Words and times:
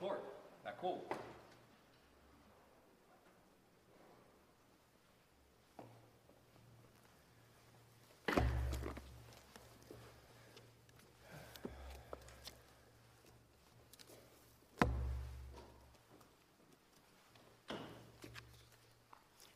court, 0.00 0.22
la 0.64 0.70
cour. 0.72 0.98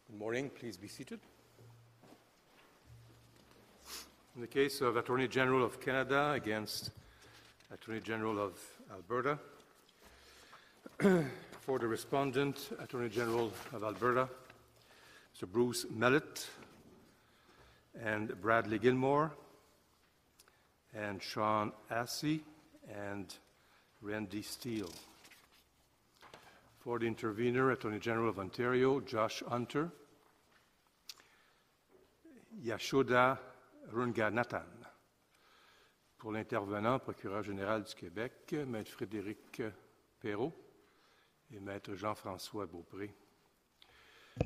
Good 0.07 0.19
morning. 0.19 0.51
Please 0.51 0.77
be 0.77 0.89
seated. 0.89 1.21
In 4.35 4.43
the 4.43 4.47
case 4.47 4.83
of 4.83 4.99
Attorney 4.99 5.27
General 5.27 5.65
of 5.65 5.81
Canada 5.81 6.33
against 6.33 6.91
Attorney 7.73 8.01
General 8.01 8.39
of 8.39 8.61
Alberta, 8.93 9.39
for 11.61 11.81
the 11.81 11.87
respondent, 11.89 12.71
Attorney 12.79 13.09
General 13.09 13.51
of 13.73 13.83
Alberta, 13.83 14.29
Mr. 15.35 15.51
Bruce 15.51 15.87
Mellett, 15.91 16.47
and 18.01 18.41
Bradley 18.41 18.79
Gilmore, 18.79 19.33
and 20.95 21.21
Sean 21.21 21.73
Assey, 21.91 22.43
and 22.89 23.35
Randy 24.03 24.43
Steele. 24.43 24.93
For 26.79 27.01
the 27.01 27.07
intervener, 27.07 27.73
Attorney 27.73 27.99
General 27.99 28.29
of 28.29 28.39
Ontario, 28.39 29.01
Josh 29.01 29.43
Hunter, 29.49 29.91
Yashoda 32.65 33.37
Ranganathan. 33.93 34.63
Pour 36.19 36.33
l'intervenant, 36.33 37.01
procureur 37.01 37.43
général 37.43 37.83
du 37.83 37.95
Québec, 37.95 38.55
Maître 38.69 38.93
Frédéric 38.93 39.61
Perrault 40.21 40.64
et 41.53 41.61
Maître 41.61 41.97
Jean-François 41.97 42.67
Beaupré. 42.67 43.11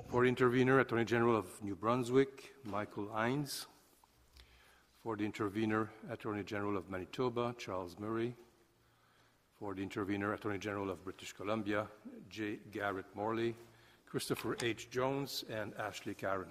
For 0.09 0.23
the 0.23 0.29
intervener, 0.29 0.81
Attorney 0.81 1.05
General 1.05 1.37
of 1.37 1.47
New 1.63 1.75
Brunswick, 1.75 2.55
Michael 2.65 3.09
Hines. 3.13 3.67
For 5.03 5.17
the 5.17 5.25
intervener, 5.25 5.91
Attorney 6.11 6.45
General 6.45 6.77
of 6.77 6.91
Manitoba, 6.91 7.55
Charles 7.57 7.97
Murray. 7.99 8.35
For 9.59 9.75
the 9.75 9.83
intervener, 9.83 10.35
Attorney 10.35 10.59
General 10.59 10.91
of 10.91 11.03
British 11.05 11.33
Columbia, 11.33 11.87
J. 12.29 12.59
Gareth 12.71 13.15
Morley, 13.15 13.55
Christopher 14.07 14.57
H. 14.63 14.91
Jones, 14.91 15.45
and 15.51 15.73
Ashley 15.79 16.15
Caron. 16.15 16.49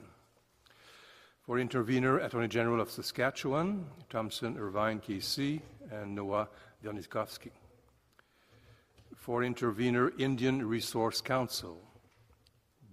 For 1.43 1.59
intervener, 1.59 2.17
Attorney 2.19 2.47
General 2.47 2.81
of 2.81 2.91
Saskatchewan, 2.91 3.85
Thomson 4.09 4.57
Irvine 4.57 4.99
KC, 4.99 5.61
and 5.91 6.13
Noah 6.13 6.49
Vernikovsky. 6.83 7.51
For 9.27 9.43
intervener, 9.43 10.13
Indian 10.17 10.65
Resource 10.65 11.19
Council, 11.19 11.83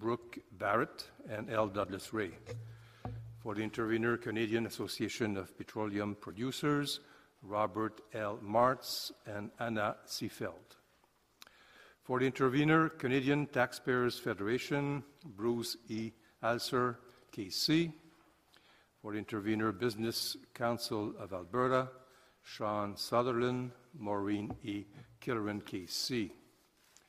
Brooke 0.01 0.41
Barrett 0.51 1.09
and 1.31 1.49
L. 1.49 1.69
Douglas 1.69 2.13
Ray. 2.13 2.33
For 3.39 3.55
the 3.55 3.63
intervener, 3.63 4.17
Canadian 4.17 4.67
Association 4.67 5.37
of 5.37 5.57
Petroleum 5.57 6.17
Producers, 6.21 6.99
Robert 7.41 8.01
L. 8.15 8.41
Martz 8.45 9.13
and 9.25 9.53
Anna 9.61 9.95
Seefeld. 10.09 10.75
For 12.03 12.19
the 12.19 12.27
intervener, 12.27 12.89
Canadian 12.89 13.47
Taxpayers 13.47 14.19
Federation, 14.19 15.05
Bruce 15.25 15.77
E. 15.89 16.11
Alser, 16.43 16.97
KC. 17.31 17.93
For 19.01 19.13
the 19.13 19.19
intervener, 19.19 19.71
Business 19.71 20.37
Council 20.53 21.15
of 21.17 21.33
Alberta, 21.33 21.91
Sean 22.43 22.97
Sutherland, 22.97 23.71
Maureen 23.97 24.53
E. 24.65 24.85
Killoran, 25.25 25.63
KC, 25.63 26.31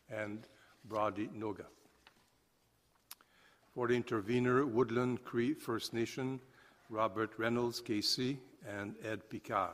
and 0.10 0.48
Brody 0.86 1.28
Noga. 1.36 1.66
For 3.74 3.88
the 3.88 3.96
intervener, 3.96 4.66
Woodland 4.66 5.24
Cree 5.26 5.54
First 5.54 5.94
Nation, 5.94 6.40
Robert 6.90 7.32
Reynolds, 7.38 7.82
KC, 7.82 8.38
and 8.66 8.96
Ed 9.04 9.30
Picard. 9.30 9.74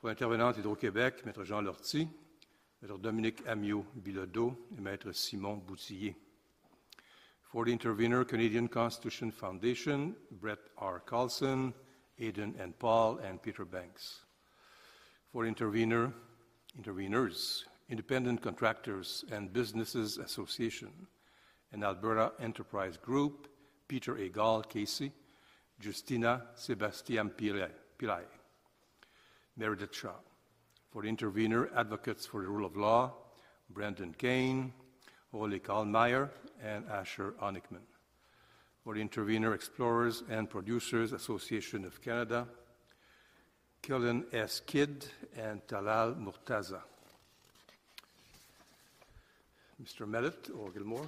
Pour 0.00 0.10
l'intervenante 0.10 0.56
Hydro-Québec, 0.56 1.24
Maître 1.24 1.44
Jean 1.44 1.62
Lortie, 1.62 2.08
Maître 2.82 2.98
Dominique 2.98 3.42
Amiot 3.46 3.86
Bilodeau 3.94 4.56
et 4.76 4.80
Maître 4.80 5.14
Simon 5.14 5.56
Boutillier. 5.56 6.14
For 7.52 7.64
the 7.64 7.70
intervener, 7.72 8.24
Canadian 8.24 8.66
Constitution 8.66 9.30
Foundation, 9.30 10.16
Brett 10.32 10.58
R. 10.78 11.00
Carlson, 11.06 11.72
Aidan 12.18 12.54
and 12.58 12.76
Paul, 12.78 13.18
and 13.18 13.40
Peter 13.40 13.64
Banks. 13.64 14.24
For 15.32 15.46
intervener, 15.46 16.12
interveners, 16.78 17.64
Independent 17.88 18.42
Contractors 18.42 19.24
and 19.30 19.52
Businesses 19.52 20.18
Association, 20.18 20.90
and 21.72 21.84
Alberta 21.84 22.32
Enterprise 22.40 22.96
Group, 22.96 23.48
Peter 23.88 24.16
A. 24.16 24.28
Gall, 24.28 24.62
Casey, 24.62 25.12
Justina 25.80 26.42
Sebastian 26.54 27.30
Pillai, 27.30 28.24
Meredith 29.56 29.94
Shaw. 29.94 30.14
For 30.90 31.02
the 31.02 31.08
intervener, 31.08 31.70
Advocates 31.76 32.26
for 32.26 32.40
the 32.42 32.48
Rule 32.48 32.66
of 32.66 32.76
Law, 32.76 33.12
Brendan 33.70 34.14
Kane, 34.16 34.72
Ole 35.32 35.58
Kallmeyer, 35.58 36.30
and 36.62 36.88
Asher 36.88 37.34
Honickman. 37.42 37.82
For 38.84 38.94
the 38.94 39.00
intervener, 39.00 39.54
Explorers 39.54 40.22
and 40.28 40.48
Producers 40.48 41.12
Association 41.12 41.84
of 41.84 42.00
Canada, 42.00 42.46
Killen 43.84 44.24
S. 44.32 44.60
Kidd 44.60 45.04
and 45.36 45.60
Talal 45.66 46.16
Murtaza. 46.16 46.80
Mr. 49.82 50.08
Mellett 50.08 50.48
or 50.58 50.70
Gilmore? 50.70 51.06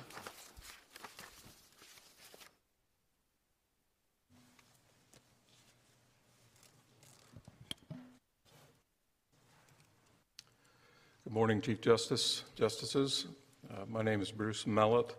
Good 11.24 11.32
morning, 11.32 11.62
Chief 11.62 11.80
Justice, 11.80 12.42
Justices. 12.56 13.24
Uh, 13.70 13.86
my 13.88 14.02
name 14.02 14.20
is 14.20 14.30
Bruce 14.30 14.66
Mellett. 14.66 15.16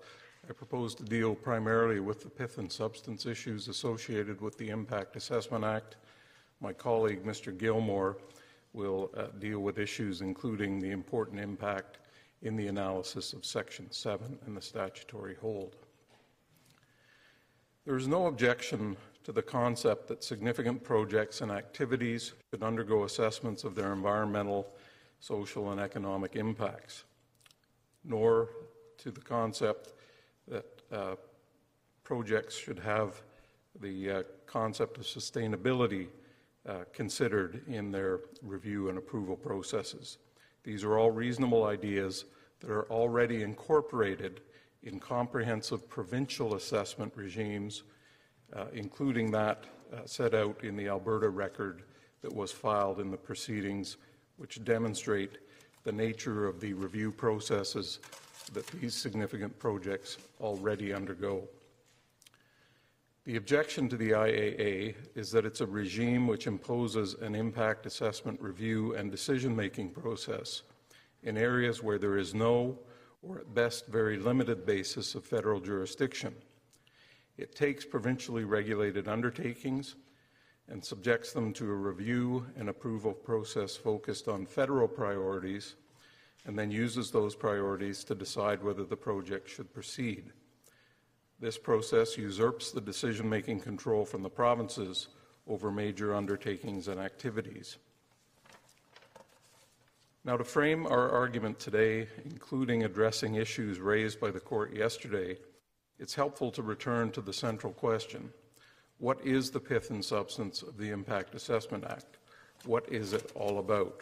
I 0.47 0.53
propose 0.53 0.93
to 0.93 1.03
deal 1.03 1.33
primarily 1.33 2.01
with 2.01 2.21
the 2.21 2.29
pith 2.29 2.59
and 2.59 2.71
substance 2.71 3.25
issues 3.25 3.67
associated 3.67 4.41
with 4.41 4.59
the 4.59 4.69
Impact 4.69 5.15
Assessment 5.15 5.63
Act. 5.63 5.95
My 6.59 6.73
colleague, 6.73 7.23
Mr. 7.23 7.55
Gilmore, 7.55 8.17
will 8.73 9.11
uh, 9.15 9.27
deal 9.39 9.59
with 9.59 9.77
issues 9.77 10.21
including 10.21 10.79
the 10.79 10.91
important 10.91 11.39
impact 11.39 11.99
in 12.41 12.55
the 12.55 12.67
analysis 12.67 13.33
of 13.33 13.45
Section 13.45 13.91
7 13.91 14.37
and 14.45 14.57
the 14.57 14.61
statutory 14.61 15.35
hold. 15.35 15.75
There 17.85 17.95
is 17.95 18.07
no 18.07 18.27
objection 18.27 18.97
to 19.23 19.31
the 19.31 19.41
concept 19.41 20.07
that 20.07 20.23
significant 20.23 20.83
projects 20.83 21.41
and 21.41 21.51
activities 21.51 22.33
should 22.49 22.63
undergo 22.63 23.03
assessments 23.03 23.63
of 23.63 23.75
their 23.75 23.93
environmental, 23.93 24.67
social, 25.19 25.71
and 25.71 25.79
economic 25.79 26.35
impacts, 26.35 27.03
nor 28.03 28.49
to 28.97 29.11
the 29.11 29.21
concept 29.21 29.93
that 30.47 30.81
uh, 30.91 31.15
projects 32.03 32.57
should 32.57 32.79
have 32.79 33.21
the 33.79 34.11
uh, 34.11 34.23
concept 34.45 34.97
of 34.97 35.03
sustainability 35.03 36.07
uh, 36.67 36.83
considered 36.93 37.61
in 37.67 37.91
their 37.91 38.19
review 38.41 38.89
and 38.89 38.97
approval 38.97 39.35
processes. 39.35 40.17
These 40.63 40.83
are 40.83 40.97
all 40.97 41.11
reasonable 41.11 41.63
ideas 41.63 42.25
that 42.59 42.69
are 42.69 42.89
already 42.91 43.43
incorporated 43.43 44.41
in 44.83 44.99
comprehensive 44.99 45.87
provincial 45.87 46.55
assessment 46.55 47.13
regimes, 47.15 47.83
uh, 48.55 48.65
including 48.73 49.31
that 49.31 49.65
uh, 49.93 49.99
set 50.05 50.33
out 50.33 50.63
in 50.63 50.75
the 50.75 50.87
Alberta 50.87 51.29
record 51.29 51.83
that 52.21 52.33
was 52.33 52.51
filed 52.51 52.99
in 52.99 53.11
the 53.11 53.17
proceedings, 53.17 53.97
which 54.37 54.63
demonstrate 54.63 55.37
the 55.83 55.91
nature 55.91 56.47
of 56.47 56.59
the 56.59 56.73
review 56.73 57.11
processes 57.11 57.99
that 58.53 58.67
these 58.67 58.93
significant 58.93 59.57
projects 59.59 60.17
already 60.41 60.93
undergo. 60.93 61.47
The 63.27 63.35
objection 63.35 63.89
to 63.89 63.97
the 63.97 64.11
IAA 64.11 64.95
is 65.13 65.31
that 65.31 65.45
it's 65.45 65.59
a 65.59 65.67
regime 65.67 66.27
which 66.27 66.47
imposes 66.47 67.13
an 67.15 67.35
impact 67.35 67.85
assessment 67.85 68.41
review 68.41 68.95
and 68.95 69.11
decision 69.11 69.53
making 69.53 69.89
process 69.89 70.61
in 71.23 71.37
areas 71.37 71.83
where 71.83 71.99
there 71.99 72.17
is 72.17 72.33
no, 72.33 72.79
or 73.21 73.39
at 73.39 73.53
best 73.53 73.87
very 73.87 74.15
limited, 74.17 74.65
basis 74.65 75.13
of 75.13 75.25
federal 75.25 75.59
jurisdiction. 75.59 76.33
It 77.37 77.53
takes 77.53 77.83
provincially 77.83 78.45
regulated 78.45 79.09
undertakings 79.09 79.97
and 80.69 80.81
subjects 80.81 81.33
them 81.33 81.51
to 81.55 81.69
a 81.69 81.75
review 81.75 82.45
and 82.55 82.69
approval 82.69 83.11
process 83.11 83.75
focused 83.75 84.29
on 84.29 84.45
federal 84.45 84.87
priorities 84.87 85.75
and 86.45 86.57
then 86.57 86.71
uses 86.71 87.11
those 87.11 87.35
priorities 87.35 88.05
to 88.05 88.15
decide 88.15 88.63
whether 88.63 88.85
the 88.85 88.95
project 88.95 89.49
should 89.49 89.73
proceed. 89.73 90.31
This 91.39 91.57
process 91.57 92.17
usurps 92.17 92.71
the 92.71 92.81
decision 92.81 93.29
making 93.29 93.59
control 93.59 94.05
from 94.05 94.23
the 94.23 94.29
provinces 94.29 95.09
over 95.47 95.71
major 95.71 96.15
undertakings 96.15 96.87
and 96.87 96.99
activities. 96.99 97.77
Now, 100.25 100.35
to 100.35 100.43
frame 100.43 100.87
our 100.87 101.09
argument 101.09 101.59
today, 101.59 102.07
including 102.25 102.83
addressing 102.83 103.35
issues 103.35 103.79
raised 103.79 104.19
by 104.19 104.31
the 104.31 104.39
court 104.39 104.75
yesterday, 104.75 105.37
it's 105.99 106.15
helpful 106.15 106.51
to 106.51 106.61
return 106.61 107.11
to 107.11 107.21
the 107.21 107.33
central 107.33 107.71
question 107.71 108.31
What 108.97 109.23
is 109.23 109.51
the 109.51 109.59
pith 109.59 109.91
and 109.91 110.03
substance 110.03 110.63
of 110.63 110.77
the 110.77 110.89
Impact 110.89 111.35
Assessment 111.35 111.85
Act? 111.87 112.17
What 112.65 112.91
is 112.91 113.13
it 113.13 113.31
all 113.35 113.59
about? 113.59 114.01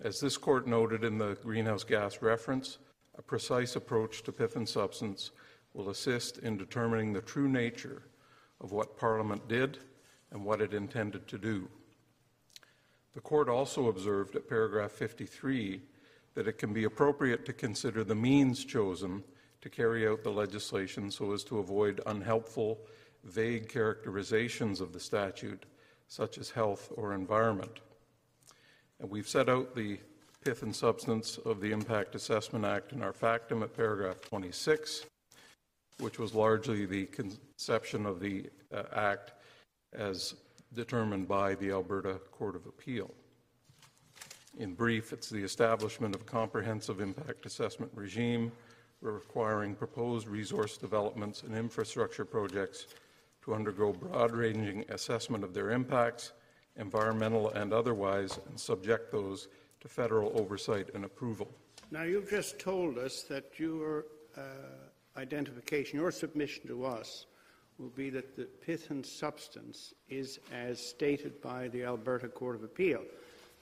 As 0.00 0.20
this 0.20 0.36
court 0.36 0.68
noted 0.68 1.02
in 1.02 1.18
the 1.18 1.36
greenhouse 1.42 1.82
gas 1.82 2.22
reference, 2.22 2.78
a 3.18 3.22
precise 3.22 3.74
approach 3.74 4.22
to 4.22 4.32
pith 4.32 4.54
and 4.54 4.68
substance 4.68 5.32
will 5.74 5.90
assist 5.90 6.38
in 6.38 6.56
determining 6.56 7.12
the 7.12 7.20
true 7.20 7.48
nature 7.48 8.02
of 8.60 8.72
what 8.72 8.96
Parliament 8.96 9.48
did 9.48 9.78
and 10.30 10.44
what 10.44 10.60
it 10.60 10.74
intended 10.74 11.26
to 11.28 11.38
do. 11.38 11.68
The 13.14 13.20
court 13.20 13.48
also 13.48 13.88
observed 13.88 14.36
at 14.36 14.48
paragraph 14.48 14.92
53 14.92 15.80
that 16.34 16.46
it 16.46 16.58
can 16.58 16.72
be 16.72 16.84
appropriate 16.84 17.44
to 17.46 17.52
consider 17.52 18.04
the 18.04 18.14
means 18.14 18.64
chosen 18.64 19.24
to 19.60 19.68
carry 19.68 20.06
out 20.06 20.22
the 20.22 20.30
legislation 20.30 21.10
so 21.10 21.32
as 21.32 21.42
to 21.44 21.58
avoid 21.58 22.00
unhelpful, 22.06 22.78
vague 23.24 23.68
characterizations 23.68 24.80
of 24.80 24.92
the 24.92 25.00
statute, 25.00 25.66
such 26.06 26.38
as 26.38 26.50
health 26.50 26.92
or 26.96 27.12
environment. 27.12 27.80
And 29.00 29.10
we've 29.10 29.28
set 29.28 29.48
out 29.48 29.74
the 29.74 29.98
pith 30.44 30.62
and 30.62 30.74
substance 30.74 31.38
of 31.38 31.60
the 31.60 31.72
Impact 31.72 32.14
Assessment 32.14 32.64
Act 32.64 32.92
in 32.92 33.02
our 33.02 33.12
factum 33.12 33.62
at 33.62 33.76
paragraph 33.76 34.20
26, 34.20 35.06
which 36.00 36.18
was 36.18 36.34
largely 36.34 36.86
the 36.86 37.06
conception 37.06 38.06
of 38.06 38.20
the 38.20 38.46
uh, 38.74 38.82
Act 38.94 39.32
as 39.92 40.34
determined 40.74 41.26
by 41.26 41.54
the 41.56 41.70
Alberta 41.70 42.20
Court 42.30 42.54
of 42.54 42.66
Appeal. 42.66 43.10
In 44.58 44.74
brief, 44.74 45.12
it's 45.12 45.30
the 45.30 45.42
establishment 45.42 46.14
of 46.14 46.22
a 46.22 46.24
comprehensive 46.24 47.00
impact 47.00 47.46
assessment 47.46 47.92
regime 47.94 48.52
requiring 49.00 49.74
proposed 49.74 50.26
resource 50.26 50.76
developments 50.76 51.42
and 51.42 51.54
infrastructure 51.54 52.24
projects 52.24 52.86
to 53.44 53.54
undergo 53.54 53.92
broad 53.92 54.32
ranging 54.32 54.84
assessment 54.88 55.44
of 55.44 55.54
their 55.54 55.70
impacts, 55.70 56.32
environmental 56.76 57.50
and 57.50 57.72
otherwise, 57.72 58.40
and 58.48 58.58
subject 58.58 59.12
those 59.12 59.48
to 59.80 59.88
federal 59.88 60.32
oversight 60.38 60.88
and 60.94 61.04
approval. 61.04 61.48
Now, 61.90 62.02
you've 62.02 62.28
just 62.28 62.58
told 62.58 62.98
us 62.98 63.22
that 63.22 63.58
your 63.58 64.06
uh, 64.36 64.40
identification, 65.18 65.98
your 65.98 66.10
submission 66.10 66.66
to 66.68 66.84
us, 66.84 67.26
will 67.78 67.90
be 67.90 68.10
that 68.10 68.36
the 68.36 68.44
pith 68.44 68.90
and 68.90 69.04
substance 69.04 69.94
is 70.08 70.40
as 70.52 70.80
stated 70.80 71.40
by 71.40 71.68
the 71.68 71.84
Alberta 71.84 72.28
Court 72.28 72.56
of 72.56 72.64
Appeal. 72.64 73.02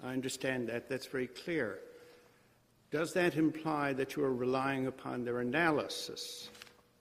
I 0.03 0.13
understand 0.13 0.69
that. 0.69 0.89
That's 0.89 1.07
very 1.07 1.27
clear. 1.27 1.81
Does 2.91 3.13
that 3.15 3.37
imply 3.37 3.93
that 3.95 4.17
you 4.17 4.25
are 4.25 4.33
relying 4.33 4.87
upon 4.87 5.25
their 5.25 5.41
analysis? 5.41 6.51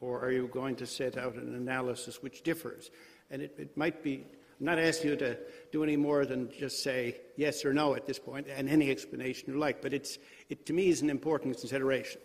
Or 0.02 0.20
are 0.20 0.32
you 0.32 0.48
going 0.48 0.76
to 0.78 0.86
set 0.86 1.18
out 1.18 1.36
an 1.36 1.56
analysis 1.56 2.22
which 2.22 2.44
differs? 2.44 2.92
And 3.32 3.42
it, 3.42 3.56
it 3.58 3.78
might 3.78 4.04
be, 4.04 4.26
I'm 4.60 4.66
not 4.66 4.80
asking 4.80 5.12
you 5.12 5.16
to 5.18 5.38
do 5.72 5.84
any 5.84 5.96
more 5.96 6.26
than 6.26 6.50
just 6.52 6.84
say 6.84 7.18
yes 7.38 7.64
or 7.64 7.74
no 7.74 7.96
at 7.96 8.06
this 8.06 8.20
point, 8.20 8.48
and 8.48 8.68
any 8.68 8.92
explanation 8.92 9.54
you 9.54 9.60
like, 9.60 9.82
but 9.82 9.94
it's, 9.94 10.18
it 10.50 10.66
to 10.66 10.74
me 10.74 10.90
is 10.90 11.02
an 11.02 11.10
important 11.10 11.58
consideration. 11.58 12.20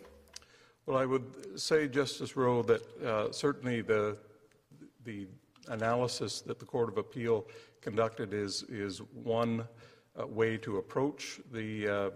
Well, 0.87 0.97
I 0.97 1.05
would 1.05 1.59
say, 1.59 1.87
Justice 1.87 2.35
Rowe, 2.35 2.63
that 2.63 2.81
uh, 3.05 3.31
certainly 3.31 3.81
the 3.81 4.17
the 5.05 5.27
analysis 5.67 6.41
that 6.41 6.59
the 6.59 6.65
Court 6.65 6.89
of 6.89 6.97
Appeal 6.97 7.45
conducted 7.81 8.33
is, 8.33 8.63
is 8.63 9.01
one 9.13 9.67
uh, 10.19 10.27
way 10.27 10.57
to 10.57 10.77
approach 10.77 11.39
the, 11.51 11.87
uh, 11.87 12.09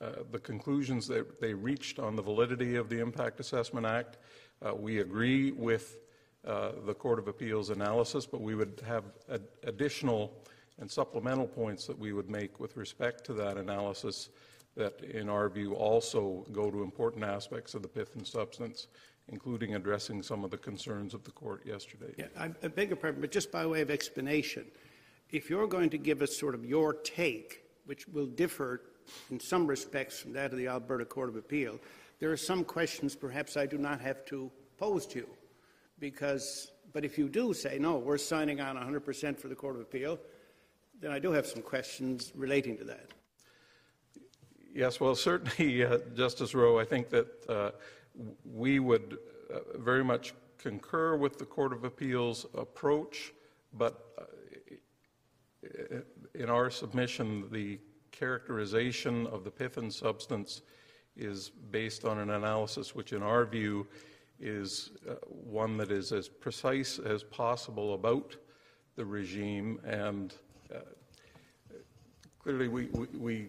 uh, 0.00 0.10
the 0.30 0.38
conclusions 0.38 1.06
that 1.08 1.40
they 1.40 1.54
reached 1.54 1.98
on 1.98 2.16
the 2.16 2.22
validity 2.22 2.76
of 2.76 2.88
the 2.88 2.98
Impact 2.98 3.40
Assessment 3.40 3.86
Act. 3.86 4.18
Uh, 4.64 4.74
we 4.74 5.00
agree 5.00 5.52
with 5.52 5.98
uh, 6.46 6.72
the 6.86 6.94
Court 6.94 7.18
of 7.18 7.28
Appeal's 7.28 7.70
analysis, 7.70 8.26
but 8.26 8.40
we 8.40 8.54
would 8.54 8.82
have 8.86 9.04
ad- 9.30 9.42
additional 9.64 10.32
and 10.80 10.90
supplemental 10.90 11.46
points 11.46 11.86
that 11.86 11.98
we 11.98 12.12
would 12.12 12.30
make 12.30 12.58
with 12.58 12.76
respect 12.76 13.24
to 13.24 13.32
that 13.34 13.56
analysis 13.56 14.30
that, 14.76 15.02
in 15.02 15.28
our 15.28 15.48
view, 15.48 15.74
also 15.74 16.46
go 16.52 16.70
to 16.70 16.82
important 16.82 17.24
aspects 17.24 17.74
of 17.74 17.82
the 17.82 17.88
pith 17.88 18.14
and 18.16 18.26
substance 18.26 18.88
including 19.28 19.74
addressing 19.74 20.22
some 20.22 20.44
of 20.44 20.50
the 20.50 20.58
concerns 20.58 21.14
of 21.14 21.22
the 21.24 21.30
court 21.30 21.64
yesterday. 21.64 22.12
Yeah, 22.16 22.26
I, 22.38 22.50
I 22.62 22.68
beg 22.68 22.88
your 22.88 22.96
pardon, 22.96 23.20
but 23.20 23.30
just 23.30 23.52
by 23.52 23.66
way 23.66 23.80
of 23.80 23.90
explanation, 23.90 24.66
if 25.30 25.48
you're 25.48 25.66
going 25.66 25.90
to 25.90 25.98
give 25.98 26.22
us 26.22 26.36
sort 26.36 26.54
of 26.54 26.64
your 26.64 26.92
take, 26.92 27.64
which 27.86 28.06
will 28.08 28.26
differ 28.26 28.82
in 29.30 29.40
some 29.40 29.66
respects 29.66 30.20
from 30.20 30.32
that 30.34 30.52
of 30.52 30.58
the 30.58 30.68
Alberta 30.68 31.04
Court 31.04 31.28
of 31.28 31.36
Appeal, 31.36 31.78
there 32.18 32.30
are 32.30 32.36
some 32.36 32.64
questions 32.64 33.16
perhaps 33.16 33.56
I 33.56 33.66
do 33.66 33.78
not 33.78 34.00
have 34.00 34.24
to 34.26 34.50
pose 34.78 35.06
to 35.08 35.20
you. 35.20 35.28
Because, 35.98 36.72
but 36.92 37.04
if 37.04 37.16
you 37.16 37.28
do 37.28 37.54
say, 37.54 37.78
no, 37.78 37.98
we're 37.98 38.18
signing 38.18 38.60
on 38.60 38.76
100% 38.76 39.38
for 39.38 39.48
the 39.48 39.54
Court 39.54 39.76
of 39.76 39.82
Appeal, 39.82 40.18
then 41.00 41.10
I 41.10 41.18
do 41.18 41.32
have 41.32 41.46
some 41.46 41.62
questions 41.62 42.32
relating 42.34 42.76
to 42.78 42.84
that. 42.84 43.06
Yes, 44.74 45.00
well, 45.00 45.14
certainly, 45.14 45.84
uh, 45.84 45.98
Justice 46.14 46.54
Rowe, 46.54 46.78
I 46.78 46.84
think 46.86 47.10
that 47.10 47.26
uh, 47.46 47.70
we 48.42 48.78
would 48.78 49.18
uh, 49.52 49.78
very 49.78 50.02
much 50.02 50.32
concur 50.56 51.14
with 51.14 51.38
the 51.38 51.44
Court 51.44 51.74
of 51.74 51.84
Appeals 51.84 52.46
approach, 52.54 53.34
but 53.74 54.06
uh, 54.18 55.98
in 56.34 56.48
our 56.48 56.70
submission, 56.70 57.50
the 57.52 57.78
characterization 58.12 59.26
of 59.26 59.44
the 59.44 59.50
pith 59.50 59.76
and 59.76 59.92
substance 59.92 60.62
is 61.18 61.50
based 61.70 62.06
on 62.06 62.18
an 62.18 62.30
analysis 62.30 62.94
which, 62.94 63.12
in 63.12 63.22
our 63.22 63.44
view, 63.44 63.86
is 64.40 64.92
uh, 65.06 65.14
one 65.28 65.76
that 65.76 65.90
is 65.90 66.12
as 66.12 66.30
precise 66.30 66.98
as 66.98 67.22
possible 67.22 67.92
about 67.92 68.36
the 68.96 69.04
regime. 69.04 69.78
And 69.84 70.32
uh, 70.74 70.78
clearly, 72.38 72.68
we, 72.68 72.86
we, 72.86 73.06
we 73.18 73.48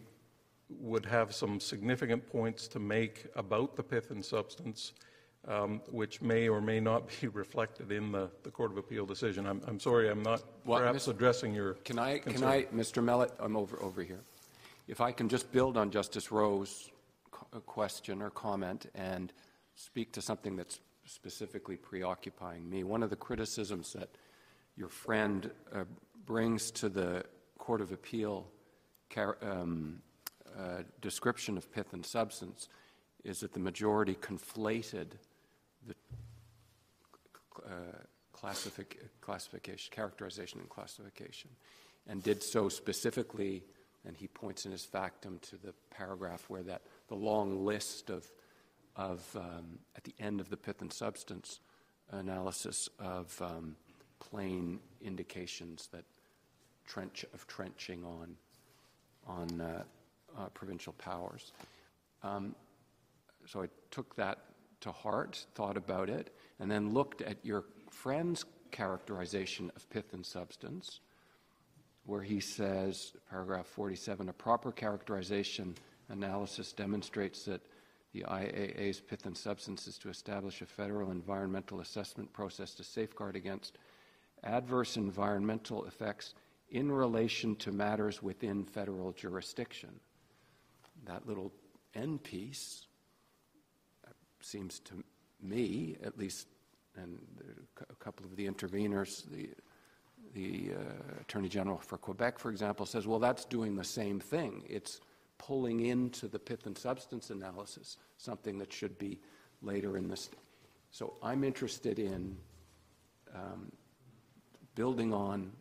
would 0.69 1.05
have 1.05 1.33
some 1.33 1.59
significant 1.59 2.27
points 2.27 2.67
to 2.69 2.79
make 2.79 3.25
about 3.35 3.75
the 3.75 3.83
pith 3.83 4.11
and 4.11 4.23
substance, 4.23 4.93
um, 5.47 5.81
which 5.91 6.21
may 6.21 6.47
or 6.47 6.61
may 6.61 6.79
not 6.79 7.09
be 7.21 7.27
reflected 7.27 7.91
in 7.91 8.11
the, 8.11 8.29
the 8.43 8.51
Court 8.51 8.71
of 8.71 8.77
Appeal 8.77 9.05
decision. 9.05 9.45
I'm, 9.45 9.61
I'm 9.67 9.79
sorry, 9.79 10.09
I'm 10.09 10.23
not 10.23 10.43
well, 10.65 10.79
perhaps 10.79 11.07
Mr. 11.07 11.11
addressing 11.11 11.53
your. 11.53 11.73
Can 11.85 11.99
I, 11.99 12.19
concern. 12.19 12.41
can 12.41 12.49
I, 12.49 12.63
Mr. 12.65 13.03
Mellett, 13.03 13.31
I'm 13.39 13.55
over, 13.55 13.81
over 13.81 14.03
here. 14.03 14.21
If 14.87 14.99
I 14.99 15.11
can 15.11 15.29
just 15.29 15.51
build 15.51 15.77
on 15.77 15.91
Justice 15.91 16.31
Rowe's 16.31 16.89
uh, 17.53 17.59
question 17.59 18.21
or 18.21 18.29
comment 18.29 18.87
and 18.95 19.31
speak 19.75 20.11
to 20.13 20.21
something 20.21 20.55
that's 20.55 20.79
specifically 21.05 21.75
preoccupying 21.75 22.69
me. 22.69 22.83
One 22.83 23.03
of 23.03 23.09
the 23.09 23.15
criticisms 23.15 23.93
that 23.93 24.09
your 24.75 24.89
friend 24.89 25.51
uh, 25.73 25.83
brings 26.25 26.71
to 26.71 26.89
the 26.89 27.25
Court 27.57 27.81
of 27.81 27.91
Appeal 27.91 28.47
um, 29.41 30.01
uh, 30.57 30.83
description 31.01 31.57
of 31.57 31.71
pith 31.71 31.93
and 31.93 32.05
substance 32.05 32.67
is 33.23 33.39
that 33.39 33.53
the 33.53 33.59
majority 33.59 34.15
conflated 34.15 35.07
the 35.87 35.95
uh, 37.65 37.69
classific- 38.33 38.99
classification, 39.21 39.91
characterization, 39.93 40.59
and 40.59 40.69
classification, 40.69 41.49
and 42.07 42.21
did 42.23 42.43
so 42.43 42.69
specifically. 42.69 43.63
And 44.05 44.17
he 44.17 44.27
points 44.27 44.65
in 44.65 44.71
his 44.73 44.83
factum 44.83 45.39
to 45.43 45.55
the 45.55 45.73
paragraph 45.89 46.43
where 46.49 46.63
that 46.63 46.81
the 47.07 47.15
long 47.15 47.65
list 47.65 48.09
of 48.09 48.29
of 48.95 49.25
um, 49.35 49.79
at 49.95 50.03
the 50.03 50.13
end 50.19 50.39
of 50.39 50.49
the 50.49 50.57
pith 50.57 50.81
and 50.81 50.93
substance 50.93 51.59
analysis 52.11 52.89
of 52.99 53.41
um, 53.41 53.75
plain 54.19 54.79
indications 55.01 55.87
that 55.91 56.03
trench 56.85 57.25
of 57.33 57.47
trenching 57.47 58.03
on 58.03 58.35
on 59.25 59.61
uh, 59.61 59.83
uh, 60.37 60.47
provincial 60.53 60.93
powers. 60.93 61.51
Um, 62.23 62.55
so 63.45 63.63
I 63.63 63.67
took 63.91 64.15
that 64.15 64.39
to 64.81 64.91
heart, 64.91 65.45
thought 65.55 65.77
about 65.77 66.09
it, 66.09 66.35
and 66.59 66.69
then 66.69 66.93
looked 66.93 67.21
at 67.21 67.37
your 67.43 67.65
friend's 67.89 68.45
characterization 68.71 69.71
of 69.75 69.89
pith 69.89 70.13
and 70.13 70.25
substance, 70.25 70.99
where 72.05 72.21
he 72.21 72.39
says, 72.39 73.13
paragraph 73.29 73.67
47, 73.67 74.29
a 74.29 74.33
proper 74.33 74.71
characterization 74.71 75.75
analysis 76.09 76.73
demonstrates 76.73 77.45
that 77.45 77.61
the 78.13 78.25
IAA's 78.27 78.99
pith 78.99 79.25
and 79.25 79.37
substance 79.37 79.87
is 79.87 79.97
to 79.97 80.09
establish 80.09 80.61
a 80.61 80.65
federal 80.65 81.11
environmental 81.11 81.79
assessment 81.79 82.31
process 82.33 82.73
to 82.75 82.83
safeguard 82.83 83.35
against 83.35 83.77
adverse 84.43 84.97
environmental 84.97 85.85
effects 85.85 86.35
in 86.69 86.91
relation 86.91 87.55
to 87.55 87.71
matters 87.71 88.21
within 88.21 88.65
federal 88.65 89.11
jurisdiction 89.13 89.99
that 91.05 91.27
little 91.27 91.51
end 91.95 92.23
piece 92.23 92.85
seems 94.43 94.79
to 94.79 95.03
me, 95.41 95.97
at 96.03 96.17
least, 96.17 96.47
and 96.95 97.19
a 97.89 97.95
couple 97.95 98.25
of 98.25 98.35
the 98.35 98.47
interveners, 98.47 99.23
the, 99.31 99.49
the 100.33 100.73
uh, 100.73 101.21
Attorney 101.21 101.49
General 101.49 101.77
for 101.77 101.97
Quebec, 101.97 102.39
for 102.39 102.51
example, 102.51 102.85
says, 102.85 103.07
well, 103.07 103.19
that's 103.19 103.45
doing 103.45 103.75
the 103.75 103.83
same 103.83 104.19
thing. 104.19 104.63
It's 104.67 104.99
pulling 105.37 105.81
into 105.81 106.27
the 106.27 106.39
pith 106.39 106.65
and 106.65 106.77
substance 106.77 107.29
analysis 107.29 107.97
something 108.17 108.57
that 108.59 108.71
should 108.71 108.97
be 108.97 109.19
later 109.61 109.97
in 109.97 110.07
this. 110.07 110.29
So 110.91 111.15
I'm 111.23 111.43
interested 111.43 111.99
in 111.99 112.37
um, 113.33 113.71
building 114.75 115.13
on, 115.13 115.51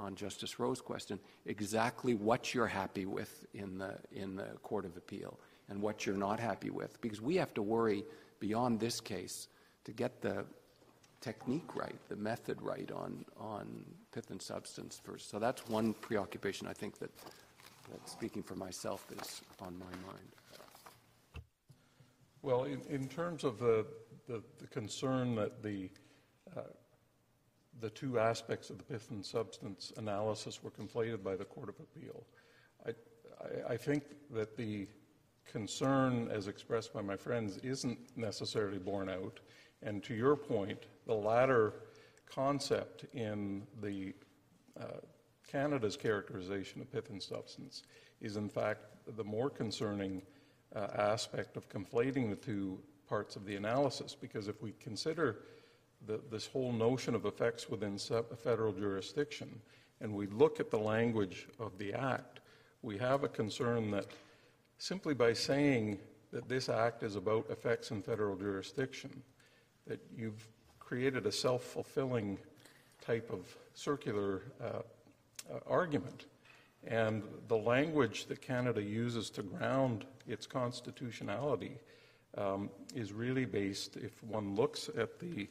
on 0.00 0.14
Justice 0.14 0.58
Rowe's 0.58 0.80
question, 0.80 1.20
exactly 1.46 2.14
what 2.14 2.54
you're 2.54 2.66
happy 2.66 3.06
with 3.06 3.46
in 3.54 3.78
the, 3.78 3.98
in 4.12 4.36
the 4.36 4.46
Court 4.62 4.84
of 4.84 4.96
Appeal 4.96 5.38
and 5.68 5.80
what 5.80 6.06
you're 6.06 6.16
not 6.16 6.40
happy 6.40 6.70
with, 6.70 7.00
because 7.00 7.20
we 7.20 7.36
have 7.36 7.54
to 7.54 7.62
worry 7.62 8.04
beyond 8.40 8.80
this 8.80 9.00
case 9.00 9.48
to 9.84 9.92
get 9.92 10.20
the 10.20 10.44
technique 11.20 11.76
right, 11.76 11.96
the 12.08 12.16
method 12.16 12.60
right 12.62 12.90
on, 12.90 13.24
on 13.38 13.84
pith 14.12 14.30
and 14.30 14.40
substance 14.40 15.00
first. 15.02 15.30
So 15.30 15.38
that's 15.38 15.68
one 15.68 15.92
preoccupation 15.94 16.66
I 16.66 16.72
think 16.72 16.98
that, 16.98 17.10
that 17.90 18.08
speaking 18.08 18.42
for 18.42 18.54
myself, 18.56 19.06
is 19.20 19.42
on 19.60 19.78
my 19.78 19.96
mind. 20.06 21.44
Well, 22.42 22.64
in, 22.64 22.80
in 22.88 23.06
terms 23.06 23.44
of 23.44 23.58
the, 23.58 23.84
the, 24.26 24.42
the 24.58 24.66
concern 24.68 25.34
that 25.34 25.62
the, 25.62 25.90
uh, 26.56 26.62
the 27.80 27.90
two 27.90 28.18
aspects 28.18 28.70
of 28.70 28.78
the 28.78 28.84
pith 28.84 29.10
and 29.10 29.24
substance 29.24 29.92
analysis 29.96 30.62
were 30.62 30.70
conflated 30.70 31.22
by 31.22 31.36
the 31.36 31.44
Court 31.44 31.68
of 31.68 31.76
Appeal, 31.80 32.24
I, 32.86 32.90
I, 33.42 33.72
I 33.72 33.76
think 33.76 34.04
that 34.30 34.56
the 34.56 34.86
concern, 35.50 36.28
as 36.30 36.46
expressed 36.46 36.92
by 36.92 37.02
my 37.02 37.16
friends, 37.16 37.58
isn't 37.58 37.98
necessarily 38.16 38.78
borne 38.78 39.08
out. 39.08 39.40
And 39.82 40.02
to 40.04 40.14
your 40.14 40.36
point, 40.36 40.86
the 41.06 41.14
latter 41.14 41.74
concept 42.26 43.06
in 43.14 43.66
the 43.80 44.14
uh, 44.80 45.00
Canada's 45.50 45.96
characterization 45.96 46.80
of 46.80 46.92
pith 46.92 47.10
and 47.10 47.22
substance 47.22 47.82
is, 48.20 48.36
in 48.36 48.48
fact, 48.48 48.84
the 49.16 49.24
more 49.24 49.50
concerning 49.50 50.22
uh, 50.76 50.86
aspect 50.96 51.56
of 51.56 51.68
conflating 51.68 52.30
the 52.30 52.36
two 52.36 52.78
parts 53.08 53.34
of 53.34 53.44
the 53.44 53.56
analysis. 53.56 54.14
Because 54.14 54.46
if 54.46 54.62
we 54.62 54.72
consider 54.78 55.40
the, 56.06 56.20
this 56.30 56.46
whole 56.46 56.72
notion 56.72 57.14
of 57.14 57.26
effects 57.26 57.68
within 57.68 57.98
federal 57.98 58.72
jurisdiction, 58.72 59.60
and 60.00 60.14
we 60.14 60.26
look 60.26 60.60
at 60.60 60.70
the 60.70 60.78
language 60.78 61.46
of 61.58 61.76
the 61.78 61.92
Act, 61.92 62.40
we 62.82 62.96
have 62.98 63.24
a 63.24 63.28
concern 63.28 63.90
that 63.90 64.06
simply 64.78 65.14
by 65.14 65.32
saying 65.32 65.98
that 66.32 66.48
this 66.48 66.68
Act 66.68 67.02
is 67.02 67.16
about 67.16 67.48
effects 67.50 67.90
in 67.90 68.02
federal 68.02 68.36
jurisdiction, 68.36 69.22
that 69.86 70.00
you've 70.16 70.48
created 70.78 71.26
a 71.26 71.32
self 71.32 71.62
fulfilling 71.62 72.38
type 73.00 73.30
of 73.32 73.56
circular 73.74 74.42
uh, 74.62 74.66
uh, 75.52 75.58
argument. 75.66 76.26
And 76.86 77.22
the 77.48 77.56
language 77.56 78.26
that 78.26 78.40
Canada 78.40 78.82
uses 78.82 79.30
to 79.30 79.42
ground 79.42 80.04
its 80.26 80.46
constitutionality 80.46 81.76
um, 82.38 82.70
is 82.94 83.12
really 83.12 83.44
based, 83.44 83.96
if 83.96 84.22
one 84.24 84.54
looks 84.54 84.88
at 84.96 85.18
the, 85.18 85.48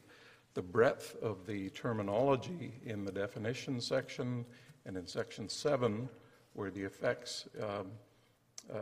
the 0.53 0.61
breadth 0.61 1.15
of 1.21 1.45
the 1.45 1.69
terminology 1.69 2.73
in 2.85 3.05
the 3.05 3.11
definition 3.11 3.79
section 3.79 4.45
and 4.85 4.97
in 4.97 5.05
section 5.05 5.47
7, 5.47 6.09
where 6.53 6.71
the 6.71 6.81
effects 6.81 7.47
um, 7.61 7.87
uh, 8.73 8.79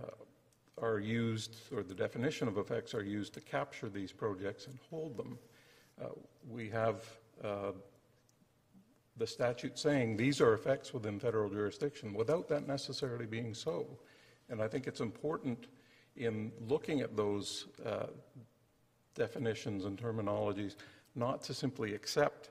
are 0.82 1.00
used, 1.00 1.56
or 1.76 1.84
the 1.84 1.94
definition 1.94 2.48
of 2.48 2.58
effects 2.58 2.94
are 2.94 3.04
used 3.04 3.34
to 3.34 3.42
capture 3.42 3.90
these 3.90 4.12
projects 4.12 4.68
and 4.68 4.78
hold 4.90 5.18
them. 5.18 5.38
Uh, 6.02 6.10
we 6.48 6.70
have 6.70 7.04
uh, 7.44 7.72
the 9.18 9.28
statute 9.28 9.78
saying 9.78 10.16
these 10.16 10.40
are 10.40 10.54
effects 10.54 10.94
within 10.94 11.20
federal 11.20 11.50
jurisdiction 11.50 12.14
without 12.14 12.48
that 12.48 12.68
necessarily 12.68 13.26
being 13.26 13.54
so. 13.54 13.86
And 14.50 14.62
I 14.62 14.68
think 14.68 14.88
it's 14.88 15.02
important 15.02 15.68
in 16.16 16.52
looking 16.68 17.02
at 17.02 17.18
those 17.18 17.68
uh, 17.86 18.08
definitions 19.16 19.86
and 19.86 19.98
terminologies 19.98 20.76
not 21.18 21.42
to 21.44 21.54
simply 21.54 21.94
accept 21.94 22.50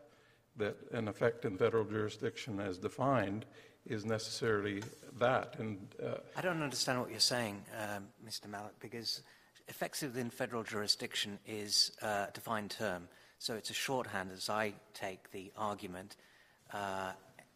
that 0.56 0.76
an 0.92 1.08
effect 1.08 1.44
in 1.44 1.56
federal 1.56 1.84
jurisdiction 1.84 2.60
as 2.60 2.78
defined 2.78 3.44
is 3.86 4.04
necessarily 4.04 4.82
that. 5.18 5.56
And 5.58 5.78
uh, 6.04 6.16
I 6.36 6.40
don't 6.40 6.62
understand 6.62 7.00
what 7.00 7.10
you're 7.10 7.20
saying, 7.20 7.62
um, 7.80 8.08
Mr. 8.26 8.48
Mallock, 8.48 8.74
because 8.80 9.22
effects 9.68 10.02
within 10.02 10.30
federal 10.30 10.62
jurisdiction 10.62 11.38
is 11.46 11.92
a 12.02 12.28
defined 12.32 12.70
term. 12.70 13.08
So 13.38 13.54
it's 13.54 13.70
a 13.70 13.74
shorthand 13.74 14.30
as 14.32 14.48
I 14.48 14.72
take 14.94 15.30
the 15.30 15.52
argument. 15.56 16.16
Uh, 16.72 17.12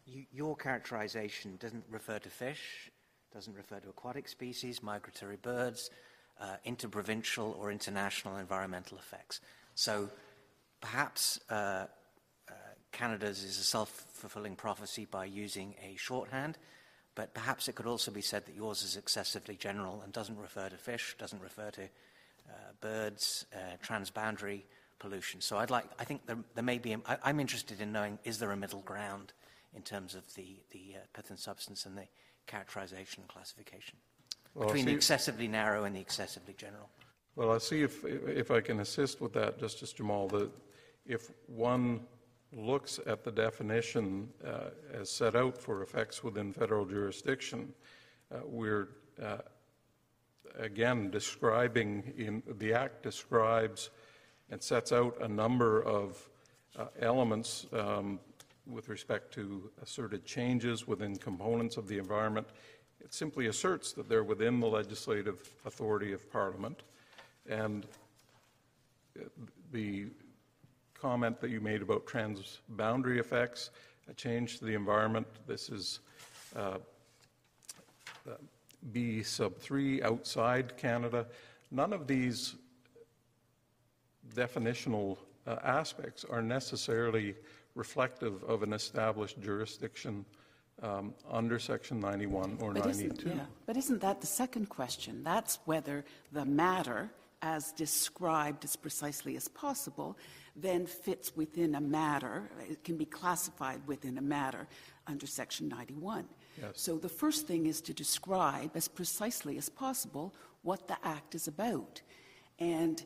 you, 0.06 0.24
your 0.32 0.56
characterization 0.56 1.56
doesn't 1.58 1.84
refer 1.90 2.18
to 2.18 2.28
fish, 2.28 2.90
doesn't 3.32 3.56
refer 3.56 3.80
to 3.80 3.88
aquatic 3.88 4.28
species, 4.28 4.82
migratory 4.82 5.36
birds, 5.36 5.90
uh, 6.40 6.56
interprovincial 6.64 7.56
or 7.60 7.70
international 7.70 8.36
environmental 8.36 8.98
effects. 8.98 9.40
So 9.74 10.10
perhaps 10.80 11.40
uh, 11.50 11.54
uh 11.54 12.52
Canada's 12.92 13.44
is 13.44 13.58
a 13.58 13.64
self-fulfilling 13.64 14.56
prophecy 14.56 15.06
by 15.10 15.24
using 15.24 15.74
a 15.82 15.96
shorthand, 15.96 16.58
but 17.14 17.34
perhaps 17.34 17.68
it 17.68 17.74
could 17.74 17.86
also 17.86 18.10
be 18.10 18.20
said 18.20 18.46
that 18.46 18.54
yours 18.54 18.82
is 18.82 18.96
excessively 18.96 19.56
general 19.56 20.00
and 20.02 20.12
doesn't 20.12 20.38
refer 20.38 20.68
to 20.68 20.76
fish, 20.76 21.16
doesn't 21.18 21.42
refer 21.42 21.70
to 21.70 21.82
uh, 21.82 22.52
birds, 22.80 23.46
uh, 23.54 23.76
transboundary 23.84 24.62
pollution. 24.98 25.40
So 25.40 25.58
I'd 25.58 25.70
like, 25.70 25.84
I 25.98 26.04
think 26.04 26.26
there, 26.26 26.38
there 26.54 26.64
may 26.64 26.78
be, 26.78 26.94
I, 27.06 27.16
I'm 27.24 27.40
interested 27.40 27.80
in 27.80 27.92
knowing, 27.92 28.18
is 28.24 28.38
there 28.38 28.50
a 28.52 28.56
middle 28.56 28.80
ground 28.80 29.32
in 29.74 29.82
terms 29.82 30.14
of 30.14 30.22
the, 30.34 30.56
the 30.70 30.94
uh, 30.96 30.98
pith 31.12 31.30
and 31.30 31.38
substance 31.38 31.86
and 31.86 31.96
the 31.96 32.06
characterization 32.46 33.22
and 33.22 33.28
classification 33.28 33.96
well, 34.54 34.66
between 34.66 34.84
the 34.84 34.92
excessively 34.92 35.48
narrow 35.48 35.84
and 35.84 35.94
the 35.94 36.00
excessively 36.00 36.54
general? 36.56 36.88
Well, 37.36 37.52
I'll 37.52 37.60
see 37.60 37.82
if, 37.82 38.04
if 38.04 38.50
I 38.50 38.60
can 38.60 38.80
assist 38.80 39.20
with 39.20 39.32
that, 39.34 39.58
Justice 39.58 39.92
Jamal. 39.92 40.28
The, 40.28 40.50
if 41.10 41.32
one 41.48 42.00
looks 42.52 43.00
at 43.04 43.24
the 43.24 43.32
definition 43.32 44.28
uh, 44.46 44.70
as 44.94 45.10
set 45.10 45.34
out 45.34 45.58
for 45.58 45.82
effects 45.82 46.22
within 46.22 46.52
federal 46.52 46.84
jurisdiction, 46.84 47.72
uh, 48.32 48.38
we're 48.44 48.90
uh, 49.20 49.38
again 50.56 51.10
describing 51.10 52.12
in 52.16 52.42
the 52.58 52.72
act 52.72 53.02
describes 53.02 53.90
and 54.50 54.62
sets 54.62 54.92
out 54.92 55.16
a 55.20 55.26
number 55.26 55.82
of 55.82 56.28
uh, 56.78 56.86
elements 57.00 57.66
um, 57.72 58.20
with 58.66 58.88
respect 58.88 59.34
to 59.34 59.68
asserted 59.82 60.24
changes 60.24 60.86
within 60.86 61.16
components 61.16 61.76
of 61.76 61.88
the 61.88 61.98
environment. 61.98 62.46
It 63.00 63.12
simply 63.12 63.48
asserts 63.48 63.92
that 63.94 64.08
they're 64.08 64.22
within 64.22 64.60
the 64.60 64.68
legislative 64.68 65.52
authority 65.64 66.12
of 66.12 66.30
Parliament. 66.30 66.84
And 67.48 67.86
uh, 69.18 69.24
the 69.72 70.06
comment 71.00 71.40
that 71.40 71.50
you 71.50 71.60
made 71.60 71.82
about 71.82 72.06
transboundary 72.06 73.18
effects, 73.18 73.70
a 74.08 74.14
change 74.14 74.58
to 74.58 74.64
the 74.64 74.74
environment, 74.74 75.26
this 75.46 75.68
is 75.68 76.00
uh, 76.56 76.78
B 78.92 79.22
sub 79.22 79.58
3 79.58 80.02
outside 80.02 80.76
Canada. 80.76 81.26
None 81.70 81.92
of 81.92 82.06
these 82.06 82.56
definitional 84.34 85.18
uh, 85.46 85.56
aspects 85.62 86.24
are 86.24 86.42
necessarily 86.42 87.34
reflective 87.74 88.42
of 88.44 88.62
an 88.62 88.72
established 88.72 89.40
jurisdiction 89.40 90.24
um, 90.82 91.14
under 91.30 91.58
Section 91.58 92.00
91 92.00 92.58
or 92.60 92.72
but 92.72 92.86
92. 92.86 93.28
Yeah, 93.28 93.34
but 93.66 93.76
isn't 93.76 94.00
that 94.00 94.20
the 94.20 94.26
second 94.26 94.68
question? 94.68 95.22
That's 95.22 95.58
whether 95.66 96.04
the 96.32 96.44
matter, 96.44 97.10
as 97.42 97.72
described 97.72 98.64
as 98.64 98.76
precisely 98.76 99.36
as 99.36 99.46
possible, 99.48 100.16
then 100.56 100.86
fits 100.86 101.36
within 101.36 101.74
a 101.74 101.80
matter, 101.80 102.50
it 102.68 102.82
can 102.84 102.96
be 102.96 103.04
classified 103.04 103.80
within 103.86 104.18
a 104.18 104.22
matter 104.22 104.66
under 105.06 105.26
Section 105.26 105.68
91. 105.68 106.24
Yes. 106.60 106.72
So 106.74 106.98
the 106.98 107.08
first 107.08 107.46
thing 107.46 107.66
is 107.66 107.80
to 107.82 107.94
describe 107.94 108.72
as 108.74 108.88
precisely 108.88 109.56
as 109.58 109.68
possible 109.68 110.34
what 110.62 110.88
the 110.88 110.96
Act 111.04 111.34
is 111.34 111.48
about. 111.48 112.02
And 112.58 113.02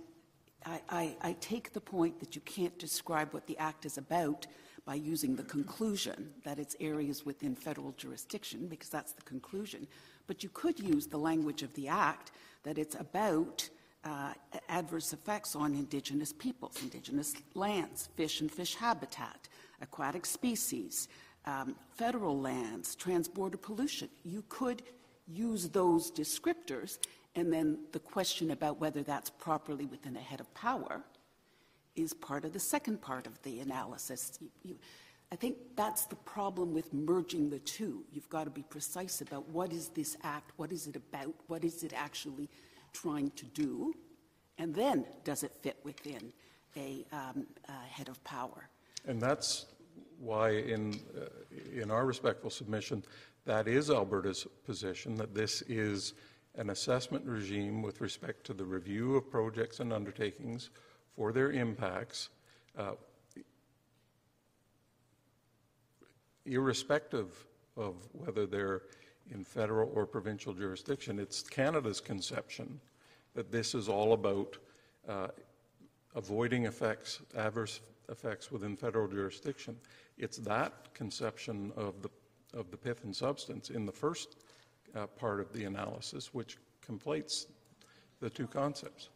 I, 0.66 0.80
I, 0.88 1.16
I, 1.20 1.36
take 1.40 1.72
the 1.72 1.80
point 1.80 2.18
that 2.20 2.34
you 2.34 2.40
can't 2.42 2.76
describe 2.78 3.32
what 3.32 3.46
the 3.46 3.56
Act 3.58 3.86
is 3.86 3.98
about 3.98 4.46
by 4.84 4.94
using 4.94 5.36
the 5.36 5.44
conclusion 5.44 6.30
that 6.44 6.58
it's 6.58 6.76
areas 6.80 7.24
within 7.24 7.54
federal 7.54 7.92
jurisdiction, 7.92 8.66
because 8.66 8.88
that's 8.88 9.12
the 9.12 9.22
conclusion. 9.22 9.86
But 10.26 10.42
you 10.42 10.48
could 10.48 10.80
use 10.80 11.06
the 11.06 11.18
language 11.18 11.62
of 11.62 11.72
the 11.74 11.88
Act 11.88 12.32
that 12.64 12.78
it's 12.78 12.96
about 12.96 13.68
uh, 14.04 14.32
adverse 14.68 15.12
effects 15.12 15.56
on 15.56 15.74
Indigenous 15.74 16.32
peoples, 16.32 16.80
Indigenous 16.82 17.34
lands, 17.54 18.08
fish 18.16 18.40
and 18.40 18.50
fish 18.50 18.74
habitat, 18.74 19.48
aquatic 19.80 20.26
species, 20.26 21.08
um, 21.46 21.74
federal 21.96 22.38
lands, 22.38 22.96
transborder 22.96 23.60
pollution. 23.60 24.08
You 24.24 24.44
could 24.48 24.82
use 25.26 25.68
those 25.68 26.10
descriptors 26.10 26.98
and 27.36 27.52
then 27.52 27.78
the 27.92 27.98
question 27.98 28.52
about 28.52 28.80
whether 28.80 29.02
that's 29.02 29.30
properly 29.30 29.86
within 29.86 30.16
a 30.16 30.20
head 30.20 30.40
of 30.40 30.52
power 30.54 31.02
is 31.96 32.12
part 32.12 32.44
of 32.44 32.52
the 32.52 32.60
second 32.60 33.00
part 33.00 33.26
of 33.26 33.40
the 33.42 33.60
analysis. 33.60 34.38
You, 34.40 34.50
you, 34.62 34.78
I 35.32 35.36
think 35.36 35.56
that's 35.74 36.04
the 36.06 36.16
problem 36.16 36.72
with 36.72 36.92
merging 36.92 37.50
the 37.50 37.58
two. 37.60 38.04
You've 38.12 38.28
got 38.28 38.44
to 38.44 38.50
be 38.50 38.62
precise 38.62 39.20
about 39.20 39.48
what 39.48 39.72
is 39.72 39.88
this 39.88 40.16
act, 40.22 40.52
what 40.56 40.70
is 40.70 40.86
it 40.86 40.96
about, 40.96 41.34
what 41.48 41.64
is 41.64 41.82
it 41.82 41.92
actually 41.94 42.48
trying 42.94 43.30
to 43.32 43.44
do, 43.46 43.92
and 44.56 44.74
then 44.74 45.04
does 45.24 45.42
it 45.42 45.52
fit 45.60 45.76
within 45.84 46.32
a, 46.76 47.04
um, 47.12 47.46
a 47.68 47.72
head 47.72 48.08
of 48.08 48.22
power? 48.24 48.68
And 49.06 49.20
that's 49.20 49.66
why, 50.18 50.50
in, 50.50 51.00
uh, 51.16 51.26
in 51.78 51.90
our 51.90 52.06
respectful 52.06 52.48
submission, 52.48 53.04
that 53.44 53.68
is 53.68 53.90
Alberta's 53.90 54.46
position, 54.64 55.16
that 55.16 55.34
this 55.34 55.62
is 55.62 56.14
an 56.56 56.70
assessment 56.70 57.26
regime 57.26 57.82
with 57.82 58.00
respect 58.00 58.44
to 58.46 58.54
the 58.54 58.64
review 58.64 59.16
of 59.16 59.30
projects 59.30 59.80
and 59.80 59.92
undertakings 59.92 60.70
for 61.14 61.32
their 61.32 61.52
impacts, 61.52 62.30
uh, 62.78 62.92
irrespective 66.46 67.46
of 67.76 67.96
whether 68.12 68.46
they're 68.46 68.82
in 69.32 69.44
federal 69.44 69.90
or 69.94 70.06
provincial 70.06 70.52
jurisdiction. 70.52 71.18
It's 71.18 71.42
Canada's 71.42 72.00
conception 72.00 72.80
that 73.34 73.50
this 73.50 73.74
is 73.74 73.88
all 73.88 74.12
about 74.12 74.56
uh, 75.08 75.28
avoiding 76.14 76.66
effects, 76.66 77.20
adverse 77.36 77.80
effects 78.08 78.50
within 78.50 78.76
federal 78.76 79.08
jurisdiction. 79.08 79.76
It's 80.18 80.38
that 80.38 80.94
conception 80.94 81.72
of 81.76 82.02
the, 82.02 82.10
of 82.52 82.70
the 82.70 82.76
pith 82.76 83.04
and 83.04 83.14
substance 83.14 83.70
in 83.70 83.86
the 83.86 83.92
first 83.92 84.36
uh, 84.94 85.06
part 85.06 85.40
of 85.40 85.52
the 85.52 85.64
analysis 85.64 86.32
which 86.32 86.58
conflates 86.86 87.46
the 88.20 88.30
two 88.30 88.46
concepts. 88.46 89.08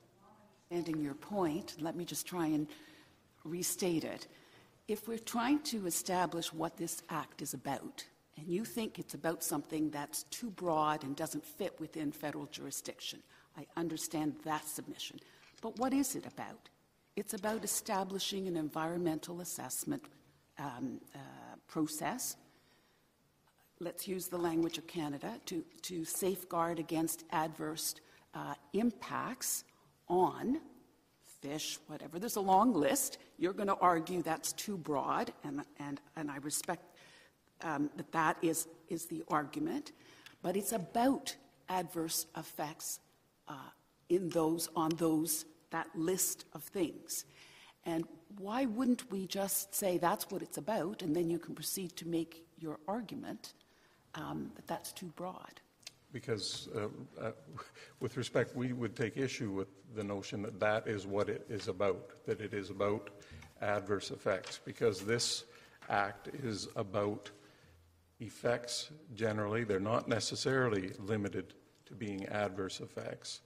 Ending 0.71 1.01
your 1.01 1.15
point, 1.15 1.77
let 1.81 1.97
me 1.97 2.05
just 2.05 2.27
try 2.27 2.47
and 2.47 2.67
restate 3.45 4.05
it. 4.05 4.27
If 4.87 5.07
we're 5.07 5.19
trying 5.19 5.61
to 5.65 5.87
establish 5.87 6.53
what 6.53 6.77
this 6.77 7.03
act 7.11 7.43
is 7.43 7.55
about, 7.55 8.05
and 8.39 8.49
you 8.49 8.65
think 8.65 8.99
it's 8.99 9.15
about 9.15 9.43
something 9.43 9.91
that's 9.91 10.23
too 10.25 10.51
broad 10.51 11.03
and 11.03 11.17
doesn't 11.17 11.45
fit 11.45 11.79
within 11.81 12.13
federal 12.13 12.47
jurisdiction, 12.47 13.21
I 13.57 13.67
understand 13.77 14.37
that 14.45 14.67
submission. 14.67 15.19
But 15.61 15.79
what 15.79 15.93
is 15.93 16.15
it 16.15 16.27
about? 16.27 16.69
It's 17.17 17.35
about 17.35 17.65
establishing 17.65 18.47
an 18.47 18.57
environmental 18.57 19.41
assessment 19.41 20.05
um, 20.59 21.01
uh, 21.15 21.19
process. 21.67 22.37
Let's 23.81 24.07
use 24.07 24.29
the 24.29 24.39
language 24.39 24.79
of 24.79 24.87
Canada 24.87 25.41
to, 25.47 25.65
to 25.83 26.05
safeguard 26.05 26.79
against 26.79 27.25
adverse 27.33 27.97
uh, 28.35 28.55
impacts 28.73 29.65
on 30.09 30.61
fish, 31.41 31.79
whatever. 31.89 32.19
There's 32.19 32.37
a 32.37 32.41
long 32.41 32.73
list. 32.73 33.19
You're 33.37 33.53
going 33.53 33.69
to 33.69 33.77
argue 33.77 34.23
that's 34.23 34.53
too 34.53 34.77
broad, 34.77 35.33
and, 35.45 35.63
and, 35.81 36.01
and 36.17 36.31
I 36.31 36.37
respect 36.39 36.85
um, 37.63 37.91
that 37.97 38.13
that 38.13 38.37
is, 38.43 38.69
is 38.89 39.07
the 39.07 39.23
argument. 39.29 39.93
But 40.43 40.57
it's 40.57 40.73
about 40.73 41.35
adverse 41.69 42.27
effects 42.37 43.01
uh, 43.49 43.55
in 44.09 44.29
those, 44.31 44.69
on 44.77 44.91
those, 44.97 45.45
that 45.71 45.89
list 45.95 46.45
of 46.55 46.63
things. 46.63 47.25
And 47.85 48.05
why 48.39 48.67
wouldn't 48.67 49.11
we 49.11 49.27
just 49.27 49.75
say 49.75 49.99
that's 49.99 50.31
what 50.31 50.43
it's 50.43 50.59
about, 50.59 51.03
and 51.03 51.15
then 51.15 51.31
you 51.31 51.39
can 51.39 51.55
proceed 51.55 51.97
to 51.97 52.07
make 52.07 52.45
your 52.59 52.79
argument 52.87 53.55
um, 54.15 54.51
that 54.57 54.67
that's 54.67 54.93
too 54.93 55.13
broad? 55.17 55.61
Because, 56.13 56.69
uh, 56.75 56.89
uh, 57.21 57.33
with 58.01 58.17
respect, 58.17 58.57
we 58.57 58.73
would 58.73 58.97
take 58.97 59.17
issue 59.17 59.51
with 59.51 59.69
the 59.95 60.05
notion 60.05 60.43
that 60.43 60.59
that 60.59 60.87
is 60.87 61.07
what 61.07 61.29
it 61.29 61.45
is 61.49 61.69
about, 61.69 62.11
that 62.27 62.41
it 62.41 62.55
is 62.55 62.71
about 62.71 63.11
adverse 63.61 64.11
effects, 64.11 64.61
because 64.65 65.01
this 65.01 65.45
act 65.91 66.29
is 66.43 66.69
about 66.77 67.31
effects 68.21 68.91
generally. 69.15 69.65
They're 69.65 69.81
not 69.81 70.09
necessarily 70.09 70.93
limited 70.99 71.55
to 71.87 71.95
being 71.95 72.27
adverse 72.27 72.81
effects. 72.81 73.41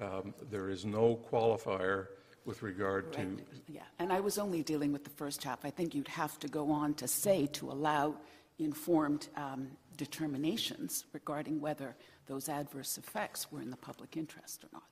Um, 0.00 0.34
there 0.50 0.68
is 0.68 0.84
no 0.84 1.16
qualifier 1.30 2.08
with 2.44 2.62
regard 2.62 3.12
to. 3.14 3.38
Yeah, 3.68 3.82
and 3.98 4.12
I 4.12 4.20
was 4.20 4.38
only 4.38 4.62
dealing 4.62 4.92
with 4.92 5.04
the 5.04 5.10
first 5.10 5.42
half. 5.42 5.64
I 5.64 5.70
think 5.70 5.94
you'd 5.94 6.08
have 6.08 6.38
to 6.40 6.48
go 6.48 6.70
on 6.70 6.94
to 6.94 7.08
say 7.08 7.46
to 7.54 7.70
allow 7.70 8.14
informed 8.58 9.28
um, 9.36 9.68
determinations 9.96 11.04
regarding 11.12 11.60
whether 11.60 11.96
those 12.26 12.48
adverse 12.48 12.98
effects 12.98 13.50
were 13.50 13.60
in 13.60 13.70
the 13.70 13.76
public 13.76 14.16
interest 14.16 14.64
or 14.64 14.68
not. 14.72 14.82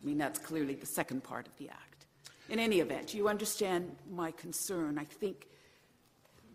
I 0.00 0.06
mean, 0.06 0.18
that's 0.18 0.38
clearly 0.38 0.74
the 0.74 0.86
second 0.86 1.22
part 1.22 1.46
of 1.46 1.56
the 1.56 1.68
Act. 1.68 2.06
In 2.48 2.58
any 2.58 2.80
event, 2.80 3.14
you 3.14 3.28
understand 3.28 3.96
my 4.10 4.30
concern. 4.32 4.98
I 4.98 5.04
think 5.04 5.48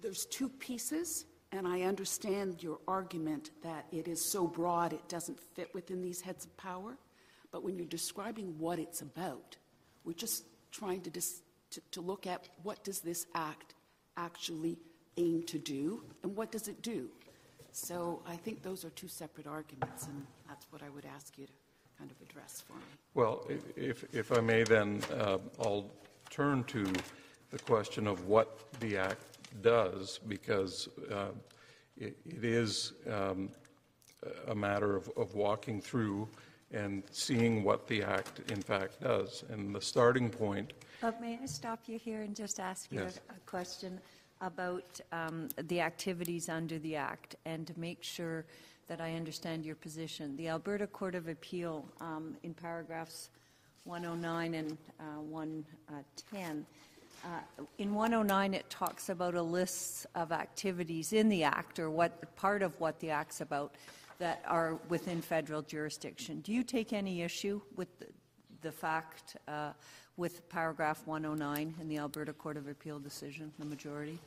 there's 0.02 0.26
two 0.26 0.50
pieces, 0.50 1.26
and 1.52 1.68
I 1.68 1.82
understand 1.84 2.62
your 2.62 2.80
argument 2.88 3.52
that 3.64 3.86
it 3.92 4.08
is 4.08 4.32
so 4.32 4.48
broad 4.48 4.94
it 4.94 5.08
doesn't 5.08 5.40
fit 5.40 5.74
within 5.74 6.02
these 6.02 6.22
heads 6.22 6.46
of 6.46 6.56
power. 6.58 6.98
But 7.52 7.64
when 7.64 7.78
you're 7.78 7.88
describing 7.88 8.60
what 8.60 8.80
it's 8.80 9.02
about, 9.02 9.56
we're 10.04 10.14
just 10.14 10.44
trying 10.72 11.02
to, 11.02 11.10
dis- 11.10 11.42
to, 11.72 11.82
to 11.92 12.02
look 12.02 12.28
at 12.28 12.50
what 12.64 12.84
does 12.84 13.00
this 13.00 13.26
act 13.34 13.76
actually 14.18 14.78
aim 15.18 15.44
to 15.44 15.58
do, 15.58 16.04
and 16.24 16.36
what 16.36 16.52
does 16.52 16.68
it 16.68 16.82
do? 16.82 17.10
So 17.72 18.22
I 18.28 18.36
think 18.36 18.62
those 18.62 18.86
are 18.86 18.90
two 18.92 19.08
separate 19.08 19.48
arguments, 19.48 20.08
and 20.08 20.26
that's 20.48 20.66
what 20.72 20.82
I 20.84 20.90
would 20.90 21.06
ask 21.06 21.38
you 21.38 21.46
to 21.46 21.54
kind 21.98 22.12
of 22.12 22.18
address 22.22 22.64
for 22.66 22.74
me. 22.74 22.86
Well, 23.14 23.48
if, 23.76 24.04
if 24.14 24.32
I 24.32 24.42
may, 24.42 24.64
then 24.64 25.02
uh, 25.18 25.38
I'll 25.60 25.92
turn 26.30 26.64
to 26.66 26.86
the 27.52 27.60
question 27.60 28.08
of 28.08 28.28
what 28.28 28.60
the 28.80 28.98
Act 28.98 29.35
does, 29.62 30.20
because 30.28 30.90
uh, 31.12 31.32
it 31.98 32.18
it 32.26 32.44
is 32.44 32.94
um, 33.12 33.50
a 34.48 34.56
matter 34.56 34.96
of, 34.96 35.10
of 35.18 35.36
walking 35.36 35.82
through 35.82 36.28
and 36.72 37.04
seeing 37.12 37.64
what 37.64 37.88
the 37.88 38.04
Act 38.04 38.40
in 38.52 38.62
fact 38.62 39.02
does. 39.02 39.44
And 39.50 39.74
the 39.74 39.82
starting 39.82 40.30
point, 40.30 40.74
Uh, 41.04 41.12
May 41.22 41.40
I 41.42 41.46
stop 41.46 41.80
you 41.88 41.98
here 42.00 42.22
and 42.22 42.36
just 42.36 42.60
ask 42.60 42.92
you 42.92 43.02
a- 43.02 43.34
a 43.34 43.40
question 43.46 44.00
about 44.42 45.00
um, 45.12 45.48
the 45.68 45.80
activities 45.80 46.50
under 46.50 46.80
the 46.80 46.96
Act 46.96 47.36
and 47.46 47.68
to 47.68 47.80
make 47.80 48.04
sure 48.04 48.46
that 48.88 49.00
I 49.00 49.14
understand 49.14 49.66
your 49.66 49.76
position? 49.76 50.36
The 50.38 50.50
Alberta 50.50 50.88
Court 50.88 51.16
of 51.16 51.28
Appeal, 51.28 51.86
um, 52.02 52.36
in 52.44 52.54
paragraphs 52.54 53.30
109 53.86 54.54
and 54.56 54.78
uh, 55.00 55.22
110, 55.22 56.66
uh, 57.26 57.64
in 57.80 57.94
109, 57.94 58.54
it 58.54 58.70
talks 58.70 59.10
about 59.10 59.36
a 59.36 59.42
list 59.42 60.06
of 60.16 60.32
activities 60.32 61.12
in 61.12 61.28
the 61.28 61.44
Act, 61.44 61.80
or 61.80 61.90
what, 61.90 62.36
part 62.36 62.62
of 62.62 62.80
what 62.80 63.00
the 63.00 63.10
Act's 63.10 63.42
about, 63.42 63.74
that 64.20 64.44
are 64.48 64.80
within 64.90 65.22
federal 65.22 65.62
jurisdiction. 65.62 66.40
Do 66.42 66.54
you 66.54 66.64
take 66.64 66.94
any 66.94 67.22
issue 67.22 67.62
with 67.76 68.00
the- 68.00 68.08
the 68.62 68.72
fact, 68.72 69.38
uh, 69.48 69.74
with 70.18 70.48
paragraph 70.50 71.06
109 71.08 71.76
in 71.80 71.88
the 71.88 71.98
Alberta 71.98 72.32
Court 72.32 72.58
of 72.58 72.68
Appeal 72.68 73.00
decision, 73.00 73.52
the 73.60 73.66
majority? 73.66 74.20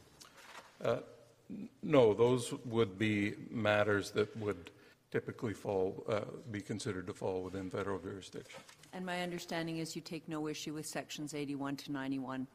no, 1.82 2.12
those 2.12 2.52
would 2.66 2.98
be 2.98 3.34
matters 3.50 4.11
that 4.11 4.37
would 4.37 4.70
typically 5.11 5.54
fall, 5.54 6.04
uh, 6.06 6.20
be 6.50 6.61
considered 6.61 7.06
to 7.06 7.14
fall 7.14 7.42
within 7.42 7.70
federal 7.70 7.98
jurisdiction. 7.98 8.61
And 8.92 9.06
my 9.06 9.22
understanding 9.22 9.78
is 9.78 9.96
you 9.96 10.02
take 10.02 10.28
no 10.28 10.46
issue 10.46 10.74
with 10.74 10.87
sections 10.87 11.32
81 11.32 11.76
to 11.76 11.92
91 11.92 12.46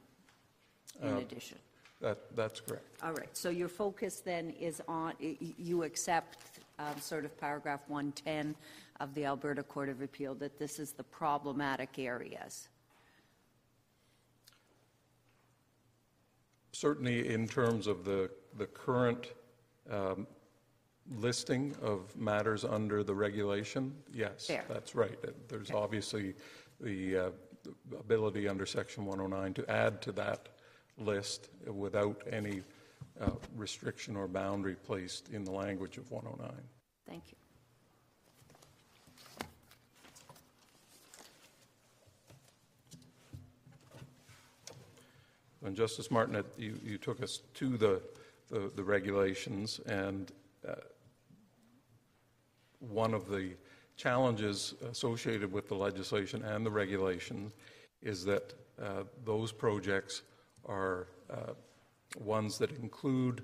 in 1.01 1.17
addition? 1.17 1.57
That, 2.01 2.35
that's 2.35 2.59
correct. 2.59 2.85
All 3.01 3.13
right, 3.13 3.35
so 3.35 3.49
your 3.49 3.69
focus 3.69 4.19
then 4.19 4.49
is 4.51 4.81
on, 4.87 5.13
y- 5.21 5.37
y- 5.41 5.53
you 5.57 5.83
accept 5.83 6.39
um, 6.79 6.99
sort 6.99 7.23
of 7.23 7.37
paragraph 7.39 7.81
110 7.87 8.55
of 8.99 9.13
the 9.13 9.25
Alberta 9.25 9.63
Court 9.63 9.89
of 9.89 10.01
Appeal, 10.01 10.35
that 10.35 10.59
this 10.59 10.79
is 10.79 10.91
the 10.91 11.03
problematic 11.03 11.97
areas? 11.97 12.67
Certainly, 16.73 17.29
in 17.29 17.47
terms 17.47 17.87
of 17.87 18.03
the, 18.03 18.29
the 18.57 18.65
current 18.65 19.27
um, 19.89 20.27
listing 21.17 21.75
of 21.81 22.15
matters 22.17 22.65
under 22.65 23.03
the 23.03 23.13
regulation, 23.13 23.93
yes, 24.13 24.47
Fair. 24.47 24.65
that's 24.67 24.95
right. 24.95 25.17
Uh, 25.25 25.31
There's 25.47 25.71
obviously 25.71 26.33
the 26.81 27.17
uh, 27.17 27.29
ability 27.97 28.47
under 28.49 28.65
Section 28.65 29.05
109 29.05 29.53
to 29.53 29.71
add 29.71 30.01
to 30.01 30.11
that 30.13 30.49
list 30.97 31.49
without 31.65 32.21
any 32.31 32.61
uh, 33.19 33.31
restriction 33.55 34.15
or 34.15 34.27
boundary 34.27 34.75
placed 34.75 35.29
in 35.29 35.43
the 35.43 35.51
language 35.51 35.97
of 35.97 36.09
109. 36.11 36.51
Thank 37.07 37.23
you. 37.29 37.37
And 45.65 45.75
Justice 45.75 46.11
Martin, 46.11 46.43
you, 46.57 46.77
you 46.83 46.97
took 46.97 47.23
us 47.23 47.39
to 47.53 47.77
the, 47.77 48.01
the, 48.49 48.69
the 48.75 48.83
regulations, 48.83 49.79
and 49.85 50.29
uh, 50.67 50.75
one 52.79 53.13
of 53.13 53.29
the 53.29 53.51
challenges 53.95 54.73
associated 54.89 55.51
with 55.51 55.69
the 55.69 55.75
legislation 55.75 56.43
and 56.43 56.65
the 56.65 56.71
regulation 56.71 57.51
is 58.01 58.25
that 58.25 58.53
uh, 58.81 59.03
those 59.23 59.51
projects 59.51 60.23
are 60.65 61.07
uh, 61.29 61.53
ones 62.19 62.57
that 62.57 62.71
include 62.71 63.41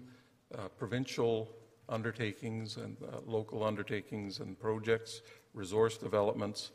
uh, 0.58 0.67
provincial 0.77 1.49
undertakings 1.88 2.77
and 2.77 2.97
uh, 3.03 3.17
local 3.25 3.63
undertakings 3.63 4.39
and 4.39 4.60
projects, 4.60 5.21
resource 5.53 5.97
developments 5.97 6.71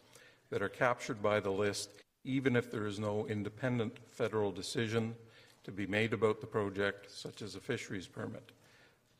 that 0.50 0.62
are 0.62 0.68
captured 0.68 1.22
by 1.22 1.40
the 1.40 1.50
list, 1.50 1.90
even 2.24 2.56
if 2.56 2.70
there 2.70 2.86
is 2.86 2.98
no 2.98 3.26
independent 3.26 3.98
federal 4.10 4.50
decision 4.50 5.14
to 5.62 5.72
be 5.72 5.86
made 5.86 6.12
about 6.12 6.40
the 6.40 6.46
project, 6.46 7.10
such 7.10 7.42
as 7.42 7.54
a 7.54 7.60
fisheries 7.60 8.06
permit. 8.06 8.52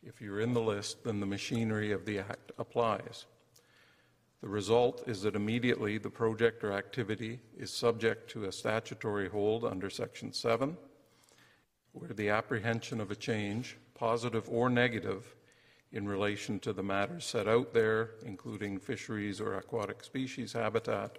If 0.03 0.21
you're 0.21 0.41
in 0.41 0.53
the 0.53 0.61
list, 0.61 1.03
then 1.05 1.21
the 1.21 1.27
machinery 1.27 1.93
of 1.93 2.05
the 2.05 2.19
Act 2.19 2.53
applies. 2.59 3.25
The 4.43 4.49
result 4.49 5.05
is 5.07 5.23
that 5.23 5.37
immediately 5.37 5.97
the 5.97 6.11
project 6.11 6.63
or 6.63 6.73
activity 6.73 7.41
is 7.57 7.73
subject 7.73 8.29
to 8.33 8.45
a 8.45 8.53
statutory 8.53 9.27
hold 9.29 9.65
under 9.65 9.89
Section 9.89 10.35
7, 10.35 10.77
where 11.95 12.11
the 12.11 12.29
apprehension 12.29 13.01
of 13.01 13.11
a 13.11 13.17
change, 13.17 13.77
positive 13.95 14.49
or 14.51 14.69
negative, 14.69 15.35
in 15.93 16.09
relation 16.09 16.59
to 16.59 16.73
the 16.73 16.83
matters 16.83 17.25
set 17.25 17.47
out 17.47 17.73
there, 17.73 18.11
including 18.27 18.79
fisheries 18.79 19.41
or 19.41 19.55
aquatic 19.55 20.03
species 20.03 20.53
habitat, 20.53 21.19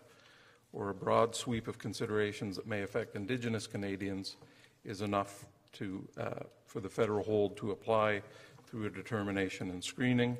or 0.74 0.90
a 0.90 0.94
broad 0.94 1.34
sweep 1.34 1.70
of 1.70 1.80
considerations 1.80 2.58
that 2.58 2.68
may 2.68 2.84
affect 2.84 3.16
Indigenous 3.16 3.68
Canadians, 3.68 4.36
is 4.84 5.02
enough 5.02 5.46
to, 5.72 6.06
uh, 6.20 6.44
for 6.66 6.82
the 6.82 6.90
federal 6.90 7.24
hold 7.24 7.56
to 7.56 7.72
apply 7.72 8.22
through 8.68 8.86
a 8.86 8.90
determination 8.90 9.70
and 9.70 9.82
screening 9.82 10.38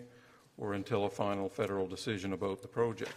or 0.58 0.74
until 0.74 1.06
a 1.06 1.10
final 1.10 1.48
federal 1.48 1.88
decision 1.88 2.34
about 2.34 2.62
the 2.62 2.68
project. 2.68 3.14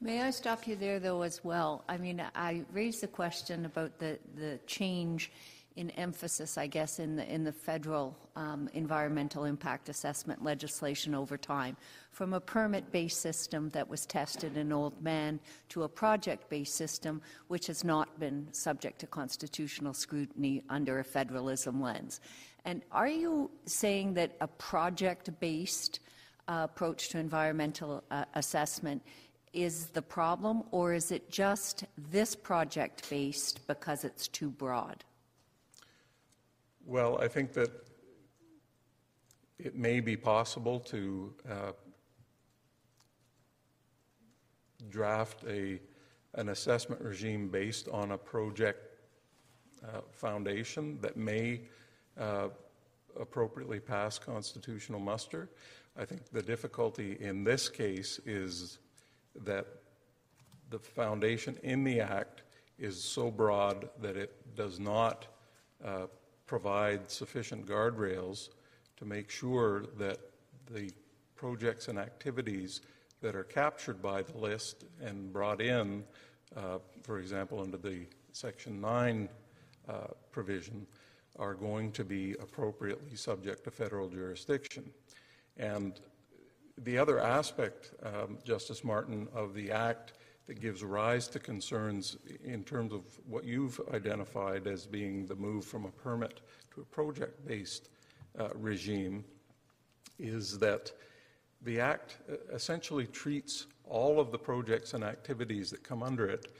May 0.00 0.22
I 0.22 0.30
stop 0.30 0.66
you 0.66 0.76
there, 0.76 1.00
though, 1.00 1.22
as 1.22 1.42
well? 1.42 1.84
I 1.88 1.96
mean, 1.96 2.22
I 2.34 2.62
raised 2.72 3.02
the 3.02 3.08
question 3.08 3.64
about 3.64 3.98
the, 3.98 4.18
the 4.36 4.60
change 4.66 5.32
in 5.78 5.90
emphasis, 5.90 6.58
I 6.58 6.66
guess, 6.66 6.98
in 6.98 7.14
the, 7.14 7.32
in 7.32 7.44
the 7.44 7.52
federal 7.52 8.16
um, 8.34 8.68
environmental 8.74 9.44
impact 9.44 9.88
assessment 9.88 10.42
legislation 10.42 11.14
over 11.14 11.38
time, 11.38 11.76
from 12.10 12.32
a 12.32 12.40
permit-based 12.40 13.20
system 13.20 13.68
that 13.70 13.88
was 13.88 14.04
tested 14.04 14.56
in 14.56 14.70
Oldman 14.70 15.38
to 15.68 15.84
a 15.84 15.88
project-based 15.88 16.74
system 16.74 17.22
which 17.46 17.68
has 17.68 17.84
not 17.84 18.18
been 18.18 18.48
subject 18.52 18.98
to 18.98 19.06
constitutional 19.06 19.94
scrutiny 19.94 20.64
under 20.68 20.98
a 20.98 21.04
federalism 21.04 21.80
lens. 21.80 22.20
And 22.64 22.82
are 22.90 23.06
you 23.08 23.48
saying 23.66 24.14
that 24.14 24.32
a 24.40 24.48
project-based 24.48 26.00
uh, 26.48 26.62
approach 26.64 27.10
to 27.10 27.18
environmental 27.18 28.02
uh, 28.10 28.24
assessment 28.34 29.00
is 29.52 29.90
the 29.90 30.02
problem, 30.02 30.64
or 30.72 30.92
is 30.92 31.12
it 31.12 31.30
just 31.30 31.84
this 32.10 32.34
project-based 32.34 33.64
because 33.68 34.02
it's 34.02 34.26
too 34.26 34.50
broad? 34.50 35.04
Well, 36.88 37.18
I 37.20 37.28
think 37.28 37.52
that 37.52 37.70
it 39.58 39.76
may 39.76 40.00
be 40.00 40.16
possible 40.16 40.80
to 40.80 41.34
uh, 41.46 41.72
draft 44.88 45.44
a, 45.46 45.80
an 46.32 46.48
assessment 46.48 47.02
regime 47.02 47.50
based 47.50 47.90
on 47.90 48.12
a 48.12 48.16
project 48.16 49.02
uh, 49.84 50.00
foundation 50.12 50.98
that 51.02 51.18
may 51.18 51.60
uh, 52.18 52.48
appropriately 53.20 53.80
pass 53.80 54.18
constitutional 54.18 54.98
muster. 54.98 55.50
I 55.94 56.06
think 56.06 56.30
the 56.30 56.40
difficulty 56.40 57.18
in 57.20 57.44
this 57.44 57.68
case 57.68 58.18
is 58.24 58.78
that 59.44 59.66
the 60.70 60.78
foundation 60.78 61.58
in 61.62 61.84
the 61.84 62.00
Act 62.00 62.44
is 62.78 62.98
so 63.04 63.30
broad 63.30 63.90
that 64.00 64.16
it 64.16 64.56
does 64.56 64.80
not 64.80 65.26
uh, 65.84 66.06
provide 66.48 67.08
sufficient 67.10 67.66
guardrails 67.66 68.48
to 68.96 69.04
make 69.04 69.30
sure 69.30 69.84
that 69.98 70.18
the 70.72 70.90
projects 71.36 71.86
and 71.86 71.98
activities 71.98 72.80
that 73.20 73.36
are 73.36 73.44
captured 73.44 74.02
by 74.02 74.22
the 74.22 74.36
list 74.36 74.84
and 75.00 75.32
brought 75.32 75.60
in, 75.60 76.02
uh, 76.56 76.78
for 77.02 77.20
example, 77.20 77.60
under 77.60 77.76
the 77.76 78.06
Section 78.32 78.80
9 78.80 79.28
uh, 79.88 79.92
provision, 80.32 80.86
are 81.38 81.54
going 81.54 81.92
to 81.92 82.04
be 82.04 82.32
appropriately 82.40 83.14
subject 83.14 83.62
to 83.64 83.70
federal 83.70 84.08
jurisdiction. 84.08 84.90
And 85.56 86.00
the 86.78 86.98
other 86.98 87.20
aspect, 87.20 87.92
um, 88.02 88.38
Justice 88.44 88.82
Martin, 88.82 89.28
of 89.34 89.54
the 89.54 89.70
Act 89.70 90.14
that 90.48 90.60
gives 90.60 90.82
rise 90.82 91.28
to 91.28 91.38
concerns 91.38 92.16
in 92.42 92.64
terms 92.64 92.92
of 92.92 93.02
what 93.28 93.44
you've 93.44 93.78
identified 93.92 94.66
as 94.66 94.86
being 94.86 95.26
the 95.26 95.36
move 95.36 95.64
from 95.64 95.84
a 95.84 95.90
permit 95.90 96.40
to 96.72 96.80
a 96.80 96.84
project 96.84 97.46
based 97.46 97.90
uh, 98.38 98.48
regime 98.54 99.22
is 100.18 100.58
that 100.58 100.90
the 101.62 101.78
Act 101.78 102.16
uh, 102.30 102.36
essentially 102.54 103.06
treats 103.06 103.66
all 103.84 104.18
of 104.18 104.32
the 104.32 104.38
projects 104.38 104.94
and 104.94 105.04
activities 105.04 105.70
that 105.70 105.84
come 105.84 106.02
under 106.02 106.26
it 106.26 106.54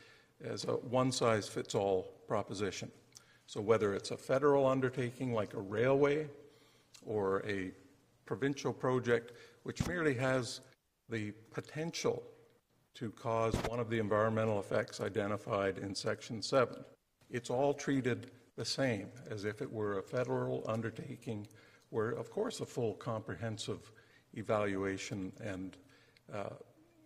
as 0.44 0.64
a 0.64 0.72
one 0.72 1.10
size 1.10 1.48
fits 1.48 1.74
all 1.74 2.12
proposition. 2.28 2.90
So, 3.46 3.62
whether 3.62 3.94
it's 3.94 4.10
a 4.10 4.16
federal 4.18 4.66
undertaking 4.66 5.32
like 5.32 5.54
a 5.54 5.60
railway 5.60 6.28
or 7.06 7.42
a 7.46 7.70
provincial 8.26 8.74
project 8.74 9.32
which 9.62 9.86
merely 9.86 10.12
has 10.14 10.60
the 11.08 11.30
potential 11.52 12.22
to 12.98 13.10
cause 13.12 13.54
one 13.68 13.78
of 13.78 13.88
the 13.88 13.98
environmental 14.00 14.58
effects 14.58 15.00
identified 15.00 15.78
in 15.78 15.94
Section 15.94 16.42
7. 16.42 16.84
It's 17.30 17.48
all 17.48 17.72
treated 17.72 18.32
the 18.56 18.64
same 18.64 19.06
as 19.30 19.44
if 19.44 19.62
it 19.62 19.72
were 19.72 19.98
a 19.98 20.02
federal 20.02 20.64
undertaking 20.66 21.46
where, 21.90 22.10
of 22.10 22.28
course, 22.28 22.58
a 22.60 22.66
full 22.66 22.94
comprehensive 22.94 23.92
evaluation 24.34 25.32
and 25.40 25.76
uh, 26.34 26.48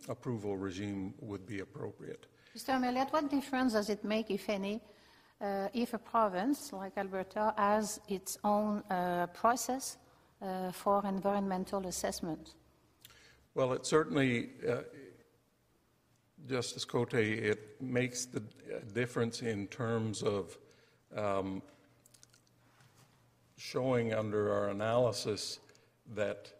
approval 0.08 0.56
regime 0.56 1.12
would 1.20 1.46
be 1.46 1.60
appropriate. 1.60 2.26
Mr. 2.56 2.80
Ouellette, 2.80 3.12
what 3.12 3.30
difference 3.30 3.74
does 3.74 3.90
it 3.90 4.02
make, 4.02 4.30
if 4.30 4.48
any, 4.48 4.80
uh, 5.42 5.68
if 5.74 5.92
a 5.92 5.98
province 5.98 6.72
like 6.72 6.96
Alberta 6.96 7.52
has 7.58 8.00
its 8.08 8.38
own 8.44 8.82
uh, 8.88 9.26
process 9.26 9.98
uh, 10.40 10.72
for 10.72 11.04
environmental 11.06 11.86
assessment? 11.86 12.54
Well, 13.54 13.74
it 13.74 13.84
certainly 13.84 14.52
uh, 14.66 14.84
Justice 16.48 16.84
Cote, 16.84 17.14
it 17.14 17.80
makes 17.80 18.24
the 18.24 18.42
difference 18.92 19.42
in 19.42 19.66
terms 19.68 20.22
of 20.22 20.58
um, 21.16 21.62
showing 23.56 24.12
under 24.12 24.52
our 24.52 24.70
analysis 24.70 25.60
that 26.14 26.52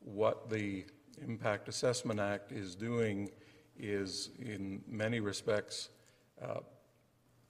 what 0.00 0.50
the 0.50 0.84
Impact 1.24 1.68
Assessment 1.68 2.18
Act 2.18 2.52
is 2.52 2.74
doing 2.74 3.30
is, 3.78 4.30
in 4.40 4.82
many 4.88 5.20
respects, 5.20 5.90
uh, 6.42 6.60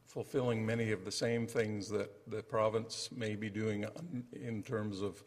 fulfilling 0.04 0.64
many 0.64 0.90
of 0.92 1.04
the 1.04 1.12
same 1.12 1.46
things 1.46 1.88
that 1.88 2.10
the 2.30 2.42
province 2.42 3.08
may 3.14 3.34
be 3.34 3.48
doing 3.48 3.86
in 4.32 4.62
terms 4.62 5.00
of 5.00 5.22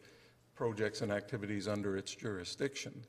projects 0.54 1.00
and 1.00 1.10
activities 1.10 1.66
under 1.66 1.96
its 1.96 2.14
jurisdiction. 2.14 3.04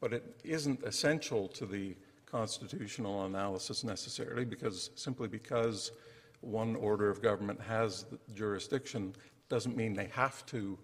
But 0.00 0.12
it 0.12 0.40
isn't 0.44 0.82
essential 0.84 1.48
to 1.48 1.66
the 1.66 1.96
constitutional 2.32 3.26
analysis 3.26 3.84
necessarily, 3.84 4.44
because 4.44 4.90
simply 4.94 5.28
because 5.28 5.92
one 6.40 6.74
order 6.76 7.10
of 7.10 7.22
government 7.22 7.60
has 7.60 8.06
jurisdiction 8.34 9.14
doesn't 9.48 9.76
mean 9.76 9.92
they 9.92 10.10
have 10.12 10.44
to 10.46 10.78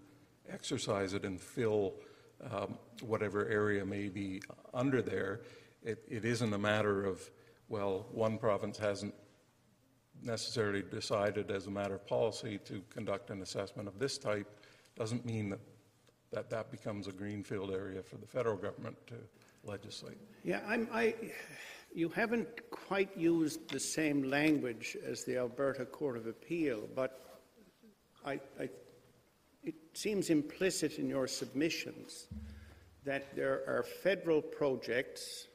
exercise 0.50 1.14
it 1.14 1.24
and 1.24 1.40
fill 1.40 1.94
um, 2.52 2.78
whatever 3.02 3.48
area 3.48 3.84
may 3.84 4.08
be 4.08 4.40
under 4.74 5.00
there. 5.02 5.40
It, 5.82 6.04
it 6.08 6.24
isn't 6.24 6.52
a 6.52 6.58
matter 6.58 7.04
of, 7.04 7.28
well, 7.68 8.06
one 8.12 8.38
province 8.38 8.78
hasn't 8.78 9.14
necessarily 10.22 10.82
decided 10.82 11.50
as 11.50 11.66
a 11.66 11.70
matter 11.70 11.94
of 11.94 12.06
policy 12.06 12.58
to 12.66 12.82
conduct 12.90 13.30
an 13.30 13.40
assessment 13.40 13.88
of 13.88 13.98
this 13.98 14.18
type, 14.18 14.48
doesn't 14.96 15.24
mean 15.24 15.48
that 15.50 15.60
that, 16.30 16.50
that 16.50 16.70
becomes 16.70 17.06
a 17.06 17.12
greenfield 17.12 17.70
area 17.70 18.02
for 18.02 18.16
the 18.16 18.26
federal 18.26 18.56
government 18.56 18.96
to 19.06 19.14
legislate. 19.68 20.18
Yeah, 20.44 20.60
I'm, 20.66 20.88
I, 20.92 21.14
you 21.94 22.08
haven't 22.08 22.48
quite 22.70 23.16
used 23.16 23.70
the 23.70 23.80
same 23.80 24.22
language 24.22 24.96
as 25.06 25.24
the 25.24 25.36
Alberta 25.36 25.84
Court 25.84 26.16
of 26.16 26.26
Appeal, 26.26 26.88
but 26.94 27.40
I, 28.24 28.40
I, 28.58 28.68
it 29.62 29.74
seems 29.92 30.30
implicit 30.30 30.98
in 30.98 31.08
your 31.08 31.26
submissions 31.26 32.28
that 33.04 33.34
there 33.36 33.62
are 33.66 33.84
federal 34.02 34.42
projects, 34.42 35.48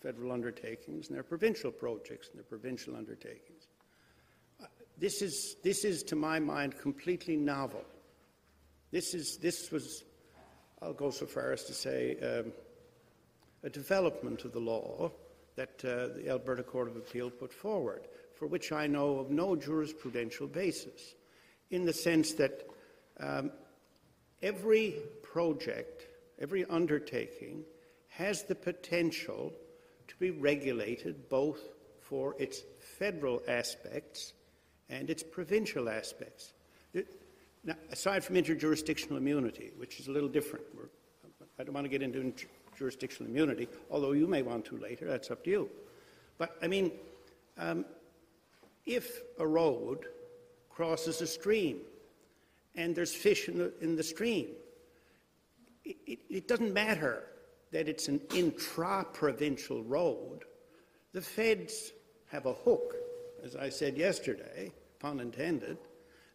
federal 0.00 0.32
undertakings, 0.32 1.08
and 1.08 1.14
there 1.14 1.20
are 1.20 1.24
provincial 1.24 1.70
projects 1.70 2.28
and 2.28 2.36
there 2.36 2.42
are 2.42 2.58
provincial 2.58 2.96
undertakings. 2.96 3.68
Uh, 4.62 4.66
this 4.98 5.22
is, 5.22 5.56
this 5.62 5.84
is, 5.84 6.02
to 6.04 6.16
my 6.16 6.38
mind, 6.38 6.78
completely 6.78 7.36
novel. 7.36 7.84
This, 8.90 9.14
is, 9.14 9.38
this 9.38 9.70
was, 9.70 10.04
I'll 10.80 10.92
go 10.92 11.10
so 11.10 11.26
far 11.26 11.52
as 11.52 11.64
to 11.64 11.74
say, 11.74 12.16
um, 12.20 12.52
a 13.64 13.70
development 13.70 14.44
of 14.44 14.52
the 14.52 14.60
law 14.60 15.10
that 15.56 15.84
uh, 15.84 16.14
the 16.14 16.28
Alberta 16.28 16.62
Court 16.62 16.88
of 16.88 16.96
Appeal 16.96 17.30
put 17.30 17.52
forward, 17.52 18.06
for 18.38 18.46
which 18.46 18.70
I 18.70 18.86
know 18.86 19.18
of 19.18 19.30
no 19.30 19.56
jurisprudential 19.56 20.52
basis, 20.52 21.16
in 21.70 21.84
the 21.84 21.92
sense 21.92 22.34
that 22.34 22.62
Um, 23.20 23.52
every 24.42 24.98
project, 25.22 26.08
every 26.42 26.64
undertaking 26.66 27.64
has 28.08 28.42
the 28.42 28.56
potential 28.56 29.52
to 30.08 30.16
be 30.18 30.32
regulated 30.32 31.28
both 31.28 31.60
for 32.00 32.34
its 32.40 32.64
federal 32.98 33.40
aspects 33.46 34.34
and 34.88 35.10
its 35.10 35.22
provincial 35.22 35.88
aspects. 35.88 36.54
Now, 37.62 37.76
aside 37.90 38.24
from 38.24 38.34
interjurisdictional 38.34 39.16
immunity, 39.16 39.70
which 39.78 40.00
is 40.00 40.08
a 40.08 40.12
little 40.12 40.32
different, 40.32 40.66
I 41.58 41.62
don't 41.62 41.74
want 41.74 41.86
to 41.86 41.98
get 41.98 42.02
into 42.02 42.34
jurisdictional 42.76 43.30
immunity, 43.30 43.68
although 43.90 44.12
you 44.12 44.26
may 44.26 44.42
want 44.42 44.64
to 44.66 44.76
later, 44.78 45.06
that's 45.06 45.30
up 45.30 45.44
to 45.44 45.50
you. 45.50 45.70
But, 46.38 46.56
I 46.62 46.66
mean, 46.66 46.92
um, 47.58 47.84
if 48.86 49.22
a 49.38 49.46
road 49.46 50.06
crosses 50.70 51.20
a 51.20 51.26
stream 51.26 51.80
and 52.74 52.94
there's 52.94 53.14
fish 53.14 53.48
in 53.48 53.58
the, 53.58 53.72
in 53.80 53.96
the 53.96 54.02
stream, 54.02 54.48
it, 55.84 55.96
it, 56.06 56.18
it 56.28 56.48
doesn't 56.48 56.72
matter 56.72 57.24
that 57.70 57.88
it's 57.88 58.08
an 58.08 58.20
intra-provincial 58.34 59.82
road. 59.84 60.40
The 61.12 61.20
feds 61.20 61.92
have 62.26 62.46
a 62.46 62.52
hook, 62.52 62.94
as 63.44 63.54
I 63.56 63.68
said 63.68 63.96
yesterday, 63.96 64.72
pun 64.98 65.20
intended, 65.20 65.78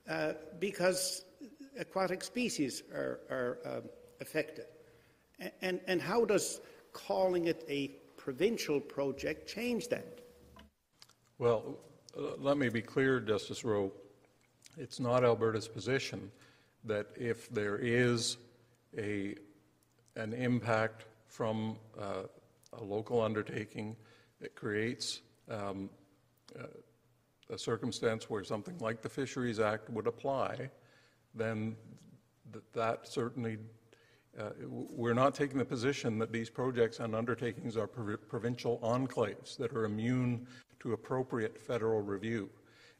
uh, 0.07 0.33
because 0.59 1.25
aquatic 1.77 2.23
species 2.23 2.83
are, 2.93 3.19
are 3.29 3.57
um, 3.65 3.83
affected. 4.21 4.65
And, 5.61 5.79
and 5.87 6.01
how 6.01 6.25
does 6.25 6.61
calling 6.93 7.47
it 7.47 7.63
a 7.69 7.91
provincial 8.17 8.79
project 8.79 9.47
change 9.47 9.87
that? 9.89 10.19
Well, 11.37 11.77
let 12.15 12.57
me 12.57 12.69
be 12.69 12.81
clear, 12.81 13.19
Justice 13.19 13.63
Rowe. 13.63 13.91
It's 14.77 14.99
not 14.99 15.23
Alberta's 15.23 15.67
position 15.67 16.31
that 16.83 17.07
if 17.15 17.49
there 17.49 17.77
is 17.77 18.37
a, 18.97 19.35
an 20.15 20.33
impact 20.33 21.05
from 21.27 21.77
uh, 21.99 22.23
a 22.73 22.83
local 22.83 23.21
undertaking 23.21 23.95
that 24.41 24.55
creates 24.55 25.21
um, 25.49 25.89
uh, 26.57 26.63
a 27.49 27.57
circumstance 27.57 28.29
where 28.29 28.43
something 28.43 28.77
like 28.79 29.01
the 29.01 29.09
Fisheries 29.09 29.59
Act 29.59 29.89
would 29.89 30.07
apply, 30.07 30.69
then 31.33 31.75
th- 32.51 32.63
that 32.73 33.07
certainly, 33.07 33.57
uh, 34.39 34.51
we're 34.67 35.13
not 35.13 35.35
taking 35.35 35.57
the 35.57 35.65
position 35.65 36.17
that 36.17 36.31
these 36.31 36.49
projects 36.49 36.99
and 36.99 37.13
undertakings 37.13 37.75
are 37.75 37.87
prov- 37.87 38.27
provincial 38.27 38.79
enclaves 38.79 39.57
that 39.57 39.73
are 39.73 39.83
immune 39.83 40.47
to 40.79 40.93
appropriate 40.93 41.59
federal 41.59 42.01
review. 42.01 42.49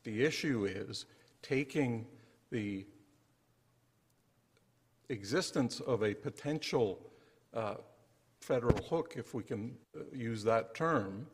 The 0.03 0.23
issue 0.23 0.65
is 0.65 1.05
taking 1.41 2.05
the 2.51 2.85
existence 5.07 5.79
of 5.79 6.03
a 6.03 6.13
potential 6.13 6.99
uh, 7.53 7.75
federal 8.41 8.77
hook, 8.83 9.15
if 9.17 9.33
we 9.33 9.43
can 9.43 9.75
uh, 9.95 10.03
use 10.13 10.43
that 10.43 10.75
term, 10.75 11.25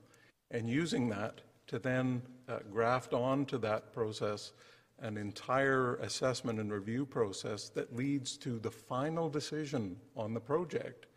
and 0.51 0.69
using 0.69 1.09
that 1.09 1.41
to 1.67 1.79
then 1.79 2.21
uh, 2.47 2.59
graft 2.71 3.13
onto 3.13 3.57
that 3.57 3.91
process 3.91 4.53
an 4.99 5.17
entire 5.17 5.95
assessment 5.95 6.59
and 6.59 6.71
review 6.71 7.05
process 7.05 7.69
that 7.69 7.95
leads 7.95 8.37
to 8.37 8.59
the 8.59 8.71
final 8.71 9.29
decision 9.29 9.97
on 10.15 10.33
the 10.33 10.39
project 10.39 11.07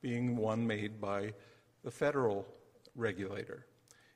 being 0.00 0.36
one 0.36 0.66
made 0.66 1.00
by 1.00 1.32
the 1.84 1.90
federal 1.90 2.46
regulator. 2.94 3.66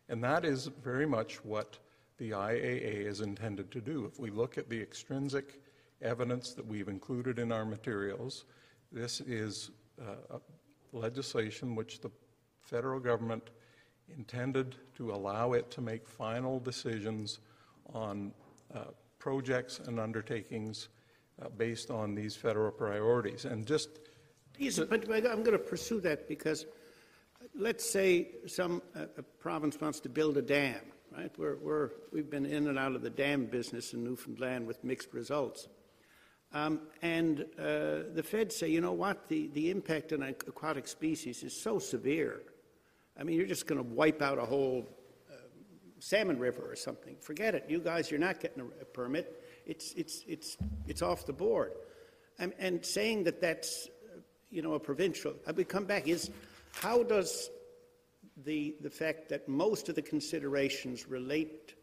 And 0.08 0.22
that 0.24 0.44
is 0.44 0.66
very 0.82 1.06
much 1.06 1.44
what 1.44 1.78
the 2.18 2.30
IAA 2.30 3.06
is 3.06 3.20
intended 3.20 3.70
to 3.70 3.80
do. 3.80 4.04
If 4.04 4.18
we 4.18 4.30
look 4.30 4.58
at 4.58 4.68
the 4.68 4.80
extrinsic 4.80 5.60
evidence 6.02 6.52
that 6.54 6.66
we've 6.66 6.88
included 6.88 7.38
in 7.38 7.52
our 7.52 7.64
materials, 7.64 8.44
this 8.92 9.20
is 9.20 9.70
uh, 10.00 10.38
legislation 10.92 11.74
which 11.74 12.00
the 12.00 12.10
federal 12.62 13.00
government 13.00 13.50
intended 14.16 14.76
to 14.96 15.12
allow 15.12 15.52
it 15.52 15.70
to 15.70 15.80
make 15.80 16.08
final 16.08 16.58
decisions 16.58 17.38
on 17.92 18.32
uh, 18.74 18.84
projects 19.20 19.78
and 19.86 20.00
undertakings 20.00 20.88
uh, 21.40 21.48
based 21.50 21.92
on 21.92 22.16
these 22.16 22.34
federal 22.34 22.72
priorities. 22.72 23.44
And 23.44 23.64
just 23.64 24.00
Yes, 24.60 24.78
but 24.78 25.08
I'm 25.10 25.42
going 25.42 25.52
to 25.52 25.58
pursue 25.58 26.02
that 26.02 26.28
because 26.28 26.64
uh, 26.64 27.46
let's 27.54 27.88
say 27.88 28.28
some 28.46 28.82
uh, 28.94 29.06
a 29.16 29.22
province 29.22 29.80
wants 29.80 30.00
to 30.00 30.10
build 30.10 30.36
a 30.36 30.42
dam, 30.42 30.80
right? 31.16 31.32
We're, 31.38 31.56
we're, 31.56 31.90
we've 32.12 32.28
been 32.28 32.44
in 32.44 32.68
and 32.68 32.78
out 32.78 32.94
of 32.94 33.00
the 33.00 33.08
dam 33.08 33.46
business 33.46 33.94
in 33.94 34.04
Newfoundland 34.04 34.66
with 34.66 34.84
mixed 34.84 35.14
results. 35.14 35.66
Um, 36.52 36.80
and 37.00 37.46
uh, 37.58 38.12
the 38.12 38.22
feds 38.22 38.54
say, 38.54 38.68
you 38.68 38.82
know 38.82 38.92
what, 38.92 39.30
the, 39.30 39.48
the 39.54 39.70
impact 39.70 40.12
on 40.12 40.22
aquatic 40.22 40.86
species 40.86 41.42
is 41.42 41.58
so 41.58 41.78
severe. 41.78 42.42
I 43.18 43.22
mean, 43.22 43.36
you're 43.38 43.46
just 43.46 43.66
going 43.66 43.82
to 43.82 43.88
wipe 43.94 44.20
out 44.20 44.36
a 44.36 44.44
whole 44.44 44.86
salmon 46.00 46.38
river 46.38 46.62
or 46.68 46.74
something. 46.74 47.16
Forget 47.20 47.54
it. 47.54 47.66
You 47.68 47.78
guys, 47.78 48.10
you're 48.10 48.20
not 48.20 48.40
getting 48.40 48.62
a, 48.80 48.84
permit. 48.84 49.42
It's, 49.66 49.92
it's, 49.92 50.24
it's, 50.26 50.56
it's 50.86 51.02
off 51.02 51.26
the 51.26 51.32
board. 51.32 51.72
And, 52.38 52.52
and 52.58 52.84
saying 52.84 53.24
that 53.24 53.40
that's, 53.40 53.88
uh, 54.12 54.20
you 54.50 54.62
know, 54.62 54.74
a 54.74 54.80
provincial, 54.80 55.34
I 55.46 55.52
would 55.52 55.68
come 55.68 55.84
back, 55.84 56.08
is 56.08 56.30
how 56.72 57.02
does 57.02 57.50
the, 58.44 58.74
the 58.80 58.90
fact 58.90 59.28
that 59.28 59.48
most 59.48 59.88
of 59.88 59.94
the 59.94 60.02
considerations 60.02 61.06
relate 61.06 61.74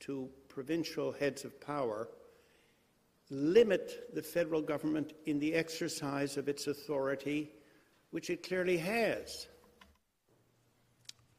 to 0.00 0.28
provincial 0.48 1.12
heads 1.12 1.44
of 1.44 1.58
power 1.60 2.08
limit 3.30 4.10
the 4.14 4.22
federal 4.22 4.60
government 4.60 5.14
in 5.24 5.38
the 5.38 5.54
exercise 5.54 6.36
of 6.36 6.48
its 6.48 6.66
authority, 6.66 7.50
which 8.10 8.28
it 8.28 8.46
clearly 8.46 8.76
has? 8.76 9.46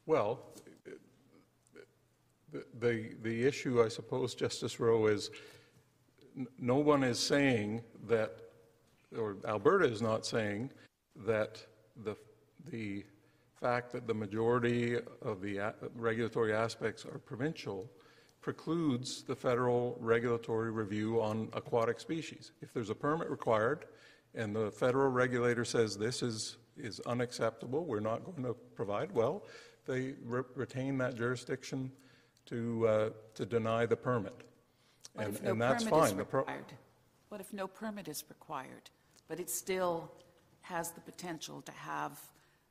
Well, 0.06 0.40
the, 2.78 3.10
the, 3.22 3.44
issue, 3.44 3.82
I 3.82 3.88
suppose, 3.88 4.34
Justice 4.34 4.78
Rowe, 4.78 5.06
is 5.06 5.30
n- 6.36 6.46
no 6.58 6.76
one 6.76 7.02
is 7.02 7.18
saying 7.18 7.82
that, 8.08 8.36
or 9.16 9.36
Alberta 9.46 9.86
is 9.86 10.02
not 10.02 10.26
saying 10.26 10.70
that 11.26 11.64
the, 12.04 12.16
the 12.70 13.04
fact 13.60 13.92
that 13.92 14.06
the 14.06 14.14
majority 14.14 14.96
of 15.22 15.40
the 15.40 15.58
a- 15.58 15.74
regulatory 15.94 16.52
aspects 16.52 17.04
are 17.04 17.18
provincial 17.18 17.88
precludes 18.40 19.22
the 19.22 19.34
federal 19.34 19.96
regulatory 20.00 20.70
review 20.70 21.20
on 21.20 21.48
aquatic 21.54 21.98
species. 21.98 22.52
If 22.60 22.74
there's 22.74 22.90
a 22.90 22.94
permit 22.94 23.30
required 23.30 23.86
and 24.34 24.54
the 24.54 24.70
federal 24.70 25.10
regulator 25.10 25.64
says 25.64 25.96
this 25.96 26.22
is, 26.22 26.56
is 26.76 27.00
unacceptable, 27.00 27.84
we're 27.84 28.00
not 28.00 28.24
going 28.24 28.42
to 28.42 28.54
provide, 28.74 29.12
well, 29.12 29.44
they 29.86 30.14
re- 30.24 30.42
retain 30.54 30.98
that 30.98 31.14
jurisdiction 31.14 31.90
to, 32.46 32.86
uh, 32.86 33.10
to 33.34 33.46
deny 33.46 33.86
the 33.86 33.96
permit. 33.96 34.34
What 35.14 35.26
And, 35.26 35.34
if 35.34 35.42
no 35.42 35.50
and 35.50 35.62
that's 35.62 35.84
permit 35.84 36.02
is 36.02 36.08
fine. 36.08 36.18
The 36.18 36.24
pro- 36.24 36.40
required? 36.40 36.72
What 37.28 37.40
if 37.40 37.52
no 37.52 37.66
permit 37.66 38.08
is 38.08 38.24
required, 38.28 38.90
but 39.28 39.40
it 39.40 39.50
still 39.50 40.10
has 40.62 40.90
the 40.90 41.00
potential 41.00 41.62
to 41.62 41.72
have 41.72 42.18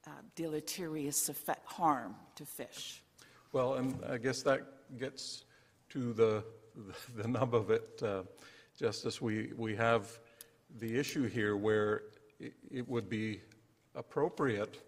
uh, 0.07 0.11
deleterious 0.35 1.29
effect, 1.29 1.65
harm 1.65 2.15
to 2.35 2.45
fish? 2.45 3.03
Well, 3.51 3.75
and 3.75 3.99
I 4.09 4.17
guess 4.17 4.41
that 4.43 4.61
gets 4.97 5.45
to 5.89 6.13
the, 6.13 6.43
the 7.15 7.27
nub 7.27 7.53
of 7.53 7.71
it, 7.71 8.01
uh, 8.03 8.23
Justice. 8.77 9.21
We, 9.21 9.51
we 9.55 9.75
have 9.75 10.19
the 10.79 10.97
issue 10.97 11.27
here 11.27 11.55
where 11.55 12.03
it, 12.39 12.53
it 12.71 12.87
would 12.87 13.09
be 13.09 13.41
appropriate 13.95 14.79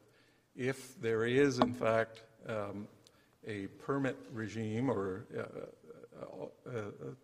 if 0.56 1.00
there 1.00 1.26
is, 1.26 1.60
in 1.60 1.74
fact, 1.74 2.24
um, 2.48 2.88
a 3.48 3.68
permit 3.68 4.18
regime 4.34 4.90
or 4.90 5.26
uh, 5.38 5.42
uh, 6.22 6.70
uh, 6.70 6.82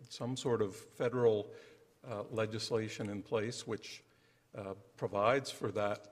some 0.08 0.36
sort 0.36 0.62
of 0.62 0.74
federal 0.74 1.48
uh, 2.08 2.22
legislation 2.30 3.08
in 3.10 3.22
place 3.22 3.66
which 3.66 4.02
uh, 4.56 4.74
provides 4.96 5.50
for 5.50 5.70
that 5.70 6.08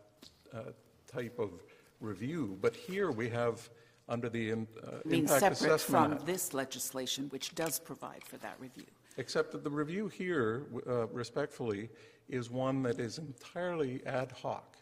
uh, 0.54 0.62
type 1.06 1.38
of 1.38 1.50
review. 2.00 2.56
But 2.60 2.74
here 2.74 3.10
we 3.10 3.28
have, 3.28 3.68
under 4.08 4.28
the 4.28 4.50
in- 4.50 4.66
uh, 4.82 4.96
I 5.04 5.08
mean, 5.08 5.20
Impact 5.20 5.40
separate 5.40 5.74
Assessment 5.74 5.80
from 5.80 6.12
Act, 6.14 6.26
this 6.26 6.54
legislation, 6.54 7.26
which 7.30 7.54
does 7.54 7.78
provide 7.78 8.24
for 8.24 8.38
that 8.38 8.56
review. 8.58 8.86
Except 9.16 9.52
that 9.52 9.64
the 9.64 9.70
review 9.70 10.08
here, 10.08 10.64
uh, 10.88 11.06
respectfully, 11.08 11.90
is 12.28 12.50
one 12.50 12.82
that 12.84 12.98
is 12.98 13.18
entirely 13.18 14.00
ad 14.06 14.32
hoc. 14.32 14.76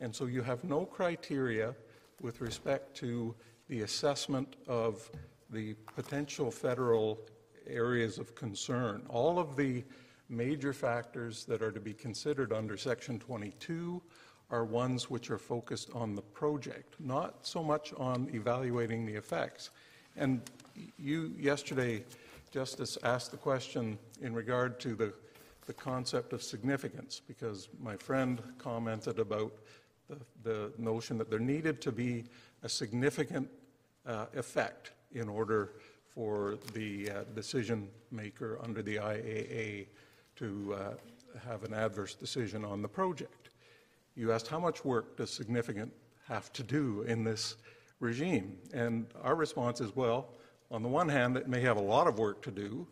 And 0.00 0.14
so 0.14 0.26
you 0.26 0.42
have 0.42 0.64
no 0.64 0.84
criteria 0.84 1.74
with 2.20 2.40
respect 2.40 2.96
to 2.96 3.34
the 3.68 3.82
assessment 3.82 4.56
of 4.66 5.10
the 5.50 5.74
potential 5.94 6.50
federal 6.50 7.18
areas 7.66 8.18
of 8.18 8.34
concern. 8.34 9.02
All 9.08 9.38
of 9.38 9.56
the 9.56 9.84
major 10.28 10.72
factors 10.72 11.44
that 11.44 11.62
are 11.62 11.72
to 11.72 11.80
be 11.80 11.94
considered 11.94 12.52
under 12.52 12.76
Section 12.76 13.18
22 13.18 14.02
are 14.50 14.64
ones 14.64 15.08
which 15.10 15.30
are 15.30 15.38
focused 15.38 15.90
on 15.94 16.14
the 16.14 16.22
project, 16.22 16.94
not 16.98 17.46
so 17.46 17.62
much 17.62 17.92
on 17.96 18.28
evaluating 18.32 19.06
the 19.06 19.14
effects. 19.14 19.70
And 20.16 20.42
you, 20.98 21.34
yesterday, 21.38 22.04
Justice 22.50 22.98
asked 23.02 23.30
the 23.30 23.36
question 23.36 23.98
in 24.20 24.34
regard 24.34 24.78
to 24.80 24.94
the 24.94 25.14
the 25.66 25.72
concept 25.72 26.32
of 26.32 26.42
significance, 26.42 27.20
because 27.26 27.68
my 27.80 27.96
friend 27.96 28.42
commented 28.58 29.18
about 29.18 29.52
the, 30.08 30.16
the 30.42 30.72
notion 30.78 31.18
that 31.18 31.30
there 31.30 31.38
needed 31.38 31.80
to 31.82 31.92
be 31.92 32.24
a 32.62 32.68
significant 32.68 33.48
uh, 34.06 34.26
effect 34.34 34.92
in 35.12 35.28
order 35.28 35.72
for 36.14 36.58
the 36.72 37.10
uh, 37.10 37.24
decision 37.34 37.88
maker 38.10 38.58
under 38.62 38.82
the 38.82 38.96
IAA 38.96 39.86
to 40.36 40.74
uh, 40.74 41.38
have 41.48 41.64
an 41.64 41.74
adverse 41.74 42.14
decision 42.14 42.64
on 42.64 42.82
the 42.82 42.88
project. 42.88 43.50
You 44.14 44.32
asked 44.32 44.46
how 44.46 44.60
much 44.60 44.84
work 44.84 45.16
does 45.16 45.30
significant 45.30 45.92
have 46.28 46.52
to 46.52 46.62
do 46.62 47.02
in 47.02 47.24
this 47.24 47.56
regime? 48.00 48.56
And 48.72 49.06
our 49.22 49.34
response 49.34 49.80
is 49.80 49.94
well, 49.96 50.28
on 50.70 50.82
the 50.82 50.88
one 50.88 51.08
hand, 51.08 51.36
it 51.36 51.48
may 51.48 51.60
have 51.60 51.76
a 51.76 51.82
lot 51.82 52.06
of 52.06 52.18
work 52.18 52.42
to 52.42 52.50
do, 52.50 52.86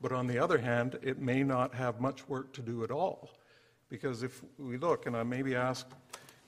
but 0.00 0.12
on 0.12 0.26
the 0.26 0.38
other 0.38 0.58
hand, 0.58 0.98
it 1.02 1.20
may 1.20 1.42
not 1.42 1.74
have 1.74 2.00
much 2.00 2.28
work 2.28 2.52
to 2.54 2.60
do 2.60 2.84
at 2.84 2.90
all. 2.90 3.30
Because 3.88 4.22
if 4.22 4.42
we 4.58 4.76
look, 4.76 5.06
and 5.06 5.16
I 5.16 5.22
maybe 5.22 5.54
ask 5.54 5.86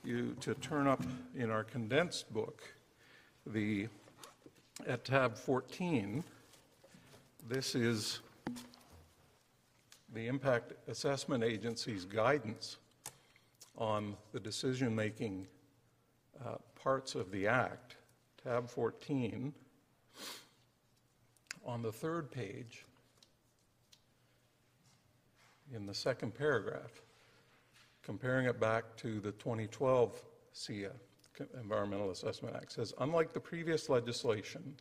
you 0.07 0.37
to 0.41 0.55
turn 0.55 0.87
up 0.87 1.03
in 1.37 1.51
our 1.51 1.65
condensed 1.65 2.33
book, 2.33 2.63
the, 3.45 3.89
at 4.87 5.05
tab 5.05 5.37
14, 5.37 6.23
this 7.49 7.75
is 7.75 8.21
the 10.15 10.29
Impact 10.29 10.75
Assessment 10.89 11.43
Agency's 11.43 12.05
guidance 12.05 12.77
on 13.77 14.17
the 14.33 14.39
decision-making 14.39 15.45
uh, 16.45 16.55
parts 16.81 17.17
of 17.17 17.33
the 17.33 17.49
Act, 17.49 17.97
tab 18.45 18.71
14, 18.71 19.53
on 21.65 21.83
the 21.83 21.93
third 21.93 22.31
page, 22.31 22.85
in 25.75 25.85
the 25.85 25.95
second 25.95 26.33
paragraph, 26.33 27.03
comparing 28.07 28.47
it 28.47 28.61
back 28.61 28.85
to 28.97 29.19
the 29.19 29.33
2012 29.33 30.23
CEAA, 30.55 30.93
Environmental 31.61 32.13
Assessment 32.13 32.55
Act, 32.55 32.71
says, 32.71 32.95
unlike 33.01 33.33
the 33.33 33.41
previous 33.41 33.89
legislation, 33.89 34.77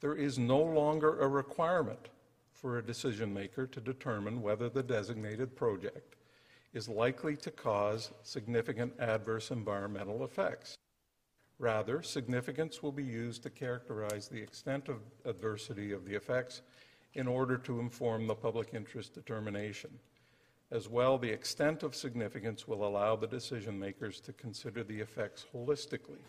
there 0.00 0.14
is 0.14 0.38
no 0.38 0.58
longer 0.58 1.20
a 1.20 1.28
requirement 1.28 2.08
for 2.54 2.78
a 2.78 2.82
decision 2.82 3.32
maker 3.32 3.66
to 3.66 3.78
determine 3.78 4.40
whether 4.40 4.70
the 4.70 4.82
designated 4.82 5.54
project 5.54 6.16
is 6.72 6.88
likely 6.88 7.36
to 7.36 7.50
cause 7.50 8.10
significant 8.22 8.94
adverse 8.98 9.50
environmental 9.50 10.24
effects. 10.24 10.74
Rather, 11.58 12.02
significance 12.02 12.82
will 12.82 12.90
be 12.90 13.04
used 13.04 13.42
to 13.42 13.50
characterize 13.50 14.28
the 14.28 14.40
extent 14.40 14.88
of 14.88 14.96
adversity 15.26 15.92
of 15.92 16.06
the 16.06 16.14
effects 16.14 16.62
in 17.12 17.28
order 17.28 17.58
to 17.58 17.80
inform 17.80 18.26
the 18.26 18.34
public 18.34 18.70
interest 18.72 19.12
determination. 19.12 19.90
As 20.72 20.88
well, 20.88 21.18
the 21.18 21.28
extent 21.28 21.82
of 21.82 21.94
significance 21.94 22.66
will 22.66 22.86
allow 22.86 23.14
the 23.14 23.26
decision 23.26 23.78
makers 23.78 24.20
to 24.20 24.32
consider 24.32 24.82
the 24.82 24.98
effects 24.98 25.44
holistically, 25.54 26.22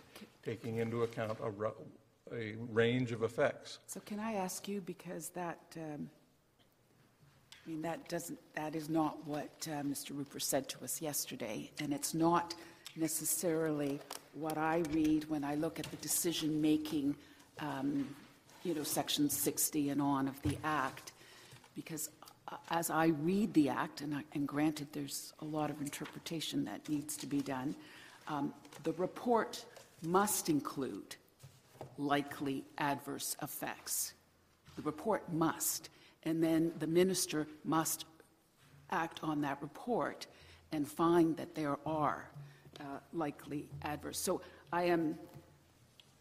taking 0.44 0.80
into 0.80 1.04
account 1.04 1.38
a, 1.40 2.36
a 2.36 2.56
range 2.70 3.14
of 3.14 3.24
effects. 3.24 3.80
So 3.88 4.02
can 4.02 4.20
I 4.20 4.34
ask 4.34 4.68
you, 4.68 4.82
because 4.82 5.30
that, 5.30 5.60
um, 5.78 6.10
I 7.66 7.70
mean, 7.70 7.82
that 7.84 8.10
doesn't, 8.10 8.38
that 8.56 8.76
is 8.76 8.90
not 8.90 9.26
what 9.26 9.50
uh, 9.68 9.82
Mr. 9.82 10.10
Rupert 10.10 10.44
said 10.44 10.68
to 10.70 10.84
us 10.84 11.02
yesterday, 11.02 11.72
and 11.80 11.94
it's 11.94 12.14
not 12.14 12.54
necessarily 12.98 14.02
what 14.34 14.58
I 14.58 14.84
read 14.92 15.24
when 15.30 15.46
I 15.46 15.56
look 15.56 15.80
at 15.80 15.90
the 15.90 15.98
decision-making, 15.98 17.16
um, 17.60 18.14
you 18.66 18.74
know, 18.74 18.84
Section 18.84 19.30
60 19.30 19.90
and 19.90 20.02
on 20.02 20.28
of 20.28 20.42
the 20.42 20.58
Act, 20.66 21.14
because 21.76 22.10
as 22.70 22.90
I 22.90 23.08
read 23.08 23.54
the 23.54 23.70
Act, 23.70 24.02
and, 24.02 24.16
I, 24.16 24.24
and 24.34 24.48
granted 24.48 24.88
there's 24.92 25.34
a 25.40 25.46
lot 25.46 25.70
of 25.70 25.82
interpretation 25.82 26.66
that 26.66 26.88
needs 26.90 27.18
to 27.18 27.28
be 27.28 27.42
done, 27.42 27.76
um, 28.28 28.54
the 28.84 28.94
report 28.94 29.66
must 30.02 30.50
include 30.50 31.16
likely 31.98 32.64
adverse 32.78 33.36
effects. 33.42 34.14
The 34.76 34.82
report 34.82 35.32
must. 35.32 35.90
And 36.24 36.44
then 36.44 36.72
the 36.80 36.88
minister 36.88 37.48
must 37.64 38.06
act 38.90 39.20
on 39.24 39.42
that 39.42 39.62
report 39.62 40.28
and 40.72 40.88
find 40.88 41.38
that 41.38 41.56
there 41.56 41.78
are 41.86 42.30
uh, 42.80 42.84
likely 43.14 43.70
adverse. 43.84 44.20
So 44.20 44.42
I 44.72 44.84
am, 44.84 45.18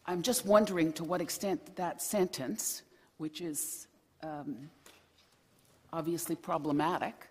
I'm 0.05 0.21
just 0.21 0.45
wondering 0.45 0.93
to 0.93 1.03
what 1.03 1.21
extent 1.21 1.75
that 1.77 2.01
sentence, 2.01 2.83
which 3.17 3.41
is 3.41 3.87
um, 4.21 4.69
obviously 5.93 6.35
problematic, 6.35 7.29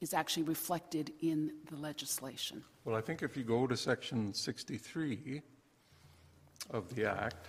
is 0.00 0.12
actually 0.12 0.42
reflected 0.42 1.12
in 1.20 1.52
the 1.70 1.76
legislation. 1.76 2.62
Well, 2.84 2.96
I 2.96 3.00
think 3.00 3.22
if 3.22 3.36
you 3.36 3.44
go 3.44 3.68
to 3.68 3.76
section 3.76 4.34
63 4.34 5.40
of 6.70 6.92
the 6.94 7.08
Act, 7.08 7.46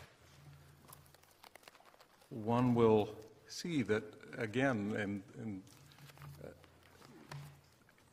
one 2.29 2.75
will 2.75 3.09
see 3.47 3.81
that, 3.83 4.03
again, 4.37 4.95
and, 4.97 5.23
and 5.41 5.61
uh, 6.43 6.49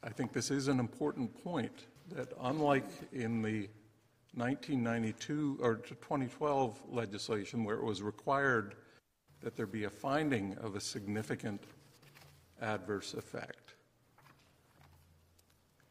I 0.03 0.09
think 0.09 0.33
this 0.33 0.51
is 0.51 0.69
an 0.69 0.81
important 0.81 1.45
point, 1.45 1.87
that 2.11 2.33
unlike 2.41 2.89
in 3.13 3.43
the 3.43 3.69
1992 4.35 5.59
or 5.61 5.77
2012 5.77 6.81
legislation 6.91 7.65
where 7.65 7.77
it 7.77 7.85
was 7.85 8.01
required 8.01 8.77
that 9.43 9.57
there 9.57 9.67
be 9.67 9.85
a 9.85 9.91
finding 9.91 10.57
of 10.63 10.77
a 10.77 10.81
significant 10.81 11.63
adverse 12.61 13.15
effect, 13.15 13.75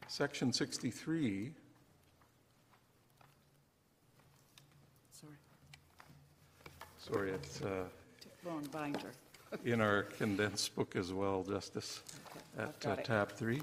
Section 0.07 0.51
63 0.51 1.51
Sorry, 5.11 5.33
Sorry, 6.97 7.31
it's 7.31 7.61
uh, 7.61 7.83
wrong 8.43 8.67
binder. 8.71 9.11
in 9.65 9.81
our 9.81 10.03
condensed 10.03 10.75
book 10.75 10.95
as 10.95 11.11
well, 11.13 11.43
Justice, 11.43 12.01
Okay, 12.57 12.63
I've 12.63 12.67
at 12.85 12.85
uh, 12.85 13.01
it. 13.01 13.05
tab 13.05 13.31
three. 13.31 13.61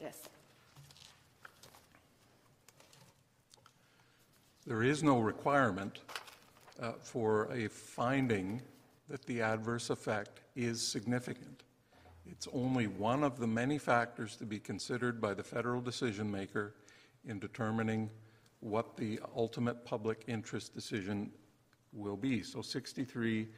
Yes. 0.00 0.28
There 4.66 4.82
is 4.82 5.02
no 5.02 5.18
requirement 5.20 6.00
uh, 6.80 6.92
for 7.00 7.50
a 7.52 7.68
finding 7.68 8.60
that 9.08 9.24
the 9.24 9.40
adverse 9.40 9.88
effect 9.90 10.40
is 10.54 10.80
significant. 10.86 11.57
It's 12.30 12.48
only 12.52 12.86
one 12.86 13.24
of 13.24 13.38
the 13.38 13.46
many 13.46 13.78
factors 13.78 14.36
to 14.36 14.44
be 14.44 14.58
considered 14.58 15.20
by 15.20 15.34
the 15.34 15.42
federal 15.42 15.80
decision 15.80 16.30
maker 16.30 16.74
in 17.24 17.38
determining 17.38 18.10
what 18.60 18.96
the 18.96 19.20
ultimate 19.36 19.84
public 19.84 20.24
interest 20.26 20.74
decision 20.74 21.30
will 21.92 22.16
be. 22.16 22.42
So 22.42 22.60
63 22.60 23.48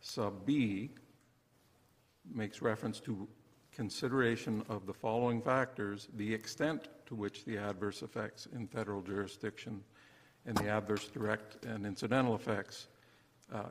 sub 0.00 0.44
B 0.46 0.90
makes 2.32 2.60
reference 2.60 3.00
to 3.00 3.26
consideration 3.72 4.64
of 4.68 4.86
the 4.86 4.92
following 4.92 5.40
factors, 5.40 6.08
the 6.16 6.34
extent 6.34 6.88
to 7.06 7.14
which 7.14 7.44
the 7.44 7.56
adverse 7.56 8.02
effects 8.02 8.46
in 8.54 8.66
federal 8.66 9.00
jurisdiction 9.02 9.82
and 10.46 10.56
the 10.56 10.68
adverse 10.68 11.08
direct 11.08 11.64
and 11.64 11.86
incidental 11.86 12.34
effects 12.34 12.88
uh, 13.52 13.64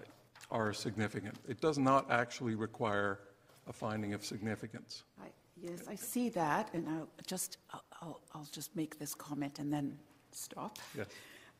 are 0.49 0.73
significant. 0.73 1.35
It 1.47 1.59
does 1.59 1.77
not 1.77 2.09
actually 2.09 2.55
require 2.55 3.19
a 3.67 3.73
finding 3.73 4.13
of 4.13 4.23
significance. 4.25 5.03
I, 5.21 5.27
yes, 5.61 5.81
I 5.87 5.95
see 5.95 6.29
that, 6.29 6.69
and 6.73 6.87
I'll 6.87 7.07
just, 7.25 7.57
I'll- 8.01 8.21
I'll, 8.33 8.47
just 8.51 8.75
make 8.75 8.97
this 8.99 9.13
comment 9.15 9.59
and 9.59 9.71
then 9.73 9.97
stop. 10.31 10.77
Yes. 10.95 11.07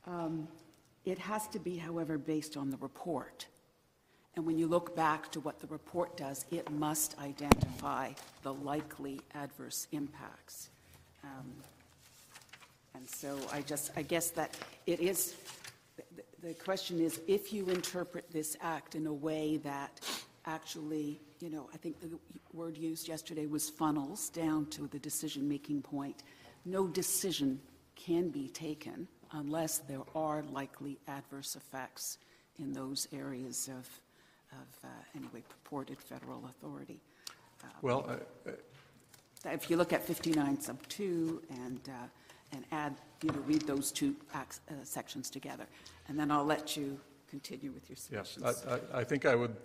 Um, 0.06 0.48
It 1.06 1.17
has 1.20 1.48
to 1.50 1.60
be, 1.60 1.78
however, 1.78 2.17
based 2.17 2.58
on 2.58 2.70
the 2.70 2.78
report. 2.78 3.48
And 4.36 4.46
when 4.46 4.58
you 4.58 4.67
look 4.67 4.93
back 4.96 5.32
to 5.32 5.39
what 5.39 5.60
the 5.60 5.67
report 5.67 6.17
does, 6.17 6.46
it 6.52 6.70
must 6.70 7.17
identify 7.17 8.12
the 8.43 8.54
likely 8.54 9.22
adverse 9.34 9.88
impacts. 9.91 10.70
Um, 11.24 11.53
And 12.93 13.08
so 13.10 13.38
I 13.51 13.62
just, 13.62 13.91
I 13.95 14.01
guess 14.01 14.32
that 14.32 14.58
it 14.86 14.99
is, 14.99 15.36
the- 16.16 16.24
the 16.47 16.53
question 16.55 16.99
is, 16.99 17.22
if 17.28 17.53
you 17.53 17.66
interpret 17.70 18.30
this 18.32 18.58
act 18.60 18.95
in 18.95 19.05
a 19.08 19.14
way 19.14 19.58
that 19.58 20.01
actually, 20.48 21.20
you 21.39 21.50
know, 21.50 21.70
I 21.74 21.78
think 21.78 22.00
the 22.00 22.10
word 22.54 22.78
used 22.78 23.08
yesterday 23.08 23.45
was 23.45 23.70
funnels 23.70 24.30
down 24.30 24.66
to 24.68 24.88
the 24.88 24.98
decision-making 24.98 25.82
point, 25.82 26.24
no 26.66 26.88
decision 26.88 27.60
can 27.95 28.30
be 28.30 28.48
taken 28.50 29.08
unless 29.34 29.80
there 29.80 30.04
are 30.16 30.41
likely 30.52 30.98
adverse 31.08 31.56
effects 31.56 32.18
in 32.60 32.72
those 32.72 33.08
areas 33.14 33.68
of, 33.68 33.88
of, 34.54 34.68
uh, 34.84 34.88
anyway, 35.16 35.43
purported 35.50 36.00
federal 36.02 36.45
authority. 36.45 37.00
Well, 37.82 38.06
uh, 38.08 38.50
uh, 38.50 38.54
If 39.45 39.70
you 39.70 39.78
look 39.78 39.93
at 39.93 40.04
59 40.04 40.60
sub 40.62 40.88
2 40.88 41.41
and, 41.50 41.80
uh, 41.89 42.08
and 42.54 42.66
add, 42.72 42.95
you 43.22 43.32
know, 43.32 43.39
read 43.39 43.62
those 43.62 43.91
two 43.91 44.16
acts- 44.34 44.62
uh, 44.70 44.84
sections 44.84 45.30
together, 45.30 45.68
and 46.08 46.18
then 46.20 46.32
I'll 46.32 46.45
let 46.45 46.76
you 46.78 47.00
continue 47.30 47.72
with 47.72 47.89
your 47.89 47.98
Yes. 48.10 48.38
I- 48.41 48.76
I 48.76 49.02
I 49.02 49.04
think 49.04 49.26
I 49.26 49.36
would 49.36 49.56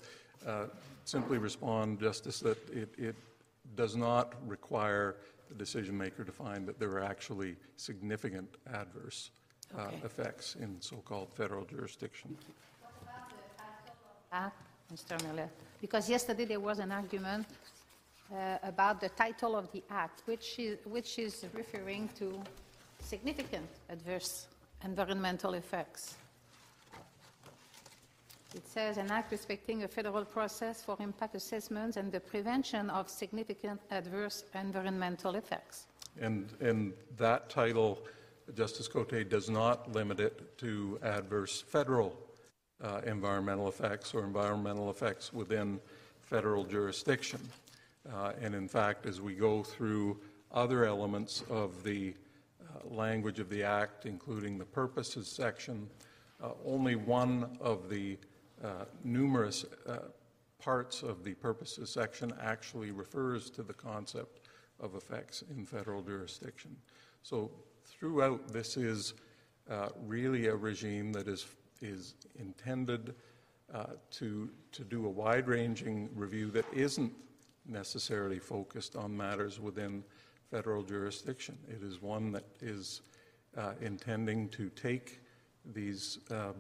uh, 0.47 0.67
simply 1.05 1.39
respond, 1.39 1.99
Justice, 2.01 2.41
that 2.41 2.59
it- 2.71 2.95
it 2.99 3.17
does 3.77 3.97
not 3.97 4.35
require 4.49 5.17
the 5.49 5.55
decision 5.55 5.97
maker 5.97 6.25
to 6.25 6.33
find 6.33 6.67
that 6.67 6.79
there 6.79 6.91
are 6.91 7.03
actually 7.05 7.57
significant 7.77 8.57
adverse 8.67 9.31
uh, 9.75 9.83
Okay. 9.87 10.01
effects 10.05 10.55
in 10.57 10.81
so-called 10.81 11.33
federal 11.35 11.65
jurisdiction. 11.65 12.37
Act, 14.31 14.57
Mr. 14.93 15.23
Miller, 15.25 15.49
because 15.81 16.09
yesterday 16.09 16.45
there 16.45 16.61
was 16.61 16.79
an 16.79 16.93
argument 16.93 17.47
uh, 18.33 18.59
about 18.63 19.01
the 19.01 19.09
title 19.11 19.57
of 19.57 19.71
the 19.73 19.83
act, 19.91 20.23
which 20.27 20.59
is, 20.59 20.79
which 20.87 21.19
is 21.19 21.45
referring 21.55 22.09
to 22.19 22.43
significant 23.01 23.69
adverse 23.91 24.47
environmental 24.85 25.55
effects. 25.55 26.17
It 28.55 28.69
says 28.69 28.99
an 28.99 29.11
act 29.11 29.33
respecting 29.33 29.83
a 29.85 29.89
federal 29.89 30.25
process 30.25 30.83
for 30.85 30.97
impact 31.01 31.35
assessments 31.35 31.97
and 31.97 32.13
the 32.13 32.21
prevention 32.21 32.91
of 32.91 33.09
significant 33.09 33.81
adverse 33.91 34.45
environmental 34.55 35.37
effects. 35.37 35.87
And, 36.21 36.51
and 36.61 36.93
that 37.17 37.49
title, 37.49 38.05
Justice 38.55 38.89
Cote, 38.89 39.29
does 39.31 39.49
not 39.49 39.91
limit 39.93 40.21
it 40.21 40.59
to 40.59 40.99
adverse 41.03 41.63
federal 41.63 42.19
uh, 42.83 43.01
environmental 43.07 43.69
effects 43.69 44.13
or 44.13 44.25
environmental 44.25 44.91
effects 44.91 45.33
within 45.33 45.81
federal 46.21 46.65
jurisdiction. 46.65 47.41
Uh, 48.13 48.33
And 48.41 48.55
in 48.55 48.69
fact, 48.69 49.07
as 49.07 49.21
we 49.21 49.35
go 49.35 49.63
through 49.63 50.21
other 50.51 50.85
elements 50.85 51.43
of 51.49 51.83
the 51.85 52.15
uh, 52.61 52.95
language 52.95 53.39
of 53.39 53.49
the 53.49 53.63
Act, 53.63 54.05
including 54.05 54.59
the 54.59 54.67
purposes 54.67 55.29
section, 55.29 55.89
uh, 56.43 56.51
only 56.67 56.97
one 56.97 57.57
of 57.61 57.89
the 57.89 58.19
uh, 58.65 58.85
numerous 59.05 59.65
uh, 59.87 59.99
parts 60.59 61.03
of 61.03 61.25
the 61.25 61.35
purposes 61.35 61.91
section 61.91 62.33
actually 62.41 62.91
refers 62.93 63.51
to 63.51 63.63
the 63.63 63.75
concept 63.75 64.41
of 64.81 64.95
effects 64.95 65.43
in 65.51 65.65
federal 65.65 66.03
jurisdiction. 66.03 66.77
So 67.23 67.51
throughout, 67.85 68.49
this 68.49 68.77
is 68.77 69.15
uh, 69.71 69.89
really 70.07 70.47
a 70.47 70.55
regime 70.55 71.13
that 71.13 71.29
is, 71.29 71.47
is 71.81 72.15
intended 72.39 73.15
uh, 73.75 73.85
to, 74.11 74.51
to 74.73 74.85
do 74.85 75.07
a 75.07 75.09
wide-ranging 75.09 76.11
review 76.15 76.51
that 76.51 76.67
isn't 76.73 77.13
necessarily 77.67 78.39
focused 78.39 78.97
on 78.97 79.17
matters 79.17 79.61
within 79.61 80.05
federal 80.51 80.83
jurisdiction. 80.83 81.57
It 81.69 81.83
is 81.83 82.03
one 82.03 82.33
that 82.33 82.45
is 82.61 83.03
uh, 83.57 83.73
intending 83.81 84.49
to 84.51 84.69
take 84.71 85.21
these 85.75 86.19
uh, 86.31 86.53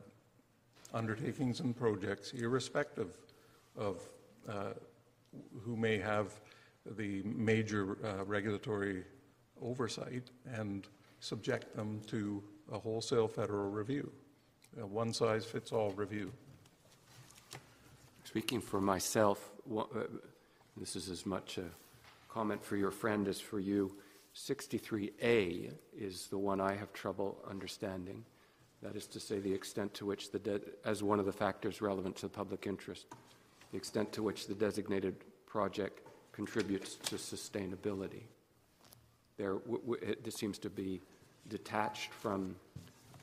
undertakings 0.92 1.60
and 1.60 1.76
projects, 1.76 2.32
irrespective 2.32 3.16
of 3.76 4.00
uh, 4.48 4.72
who 5.62 5.76
may 5.76 5.98
have 5.98 6.40
the 6.96 7.22
major 7.24 7.96
uh, 8.04 8.24
regulatory 8.24 9.04
oversight, 9.60 10.30
and 10.54 10.88
subject 11.20 11.76
them 11.76 12.00
to 12.08 12.42
a 12.72 12.78
wholesale 12.78 13.28
federal 13.28 13.70
review, 13.70 14.10
a 14.80 14.86
one-size-fits-all 14.86 15.90
review. 15.92 16.32
Speaking 18.24 18.60
for 18.60 18.80
myself, 18.80 19.52
uh, 19.76 19.84
this 20.76 20.96
is 20.96 21.08
as 21.08 21.24
much 21.24 21.58
a 21.58 21.64
comment 22.28 22.64
for 22.64 22.76
your 22.76 22.90
friend 22.90 23.28
as 23.28 23.40
for 23.40 23.60
you. 23.60 23.94
63A 24.34 25.70
is 25.96 26.26
the 26.28 26.38
one 26.38 26.60
I 26.60 26.74
have 26.74 26.92
trouble 26.92 27.38
understanding. 27.48 28.24
That 28.82 28.96
is 28.96 29.06
to 29.08 29.20
say, 29.20 29.38
the 29.38 29.52
extent 29.52 29.94
to 29.94 30.06
which 30.06 30.32
the, 30.32 30.40
de- 30.40 30.60
as 30.84 31.02
one 31.02 31.20
of 31.20 31.26
the 31.26 31.32
factors 31.32 31.80
relevant 31.80 32.16
to 32.16 32.22
the 32.22 32.30
public 32.30 32.66
interest, 32.66 33.06
the 33.70 33.76
extent 33.76 34.12
to 34.12 34.22
which 34.22 34.48
the 34.48 34.54
designated 34.54 35.14
project 35.46 36.00
contributes 36.32 36.96
to 36.96 37.14
sustainability. 37.14 38.22
There, 39.36 39.54
w- 39.54 39.80
w- 39.80 40.00
it 40.02 40.24
this 40.24 40.34
seems 40.34 40.58
to 40.58 40.70
be 40.70 41.00
detached 41.48 42.12
from 42.12 42.56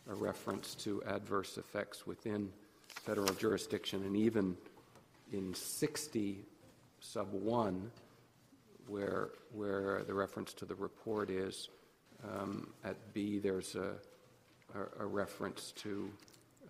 a 0.10 0.16
reference 0.16 0.76
to 0.76 1.03
adverse 1.05 1.57
effects 1.57 2.07
within 2.07 2.49
federal 2.88 3.34
jurisdiction, 3.34 4.03
and 4.03 4.16
even 4.16 4.55
in 5.34 5.53
60 5.53 6.39
sub 6.99 7.32
1, 7.34 7.91
where, 8.88 9.30
where 9.53 10.03
the 10.05 10.14
reference 10.14 10.53
to 10.53 10.66
the 10.66 10.76
report 10.76 11.30
is, 11.30 11.70
um, 12.24 12.70
at 12.84 12.95
B, 13.14 13.39
there's 13.39 13.76
a, 13.76 13.93
a, 14.76 15.03
a 15.03 15.05
reference 15.05 15.72
to 15.78 16.09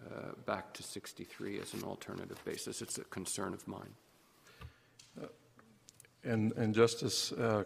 uh, 0.07 0.31
back 0.45 0.73
to 0.73 0.83
63 0.83 1.59
as 1.59 1.73
an 1.73 1.83
alternative 1.83 2.43
basis. 2.45 2.81
It's 2.81 2.97
a 2.97 3.03
concern 3.05 3.53
of 3.53 3.67
mine. 3.67 3.93
And, 6.23 6.51
and 6.53 6.73
Justice, 6.73 7.31
uh, 7.31 7.63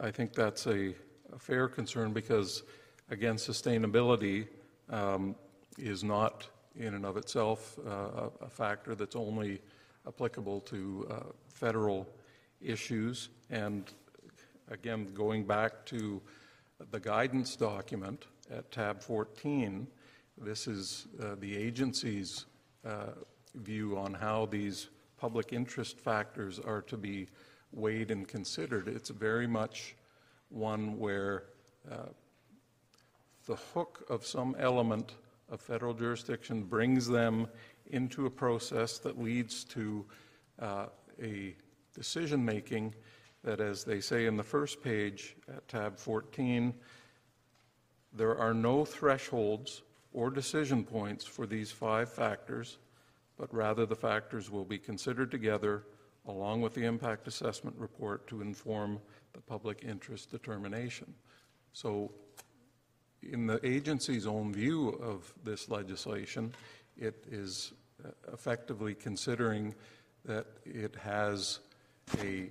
I 0.00 0.10
think 0.10 0.34
that's 0.34 0.66
a, 0.66 0.94
a 1.32 1.38
fair 1.38 1.68
concern 1.68 2.12
because, 2.12 2.64
again, 3.10 3.36
sustainability 3.36 4.48
um, 4.90 5.36
is 5.78 6.02
not 6.02 6.48
in 6.76 6.94
and 6.94 7.06
of 7.06 7.16
itself 7.16 7.78
uh, 7.86 7.90
a, 8.40 8.44
a 8.46 8.48
factor 8.48 8.94
that's 8.94 9.14
only 9.14 9.60
applicable 10.06 10.60
to 10.60 11.06
uh, 11.10 11.20
federal 11.48 12.08
issues. 12.60 13.28
And 13.50 13.84
again, 14.70 15.08
going 15.14 15.44
back 15.44 15.84
to 15.86 16.20
the 16.90 16.98
guidance 16.98 17.54
document 17.54 18.24
at 18.56 18.70
tab 18.70 19.00
14, 19.00 19.86
this 20.38 20.66
is 20.66 21.06
uh, 21.22 21.34
the 21.40 21.56
agency's 21.56 22.46
uh, 22.84 23.06
view 23.54 23.96
on 23.96 24.14
how 24.14 24.46
these 24.46 24.88
public 25.18 25.52
interest 25.52 25.98
factors 25.98 26.58
are 26.58 26.82
to 26.82 26.96
be 26.96 27.28
weighed 27.72 28.10
and 28.10 28.28
considered. 28.28 28.88
It's 28.88 29.10
very 29.10 29.46
much 29.46 29.94
one 30.50 30.98
where 30.98 31.44
uh, 31.90 32.08
the 33.46 33.56
hook 33.56 34.04
of 34.08 34.26
some 34.26 34.54
element 34.58 35.14
of 35.50 35.60
federal 35.60 35.94
jurisdiction 35.94 36.62
brings 36.64 37.06
them 37.08 37.46
into 37.86 38.26
a 38.26 38.30
process 38.30 38.98
that 38.98 39.22
leads 39.22 39.64
to 39.64 40.04
uh, 40.58 40.86
a 41.22 41.54
decision 41.94 42.44
making 42.44 42.94
that, 43.44 43.60
as 43.60 43.84
they 43.84 44.00
say 44.00 44.26
in 44.26 44.36
the 44.36 44.42
first 44.42 44.82
page 44.82 45.36
at 45.48 45.66
tab 45.68 45.98
14, 45.98 46.72
there 48.14 48.36
are 48.36 48.54
no 48.54 48.84
thresholds 48.84 49.82
or 50.12 50.30
decision 50.30 50.84
points 50.84 51.24
for 51.24 51.46
these 51.46 51.70
five 51.70 52.12
factors, 52.12 52.78
but 53.38 53.52
rather 53.54 53.86
the 53.86 53.96
factors 53.96 54.50
will 54.50 54.64
be 54.64 54.78
considered 54.78 55.30
together 55.30 55.84
along 56.26 56.60
with 56.60 56.74
the 56.74 56.84
impact 56.84 57.26
assessment 57.26 57.74
report 57.78 58.26
to 58.28 58.42
inform 58.42 59.00
the 59.32 59.40
public 59.40 59.82
interest 59.82 60.30
determination. 60.30 61.12
So, 61.72 62.12
in 63.22 63.46
the 63.46 63.64
agency's 63.66 64.26
own 64.26 64.52
view 64.52 64.90
of 65.00 65.32
this 65.44 65.68
legislation, 65.68 66.52
it 66.96 67.24
is 67.30 67.72
uh, 68.04 68.10
effectively 68.32 68.94
considering 68.94 69.74
that 70.24 70.46
it 70.64 70.94
has 70.96 71.60
a, 72.20 72.50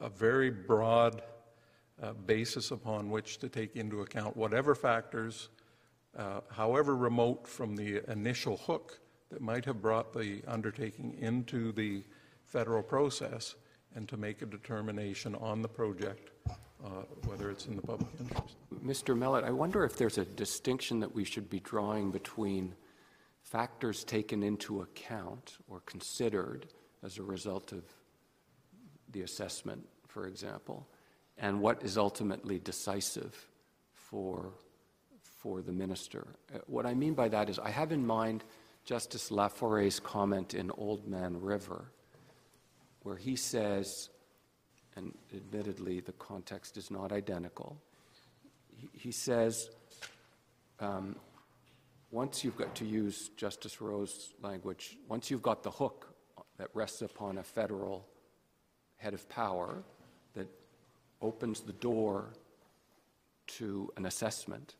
a 0.00 0.08
very 0.08 0.50
broad 0.50 1.22
uh, 2.02 2.12
basis 2.12 2.70
upon 2.70 3.10
which 3.10 3.38
to 3.38 3.48
take 3.48 3.76
into 3.76 4.00
account 4.00 4.36
whatever 4.36 4.74
factors, 4.74 5.48
uh, 6.16 6.40
however 6.50 6.96
remote 6.96 7.46
from 7.46 7.76
the 7.76 8.02
initial 8.10 8.56
hook 8.56 9.00
that 9.30 9.40
might 9.40 9.64
have 9.64 9.80
brought 9.80 10.12
the 10.12 10.42
undertaking 10.46 11.16
into 11.20 11.72
the 11.72 12.02
federal 12.46 12.82
process, 12.82 13.54
and 13.94 14.08
to 14.08 14.16
make 14.16 14.42
a 14.42 14.46
determination 14.46 15.34
on 15.36 15.62
the 15.62 15.68
project, 15.68 16.30
uh, 16.84 16.88
whether 17.26 17.50
it's 17.50 17.66
in 17.66 17.76
the 17.76 17.82
public 17.82 18.10
interest. 18.20 18.56
Mr. 18.84 19.16
Mellett, 19.16 19.44
I 19.44 19.50
wonder 19.50 19.84
if 19.84 19.96
there's 19.96 20.18
a 20.18 20.24
distinction 20.24 21.00
that 21.00 21.14
we 21.14 21.24
should 21.24 21.48
be 21.48 21.60
drawing 21.60 22.10
between 22.10 22.74
factors 23.42 24.04
taken 24.04 24.42
into 24.42 24.82
account 24.82 25.58
or 25.68 25.80
considered 25.80 26.66
as 27.02 27.18
a 27.18 27.22
result 27.22 27.72
of 27.72 27.84
the 29.12 29.22
assessment, 29.22 29.86
for 30.08 30.26
example, 30.26 30.88
and 31.38 31.60
what 31.60 31.82
is 31.82 31.98
ultimately 31.98 32.58
decisive 32.58 33.48
for, 33.92 34.52
for 35.22 35.62
the 35.62 35.72
minister. 35.72 36.26
Uh, 36.54 36.58
What 36.66 36.86
I 36.86 36.94
mean 36.94 37.14
by 37.14 37.28
that 37.28 37.48
is 37.48 37.58
I 37.58 37.70
have 37.70 37.92
in 37.92 38.06
mind 38.06 38.44
Justice 38.84 39.30
La 39.30 39.48
Forest's 39.48 40.00
comment 40.00 40.54
in 40.54 40.68
Oldman 40.70 41.38
River, 41.40 41.86
where 43.02 43.16
he 43.16 43.36
says, 43.36 44.10
and 44.96 45.12
admittedly 45.34 46.00
the 46.00 46.12
context 46.12 46.76
is 46.76 46.90
not 46.90 47.10
identical, 47.10 47.76
he, 48.76 48.88
he 48.92 49.12
says, 49.12 49.70
um, 50.80 51.16
once 52.10 52.44
you've 52.44 52.56
got 52.56 52.74
to 52.76 52.84
use 52.84 53.30
Justice 53.36 53.80
Rowe's 53.80 54.34
language, 54.40 54.96
once 55.08 55.30
you've 55.30 55.42
got 55.42 55.62
the 55.62 55.70
hook 55.70 56.14
that 56.58 56.68
rests 56.74 57.02
upon 57.02 57.38
a 57.38 57.42
federal 57.42 58.06
head 58.96 59.14
of 59.14 59.28
power 59.28 59.82
opens 61.24 61.60
the 61.60 61.72
door 61.72 62.34
to 63.46 63.92
an 63.96 64.06
assessment, 64.06 64.76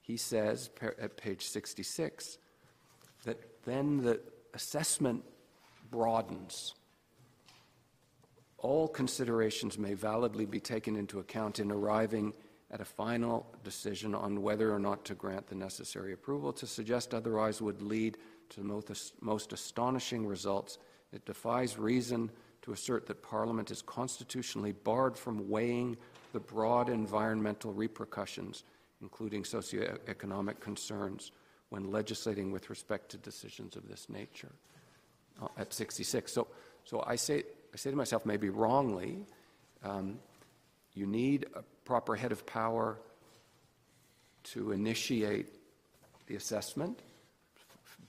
he 0.00 0.16
says 0.16 0.70
at 1.00 1.16
page 1.16 1.46
66 1.46 2.38
that 3.24 3.64
then 3.64 4.02
the 4.02 4.20
assessment 4.54 5.24
broadens 5.90 6.74
all 8.62 8.86
considerations 8.86 9.76
may 9.76 9.92
validly 9.92 10.46
be 10.46 10.60
taken 10.60 10.96
into 10.96 11.18
account 11.18 11.58
in 11.58 11.70
arriving 11.70 12.32
at 12.70 12.80
a 12.80 12.84
final 12.84 13.46
decision 13.64 14.14
on 14.14 14.40
whether 14.40 14.72
or 14.72 14.78
not 14.78 15.04
to 15.04 15.14
grant 15.14 15.46
the 15.48 15.54
necessary 15.54 16.12
approval. 16.12 16.52
To 16.54 16.66
suggest 16.66 17.12
otherwise 17.12 17.60
would 17.60 17.82
lead 17.82 18.16
to 18.50 18.60
the 18.60 18.66
most, 18.66 19.12
most 19.20 19.52
astonishing 19.52 20.26
results. 20.26 20.78
It 21.12 21.26
defies 21.26 21.76
reason 21.76 22.30
to 22.62 22.72
assert 22.72 23.06
that 23.06 23.22
Parliament 23.22 23.70
is 23.70 23.82
constitutionally 23.82 24.72
barred 24.72 25.16
from 25.16 25.48
weighing 25.48 25.96
the 26.32 26.40
broad 26.40 26.88
environmental 26.88 27.72
repercussions, 27.72 28.64
including 29.00 29.42
socioeconomic 29.42 30.60
concerns, 30.60 31.32
when 31.70 31.90
legislating 31.90 32.52
with 32.52 32.70
respect 32.70 33.10
to 33.10 33.16
decisions 33.18 33.76
of 33.76 33.88
this 33.88 34.08
nature. 34.08 34.52
Uh, 35.40 35.48
at 35.56 35.72
66. 35.72 36.32
So, 36.32 36.46
so 36.84 37.02
I, 37.06 37.16
say, 37.16 37.42
I 37.72 37.76
say 37.76 37.90
to 37.90 37.96
myself, 37.96 38.26
maybe 38.26 38.50
wrongly, 38.50 39.24
um, 39.82 40.18
you 40.94 41.06
need 41.06 41.46
a 41.54 41.62
proper 41.84 42.14
head 42.14 42.32
of 42.32 42.44
power 42.46 42.98
to 44.44 44.72
initiate 44.72 45.48
the 46.26 46.36
assessment, 46.36 47.00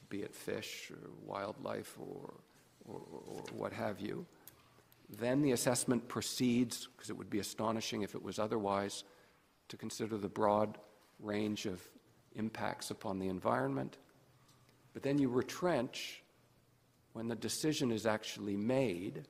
be 0.10 0.22
it 0.22 0.36
fish 0.36 0.92
or 0.92 0.98
wildlife 1.26 1.98
or, 2.00 2.34
or, 2.88 3.02
or 3.28 3.44
what 3.54 3.72
have 3.72 4.00
you. 4.00 4.26
Then 5.20 5.42
the 5.42 5.52
assessment 5.52 6.08
proceeds, 6.08 6.88
because 6.88 7.10
it 7.10 7.18
would 7.18 7.30
be 7.30 7.40
astonishing 7.40 8.02
if 8.02 8.16
it 8.16 8.24
was 8.24 8.40
otherwise, 8.40 9.04
to 9.70 9.78
consider 9.78 10.18
the 10.18 10.30
broad 10.30 10.78
range 11.20 11.66
of 11.66 11.82
impacts 12.36 12.90
upon 12.90 13.20
the 13.20 13.28
environment. 13.28 13.98
But 14.94 15.04
then 15.04 15.18
you 15.18 15.30
retrench 15.30 16.24
when 17.14 17.28
the 17.28 17.36
decision 17.36 17.92
is 17.92 18.06
actually 18.08 18.58
made, 18.58 19.28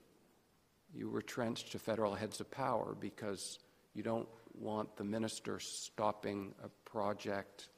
you 0.94 1.10
retrench 1.10 1.70
to 1.72 1.80
federal 1.80 2.16
heads 2.16 2.40
of 2.40 2.50
power 2.50 2.96
because 3.00 3.60
you 3.94 4.04
don't 4.04 4.28
want 4.58 4.96
the 4.96 5.04
minister 5.04 5.60
stopping 5.60 6.54
a 6.64 6.70
project 6.90 7.70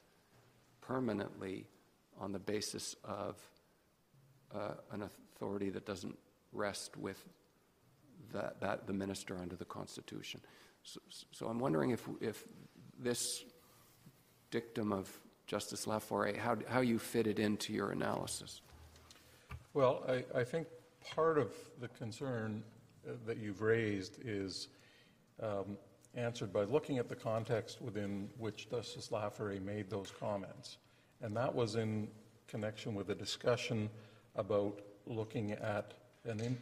permanently 0.80 1.66
on 2.20 2.30
the 2.30 2.38
basis 2.38 2.94
of 3.02 3.36
uh, 4.54 4.74
an 4.92 5.02
authority 5.02 5.70
that 5.70 5.84
doesn't 5.84 6.16
rest 6.52 6.96
with 6.96 7.24
that, 8.32 8.60
that, 8.60 8.86
the 8.86 8.92
minister 8.92 9.36
under 9.38 9.56
the 9.56 9.64
Constitution. 9.64 10.40
So, 10.82 11.00
so 11.32 11.46
I'm 11.46 11.58
wondering 11.58 11.90
if, 11.90 12.08
if 12.20 12.44
this 12.98 13.44
dictum 14.50 14.92
of 14.92 15.10
Justice 15.46 15.86
La 15.86 15.98
Forest, 15.98 16.38
how, 16.38 16.56
how 16.68 16.80
you 16.80 16.98
fit 16.98 17.26
it 17.26 17.38
into 17.38 17.72
your 17.72 17.90
analysis. 17.90 18.60
Well, 19.74 20.04
I, 20.08 20.24
I 20.40 20.44
think 20.44 20.66
part 21.14 21.38
of 21.38 21.52
the 21.80 21.88
concern 21.88 22.62
uh, 23.06 23.12
that 23.26 23.38
you've 23.38 23.62
raised 23.62 24.18
is 24.24 24.68
um, 25.42 25.76
answered 26.14 26.52
by 26.52 26.64
looking 26.64 26.98
at 26.98 27.08
the 27.08 27.14
context 27.14 27.80
within 27.82 28.28
which 28.38 28.70
Justice 28.70 29.12
La 29.12 29.28
Forest 29.28 29.62
made 29.62 29.90
those 29.90 30.12
comments. 30.18 30.78
And 31.20 31.36
that 31.36 31.54
was 31.54 31.76
in 31.76 32.08
connection 32.48 32.94
with 32.94 33.10
a 33.10 33.14
discussion 33.14 33.90
about 34.34 34.80
looking 35.06 35.52
at 35.52 35.94
an 36.24 36.40
in, 36.40 36.58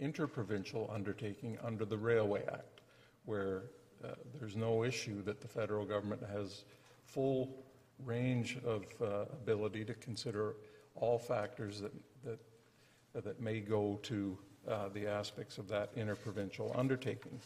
interprovincial 0.00 0.90
undertaking 0.92 1.58
under 1.62 1.84
the 1.84 1.96
Railway 1.96 2.44
Act, 2.50 2.80
where 3.24 3.64
uh, 4.04 4.08
there's 4.38 4.56
no 4.56 4.82
issue 4.82 5.22
that 5.22 5.40
the 5.40 5.48
federal 5.48 5.84
government 5.84 6.22
has 6.32 6.64
full 7.04 7.64
range 8.04 8.58
of 8.64 8.84
uh, 9.02 9.22
ability 9.32 9.84
to 9.84 9.94
consider 9.94 10.54
all 10.94 11.18
factors 11.18 11.80
that, 11.80 11.92
that, 12.24 13.24
that 13.24 13.40
may 13.40 13.60
go 13.60 13.98
to 14.02 14.38
uh, 14.68 14.88
the 14.88 15.06
aspects 15.06 15.58
of 15.58 15.68
that 15.68 15.90
interprovincial 15.96 16.74
undertaking. 16.76 17.38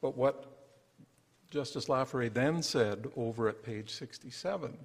But 0.00 0.16
what 0.16 0.58
Justice 1.50 1.88
La 1.88 2.04
Forest 2.04 2.34
then 2.34 2.62
said 2.62 3.06
over 3.16 3.48
at 3.48 3.62
page 3.62 3.90
67 3.90 4.76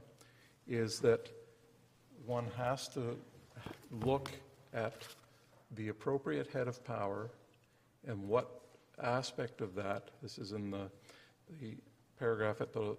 is 0.68 1.00
that 1.00 1.30
one 2.26 2.46
has 2.58 2.88
to 2.90 3.18
look 4.06 4.32
at 4.74 4.94
the 5.76 5.90
appropriate 5.90 6.48
head 6.48 6.68
of 6.68 6.84
power 6.84 7.32
and 8.08 8.22
what 8.28 8.62
aspect 9.02 9.62
of 9.62 9.76
that, 9.76 10.12
this 10.22 10.38
is 10.38 10.52
in 10.52 10.70
the, 10.70 10.90
the 11.60 11.76
paragraph 12.20 12.62
at 12.62 12.74
the, 12.74 12.96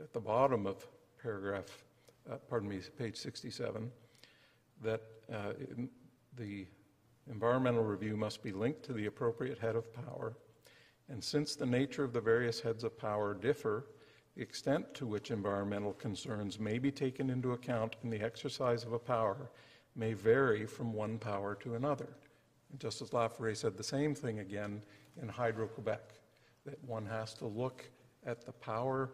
at 0.00 0.12
the 0.12 0.20
bottom 0.20 0.66
of 0.66 0.86
paragraph, 1.22 1.84
uh, 2.30 2.36
pardon 2.48 2.68
me, 2.68 2.80
page 2.98 3.16
67, 3.16 3.90
that 4.82 5.02
uh, 5.32 5.52
the 6.36 6.66
environmental 7.30 7.82
review 7.82 8.16
must 8.16 8.42
be 8.42 8.52
linked 8.52 8.82
to 8.84 8.92
the 8.92 9.06
appropriate 9.06 9.58
head 9.58 9.76
of 9.76 9.92
power. 9.92 10.34
And 11.08 11.22
since 11.22 11.56
the 11.56 11.66
nature 11.66 12.04
of 12.04 12.12
the 12.12 12.20
various 12.20 12.60
heads 12.60 12.84
of 12.84 12.98
power 12.98 13.34
differ, 13.34 13.86
the 14.36 14.42
extent 14.42 14.94
to 14.94 15.06
which 15.06 15.30
environmental 15.30 15.94
concerns 15.94 16.60
may 16.60 16.78
be 16.78 16.92
taken 16.92 17.28
into 17.28 17.52
account 17.52 17.96
in 18.04 18.10
the 18.10 18.20
exercise 18.20 18.84
of 18.84 18.92
a 18.92 18.98
power 18.98 19.50
may 19.98 20.14
vary 20.14 20.64
from 20.64 20.92
one 20.92 21.18
power 21.18 21.56
to 21.56 21.74
another. 21.74 22.08
And 22.70 22.80
Justice 22.80 23.12
La 23.12 23.28
Forest 23.28 23.62
said 23.62 23.76
the 23.76 23.82
same 23.82 24.14
thing 24.14 24.38
again 24.38 24.80
in 25.20 25.28
Hydro 25.28 25.66
Quebec, 25.66 26.14
that 26.64 26.82
one 26.86 27.04
has 27.06 27.34
to 27.34 27.46
look 27.46 27.84
at 28.24 28.46
the 28.46 28.52
power 28.52 29.10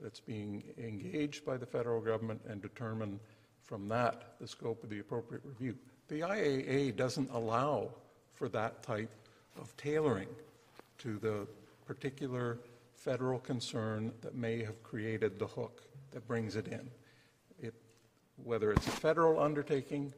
that's 0.00 0.20
being 0.20 0.64
engaged 0.76 1.44
by 1.44 1.56
the 1.56 1.66
federal 1.66 2.00
government 2.00 2.40
and 2.48 2.60
determine 2.60 3.20
from 3.62 3.88
that 3.88 4.34
the 4.40 4.48
scope 4.48 4.82
of 4.82 4.90
the 4.90 4.98
appropriate 4.98 5.42
review. 5.44 5.76
The 6.08 6.20
IAA 6.20 6.96
doesn't 6.96 7.30
allow 7.30 7.90
for 8.32 8.48
that 8.50 8.82
type 8.82 9.10
of 9.60 9.74
tailoring 9.76 10.28
to 10.98 11.18
the 11.18 11.46
particular 11.86 12.58
federal 12.96 13.38
concern 13.38 14.12
that 14.22 14.34
may 14.34 14.62
have 14.64 14.82
created 14.82 15.38
the 15.38 15.46
hook 15.46 15.82
that 16.10 16.26
brings 16.26 16.56
it 16.56 16.68
in. 16.68 16.90
It, 17.60 17.74
whether 18.42 18.72
it's 18.72 18.86
a 18.86 18.90
federal 18.90 19.40
undertaking 19.40 20.12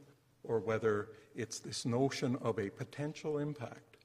or 0.47 0.59
whether 0.59 1.09
it's 1.35 1.59
this 1.59 1.85
notion 1.85 2.35
of 2.41 2.57
a 2.59 2.69
potential 2.69 3.37
impact. 3.37 3.97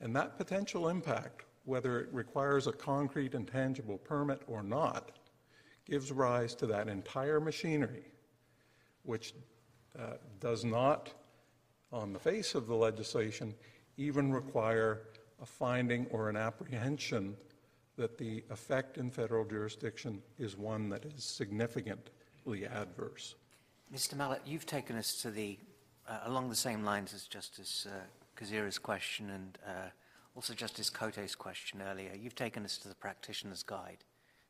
And 0.00 0.16
that 0.16 0.38
potential 0.38 0.88
impact 0.88 1.44
whether 1.64 2.00
it 2.00 2.08
requires 2.12 2.66
a 2.66 2.72
concrete 2.72 3.34
and 3.34 3.46
tangible 3.46 3.98
permit 3.98 4.42
or 4.46 4.62
not, 4.62 5.12
gives 5.84 6.12
rise 6.12 6.54
to 6.54 6.66
that 6.66 6.88
entire 6.88 7.40
machinery, 7.40 8.04
which 9.04 9.34
uh, 9.98 10.14
does 10.40 10.64
not, 10.64 11.12
on 11.92 12.12
the 12.12 12.18
face 12.18 12.54
of 12.54 12.66
the 12.66 12.74
legislation, 12.74 13.54
even 13.96 14.32
require 14.32 15.02
a 15.40 15.46
finding 15.46 16.06
or 16.06 16.28
an 16.28 16.36
apprehension 16.36 17.36
that 17.96 18.16
the 18.16 18.42
effect 18.50 18.96
in 18.96 19.10
federal 19.10 19.44
jurisdiction 19.44 20.22
is 20.38 20.56
one 20.56 20.88
that 20.88 21.04
is 21.04 21.24
significantly 21.24 22.64
adverse. 22.64 23.34
Mr. 23.94 24.16
Mallett, 24.16 24.40
you've 24.46 24.64
taken 24.64 24.96
us 24.96 25.20
to 25.20 25.30
the, 25.30 25.58
uh, 26.08 26.18
along 26.24 26.48
the 26.48 26.56
same 26.56 26.84
lines 26.84 27.14
as 27.14 27.26
Justice 27.26 27.86
uh, 27.88 28.00
Kasirer's 28.36 28.78
question 28.78 29.30
and 29.30 29.58
uh, 29.66 29.90
also, 30.34 30.54
Justice 30.54 30.88
Cote's 30.88 31.34
question 31.34 31.82
earlier, 31.82 32.12
you've 32.18 32.34
taken 32.34 32.64
us 32.64 32.78
to 32.78 32.88
the 32.88 32.94
practitioner's 32.94 33.62
guide 33.62 33.98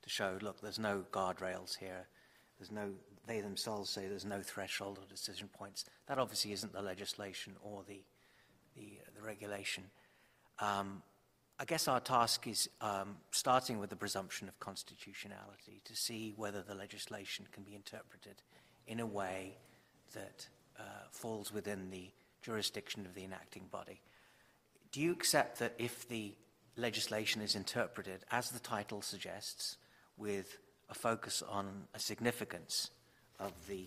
to 0.02 0.08
show, 0.08 0.38
look, 0.40 0.60
there's 0.60 0.78
no 0.78 1.04
guardrails 1.10 1.76
here. 1.76 2.06
There's 2.58 2.70
no, 2.70 2.90
they 3.26 3.40
themselves 3.40 3.90
say 3.90 4.06
there's 4.06 4.24
no 4.24 4.42
threshold 4.42 4.98
or 4.98 5.06
decision 5.08 5.48
points. 5.48 5.84
That 6.06 6.18
obviously 6.18 6.52
isn't 6.52 6.72
the 6.72 6.82
legislation 6.82 7.54
or 7.62 7.82
the, 7.88 8.04
the, 8.76 9.00
the 9.16 9.22
regulation. 9.22 9.84
Um, 10.60 11.02
I 11.58 11.64
guess 11.64 11.88
our 11.88 12.00
task 12.00 12.46
is 12.46 12.68
um, 12.80 13.16
starting 13.32 13.78
with 13.78 13.90
the 13.90 13.96
presumption 13.96 14.46
of 14.46 14.58
constitutionality 14.60 15.80
to 15.84 15.96
see 15.96 16.32
whether 16.36 16.62
the 16.62 16.74
legislation 16.76 17.46
can 17.50 17.64
be 17.64 17.74
interpreted 17.74 18.36
in 18.86 19.00
a 19.00 19.06
way 19.06 19.56
that 20.14 20.46
uh, 20.82 20.84
falls 21.10 21.52
within 21.52 21.90
the 21.90 22.10
jurisdiction 22.42 23.06
of 23.06 23.14
the 23.14 23.24
enacting 23.24 23.68
body. 23.70 24.00
Do 24.90 25.00
you 25.00 25.12
accept 25.12 25.58
that 25.60 25.74
if 25.78 26.08
the 26.08 26.34
legislation 26.76 27.40
is 27.40 27.54
interpreted, 27.54 28.24
as 28.30 28.50
the 28.50 28.58
title 28.58 29.00
suggests, 29.00 29.76
with 30.16 30.58
a 30.90 30.94
focus 30.94 31.42
on 31.48 31.84
a 31.94 31.98
significance 31.98 32.90
of 33.38 33.52
the 33.68 33.86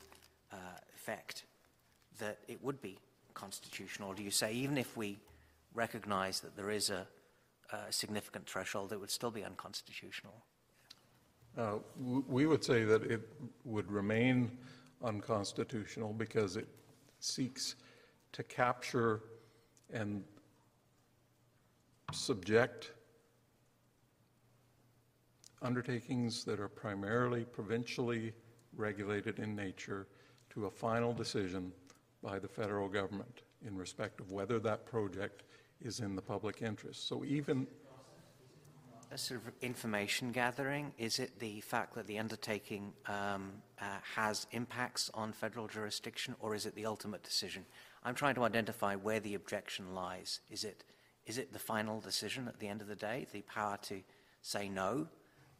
uh, 0.51 0.55
effect, 0.95 1.43
that 2.19 2.39
it 2.47 2.63
would 2.63 2.81
be 2.81 2.97
constitutional? 3.33 4.13
Do 4.13 4.23
you 4.23 4.31
say 4.31 4.53
even 4.53 4.77
if 4.77 4.95
we 4.97 5.17
recognize 5.73 6.39
that 6.39 6.55
there 6.55 6.71
is 6.71 6.89
a, 6.89 7.05
a 7.71 7.91
significant 7.91 8.47
threshold, 8.47 8.91
it 8.93 8.99
would 8.99 9.11
still 9.11 9.31
be 9.31 9.43
unconstitutional? 9.43 10.33
Uh, 11.57 11.75
we 12.27 12.45
would 12.45 12.63
say 12.63 12.83
that 12.83 13.03
it 13.03 13.21
would 13.63 13.89
remain 13.91 14.57
unconstitutional 15.03 16.13
because 16.13 16.57
it 16.57 16.67
seeks 17.25 17.75
to 18.31 18.43
capture 18.43 19.21
and 19.91 20.23
subject 22.11 22.91
undertakings 25.61 26.43
that 26.43 26.59
are 26.59 26.67
primarily 26.67 27.43
provincially 27.43 28.31
regulated 28.75 29.39
in 29.39 29.55
nature 29.55 30.07
to 30.49 30.67
a 30.67 30.69
final 30.69 31.13
decision 31.13 31.71
by 32.21 32.37
the 32.37 32.47
federal 32.47 32.87
government 32.87 33.41
in 33.65 33.75
respect 33.75 34.19
of 34.19 34.31
whether 34.31 34.59
that 34.59 34.85
project 34.85 35.43
is 35.81 35.99
in 35.99 36.15
the 36.15 36.21
public 36.21 36.61
interest. 36.61 37.07
So 37.07 37.25
even, 37.25 37.67
A 39.11 39.17
sort 39.17 39.41
of 39.45 39.53
information 39.61 40.31
gathering, 40.31 40.91
is 40.97 41.19
it 41.19 41.39
the 41.39 41.61
fact 41.61 41.95
that 41.95 42.07
the 42.07 42.19
undertaking 42.19 42.91
um, 43.05 43.51
uh, 43.79 43.85
has 44.15 44.47
impacts 44.51 45.09
on 45.13 45.31
federal 45.31 45.67
jurisdiction, 45.67 46.35
or 46.39 46.55
is 46.55 46.65
it 46.65 46.75
the 46.75 46.85
ultimate 46.85 47.23
decision? 47.23 47.65
I'm 48.03 48.15
trying 48.15 48.35
to 48.35 48.43
identify 48.43 48.95
where 48.95 49.19
the 49.19 49.35
objection 49.35 49.93
lies. 49.93 50.41
Is 50.49 50.63
it, 50.63 50.83
is 51.25 51.37
it 51.37 51.53
the 51.53 51.59
final 51.59 52.01
decision 52.01 52.47
at 52.47 52.59
the 52.59 52.67
end 52.67 52.81
of 52.81 52.87
the 52.87 52.95
day, 52.95 53.25
the 53.31 53.41
power 53.43 53.77
to 53.83 54.01
say 54.41 54.67
no, 54.67 55.07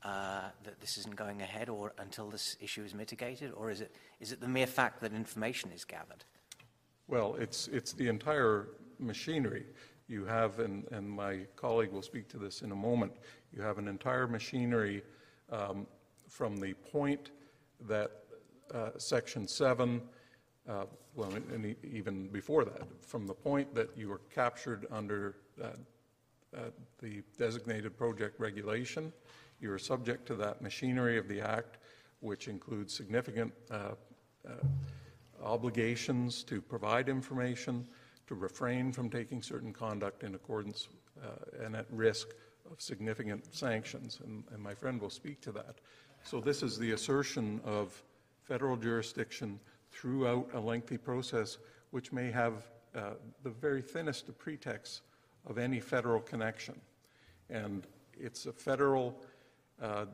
uh, 0.03 0.49
that 0.63 0.81
this 0.81 0.97
isn't 0.97 1.15
going 1.15 1.41
ahead, 1.41 1.69
or 1.69 1.93
until 1.99 2.29
this 2.29 2.57
issue 2.59 2.83
is 2.83 2.93
mitigated, 2.93 3.51
or 3.55 3.69
is 3.69 3.79
it, 3.79 3.95
is 4.19 4.31
it 4.31 4.41
the 4.41 4.47
mere 4.47 4.67
fact 4.67 5.01
that 5.01 5.13
information 5.13 5.71
is 5.71 5.85
gathered? 5.85 6.25
well, 7.07 7.35
it's, 7.35 7.67
it's 7.67 7.93
the 7.93 8.07
entire 8.07 8.69
machinery. 8.99 9.65
You 10.07 10.25
have, 10.25 10.59
and, 10.59 10.85
and 10.91 11.09
my 11.09 11.39
colleague 11.55 11.91
will 11.91 12.01
speak 12.01 12.27
to 12.29 12.37
this 12.37 12.61
in 12.61 12.71
a 12.71 12.75
moment, 12.75 13.13
you 13.51 13.61
have 13.61 13.77
an 13.77 13.87
entire 13.87 14.27
machinery 14.27 15.01
um, 15.51 15.87
from 16.27 16.57
the 16.57 16.73
point 16.73 17.31
that 17.87 18.11
uh, 18.73 18.89
Section 18.97 19.47
7, 19.47 20.01
uh, 20.67 20.85
well, 21.15 21.31
and- 21.33 21.75
even 21.83 22.27
before 22.27 22.65
that, 22.65 22.83
from 23.01 23.25
the 23.25 23.33
point 23.33 23.73
that 23.73 23.89
you 23.95 24.09
were 24.09 24.21
captured 24.33 24.85
under 24.91 25.35
uh, 25.61 25.67
uh, 26.55 26.59
the 27.01 27.21
designated 27.37 27.97
project 27.97 28.39
regulation, 28.39 29.11
you 29.59 29.71
are 29.71 29.79
subject 29.79 30.25
to 30.27 30.35
that 30.35 30.61
machinery 30.61 31.17
of 31.17 31.27
the 31.27 31.41
Act, 31.41 31.77
which 32.19 32.47
includes 32.47 32.93
significant 32.93 33.53
uh, 33.71 33.91
uh, 34.47 34.51
obligations 35.43 36.43
to 36.43 36.61
provide 36.61 37.09
information, 37.09 37.87
to 38.27 38.35
refrain 38.35 38.91
from 38.91 39.09
taking 39.09 39.41
certain 39.41 39.73
conduct 39.73 40.23
in 40.23 40.35
accordance 40.35 40.87
uh, 41.23 41.63
and 41.63 41.75
at 41.75 41.85
risk 41.91 42.29
of 42.71 42.81
significant 42.81 43.53
sanctions, 43.53 44.19
and, 44.23 44.43
and 44.51 44.61
my 44.61 44.73
friend 44.73 44.99
will 44.99 45.09
speak 45.09 45.41
to 45.41 45.51
that. 45.51 45.75
So 46.23 46.39
this 46.39 46.63
is 46.63 46.77
the 46.77 46.91
assertion 46.91 47.61
of 47.63 48.01
federal 48.43 48.77
jurisdiction 48.77 49.59
throughout 49.91 50.49
a 50.53 50.59
lengthy 50.59 50.97
process, 50.97 51.57
which 51.91 52.11
may 52.11 52.31
have 52.31 52.65
uh, 52.95 53.11
the 53.43 53.49
very 53.49 53.81
thinnest 53.81 54.29
of 54.29 54.37
pretexts 54.37 55.01
of 55.45 55.57
any 55.57 55.79
federal 55.79 56.19
connection. 56.19 56.79
And 57.49 57.85
it's 58.19 58.45
a 58.47 58.53
federal 58.53 59.21
uh, 59.81 60.05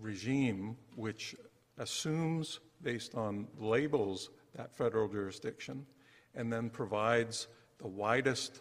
regime 0.00 0.76
which 0.96 1.36
assumes, 1.78 2.60
based 2.82 3.14
on 3.14 3.46
labels, 3.58 4.30
that 4.54 4.74
federal 4.74 5.08
jurisdiction, 5.08 5.86
and 6.34 6.52
then 6.52 6.70
provides 6.70 7.48
the 7.78 7.88
widest 7.88 8.60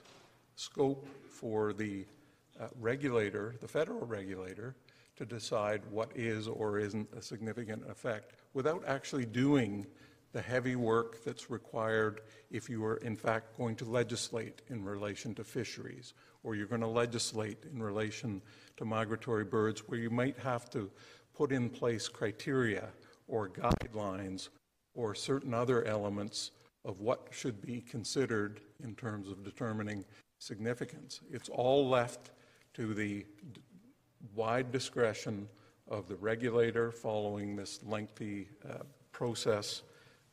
scope 0.55 1.07
for 1.29 1.73
the 1.73 2.05
uh, 2.59 2.67
regulator, 2.79 3.55
the 3.61 3.67
federal 3.67 4.05
regulator, 4.05 4.75
to 5.15 5.25
decide 5.25 5.81
what 5.89 6.11
is 6.15 6.47
or 6.47 6.79
isn't 6.79 7.07
a 7.15 7.21
significant 7.21 7.83
effect 7.89 8.33
without 8.53 8.83
actually 8.87 9.25
doing 9.25 9.85
the 10.33 10.41
heavy 10.41 10.75
work 10.75 11.23
that's 11.23 11.49
required 11.49 12.21
if 12.49 12.69
you 12.69 12.83
are 12.85 12.97
in 12.97 13.15
fact 13.15 13.57
going 13.57 13.75
to 13.75 13.85
legislate 13.85 14.61
in 14.69 14.83
relation 14.83 15.35
to 15.35 15.43
fisheries 15.43 16.13
or 16.43 16.55
you're 16.55 16.67
going 16.67 16.81
to 16.81 16.87
legislate 16.87 17.57
in 17.71 17.83
relation 17.83 18.41
to 18.77 18.85
migratory 18.85 19.43
birds 19.43 19.81
where 19.87 19.99
you 19.99 20.09
might 20.09 20.37
have 20.39 20.69
to 20.69 20.89
put 21.35 21.51
in 21.51 21.69
place 21.69 22.07
criteria 22.07 22.87
or 23.27 23.49
guidelines 23.49 24.49
or 24.95 25.13
certain 25.13 25.53
other 25.53 25.85
elements 25.85 26.51
of 26.85 26.99
what 26.99 27.27
should 27.31 27.61
be 27.61 27.81
considered 27.81 28.61
in 28.83 28.95
terms 28.95 29.29
of 29.29 29.43
determining 29.43 30.03
significance. 30.39 31.21
It's 31.31 31.49
all 31.49 31.87
left 31.87 32.31
to 32.73 32.93
the 32.93 33.25
wide 34.35 34.71
discretion 34.71 35.47
of 35.87 36.07
the 36.07 36.15
regulator 36.15 36.91
following 36.91 37.55
this 37.55 37.79
lengthy 37.83 38.49
uh, 38.67 38.79
process 39.11 39.83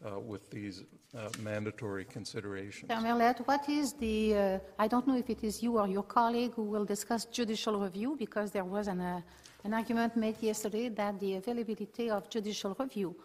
uh, 0.06 0.18
with 0.18 0.48
these 0.50 0.84
uh, 1.16 1.28
mandatory 1.42 2.04
considerations. 2.04 2.90
Mr. 2.90 3.02
Merlet, 3.02 3.46
what 3.46 3.68
is 3.68 3.92
the, 3.94 4.36
uh, 4.36 4.58
I 4.78 4.86
don't 4.86 5.06
know 5.06 5.16
if 5.16 5.28
it 5.28 5.42
is 5.42 5.62
you 5.62 5.78
or 5.78 5.88
your 5.88 6.04
colleague 6.04 6.52
who 6.54 6.62
will 6.62 6.84
discuss 6.84 7.24
judicial 7.24 7.80
review, 7.80 8.14
because 8.16 8.50
there 8.50 8.64
was 8.64 8.86
an, 8.86 9.00
uh, 9.00 9.20
an 9.64 9.74
argument 9.74 10.16
made 10.16 10.40
yesterday 10.40 10.88
that 10.90 11.18
the 11.18 11.34
availability 11.36 12.10
of 12.10 12.30
judicial 12.30 12.76
review 12.78 13.16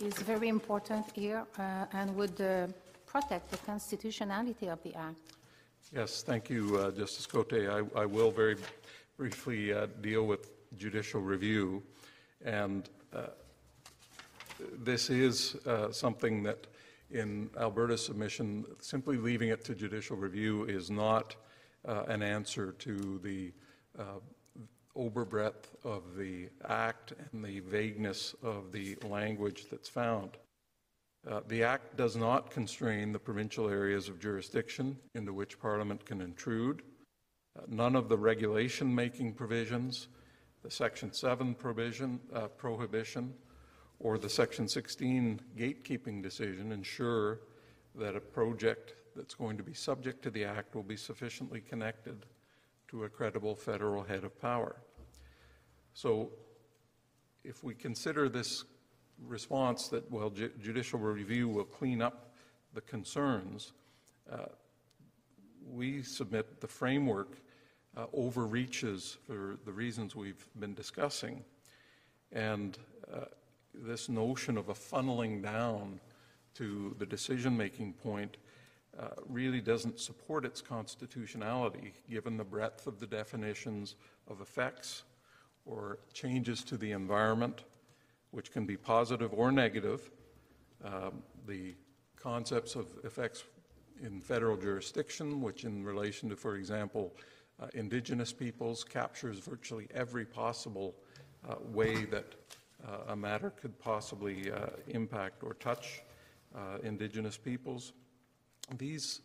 is 0.00 0.14
very 0.18 0.48
important 0.48 1.04
here 1.14 1.44
uh, 1.58 1.86
and 1.92 2.14
would 2.14 2.40
uh, 2.40 2.66
protect 3.06 3.50
the 3.50 3.56
constitutionality 3.58 4.68
of 4.68 4.82
the 4.82 4.94
act. 4.94 5.16
Yes, 5.92 6.22
thank 6.22 6.50
you, 6.50 6.76
uh, 6.76 6.90
Justice 6.90 7.26
Cote. 7.26 7.54
I, 7.54 7.82
I 7.96 8.06
will 8.06 8.30
very 8.30 8.56
briefly 9.16 9.72
uh, 9.72 9.86
deal 10.00 10.26
with 10.26 10.50
judicial 10.76 11.20
review. 11.20 11.82
And 12.44 12.88
uh, 13.12 13.28
this 14.84 15.10
is 15.10 15.56
something 15.90 16.42
that 16.42 16.66
in 17.10 17.48
Alberta's 17.58 18.04
submission, 18.04 18.66
simply 18.80 19.16
leaving 19.16 19.48
it 19.48 19.64
to 19.64 19.74
judicial 19.74 20.16
review 20.16 20.64
is 20.64 20.90
not 20.90 21.36
an 21.84 22.22
answer 22.22 22.72
to 22.72 23.18
the 23.22 23.52
overbreadth 24.98 25.76
of 25.84 26.16
the 26.16 26.48
act 26.68 27.12
and 27.32 27.44
the 27.44 27.60
vagueness 27.60 28.34
of 28.42 28.72
the 28.72 28.96
language 29.06 29.66
that's 29.70 29.88
found. 29.88 30.36
Uh, 31.26 31.40
The 31.48 31.62
Act 31.62 31.96
does 31.96 32.16
not 32.16 32.50
constrain 32.50 33.12
the 33.12 33.18
provincial 33.18 33.68
areas 33.68 34.08
of 34.08 34.20
jurisdiction 34.20 34.96
into 35.14 35.32
which 35.32 35.60
Parliament 35.60 36.04
can 36.04 36.20
intrude. 36.20 36.82
Uh, 37.56 37.62
None 37.68 37.96
of 37.96 38.08
the 38.08 38.16
regulation-making 38.16 39.34
provisions, 39.34 40.08
the 40.62 40.70
Section 40.70 41.12
7 41.12 41.54
provision, 41.54 42.20
uh, 42.32 42.48
prohibition, 42.48 43.34
or 44.00 44.18
the 44.18 44.28
Section 44.28 44.68
16 44.68 45.40
gatekeeping 45.56 46.22
decision 46.22 46.72
ensure 46.72 47.40
that 47.94 48.16
a 48.16 48.20
project 48.20 48.94
that's 49.16 49.34
going 49.34 49.56
to 49.56 49.64
be 49.64 49.74
subject 49.74 50.22
to 50.22 50.30
the 50.30 50.44
Act 50.44 50.74
will 50.74 50.84
be 50.84 50.96
sufficiently 50.96 51.60
connected 51.60 52.26
to 52.88 53.04
a 53.04 53.08
credible 53.08 53.54
federal 53.54 54.02
head 54.02 54.24
of 54.24 54.40
power. 54.40 54.76
So 55.98 56.30
if 57.42 57.64
we 57.64 57.74
consider 57.74 58.28
this 58.28 58.62
response 59.26 59.88
that, 59.88 60.08
well, 60.12 60.30
ju- 60.30 60.52
judicial 60.62 61.00
review 61.00 61.48
will 61.48 61.64
clean 61.64 62.00
up 62.00 62.34
the 62.72 62.82
concerns, 62.82 63.72
uh, 64.30 64.44
we 65.68 66.04
submit 66.04 66.60
the 66.60 66.68
framework 66.68 67.38
uh, 67.96 68.06
overreaches 68.12 69.16
for 69.26 69.58
the 69.64 69.72
reasons 69.72 70.14
we've 70.14 70.46
been 70.60 70.72
discussing. 70.72 71.42
And 72.30 72.78
uh, 73.12 73.24
this 73.74 74.08
notion 74.08 74.56
of 74.56 74.68
a 74.68 74.74
funneling 74.74 75.42
down 75.42 75.98
to 76.54 76.94
the 77.00 77.06
decision-making 77.06 77.94
point 77.94 78.36
uh, 78.96 79.08
really 79.28 79.60
doesn't 79.60 79.98
support 79.98 80.44
its 80.44 80.60
constitutionality, 80.60 81.92
given 82.08 82.36
the 82.36 82.44
breadth 82.44 82.86
of 82.86 83.00
the 83.00 83.06
definitions 83.08 83.96
of 84.28 84.40
effects 84.40 85.02
or 85.68 85.98
changes 86.12 86.64
to 86.64 86.76
the 86.76 86.92
environment, 86.92 87.64
which 88.30 88.50
can 88.52 88.66
be 88.66 88.76
positive 88.76 89.32
or 89.32 89.52
negative. 89.52 90.10
Um, 90.84 91.22
the 91.46 91.74
concepts 92.16 92.74
of 92.74 92.86
effects 93.04 93.44
in 94.02 94.20
federal 94.20 94.56
jurisdiction, 94.56 95.40
which 95.40 95.64
in 95.64 95.84
relation 95.84 96.28
to, 96.30 96.36
for 96.36 96.56
example, 96.56 97.12
uh, 97.60 97.66
indigenous 97.74 98.32
peoples, 98.32 98.84
captures 98.84 99.38
virtually 99.38 99.88
every 99.94 100.24
possible 100.24 100.94
uh, 101.48 101.56
way 101.72 102.04
that 102.04 102.34
uh, 102.86 103.12
a 103.12 103.16
matter 103.16 103.50
could 103.50 103.76
possibly 103.78 104.52
uh, 104.52 104.66
impact 104.88 105.42
or 105.42 105.54
touch 105.54 106.02
uh, 106.54 106.78
indigenous 106.82 107.36
peoples. 107.36 107.92
These, 108.76 109.20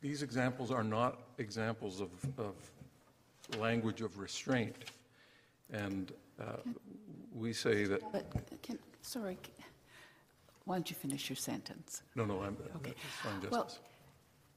these 0.00 0.22
examples 0.22 0.70
are 0.70 0.84
not 0.84 1.20
examples 1.38 2.00
of, 2.00 2.10
of 2.38 2.54
language 3.58 4.00
of 4.00 4.18
restraint. 4.18 4.76
And 5.72 6.12
uh, 6.40 6.56
we 7.34 7.52
say 7.52 7.84
that, 7.84 8.00
can, 8.62 8.78
sorry, 9.02 9.38
why 10.64 10.76
don't 10.76 10.88
you 10.90 10.96
finish 10.96 11.28
your 11.28 11.36
sentence? 11.36 12.02
no, 12.14 12.24
no, 12.24 12.42
I'm, 12.42 12.56
Okay. 12.76 12.94
Well, 13.50 13.70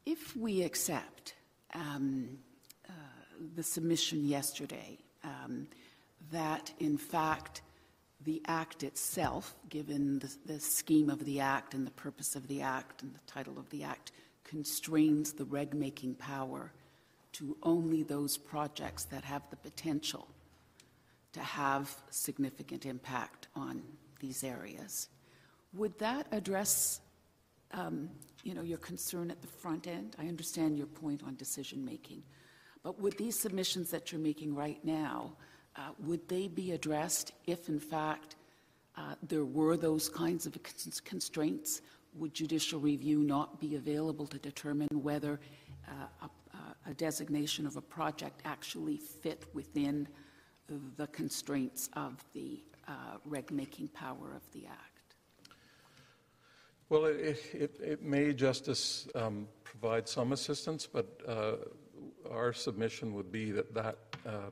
if 0.06 0.36
we 0.36 0.64
accept 0.64 1.36
um, 1.74 2.38
uh, 2.88 2.94
the 3.56 3.64
submission 3.64 4.26
yesterday 4.26 4.98
um, 5.24 5.68
that, 6.32 6.72
in 6.80 6.98
fact, 6.98 7.62
the 8.24 8.42
act 8.48 8.84
itself, 8.84 9.56
given 9.70 10.20
the, 10.20 10.34
the 10.46 10.60
scheme 10.60 11.10
of 11.10 11.24
the 11.26 11.40
act 11.40 11.74
and 11.74 11.86
the 11.86 11.92
purpose 11.92 12.36
of 12.36 12.48
the 12.48 12.62
act 12.62 13.04
and 13.04 13.14
the 13.14 13.32
title 13.32 13.60
of 13.60 13.70
the 13.70 13.84
act, 13.84 14.12
constrains 14.44 15.34
the 15.34 15.46
reg-making 15.46 16.16
power 16.16 16.72
to 17.34 17.56
only 17.64 18.04
those 18.04 18.38
projects 18.38 19.04
that 19.06 19.24
have 19.24 19.44
the 19.50 19.58
potential 19.58 20.28
to 21.38 21.44
have 21.44 21.84
significant 22.10 22.86
impact 22.86 23.48
on 23.56 23.84
these 24.20 24.44
areas. 24.44 25.10
Would 25.74 25.96
that 26.00 26.26
address, 26.32 27.00
um, 27.72 28.10
you 28.44 28.54
know, 28.56 28.64
your 28.64 28.80
concern 28.80 29.30
at 29.30 29.40
the 29.42 29.48
front 29.48 29.86
end? 29.86 30.16
I 30.18 30.26
understand 30.34 30.78
your 30.78 30.88
point 30.88 31.22
on 31.28 31.36
decision-making, 31.36 32.24
But 32.88 33.02
would 33.02 33.18
these 33.18 33.38
submissions 33.38 33.92
that 33.92 34.14
you're 34.14 34.22
making 34.22 34.56
right 34.56 34.80
now, 34.86 35.34
uh, 35.76 35.90
would 36.06 36.26
they 36.30 36.48
be 36.48 36.72
addressed 36.72 37.34
if, 37.46 37.68
in 37.68 37.82
fact, 37.82 38.38
uh, 38.96 39.16
there 39.28 39.44
were 39.44 39.76
those 39.76 40.08
kinds 40.08 40.46
of 40.46 40.58
constraints? 41.04 41.82
Would 42.16 42.34
judicial 42.34 42.80
review 42.80 43.20
not 43.20 43.60
be 43.60 43.76
available 43.76 44.26
to 44.28 44.38
determine 44.38 44.88
whether 44.92 45.40
uh, 45.86 46.28
a, 46.28 46.90
a 46.90 46.94
designation 46.94 47.68
of 47.68 47.76
a 47.76 47.82
project 47.82 48.42
actually 48.46 48.96
fit 48.96 49.44
within 49.54 50.08
the 50.98 51.08
constraints 51.08 51.90
of 51.94 52.24
the 52.34 52.64
uh, 52.88 53.18
reg-making 53.26 53.90
power 53.90 54.34
of 54.36 54.50
the 54.52 54.66
Act? 54.66 55.16
Well, 56.90 57.06
it, 57.06 57.38
it, 57.54 57.80
it 57.82 58.04
may, 58.04 58.34
Justice, 58.34 59.08
um, 59.14 59.48
provide 59.64 60.08
some 60.08 60.32
assistance, 60.32 60.88
but 60.88 61.20
uh, 61.28 61.56
our 62.32 62.54
submission 62.54 63.14
would 63.14 63.32
be 63.32 63.52
that 63.52 63.74
that 63.74 63.98
uh, 64.26 64.52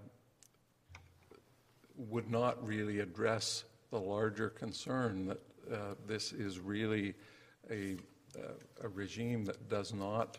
would 1.96 2.30
not 2.30 2.66
really 2.66 3.00
address 3.00 3.64
the 3.90 4.00
larger 4.00 4.50
concern 4.50 5.28
that 5.28 5.42
uh, 5.72 5.78
this 6.06 6.34
is 6.34 6.60
really 6.60 7.14
a, 7.72 7.96
a 8.84 8.90
regime 8.90 9.46
that 9.46 9.70
does 9.70 9.94
not 9.94 10.38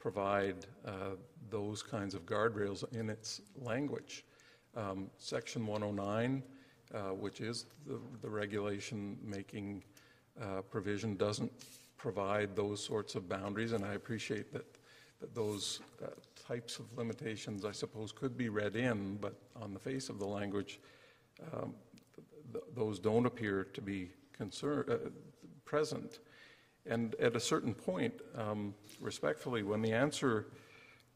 provide 0.00 0.66
uh, 0.84 0.90
those 1.48 1.82
kinds 1.82 2.14
of 2.14 2.26
guardrails 2.26 2.84
in 2.94 3.08
its 3.08 3.40
language. 3.62 4.24
Um, 4.76 5.10
Section 5.16 5.66
109, 5.66 6.42
uh, 6.94 6.98
which 7.14 7.40
is 7.40 7.64
the, 7.86 7.98
the 8.20 8.28
regulation 8.28 9.16
making 9.24 9.82
uh, 10.40 10.60
provision 10.60 11.16
doesn't 11.16 11.50
provide 11.96 12.54
those 12.54 12.84
sorts 12.84 13.14
of 13.14 13.26
boundaries, 13.26 13.72
and 13.72 13.84
I 13.84 13.94
appreciate 13.94 14.52
that, 14.52 14.66
that 15.20 15.34
those 15.34 15.80
uh, 16.04 16.08
types 16.46 16.78
of 16.78 16.84
limitations, 16.94 17.64
I 17.64 17.72
suppose, 17.72 18.12
could 18.12 18.36
be 18.36 18.50
read 18.50 18.76
in, 18.76 19.16
but 19.16 19.34
on 19.60 19.72
the 19.72 19.80
face 19.80 20.10
of 20.10 20.18
the 20.18 20.26
language, 20.26 20.78
um, 21.54 21.74
th- 22.52 22.64
those 22.74 22.98
don't 22.98 23.24
appear 23.24 23.64
to 23.72 23.80
be 23.80 24.10
concern, 24.36 24.84
uh, 24.90 25.08
present. 25.64 26.18
And 26.84 27.14
at 27.14 27.34
a 27.34 27.40
certain 27.40 27.72
point, 27.72 28.12
um, 28.36 28.74
respectfully, 29.00 29.62
when 29.62 29.80
the 29.80 29.92
answer 29.92 30.48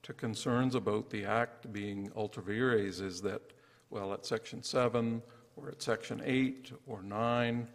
to 0.03 0.13
concerns 0.13 0.75
about 0.75 1.11
the 1.11 1.25
Act 1.25 1.73
being 1.73 2.11
ultra 2.17 2.43
vires 2.43 3.01
is 3.01 3.21
that, 3.23 3.43
well, 3.91 4.13
at 4.13 4.25
Section 4.25 4.63
7 4.63 5.23
or 5.57 5.69
at 5.69 5.83
Section 5.83 6.23
8 6.25 6.73
or 6.87 7.03
9 7.03 7.69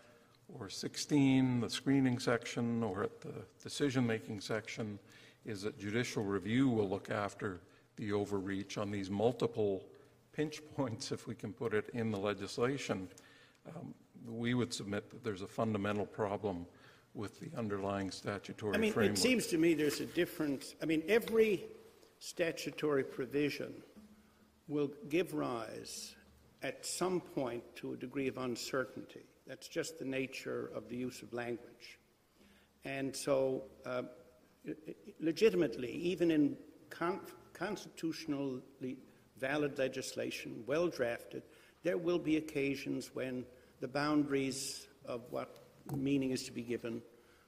or 0.59 0.69
16, 0.69 1.59
the 1.59 1.69
screening 1.69 2.19
section, 2.19 2.83
or 2.83 3.03
at 3.03 3.19
the 3.21 3.33
decision-making 3.63 4.39
section, 4.39 4.99
is 5.45 5.61
that 5.63 5.79
judicial 5.79 6.23
review 6.23 6.69
will 6.69 6.87
look 6.87 7.09
after 7.09 7.61
the 7.97 8.11
overreach 8.11 8.77
on 8.77 8.91
these 8.91 9.09
multiple 9.09 9.83
pinch 10.33 10.61
points, 10.75 11.11
if 11.11 11.27
we 11.27 11.35
can 11.35 11.51
put 11.51 11.73
it, 11.73 11.89
in 11.93 12.11
the 12.11 12.17
legislation. 12.17 13.07
Um, 13.67 13.93
we 14.27 14.53
would 14.53 14.73
submit 14.73 15.09
that 15.11 15.23
there's 15.23 15.41
a 15.41 15.47
fundamental 15.47 16.05
problem 16.05 16.65
with 17.13 17.39
the 17.39 17.49
underlying 17.57 18.11
statutory 18.11 18.75
I 18.75 18.77
mean, 18.77 18.91
framework. 18.91 19.17
it 19.17 19.21
seems 19.21 19.47
to 19.47 19.57
me 19.57 19.73
there's 19.73 19.99
a 20.01 20.05
difference. 20.05 20.75
I 20.81 20.85
mean, 20.85 21.01
every 21.07 21.63
statutory 22.25 23.03
provision 23.03 23.71
will 24.67 24.89
give 25.09 25.35
rise 25.35 26.15
at 26.63 26.83
some 26.83 27.21
point 27.21 27.63
to 27.75 27.93
a 27.93 27.97
degree 27.97 28.27
of 28.27 28.39
uncertainty. 28.39 29.21
That's 29.45 29.67
just 29.67 29.99
the 29.99 30.05
nature 30.05 30.71
of 30.73 30.89
the 30.89 30.95
use 30.95 31.21
of 31.21 31.31
language. 31.33 31.99
And 32.83 33.15
so, 33.15 33.65
uh, 33.85 34.03
legitimately, 35.19 35.91
even 35.91 36.31
in 36.31 36.57
con- 36.89 37.21
constitutionally 37.53 38.97
valid 39.37 39.77
legislation, 39.77 40.63
well 40.65 40.87
drafted, 40.87 41.43
there 41.83 41.99
will 41.99 42.17
be 42.17 42.37
occasions 42.37 43.11
when 43.13 43.45
the 43.81 43.87
boundaries 43.87 44.87
of 45.05 45.21
what 45.29 45.59
meaning 45.95 46.31
is 46.31 46.43
to 46.45 46.51
be 46.51 46.63
given 46.63 47.03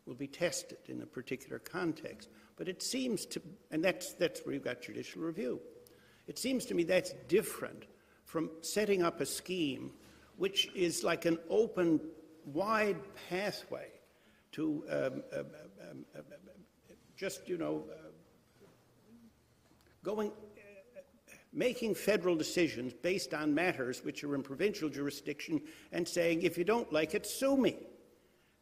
will 0.06 0.14
be 0.14 0.28
tested 0.28 0.78
in 0.88 1.02
a 1.02 1.06
particular 1.08 1.58
context. 1.58 2.30
But 2.58 2.68
it 2.68 2.82
seems 2.82 3.26
to, 3.28 3.42
and 3.72 3.84
that's, 3.84 4.14
that's 4.14 4.42
where 4.42 4.54
you've 4.54 4.64
got 4.64 4.82
judicial 4.82 5.22
review. 5.22 5.62
It 6.28 6.38
seems 6.38 6.66
to 6.66 6.74
me 6.74 6.84
that's 6.84 7.14
different 7.30 7.86
from 8.26 8.50
setting 8.62 9.04
up 9.04 9.22
a 9.22 9.26
scheme 9.26 9.94
which 10.36 10.70
is 10.76 11.04
like 11.04 11.26
an 11.26 11.40
open, 11.50 12.00
wide 12.46 12.98
pathway 13.30 13.88
to 14.52 14.84
um, 14.90 15.24
um, 15.34 15.46
um, 15.90 16.06
um 16.16 16.24
just, 17.16 17.50
you 17.50 17.58
know, 17.58 17.84
uh, 17.92 18.10
going, 20.04 20.30
uh, 20.30 21.02
making 21.52 21.96
federal 21.96 22.36
decisions 22.36 22.94
based 22.94 23.34
on 23.34 23.54
matters 23.56 24.04
which 24.04 24.24
are 24.24 24.36
in 24.36 24.44
provincial 24.44 24.88
jurisdiction 24.88 25.60
and 25.92 26.08
saying, 26.08 26.44
if 26.44 26.60
you 26.60 26.64
don't 26.64 26.94
like 26.94 27.16
it, 27.16 27.26
sue 27.26 27.58
me. 27.58 27.76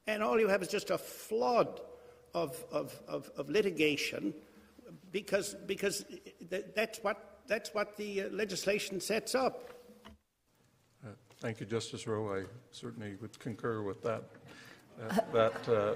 And 0.07 0.23
all 0.23 0.39
you 0.39 0.47
have 0.47 0.61
is 0.61 0.69
just 0.69 0.89
a 0.89 0.97
flood 0.97 1.81
of, 2.35 2.63
of, 2.71 3.01
of, 3.07 3.31
of 3.37 3.49
litigation 3.49 4.33
because, 5.11 5.55
because 5.65 6.05
that's, 6.75 6.99
what, 6.99 7.39
that's 7.47 7.73
what 7.73 7.95
the 7.95 8.23
uh, 8.23 8.29
legislation 8.29 8.99
sets 8.99 9.33
up. 9.33 9.71
Uh, 11.03 11.11
thank 11.39 11.61
you, 11.61 11.65
Justice 11.65 12.05
Rowe. 12.05 12.35
I 12.35 12.43
certainly 12.71 13.15
would 13.21 13.39
concur 13.39 13.81
with 13.81 14.03
that. 14.03 14.23
Uh, 15.01 15.19
that 15.33 15.69
uh, 15.69 15.95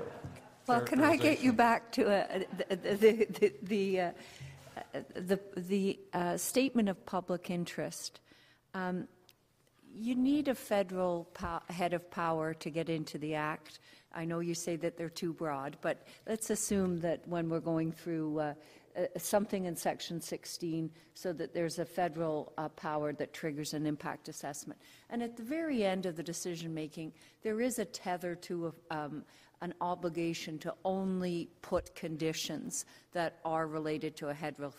well, 0.66 0.82
can 0.82 1.04
I 1.04 1.18
get 1.18 1.42
you 1.42 1.52
back 1.52 1.92
to 1.94 2.10
uh, 2.10 2.40
the, 2.70 2.76
the, 2.76 3.26
the, 3.26 3.54
the, 3.64 4.00
uh, 4.00 4.12
the, 5.16 5.40
the 5.58 6.00
uh, 6.14 6.38
statement 6.38 6.90
of 6.90 7.06
public 7.06 7.50
interest? 7.50 8.22
Um, 8.74 9.08
you 9.94 10.16
need 10.16 10.48
a 10.48 10.56
federal 10.56 11.28
head 11.70 11.94
of 11.94 12.10
power 12.12 12.54
to 12.54 12.70
get 12.70 12.88
into 12.88 13.18
the 13.18 13.36
act. 13.36 13.80
I 14.14 14.26
know 14.26 14.40
you 14.40 14.56
say 14.56 14.76
that 14.78 14.98
they're 14.98 15.10
too 15.10 15.34
broad, 15.34 15.78
but 15.82 16.08
let's 16.28 16.50
assume 16.50 17.00
that 17.02 17.28
when 17.28 17.50
we're 17.50 17.60
going 17.60 17.92
through 17.92 18.40
uh, 18.40 18.54
uh, 18.98 19.06
something 19.18 19.66
in 19.66 19.76
Section 19.76 20.20
16 20.20 20.90
so 21.14 21.32
that 21.34 21.54
there's 21.54 21.80
a 21.80 21.86
federal 21.86 22.52
uh, 22.58 22.70
power 22.70 23.14
that 23.14 23.34
triggers 23.34 23.74
an 23.74 23.86
impact 23.86 24.30
assessment. 24.30 24.80
And 25.10 25.22
at 25.22 25.38
the 25.38 25.44
very 25.44 25.84
end 25.84 26.06
of 26.06 26.16
the 26.16 26.24
decision 26.24 26.74
making, 26.74 27.14
there 27.44 27.62
is 27.62 27.78
a 27.78 27.86
tether 27.86 28.36
to 28.36 28.74
a, 28.90 28.98
um, 28.98 29.24
an 29.62 29.74
obligation 29.82 30.58
to 30.60 30.74
only 30.86 31.50
put 31.62 31.94
conditions 31.96 32.86
that 33.12 33.40
are 33.46 33.68
related 33.68 34.16
to 34.18 34.30
a 34.30 34.34
federal, 34.34 34.74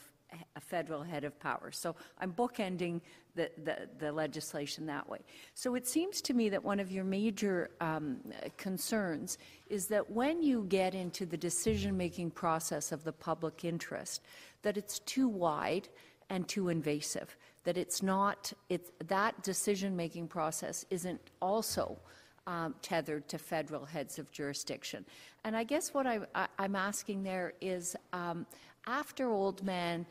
a 0.56 0.60
federal 0.60 1.02
head 1.02 1.24
of 1.24 1.38
power. 1.40 1.70
So 1.70 1.94
I'm 2.18 2.32
bookending 2.32 3.00
the, 3.34 3.50
the, 3.64 3.88
the, 3.98 4.12
legislation 4.12 4.86
that 4.86 5.08
way. 5.08 5.18
So 5.54 5.74
it 5.74 5.86
seems 5.86 6.20
to 6.22 6.34
me 6.34 6.48
that 6.48 6.62
one 6.62 6.80
of 6.80 6.90
your 6.90 7.04
major 7.04 7.70
um, 7.80 8.18
concerns 8.56 9.38
is 9.68 9.86
that 9.86 10.10
when 10.10 10.42
you 10.42 10.64
get 10.68 10.94
into 10.94 11.26
the 11.26 11.36
decision-making 11.36 12.32
process 12.32 12.92
of 12.92 13.04
the 13.04 13.12
public 13.12 13.64
interest, 13.64 14.22
that 14.62 14.76
it's 14.76 14.98
too 15.00 15.28
wide 15.28 15.88
and 16.28 16.46
too 16.48 16.68
invasive, 16.68 17.36
that 17.64 17.76
it's 17.76 18.02
not, 18.02 18.52
it's, 18.68 18.90
that 19.06 19.40
decision-making 19.42 20.26
process 20.28 20.84
isn't 20.90 21.20
also 21.40 21.98
um, 22.46 22.74
tethered 22.82 23.28
to 23.28 23.38
federal 23.38 23.84
heads 23.84 24.18
of 24.18 24.30
jurisdiction. 24.32 25.04
And 25.44 25.56
I 25.56 25.64
guess 25.64 25.94
what 25.94 26.06
I, 26.06 26.20
am 26.58 26.74
asking 26.74 27.22
there 27.22 27.52
is, 27.60 27.96
um, 28.12 28.46
after 28.86 29.30
Old 29.30 29.62
Oldman, 29.62 30.06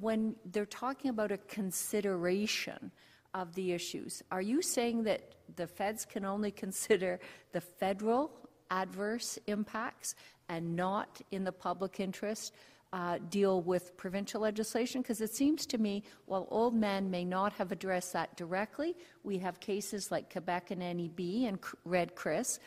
when 0.00 0.34
they're 0.52 0.66
talking 0.66 1.10
about 1.10 1.32
a 1.32 1.38
consideration 1.38 2.90
of 3.34 3.54
the 3.54 3.72
issues, 3.72 4.22
are 4.30 4.40
you 4.40 4.62
saying 4.62 5.04
that 5.04 5.34
the 5.56 5.66
feds 5.66 6.04
can 6.04 6.24
only 6.24 6.50
consider 6.50 7.20
the 7.52 7.60
federal 7.60 8.30
adverse 8.70 9.38
impacts 9.46 10.14
and 10.48 10.74
not 10.74 11.20
in 11.30 11.44
the 11.44 11.52
public 11.52 12.00
interest 12.00 12.54
uh, 12.92 13.18
deal 13.30 13.60
with 13.62 13.96
provincial 13.96 14.40
legislation? 14.40 15.02
Because 15.02 15.20
it 15.20 15.34
seems 15.34 15.66
to 15.66 15.78
me, 15.78 16.02
while 16.24 16.46
Oldman 16.50 17.10
may 17.10 17.24
not 17.24 17.52
have 17.54 17.72
addressed 17.72 18.12
that 18.14 18.34
directly, 18.36 18.96
we 19.24 19.38
have 19.38 19.60
cases 19.60 20.10
like 20.10 20.32
Quebec 20.32 20.70
and 20.70 20.80
NEB 20.80 21.48
and 21.48 21.58
Red 21.84 22.14
Chris 22.14 22.58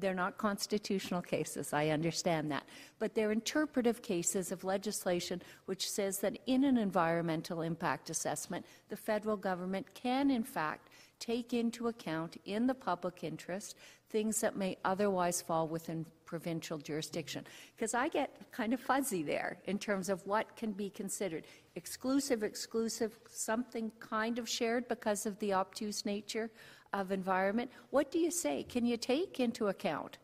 they're 0.00 0.14
not 0.14 0.38
constitutional 0.38 1.22
cases, 1.22 1.72
I 1.72 1.88
understand 1.88 2.50
that. 2.50 2.64
But 2.98 3.14
they're 3.14 3.32
interpretive 3.32 4.02
cases 4.02 4.52
of 4.52 4.64
legislation 4.64 5.42
which 5.66 5.88
says 5.88 6.18
that 6.20 6.38
in 6.46 6.64
an 6.64 6.78
environmental 6.78 7.62
impact 7.62 8.10
assessment, 8.10 8.64
the 8.88 8.96
federal 8.96 9.36
government 9.36 9.86
can, 9.94 10.30
in 10.30 10.42
fact, 10.42 10.88
take 11.18 11.52
into 11.52 11.88
account 11.88 12.36
in 12.44 12.66
the 12.66 12.74
public 12.74 13.24
interest 13.24 13.76
things 14.10 14.40
that 14.40 14.56
may 14.56 14.76
otherwise 14.84 15.42
fall 15.42 15.68
within 15.68 16.06
provincial 16.24 16.78
jurisdiction. 16.78 17.44
Because 17.76 17.94
I 17.94 18.08
get 18.08 18.50
kind 18.52 18.72
of 18.72 18.80
fuzzy 18.80 19.22
there 19.22 19.58
in 19.66 19.78
terms 19.78 20.08
of 20.08 20.26
what 20.26 20.56
can 20.56 20.72
be 20.72 20.90
considered 20.90 21.44
exclusive, 21.74 22.42
exclusive, 22.42 23.18
something 23.28 23.90
kind 24.00 24.38
of 24.38 24.48
shared 24.48 24.88
because 24.88 25.26
of 25.26 25.38
the 25.38 25.54
obtuse 25.54 26.04
nature 26.04 26.50
of 26.92 27.12
environment, 27.12 27.70
what 27.90 28.10
do 28.10 28.18
you 28.18 28.30
say? 28.30 28.62
Can 28.62 28.86
you 28.86 28.96
take 28.96 29.40
into 29.40 29.68
account 29.68 30.18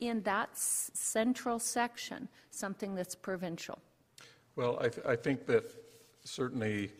in 0.00 0.22
that 0.22 0.50
s- 0.52 0.90
central 0.94 1.58
section 1.58 2.28
something 2.50 2.94
that's 2.94 3.14
provincial? 3.14 3.78
Well, 4.56 4.78
I, 4.80 4.88
th- 4.88 5.06
I 5.06 5.16
think 5.16 5.46
that 5.46 5.70
certainly 6.24 6.90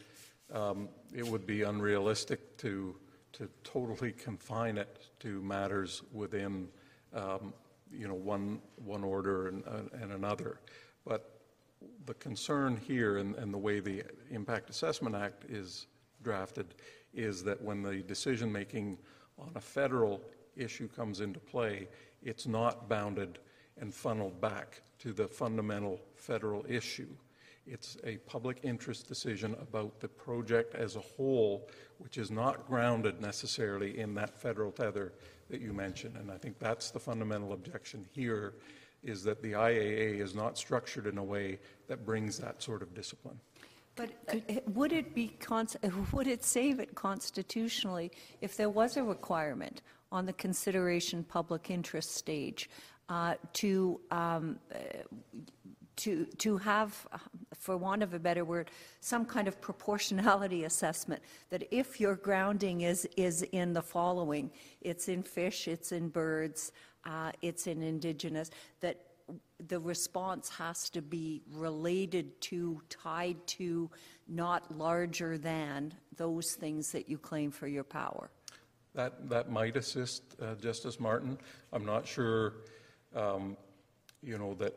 um, 0.52 0.88
it 1.14 1.26
would 1.26 1.46
be 1.46 1.62
unrealistic 1.62 2.56
to, 2.58 2.94
to 3.32 3.48
totally 3.64 4.12
confine 4.12 4.78
it 4.78 5.08
to 5.20 5.42
matters 5.42 6.02
within, 6.12 6.68
um, 7.14 7.52
you 7.92 8.06
know, 8.06 8.14
one, 8.14 8.60
one 8.84 9.04
order 9.04 9.48
and, 9.48 9.64
and 10.00 10.12
another. 10.12 10.60
But 11.04 11.40
the 12.06 12.14
concern 12.14 12.76
here 12.76 13.18
and, 13.18 13.34
and 13.36 13.52
the 13.52 13.58
way 13.58 13.80
the 13.80 14.02
Impact 14.30 14.70
Assessment 14.70 15.14
Act 15.14 15.44
is 15.48 15.86
drafted 16.22 16.74
is 17.14 17.42
that 17.44 17.60
when 17.62 17.82
the 17.82 18.02
decision-making 18.02 18.98
on 19.38 19.50
a 19.54 19.60
federal 19.60 20.20
issue 20.56 20.88
comes 20.88 21.20
into 21.20 21.38
play, 21.38 21.88
it's 22.22 22.46
not 22.46 22.88
bounded 22.88 23.38
and 23.80 23.94
funneled 23.94 24.40
back 24.40 24.82
to 24.98 25.12
the 25.12 25.28
fundamental 25.28 26.00
federal 26.16 26.64
issue. 26.68 27.08
It's 27.66 27.98
a 28.04 28.16
public 28.18 28.60
interest 28.62 29.06
decision 29.06 29.54
about 29.60 30.00
the 30.00 30.08
project 30.08 30.74
as 30.74 30.96
a 30.96 31.00
whole, 31.00 31.68
which 31.98 32.16
is 32.16 32.30
not 32.30 32.66
grounded 32.66 33.20
necessarily 33.20 33.98
in 33.98 34.14
that 34.14 34.34
federal 34.34 34.72
tether 34.72 35.12
that 35.50 35.60
you 35.60 35.72
mentioned. 35.72 36.16
And 36.16 36.30
I 36.30 36.38
think 36.38 36.58
that's 36.58 36.90
the 36.90 36.98
fundamental 36.98 37.52
objection 37.52 38.06
here, 38.12 38.54
is 39.02 39.22
that 39.24 39.42
the 39.42 39.52
IAA 39.52 40.18
is 40.18 40.34
not 40.34 40.56
structured 40.56 41.06
in 41.06 41.18
a 41.18 41.22
way 41.24 41.58
that 41.88 42.06
brings 42.06 42.38
that 42.38 42.62
sort 42.62 42.82
of 42.82 42.94
discipline. 42.94 43.38
But 43.98 44.10
would 44.68 44.92
it 44.92 45.12
be, 45.12 45.36
would 46.12 46.26
it 46.28 46.44
save 46.44 46.78
it 46.78 46.94
constitutionally 46.94 48.12
if 48.40 48.56
there 48.56 48.70
was 48.70 48.96
a 48.96 49.02
requirement 49.02 49.82
on 50.12 50.24
the 50.24 50.32
consideration 50.34 51.24
public 51.24 51.68
interest 51.68 52.14
stage 52.14 52.70
uh, 53.08 53.34
to, 53.54 54.00
um, 54.12 54.58
uh, 54.72 54.78
to, 55.96 56.26
to 56.38 56.56
have, 56.58 57.06
for 57.58 57.76
want 57.76 58.04
of 58.04 58.14
a 58.14 58.20
better 58.20 58.44
word, 58.44 58.70
some 59.00 59.24
kind 59.26 59.48
of 59.48 59.60
proportionality 59.60 60.64
assessment, 60.72 61.20
that 61.50 61.66
if 61.72 62.00
your 62.00 62.14
grounding 62.14 62.82
is, 62.82 63.08
is 63.16 63.42
in 63.50 63.72
the 63.72 63.82
following, 63.82 64.50
it's 64.80 65.08
in 65.08 65.24
fish, 65.24 65.66
it's 65.66 65.90
in 65.90 66.08
birds, 66.08 66.70
uh, 67.04 67.32
it's 67.42 67.66
in 67.66 67.82
indigenous, 67.82 68.50
that 68.80 69.07
the 69.66 69.80
response 69.80 70.48
has 70.50 70.88
to 70.90 71.02
be 71.02 71.42
related 71.50 72.40
to, 72.42 72.80
tied 72.88 73.44
to, 73.46 73.90
not 74.28 74.76
larger 74.76 75.36
than 75.36 75.92
those 76.16 76.52
things 76.54 76.92
that 76.92 77.08
you 77.08 77.18
claim 77.18 77.50
for 77.50 77.66
your 77.66 77.84
power. 77.84 78.30
That, 78.94 79.28
that 79.28 79.50
might 79.50 79.76
assist 79.76 80.22
uh, 80.40 80.54
Justice 80.54 81.00
Martin. 81.00 81.38
I'm 81.72 81.84
not 81.84 82.06
sure, 82.06 82.54
um, 83.14 83.56
you 84.22 84.38
know, 84.38 84.54
that, 84.54 84.74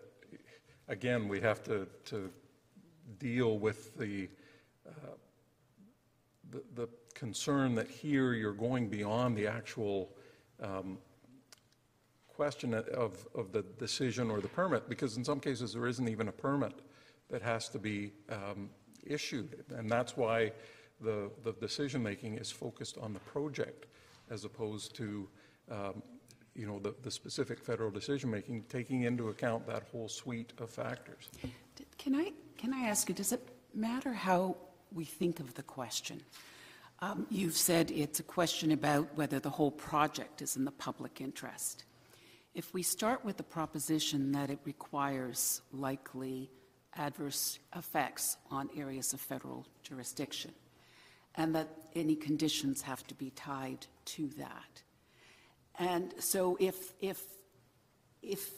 again, 0.88 1.28
we 1.28 1.40
have 1.42 1.64
to, 1.64 1.88
to 2.06 2.32
deal 3.20 3.60
with 3.60 3.96
the, 3.98 4.30
uh, 4.88 5.16
the, 6.50 6.64
the 6.76 6.90
concern 7.14 7.76
that 7.76 7.88
here 7.88 8.34
you're 8.34 8.52
going 8.54 8.90
beyond 8.90 9.38
the 9.38 9.48
actual 9.48 10.10
um, 10.62 10.98
question 12.42 12.74
of, 12.74 13.28
of 13.36 13.52
the 13.52 13.64
decision 13.78 14.32
or 14.32 14.42
the 14.42 14.48
permit, 14.48 14.90
because 14.90 15.16
in 15.16 15.24
some 15.24 15.40
cases 15.40 15.74
there 15.74 15.86
isn't 15.86 16.10
even 16.10 16.28
a 16.28 16.32
permit 16.32 16.74
that 17.30 17.40
has 17.54 17.70
to 17.70 17.78
be 17.78 18.14
um, 18.32 18.68
issued. 19.06 19.64
And 19.78 19.88
that's 19.88 20.18
why 20.18 20.52
the, 21.00 21.30
the 21.44 21.54
decision 21.68 22.02
making 22.02 22.40
is 22.40 22.50
focused 22.50 22.98
on 22.98 23.14
the 23.14 23.20
project 23.20 23.86
as 24.32 24.44
opposed 24.44 24.96
to 24.96 25.30
um, 25.70 26.02
you 26.56 26.66
know, 26.66 26.80
the, 26.80 26.96
the 27.04 27.12
specific 27.12 27.60
federal 27.60 27.92
decision 27.92 28.32
making, 28.32 28.64
taking 28.70 29.04
into 29.04 29.30
account 29.30 29.68
that 29.68 29.84
whole 29.92 30.10
suite 30.10 30.52
of 30.58 30.72
factors. 30.72 31.30
Can 32.00 32.16
I, 32.16 32.34
can 32.58 32.74
I 32.74 32.88
ask 32.88 33.08
you, 33.08 33.14
does 33.14 33.34
it 33.34 33.48
matter 33.76 34.14
how 34.14 34.58
we 34.92 35.06
think 35.06 35.40
of 35.40 35.54
the 35.54 35.64
question? 35.64 36.20
Um, 37.02 37.28
you've 37.30 37.60
said 37.70 37.92
it's 37.92 38.20
a 38.20 38.24
question 38.24 38.72
about 38.72 39.08
whether 39.16 39.40
the 39.40 39.52
whole 39.52 39.72
project 39.72 40.42
is 40.42 40.58
in 40.58 40.66
the 40.66 40.72
public 40.72 41.22
interest. 41.22 41.84
If 42.54 42.74
we 42.74 42.84
start 42.84 43.24
with 43.24 43.38
the 43.38 43.44
proposition 43.44 44.32
that 44.34 44.50
it 44.50 44.60
requires 44.66 45.62
likely 45.72 46.50
adverse 46.98 47.60
effects 47.76 48.38
on 48.50 48.70
areas 48.76 49.14
of 49.14 49.22
federal 49.22 49.66
jurisdiction, 49.84 50.52
and 51.36 51.56
that 51.56 51.70
any 51.96 52.16
conditions 52.16 52.82
have 52.82 53.06
to 53.08 53.16
be 53.16 53.30
tied 53.32 53.88
to 54.04 54.28
that. 54.38 54.84
And 55.80 56.14
so 56.20 56.58
if, 56.60 56.94
if, 57.00 57.24
if 58.22 58.52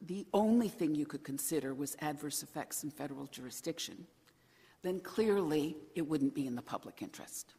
the 0.00 0.26
only 0.34 0.68
thing 0.68 0.94
you 0.94 1.06
could 1.06 1.22
consider 1.22 1.72
was 1.72 1.96
adverse 2.00 2.42
effects 2.42 2.82
in 2.82 2.90
federal 2.90 3.26
jurisdiction, 3.26 4.06
then 4.82 4.98
clearly 5.00 5.76
it 5.94 6.02
wouldn't 6.08 6.34
be 6.34 6.46
in 6.46 6.56
the 6.56 6.62
public 6.62 7.00
interest. 7.00 7.54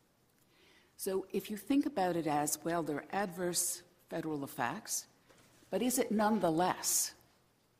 So 0.98 1.26
if 1.32 1.50
you 1.50 1.56
think 1.56 1.86
about 1.86 2.18
it 2.18 2.28
as, 2.28 2.60
well, 2.64 2.84
there 2.84 2.98
are 2.98 3.06
adverse 3.14 3.84
federal 4.10 4.44
effects, 4.44 5.06
but 5.72 5.82
is 5.82 5.98
it 5.98 6.12
nonetheless 6.12 7.14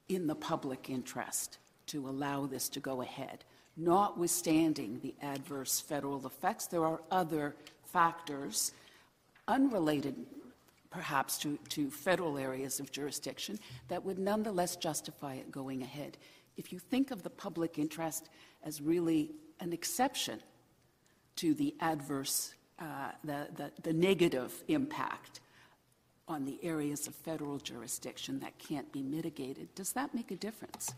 in 0.10 0.26
the 0.26 0.36
public 0.36 0.90
interest 0.90 1.60
to 1.88 2.08
allow 2.08 2.48
this 2.48 2.70
to 2.70 2.80
go 2.80 3.02
ahead? 3.02 3.44
Notwithstanding 3.78 5.00
the 5.02 5.14
adverse 5.22 5.80
federal 5.80 6.26
effects, 6.26 6.68
there 6.68 6.86
are 6.86 7.02
other 7.12 7.56
factors 7.84 8.72
unrelated 9.48 10.16
perhaps 10.90 11.38
to, 11.38 11.58
to 11.70 11.90
federal 11.90 12.38
areas 12.38 12.80
of 12.80 12.92
jurisdiction 12.92 13.60
that 13.88 14.04
would 14.04 14.20
nonetheless 14.20 14.76
justify 14.76 15.36
it 15.36 15.52
going 15.52 15.82
ahead. 15.82 16.18
If 16.58 16.74
you 16.74 16.80
think 16.80 17.12
of 17.12 17.24
the 17.24 17.30
public 17.30 17.78
interest 17.78 18.30
as 18.64 18.82
really 18.82 19.32
an 19.60 19.74
exception 19.74 20.42
to 21.38 21.54
the 21.54 21.74
adverse, 21.80 22.54
uh, 22.80 23.12
the, 23.24 23.48
the, 23.56 23.72
the 23.84 23.94
negative 23.94 24.64
impact 24.68 25.40
on 26.28 26.46
the 26.46 26.60
areas 26.64 27.08
of 27.08 27.16
federal 27.16 27.58
jurisdiction 27.58 28.40
that 28.40 28.58
can't 28.58 28.92
be 28.92 29.02
mitigated, 29.02 29.74
does 29.76 29.92
that 29.94 30.14
make 30.14 30.32
a 30.32 30.36
difference? 30.36 30.94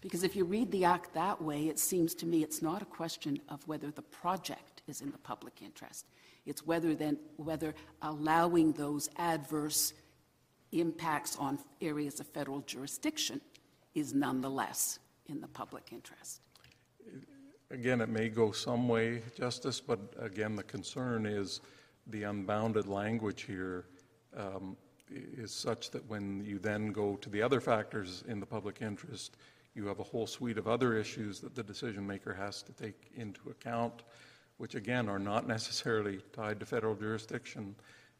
Because 0.00 0.22
if 0.22 0.36
you 0.36 0.44
read 0.44 0.70
the 0.70 0.84
act 0.84 1.14
that 1.14 1.40
way, 1.40 1.68
it 1.68 1.78
seems 1.78 2.14
to 2.16 2.26
me 2.26 2.42
it's 2.42 2.62
not 2.62 2.82
a 2.82 2.86
question 2.86 3.40
of 3.48 3.66
whether 3.66 3.90
the 3.90 4.02
project 4.02 4.82
is 4.86 5.00
in 5.00 5.10
the 5.10 5.18
public 5.18 5.62
interest. 5.62 6.06
It's 6.44 6.66
whether 6.66 6.94
then 6.94 7.18
whether 7.36 7.74
allowing 8.02 8.72
those 8.72 9.08
adverse 9.16 9.94
impacts 10.72 11.36
on 11.36 11.58
areas 11.80 12.20
of 12.20 12.26
federal 12.26 12.60
jurisdiction 12.60 13.40
is 13.94 14.14
nonetheless 14.14 14.98
in 15.26 15.40
the 15.40 15.48
public 15.48 15.92
interest. 15.92 16.40
Again, 17.70 18.00
it 18.00 18.08
may 18.08 18.28
go 18.28 18.52
some 18.52 18.88
way, 18.88 19.22
Justice, 19.36 19.80
but 19.80 19.98
again, 20.20 20.54
the 20.54 20.62
concern 20.62 21.26
is 21.26 21.60
the 22.06 22.22
unbounded 22.24 22.86
language 22.86 23.42
here 23.42 23.86
um, 24.36 24.76
is 25.10 25.52
such 25.52 25.90
that 25.90 26.08
when 26.08 26.44
you 26.44 26.58
then 26.58 26.92
go 26.92 27.16
to 27.16 27.30
the 27.30 27.42
other 27.42 27.60
factors 27.60 28.24
in 28.28 28.40
the 28.40 28.46
public 28.46 28.82
interest, 28.82 29.36
you 29.74 29.86
have 29.86 30.00
a 30.00 30.02
whole 30.02 30.26
suite 30.26 30.58
of 30.58 30.66
other 30.66 30.96
issues 30.96 31.40
that 31.40 31.54
the 31.54 31.62
decision 31.62 32.06
maker 32.06 32.34
has 32.34 32.62
to 32.62 32.72
take 32.72 33.10
into 33.14 33.50
account, 33.50 34.02
which 34.58 34.74
again 34.74 35.08
are 35.08 35.18
not 35.18 35.46
necessarily 35.46 36.20
tied 36.32 36.58
to 36.60 36.66
federal 36.66 36.94
jurisdiction, 36.94 37.74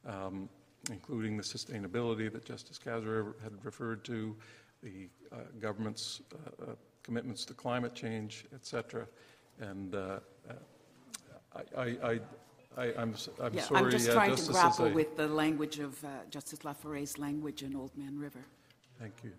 um, 0.07 0.49
including 0.91 1.37
the 1.37 1.43
sustainability 1.43 2.31
that 2.31 2.45
Justice 2.45 2.79
Kasirer 2.79 3.35
had 3.43 3.53
referred 3.65 4.05
to, 4.05 4.37
the 4.83 5.09
uh, 5.33 5.37
government's 5.61 6.21
uh, 6.33 6.71
uh, 6.71 6.75
commitments 7.03 7.45
to 7.47 7.55
climate 7.55 7.95
change, 7.95 8.45
et 8.55 8.65
cetera. 8.65 9.07
And 9.61 9.95
uh, 9.95 10.21
uh, 10.49 11.61
I, 11.77 11.97
I, 12.03 12.21
I 12.77 12.83
I, 12.83 13.03
am 13.03 13.15
I'm, 13.41 13.55
yeah, 13.55 13.63
sorry, 13.63 13.81
I'm 13.81 13.91
just 13.91 14.09
uh, 14.09 14.13
trying 14.13 14.31
Justice, 14.31 14.47
to 14.49 14.53
grapple 14.53 14.91
with 14.91 15.17
the 15.17 15.27
language 15.29 15.79
of 15.79 16.03
uh, 16.05 16.09
Justice 16.31 16.65
La 16.65 16.73
Forest's 16.73 17.19
language 17.19 17.63
in 17.63 17.73
Oldman 17.73 18.21
River. 18.21 18.45
Thank 19.01 19.15
you. 19.25 19.33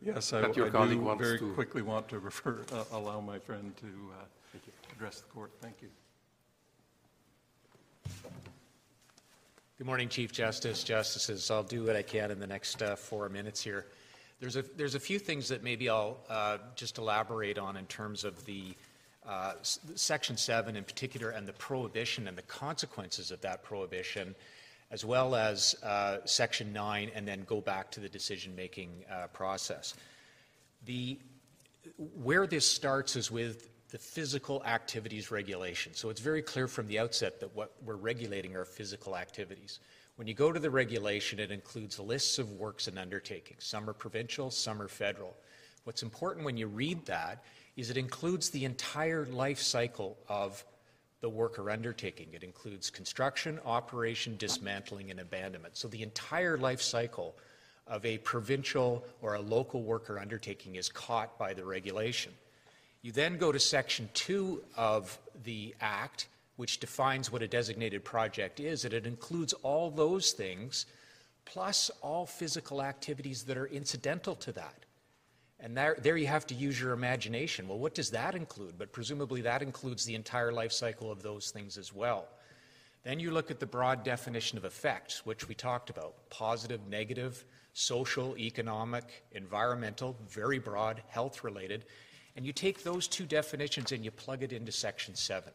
Yes, 0.00 0.32
I, 0.32 0.40
I 0.40 0.52
your 0.52 0.70
colleague 0.70 0.98
do 0.98 1.14
very 1.16 1.38
to- 1.38 1.52
quickly 1.52 1.82
want 1.82 2.08
to 2.08 2.18
refer, 2.30 2.64
uh, 2.72 2.84
allow 2.92 3.20
my 3.20 3.38
friend 3.38 3.76
to 3.76 3.86
uh, 3.86 4.58
address 4.96 5.20
the 5.20 5.28
court. 5.28 5.52
Thank 5.60 5.76
you. 5.82 5.88
Good 9.78 9.86
morning, 9.86 10.08
Chief 10.08 10.32
Justice, 10.32 10.84
Justices. 10.84 11.50
I'll 11.50 11.62
do 11.62 11.84
what 11.84 11.96
I 11.96 12.02
can 12.02 12.30
in 12.30 12.38
the 12.38 12.46
next 12.46 12.82
uh, 12.82 12.94
four 12.94 13.28
minutes 13.28 13.62
here. 13.62 13.86
There's 14.40 14.56
a, 14.56 14.62
there's 14.76 14.94
a 14.94 15.00
few 15.00 15.18
things 15.18 15.48
that 15.48 15.62
maybe 15.62 15.88
I'll 15.88 16.18
uh, 16.28 16.58
just 16.76 16.98
elaborate 16.98 17.58
on 17.58 17.76
in 17.76 17.86
terms 17.86 18.24
of 18.24 18.44
the 18.44 18.74
uh, 19.26 19.54
Section 19.62 20.36
7 20.36 20.76
in 20.76 20.84
particular 20.84 21.30
and 21.30 21.46
the 21.46 21.52
prohibition 21.52 22.28
and 22.28 22.36
the 22.36 22.42
consequences 22.42 23.30
of 23.30 23.40
that 23.42 23.62
prohibition, 23.62 24.34
as 24.90 25.04
well 25.04 25.34
as 25.34 25.76
uh, 25.82 26.18
Section 26.24 26.72
9, 26.72 27.10
and 27.14 27.26
then 27.26 27.44
go 27.44 27.60
back 27.60 27.90
to 27.92 28.00
the 28.00 28.08
decision 28.08 28.54
making 28.56 29.04
uh, 29.10 29.28
process. 29.28 29.94
The, 30.84 31.18
where 32.22 32.46
this 32.46 32.66
starts 32.66 33.16
is 33.16 33.30
with 33.30 33.68
the 33.90 33.98
physical 33.98 34.64
activities 34.64 35.30
regulation. 35.30 35.92
So 35.94 36.08
it's 36.08 36.20
very 36.20 36.42
clear 36.42 36.66
from 36.66 36.88
the 36.88 36.98
outset 36.98 37.40
that 37.40 37.54
what 37.54 37.72
we're 37.84 37.96
regulating 37.96 38.56
are 38.56 38.64
physical 38.64 39.16
activities. 39.16 39.80
When 40.16 40.26
you 40.26 40.34
go 40.34 40.50
to 40.50 40.58
the 40.58 40.70
regulation, 40.70 41.38
it 41.38 41.50
includes 41.50 41.98
lists 41.98 42.38
of 42.38 42.52
works 42.52 42.88
and 42.88 42.98
undertakings. 42.98 43.64
Some 43.64 43.88
are 43.88 43.92
provincial, 43.92 44.50
some 44.50 44.80
are 44.80 44.88
federal. 44.88 45.36
What's 45.84 46.02
important 46.02 46.44
when 46.46 46.56
you 46.56 46.68
read 46.68 47.04
that 47.06 47.44
is 47.76 47.90
it 47.90 47.96
includes 47.96 48.50
the 48.50 48.64
entire 48.64 49.26
life 49.26 49.60
cycle 49.60 50.18
of 50.28 50.64
the 51.20 51.28
work 51.28 51.58
or 51.58 51.70
undertaking. 51.70 52.28
It 52.32 52.42
includes 52.42 52.90
construction, 52.90 53.60
operation, 53.64 54.36
dismantling, 54.38 55.10
and 55.10 55.20
abandonment. 55.20 55.76
So 55.76 55.88
the 55.88 56.02
entire 56.02 56.58
life 56.58 56.82
cycle 56.82 57.36
of 57.86 58.04
a 58.04 58.18
provincial 58.18 59.04
or 59.22 59.34
a 59.34 59.40
local 59.40 59.82
worker 59.82 60.18
undertaking 60.18 60.74
is 60.74 60.88
caught 60.88 61.38
by 61.38 61.54
the 61.54 61.64
regulation. 61.64 62.32
You 63.02 63.12
then 63.12 63.38
go 63.38 63.52
to 63.52 63.58
section 63.58 64.08
two 64.14 64.62
of 64.76 65.18
the 65.44 65.74
Act, 65.80 66.28
which 66.56 66.80
defines 66.80 67.32
what 67.32 67.42
a 67.42 67.48
designated 67.48 68.04
project 68.04 68.60
is, 68.60 68.84
and 68.84 68.92
it 68.92 69.06
includes 69.06 69.52
all 69.62 69.90
those 69.90 70.32
things, 70.32 70.86
plus 71.44 71.90
all 72.00 72.26
physical 72.26 72.82
activities 72.82 73.44
that 73.44 73.56
are 73.56 73.66
incidental 73.66 74.34
to 74.36 74.52
that. 74.52 74.84
And 75.62 75.76
there, 75.76 75.96
there 76.02 76.16
you 76.16 76.26
have 76.26 76.46
to 76.48 76.54
use 76.54 76.80
your 76.80 76.92
imagination. 76.92 77.68
Well, 77.68 77.78
what 77.78 77.94
does 77.94 78.10
that 78.10 78.34
include? 78.34 78.76
But 78.76 78.92
presumably 78.92 79.42
that 79.42 79.62
includes 79.62 80.04
the 80.04 80.16
entire 80.16 80.52
life 80.52 80.72
cycle 80.72 81.10
of 81.10 81.22
those 81.22 81.52
things 81.52 81.78
as 81.78 81.94
well. 81.94 82.26
Then 83.04 83.20
you 83.20 83.30
look 83.30 83.50
at 83.50 83.60
the 83.60 83.66
broad 83.66 84.02
definition 84.02 84.58
of 84.58 84.64
effects, 84.64 85.24
which 85.24 85.48
we 85.48 85.54
talked 85.54 85.88
about 85.88 86.14
positive, 86.30 86.80
negative, 86.88 87.44
social, 87.74 88.36
economic, 88.36 89.24
environmental, 89.32 90.16
very 90.28 90.58
broad, 90.58 91.00
health 91.08 91.44
related. 91.44 91.84
And 92.36 92.44
you 92.44 92.52
take 92.52 92.82
those 92.82 93.06
two 93.06 93.24
definitions 93.24 93.92
and 93.92 94.04
you 94.04 94.10
plug 94.10 94.42
it 94.42 94.52
into 94.52 94.72
Section 94.72 95.14
7. 95.14 95.52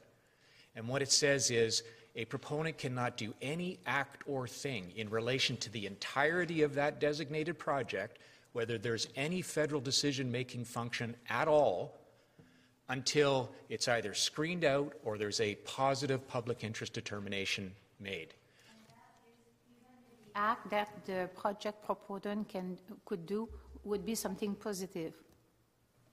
And 0.76 0.88
what 0.88 1.02
it 1.02 1.12
says 1.12 1.52
is 1.52 1.84
a 2.16 2.26
proponent 2.26 2.78
cannot 2.78 3.18
do 3.18 3.34
any 3.42 3.80
act 3.86 4.24
or 4.26 4.48
thing 4.48 4.92
in 4.96 5.10
relation 5.10 5.58
to 5.58 5.72
the 5.72 5.86
entirety 5.86 6.62
of 6.62 6.76
that 6.76 7.00
designated 7.00 7.60
project, 7.60 8.20
whether 8.54 8.78
there's 8.78 9.08
any 9.16 9.42
federal 9.42 9.82
decision 9.82 10.32
making 10.32 10.66
function 10.66 11.16
at 11.30 11.48
all, 11.48 11.98
until 12.90 13.50
it's 13.70 13.88
either 13.88 14.14
screened 14.14 14.64
out 14.64 14.94
or 15.04 15.18
there's 15.18 15.42
a 15.42 15.56
positive 15.56 16.28
public 16.28 16.64
interest 16.64 16.94
determination 16.94 17.72
made. 18.00 18.34
Act 20.36 20.70
that 20.70 20.90
the 21.06 21.30
project 21.36 21.84
proponent 21.84 22.48
can, 22.48 22.78
could 23.06 23.26
do 23.26 23.50
would 23.84 24.06
be 24.06 24.16
something 24.16 24.54
positive. 24.56 25.14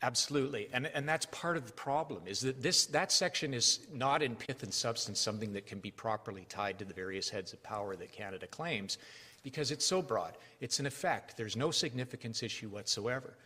Absolutely. 0.03 0.69
And, 0.73 0.87
and 0.87 1.09
that's 1.09 1.27
part 1.27 1.57
of 1.57 1.67
the 1.67 1.73
problem 1.73 2.23
is 2.27 2.41
that 2.41 2.63
this, 2.63 2.87
that 2.87 3.11
section 3.13 3.55
is 3.55 3.87
not 3.93 4.23
in 4.23 4.35
pith 4.35 4.63
and 4.63 4.73
substance 4.73 5.19
something 5.21 5.53
that 5.53 5.67
can 5.67 5.79
be 5.79 5.91
properly 5.91 6.47
tied 6.49 6.79
to 6.81 6.85
the 6.85 6.93
various 6.93 7.31
heads 7.31 7.53
of 7.53 7.63
power 7.63 7.97
that 7.97 8.13
Canada 8.13 8.47
claims 8.47 8.99
because 9.45 9.71
it's 9.71 9.85
so 9.85 10.03
broad. 10.03 10.37
It's 10.61 10.81
an 10.81 10.87
effect. 10.87 11.37
There's 11.37 11.57
no 11.57 11.71
significance 11.71 12.43
issue 12.43 12.69
whatsoever. 12.69 13.37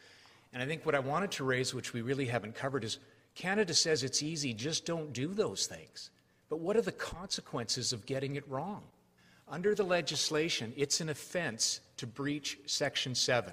And 0.54 0.62
I 0.62 0.66
think 0.66 0.86
what 0.86 0.94
I 0.94 1.00
wanted 1.00 1.30
to 1.32 1.44
raise, 1.44 1.74
which 1.74 1.92
we 1.92 2.00
really 2.00 2.24
haven't 2.24 2.54
covered, 2.54 2.84
is 2.84 2.98
Canada 3.34 3.74
says 3.74 4.02
it's 4.02 4.22
easy, 4.22 4.54
just 4.54 4.86
don't 4.86 5.12
do 5.12 5.34
those 5.34 5.66
things. 5.66 6.08
But 6.48 6.60
what 6.60 6.76
are 6.76 6.82
the 6.82 6.92
consequences 6.92 7.92
of 7.92 8.06
getting 8.06 8.36
it 8.36 8.48
wrong? 8.48 8.82
Under 9.46 9.74
the 9.74 9.82
legislation, 9.82 10.72
it's 10.76 11.02
an 11.02 11.10
offense 11.10 11.80
to 11.98 12.06
breach 12.06 12.58
Section 12.64 13.14
7 13.14 13.52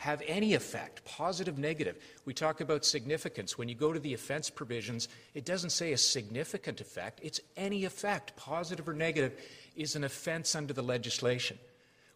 have 0.00 0.22
any 0.26 0.54
effect, 0.54 1.04
positive, 1.04 1.58
negative. 1.58 2.02
We 2.24 2.32
talk 2.32 2.62
about 2.62 2.86
significance. 2.86 3.58
When 3.58 3.68
you 3.68 3.74
go 3.74 3.92
to 3.92 4.00
the 4.00 4.14
offense 4.14 4.48
provisions, 4.48 5.08
it 5.34 5.44
doesn't 5.44 5.70
say 5.70 5.92
a 5.92 5.98
significant 5.98 6.80
effect, 6.80 7.20
it's 7.22 7.38
any 7.54 7.84
effect, 7.84 8.34
positive 8.34 8.88
or 8.88 8.94
negative, 8.94 9.38
is 9.76 9.96
an 9.96 10.04
offense 10.04 10.54
under 10.54 10.72
the 10.72 10.82
legislation. 10.82 11.58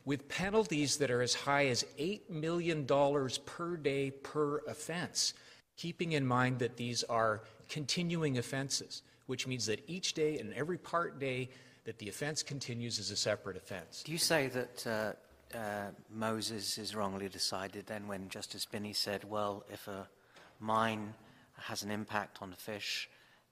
With 0.05 0.29
penalties 0.29 0.99
that 0.99 1.11
are 1.11 1.23
as 1.23 1.35
high 1.35 1.67
as 1.69 1.85
$8 1.99 2.29
million 2.29 2.87
per 2.87 3.77
day 3.77 4.11
per 4.11 4.59
offense, 4.69 5.35
keeping 5.77 6.13
in 6.13 6.27
mind 6.27 6.59
that 6.59 6.77
these 6.77 7.03
are 7.05 7.43
continuing 7.69 8.39
offenses, 8.39 9.03
which 9.27 9.47
means 9.47 9.67
that 9.67 9.83
each 9.87 10.13
day 10.13 10.39
and 10.39 10.53
every 10.55 10.79
part 10.79 11.19
day 11.19 11.49
that 11.85 11.99
the 11.99 12.09
offense 12.09 12.43
continues 12.43 12.99
is 12.99 13.11
a 13.11 13.17
separate 13.17 13.57
offense. 13.57 14.03
Do 14.05 14.13
you 14.13 14.19
say 14.19 14.49
that 14.49 14.87
uh, 14.87 15.57
uh, 15.57 15.91
Moses 16.11 16.79
is 16.79 16.95
wrongly 16.95 17.29
decided 17.29 17.87
then 17.87 18.07
when 18.07 18.29
Justice 18.29 18.67
Binnie 18.67 18.93
said, 18.93 19.25
well, 19.25 19.65
if 19.73 19.89
a 19.89 20.09
mine 20.61 21.15
has 21.57 21.83
an 21.83 21.91
impact 21.91 22.39
on 22.41 22.53
fish 22.53 23.09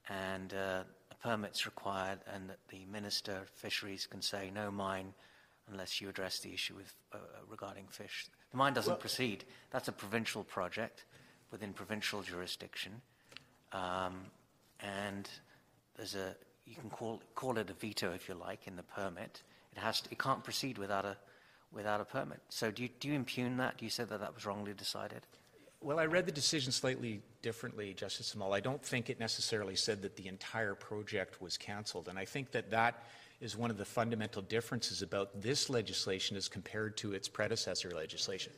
and 0.09 0.55
uh, 0.55 0.83
permit's 1.23 1.67
required 1.67 2.19
and 2.33 2.49
that 2.51 2.59
the 2.69 2.85
Minister 2.91 3.33
of 3.33 3.49
Fisheries 3.49 4.07
can 4.07 4.23
say 4.23 4.51
no 4.53 4.71
mine 4.71 5.15
unless 5.71 6.01
you 6.01 6.09
address 6.09 6.41
the 6.41 6.53
issue 6.53 6.75
with, 6.75 6.93
uh, 7.13 7.19
regarding 7.49 7.87
fish. 7.89 8.27
The 8.51 8.57
mine 8.57 8.75
doesn't 8.75 8.91
well, 8.91 8.99
proceed. 8.99 9.45
That's 9.71 9.89
a 9.89 9.93
provincial 9.93 10.45
project 10.45 11.05
within 11.51 11.73
provincial 11.73 12.23
jurisdiction. 12.23 13.01
Um, 13.73 14.27
and 14.81 15.29
there's 15.97 16.15
a, 16.15 16.35
you 16.67 16.75
can 16.75 16.91
call, 16.91 17.23
call 17.35 17.59
it 17.59 17.71
a 17.71 17.75
veto 17.75 18.13
if 18.13 18.29
you 18.29 18.35
like 18.35 18.67
in 18.67 18.77
the 18.77 18.83
permit. 18.83 19.43
It, 19.75 19.79
has 19.79 20.01
to, 20.03 20.11
it 20.11 20.19
can't 20.19 20.43
proceed 20.43 20.79
without 20.79 21.05
a 21.05 21.17
without 21.73 22.01
a 22.01 22.05
permit. 22.05 22.41
So 22.49 22.71
do 22.71 22.83
you, 22.83 22.91
do 23.01 23.09
you 23.09 23.15
impugn 23.15 23.57
that? 23.57 23.79
Do 23.79 23.85
you 23.85 23.91
say 23.91 24.05
that 24.05 24.21
that 24.21 24.35
was 24.35 24.45
wrongly 24.45 24.75
decided? 24.75 25.27
Well, 25.83 25.99
I 25.99 26.07
read 26.07 26.27
the 26.27 26.33
decision 26.33 26.71
slightly 26.71 27.23
differently, 27.43 27.93
Justice 27.93 28.31
Jamal. 28.33 28.55
I 28.55 28.61
don't 28.61 28.83
think 28.83 29.11
it 29.11 29.19
necessarily 29.19 29.75
said 29.75 30.03
that 30.03 30.17
the 30.17 30.29
entire 30.29 30.75
project 30.75 31.43
was 31.43 31.57
canceled. 31.57 32.09
And 32.09 32.19
I 32.19 32.25
think 32.25 32.53
that 32.53 32.71
that 32.71 33.03
is 33.41 33.57
one 33.57 33.71
of 33.71 33.79
the 33.79 33.85
fundamental 33.85 34.43
differences 34.43 35.03
about 35.03 35.43
this 35.43 35.69
legislation 35.69 36.37
as 36.37 36.49
compared 36.49 36.97
to 36.99 37.13
its 37.13 37.27
predecessor 37.29 37.91
legislation. 37.91 38.53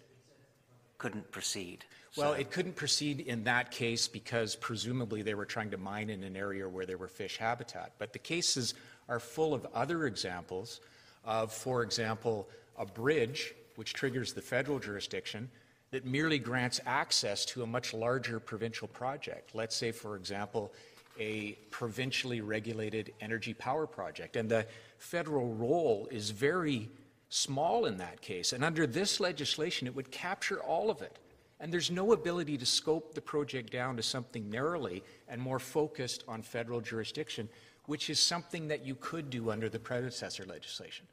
Couldn't 0.99 1.31
proceed. 1.31 1.87
Well, 2.17 2.35
so. 2.35 2.39
it 2.39 2.51
couldn't 2.51 2.77
proceed 2.77 3.21
in 3.21 3.45
that 3.45 3.71
case 3.71 4.07
because 4.07 4.55
presumably 4.55 5.23
they 5.23 5.35
were 5.35 5.47
trying 5.47 5.71
to 5.71 5.79
mine 5.79 6.11
in 6.11 6.23
an 6.23 6.37
area 6.37 6.69
where 6.69 6.85
there 6.85 6.99
were 6.99 7.09
fish 7.09 7.39
habitat. 7.39 7.93
But 7.99 8.13
the 8.13 8.19
cases 8.19 8.75
are 9.09 9.19
full 9.19 9.55
of 9.55 9.67
other 9.75 10.07
examples 10.07 10.81
of, 11.25 11.53
for 11.53 11.83
example, 11.83 12.49
a 12.79 12.85
bridge, 12.85 13.55
which 13.77 13.95
triggers 13.95 14.35
the 14.35 14.43
federal 14.43 14.79
jurisdiction, 14.79 15.49
that 15.95 16.05
merely 16.05 16.41
grants 16.41 16.81
access 16.87 17.45
to 17.45 17.63
a 17.63 17.67
much 17.69 17.95
larger 17.95 18.41
provincial 18.41 18.89
project. 18.89 19.55
Let's 19.55 19.77
say, 19.77 19.93
for 19.93 20.17
example, 20.17 20.73
a 21.21 21.53
provincially 21.71 22.41
regulated 22.41 23.13
energy 23.21 23.55
power 23.55 23.87
project. 23.87 24.35
And 24.35 24.51
the 24.51 24.67
federal 24.99 25.55
role 25.55 26.09
is 26.11 26.31
very 26.31 26.91
small 27.29 27.87
in 27.87 27.99
that 27.99 28.21
case. 28.21 28.53
And 28.53 28.65
under 28.65 28.89
this 28.89 29.21
legislation, 29.21 29.87
it 29.87 29.95
would 29.95 30.11
capture 30.11 30.61
all 30.61 30.91
of 30.91 31.01
it. 31.01 31.21
And 31.61 31.73
there's 31.73 31.93
no 31.93 32.13
ability 32.13 32.59
to 32.59 32.67
scope 32.67 33.15
the 33.15 33.21
project 33.21 33.71
down 33.71 33.97
to 33.97 34.03
something 34.03 34.51
narrowly 34.51 35.05
and 35.29 35.41
more 35.41 35.61
focused 35.61 36.25
on 36.27 36.43
federal 36.43 36.81
jurisdiction, 36.81 37.49
which 37.87 38.11
is 38.11 38.19
something 38.19 38.67
that 38.67 38.85
you 38.85 38.97
could 38.97 39.31
do 39.31 39.49
under 39.49 39.69
the 39.69 39.79
predecessor 39.79 40.45
legislation. 40.45 41.07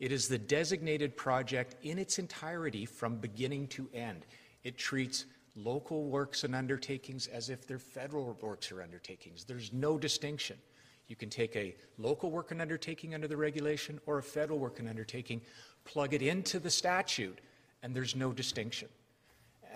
It 0.00 0.12
is 0.12 0.28
the 0.28 0.38
designated 0.38 1.16
project 1.16 1.76
in 1.82 1.98
its 1.98 2.18
entirety 2.18 2.84
from 2.84 3.16
beginning 3.16 3.68
to 3.68 3.88
end. 3.94 4.26
It 4.64 4.76
treats 4.76 5.26
local 5.56 6.04
works 6.06 6.44
and 6.44 6.54
undertakings 6.54 7.28
as 7.28 7.48
if 7.48 7.66
they're 7.66 7.78
federal 7.78 8.36
works 8.40 8.72
or 8.72 8.82
undertakings. 8.82 9.44
There's 9.44 9.72
no 9.72 9.96
distinction. 9.98 10.56
You 11.06 11.16
can 11.16 11.30
take 11.30 11.54
a 11.54 11.76
local 11.98 12.30
work 12.30 12.50
and 12.50 12.60
undertaking 12.60 13.14
under 13.14 13.28
the 13.28 13.36
regulation 13.36 14.00
or 14.06 14.18
a 14.18 14.22
federal 14.22 14.58
work 14.58 14.78
and 14.78 14.88
undertaking, 14.88 15.42
plug 15.84 16.14
it 16.14 16.22
into 16.22 16.58
the 16.58 16.70
statute, 16.70 17.40
and 17.82 17.94
there's 17.94 18.16
no 18.16 18.32
distinction. 18.32 18.88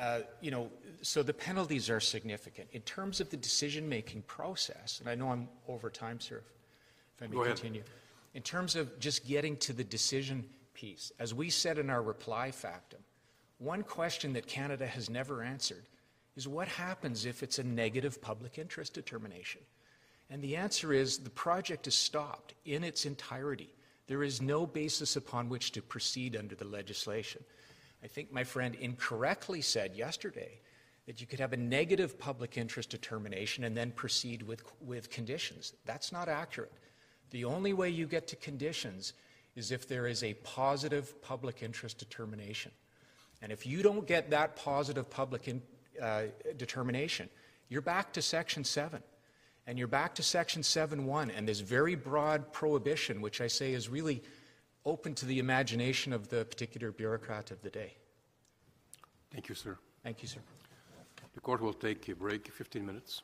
Uh, 0.00 0.20
you 0.40 0.50
know, 0.50 0.70
so 1.02 1.22
the 1.22 1.34
penalties 1.34 1.90
are 1.90 2.00
significant. 2.00 2.68
In 2.72 2.80
terms 2.82 3.20
of 3.20 3.30
the 3.30 3.36
decision-making 3.36 4.22
process, 4.22 5.00
and 5.00 5.08
I 5.08 5.14
know 5.14 5.30
I'm 5.30 5.48
over 5.68 5.90
time, 5.90 6.20
sir, 6.20 6.42
if 7.16 7.22
I 7.22 7.26
may 7.26 7.34
Go 7.34 7.44
continue. 7.44 7.80
Ahead. 7.80 7.92
In 8.38 8.44
terms 8.44 8.76
of 8.76 9.00
just 9.00 9.26
getting 9.26 9.56
to 9.56 9.72
the 9.72 9.82
decision 9.82 10.44
piece, 10.72 11.10
as 11.18 11.34
we 11.34 11.50
said 11.50 11.76
in 11.76 11.90
our 11.90 12.00
reply 12.00 12.52
factum, 12.52 13.00
one 13.58 13.82
question 13.82 14.32
that 14.34 14.46
Canada 14.46 14.86
has 14.86 15.10
never 15.10 15.42
answered 15.42 15.82
is 16.36 16.46
what 16.46 16.68
happens 16.68 17.26
if 17.26 17.42
it's 17.42 17.58
a 17.58 17.64
negative 17.64 18.22
public 18.22 18.56
interest 18.56 18.94
determination? 18.94 19.60
And 20.30 20.40
the 20.40 20.54
answer 20.54 20.92
is 20.92 21.18
the 21.18 21.30
project 21.30 21.88
is 21.88 21.96
stopped 21.96 22.54
in 22.64 22.84
its 22.84 23.06
entirety. 23.06 23.74
There 24.06 24.22
is 24.22 24.40
no 24.40 24.68
basis 24.68 25.16
upon 25.16 25.48
which 25.48 25.72
to 25.72 25.82
proceed 25.82 26.36
under 26.36 26.54
the 26.54 26.64
legislation. 26.64 27.42
I 28.04 28.06
think 28.06 28.32
my 28.32 28.44
friend 28.44 28.76
incorrectly 28.76 29.62
said 29.62 29.96
yesterday 29.96 30.60
that 31.08 31.20
you 31.20 31.26
could 31.26 31.40
have 31.40 31.54
a 31.54 31.56
negative 31.56 32.20
public 32.20 32.56
interest 32.56 32.90
determination 32.90 33.64
and 33.64 33.76
then 33.76 33.90
proceed 33.90 34.44
with, 34.44 34.62
with 34.80 35.10
conditions. 35.10 35.72
That's 35.86 36.12
not 36.12 36.28
accurate. 36.28 36.70
The 37.30 37.44
only 37.44 37.72
way 37.72 37.90
you 37.90 38.06
get 38.06 38.26
to 38.28 38.36
conditions 38.36 39.12
is 39.56 39.72
if 39.72 39.88
there 39.88 40.06
is 40.06 40.22
a 40.22 40.34
positive 40.34 41.20
public 41.22 41.62
interest 41.62 41.98
determination. 41.98 42.72
And 43.42 43.52
if 43.52 43.66
you 43.66 43.82
don't 43.82 44.06
get 44.06 44.30
that 44.30 44.56
positive 44.56 45.10
public 45.10 45.48
in, 45.48 45.62
uh, 46.00 46.24
determination, 46.56 47.28
you're 47.68 47.82
back 47.82 48.12
to 48.14 48.22
Section 48.22 48.64
7. 48.64 49.02
And 49.66 49.78
you're 49.78 49.86
back 49.86 50.14
to 50.14 50.22
Section 50.22 50.62
7.1 50.62 51.30
and 51.36 51.46
this 51.46 51.60
very 51.60 51.94
broad 51.94 52.52
prohibition, 52.52 53.20
which 53.20 53.40
I 53.42 53.48
say 53.48 53.74
is 53.74 53.88
really 53.88 54.22
open 54.86 55.14
to 55.16 55.26
the 55.26 55.38
imagination 55.38 56.14
of 56.14 56.28
the 56.28 56.46
particular 56.46 56.90
bureaucrat 56.90 57.50
of 57.50 57.60
the 57.60 57.68
day. 57.68 57.94
Thank 59.30 59.50
you, 59.50 59.54
sir. 59.54 59.76
Thank 60.02 60.22
you, 60.22 60.28
sir. 60.28 60.40
The 61.34 61.40
court 61.40 61.60
will 61.60 61.74
take 61.74 62.08
a 62.08 62.14
break, 62.14 62.50
15 62.50 62.86
minutes. 62.86 63.22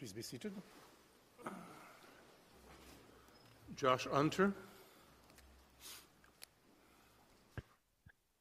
Please 0.00 0.14
be 0.14 0.22
seated. 0.22 0.52
Josh 3.76 4.06
Hunter. 4.10 4.54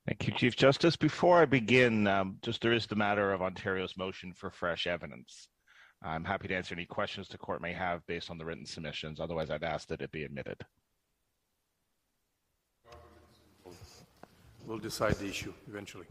Thank 0.07 0.25
you, 0.25 0.33
Chief 0.37 0.55
Justice. 0.55 0.95
Before 0.95 1.41
I 1.41 1.43
begin, 1.43 2.07
um, 2.07 2.37
just 2.41 2.61
there 2.61 2.71
is 2.71 2.87
the 2.87 2.95
matter 2.95 3.33
of 3.33 3.41
Ontario's 3.41 3.97
motion 3.97 4.31
for 4.31 4.49
fresh 4.49 4.87
evidence. 4.87 5.49
I'm 6.01 6.23
happy 6.23 6.47
to 6.47 6.55
answer 6.55 6.73
any 6.73 6.85
questions 6.85 7.27
the 7.27 7.37
court 7.37 7.61
may 7.61 7.73
have 7.73 8.07
based 8.07 8.31
on 8.31 8.37
the 8.37 8.45
written 8.45 8.65
submissions. 8.65 9.19
Otherwise, 9.19 9.49
I'd 9.49 9.65
ask 9.65 9.89
that 9.89 10.01
it 10.01 10.13
be 10.13 10.23
admitted. 10.23 10.65
We'll 14.65 14.77
decide 14.77 15.15
the 15.15 15.27
issue 15.27 15.53
eventually. 15.67 16.05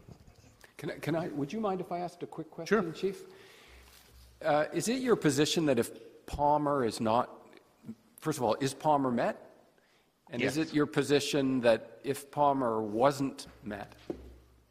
Can 0.77 0.91
I, 0.91 0.99
can 0.99 1.15
I, 1.15 1.29
would 1.29 1.51
you 1.51 1.59
mind 1.59 1.81
if 1.81 1.91
I 1.91 2.01
asked 2.01 2.21
a 2.21 2.27
quick 2.27 2.51
question, 2.51 2.67
Sure. 2.67 2.83
question, 2.83 3.13
Chief? 3.13 3.23
Uh, 4.43 4.65
Is 4.73 4.87
it 4.87 5.01
your 5.01 5.15
position 5.15 5.65
that 5.65 5.79
if 5.79 5.91
Palmer 6.25 6.85
is 6.85 7.01
not, 7.01 7.29
first 8.19 8.37
of 8.37 8.43
all, 8.43 8.55
is 8.61 8.73
Palmer 8.73 9.11
met? 9.11 9.45
And 10.31 10.41
is 10.41 10.57
it 10.57 10.73
your 10.73 10.85
position 10.85 11.59
that 11.61 11.99
if 12.03 12.29
Palmer 12.29 12.81
wasn't 12.81 13.47
met, 13.63 13.93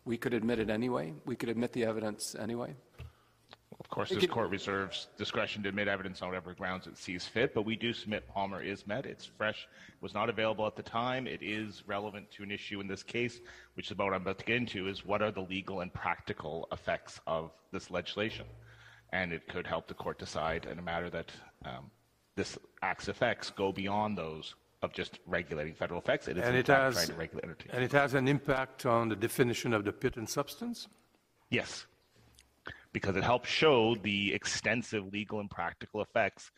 we 0.04 0.16
could 0.16 0.32
admit 0.32 0.60
it 0.60 0.70
anyway? 0.70 1.12
We 1.26 1.34
could 1.34 1.48
admit 1.48 1.72
the 1.72 1.84
evidence 1.84 2.36
anyway? 2.38 2.76
Of 3.80 3.88
course, 3.90 4.10
It 4.10 4.14
this 4.14 4.22
could- 4.22 4.30
court 4.30 4.50
reserves 4.50 5.08
discretion 5.16 5.62
to 5.64 5.68
admit 5.68 5.88
evidence 5.88 6.22
on 6.22 6.28
whatever 6.28 6.54
grounds 6.54 6.86
it 6.86 6.96
sees 6.96 7.26
fit, 7.26 7.54
but 7.54 7.62
we 7.62 7.74
do 7.74 7.92
submit 7.92 8.28
Palmer 8.28 8.62
is 8.62 8.86
met. 8.86 9.04
It's 9.04 9.24
fresh, 9.24 9.66
was 10.00 10.14
not 10.14 10.28
available 10.30 10.66
at 10.66 10.76
the 10.76 10.82
time. 10.82 11.26
It 11.26 11.42
is 11.42 11.82
relevant 11.86 12.30
to 12.32 12.42
an 12.44 12.50
issue 12.52 12.80
in 12.80 12.86
this 12.86 13.02
case, 13.02 13.40
which 13.74 13.86
is 13.86 13.92
about 13.92 14.04
what 14.06 14.14
I'm 14.14 14.22
about 14.22 14.38
to 14.38 14.44
get 14.44 14.56
into, 14.56 14.86
is 14.88 15.04
what 15.04 15.22
are 15.22 15.32
the 15.32 15.42
legal 15.42 15.80
and 15.80 15.92
practical 15.92 16.68
effects 16.70 17.20
of 17.26 17.50
this 17.72 17.90
legislation? 17.90 18.46
And 19.12 19.32
it 19.32 19.48
could 19.48 19.66
help 19.66 19.88
the 19.88 19.94
court 19.94 20.18
decide 20.18 20.66
in 20.70 20.78
a 20.78 20.82
matter 20.82 21.08
that 21.10 21.32
um, 21.64 21.90
this 22.36 22.58
act's 22.82 23.08
effects 23.08 23.50
go 23.50 23.72
beyond 23.72 24.16
those 24.18 24.54
of 24.82 24.92
just 24.92 25.18
regulating 25.26 25.74
federal 25.74 26.00
effects. 26.00 26.28
It 26.28 26.38
is 26.38 26.44
And 26.44 26.56
it 26.56 26.66
has, 26.68 26.94
trying 26.94 27.08
to 27.08 27.14
regulate 27.14 27.44
entertainment. 27.44 27.74
and 27.74 27.84
it 27.84 27.92
has 27.92 28.14
an 28.14 28.28
impact 28.28 28.86
on 28.86 29.08
the 29.08 29.16
definition 29.16 29.72
of 29.72 29.84
the 29.84 29.92
pith 29.92 30.16
and 30.16 30.28
substance? 30.28 30.86
Yes, 31.50 31.86
because 32.92 33.16
it 33.16 33.24
helps 33.24 33.48
show 33.48 33.96
the 33.96 34.32
extensive 34.34 35.06
legal 35.12 35.40
and 35.40 35.50
practical 35.50 36.02
effects 36.02 36.50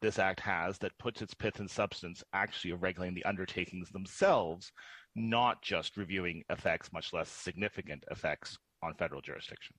this 0.00 0.18
act 0.18 0.40
has 0.40 0.78
that 0.78 0.96
puts 0.98 1.22
its 1.22 1.34
pith 1.34 1.58
and 1.60 1.70
substance 1.70 2.22
actually 2.32 2.72
of 2.72 2.82
regulating 2.82 3.14
the 3.14 3.24
undertakings 3.24 3.90
themselves, 3.90 4.70
not 5.16 5.62
just 5.62 5.96
reviewing 5.96 6.44
effects, 6.50 6.92
much 6.92 7.12
less 7.12 7.28
significant 7.28 8.04
effects 8.10 8.58
on 8.82 8.94
federal 8.94 9.22
jurisdiction. 9.22 9.74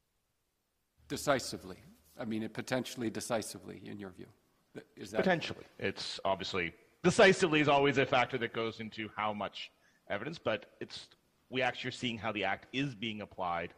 Decisively? 1.07 1.77
I 2.19 2.25
mean, 2.25 2.43
it 2.43 2.53
potentially 2.53 3.09
decisively, 3.09 3.81
in 3.85 3.99
your 3.99 4.11
view? 4.11 4.27
Is 4.95 5.11
that? 5.11 5.17
Potentially. 5.17 5.65
It's 5.79 6.19
obviously 6.25 6.73
decisively 7.03 7.61
is 7.61 7.67
always 7.67 7.97
a 7.97 8.05
factor 8.05 8.37
that 8.37 8.53
goes 8.53 8.79
into 8.79 9.09
how 9.15 9.33
much 9.33 9.71
evidence, 10.09 10.39
but 10.39 10.65
it's 10.81 11.07
we 11.49 11.61
actually 11.61 11.89
are 11.89 11.91
seeing 11.91 12.17
how 12.17 12.31
the 12.31 12.43
act 12.43 12.67
is 12.73 12.95
being 12.95 13.21
applied 13.21 13.73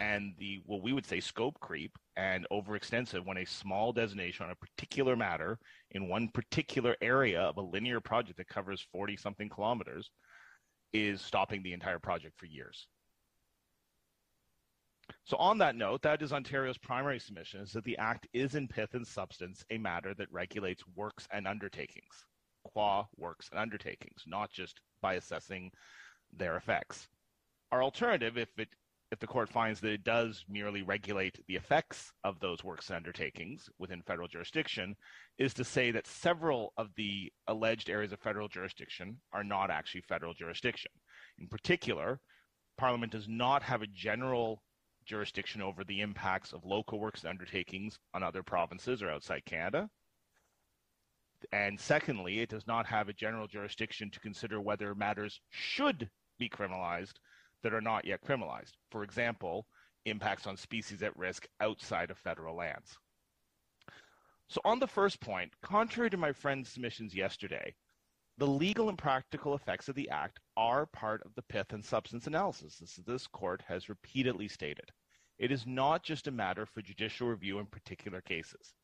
and 0.00 0.32
the 0.38 0.60
what 0.66 0.82
we 0.82 0.92
would 0.92 1.06
say 1.06 1.20
scope 1.20 1.60
creep 1.60 1.96
and 2.16 2.46
overextensive 2.50 3.24
when 3.24 3.38
a 3.38 3.44
small 3.44 3.92
designation 3.92 4.44
on 4.44 4.52
a 4.52 4.56
particular 4.56 5.14
matter 5.14 5.58
in 5.92 6.08
one 6.08 6.28
particular 6.28 6.96
area 7.00 7.40
of 7.40 7.56
a 7.56 7.62
linear 7.62 8.00
project 8.00 8.36
that 8.36 8.48
covers 8.48 8.84
40 8.92 9.16
something 9.16 9.48
kilometers 9.48 10.10
is 10.92 11.20
stopping 11.20 11.62
the 11.62 11.72
entire 11.72 11.98
project 11.98 12.34
for 12.38 12.46
years. 12.46 12.88
So, 15.24 15.36
on 15.36 15.58
that 15.58 15.76
note, 15.76 16.02
that 16.02 16.22
is 16.22 16.32
Ontario's 16.32 16.78
primary 16.78 17.18
submission 17.18 17.60
is 17.60 17.72
that 17.72 17.84
the 17.84 17.98
Act 17.98 18.26
is 18.32 18.54
in 18.54 18.68
pith 18.68 18.94
and 18.94 19.06
substance 19.06 19.64
a 19.70 19.78
matter 19.78 20.14
that 20.14 20.32
regulates 20.32 20.82
works 20.94 21.26
and 21.32 21.46
undertakings, 21.46 22.26
qua 22.64 23.06
works 23.16 23.48
and 23.50 23.60
undertakings, 23.60 24.24
not 24.26 24.50
just 24.50 24.80
by 25.00 25.14
assessing 25.14 25.70
their 26.32 26.56
effects. 26.56 27.08
Our 27.70 27.82
alternative, 27.82 28.36
if 28.36 28.48
it 28.58 28.68
if 29.12 29.18
the 29.18 29.26
court 29.26 29.50
finds 29.50 29.78
that 29.80 29.92
it 29.92 30.04
does 30.04 30.42
merely 30.48 30.80
regulate 30.82 31.38
the 31.46 31.54
effects 31.54 32.10
of 32.24 32.40
those 32.40 32.64
works 32.64 32.88
and 32.88 32.96
undertakings 32.96 33.68
within 33.78 34.00
federal 34.00 34.26
jurisdiction, 34.26 34.96
is 35.36 35.52
to 35.52 35.64
say 35.64 35.90
that 35.90 36.06
several 36.06 36.72
of 36.78 36.88
the 36.96 37.30
alleged 37.46 37.90
areas 37.90 38.12
of 38.12 38.20
federal 38.20 38.48
jurisdiction 38.48 39.18
are 39.34 39.44
not 39.44 39.70
actually 39.70 40.00
federal 40.00 40.32
jurisdiction. 40.32 40.90
In 41.38 41.46
particular, 41.46 42.20
Parliament 42.78 43.12
does 43.12 43.28
not 43.28 43.62
have 43.62 43.82
a 43.82 43.86
general 43.86 44.62
jurisdiction 45.04 45.62
over 45.62 45.84
the 45.84 46.00
impacts 46.00 46.52
of 46.52 46.64
local 46.64 46.98
works 46.98 47.20
and 47.20 47.30
undertakings 47.30 47.98
on 48.14 48.22
other 48.22 48.42
provinces 48.42 49.02
or 49.02 49.10
outside 49.10 49.44
Canada. 49.44 49.88
And 51.52 51.78
secondly, 51.78 52.40
it 52.40 52.48
does 52.48 52.66
not 52.66 52.86
have 52.86 53.08
a 53.08 53.12
general 53.12 53.48
jurisdiction 53.48 54.10
to 54.10 54.20
consider 54.20 54.60
whether 54.60 54.94
matters 54.94 55.40
should 55.50 56.08
be 56.38 56.48
criminalized 56.48 57.14
that 57.62 57.74
are 57.74 57.80
not 57.80 58.04
yet 58.04 58.22
criminalized. 58.22 58.72
For 58.90 59.02
example, 59.02 59.66
impacts 60.04 60.46
on 60.46 60.56
species 60.56 61.02
at 61.02 61.16
risk 61.16 61.46
outside 61.60 62.10
of 62.10 62.18
federal 62.18 62.56
lands. 62.56 62.96
So, 64.48 64.60
on 64.64 64.80
the 64.80 64.86
first 64.86 65.20
point, 65.20 65.52
contrary 65.62 66.10
to 66.10 66.16
my 66.16 66.32
friend's 66.32 66.70
submissions 66.70 67.14
yesterday, 67.14 67.74
the 68.38 68.46
legal 68.46 68.88
and 68.88 68.98
practical 68.98 69.54
effects 69.54 69.88
of 69.88 69.94
the 69.94 70.08
Act 70.10 70.40
are 70.56 70.86
part 70.86 71.22
of 71.24 71.34
the 71.34 71.42
pith 71.42 71.72
and 71.72 71.84
substance 71.84 72.26
analysis, 72.26 72.80
as 72.82 72.96
this 73.06 73.26
court 73.26 73.62
has 73.68 73.88
repeatedly 73.88 74.48
stated. 74.48 74.90
It 75.42 75.50
is 75.50 75.66
not 75.66 76.04
just 76.04 76.28
a 76.28 76.30
matter 76.30 76.66
for 76.66 76.82
judicial 76.82 77.26
review 77.26 77.58
in 77.58 77.66
particular 77.66 78.20
cases. 78.20 78.74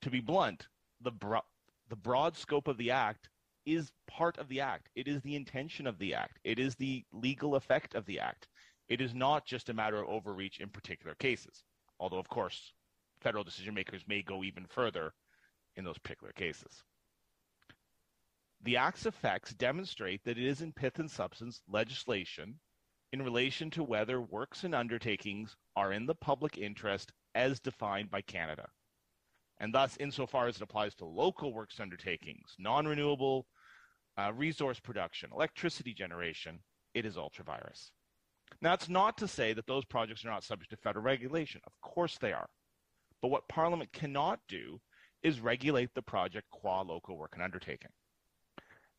To 0.00 0.10
be 0.10 0.18
blunt, 0.18 0.66
the, 1.00 1.12
bro- 1.12 1.46
the 1.88 1.94
broad 1.94 2.36
scope 2.36 2.66
of 2.66 2.76
the 2.76 2.90
Act 2.90 3.28
is 3.64 3.92
part 4.08 4.36
of 4.38 4.48
the 4.48 4.60
Act. 4.60 4.88
It 4.96 5.06
is 5.06 5.22
the 5.22 5.36
intention 5.36 5.86
of 5.86 6.00
the 6.00 6.12
Act. 6.12 6.40
It 6.42 6.58
is 6.58 6.74
the 6.74 7.04
legal 7.12 7.54
effect 7.54 7.94
of 7.94 8.04
the 8.04 8.18
Act. 8.18 8.48
It 8.88 9.00
is 9.00 9.14
not 9.14 9.46
just 9.46 9.68
a 9.68 9.74
matter 9.74 10.02
of 10.02 10.08
overreach 10.08 10.58
in 10.58 10.70
particular 10.70 11.14
cases, 11.14 11.62
although, 12.00 12.18
of 12.18 12.28
course, 12.28 12.72
federal 13.20 13.44
decision 13.44 13.72
makers 13.72 14.02
may 14.08 14.22
go 14.22 14.42
even 14.42 14.66
further 14.66 15.14
in 15.76 15.84
those 15.84 15.98
particular 15.98 16.32
cases. 16.32 16.82
The 18.64 18.76
Act's 18.76 19.06
effects 19.06 19.54
demonstrate 19.54 20.24
that 20.24 20.36
it 20.36 20.44
is 20.44 20.62
in 20.62 20.72
pith 20.72 20.98
and 20.98 21.08
substance 21.08 21.62
legislation 21.68 22.58
in 23.12 23.22
relation 23.22 23.70
to 23.70 23.82
whether 23.82 24.20
works 24.20 24.64
and 24.64 24.74
undertakings 24.74 25.56
are 25.76 25.92
in 25.92 26.06
the 26.06 26.14
public 26.14 26.56
interest 26.58 27.12
as 27.34 27.60
defined 27.60 28.10
by 28.10 28.22
Canada. 28.22 28.68
And 29.58 29.72
thus, 29.72 29.96
insofar 30.00 30.48
as 30.48 30.56
it 30.56 30.62
applies 30.62 30.94
to 30.96 31.04
local 31.04 31.52
works 31.52 31.78
undertakings, 31.78 32.54
non 32.58 32.86
renewable 32.86 33.46
uh, 34.18 34.32
resource 34.34 34.80
production, 34.80 35.30
electricity 35.32 35.94
generation, 35.94 36.58
it 36.94 37.06
is 37.06 37.16
ultra 37.16 37.44
vires. 37.44 37.92
Now, 38.60 38.74
it's 38.74 38.88
not 38.88 39.16
to 39.18 39.28
say 39.28 39.52
that 39.52 39.66
those 39.66 39.84
projects 39.84 40.24
are 40.24 40.30
not 40.30 40.44
subject 40.44 40.70
to 40.70 40.76
federal 40.76 41.04
regulation. 41.04 41.60
Of 41.66 41.72
course 41.80 42.18
they 42.18 42.32
are. 42.32 42.48
But 43.20 43.30
what 43.30 43.48
Parliament 43.48 43.92
cannot 43.92 44.40
do 44.48 44.80
is 45.22 45.40
regulate 45.40 45.94
the 45.94 46.02
project 46.02 46.50
qua 46.50 46.82
local 46.82 47.16
work 47.16 47.32
and 47.34 47.42
undertaking. 47.42 47.90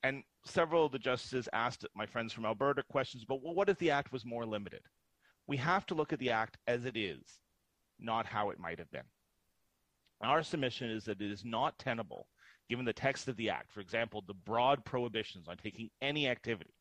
And 0.03 0.23
several 0.43 0.85
of 0.85 0.91
the 0.91 0.99
justices 0.99 1.47
asked 1.53 1.85
my 1.95 2.05
friends 2.05 2.33
from 2.33 2.45
Alberta 2.45 2.83
questions 2.83 3.23
about 3.23 3.41
well, 3.41 3.55
what 3.55 3.69
if 3.69 3.77
the 3.77 3.91
Act 3.91 4.11
was 4.11 4.25
more 4.25 4.45
limited? 4.45 4.81
We 5.47 5.57
have 5.57 5.85
to 5.87 5.95
look 5.95 6.13
at 6.13 6.19
the 6.19 6.31
Act 6.31 6.57
as 6.67 6.85
it 6.85 6.97
is, 6.97 7.21
not 7.99 8.25
how 8.25 8.49
it 8.49 8.59
might 8.59 8.79
have 8.79 8.91
been. 8.91 9.03
Our 10.21 10.43
submission 10.43 10.89
is 10.89 11.05
that 11.05 11.21
it 11.21 11.31
is 11.31 11.43
not 11.43 11.79
tenable 11.79 12.27
given 12.69 12.85
the 12.85 12.93
text 12.93 13.27
of 13.27 13.35
the 13.35 13.49
Act, 13.49 13.71
for 13.71 13.81
example, 13.81 14.23
the 14.25 14.33
broad 14.33 14.85
prohibitions 14.85 15.47
on 15.47 15.57
taking 15.57 15.89
any 16.01 16.27
activity, 16.27 16.73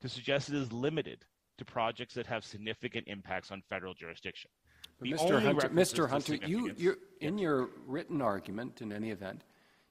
to 0.00 0.08
suggest 0.08 0.48
it 0.48 0.56
is 0.56 0.72
limited 0.72 1.24
to 1.58 1.64
projects 1.64 2.14
that 2.14 2.26
have 2.26 2.44
significant 2.44 3.06
impacts 3.06 3.50
on 3.50 3.62
federal 3.68 3.94
jurisdiction. 3.94 4.50
Mr. 5.02 5.40
Hunter, 5.40 5.68
Mr. 5.68 6.08
Hunter, 6.08 6.34
you, 6.34 6.72
you, 6.76 6.98
in 7.20 7.38
your 7.38 7.68
written 7.86 8.20
argument, 8.20 8.80
in 8.80 8.92
any 8.92 9.10
event, 9.10 9.42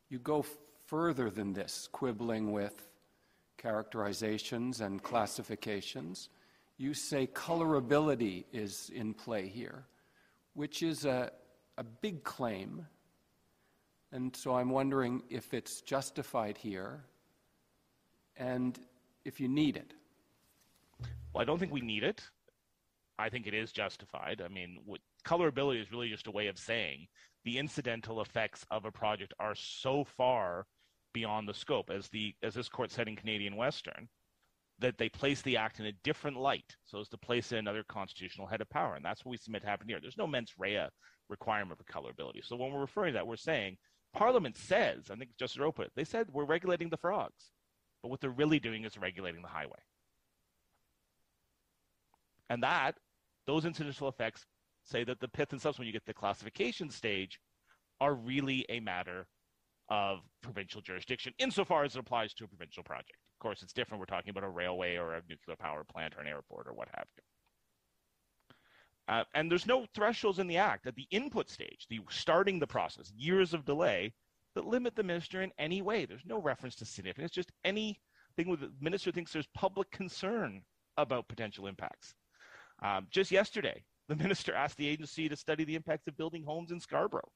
you 0.10 0.20
go 0.20 0.46
further 0.94 1.32
than 1.32 1.54
this, 1.54 1.90
quibbling 1.92 2.52
with 2.52 2.88
characterizations 3.58 4.80
and 4.80 5.02
classifications. 5.02 6.30
You 6.78 6.94
say 6.94 7.26
colorability 7.26 8.44
is 8.54 8.92
in 8.94 9.16
play 9.16 9.48
here, 9.48 9.86
which 10.54 10.84
is 10.84 11.06
a, 11.06 11.32
a 11.80 11.84
big 11.84 12.24
claim. 12.24 12.86
And 14.12 14.36
so 14.36 14.56
I'm 14.56 14.70
wondering 14.70 15.24
if 15.32 15.56
it's 15.56 15.82
justified 15.82 16.60
here 16.60 17.04
and 18.38 18.78
if 19.26 19.40
you 19.40 19.48
need 19.48 19.78
it. 19.78 19.96
Well, 21.34 21.42
I 21.42 21.44
don't 21.44 21.58
think 21.58 21.74
we 21.74 21.82
need 21.82 22.04
it. 22.04 22.22
I 23.18 23.30
think 23.30 23.48
it 23.48 23.56
is 23.56 23.72
justified. 23.72 24.44
I 24.46 24.48
mean, 24.48 24.78
what, 24.86 25.02
colorability 25.26 25.82
is 25.82 25.92
really 25.92 26.10
just 26.10 26.28
a 26.28 26.32
way 26.32 26.46
of 26.46 26.60
saying 26.60 27.08
the 27.46 27.58
incidental 27.58 28.22
effects 28.22 28.64
of 28.70 28.86
a 28.86 28.92
project 28.92 29.34
are 29.40 29.56
so 29.56 30.04
far 30.04 30.68
beyond 31.14 31.48
the 31.48 31.54
scope, 31.54 31.90
as 31.90 32.10
the 32.10 32.34
as 32.44 32.54
this 32.54 32.70
court 32.70 32.92
said 32.92 33.08
in 33.08 33.16
Canadian 33.16 33.56
Western, 33.56 34.10
that 34.80 34.98
they 34.98 35.10
place 35.10 35.42
the 35.42 35.58
act 35.58 35.80
in 35.80 35.86
a 35.86 35.92
different 36.04 36.38
light, 36.38 36.76
so 36.86 37.00
as 37.00 37.10
to 37.10 37.18
place 37.18 37.52
in 37.52 37.60
another 37.60 37.84
constitutional 37.88 38.48
head 38.48 38.62
of 38.62 38.70
power, 38.70 38.96
and 38.96 39.06
that's 39.06 39.24
what 39.24 39.32
we 39.32 39.38
submit 39.38 39.64
happened 39.64 39.90
here. 39.90 40.00
There's 40.02 40.18
no 40.18 40.28
mens 40.28 40.54
rea 40.58 40.88
requirement 41.30 41.80
for 41.80 41.86
colorability. 41.86 42.44
So 42.44 42.56
when 42.56 42.72
we're 42.72 42.82
referring 42.82 43.14
to 43.14 43.20
that, 43.20 43.28
we're 43.28 43.38
saying 43.38 43.78
Parliament 44.14 44.58
says, 44.58 45.10
I 45.10 45.16
think 45.16 45.32
Justice 45.38 45.60
Rowe 45.60 45.72
put 45.72 45.88
it, 45.88 45.92
they 45.96 46.04
said 46.04 46.28
we're 46.32 46.46
regulating 46.46 46.90
the 46.90 46.98
frogs, 46.98 47.52
but 48.02 48.10
what 48.10 48.22
they're 48.22 48.30
really 48.30 48.60
doing 48.60 48.84
is 48.84 48.98
regulating 48.98 49.42
the 49.42 49.48
highway. 49.48 49.80
And 52.50 52.62
that, 52.62 52.98
those 53.48 53.66
incidental 53.66 54.08
effects 54.10 54.46
say 54.84 55.04
that 55.06 55.20
the 55.20 55.28
pith 55.28 55.52
and 55.52 55.62
substance, 55.62 55.80
when 55.80 55.88
you 55.88 55.94
get 55.94 56.04
to 56.04 56.08
the 56.08 56.14
classification 56.14 56.90
stage, 56.90 57.40
are 58.02 58.14
really 58.14 58.66
a 58.70 58.80
matter 58.80 59.28
of 59.90 60.20
provincial 60.42 60.82
jurisdiction, 60.82 61.34
insofar 61.40 61.84
as 61.84 61.96
it 61.96 62.00
applies 62.00 62.34
to 62.34 62.46
a 62.46 62.48
provincial 62.48 62.84
project. 62.84 63.18
Of 63.36 63.44
course, 63.44 63.62
it's 63.62 63.74
different. 63.74 64.00
We're 64.00 64.06
talking 64.06 64.30
about 64.30 64.44
a 64.44 64.50
railway 64.50 64.96
or 64.96 65.14
a 65.14 65.22
nuclear 65.30 65.58
power 65.58 65.84
plant 65.84 66.16
or 66.16 66.22
an 66.22 66.28
airport 66.28 66.68
or 66.68 66.74
what 66.74 66.88
have 66.94 67.08
you. 67.16 67.24
Uh, 69.10 69.24
and 69.34 69.52
there's 69.52 69.68
no 69.68 69.86
thresholds 69.94 70.40
in 70.40 70.48
the 70.48 70.58
act 70.58 70.88
at 70.88 70.96
the 70.96 71.08
input 71.12 71.50
stage, 71.50 71.86
the 71.90 72.00
starting 72.10 72.60
the 72.60 72.68
process, 72.68 73.12
years 73.18 73.54
of 73.54 73.66
delay 73.66 74.14
that 74.56 74.66
limit 74.66 74.96
the 74.96 75.04
minister 75.04 75.42
in 75.42 75.52
any 75.58 75.82
way. 75.82 76.06
There's 76.06 76.26
no 76.26 76.40
reference 76.40 76.76
to 76.76 76.86
significance, 76.86 77.32
just 77.32 77.52
anything 77.66 77.98
the 78.38 78.72
minister 78.80 79.12
thinks 79.12 79.34
there's 79.34 79.48
public 79.54 79.92
concern 79.92 80.62
about 80.98 81.28
potential 81.28 81.68
impacts. 81.68 82.14
Um, 82.82 83.08
just 83.10 83.32
yesterday, 83.32 83.84
the 84.08 84.16
minister 84.24 84.54
asked 84.54 84.78
the 84.78 84.88
agency 84.88 85.28
to 85.28 85.36
study 85.36 85.64
the 85.66 85.76
impacts 85.76 86.08
of 86.08 86.18
building 86.18 86.44
homes 86.44 86.72
in 86.72 86.80
Scarborough. 86.80 87.32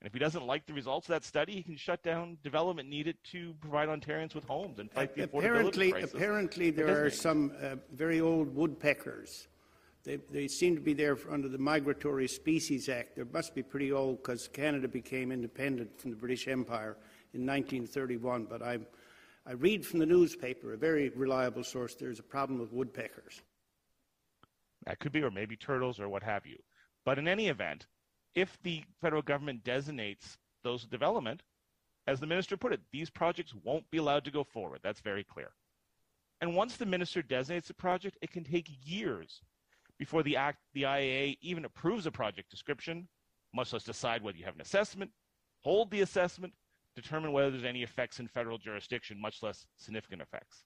And 0.00 0.06
if 0.06 0.14
he 0.14 0.18
doesn't 0.18 0.46
like 0.46 0.66
the 0.66 0.72
results 0.72 1.08
of 1.08 1.12
that 1.12 1.24
study, 1.24 1.52
he 1.52 1.62
can 1.62 1.76
shut 1.76 2.02
down 2.02 2.38
development 2.42 2.88
needed 2.88 3.16
to 3.32 3.54
provide 3.60 3.88
Ontarians 3.88 4.34
with 4.34 4.44
homes 4.44 4.78
and 4.78 4.90
fight 4.90 5.14
the 5.14 5.26
affordability 5.26 5.38
Apparently, 5.38 5.92
crisis. 5.92 6.14
apparently 6.14 6.70
there 6.70 7.04
are 7.04 7.10
some 7.10 7.52
uh, 7.62 7.76
very 7.92 8.20
old 8.20 8.54
woodpeckers. 8.54 9.48
They, 10.02 10.16
they 10.30 10.48
seem 10.48 10.74
to 10.74 10.80
be 10.80 10.94
there 10.94 11.18
under 11.30 11.48
the 11.48 11.58
Migratory 11.58 12.26
Species 12.28 12.88
Act. 12.88 13.16
They 13.16 13.24
must 13.30 13.54
be 13.54 13.62
pretty 13.62 13.92
old 13.92 14.22
because 14.22 14.48
Canada 14.48 14.88
became 14.88 15.30
independent 15.30 16.00
from 16.00 16.10
the 16.10 16.16
British 16.16 16.48
Empire 16.48 16.96
in 17.34 17.44
1931. 17.44 18.44
But 18.44 18.62
I, 18.62 18.78
I 19.46 19.52
read 19.52 19.84
from 19.84 19.98
the 19.98 20.06
newspaper, 20.06 20.72
a 20.72 20.78
very 20.78 21.10
reliable 21.10 21.62
source, 21.62 21.94
there's 21.94 22.18
a 22.18 22.22
problem 22.22 22.58
with 22.58 22.72
woodpeckers. 22.72 23.42
That 24.86 24.98
could 24.98 25.12
be, 25.12 25.22
or 25.22 25.30
maybe 25.30 25.56
turtles 25.56 26.00
or 26.00 26.08
what 26.08 26.22
have 26.22 26.46
you. 26.46 26.56
But 27.04 27.18
in 27.18 27.28
any 27.28 27.48
event, 27.48 27.86
if 28.34 28.58
the 28.62 28.82
federal 29.00 29.22
government 29.22 29.64
designates 29.64 30.38
those 30.62 30.84
development, 30.84 31.42
as 32.06 32.20
the 32.20 32.26
minister 32.26 32.56
put 32.56 32.72
it, 32.72 32.80
these 32.92 33.10
projects 33.10 33.54
won't 33.64 33.90
be 33.90 33.98
allowed 33.98 34.24
to 34.24 34.30
go 34.30 34.44
forward. 34.44 34.80
That's 34.82 35.00
very 35.00 35.24
clear. 35.24 35.50
And 36.40 36.56
once 36.56 36.76
the 36.76 36.86
minister 36.86 37.22
designates 37.22 37.70
a 37.70 37.74
project, 37.74 38.18
it 38.22 38.30
can 38.30 38.44
take 38.44 38.68
years 38.84 39.42
before 40.00 40.22
the 40.22 40.36
act, 40.36 40.60
the 40.72 40.84
IAA 40.84 41.36
even 41.42 41.66
approves 41.66 42.06
a 42.06 42.10
project 42.10 42.50
description, 42.50 43.06
much 43.54 43.74
less 43.74 43.84
decide 43.84 44.22
whether 44.22 44.38
you 44.38 44.46
have 44.46 44.54
an 44.54 44.62
assessment, 44.62 45.10
hold 45.60 45.90
the 45.90 46.00
assessment, 46.00 46.54
determine 46.96 47.32
whether 47.32 47.50
there's 47.50 47.64
any 47.64 47.82
effects 47.82 48.18
in 48.18 48.26
federal 48.26 48.56
jurisdiction, 48.56 49.20
much 49.20 49.42
less 49.42 49.66
significant 49.76 50.22
effects. 50.22 50.64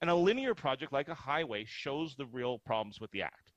And 0.00 0.10
a 0.10 0.14
linear 0.14 0.56
project 0.56 0.92
like 0.92 1.08
a 1.08 1.14
highway 1.14 1.64
shows 1.64 2.16
the 2.16 2.26
real 2.26 2.58
problems 2.58 3.00
with 3.00 3.12
the 3.12 3.22
act. 3.22 3.49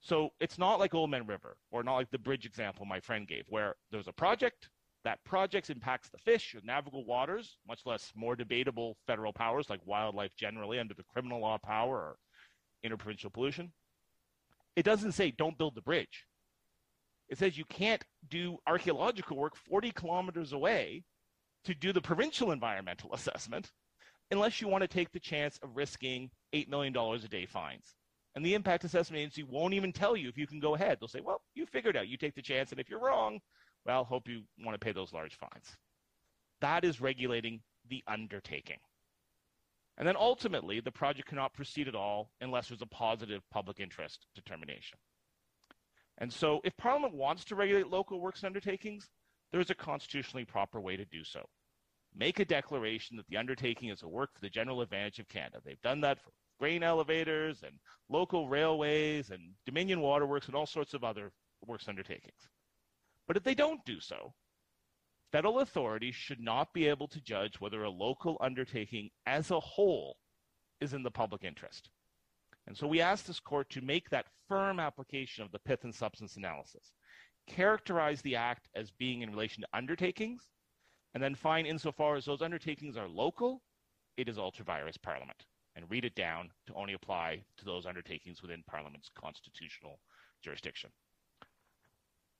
So 0.00 0.30
it's 0.40 0.58
not 0.58 0.78
like 0.78 0.92
Oldman 0.92 1.28
River, 1.28 1.56
or 1.70 1.82
not 1.82 1.96
like 1.96 2.10
the 2.10 2.18
bridge 2.18 2.46
example 2.46 2.86
my 2.86 3.00
friend 3.00 3.26
gave, 3.26 3.44
where 3.48 3.74
there's 3.90 4.08
a 4.08 4.12
project, 4.12 4.68
that 5.04 5.22
project 5.24 5.70
impacts 5.70 6.08
the 6.08 6.18
fish 6.18 6.54
or 6.54 6.60
navigable 6.64 7.04
waters, 7.04 7.56
much 7.66 7.80
less 7.84 8.12
more 8.14 8.36
debatable 8.36 8.96
federal 9.06 9.32
powers 9.32 9.70
like 9.70 9.80
wildlife 9.84 10.34
generally 10.36 10.78
under 10.78 10.94
the 10.94 11.04
criminal 11.04 11.40
law 11.40 11.58
power 11.58 11.96
or 11.96 12.16
interprovincial 12.82 13.30
pollution. 13.30 13.72
It 14.76 14.84
doesn't 14.84 15.12
say 15.12 15.30
don't 15.30 15.58
build 15.58 15.74
the 15.74 15.82
bridge. 15.82 16.26
It 17.28 17.38
says 17.38 17.58
you 17.58 17.64
can't 17.64 18.02
do 18.28 18.58
archaeological 18.66 19.36
work 19.36 19.56
40 19.56 19.90
kilometers 19.92 20.52
away 20.52 21.04
to 21.64 21.74
do 21.74 21.92
the 21.92 22.00
provincial 22.00 22.52
environmental 22.52 23.12
assessment 23.14 23.70
unless 24.30 24.60
you 24.60 24.68
want 24.68 24.82
to 24.82 24.88
take 24.88 25.10
the 25.12 25.20
chance 25.20 25.58
of 25.62 25.76
risking 25.76 26.30
$8 26.54 26.68
million 26.68 26.96
a 26.96 27.18
day 27.28 27.46
fines. 27.46 27.94
And 28.38 28.46
the 28.46 28.54
impact 28.54 28.84
assessment 28.84 29.18
agency 29.18 29.42
won't 29.42 29.74
even 29.74 29.92
tell 29.92 30.16
you 30.16 30.28
if 30.28 30.38
you 30.38 30.46
can 30.46 30.60
go 30.60 30.76
ahead. 30.76 30.98
They'll 31.00 31.08
say, 31.08 31.20
well, 31.20 31.42
you 31.56 31.66
figured 31.66 31.96
out, 31.96 32.06
you 32.06 32.16
take 32.16 32.36
the 32.36 32.40
chance, 32.40 32.70
and 32.70 32.78
if 32.78 32.88
you're 32.88 33.00
wrong, 33.00 33.40
well, 33.84 34.04
hope 34.04 34.28
you 34.28 34.44
want 34.64 34.76
to 34.76 34.84
pay 34.84 34.92
those 34.92 35.12
large 35.12 35.34
fines. 35.34 35.76
That 36.60 36.84
is 36.84 37.00
regulating 37.00 37.62
the 37.90 38.04
undertaking. 38.06 38.76
And 39.96 40.06
then 40.06 40.14
ultimately, 40.16 40.78
the 40.78 40.92
project 40.92 41.26
cannot 41.26 41.52
proceed 41.52 41.88
at 41.88 41.96
all 41.96 42.30
unless 42.40 42.68
there's 42.68 42.80
a 42.80 42.86
positive 42.86 43.42
public 43.50 43.80
interest 43.80 44.28
determination. 44.36 44.98
And 46.18 46.32
so, 46.32 46.60
if 46.62 46.76
Parliament 46.76 47.14
wants 47.14 47.44
to 47.46 47.56
regulate 47.56 47.88
local 47.88 48.20
works 48.20 48.44
and 48.44 48.46
undertakings, 48.46 49.08
there's 49.50 49.70
a 49.70 49.74
constitutionally 49.74 50.44
proper 50.44 50.80
way 50.80 50.96
to 50.96 51.04
do 51.04 51.24
so. 51.24 51.44
Make 52.14 52.38
a 52.38 52.44
declaration 52.44 53.16
that 53.16 53.26
the 53.26 53.36
undertaking 53.36 53.88
is 53.88 54.04
a 54.04 54.08
work 54.08 54.32
for 54.32 54.40
the 54.40 54.48
general 54.48 54.80
advantage 54.80 55.18
of 55.18 55.26
Canada. 55.26 55.58
They've 55.64 55.82
done 55.82 56.02
that 56.02 56.22
for 56.22 56.30
grain 56.58 56.82
elevators 56.82 57.62
and 57.62 57.74
local 58.08 58.48
railways 58.48 59.30
and 59.30 59.52
Dominion 59.66 60.00
Waterworks 60.00 60.46
and 60.46 60.54
all 60.54 60.66
sorts 60.66 60.94
of 60.94 61.04
other 61.04 61.32
works 61.66 61.88
undertakings. 61.88 62.48
But 63.26 63.36
if 63.36 63.42
they 63.44 63.54
don't 63.54 63.84
do 63.84 64.00
so, 64.00 64.32
federal 65.32 65.60
authorities 65.60 66.14
should 66.14 66.40
not 66.40 66.72
be 66.72 66.86
able 66.86 67.08
to 67.08 67.20
judge 67.20 67.60
whether 67.60 67.82
a 67.82 67.90
local 67.90 68.38
undertaking 68.40 69.10
as 69.26 69.50
a 69.50 69.60
whole 69.60 70.16
is 70.80 70.94
in 70.94 71.02
the 71.02 71.10
public 71.10 71.44
interest. 71.44 71.90
And 72.66 72.76
so 72.76 72.86
we 72.86 73.00
ask 73.00 73.24
this 73.24 73.40
court 73.40 73.70
to 73.70 73.80
make 73.80 74.10
that 74.10 74.26
firm 74.46 74.78
application 74.78 75.44
of 75.44 75.50
the 75.52 75.58
pith 75.58 75.84
and 75.84 75.94
substance 75.94 76.36
analysis, 76.36 76.92
characterize 77.46 78.20
the 78.22 78.36
act 78.36 78.68
as 78.74 78.90
being 78.90 79.22
in 79.22 79.30
relation 79.30 79.62
to 79.62 79.68
undertakings, 79.72 80.48
and 81.14 81.22
then 81.22 81.34
find 81.34 81.66
insofar 81.66 82.16
as 82.16 82.26
those 82.26 82.42
undertakings 82.42 82.96
are 82.96 83.08
local, 83.08 83.62
it 84.16 84.28
is 84.28 84.38
ultra 84.38 84.64
vires 84.64 84.98
parliament, 84.98 85.44
and 85.78 85.88
read 85.88 86.04
it 86.04 86.16
down 86.16 86.50
to 86.66 86.74
only 86.74 86.92
apply 86.92 87.40
to 87.56 87.64
those 87.64 87.86
undertakings 87.86 88.42
within 88.42 88.64
parliament's 88.66 89.08
constitutional 89.14 90.00
jurisdiction. 90.42 90.90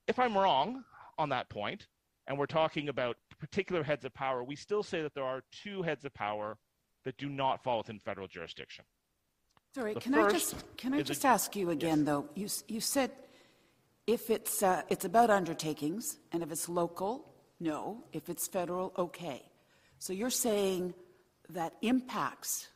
If 0.08 0.18
I'm 0.18 0.36
wrong 0.36 0.82
on 1.18 1.28
that 1.28 1.48
point, 1.48 1.86
and 2.26 2.36
we're 2.36 2.46
talking 2.46 2.88
about 2.88 3.16
particular 3.38 3.84
heads 3.84 4.04
of 4.04 4.12
power, 4.12 4.42
we 4.42 4.56
still 4.56 4.82
say 4.82 5.02
that 5.02 5.14
there 5.14 5.24
are 5.24 5.42
two 5.52 5.82
heads 5.82 6.04
of 6.04 6.12
power 6.14 6.58
that 7.04 7.16
do 7.16 7.28
not 7.28 7.62
fall 7.62 7.78
within 7.78 8.00
federal 8.00 8.26
jurisdiction. 8.26 8.84
Sorry, 9.72 9.94
The 9.94 10.00
can 10.00 10.14
I 10.14 10.28
just, 10.30 10.56
can 10.76 10.92
I 10.92 10.96
is 10.96 11.02
a- 11.02 11.04
just 11.04 11.24
ask 11.24 11.54
you 11.54 11.70
again, 11.70 12.04
though? 12.04 12.28
You, 12.34 12.48
you 12.66 12.80
said 12.80 13.12
if 14.08 14.30
it's, 14.30 14.64
uh, 14.64 14.82
it's 14.88 15.04
about 15.04 15.30
undertakings, 15.30 16.16
and 16.32 16.42
if 16.42 16.50
it's 16.50 16.68
local, 16.68 17.32
no. 17.60 18.02
If 18.12 18.28
it's 18.28 18.48
federal, 18.48 18.92
okay. 18.98 19.42
So 20.00 20.12
you're 20.12 20.30
saying 20.30 20.94
that 21.50 21.74
impacts 21.82 22.68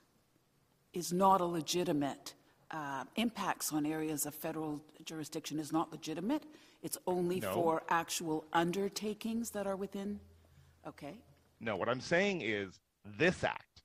is 0.93 1.12
not 1.12 1.40
a 1.40 1.44
legitimate, 1.44 2.35
uh, 2.70 3.05
impacts 3.16 3.73
on 3.73 3.86
areas 3.86 4.27
of 4.27 4.35
federal 4.35 4.81
jurisdiction 5.05 5.59
is 5.59 5.73
not 5.73 5.90
legitimate? 5.93 6.44
It's 6.82 6.98
only 7.06 7.40
No. 7.40 7.55
for 7.55 7.82
actual 7.89 8.44
undertakings 8.52 9.51
that 9.51 9.66
are 9.66 9.77
within? 9.77 10.20
Okay. 10.86 11.16
No, 11.60 11.77
what 11.77 11.89
I'm 11.89 12.01
saying 12.01 12.43
is 12.43 12.81
this 13.05 13.44
act 13.44 13.82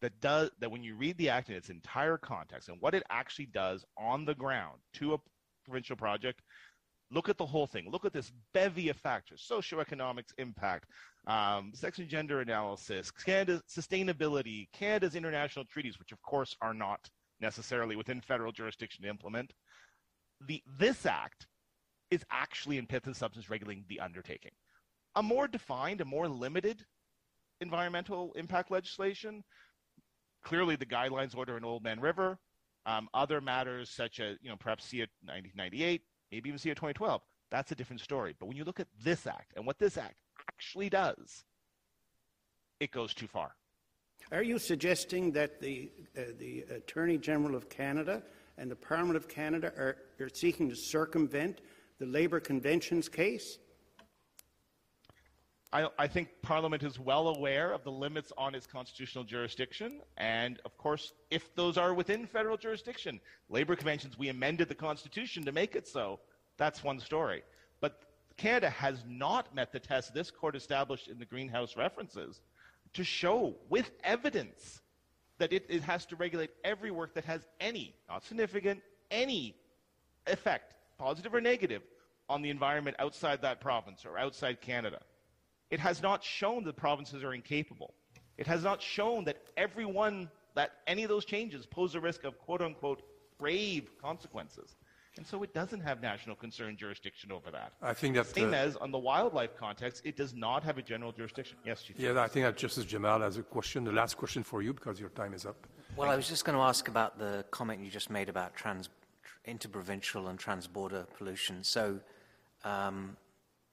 that 0.00 0.20
does 0.20 0.50
that 0.58 0.70
when 0.70 0.82
you 0.82 0.96
read 0.96 1.16
the 1.18 1.28
act 1.30 1.48
in 1.48 1.54
its 1.54 1.70
entire 1.70 2.18
context 2.18 2.68
and 2.68 2.80
what 2.80 2.94
it 2.94 3.02
actually 3.10 3.46
does 3.46 3.84
on 3.96 4.24
the 4.24 4.34
ground 4.34 4.80
to 4.94 5.14
a 5.14 5.18
provincial 5.64 5.96
project, 5.96 6.42
look 7.10 7.28
at 7.28 7.38
the 7.38 7.46
whole 7.46 7.66
thing. 7.66 7.88
Look 7.90 8.04
at 8.04 8.12
this 8.12 8.32
bevy 8.52 8.88
of 8.88 8.96
factors: 8.96 9.46
socioeconomics 9.50 10.32
impact, 10.38 10.86
um, 11.26 11.72
sex 11.74 11.98
and 11.98 12.08
gender 12.08 12.40
analysis, 12.40 13.10
Canada's 13.10 13.62
sustainability, 13.68 14.68
Canada's 14.72 15.14
international 15.14 15.64
treaties, 15.64 15.98
which 15.98 16.12
of 16.12 16.20
course 16.22 16.56
are 16.60 16.74
not 16.74 17.08
necessarily 17.40 17.96
within 17.96 18.20
federal 18.20 18.52
jurisdiction 18.52 19.04
to 19.04 19.10
implement. 19.10 19.52
The 20.46 20.62
this 20.78 21.06
act 21.06 21.46
is 22.10 22.24
actually 22.30 22.78
in 22.78 22.86
pith 22.86 23.06
and 23.06 23.16
substance 23.16 23.50
regulating 23.50 23.84
the 23.88 24.00
undertaking. 24.00 24.52
A 25.16 25.22
more 25.22 25.48
defined, 25.48 26.00
a 26.00 26.04
more 26.04 26.28
limited 26.28 26.84
environmental 27.60 28.32
impact 28.36 28.70
legislation. 28.70 29.42
Clearly, 30.44 30.76
the 30.76 30.86
guidelines 30.86 31.36
order 31.36 31.56
in 31.56 31.64
Oldman 31.64 32.00
River. 32.00 32.38
Um, 32.84 33.08
other 33.14 33.40
matters 33.40 33.90
such 33.90 34.20
as, 34.20 34.36
you 34.40 34.48
know, 34.48 34.56
perhaps 34.56 34.86
CEAA 34.86 35.08
1998, 35.24 36.02
maybe 36.30 36.48
even 36.48 36.58
CEAA 36.58 36.74
2012, 36.74 37.22
that's 37.50 37.72
a 37.72 37.74
different 37.74 38.00
story. 38.00 38.34
But 38.38 38.46
when 38.46 38.56
you 38.56 38.64
look 38.64 38.80
at 38.80 38.88
this 39.02 39.26
act 39.26 39.52
and 39.56 39.66
what 39.66 39.78
this 39.78 39.96
act 39.96 40.16
actually 40.52 40.88
does, 40.88 41.44
it 42.80 42.90
goes 42.90 43.14
too 43.14 43.26
far. 43.26 43.54
Are 44.32 44.42
you 44.42 44.58
suggesting 44.58 45.32
that 45.32 45.60
the, 45.60 45.90
uh, 46.18 46.22
the 46.38 46.62
Attorney 46.74 47.16
General 47.16 47.54
of 47.54 47.68
Canada 47.68 48.22
and 48.58 48.70
the 48.70 48.76
Parliament 48.76 49.16
of 49.16 49.28
Canada 49.28 49.68
are, 49.76 49.96
are 50.18 50.28
seeking 50.28 50.68
to 50.68 50.76
circumvent 50.76 51.60
the 51.98 52.06
Labour 52.06 52.40
Convention's 52.40 53.08
case? 53.08 53.58
I, 55.72 55.88
I, 55.98 56.06
think 56.06 56.28
Parliament 56.42 56.82
is 56.82 56.98
well 56.98 57.28
aware 57.28 57.72
of 57.72 57.82
the 57.82 57.90
limits 57.90 58.32
on 58.38 58.54
its 58.54 58.66
constitutional 58.66 59.24
jurisdiction. 59.24 60.00
And 60.16 60.60
of 60.64 60.76
course, 60.78 61.12
if 61.30 61.54
those 61.54 61.76
are 61.76 61.92
within 61.92 62.26
federal 62.26 62.56
jurisdiction, 62.56 63.20
labor 63.48 63.74
conventions, 63.74 64.16
we 64.16 64.28
amended 64.28 64.68
the 64.68 64.74
Constitution 64.74 65.44
to 65.44 65.52
make 65.52 65.74
it 65.74 65.88
so. 65.88 66.20
That's 66.56 66.84
one 66.84 67.00
story. 67.00 67.42
But 67.80 68.00
Canada 68.36 68.70
has 68.70 69.04
not 69.06 69.54
met 69.54 69.72
the 69.72 69.80
test 69.80 70.14
this 70.14 70.30
court 70.30 70.54
established 70.54 71.08
in 71.08 71.18
the 71.18 71.24
greenhouse 71.24 71.76
references 71.76 72.40
to 72.94 73.02
show 73.02 73.56
with 73.68 73.90
evidence 74.04 74.80
that 75.38 75.52
it, 75.52 75.66
it 75.68 75.82
has 75.82 76.06
to 76.06 76.16
regulate 76.16 76.50
every 76.64 76.90
work 76.90 77.12
that 77.14 77.24
has 77.24 77.42
any, 77.60 77.94
not 78.08 78.24
significant, 78.24 78.80
any 79.10 79.56
effect, 80.26 80.74
positive 80.96 81.34
or 81.34 81.40
negative, 81.40 81.82
on 82.28 82.42
the 82.42 82.50
environment 82.50 82.96
outside 82.98 83.42
that 83.42 83.60
province 83.60 84.04
or 84.06 84.18
outside 84.18 84.60
Canada. 84.60 85.00
It 85.70 85.80
has 85.80 86.02
not 86.02 86.22
shown 86.22 86.64
that 86.64 86.76
provinces 86.76 87.24
are 87.24 87.34
incapable. 87.34 87.94
It 88.38 88.46
has 88.46 88.62
not 88.62 88.80
shown 88.80 89.24
that 89.24 89.38
everyone, 89.56 90.30
that 90.54 90.72
any 90.86 91.02
of 91.02 91.08
those 91.08 91.24
changes 91.24 91.66
pose 91.66 91.94
a 91.94 92.00
risk 92.00 92.24
of 92.24 92.38
quote 92.38 92.62
unquote 92.62 93.02
grave 93.38 93.90
consequences. 94.00 94.76
And 95.16 95.26
so 95.26 95.42
it 95.42 95.54
doesn't 95.54 95.80
have 95.80 96.02
national 96.02 96.36
concern 96.36 96.76
jurisdiction 96.76 97.32
over 97.32 97.50
that. 97.50 97.72
I 97.80 97.94
think 97.94 98.16
that. 98.16 98.26
Same 98.26 98.52
uh, 98.52 98.56
as 98.56 98.76
on 98.76 98.90
the 98.90 98.98
wildlife 98.98 99.56
context, 99.56 100.02
it 100.04 100.14
does 100.14 100.34
not 100.34 100.62
have 100.62 100.76
a 100.76 100.82
general 100.82 101.10
jurisdiction. 101.10 101.56
Yes, 101.64 101.82
Chief. 101.82 101.98
Yeah, 101.98 102.20
I 102.20 102.28
think 102.28 102.44
that 102.44 102.56
Justice 102.58 102.84
Jamal 102.84 103.20
has 103.20 103.38
a 103.38 103.42
question, 103.42 103.84
the 103.84 103.92
last 103.92 104.18
question 104.18 104.42
for 104.42 104.60
you 104.60 104.74
because 104.74 105.00
your 105.00 105.08
time 105.10 105.32
is 105.32 105.46
up. 105.46 105.66
Well, 105.96 106.10
I 106.10 106.16
was 106.16 106.28
just 106.28 106.44
going 106.44 106.56
to 106.56 106.62
ask 106.62 106.88
about 106.88 107.18
the 107.18 107.46
comment 107.50 107.82
you 107.82 107.90
just 107.90 108.10
made 108.10 108.28
about 108.28 108.54
trans, 108.54 108.90
interprovincial 109.46 110.28
and 110.28 110.38
transborder 110.38 111.06
pollution. 111.16 111.64
So 111.64 111.98
um, 112.64 113.16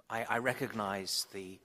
I, 0.09 0.25
I 0.29 0.37
recognize 0.37 1.27
the 1.33 1.59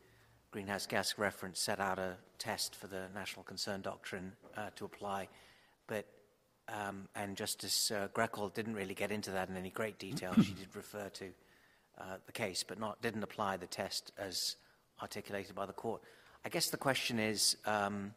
greenhouse 0.50 0.86
gas 0.86 1.18
reference 1.18 1.60
set 1.60 1.80
out 1.80 1.98
a 1.98 2.16
test 2.38 2.74
for 2.74 2.86
the 2.86 3.06
national 3.14 3.44
concern 3.44 3.80
doctrine 3.80 4.32
uh, 4.56 4.70
to 4.76 4.84
apply, 4.84 5.28
but 5.86 6.06
um, 6.68 7.08
and 7.14 7.36
Justice 7.36 7.90
uh, 7.90 8.08
didn't 8.54 8.74
really 8.74 8.94
get 8.94 9.10
into 9.10 9.30
that 9.30 9.48
in 9.48 9.56
any 9.56 9.70
great 9.70 9.98
detail. 9.98 10.34
she 10.34 10.52
did 10.52 10.74
refer 10.74 11.08
to 11.08 11.30
uh, 11.98 12.16
the 12.26 12.32
case, 12.32 12.62
but 12.62 12.78
not 12.78 13.00
didn't 13.02 13.22
apply 13.22 13.56
the 13.56 13.66
test 13.66 14.12
as 14.18 14.56
articulated 15.00 15.54
by 15.54 15.66
the 15.66 15.72
court. 15.72 16.02
I 16.44 16.48
guess 16.48 16.70
the 16.70 16.76
question 16.76 17.18
is, 17.18 17.56
um, 17.64 18.12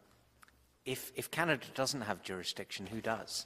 if 0.86 1.12
if 1.16 1.32
Canada 1.32 1.66
doesn't 1.76 2.02
have 2.02 2.24
jurisdiction, 2.24 2.86
who 2.86 3.02
does? 3.02 3.46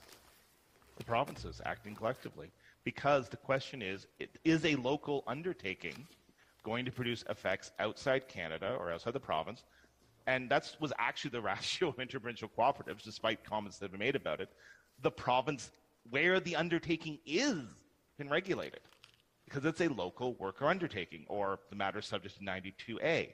The 0.98 1.04
provinces 1.04 1.62
acting 1.66 1.96
collectively, 1.96 2.52
because 2.84 3.30
the 3.30 3.38
question 3.38 3.82
is, 3.82 4.08
it 4.20 4.30
is 4.44 4.64
a 4.66 4.76
local 4.76 5.24
undertaking 5.28 6.08
going 6.66 6.84
to 6.84 6.92
produce 6.92 7.24
effects 7.30 7.72
outside 7.80 8.28
Canada 8.28 8.76
or 8.80 8.92
outside 8.92 9.14
the 9.14 9.20
province. 9.20 9.64
And 10.28 10.50
that 10.50 10.76
was 10.82 10.92
actually 10.98 11.30
the 11.30 11.42
ratio 11.54 11.90
of 11.90 12.00
interprovincial 12.00 12.50
cooperatives, 12.50 13.04
despite 13.04 13.46
comments 13.46 13.78
that 13.78 13.86
have 13.86 13.92
been 13.92 14.00
made 14.00 14.16
about 14.16 14.42
it. 14.42 14.50
The 15.02 15.12
province 15.12 15.72
where 16.10 16.40
the 16.40 16.56
undertaking 16.56 17.20
is 17.26 17.60
can 18.18 18.30
regulate 18.30 18.74
it 18.74 18.82
because 19.46 19.64
it's 19.64 19.82
a 19.82 19.88
local 19.88 20.34
worker 20.36 20.66
undertaking 20.66 21.26
or 21.28 21.60
the 21.70 21.76
matter 21.76 22.00
is 22.00 22.06
subject 22.06 22.38
to 22.38 22.44
92A. 22.44 23.32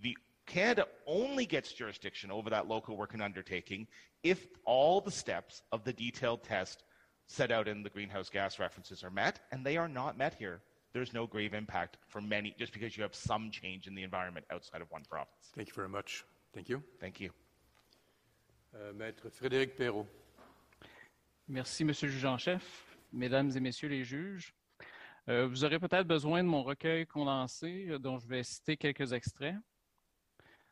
The 0.00 0.16
Canada 0.46 0.86
only 1.06 1.46
gets 1.46 1.72
jurisdiction 1.72 2.30
over 2.30 2.50
that 2.50 2.68
local 2.68 2.96
working 2.96 3.20
undertaking 3.20 3.86
if 4.22 4.46
all 4.64 5.00
the 5.00 5.10
steps 5.10 5.62
of 5.70 5.84
the 5.84 5.92
detailed 5.92 6.42
test 6.42 6.82
set 7.26 7.52
out 7.52 7.68
in 7.68 7.82
the 7.82 7.90
greenhouse 7.90 8.28
gas 8.28 8.58
references 8.58 9.02
are 9.04 9.10
met, 9.10 9.40
and 9.52 9.64
they 9.64 9.76
are 9.76 9.88
not 9.88 10.18
met 10.18 10.34
here 10.34 10.60
there's 10.94 11.12
no 11.12 11.26
grave 11.26 11.52
impact 11.52 11.98
for 12.06 12.22
many 12.22 12.54
just 12.58 12.72
because 12.72 12.96
you 12.96 13.02
have 13.02 13.14
some 13.14 13.50
change 13.50 13.86
in 13.86 13.94
the 13.94 14.02
environment 14.02 14.46
outside 14.50 14.80
of 14.80 14.90
one 14.90 15.02
province. 15.10 15.52
Thank 15.54 15.68
you 15.68 15.74
very 15.74 15.88
much. 15.88 16.24
Thank 16.54 16.68
you. 16.68 16.82
Thank 17.00 17.20
you. 17.20 17.30
Uh, 18.72 18.92
Maître 18.94 19.28
Frédéric 19.28 19.76
Perrault. 19.76 20.06
Merci, 21.48 21.84
Monsieur 21.84 22.06
le 22.06 22.12
juge 22.12 22.24
en 22.24 22.38
chef, 22.38 22.96
Mesdames 23.12 23.50
et 23.54 23.60
Messieurs 23.60 23.88
les 23.88 24.02
juges. 24.02 24.54
Euh, 25.28 25.46
vous 25.46 25.64
aurez 25.64 25.78
peut-être 25.78 26.06
besoin 26.06 26.42
de 26.42 26.48
mon 26.48 26.62
recueil 26.62 27.06
condensé, 27.06 27.86
euh, 27.88 27.98
dont 27.98 28.18
je 28.18 28.26
vais 28.26 28.42
citer 28.42 28.76
quelques 28.76 29.12
extraits. 29.12 29.56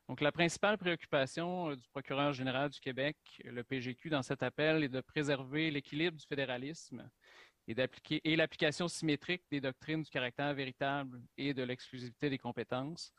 Donc, 0.09 0.21
la 0.21 0.33
principale 0.33 0.79
préoccupation 0.79 1.71
euh, 1.71 1.77
du 1.77 1.89
procureur 1.89 2.33
général 2.33 2.71
du 2.71 2.81
Québec, 2.81 3.17
le 3.45 3.63
PGQ, 3.65 4.11
dans 4.11 4.23
cet 4.23 4.43
appel 4.43 4.85
est 4.85 4.89
de 4.89 5.01
préserver 5.01 5.71
l'équilibre 5.71 6.17
du 6.17 6.27
fédéralisme 6.27 7.09
et, 7.69 8.37
l'application 8.37 8.89
symétrique 8.89 9.45
des 9.51 9.61
doctrines 9.61 10.03
du 10.03 10.11
caractère 10.11 10.53
véritable 10.55 11.23
et 11.37 11.55
de 11.55 11.63
l'exclusivité 11.63 12.31
des 12.31 12.39
compétences. 12.39 13.13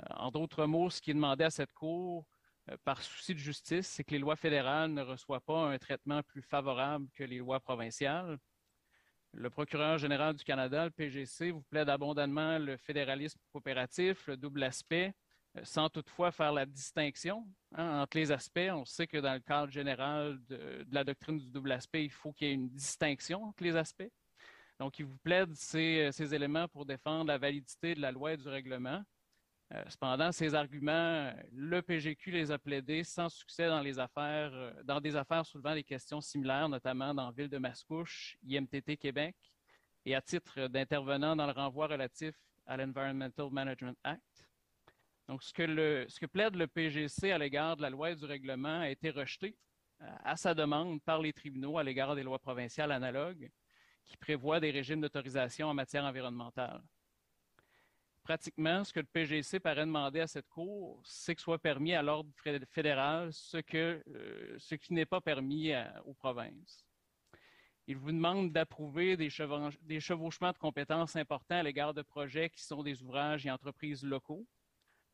Euh, 0.00 0.04
en 0.16 0.30
d'autres 0.30 0.66
mots, 0.66 0.90
ce 0.90 1.00
qui 1.00 1.10
est 1.10 1.14
demandé 1.14 1.44
à 1.44 1.50
cette 1.50 1.72
Cour, 1.72 2.26
euh, 2.70 2.76
par 2.84 3.02
souci 3.02 3.34
de 3.34 3.38
justice, 3.38 3.86
c'est 3.86 4.04
que 4.04 4.12
les 4.12 4.18
lois 4.18 4.36
fédérales 4.36 4.92
ne 4.92 5.02
reçoivent 5.02 5.42
pas 5.42 5.72
un 5.72 5.78
traitement 5.78 6.22
plus 6.22 6.42
favorable 6.42 7.08
que 7.14 7.24
les 7.24 7.38
lois 7.38 7.60
provinciales. 7.60 8.38
Le 9.32 9.50
procureur 9.50 9.98
général 9.98 10.34
du 10.34 10.44
Canada, 10.44 10.84
le 10.84 10.90
PGC, 10.90 11.50
vous 11.50 11.62
plaide 11.62 11.88
abondamment 11.88 12.58
le 12.58 12.76
fédéralisme 12.76 13.38
coopératif, 13.52 14.26
le 14.26 14.36
double 14.36 14.62
aspect, 14.62 15.14
sans 15.64 15.88
toutefois 15.88 16.30
faire 16.30 16.52
la 16.52 16.66
distinction 16.66 17.46
hein, 17.74 18.00
entre 18.00 18.16
les 18.16 18.32
aspects. 18.32 18.70
On 18.70 18.84
sait 18.84 19.06
que 19.06 19.18
dans 19.18 19.34
le 19.34 19.40
cadre 19.40 19.72
général 19.72 20.38
de, 20.48 20.86
la 20.90 21.04
doctrine 21.04 21.38
du 21.38 21.50
double 21.50 21.72
aspect, 21.72 22.04
il 22.04 22.10
faut 22.10 22.32
qu'il 22.32 22.48
y 22.48 22.50
ait 22.50 22.54
une 22.54 22.70
distinction 22.70 23.44
entre 23.44 23.62
les 23.62 23.76
aspects. 23.76 24.10
Donc, 24.78 24.98
il 24.98 25.06
vous 25.06 25.18
plaide 25.18 25.54
ces, 25.54 26.10
ces 26.12 26.34
éléments 26.34 26.68
pour 26.68 26.86
défendre 26.86 27.26
la 27.26 27.38
validité 27.38 27.94
de 27.94 28.00
la 28.00 28.12
loi 28.12 28.34
et 28.34 28.36
du 28.36 28.48
règlement. 28.48 29.02
Euh, 29.74 29.84
cependant, 29.88 30.32
ces 30.32 30.54
arguments, 30.54 31.30
le 31.52 31.82
PGQ 31.82 32.30
les 32.30 32.50
a 32.50 32.58
plaidés 32.58 33.04
sans 33.04 33.28
succès 33.28 33.66
dans 33.66 33.84
euh, 33.84 34.72
dans 34.84 35.00
des 35.00 35.14
affaires 35.14 35.44
soulevant 35.44 35.74
des 35.74 35.84
questions 35.84 36.22
similaires, 36.22 36.70
notamment 36.70 37.12
dans 37.12 37.30
Ville 37.32 37.50
de 37.50 37.58
Mascouche, 37.58 38.38
IMTT 38.46 38.96
Québec, 38.96 39.36
et 40.06 40.14
à 40.14 40.22
titre 40.22 40.68
d'intervenant 40.68 41.36
dans 41.36 41.46
le 41.46 41.52
renvoi 41.52 41.86
relatif 41.86 42.34
à 42.66 42.78
l'Environmental 42.78 43.50
Management 43.50 43.96
Act. 44.04 44.47
Donc, 45.28 45.42
ce 45.42 45.52
que, 45.52 46.26
plaide 46.26 46.56
le 46.56 46.66
PGC 46.66 47.30
à 47.30 47.38
l'égard 47.38 47.76
de 47.76 47.82
la 47.82 47.90
loi 47.90 48.10
et 48.10 48.16
du 48.16 48.24
règlement 48.24 48.80
a 48.80 48.88
été 48.88 49.10
rejeté 49.10 49.54
euh, 50.00 50.06
à 50.24 50.36
sa 50.36 50.54
demande 50.54 51.02
par 51.02 51.20
les 51.20 51.34
tribunaux 51.34 51.76
à 51.76 51.84
l'égard 51.84 52.16
des 52.16 52.22
lois 52.22 52.38
provinciales 52.38 52.90
analogues 52.90 53.50
qui 54.06 54.16
prévoient 54.16 54.58
des 54.58 54.70
régimes 54.70 55.02
d'autorisation 55.02 55.68
en 55.68 55.74
matière 55.74 56.04
environnementale. 56.04 56.82
Pratiquement, 58.22 58.84
ce 58.84 58.92
que 58.92 59.00
le 59.00 59.06
PGC 59.06 59.60
paraît 59.60 59.84
demander 59.84 60.20
à 60.20 60.26
cette 60.26 60.48
Cour, 60.48 61.02
c'est 61.04 61.34
que 61.34 61.42
soit 61.42 61.58
permis 61.58 61.92
à 61.92 62.02
l'ordre 62.02 62.30
fédéral 62.70 63.30
euh, 63.54 64.56
ce 64.58 64.74
qui 64.76 64.94
n'est 64.94 65.06
pas 65.06 65.20
permis 65.20 65.72
aux 66.06 66.14
provinces. 66.14 66.86
Il 67.86 67.98
vous 67.98 68.12
demande 68.12 68.50
d'approuver 68.52 69.18
des 69.18 69.28
chevauchements 69.28 70.52
de 70.52 70.58
compétences 70.58 71.16
importants 71.16 71.56
à 71.56 71.62
l'égard 71.62 71.92
de 71.92 72.02
projets 72.02 72.48
qui 72.48 72.62
sont 72.62 72.82
des 72.82 73.02
ouvrages 73.02 73.46
et 73.46 73.50
entreprises 73.50 74.04
locaux, 74.04 74.46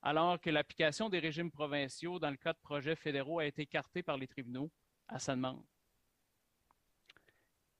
alors 0.04 0.38
que 0.38 0.50
l'application 0.50 1.08
des 1.08 1.18
régimes 1.18 1.50
provinciaux 1.50 2.18
dans 2.18 2.30
le 2.30 2.36
cas 2.36 2.52
de 2.52 2.58
projets 2.58 2.94
fédéraux 2.94 3.38
a 3.38 3.46
été 3.46 3.62
écartée 3.62 4.02
par 4.02 4.18
les 4.18 4.28
tribunaux 4.28 4.70
à 5.08 5.18
sa 5.18 5.34
demande. 5.34 5.64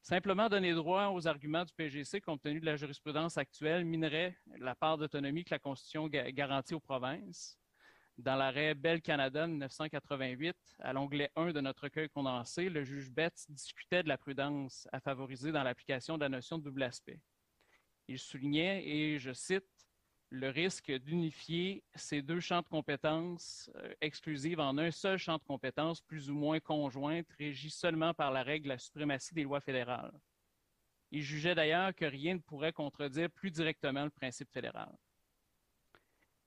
Simplement 0.01 0.49
donner 0.49 0.73
droit 0.73 1.09
aux 1.09 1.29
arguments 1.29 1.67
du 1.67 1.75
PGC 1.75 2.23
compte 2.23 2.41
tenu 2.41 2.61
de 2.61 2.65
la 2.65 2.77
jurisprudence 2.77 3.37
actuelle 3.37 3.85
minerait 3.85 4.39
la 4.59 4.75
part 4.75 4.97
d'autonomie 4.97 5.45
que 5.45 5.55
la 5.55 5.59
Constitution 5.59 6.09
garantit 6.09 6.73
aux 6.73 6.81
provinces. 6.81 7.59
Dans 8.17 8.37
l'arrêt 8.37 8.75
Bell 8.75 9.03
Canada 9.03 9.47
1988, 9.47 10.57
à 10.79 10.95
l'onglet 10.95 11.31
1 11.37 11.53
de 11.53 11.61
notre 11.61 11.83
recueil 11.83 12.09
condensé, 12.09 12.71
le 12.71 12.85
juge 12.85 13.11
Betts 13.11 13.45
discutait 13.51 14.03
de 14.03 14.09
la 14.09 14.17
prudence 14.17 14.89
à 14.93 15.01
favoriser 15.01 15.53
dans 15.53 15.63
l'application 15.63 16.17
de 16.17 16.23
la 16.23 16.31
notion 16.31 16.57
de 16.57 16.65
double 16.65 16.85
aspect. 16.85 17.21
Il 18.09 18.19
soulignait, 18.19 18.87
et 18.87 19.19
je 19.19 19.33
cite, 19.33 19.65
le 20.35 20.51
risque 20.51 20.91
d'unifier 20.91 21.85
ces 21.95 22.21
deux 22.21 22.41
champs 22.41 22.61
de 22.61 22.67
compétences 22.67 23.71
euh, 23.77 23.95
exclusives 24.01 24.59
en 24.59 24.77
un 24.79 24.91
seul 24.91 25.17
champ 25.17 25.39
de 25.39 25.45
compétences 25.45 26.01
plus 26.01 26.29
ou 26.29 26.35
moins 26.35 26.59
conjointe, 26.59 27.27
régi 27.39 27.71
seulement 27.71 28.13
par 28.13 28.33
la 28.33 28.43
règle 28.43 28.65
de 28.65 28.69
la 28.71 28.79
suprématie 28.79 29.33
des 29.33 29.45
lois 29.45 29.61
fédérales. 29.61 30.13
Il 31.13 31.23
jugeait 31.23 31.55
d'ailleurs 31.55 31.95
que 31.95 32.05
rien 32.05 32.35
ne 32.35 32.41
pourrait 32.41 32.73
contredire 32.73 33.31
plus 33.31 33.53
directement 33.53 34.03
le 34.03 34.11
principe 34.11 34.51
fédéral. 34.51 34.93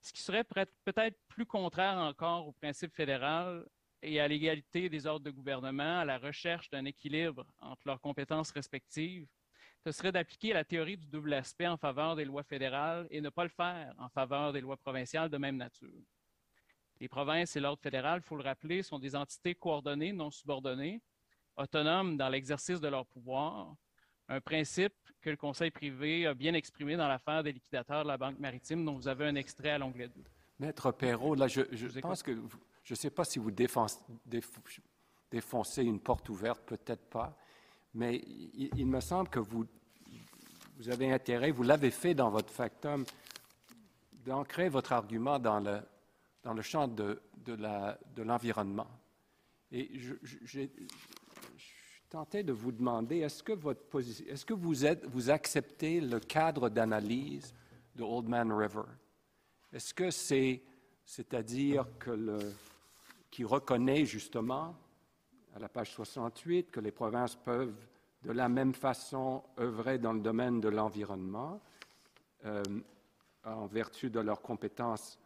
Ce 0.01 0.11
qui 0.11 0.22
serait 0.22 0.43
peut-être 0.43 1.18
plus 1.30 1.45
contraire 1.45 1.97
encore 1.97 2.47
au 2.47 2.51
principe 2.51 2.93
fédéral 2.93 3.65
et 4.01 4.19
à 4.19 4.27
l'égalité 4.27 4.89
des 4.89 5.05
ordres 5.07 5.26
de 5.26 5.31
gouvernement, 5.31 5.99
à 5.99 6.05
la 6.05 6.18
recherche 6.18 6.69
d'un 6.69 6.84
équilibre 6.84 7.45
entre 7.59 7.84
leurs 7.85 8.01
compétences 8.01 8.51
respectives, 8.51 9.27
ce 9.88 9.93
serait 9.93 10.11
d'appliquer 10.11 10.51
la 10.51 10.65
théorie 10.65 10.97
du 10.97 11.07
double 11.07 11.34
aspect 11.34 11.65
en 11.65 11.77
faveur 11.77 12.18
des 12.18 12.26
lois 12.26 12.43
fédérales 12.43 13.07
et 13.09 13.22
ne 13.22 13.30
pas 13.30 13.43
le 13.43 13.49
faire 13.49 13.95
en 13.97 14.09
faveur 14.09 14.51
des 14.51 14.59
lois 14.59 14.76
provinciales 14.76 15.30
de 15.30 15.38
même 15.38 15.55
nature. 15.55 16.03
Les 16.99 17.07
provinces 17.07 17.55
et 17.55 17.61
l'ordre 17.61 17.81
fédéral, 17.81 18.19
il 18.22 18.27
faut 18.27 18.35
le 18.35 18.43
rappeler, 18.43 18.84
sont 18.84 18.99
des 18.99 19.15
entités 19.15 19.55
coordonnées, 19.55 20.11
non 20.11 20.30
subordonnées, 20.30 21.01
autonomes 21.55 22.18
dans 22.18 22.27
l'exercice 22.27 22.81
de 22.81 22.88
leur 22.89 23.05
pouvoir, 23.05 23.76
un 24.27 24.41
principe 24.41 24.93
que 25.22 25.30
le 25.30 25.38
Conseil 25.38 25.72
privé 25.72 26.27
a 26.27 26.34
bien 26.34 26.53
exprimé 26.53 26.97
dans 26.97 27.07
l'affaire 27.07 27.41
des 27.41 27.53
liquidateurs 27.53 28.03
de 28.03 28.09
la 28.09 28.18
Banque 28.18 28.39
maritime, 28.39 28.84
dont 28.84 28.95
vous 28.95 29.07
avez 29.07 29.26
un 29.26 29.35
extrait 29.35 29.69
à 29.69 29.77
l'onglet 29.77 30.09
2. 30.09 30.22
Maître 30.59 30.91
Perrault, 30.91 31.35
là, 31.35 31.47
je, 31.47 31.61
pense 32.01 32.23
que 32.23 32.38
je 32.84 32.93
ne 32.93 32.97
sais 32.97 33.09
pas 33.09 33.23
si 33.23 33.39
vous 33.39 33.51
défoncez 33.51 34.01
une 35.84 36.01
porte 36.01 36.27
ouverte, 36.27 36.61
peut-être 36.65 37.05
pas, 37.05 37.38
mais 37.98 38.22
il, 38.53 38.86
me 38.86 38.99
semble 38.99 39.28
que 39.28 39.40
vous, 39.40 39.65
vous 40.78 40.90
avez 40.90 41.11
intérêt, 41.11 41.49
vous 41.49 41.64
l'avez 41.64 41.90
fait 41.90 42.14
dans 42.14 42.30
votre 42.30 42.52
factum, 42.53 43.03
d'ancrer 44.24 44.69
votre 44.69 44.94
argument 44.94 45.40
dans 45.40 45.60
le, 45.60 45.80
dans 46.44 46.53
le 46.53 46.61
champ 46.61 46.88
de, 46.88 47.19
de 47.44 48.22
l'environnement. 48.22 48.88
Et 49.72 49.99
je, 49.99 50.14
je, 50.22 50.61
tentais 52.07 52.44
de 52.44 52.53
vous 52.53 52.72
demander, 52.72 53.18
est-ce 53.18 53.41
que, 53.41 53.53
votre 53.53 53.82
est-ce 53.99 54.45
que 54.45 54.53
vous, 54.53 54.86
êtes, 54.86 55.03
vous 55.06 55.32
acceptez 55.32 55.99
le 55.99 56.19
cadre 56.19 56.69
d'analyse 56.69 57.53
de 57.95 58.03
Old 58.03 58.28
Man 58.28 58.52
River? 58.53 58.84
Est-ce 59.74 59.94
que 59.94 60.11
c'est, 60.11 60.61
c'est-à-dire 61.03 61.88
que 61.98 62.11
le, 62.11 62.38
qui 63.32 63.44
reconnaît 63.44 64.06
justement, 64.06 64.76
à 65.57 65.59
la 65.59 65.69
page 65.69 65.91
68, 65.91 66.69
que 66.69 66.79
les 66.79 66.91
provinces 66.91 67.35
peuvent 67.35 67.73
de 68.21 68.31
la 68.31 68.47
même 68.47 68.75
façon 68.75 69.43
œuvrer 69.59 69.97
dans 69.97 70.13
le 70.13 70.19
domaine 70.19 70.61
de 70.61 70.69
l'environnement, 70.69 71.59
euh, 72.45 72.61
en 73.43 73.65
vertu 73.65 74.11
de 74.11 74.19
leurs 74.19 74.43
compétences 74.43 75.19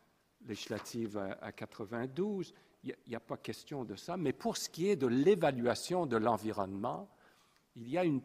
législatives 0.47 1.17
à 1.41 1.51
92 1.51 2.53
il 2.83 2.95
n'y 3.07 3.15
a, 3.15 3.19
pas 3.19 3.37
question 3.37 3.83
de 3.83 3.95
ça. 3.95 4.17
Mais 4.17 4.33
pour 4.33 4.57
ce 4.57 4.67
qui 4.67 4.87
est 4.87 4.95
de 4.95 5.05
l'évaluation 5.05 6.07
de 6.07 6.17
l'environnement, 6.17 7.07
il 7.75 7.87
y 7.89 7.97
a 7.97 8.05
une, 8.05 8.21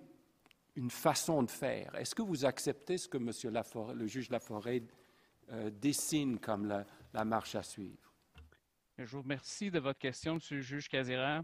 façon 0.88 1.42
de 1.42 1.50
faire. 1.50 1.94
Est-ce 1.96 2.14
que 2.14 2.22
vous 2.22 2.46
acceptez 2.46 2.96
ce 2.96 3.08
que 3.08 3.18
Monsieur 3.18 3.50
le 3.50 4.06
juge 4.06 4.30
Laforêt 4.30 4.82
euh, 5.50 5.70
dessine 5.70 6.38
comme 6.38 6.66
la, 7.12 7.24
marche 7.24 7.54
à 7.54 7.62
suivre? 7.62 8.14
Je 8.96 9.04
vous 9.04 9.22
remercie 9.22 9.70
de 9.70 9.78
votre 9.78 9.98
question, 9.98 10.36
Monsieur 10.36 10.56
le 10.56 10.62
juge 10.62 10.88
Casera. 10.88 11.42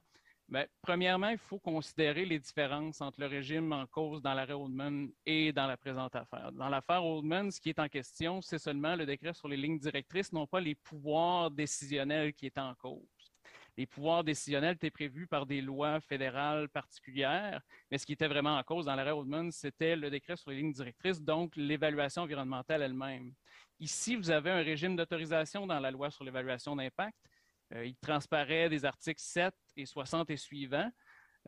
Ben, 0.53 0.66
premièrement, 0.83 1.31
il 1.31 1.39
faut 1.39 1.59
considérer 1.59 2.27
les 2.27 2.39
différences 2.39 3.01
entre 3.01 3.20
le 3.20 3.27
régime 3.27 3.73
en 3.73 3.87
cause 3.87 4.20
dans 4.20 4.35
l'arrêt 4.35 4.53
Oldman 4.53 5.11
et 5.24 5.51
dans 5.51 5.66
la 5.66 5.79
présente 5.79 6.15
affaire. 6.15 6.53
Dans 6.53 6.69
l'affaire 6.69 7.03
Oldman, 7.03 7.51
ce 7.51 7.59
qui 7.59 7.70
est 7.70 7.79
en 7.79 7.89
question, 7.89 8.43
c'est 8.43 8.59
seulement 8.59 8.95
le 8.95 9.07
décret 9.07 9.33
sur 9.33 9.49
les 9.49 9.57
lignes 9.57 9.79
directrices, 9.79 10.31
non 10.31 10.47
pas 10.47 10.61
les 10.61 10.74
pouvoirs 10.74 11.51
décisionnels 11.51 12.35
qui 12.35 12.45
est 12.45 12.59
en 12.59 12.74
cause. 12.74 13.33
Les 13.79 13.87
pouvoirs 13.87 14.24
décisionnels 14.24 14.74
étaient 14.74 14.91
prévus 14.91 15.27
par 15.27 15.47
des 15.47 15.62
lois 15.62 16.03
fédérales 16.03 16.69
particulières, 16.69 17.62
mais 17.91 17.97
ce 17.97 18.05
qui 18.05 18.12
était 18.12 18.29
vraiment 18.29 18.59
en 18.59 18.62
cause 18.62 18.85
dans 18.85 18.95
l'arrêt 18.95 19.12
Oldman, 19.12 19.51
c'était 19.51 19.97
le 19.97 20.11
décret 20.11 20.37
sur 20.37 20.51
les 20.51 20.59
lignes 20.59 20.74
directrices, 20.74 21.23
donc 21.23 21.57
l'évaluation 21.57 22.24
environnementale 22.24 22.83
elle-même. 22.83 23.33
Ici, 23.81 24.16
vous 24.16 24.31
avez 24.31 24.51
un 24.51 24.62
régime 24.62 24.97
d'autorisation 24.97 25.66
dans 25.66 25.81
la 25.81 25.91
loi 25.91 26.11
sur 26.11 26.24
l'évaluation 26.24 26.77
d'impact 26.77 27.16
euh, 27.74 27.87
il 27.87 27.97
transparaît 27.97 28.69
des 28.69 28.85
articles 28.85 29.20
7 29.20 29.55
et 29.77 29.86
60 29.86 30.31
et 30.31 30.36
suivants. 30.36 30.90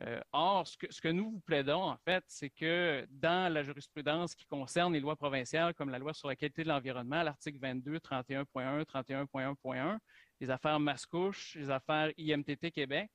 Euh, 0.01 0.19
or, 0.33 0.67
ce 0.67 1.01
que, 1.01 1.07
nous 1.07 1.31
vous 1.31 1.39
plaidons, 1.39 1.83
en 1.83 1.97
fait, 1.97 2.23
c'est 2.27 2.49
que 2.49 3.07
dans 3.09 3.51
la 3.51 3.63
jurisprudence 3.63 4.35
qui 4.35 4.45
concerne 4.45 4.91
les 4.91 4.99
lois 4.99 5.15
provinciales, 5.15 5.73
comme 5.73 5.89
la 5.89 5.99
loi 5.99 6.13
sur 6.13 6.27
la 6.27 6.35
qualité 6.35 6.63
de 6.63 6.67
l'environnement, 6.67 7.23
l'article 7.23 7.59
22, 7.59 7.99
31.1, 7.99 8.83
31.1.1, 8.83 9.97
les 10.41 10.49
affaires 10.49 10.79
Mascouche, 10.81 11.55
les 11.55 11.69
affaires 11.69 12.11
IMTT 12.17 12.71
Québec, 12.71 13.09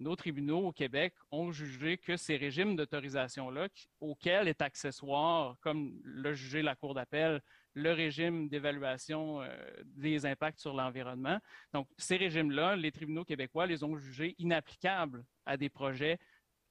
nos 0.00 0.16
tribunaux 0.16 0.68
au 0.68 0.72
Québec 0.72 1.14
ont 1.30 1.52
jugé 1.52 1.98
que 1.98 2.16
ces 2.16 2.36
régimes 2.36 2.76
d'autorisation-là, 2.76 3.68
auxquels 4.00 4.48
est 4.48 4.62
accessoire, 4.62 5.56
comme 5.60 6.00
l'a 6.04 6.32
jugé 6.32 6.62
la 6.62 6.74
Cour 6.74 6.94
d'appel, 6.94 7.40
le 7.74 7.92
régime 7.92 8.48
d'évaluation 8.48 9.42
euh, 9.42 9.48
des 9.84 10.26
impacts 10.26 10.60
sur 10.60 10.74
l'environnement. 10.74 11.38
Donc, 11.72 11.88
ces 11.98 12.16
régimes-là, 12.16 12.76
les 12.76 12.92
tribunaux 12.92 13.24
québécois 13.24 13.66
les 13.66 13.82
ont 13.82 13.96
jugés 13.96 14.34
inapplicables 14.38 15.24
à 15.44 15.56
des 15.56 15.68
projets 15.68 16.18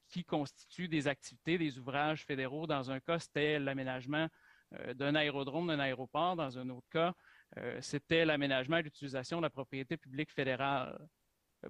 qui 0.09 0.23
constituent 0.23 0.87
des 0.87 1.07
activités, 1.07 1.57
des 1.57 1.77
ouvrages 1.77 2.23
fédéraux. 2.23 2.67
Dans 2.67 2.91
un 2.91 2.99
cas, 2.99 3.19
c'était 3.19 3.59
l'aménagement 3.59 4.27
euh, 4.75 4.93
d'un 4.93 5.15
aérodrome, 5.15 5.67
d'un 5.67 5.79
aéroport. 5.79 6.35
Dans 6.35 6.57
un 6.57 6.69
autre 6.69 6.87
cas, 6.89 7.13
euh, 7.57 7.79
c'était 7.81 8.25
l'aménagement 8.25 8.77
et 8.77 8.83
l'utilisation 8.83 9.37
de 9.37 9.43
la 9.43 9.49
propriété 9.49 9.97
publique 9.97 10.31
fédérale 10.31 10.97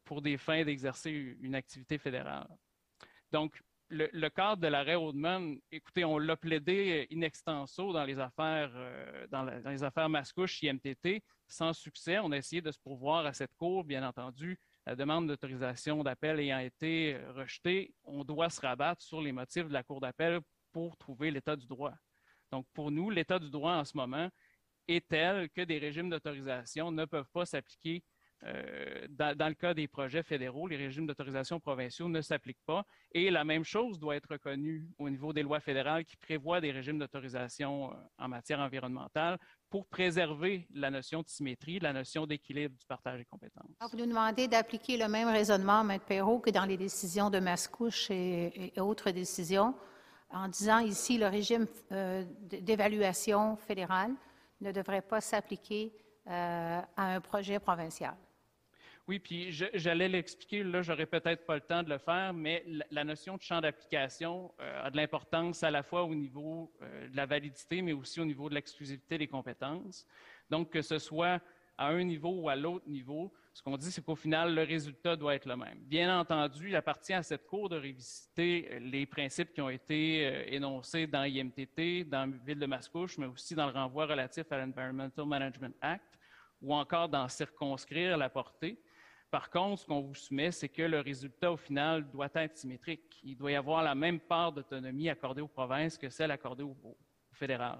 pour 0.05 0.21
des 0.21 0.37
fins 0.37 0.63
d'exercer 0.63 1.37
une 1.41 1.55
activité 1.55 1.97
fédérale. 1.97 2.47
Donc, 3.31 3.61
le, 3.89 4.29
cadre 4.29 4.61
de 4.61 4.67
l'arrêt 4.67 4.95
Oldman, 4.95 5.59
écoutez, 5.71 6.03
on 6.03 6.17
l'a 6.17 6.35
plaidé 6.35 7.07
in 7.11 7.21
extenso 7.21 7.93
dans 7.93 8.03
les 8.03 8.19
affaires, 8.19 8.71
euh, 8.75 9.27
dans, 9.27 9.43
les 9.43 9.83
affaires 9.83 10.09
Mascouche, 10.09 10.63
IMTT, 10.63 11.23
sans 11.47 11.73
succès. 11.73 12.19
On 12.19 12.31
a 12.31 12.37
essayé 12.37 12.61
de 12.61 12.71
se 12.71 12.79
pourvoir 12.79 13.25
à 13.25 13.33
cette 13.33 13.53
cour, 13.55 13.83
bien 13.83 14.07
entendu. 14.07 14.59
La 14.85 14.95
demande 14.95 15.27
d'autorisation 15.27 16.03
d'appel 16.03 16.39
ayant 16.39 16.59
été 16.59 17.17
rejetée, 17.35 17.93
on 18.03 18.23
doit 18.23 18.49
se 18.49 18.59
rabattre 18.61 19.01
sur 19.01 19.21
les 19.21 19.31
motifs 19.31 19.67
de 19.67 19.73
la 19.73 19.83
cour 19.83 20.01
d'appel 20.01 20.39
pour 20.71 20.97
trouver 20.97 21.31
l'état 21.31 21.55
du 21.55 21.67
droit. 21.67 21.93
Donc, 22.51 22.65
pour 22.73 22.91
nous, 22.91 23.09
l'état 23.09 23.39
du 23.39 23.49
droit 23.49 23.73
en 23.73 23.85
ce 23.85 23.95
moment 23.95 24.29
est 24.87 25.07
tel 25.07 25.49
que 25.49 25.61
des 25.61 25.77
régimes 25.77 26.09
d'autorisation 26.09 26.91
ne 26.91 27.05
peuvent 27.05 27.29
pas 27.31 27.45
s'appliquer 27.45 28.03
euh, 28.45 29.07
dans, 29.09 29.47
le 29.47 29.53
cas 29.53 29.73
des 29.73 29.87
projets 29.87 30.23
fédéraux, 30.23 30.67
les 30.67 30.75
régimes 30.75 31.07
d'autorisation 31.07 31.59
provinciaux 31.59 32.09
ne 32.09 32.21
s'appliquent 32.21 32.63
pas. 32.65 32.83
Et 33.13 33.29
la 33.29 33.43
même 33.43 33.63
chose 33.63 33.99
doit 33.99 34.15
être 34.15 34.31
reconnue 34.31 34.85
au 34.97 35.09
niveau 35.09 35.31
des 35.31 35.43
lois 35.43 35.59
fédérales 35.59 36.03
qui 36.03 36.17
prévoient 36.17 36.59
des 36.59 36.71
régimes 36.71 36.99
d'autorisation 36.99 37.91
euh, 37.91 37.95
en 38.17 38.27
matière 38.27 38.59
environnementale 38.59 39.37
pour 39.69 39.87
préserver 39.87 40.67
la 40.73 40.91
notion 40.91 41.21
de 41.21 41.29
symétrie, 41.29 41.79
la 41.79 41.93
notion 41.93 42.25
d'équilibre 42.25 42.75
du 42.77 42.85
partage 42.85 43.19
des 43.19 43.25
compétences. 43.25 43.71
vous 43.91 43.97
nous 43.97 44.05
demandez 44.05 44.47
d'appliquer 44.47 44.97
le 44.97 45.07
même 45.07 45.29
raisonnement, 45.29 45.87
M. 45.89 45.99
Perrault, 46.05 46.39
que 46.39 46.49
dans 46.49 46.65
les 46.65 46.77
décisions 46.77 47.29
de 47.29 47.39
Mascouche 47.39 48.11
et, 48.11 48.73
autres 48.77 49.11
décisions, 49.11 49.73
en 50.29 50.47
disant 50.47 50.79
ici 50.79 51.17
le 51.17 51.27
régime 51.27 51.65
euh, 51.91 52.23
d'évaluation 52.41 53.55
fédérale 53.55 54.11
ne 54.61 54.71
devrait 54.71 55.01
pas 55.01 55.21
s'appliquer 55.21 55.93
à 56.25 56.85
un 56.95 57.19
projet 57.19 57.59
provincial. 57.59 58.15
Oui, 59.05 59.19
puis 59.19 59.51
j'allais 59.51 60.07
l'expliquer, 60.07 60.63
là, 60.63 60.81
j'aurais 60.81 61.05
peut-être 61.05 61.45
pas 61.45 61.55
le 61.55 61.61
temps 61.61 61.83
de 61.83 61.89
le 61.89 61.97
faire, 61.97 62.33
mais 62.33 62.63
la, 62.89 63.03
notion 63.03 63.35
de 63.35 63.41
champ 63.41 63.59
d'application 63.59 64.53
euh, 64.61 64.85
a 64.85 64.89
de 64.89 64.95
l'importance 64.95 65.61
à 65.61 65.71
la 65.71 65.83
fois 65.83 66.03
au 66.03 66.15
niveau 66.15 66.71
euh, 66.81 67.09
de 67.09 67.15
la 67.17 67.25
validité, 67.25 67.81
mais 67.81 67.91
aussi 67.91 68.21
au 68.21 68.25
niveau 68.25 68.47
de 68.47 68.55
l'exclusivité 68.55 69.17
des 69.17 69.27
compétences. 69.27 70.07
Donc, 70.49 70.69
que 70.69 70.81
ce 70.81 70.99
soit 70.99 71.41
à 71.77 71.87
un 71.87 72.01
niveau 72.05 72.29
ou 72.29 72.47
à 72.47 72.55
l'autre 72.55 72.87
niveau, 72.87 73.33
ce 73.53 73.61
qu'on 73.61 73.75
dit, 73.75 73.91
c'est 73.91 74.05
qu'au 74.05 74.15
final, 74.15 74.55
le 74.55 74.63
résultat 74.63 75.17
doit 75.17 75.35
être 75.35 75.47
le 75.47 75.57
même. 75.57 75.79
Bien 75.79 76.17
entendu, 76.17 76.69
il 76.69 76.75
appartient 76.77 77.13
à 77.13 77.23
cette 77.23 77.45
Cour 77.45 77.67
de 77.67 77.75
révisiter 77.75 78.69
euh, 78.71 78.79
les 78.79 79.05
principes 79.05 79.51
qui 79.51 79.59
ont 79.59 79.69
été 79.69 80.55
énoncés 80.55 81.07
dans 81.07 81.25
IMTT, 81.25 82.05
dans 82.05 82.31
Ville 82.45 82.59
de 82.59 82.65
Mascouche, 82.67 83.17
mais 83.17 83.25
aussi 83.25 83.53
dans 83.53 83.65
le 83.65 83.73
renvoi 83.73 84.05
relatif 84.05 84.49
à 84.49 84.59
l'Environmental 84.59 85.25
Management 85.25 85.75
Act, 85.81 86.17
ou 86.61 86.73
encore 86.73 87.09
d'en 87.09 87.27
circonscrire 87.27 88.15
la 88.15 88.29
portée. 88.29 88.79
Par 89.33 89.49
contre, 89.49 89.81
ce 89.81 89.87
qu'on 89.87 90.01
vous 90.01 90.13
soumet, 90.13 90.51
c'est 90.51 90.69
que 90.69 90.83
le 90.83 90.99
résultat 90.99 91.51
au 91.51 91.57
final 91.57 92.07
doit 92.11 92.29
être 92.35 92.55
symétrique. 92.55 93.19
Il 93.23 93.35
doit 93.35 93.51
y 93.51 93.55
avoir 93.55 93.81
la 93.81 93.95
même 93.95 94.19
part 94.19 94.51
d'autonomie 94.53 95.09
accordée 95.09 95.41
aux 95.41 95.47
provinces 95.47 95.97
que 95.97 96.07
celle 96.07 96.29
accordée 96.29 96.61
au, 96.61 96.77
fédéral. 97.31 97.79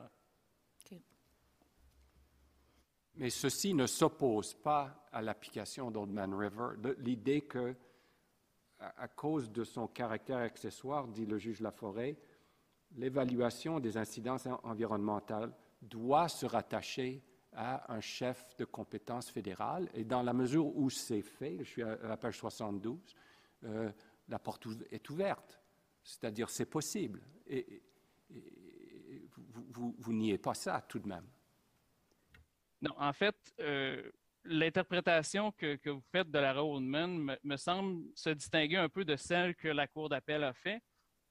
Mais 3.14 3.30
ceci 3.30 3.76
ne 3.76 3.86
s'oppose 3.86 4.56
pas 4.56 5.06
à 5.12 5.22
l'application 5.22 5.92
d'Oldman 5.92 6.34
River. 6.34 6.70
L'idée 6.98 7.42
que, 7.42 7.76
à, 8.80 9.08
cause 9.08 9.52
de 9.52 9.64
son 9.64 9.86
caractère 9.86 10.40
accessoire, 10.40 11.08
dit 11.08 11.28
le 11.28 11.38
juge 11.38 11.62
Laforêt, 11.62 12.18
l'évaluation 12.96 13.80
des 13.80 13.96
incidences 13.96 14.48
environnementales 14.64 15.54
doit 15.84 16.30
se 16.30 16.48
rattacher 16.48 17.22
à 17.56 17.94
un 17.94 18.02
chef 18.02 18.56
de 18.58 18.66
compétence 18.66 19.30
fédérale. 19.30 19.90
Et 19.94 20.04
dans 20.04 20.24
la 20.24 20.34
mesure 20.34 20.66
où 20.76 20.90
c'est 20.90 21.22
fait, 21.22 21.58
je 21.60 21.64
suis 21.64 21.84
à 21.84 21.98
la 22.04 22.18
page 22.18 22.38
72, 22.38 23.16
euh, 23.66 23.92
la 24.30 24.40
porte 24.40 24.68
est 24.92 25.10
ouverte. 25.10 25.60
C'est-à-dire, 26.04 26.50
c'est 26.50 26.66
possible. 26.66 27.22
Et, 27.48 27.82
vous, 29.70 29.96
vous, 29.98 30.14
niez 30.14 30.38
pas 30.38 30.54
ça 30.54 30.84
tout 30.88 31.00
de 31.00 31.08
même. 31.08 31.28
Non, 32.82 32.94
en 32.98 33.14
fait, 33.14 33.36
euh, 33.60 34.12
l'interprétation 34.44 35.52
que, 35.52 35.78
vous 35.90 36.04
faites 36.12 36.30
de 36.32 36.40
la 36.40 36.54
Roadman 36.54 37.38
me, 37.44 37.58
semble 37.58 38.04
se 38.16 38.32
distinguer 38.32 38.78
un 38.78 38.90
peu 38.90 39.06
de 39.06 39.16
celle 39.16 39.56
que 39.56 39.68
la 39.68 39.88
Cour 39.88 40.10
d'appel 40.10 40.44
a 40.44 40.54
fait. 40.54 40.82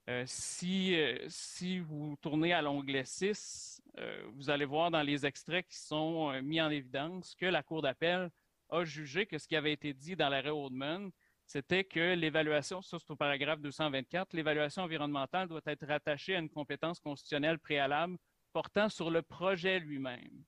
Euh, 0.08 0.24
si, 0.26 0.96
si 1.28 1.80
vous 1.80 2.16
tournez 2.20 2.52
à 2.52 2.62
l'onglet 2.62 3.04
6, 3.04 3.81
euh, 3.98 4.24
vous 4.34 4.50
allez 4.50 4.64
voir 4.64 4.90
dans 4.90 5.02
les 5.02 5.26
extraits 5.26 5.66
qui 5.66 5.78
sont 5.78 6.40
mis 6.42 6.60
en 6.60 6.70
évidence 6.70 7.34
que 7.34 7.46
la 7.46 7.62
Cour 7.62 7.82
d'appel 7.82 8.30
a 8.70 8.84
jugé 8.84 9.26
que 9.26 9.38
ce 9.38 9.46
qui 9.46 9.56
avait 9.56 9.72
été 9.72 9.92
dit 9.92 10.16
dans 10.16 10.28
l'arrêt 10.28 10.50
Oldman, 10.50 11.10
c'était 11.46 11.84
que 11.84 12.14
l'évaluation, 12.14 12.80
ça 12.80 12.98
c'est 12.98 13.10
au 13.10 13.16
paragraphe 13.16 13.60
224, 13.60 14.32
l'évaluation 14.32 14.84
environnementale 14.84 15.48
doit 15.48 15.60
être 15.66 15.86
rattachée 15.86 16.34
à 16.34 16.38
une 16.38 16.48
compétence 16.48 16.98
constitutionnelle 17.00 17.58
préalable 17.58 18.16
portant 18.52 18.88
sur 18.88 19.10
le 19.10 19.22
projet 19.22 19.78
lui-même. 19.78 20.44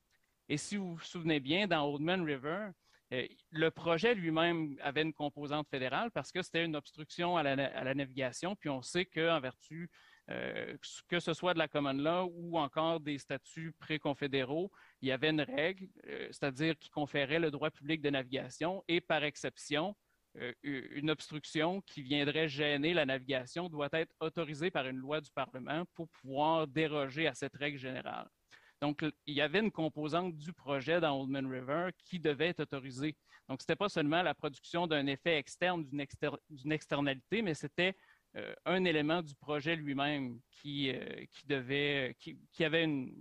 Et 0.48 0.56
si 0.56 0.76
vous 0.76 0.94
vous 0.94 1.00
souvenez 1.00 1.40
bien, 1.40 1.66
dans 1.66 1.86
Oldman 1.86 2.22
River, 2.22 2.68
euh, 3.12 3.26
le 3.50 3.70
projet 3.70 4.14
lui-même 4.14 4.76
avait 4.80 5.02
une 5.02 5.12
composante 5.12 5.68
fédérale 5.68 6.10
parce 6.10 6.32
que 6.32 6.42
c'était 6.42 6.64
une 6.64 6.76
obstruction 6.76 7.36
à 7.36 7.42
la, 7.42 7.94
navigation, 7.94 8.56
puis 8.56 8.68
on 8.68 8.82
sait 8.82 9.06
qu'en 9.06 9.40
vertu, 9.40 9.90
euh, 10.30 10.76
que 11.08 11.20
ce 11.20 11.34
soit 11.34 11.54
de 11.54 11.58
la 11.58 11.68
common 11.68 11.92
law 11.92 12.32
ou 12.34 12.58
encore 12.58 13.00
des 13.00 13.18
statuts 13.18 13.72
préconfédéraux, 13.78 14.70
il 15.02 15.08
y 15.08 15.12
avait 15.12 15.30
une 15.30 15.42
règle, 15.42 15.88
euh, 16.06 16.28
c'est-à-dire 16.30 16.78
qui 16.78 16.90
conférait 16.90 17.38
le 17.38 17.50
droit 17.50 17.70
public 17.70 18.00
de 18.00 18.10
navigation 18.10 18.82
et 18.88 19.00
par 19.00 19.24
exception, 19.24 19.94
une 20.64 21.10
obstruction 21.10 21.80
qui 21.82 22.02
viendrait 22.02 22.48
gêner 22.48 22.92
la 22.92 23.06
navigation 23.06 23.68
doit 23.68 23.88
être 23.92 24.12
autorisée 24.18 24.68
par 24.68 24.84
une 24.88 24.96
loi 24.96 25.20
du 25.20 25.30
Parlement 25.30 25.84
pour 25.94 26.08
pouvoir 26.08 26.66
déroger 26.66 27.28
à 27.28 27.34
cette 27.34 27.54
règle 27.54 27.78
générale. 27.78 28.28
Donc, 28.80 29.02
il 29.26 29.34
y 29.34 29.40
avait 29.40 29.60
une 29.60 29.70
composante 29.70 30.36
du 30.36 30.52
projet 30.52 31.00
dans 31.00 31.18
Oldman 31.18 31.46
River 31.46 31.88
qui 32.04 32.18
devait 32.18 32.48
être 32.48 32.60
autorisée. 32.60 33.16
Donc, 33.48 33.62
ce 33.62 33.64
n'était 33.64 33.76
pas 33.76 33.88
seulement 33.88 34.22
la 34.22 34.34
production 34.34 34.86
d'un 34.86 35.06
effet 35.06 35.38
externe, 35.38 35.86
d'une 35.88 36.72
externalité, 36.72 37.40
mais 37.40 37.54
c'était 37.54 37.96
euh, 38.36 38.52
un 38.64 38.84
élément 38.84 39.22
du 39.22 39.32
projet 39.36 39.76
lui-même 39.76 40.40
qui, 40.50 40.90
euh, 40.90 41.24
devait, 41.46 42.16
qui, 42.18 42.64
avait 42.64 42.82
une, 42.82 43.14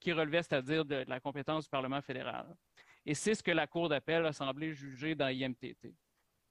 qui 0.00 0.10
relevait, 0.10 0.42
c'est-à-dire 0.42 0.86
de, 0.86 1.04
la 1.06 1.20
compétence 1.20 1.64
du 1.64 1.70
Parlement 1.70 2.00
fédéral. 2.00 2.46
Et 3.04 3.14
c'est 3.14 3.34
ce 3.34 3.42
que 3.42 3.50
la 3.50 3.66
Cour 3.66 3.90
d'appel 3.90 4.24
a 4.24 4.32
semblé 4.32 4.72
juger 4.72 5.14
dans 5.14 5.28
IMTT. 5.28 5.94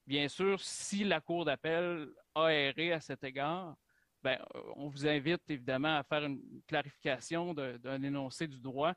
Bien 0.05 0.27
sûr, 0.27 0.59
si 0.61 1.03
la 1.03 1.19
Cour 1.21 1.45
d'appel 1.45 2.07
a 2.35 2.49
erré 2.49 2.91
à 2.93 2.99
cet 2.99 3.23
égard, 3.23 3.75
ben, 4.21 4.37
euh, 4.53 4.61
on 4.75 4.87
vous 4.87 5.07
invite 5.07 5.41
évidemment 5.49 5.97
à 5.97 6.03
faire 6.03 6.23
une 6.23 6.61
clarification 6.67 7.55
d'un 7.55 8.03
énoncé 8.03 8.47
du 8.47 8.59
droit 8.59 8.93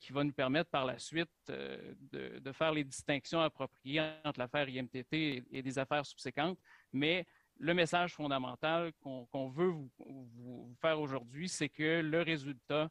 qui 0.00 0.12
va 0.12 0.22
nous 0.22 0.34
permettre 0.34 0.68
par 0.68 0.84
la 0.84 0.98
suite 0.98 1.30
de, 1.48 2.52
faire 2.52 2.72
les 2.72 2.84
distinctions 2.84 3.40
appropriées 3.40 4.02
entre 4.22 4.38
l'affaire 4.38 4.68
IMTT 4.68 5.46
et, 5.50 5.62
des 5.62 5.78
affaires 5.78 6.04
subséquentes. 6.04 6.58
Mais 6.92 7.26
le 7.58 7.74
message 7.74 8.14
fondamental 8.14 8.92
qu'on 9.02 9.48
veut 9.50 9.70
vous, 9.98 10.74
faire 10.80 11.00
aujourd'hui, 11.00 11.48
c'est 11.48 11.68
que 11.68 12.00
le 12.00 12.22
résultat 12.22 12.90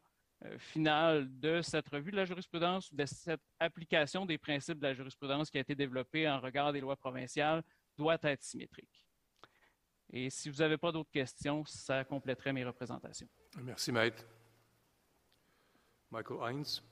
final 0.58 1.28
de 1.38 1.62
cette 1.62 1.88
revue 1.88 2.10
de 2.10 2.16
la 2.16 2.24
jurisprudence, 2.24 2.92
de 2.92 3.06
cette 3.06 3.42
application 3.60 4.26
des 4.26 4.38
principes 4.38 4.78
de 4.78 4.86
la 4.86 4.94
jurisprudence 4.94 5.50
qui 5.50 5.58
a 5.58 5.60
été 5.60 5.74
développée 5.74 6.28
en 6.28 6.40
regard 6.40 6.72
des 6.72 6.80
lois 6.80 6.96
provinciales, 6.96 7.62
doit 7.96 8.18
être 8.22 8.42
symétrique. 8.42 9.06
Et 10.12 10.30
si 10.30 10.50
vous 10.50 10.56
n'avez 10.56 10.76
pas 10.76 10.92
d'autres 10.92 11.10
questions, 11.10 11.64
ça 11.64 12.04
compléterait 12.04 12.52
mes 12.52 12.64
représentations. 12.64 13.28
Merci, 13.62 13.92
Maître. 13.92 14.24
Michael 16.10 16.38
Hines. 16.42 16.82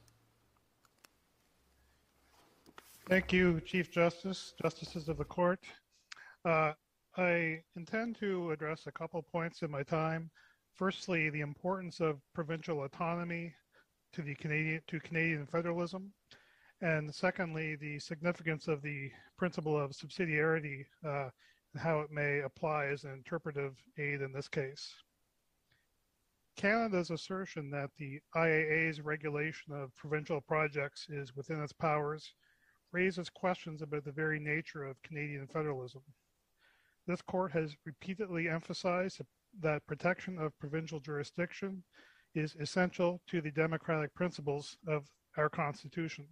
Thank 3.06 3.32
you, 3.32 3.60
Chief 3.66 3.90
Justice, 3.92 4.54
Justices 4.62 5.08
of 5.08 5.18
the 5.18 5.24
Court. 5.24 5.58
Uh, 6.44 6.72
I 7.16 7.64
intend 7.74 8.16
to 8.20 8.52
address 8.52 8.86
a 8.86 8.92
couple 8.92 9.20
points 9.22 9.62
in 9.62 9.70
my 9.70 9.82
time. 9.82 10.30
Firstly, 10.76 11.28
the 11.28 11.40
importance 11.40 12.00
of 12.00 12.20
provincial 12.34 12.84
autonomy 12.84 13.52
to 14.12 14.22
the 14.22 14.36
Canadian 14.36 14.82
to 14.86 15.00
Canadian 15.00 15.46
federalism, 15.46 16.12
and 16.80 17.12
secondly, 17.12 17.74
the 17.74 17.98
significance 17.98 18.68
of 18.68 18.80
the 18.82 19.10
principle 19.36 19.78
of 19.78 19.90
subsidiarity 19.90 20.86
uh, 21.04 21.30
and 21.72 21.82
how 21.82 22.00
it 22.00 22.12
may 22.12 22.40
apply 22.40 22.86
as 22.86 23.02
an 23.02 23.12
interpretive 23.12 23.76
aid 23.98 24.20
in 24.20 24.32
this 24.32 24.48
case. 24.48 24.94
Canada's 26.56 27.10
assertion 27.10 27.70
that 27.70 27.90
the 27.98 28.20
IAA's 28.36 29.00
regulation 29.00 29.72
of 29.72 29.94
provincial 29.96 30.40
projects 30.40 31.08
is 31.08 31.34
within 31.34 31.60
its 31.60 31.72
powers 31.72 32.34
raises 32.92 33.28
questions 33.28 33.82
about 33.82 34.04
the 34.04 34.12
very 34.12 34.38
nature 34.38 34.84
of 34.84 35.02
Canadian 35.02 35.46
federalism. 35.48 36.02
This 37.10 37.22
court 37.22 37.50
has 37.50 37.76
repeatedly 37.84 38.48
emphasized 38.48 39.20
that 39.58 39.84
protection 39.88 40.38
of 40.38 40.56
provincial 40.60 41.00
jurisdiction 41.00 41.82
is 42.36 42.54
essential 42.54 43.20
to 43.26 43.40
the 43.40 43.50
democratic 43.50 44.14
principles 44.14 44.76
of 44.86 45.10
our 45.36 45.48
Constitution. 45.48 46.28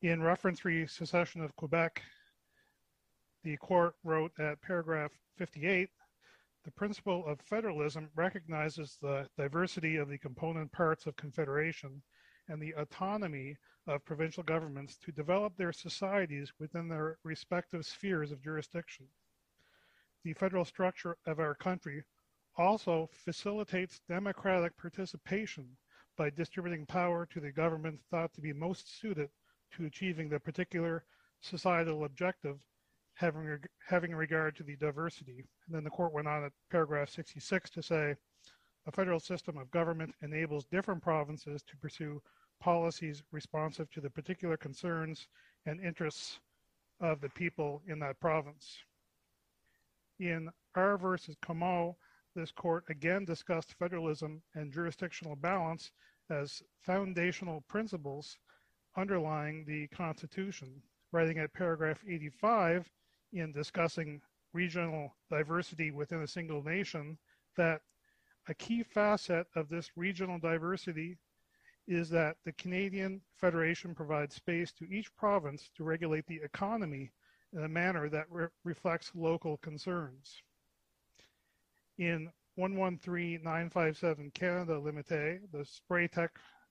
In 0.00 0.22
reference 0.22 0.60
to 0.60 0.86
secession 0.86 1.42
of 1.42 1.54
Quebec 1.56 2.00
the 3.44 3.58
court 3.58 3.94
wrote 4.02 4.32
at 4.38 4.62
paragraph 4.62 5.12
58 5.36 5.90
the 6.64 6.70
principle 6.70 7.26
of 7.26 7.42
federalism 7.42 8.08
recognizes 8.14 8.96
the 9.02 9.28
diversity 9.36 9.96
of 9.96 10.08
the 10.08 10.16
component 10.16 10.72
parts 10.72 11.04
of 11.04 11.14
confederation 11.16 12.02
and 12.48 12.60
the 12.60 12.74
autonomy 12.76 13.56
of 13.86 14.04
provincial 14.04 14.42
governments 14.42 14.96
to 14.96 15.12
develop 15.12 15.56
their 15.56 15.72
societies 15.72 16.52
within 16.58 16.88
their 16.88 17.18
respective 17.24 17.84
spheres 17.84 18.32
of 18.32 18.42
jurisdiction. 18.42 19.06
The 20.24 20.32
federal 20.32 20.64
structure 20.64 21.16
of 21.26 21.38
our 21.38 21.54
country 21.54 22.02
also 22.56 23.08
facilitates 23.12 24.00
democratic 24.08 24.76
participation 24.76 25.76
by 26.16 26.30
distributing 26.30 26.86
power 26.86 27.26
to 27.26 27.40
the 27.40 27.52
government 27.52 28.00
thought 28.10 28.32
to 28.34 28.40
be 28.40 28.52
most 28.52 28.98
suited 29.00 29.28
to 29.76 29.84
achieving 29.84 30.28
the 30.28 30.40
particular 30.40 31.04
societal 31.40 32.04
objective 32.04 32.56
having, 33.14 33.58
having 33.86 34.14
regard 34.14 34.56
to 34.56 34.62
the 34.62 34.76
diversity. 34.76 35.44
And 35.66 35.74
then 35.74 35.84
the 35.84 35.90
court 35.90 36.12
went 36.12 36.28
on 36.28 36.44
at 36.44 36.52
paragraph 36.70 37.10
66 37.10 37.70
to 37.70 37.82
say 37.82 38.14
a 38.86 38.92
federal 38.92 39.20
system 39.20 39.58
of 39.58 39.70
government 39.70 40.14
enables 40.22 40.64
different 40.64 41.02
provinces 41.02 41.62
to 41.62 41.76
pursue 41.76 42.22
policies 42.60 43.22
responsive 43.32 43.90
to 43.90 44.00
the 44.00 44.10
particular 44.10 44.56
concerns 44.56 45.28
and 45.66 45.80
interests 45.80 46.38
of 47.00 47.20
the 47.20 47.28
people 47.30 47.82
in 47.88 47.98
that 47.98 48.18
province. 48.20 48.78
In 50.18 50.48
R 50.74 50.96
versus 50.96 51.36
this 52.34 52.52
court 52.52 52.84
again 52.88 53.24
discussed 53.24 53.74
federalism 53.78 54.42
and 54.54 54.72
jurisdictional 54.72 55.36
balance 55.36 55.90
as 56.30 56.62
foundational 56.82 57.62
principles 57.68 58.38
underlying 58.96 59.64
the 59.66 59.86
Constitution. 59.88 60.82
Writing 61.12 61.38
at 61.38 61.52
paragraph 61.52 62.02
85, 62.06 62.90
in 63.32 63.52
discussing 63.52 64.20
regional 64.52 65.14
diversity 65.30 65.90
within 65.90 66.22
a 66.22 66.26
single 66.26 66.62
nation 66.62 67.16
that 67.56 67.80
a 68.48 68.54
key 68.54 68.82
facet 68.82 69.46
of 69.54 69.68
this 69.68 69.90
regional 69.96 70.38
diversity 70.38 71.18
is 71.88 72.10
that 72.10 72.36
the 72.44 72.52
Canadian 72.52 73.20
Federation 73.36 73.94
provides 73.94 74.34
space 74.34 74.72
to 74.72 74.84
each 74.86 75.14
province 75.16 75.70
to 75.76 75.84
regulate 75.84 76.26
the 76.26 76.40
economy 76.42 77.12
in 77.52 77.64
a 77.64 77.68
manner 77.68 78.08
that 78.08 78.26
re 78.30 78.46
reflects 78.64 79.12
local 79.14 79.56
concerns. 79.58 80.42
In 81.98 82.30
113957 82.56 84.30
Canada 84.32 84.72
Limité, 84.72 85.40
the 85.52 85.64
Spraytech 85.64 86.30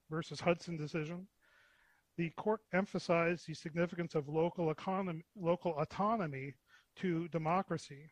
versus 0.10 0.40
Hudson 0.40 0.78
decision, 0.78 1.28
the 2.18 2.30
court 2.32 2.62
emphasized 2.74 3.48
the 3.48 3.54
significance 3.54 4.16
of 4.16 4.28
local, 4.30 4.72
economy, 4.72 5.24
local 5.36 5.74
autonomy 5.80 6.54
to 6.98 7.28
democracy. 7.30 8.10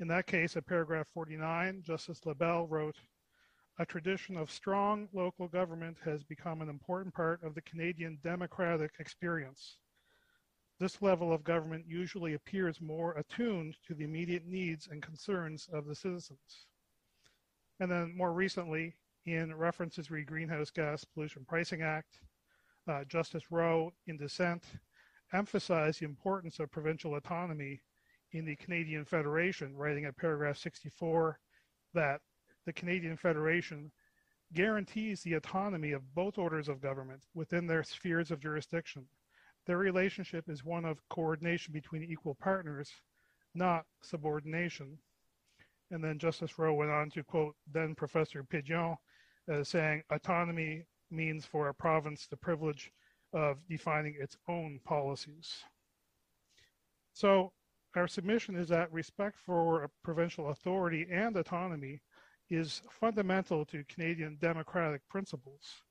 In 0.00 0.06
that 0.08 0.28
case, 0.28 0.56
at 0.56 0.64
paragraph 0.64 1.08
49, 1.08 1.82
Justice 1.82 2.20
LeBel 2.24 2.70
wrote, 2.70 3.00
a 3.80 3.86
tradition 3.86 4.36
of 4.36 4.50
strong 4.50 5.08
local 5.12 5.48
government 5.48 5.98
has 6.04 6.22
become 6.22 6.62
an 6.62 6.68
important 6.68 7.12
part 7.12 7.42
of 7.42 7.54
the 7.54 7.62
Canadian 7.62 8.18
democratic 8.22 8.92
experience. 9.00 9.78
this 10.78 11.02
level 11.02 11.32
of 11.32 11.42
government 11.42 11.84
usually 11.88 12.34
appears 12.34 12.80
more 12.80 13.14
attuned 13.14 13.76
to 13.84 13.94
the 13.94 14.04
immediate 14.04 14.46
needs 14.46 14.86
and 14.86 15.02
concerns 15.02 15.68
of 15.72 15.86
the 15.86 15.94
citizens. 15.96 16.66
And 17.80 17.90
then 17.90 18.16
more 18.16 18.32
recently, 18.32 18.94
in 19.26 19.52
references 19.52 20.12
re 20.12 20.22
Greenhouse 20.22 20.70
Gas 20.70 21.04
Pollution 21.04 21.44
Pricing 21.44 21.82
Act, 21.82 22.20
uh, 22.86 23.02
Justice 23.04 23.50
Rowe, 23.50 23.92
in 24.06 24.16
dissent, 24.16 24.64
emphasized 25.32 26.00
the 26.00 26.04
importance 26.04 26.60
of 26.60 26.70
provincial 26.70 27.16
autonomy 27.16 27.82
in 28.32 28.44
the 28.44 28.56
Canadian 28.56 29.04
Federation, 29.04 29.76
writing 29.76 30.04
at 30.04 30.16
paragraph 30.16 30.56
64 30.58 31.38
that 31.94 32.20
the 32.66 32.72
Canadian 32.72 33.16
Federation 33.16 33.90
guarantees 34.52 35.22
the 35.22 35.34
autonomy 35.34 35.92
of 35.92 36.14
both 36.14 36.38
orders 36.38 36.68
of 36.68 36.80
government 36.80 37.22
within 37.34 37.66
their 37.66 37.82
spheres 37.82 38.30
of 38.30 38.40
jurisdiction. 38.40 39.06
Their 39.66 39.78
relationship 39.78 40.48
is 40.48 40.64
one 40.64 40.84
of 40.84 41.06
coordination 41.10 41.72
between 41.72 42.02
equal 42.02 42.34
partners, 42.34 42.90
not 43.54 43.84
subordination. 44.02 44.98
And 45.90 46.02
then 46.02 46.18
Justice 46.18 46.58
Rowe 46.58 46.74
went 46.74 46.90
on 46.90 47.10
to 47.10 47.22
quote 47.22 47.54
then 47.72 47.94
Professor 47.94 48.42
Pigeon 48.42 48.96
as 49.48 49.68
saying 49.68 50.02
autonomy 50.10 50.84
means 51.10 51.44
for 51.44 51.68
a 51.68 51.74
province 51.74 52.26
the 52.26 52.36
privilege 52.36 52.92
of 53.32 53.58
defining 53.68 54.16
its 54.18 54.36
own 54.48 54.80
policies. 54.84 55.64
So 57.12 57.52
our 57.98 58.08
submission 58.08 58.56
is 58.56 58.68
that 58.68 58.92
respect 58.92 59.36
for 59.38 59.90
provincial 60.02 60.50
authority 60.50 61.06
and 61.10 61.36
autonomy 61.36 62.00
is 62.48 62.80
fundamental 62.90 63.64
to 63.66 63.84
Canadian 63.84 64.38
democratic 64.40 65.06
principles. 65.08 65.82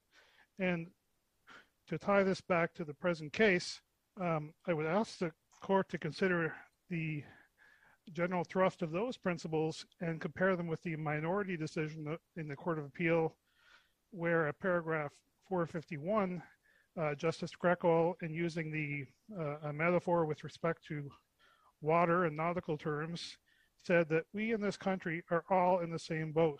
And 0.57 0.87
to 1.87 1.97
tie 1.97 2.23
this 2.23 2.41
back 2.41 2.73
to 2.73 2.83
the 2.83 2.93
present 2.93 3.31
case, 3.33 3.81
um, 4.19 4.53
I 4.65 4.73
would 4.73 4.85
ask 4.85 5.19
the 5.19 5.31
court 5.61 5.89
to 5.89 5.97
consider 5.97 6.55
the 6.89 7.23
general 8.13 8.43
thrust 8.43 8.81
of 8.81 8.91
those 8.91 9.17
principles 9.17 9.85
and 10.01 10.21
compare 10.21 10.55
them 10.55 10.67
with 10.67 10.81
the 10.83 10.95
minority 10.95 11.57
decision 11.57 12.17
in 12.37 12.47
the 12.47 12.55
Court 12.55 12.79
of 12.79 12.85
Appeal, 12.85 13.35
where 14.11 14.47
at 14.47 14.59
paragraph 14.59 15.11
451, 15.49 16.41
uh, 16.99 17.15
Justice 17.15 17.51
Greckol, 17.61 18.15
in 18.21 18.33
using 18.33 18.71
the 18.71 19.05
uh, 19.37 19.71
metaphor 19.71 20.25
with 20.25 20.43
respect 20.43 20.83
to 20.87 21.11
water 21.81 22.25
and 22.25 22.35
nautical 22.35 22.77
terms, 22.77 23.37
said 23.83 24.09
that 24.09 24.25
we 24.33 24.53
in 24.53 24.61
this 24.61 24.77
country 24.77 25.23
are 25.31 25.43
all 25.49 25.79
in 25.79 25.89
the 25.89 25.99
same 25.99 26.31
boat. 26.31 26.59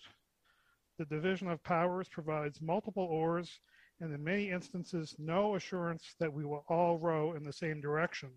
The 0.98 1.06
division 1.06 1.50
of 1.50 1.64
powers 1.64 2.08
provides 2.08 2.62
multiple 2.62 3.04
oars 3.04 3.60
and 4.00 4.14
in 4.14 4.24
many 4.24 4.52
instances 4.52 5.16
no 5.18 5.56
assurance 5.56 6.16
that 6.20 6.32
we 6.32 6.46
will 6.46 6.64
all 6.68 6.98
row 6.98 7.34
in 7.34 7.44
the 7.44 7.54
same 7.54 7.82
direction. 7.82 8.30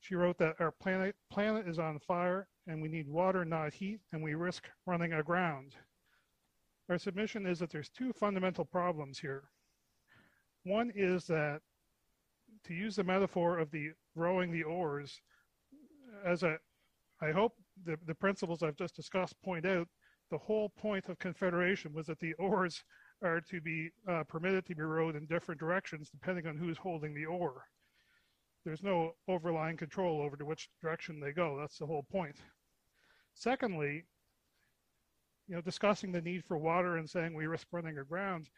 She 0.00 0.14
wrote 0.14 0.38
that 0.38 0.56
our 0.60 0.70
planet, 0.70 1.14
planet 1.30 1.68
is 1.68 1.78
on 1.78 1.98
fire 1.98 2.48
and 2.66 2.80
we 2.80 2.88
need 2.88 3.08
water, 3.08 3.44
not 3.44 3.74
heat, 3.74 4.00
and 4.12 4.22
we 4.22 4.34
risk 4.34 4.64
running 4.86 5.12
aground. 5.12 5.74
Our 6.88 6.98
submission 6.98 7.46
is 7.46 7.58
that 7.58 7.70
there's 7.70 7.90
two 7.90 8.12
fundamental 8.12 8.64
problems 8.64 9.18
here. 9.18 9.44
One 10.64 10.90
is 10.94 11.26
that, 11.26 11.60
to 12.64 12.74
use 12.74 12.96
the 12.96 13.04
metaphor 13.04 13.58
of 13.58 13.70
the 13.70 13.90
rowing 14.14 14.50
the 14.50 14.62
oars, 14.62 15.20
as 16.24 16.44
I 16.44 17.30
hope 17.32 17.54
the, 17.84 17.96
the 18.06 18.14
principles 18.14 18.62
I've 18.62 18.76
just 18.76 18.96
discussed 18.96 19.40
point 19.42 19.66
out, 19.66 19.88
the 20.30 20.38
whole 20.38 20.68
point 20.70 21.08
of 21.08 21.18
Confederation 21.18 21.92
was 21.92 22.06
that 22.06 22.20
the 22.20 22.34
oars 22.34 22.82
are 23.22 23.40
to 23.50 23.60
be 23.60 23.90
uh, 24.08 24.24
permitted 24.24 24.64
to 24.66 24.74
be 24.74 24.82
rowed 24.82 25.16
in 25.16 25.26
different 25.26 25.60
directions 25.60 26.10
depending 26.10 26.46
on 26.46 26.56
who's 26.56 26.78
holding 26.78 27.14
the 27.14 27.26
oar. 27.26 27.64
There's 28.64 28.82
no 28.82 29.12
overlying 29.28 29.76
control 29.76 30.20
over 30.20 30.36
to 30.36 30.44
which 30.44 30.68
direction 30.80 31.20
they 31.20 31.32
go. 31.32 31.58
That's 31.58 31.78
the 31.78 31.86
whole 31.86 32.04
point. 32.10 32.36
Secondly, 33.34 34.04
you 35.48 35.54
know, 35.54 35.62
discussing 35.62 36.12
the 36.12 36.20
need 36.20 36.44
for 36.44 36.58
water 36.58 36.96
and 36.96 37.08
saying 37.08 37.34
we 37.34 37.46
risk 37.46 37.66
running 37.72 37.98
aground, 37.98 38.48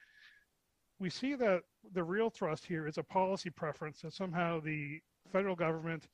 we 1.02 1.10
see 1.10 1.34
that 1.34 1.62
the 1.94 2.02
real 2.02 2.30
thrust 2.30 2.64
here 2.64 2.86
is 2.86 2.96
a 2.96 3.02
policy 3.02 3.50
preference 3.50 4.04
and 4.04 4.12
somehow 4.12 4.60
the 4.60 5.00
federal 5.32 5.56
government 5.56 6.06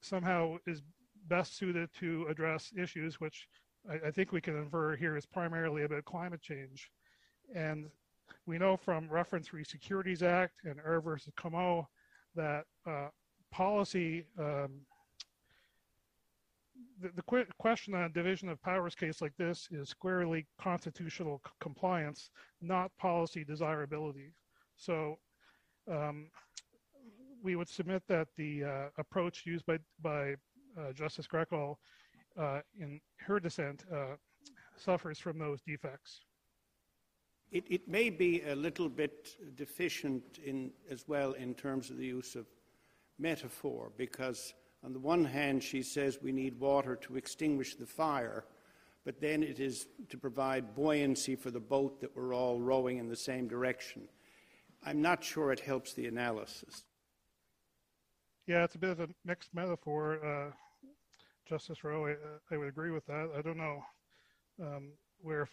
somehow 0.00 0.56
is 0.66 0.82
best 1.28 1.56
suited 1.56 1.90
to 1.92 2.26
address 2.30 2.72
issues 2.76 3.20
which 3.20 3.46
I, 3.88 4.08
I 4.08 4.10
think 4.10 4.32
we 4.32 4.40
can 4.40 4.56
infer 4.56 4.96
here 4.96 5.16
is 5.16 5.26
primarily 5.26 5.82
about 5.82 6.04
climate 6.04 6.40
change. 6.40 6.90
And 7.54 7.86
we 8.46 8.58
know 8.58 8.76
from 8.76 9.08
reference 9.08 9.52
re 9.52 9.64
Securities 9.64 10.22
Act 10.22 10.54
and 10.64 10.80
R 10.84 11.00
versus 11.00 11.32
Comeau 11.36 11.86
that 12.34 12.64
uh, 12.86 13.08
policy, 13.52 14.26
um, 14.38 14.80
the, 17.04 17.10
the 17.16 17.22
qu 17.22 17.44
question 17.58 17.94
on 17.94 18.10
division 18.12 18.48
of 18.48 18.60
powers 18.62 18.94
case 18.94 19.20
like 19.20 19.36
this 19.36 19.68
is 19.70 19.90
squarely 19.90 20.46
constitutional 20.58 21.40
compliance, 21.60 22.30
not 22.62 22.90
policy 22.98 23.44
desirability. 23.44 24.32
So 24.76 25.18
um, 25.90 26.30
we 27.42 27.56
would 27.56 27.68
submit 27.68 28.02
that 28.08 28.28
the 28.38 28.64
uh, 28.64 28.86
approach 28.96 29.44
used 29.44 29.66
by, 29.66 29.78
by 30.02 30.34
uh, 30.78 30.92
Justice 30.94 31.26
Greckol 31.26 31.76
uh, 32.38 32.60
in 32.80 33.00
her 33.18 33.38
dissent 33.38 33.84
uh, 33.92 34.16
suffers 34.76 35.18
from 35.18 35.38
those 35.38 35.60
defects. 35.60 36.22
It, 37.52 37.64
it, 37.68 37.86
may 37.86 38.10
be 38.10 38.42
a 38.48 38.56
little 38.56 38.88
bit 38.88 39.36
deficient 39.54 40.38
in, 40.44 40.72
as 40.90 41.04
well 41.06 41.32
in 41.34 41.54
terms 41.54 41.90
of 41.90 41.98
the 41.98 42.06
use 42.06 42.34
of 42.34 42.46
metaphor, 43.18 43.92
because 43.96 44.54
on 44.84 44.92
the 44.92 44.98
one 44.98 45.24
hand, 45.24 45.62
she 45.62 45.82
says 45.82 46.18
we 46.20 46.30
need 46.30 46.60
water 46.60 46.94
to 46.96 47.16
extinguish 47.16 47.74
the 47.74 47.86
fire, 47.86 48.44
but 49.04 49.18
then 49.20 49.42
it 49.42 49.58
is 49.58 49.86
to 50.10 50.18
provide 50.18 50.74
buoyancy 50.74 51.36
for 51.36 51.50
the 51.50 51.60
boat 51.60 52.00
that 52.00 52.14
we're 52.14 52.34
all 52.34 52.60
rowing 52.60 52.98
in 52.98 53.08
the 53.08 53.16
same 53.16 53.48
direction. 53.48 54.02
I'm 54.84 55.00
not 55.00 55.24
sure 55.24 55.50
it 55.52 55.60
helps 55.60 55.94
the 55.94 56.06
analysis. 56.06 56.84
Yeah, 58.46 58.64
it's 58.64 58.74
a 58.74 58.78
bit 58.78 58.90
of 58.90 59.00
a 59.00 59.08
mixed 59.24 59.54
metaphor. 59.54 60.20
Uh, 60.22 60.50
Justice 61.48 61.82
Rowe, 61.82 62.06
I, 62.06 62.16
I, 62.54 62.58
would 62.58 62.68
agree 62.68 62.90
with 62.90 63.06
that. 63.06 63.30
I 63.36 63.40
don't 63.40 63.56
know 63.56 63.82
um, 64.62 64.92
where 65.22 65.48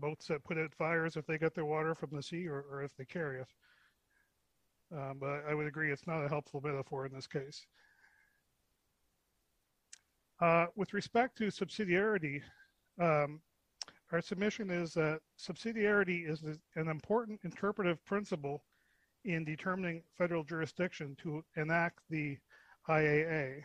boats 0.00 0.26
that 0.28 0.44
put 0.44 0.56
out 0.56 0.72
fires 0.74 1.16
if 1.16 1.26
they 1.26 1.36
get 1.36 1.54
their 1.54 1.66
water 1.66 1.94
from 1.94 2.10
the 2.12 2.22
sea 2.22 2.48
or, 2.48 2.64
or 2.70 2.82
if 2.82 2.96
they 2.96 3.04
carry 3.04 3.40
it. 3.40 3.48
Um, 4.94 5.18
but 5.20 5.44
I 5.48 5.54
would 5.54 5.66
agree 5.66 5.90
it's 5.90 6.06
not 6.06 6.24
a 6.24 6.28
helpful 6.28 6.62
metaphor 6.64 7.04
in 7.04 7.12
this 7.12 7.26
case. 7.26 7.66
Uh, 10.40 10.66
with 10.76 10.92
respect 10.92 11.36
to 11.38 11.44
subsidiarity, 11.44 12.42
um, 13.00 13.40
our 14.12 14.20
submission 14.20 14.70
is 14.70 14.92
that 14.92 15.20
subsidiarity 15.38 16.28
is 16.28 16.42
an 16.76 16.88
important 16.88 17.40
interpretive 17.44 18.04
principle 18.04 18.64
in 19.24 19.44
determining 19.44 20.02
federal 20.18 20.44
jurisdiction 20.44 21.16
to 21.22 21.42
enact 21.56 22.00
the 22.10 22.36
IAA. 22.88 23.62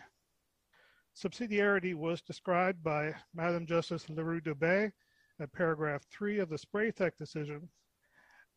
Subsidiarity 1.16 1.96
was 1.96 2.22
described 2.22 2.84
by 2.84 3.14
Madam 3.34 3.66
Justice 3.66 4.08
L'Heureux-Dubé 4.10 4.92
at 5.40 5.54
paragraph 5.54 6.04
three 6.12 6.40
of 6.40 6.50
the 6.50 6.58
Spraytech 6.58 7.18
decision 7.18 7.68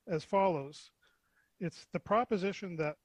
as 0.09 0.25
follows. 0.25 0.91
It's 1.59 1.87
the 1.93 2.01
proposition 2.01 2.77
that 2.77 2.97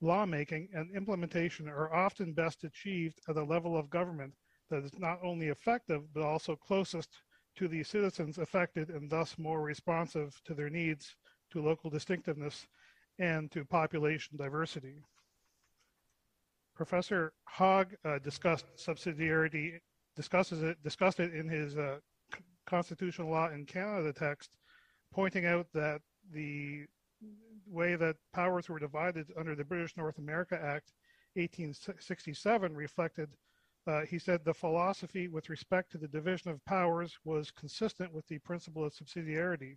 lawmaking 0.00 0.68
and 0.72 0.94
implementation 0.96 1.68
are 1.68 1.92
often 1.92 2.32
best 2.32 2.64
achieved 2.64 3.20
at 3.28 3.34
the 3.34 3.44
level 3.44 3.76
of 3.76 3.90
government 3.90 4.32
that 4.72 4.84
is 4.84 4.98
not 4.98 5.18
only 5.22 5.48
effective, 5.48 6.02
but 6.12 6.22
also 6.22 6.56
closest 6.56 7.10
to 7.56 7.68
the 7.68 7.82
citizens 7.82 8.38
affected 8.38 8.88
and 8.88 9.10
thus 9.10 9.38
more 9.38 9.62
responsive 9.62 10.40
to 10.44 10.54
their 10.54 10.70
needs, 10.70 11.16
to 11.50 11.62
local 11.62 11.90
distinctiveness, 11.90 12.66
and 13.18 13.50
to 13.50 13.64
population 13.64 14.36
diversity. 14.36 14.94
Professor 16.74 17.32
Hogg 17.44 17.94
uh, 18.04 18.18
discussed 18.18 18.64
subsidiarity, 18.76 19.78
discusses 20.16 20.62
it, 20.62 20.82
discussed 20.82 21.20
it 21.20 21.34
in 21.34 21.46
his 21.46 21.76
uh, 21.76 21.98
constitutional 22.66 23.30
law 23.30 23.50
in 23.50 23.66
Canada 23.66 24.12
text, 24.12 24.56
pointing 25.12 25.44
out 25.44 25.66
that 25.74 26.00
the 26.32 26.86
way 27.66 27.94
that 27.96 28.16
powers 28.32 28.68
were 28.68 28.78
divided 28.78 29.26
under 29.38 29.54
the 29.54 29.64
British 29.64 29.96
North 29.96 30.18
America 30.18 30.54
Act 30.54 30.92
1867 31.34 32.74
reflected, 32.74 33.28
uh, 33.86 34.02
he 34.02 34.18
said, 34.18 34.44
the 34.44 34.54
philosophy 34.54 35.28
with 35.28 35.48
respect 35.48 35.90
to 35.92 35.98
the 35.98 36.08
division 36.08 36.50
of 36.50 36.64
powers 36.64 37.18
was 37.24 37.50
consistent 37.50 38.12
with 38.12 38.26
the 38.28 38.38
principle 38.38 38.84
of 38.84 38.92
subsidiarity. 38.92 39.76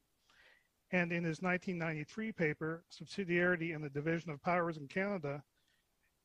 And 0.91 1.11
in 1.11 1.23
his 1.23 1.41
1993 1.41 2.31
paper, 2.31 2.83
Subsidiarity 2.91 3.73
and 3.73 3.83
the 3.83 3.89
Division 3.89 4.29
of 4.29 4.41
Powers 4.43 4.77
in 4.77 4.87
Canada, 4.87 5.43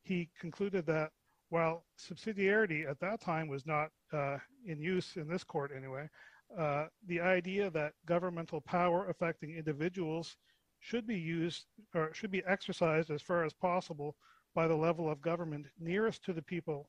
he 0.02 0.28
concluded 0.38 0.84
that 0.86 1.12
while 1.48 1.84
subsidiarity 1.98 2.88
at 2.88 3.00
that 3.00 3.20
time 3.20 3.48
was 3.48 3.66
not 3.66 3.90
uh, 4.12 4.36
in 4.66 4.80
use 4.80 5.16
in 5.16 5.26
this 5.26 5.42
court 5.42 5.72
anyway, 5.74 6.08
uh, 6.56 6.86
the 7.06 7.20
idea 7.20 7.70
that 7.70 7.94
governmental 8.06 8.60
power 8.60 9.08
affecting 9.08 9.56
individuals 9.56 10.36
should 10.80 11.06
be 11.06 11.18
used 11.18 11.66
or 11.94 12.12
should 12.12 12.30
be 12.30 12.44
exercised 12.46 13.10
as 13.10 13.22
far 13.22 13.44
as 13.44 13.52
possible 13.52 14.16
by 14.54 14.66
the 14.68 14.76
level 14.76 15.08
of 15.08 15.20
government 15.20 15.66
nearest 15.78 16.24
to 16.24 16.32
the 16.32 16.42
people 16.42 16.88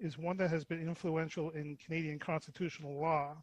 is 0.00 0.18
one 0.18 0.36
that 0.36 0.50
has 0.50 0.64
been 0.64 0.80
influential 0.80 1.50
in 1.50 1.76
Canadian 1.76 2.18
constitutional 2.18 3.00
law. 3.00 3.36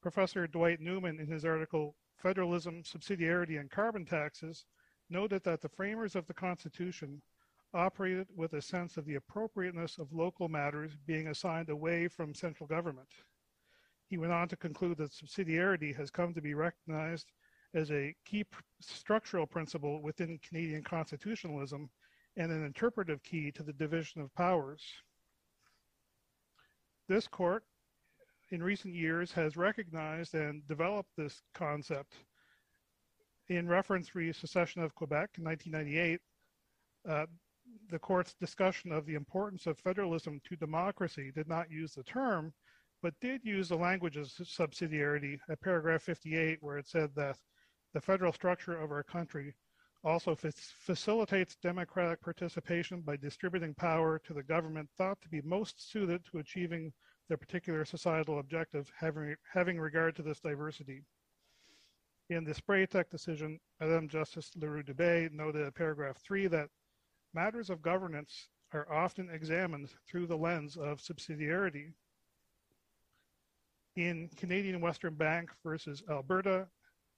Professor 0.00 0.46
Dwight 0.46 0.80
Newman, 0.80 1.18
in 1.18 1.26
his 1.26 1.44
article 1.44 1.96
Federalism, 2.16 2.82
Subsidiarity, 2.82 3.58
and 3.58 3.70
Carbon 3.70 4.04
Taxes, 4.04 4.64
noted 5.10 5.42
that 5.44 5.60
the 5.60 5.68
framers 5.68 6.14
of 6.14 6.26
the 6.26 6.34
Constitution 6.34 7.20
operated 7.74 8.28
with 8.36 8.52
a 8.52 8.62
sense 8.62 8.96
of 8.96 9.04
the 9.04 9.16
appropriateness 9.16 9.98
of 9.98 10.12
local 10.12 10.48
matters 10.48 10.92
being 11.06 11.28
assigned 11.28 11.68
away 11.68 12.08
from 12.08 12.34
central 12.34 12.66
government. 12.66 13.08
He 14.06 14.16
went 14.16 14.32
on 14.32 14.48
to 14.48 14.56
conclude 14.56 14.98
that 14.98 15.10
subsidiarity 15.10 15.94
has 15.96 16.10
come 16.10 16.32
to 16.34 16.40
be 16.40 16.54
recognized 16.54 17.32
as 17.74 17.90
a 17.90 18.14
key 18.24 18.44
pr- 18.44 18.62
structural 18.80 19.46
principle 19.46 20.00
within 20.00 20.38
Canadian 20.38 20.84
constitutionalism 20.84 21.90
and 22.36 22.50
an 22.50 22.64
interpretive 22.64 23.22
key 23.22 23.50
to 23.52 23.62
the 23.62 23.72
division 23.72 24.20
of 24.20 24.34
powers. 24.34 24.82
This 27.08 27.28
court, 27.28 27.64
in 28.50 28.62
recent 28.62 28.94
years, 28.94 29.30
has 29.32 29.56
recognized 29.56 30.34
and 30.34 30.66
developed 30.66 31.10
this 31.16 31.42
concept. 31.54 32.14
In 33.48 33.68
reference 33.68 34.14
re 34.14 34.32
secession 34.32 34.82
of 34.82 34.94
Quebec 34.94 35.30
in 35.38 35.44
1998, 35.44 36.20
uh, 37.08 37.26
the 37.90 37.98
court's 37.98 38.34
discussion 38.34 38.90
of 38.90 39.06
the 39.06 39.14
importance 39.14 39.66
of 39.66 39.78
federalism 39.78 40.40
to 40.48 40.56
democracy 40.56 41.30
did 41.34 41.48
not 41.48 41.70
use 41.70 41.94
the 41.94 42.02
term, 42.04 42.52
but 43.02 43.18
did 43.20 43.44
use 43.44 43.68
the 43.68 43.76
language 43.76 44.16
of 44.16 44.26
subsidiarity 44.28 45.38
at 45.50 45.60
paragraph 45.60 46.02
58, 46.02 46.58
where 46.62 46.78
it 46.78 46.88
said 46.88 47.10
that 47.14 47.36
the 47.92 48.00
federal 48.00 48.32
structure 48.32 48.80
of 48.80 48.90
our 48.90 49.02
country 49.02 49.54
also 50.04 50.36
facilitates 50.36 51.56
democratic 51.56 52.20
participation 52.20 53.00
by 53.00 53.16
distributing 53.16 53.74
power 53.74 54.18
to 54.18 54.34
the 54.34 54.42
government 54.42 54.88
thought 54.96 55.20
to 55.22 55.28
be 55.28 55.40
most 55.42 55.90
suited 55.90 56.22
to 56.26 56.38
achieving 56.38 56.92
their 57.28 57.38
particular 57.38 57.84
societal 57.84 58.38
objective, 58.38 58.92
having, 58.98 59.34
having 59.50 59.78
regard 59.78 60.14
to 60.14 60.22
this 60.22 60.40
diversity. 60.40 61.02
In 62.28 62.44
the 62.44 62.54
Spraytech 62.54 63.08
decision, 63.10 63.58
Madame 63.80 64.08
Justice 64.08 64.50
L'Heureux-Dubé 64.56 65.32
noted 65.32 65.74
paragraph 65.74 66.18
3 66.18 66.48
that 66.48 66.68
matters 67.32 67.70
of 67.70 67.82
governance 67.82 68.48
are 68.72 68.90
often 68.92 69.30
examined 69.30 69.88
through 70.06 70.26
the 70.26 70.36
lens 70.36 70.76
of 70.76 71.00
subsidiarity. 71.00 71.92
In 73.96 74.28
Canadian 74.36 74.80
Western 74.80 75.14
Bank 75.14 75.50
versus 75.62 76.02
Alberta, 76.10 76.66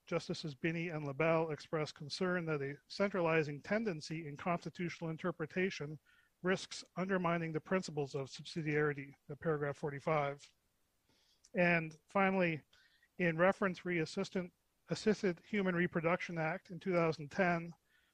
Justices 0.07 0.55
Binnie 0.55 0.89
and 0.89 1.07
LeBel 1.07 1.53
expressed 1.53 1.95
concern 1.95 2.47
that 2.47 2.63
a 2.63 2.75
centralizing 2.89 3.61
tendency 3.63 4.27
in 4.27 4.37
constitutional 4.37 5.11
interpretation 5.11 5.99
risks 6.43 6.85
undermining 6.97 7.53
the 7.53 7.61
principles 7.61 8.15
of 8.15 8.31
subsidiarity, 8.31 9.15
paragraph 9.41 9.77
45. 9.77 10.49
And 11.55 11.97
finally, 12.09 12.61
in 13.19 13.37
reference 13.37 13.85
re 13.85 13.99
Assisted 14.89 15.41
Human 15.51 15.75
Reproduction 15.75 16.39
Act 16.39 16.71
in 16.71 16.79
2010, 16.79 17.73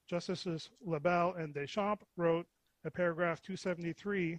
Justices 0.09 0.70
LeBel 0.86 1.39
and 1.39 1.52
Deschamps 1.52 2.05
wrote 2.16 2.47
at 2.85 2.94
paragraph 2.94 3.43
273 3.43 4.39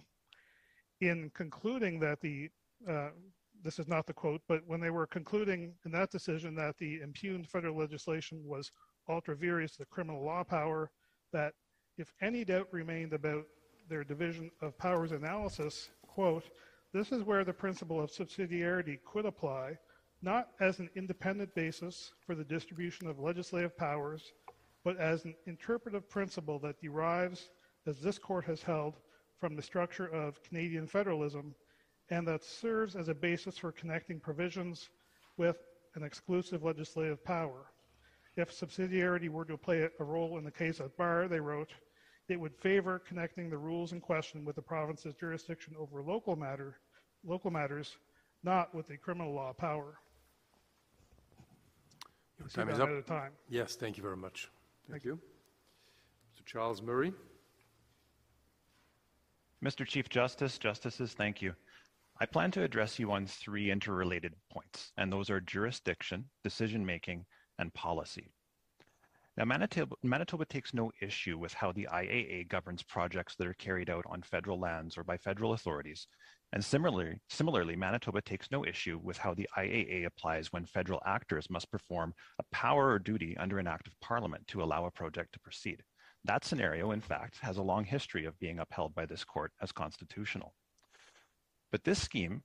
in 1.00 1.30
concluding 1.34 2.00
that 2.00 2.20
the 2.20 2.50
uh, 2.88 3.10
this 3.64 3.78
is 3.78 3.88
not 3.88 4.06
the 4.06 4.12
quote, 4.12 4.42
but 4.46 4.62
when 4.66 4.78
they 4.78 4.90
were 4.90 5.06
concluding 5.06 5.72
in 5.86 5.90
that 5.92 6.10
decision 6.10 6.54
that 6.54 6.76
the 6.76 7.00
impugned 7.00 7.48
federal 7.48 7.76
legislation 7.76 8.42
was 8.44 8.70
ultra 9.08 9.34
vires 9.34 9.76
the 9.76 9.86
criminal 9.86 10.22
law 10.22 10.44
power, 10.44 10.90
that 11.32 11.54
if 11.96 12.12
any 12.20 12.44
doubt 12.44 12.68
remained 12.70 13.14
about 13.14 13.46
their 13.88 14.04
division 14.04 14.50
of 14.60 14.76
powers 14.76 15.12
analysis, 15.12 15.88
quote, 16.06 16.44
this 16.92 17.10
is 17.10 17.22
where 17.24 17.42
the 17.42 17.52
principle 17.52 18.00
of 18.00 18.10
subsidiarity 18.10 18.98
could 19.04 19.24
apply, 19.24 19.78
not 20.20 20.48
as 20.60 20.78
an 20.78 20.90
independent 20.94 21.54
basis 21.54 22.12
for 22.24 22.34
the 22.34 22.44
distribution 22.44 23.08
of 23.08 23.18
legislative 23.18 23.76
powers, 23.76 24.32
but 24.84 24.98
as 24.98 25.24
an 25.24 25.34
interpretive 25.46 26.08
principle 26.08 26.58
that 26.58 26.80
derives, 26.80 27.48
as 27.86 28.00
this 28.00 28.18
court 28.18 28.44
has 28.44 28.62
held, 28.62 28.98
from 29.38 29.56
the 29.56 29.62
structure 29.62 30.06
of 30.06 30.42
Canadian 30.42 30.86
federalism 30.86 31.54
and 32.10 32.26
that 32.28 32.44
serves 32.44 32.96
as 32.96 33.08
a 33.08 33.14
basis 33.14 33.56
for 33.58 33.72
connecting 33.72 34.20
provisions 34.20 34.90
with 35.36 35.56
an 35.94 36.02
exclusive 36.02 36.62
legislative 36.62 37.24
power. 37.24 37.66
If 38.36 38.50
subsidiarity 38.50 39.28
were 39.28 39.44
to 39.44 39.56
play 39.56 39.88
a 39.98 40.04
role 40.04 40.38
in 40.38 40.44
the 40.44 40.50
case 40.50 40.80
at 40.80 40.96
bar, 40.96 41.28
they 41.28 41.40
wrote, 41.40 41.72
it 42.28 42.40
would 42.40 42.54
favor 42.56 42.98
connecting 42.98 43.48
the 43.48 43.58
rules 43.58 43.92
in 43.92 44.00
question 44.00 44.44
with 44.44 44.56
the 44.56 44.62
province's 44.62 45.14
jurisdiction 45.14 45.74
over 45.78 46.02
local 46.02 46.36
matter, 46.36 46.78
local 47.24 47.50
matters, 47.50 47.96
not 48.42 48.74
with 48.74 48.88
the 48.88 48.96
criminal 48.96 49.32
law 49.32 49.52
power. 49.52 49.98
Your 52.38 52.48
time 52.48 52.68
is 52.70 52.80
up. 52.80 53.06
Time. 53.06 53.32
Yes, 53.48 53.76
thank 53.76 53.96
you 53.96 54.02
very 54.02 54.16
much. 54.16 54.50
Thank, 54.88 55.02
thank 55.02 55.04
you. 55.04 55.18
Mr. 56.34 56.44
Charles 56.44 56.82
Murray. 56.82 57.12
Mr. 59.64 59.86
Chief 59.86 60.08
Justice, 60.08 60.58
Justices, 60.58 61.14
thank 61.14 61.40
you. 61.40 61.54
I 62.20 62.26
plan 62.26 62.52
to 62.52 62.62
address 62.62 62.98
you 62.98 63.10
on 63.10 63.26
three 63.26 63.72
interrelated 63.72 64.34
points, 64.52 64.92
and 64.96 65.12
those 65.12 65.30
are 65.30 65.40
jurisdiction, 65.40 66.30
decision 66.44 66.86
making, 66.86 67.26
and 67.58 67.74
policy. 67.74 68.30
Now, 69.36 69.46
Manitoba, 69.46 69.96
Manitoba, 70.04 70.44
takes 70.44 70.72
no 70.72 70.92
issue 71.02 71.36
with 71.36 71.52
how 71.52 71.72
the 71.72 71.88
IAA 71.92 72.48
governs 72.48 72.84
projects 72.84 73.34
that 73.36 73.48
are 73.48 73.54
carried 73.54 73.90
out 73.90 74.04
on 74.08 74.22
federal 74.22 74.60
lands 74.60 74.96
or 74.96 75.02
by 75.02 75.16
federal 75.16 75.54
authorities. 75.54 76.06
And 76.52 76.64
similarly, 76.64 77.20
similarly, 77.28 77.74
Manitoba 77.74 78.22
takes 78.22 78.48
no 78.52 78.64
issue 78.64 79.00
with 79.02 79.18
how 79.18 79.34
the 79.34 79.48
IAA 79.58 80.06
applies 80.06 80.52
when 80.52 80.66
federal 80.66 81.02
actors 81.04 81.50
must 81.50 81.68
perform 81.72 82.14
a 82.38 82.44
power 82.52 82.90
or 82.90 83.00
duty 83.00 83.36
under 83.38 83.58
an 83.58 83.66
act 83.66 83.88
of 83.88 83.98
parliament 84.00 84.46
to 84.48 84.62
allow 84.62 84.86
a 84.86 84.90
project 84.92 85.32
to 85.32 85.40
proceed. 85.40 85.82
That 86.24 86.44
scenario, 86.44 86.92
in 86.92 87.00
fact, 87.00 87.38
has 87.40 87.56
a 87.56 87.62
long 87.62 87.84
history 87.84 88.24
of 88.24 88.38
being 88.38 88.60
upheld 88.60 88.94
by 88.94 89.04
this 89.04 89.24
court 89.24 89.50
as 89.60 89.72
constitutional. 89.72 90.54
But 91.74 91.82
this 91.82 92.00
scheme 92.00 92.44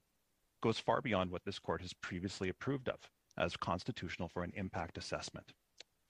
goes 0.63 0.79
far 0.79 1.03
beyond 1.03 1.29
what 1.29 1.43
this 1.45 1.59
court 1.59 1.83
has 1.83 1.93
previously 1.93 2.49
approved 2.49 2.89
of 2.89 2.97
as 3.37 3.55
constitutional 3.55 4.27
for 4.27 4.41
an 4.41 4.51
impact 4.55 4.97
assessment. 4.97 5.53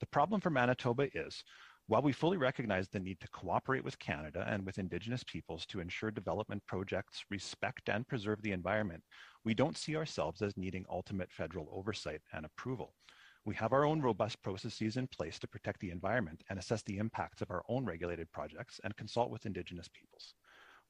The 0.00 0.06
problem 0.06 0.40
for 0.40 0.48
Manitoba 0.48 1.06
is 1.14 1.44
while 1.86 2.00
we 2.00 2.14
fully 2.14 2.38
recognize 2.38 2.88
the 2.88 2.98
need 2.98 3.20
to 3.20 3.28
cooperate 3.28 3.84
with 3.84 3.98
Canada 3.98 4.46
and 4.48 4.64
with 4.64 4.78
Indigenous 4.78 5.22
peoples 5.22 5.66
to 5.66 5.80
ensure 5.80 6.10
development 6.10 6.64
projects 6.64 7.22
respect 7.28 7.90
and 7.90 8.08
preserve 8.08 8.40
the 8.40 8.52
environment, 8.52 9.02
we 9.44 9.52
don't 9.52 9.76
see 9.76 9.96
ourselves 9.96 10.40
as 10.40 10.56
needing 10.56 10.86
ultimate 10.88 11.30
federal 11.30 11.68
oversight 11.70 12.22
and 12.32 12.46
approval. 12.46 12.94
We 13.44 13.54
have 13.56 13.74
our 13.74 13.84
own 13.84 14.00
robust 14.00 14.40
processes 14.40 14.96
in 14.96 15.06
place 15.08 15.38
to 15.40 15.46
protect 15.46 15.80
the 15.80 15.90
environment 15.90 16.42
and 16.48 16.58
assess 16.58 16.82
the 16.84 16.96
impacts 16.96 17.42
of 17.42 17.50
our 17.50 17.64
own 17.68 17.84
regulated 17.84 18.32
projects 18.32 18.80
and 18.82 18.96
consult 18.96 19.28
with 19.28 19.44
Indigenous 19.44 19.88
peoples. 19.88 20.32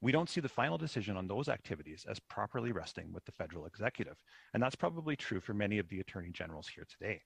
We 0.02 0.12
don't 0.12 0.30
see 0.30 0.40
the 0.40 0.48
final 0.48 0.78
decision 0.78 1.16
on 1.16 1.28
those 1.28 1.48
activities 1.48 2.06
as 2.08 2.18
properly 2.20 2.72
resting 2.72 3.12
with 3.12 3.24
the 3.26 3.32
federal 3.32 3.66
executive, 3.66 4.16
and 4.54 4.62
that's 4.62 4.76
probably 4.76 5.14
true 5.14 5.40
for 5.40 5.52
many 5.52 5.78
of 5.78 5.88
the 5.88 6.00
attorney 6.00 6.30
generals 6.30 6.68
here 6.68 6.86
today. 6.88 7.20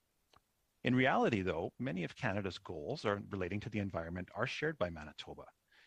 In 0.83 0.95
reality, 0.95 1.41
though, 1.41 1.73
many 1.79 2.03
of 2.05 2.17
Canada's 2.17 2.59
goals 2.59 3.05
are 3.05 3.23
relating 3.31 3.61
to 3.61 3.71
the 3.71 3.79
environment 3.79 4.29
are 4.35 4.47
shared 4.47 4.77
by 4.77 4.91
Manitoba. 4.91 5.45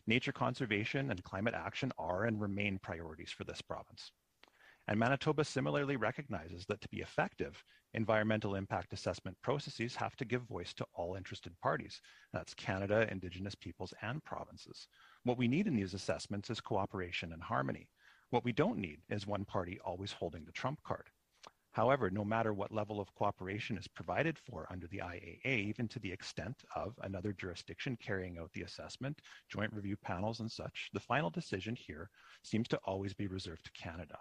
Nature 0.07 0.31
conservation 0.31 1.11
and 1.11 1.22
climate 1.23 1.53
action 1.53 1.91
are 1.97 2.23
and 2.23 2.39
remain 2.39 2.80
priorities 2.81 3.31
for 3.31 3.43
this 3.43 3.61
province. 3.61 4.11
And 4.88 4.97
Manitoba 4.97 5.43
similarly 5.43 5.97
recognizes 5.97 6.65
that 6.68 6.80
to 6.80 6.88
be 6.88 7.01
effective, 7.01 7.61
environmental 7.93 8.55
impact 8.55 8.93
assessment 8.93 9.35
processes 9.43 9.95
have 9.95 10.15
to 10.15 10.26
give 10.26 10.43
voice 10.43 10.73
to 10.76 10.85
all 10.93 11.15
interested 11.15 11.51
parties. 11.61 11.99
That's 12.31 12.53
Canada, 12.53 13.05
Indigenous 13.11 13.55
peoples, 13.55 13.93
and 14.01 14.23
provinces. 14.23 14.88
What 15.28 15.38
we 15.38 15.49
need 15.49 15.68
in 15.68 15.76
these 15.76 15.94
assessments 15.94 16.49
is 16.49 16.62
cooperation 16.62 17.34
and 17.34 17.44
harmony. 17.44 17.90
What 18.30 18.45
we 18.45 18.54
don't 18.54 18.78
need 18.78 18.99
is 19.10 19.28
one 19.28 19.44
party 19.44 19.78
always 19.84 20.14
holding 20.14 20.45
the 20.45 20.54
trump 20.54 20.82
card. 20.84 21.10
However, 21.72 22.10
no 22.10 22.24
matter 22.24 22.54
what 22.54 22.72
level 22.72 23.02
of 23.02 23.14
cooperation 23.14 23.78
is 23.78 23.90
provided 23.90 24.40
for 24.40 24.68
under 24.72 24.88
the 24.88 24.99
IAA, 24.99 25.68
even 25.68 25.90
to 25.90 25.99
the 25.99 26.14
extent 26.14 26.64
of 26.78 26.94
another 27.02 27.34
jurisdiction 27.34 27.98
carrying 28.02 28.38
out 28.38 28.54
the 28.54 28.62
assessment, 28.62 29.20
joint 29.49 29.74
review 29.74 29.98
panels 29.98 30.40
and 30.40 30.49
such, 30.49 30.90
the 30.94 30.99
final 31.02 31.30
decision 31.30 31.76
here 31.76 32.10
seems 32.41 32.70
to 32.70 32.80
always 32.86 33.14
be 33.14 33.28
reserved 33.28 33.66
to 33.66 33.72
Canada. 33.74 34.20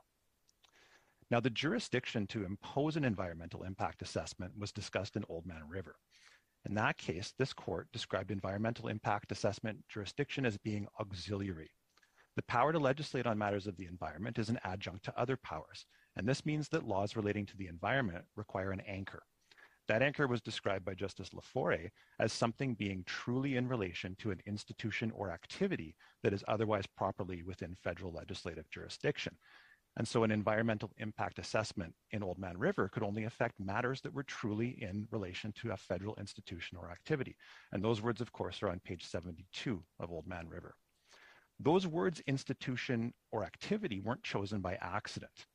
Now, 1.31 1.39
the 1.39 1.51
jurisdiction 1.51 2.27
to 2.29 2.45
impose 2.45 2.97
an 2.97 3.05
environmental 3.05 3.63
impact 3.63 4.03
assessment 4.03 4.59
was 4.59 4.73
discussed 4.73 5.15
in 5.15 5.23
Oldman 5.31 5.63
River. 5.69 5.95
In 6.67 6.75
that 6.75 6.99
case, 6.99 7.33
this 7.39 7.53
court 7.53 7.87
described 7.93 8.33
environmental 8.33 8.89
impact 8.89 9.31
assessment 9.31 9.79
jurisdiction 9.89 10.45
as 10.45 10.59
being 10.59 10.89
auxiliary. 10.99 11.71
The 12.35 12.43
power 12.43 12.73
to 12.73 12.79
legislate 12.81 13.25
on 13.25 13.39
matters 13.39 13.69
of 13.69 13.77
the 13.77 13.87
environment 13.87 14.37
is 14.37 14.49
an 14.49 14.59
adjunct 14.65 15.05
to 15.05 15.17
other 15.17 15.37
powers, 15.37 15.87
and 16.17 16.29
this 16.29 16.45
means 16.45 16.69
that 16.71 16.83
laws 16.83 17.15
relating 17.15 17.47
to 17.47 17.57
the 17.57 17.69
environment 17.69 18.25
require 18.35 18.73
an 18.73 18.81
anchor. 18.81 19.23
That 19.87 20.03
anchor 20.03 20.27
was 20.27 20.43
described 20.43 20.85
by 20.85 20.95
Justice 20.95 21.33
La 21.33 21.41
Forest 21.41 21.93
as 22.19 22.33
something 22.33 22.75
being 22.75 23.05
truly 23.07 23.57
in 23.57 23.69
relation 23.69 24.17
to 24.17 24.33
an 24.33 24.43
institution 24.45 25.13
or 25.13 25.31
activity 25.31 25.95
that 26.25 26.33
is 26.33 26.43
otherwise 26.49 26.87
properly 26.87 27.45
within 27.45 27.77
federal 27.77 28.13
legislative 28.13 28.69
jurisdiction. 28.71 29.37
And 29.97 30.07
so 30.07 30.25
an 30.25 30.31
environmental 30.31 30.91
impact 30.99 31.39
assessment 31.39 31.95
in 32.11 32.23
Oldman 32.23 32.57
River 32.59 32.89
could 32.89 33.03
only 33.03 33.25
affect 33.25 33.59
matters 33.59 34.03
that 34.03 34.13
were 34.13 34.25
truly 34.25 34.77
in 34.83 35.09
relation 35.11 35.53
to 35.61 35.71
a 35.71 35.77
federal 35.77 36.15
institution 36.17 36.77
or 36.77 36.91
activity. 36.91 37.35
And 37.73 37.83
those 37.83 38.03
words, 38.03 38.21
of 38.21 38.31
course, 38.33 38.63
are 38.63 38.69
on 38.69 38.81
page 38.81 39.07
72 39.07 39.83
of 39.99 40.11
Oldman 40.11 40.51
River. 40.51 40.75
Those 41.59 41.87
words, 41.87 42.21
institution 42.27 43.15
or 43.33 43.43
activity, 43.45 44.01
weren't 44.01 44.23
chosen 44.23 44.61
by 44.61 44.75
accident. 44.83 45.47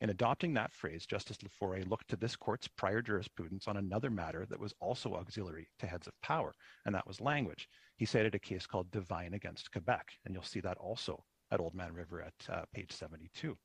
In 0.00 0.10
adopting 0.10 0.52
that 0.54 0.72
phrase, 0.72 1.06
Justice 1.06 1.38
La 1.42 1.48
Forest 1.48 1.88
looked 1.88 2.08
to 2.08 2.16
this 2.16 2.34
court's 2.34 2.66
prior 2.66 3.00
jurisprudence 3.00 3.68
on 3.68 3.76
another 3.76 4.10
matter 4.10 4.44
that 4.46 4.58
was 4.58 4.74
also 4.80 5.14
auxiliary 5.14 5.68
to 5.78 5.86
heads 5.86 6.08
of 6.08 6.20
power, 6.20 6.52
and 6.84 6.94
that 6.94 7.06
was 7.06 7.20
language. 7.20 7.68
He 7.96 8.04
cited 8.04 8.34
a 8.34 8.40
case 8.40 8.66
called 8.66 8.90
Devine 8.90 9.34
against 9.34 9.70
Quebec, 9.70 10.08
and 10.24 10.34
you'll 10.34 10.42
see 10.42 10.60
that 10.60 10.78
also 10.78 11.24
at 11.52 11.60
Oldman 11.60 11.94
River 11.94 12.20
at 12.20 12.34
uh, 12.50 12.64
page 12.74 12.90
72. 12.90 13.56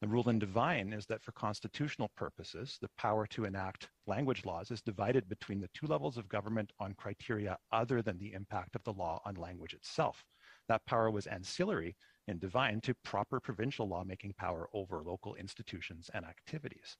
The 0.00 0.08
rule 0.08 0.30
in 0.30 0.38
Devine 0.38 0.94
is 0.94 1.04
that 1.06 1.22
for 1.22 1.32
constitutional 1.32 2.10
purposes, 2.16 2.78
the 2.80 2.88
power 2.96 3.26
to 3.26 3.44
enact 3.44 3.90
language 4.06 4.46
laws 4.46 4.70
is 4.70 4.80
divided 4.80 5.28
between 5.28 5.60
the 5.60 5.68
two 5.74 5.86
levels 5.86 6.16
of 6.16 6.26
government 6.26 6.72
on 6.80 6.94
criteria 6.94 7.58
other 7.70 8.00
than 8.00 8.18
the 8.18 8.32
impact 8.32 8.74
of 8.76 8.84
the 8.84 8.94
law 8.94 9.20
on 9.26 9.34
language 9.34 9.74
itself. 9.74 10.24
That 10.68 10.86
power 10.86 11.10
was 11.10 11.26
ancillary 11.26 11.96
in 12.28 12.38
Devine 12.38 12.80
to 12.82 12.94
proper 13.04 13.40
provincial 13.40 13.88
lawmaking 13.88 14.32
power 14.38 14.68
over 14.72 15.02
local 15.02 15.34
institutions 15.34 16.08
and 16.14 16.24
activities. 16.24 16.96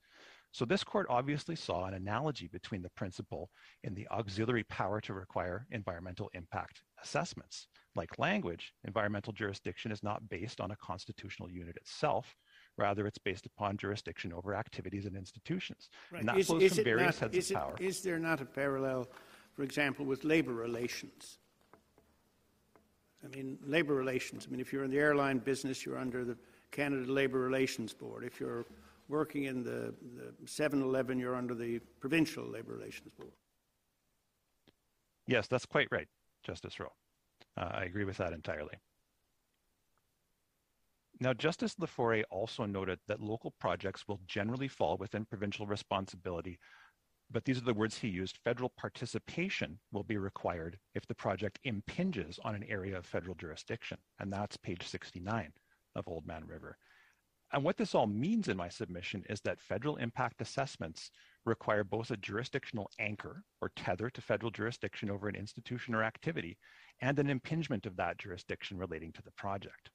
So 0.53 0.65
this 0.65 0.85
court 0.85 1.07
obviously 1.09 1.57
saw 1.57 1.87
an 1.87 1.95
analogy 1.95 2.49
between 2.49 2.83
the 2.83 2.91
principle 2.91 3.49
in 3.85 3.95
the 3.95 4.09
auxiliary 4.09 4.65
power 4.65 5.01
to 5.03 5.15
require 5.15 5.67
environmental 5.71 6.29
impact 6.35 6.83
assessments. 7.03 7.69
Like 7.95 8.19
language, 8.19 8.73
environmental 8.85 9.33
jurisdiction 9.33 9.91
is 9.91 10.03
not 10.03 10.29
based 10.29 10.61
on 10.61 10.73
a 10.73 10.77
constitutional 10.77 11.51
unit 11.51 11.77
itself. 11.77 12.35
Rather, 12.81 13.07
it's 13.07 13.19
based 13.19 13.45
upon 13.45 13.77
jurisdiction 13.77 14.33
over 14.33 14.55
activities 14.55 15.05
and 15.05 15.15
institutions. 15.15 15.91
Right. 16.11 16.21
And 16.21 16.29
that 16.31 16.39
Is, 16.39 16.47
flows 16.47 16.63
is 16.63 16.75
from 16.77 16.85
various 16.85 17.21
not, 17.21 17.33
heads 17.33 17.51
of 17.51 17.57
it- 17.57 17.61
power. 17.61 17.77
is 17.79 18.01
there 18.01 18.19
not 18.19 18.41
a 18.41 18.47
parallel, 18.47 19.07
for 19.55 19.63
example, 19.63 20.07
with 20.07 20.25
labor 20.25 20.55
relations? 20.55 21.39
I 23.23 23.29
mean, 23.37 23.59
labor 23.67 23.95
relations, 23.95 24.47
I 24.49 24.51
mean, 24.51 24.61
if 24.61 24.73
you're 24.73 24.83
in 24.83 24.91
the 24.91 24.99
airline 24.99 25.39
business, 25.41 25.85
you're 25.85 25.99
under 25.99 26.25
the 26.25 26.39
Canada 26.71 27.13
Labor 27.13 27.39
Relations 27.41 27.93
Board. 27.93 28.25
If 28.25 28.41
you're 28.41 28.65
working 29.09 29.45
in 29.45 29.63
the 29.63 29.93
the 30.17 30.33
7-Eleven, 30.47 31.19
you're 31.19 31.35
under 31.35 31.55
the 31.55 31.81
Provincial 32.01 32.45
Labor 32.45 32.73
Relations 32.73 33.13
Board. 33.13 33.33
Yes, 35.27 35.49
that's 35.49 35.67
quite 35.67 35.89
right, 35.91 36.09
Justice 36.43 36.81
Rowe. 36.81 36.95
Uh, 37.59 37.69
I 37.75 37.85
agree 37.85 38.05
with 38.05 38.17
that 38.17 38.33
entirely. 38.33 38.77
Now, 41.23 41.35
Justice 41.35 41.77
La 41.79 41.85
Forest 41.85 42.25
also 42.31 42.65
noted 42.65 42.99
that 43.07 43.21
local 43.21 43.51
projects 43.61 44.09
will 44.09 44.21
generally 44.27 44.69
fall 44.69 44.97
within 44.97 45.27
provincial 45.27 45.67
responsibility, 45.67 46.59
but 47.31 47.45
these 47.45 47.59
are 47.59 47.65
the 47.65 47.75
words 47.75 47.99
he 47.99 48.09
used, 48.09 48.39
federal 48.43 48.71
participation 48.71 49.79
will 49.93 50.03
be 50.03 50.17
required 50.17 50.79
if 50.95 51.07
the 51.07 51.15
project 51.15 51.59
impinges 51.65 52.39
on 52.43 52.55
an 52.55 52.65
area 52.65 52.97
of 52.97 53.05
federal 53.05 53.35
jurisdiction, 53.35 53.99
and 54.19 54.33
that's 54.33 54.57
page 54.57 54.89
69 54.89 55.53
of 55.95 56.07
Oldman 56.07 56.49
River. 56.49 56.79
And 57.53 57.65
what 57.65 57.77
this 57.77 57.95
all 57.95 58.07
means 58.07 58.49
in 58.49 58.57
my 58.57 58.71
submission 58.71 59.23
is 59.29 59.43
that 59.43 59.61
federal 59.61 59.97
impact 59.97 60.41
assessments 60.41 61.11
require 61.45 61.85
both 61.85 62.11
a 62.11 62.17
jurisdictional 62.17 62.91
anchor 62.99 63.43
or 63.61 63.73
tether 63.77 64.09
to 64.09 64.23
federal 64.23 64.51
jurisdiction 64.51 65.11
over 65.11 65.29
an 65.29 65.35
institution 65.35 65.95
or 65.95 66.03
activity 66.03 66.57
and 67.03 67.19
an 67.19 67.29
impingement 67.29 67.85
of 67.85 67.97
that 67.97 68.17
jurisdiction 68.17 68.79
relating 68.79 69.13
to 69.13 69.23
the 69.23 69.33
project. 69.33 69.91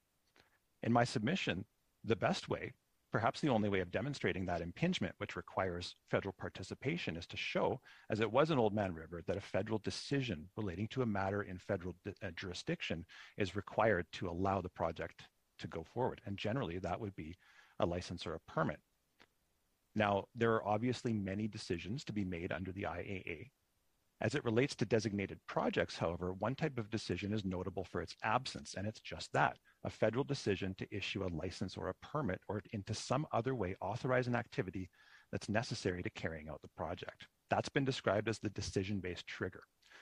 In 0.86 0.94
my 0.94 1.04
submission, 1.04 1.66
the 2.04 2.16
best 2.16 2.48
way, 2.48 2.72
perhaps 3.12 3.42
the 3.42 3.50
only 3.50 3.70
way 3.70 3.80
of 3.80 3.90
demonstrating 3.90 4.46
that 4.46 4.62
impingement, 4.62 5.16
which 5.18 5.36
requires 5.36 5.96
federal 6.12 6.36
participation, 6.38 7.18
is 7.18 7.26
to 7.26 7.38
show, 7.38 7.82
as 8.12 8.20
it 8.20 8.32
was 8.32 8.52
in 8.52 8.60
Oldman 8.60 8.96
River, 8.96 9.24
that 9.26 9.36
a 9.36 9.42
federal 9.42 9.80
decision 9.80 10.48
relating 10.56 10.88
to 10.90 11.02
a 11.02 11.06
matter 11.08 11.42
in 11.42 11.58
federal 11.58 11.96
di- 12.06 12.14
uh, 12.22 12.30
jurisdiction 12.36 13.04
is 13.38 13.56
required 13.56 14.06
to 14.12 14.30
allow 14.30 14.62
the 14.62 14.70
project 14.70 15.24
to 15.58 15.68
go 15.68 15.84
forward. 15.84 16.22
And 16.26 16.38
generally, 16.38 16.78
that 16.78 17.02
would 17.02 17.16
be 17.16 17.36
a 17.80 17.86
license 17.86 18.28
or 18.28 18.36
a 18.36 18.52
permit. 18.52 18.80
Now, 19.96 20.26
there 20.36 20.54
are 20.54 20.68
obviously 20.68 21.14
many 21.14 21.48
decisions 21.48 22.04
to 22.04 22.14
be 22.14 22.26
made 22.26 22.52
under 22.52 22.72
the 22.72 22.84
IAA. 22.84 23.50
As 24.22 24.36
it 24.36 24.46
relates 24.46 24.76
to 24.76 24.86
designated 24.86 25.40
projects, 25.48 25.98
however, 25.98 26.34
one 26.34 26.56
type 26.56 26.78
of 26.78 26.90
decision 26.90 27.34
is 27.34 27.44
notable 27.44 27.84
for 27.84 28.02
its 28.02 28.16
absence, 28.24 28.76
and 28.78 28.86
it's 28.86 29.02
just 29.02 29.32
that 29.34 29.58
a 29.86 29.90
federal 29.90 30.24
decision 30.24 30.76
to 30.78 30.96
issue 30.96 31.24
a 31.24 31.36
license 31.36 31.78
or 31.78 31.90
a 31.90 31.94
permit 32.06 32.42
or 32.50 32.62
into 32.74 32.94
some 32.94 33.26
other 33.32 33.56
way 33.56 33.76
authorize 33.82 34.28
an 34.28 34.36
activity 34.36 34.90
that's 35.32 35.48
necessary 35.48 36.02
to 36.02 36.10
carrying 36.10 36.50
out 36.50 36.62
the 36.62 36.70
project. 36.76 37.28
That's 37.50 37.70
been 37.70 37.86
described 37.86 38.28
as 38.28 38.40
the 38.40 38.50
decision 38.50 39.00
based 39.00 39.28
trigger. 39.28 39.62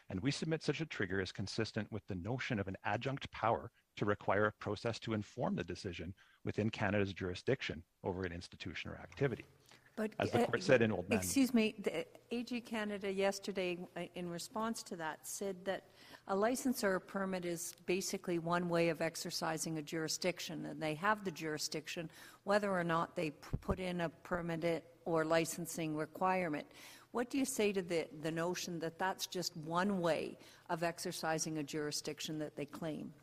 And 0.10 0.19
we 0.22 0.31
submit 0.31 0.64
such 0.64 0.81
a 0.81 0.85
trigger 0.85 1.22
is 1.22 1.31
consistent 1.31 1.91
with 1.91 2.03
the 2.07 2.15
notion 2.15 2.60
of 2.60 2.68
an 2.68 2.77
adjunct 2.85 3.30
power 3.31 3.72
to 3.97 4.05
require 4.05 4.45
a 4.45 4.53
process 4.60 4.99
to 4.99 5.14
inform 5.14 5.55
the 5.55 5.64
decision 5.64 6.14
within 6.45 6.69
Canada's 6.69 7.14
jurisdiction 7.14 7.84
over 8.03 8.23
an 8.23 8.31
institution 8.31 8.89
or 8.89 8.95
activity. 8.95 9.45
But, 9.95 10.11
As 10.20 10.32
the 10.32 10.41
uh, 10.41 10.45
court 10.48 10.64
said 10.64 10.82
in 10.82 10.91
Oldman. 10.91 11.14
Excuse 11.14 11.53
me, 11.53 11.76
the 11.80 12.06
AG 12.32 12.61
Canada 12.61 13.11
yesterday, 13.11 13.78
uh, 13.95 14.02
in 14.15 14.28
response 14.28 14.82
to 14.84 14.95
that, 14.95 15.20
said 15.22 15.56
that 15.65 15.84
a 16.28 16.36
license 16.36 16.84
or 16.84 16.95
a 16.95 17.02
permit 17.02 17.45
is 17.45 17.76
basically 17.86 18.40
one 18.40 18.70
way 18.70 18.90
of 18.90 19.02
exercising 19.02 19.78
a 19.78 19.82
jurisdiction, 19.84 20.65
and 20.65 20.82
they 20.82 20.95
have 20.95 21.24
the 21.24 21.32
jurisdiction 21.32 22.10
whether 22.44 22.72
or 22.72 22.84
not 22.84 23.15
they 23.15 23.32
put 23.61 23.80
in 23.80 24.02
a 24.02 24.10
permit 24.10 24.84
or 25.06 25.26
licensing 25.26 25.95
requirement. 25.95 26.65
What 27.11 27.30
do 27.30 27.38
you 27.38 27.45
say 27.45 27.72
to 27.74 27.84
the, 27.84 28.07
the 28.22 28.32
notion 28.32 28.80
that 28.80 28.98
that's 28.98 29.28
just 29.28 29.56
one 29.57 30.02
way 30.02 30.38
of 30.72 30.82
exercising 30.82 31.60
a 31.60 31.64
jurisdiction 31.64 32.40
that 32.40 32.56
they 32.56 32.65
claim? 32.65 33.14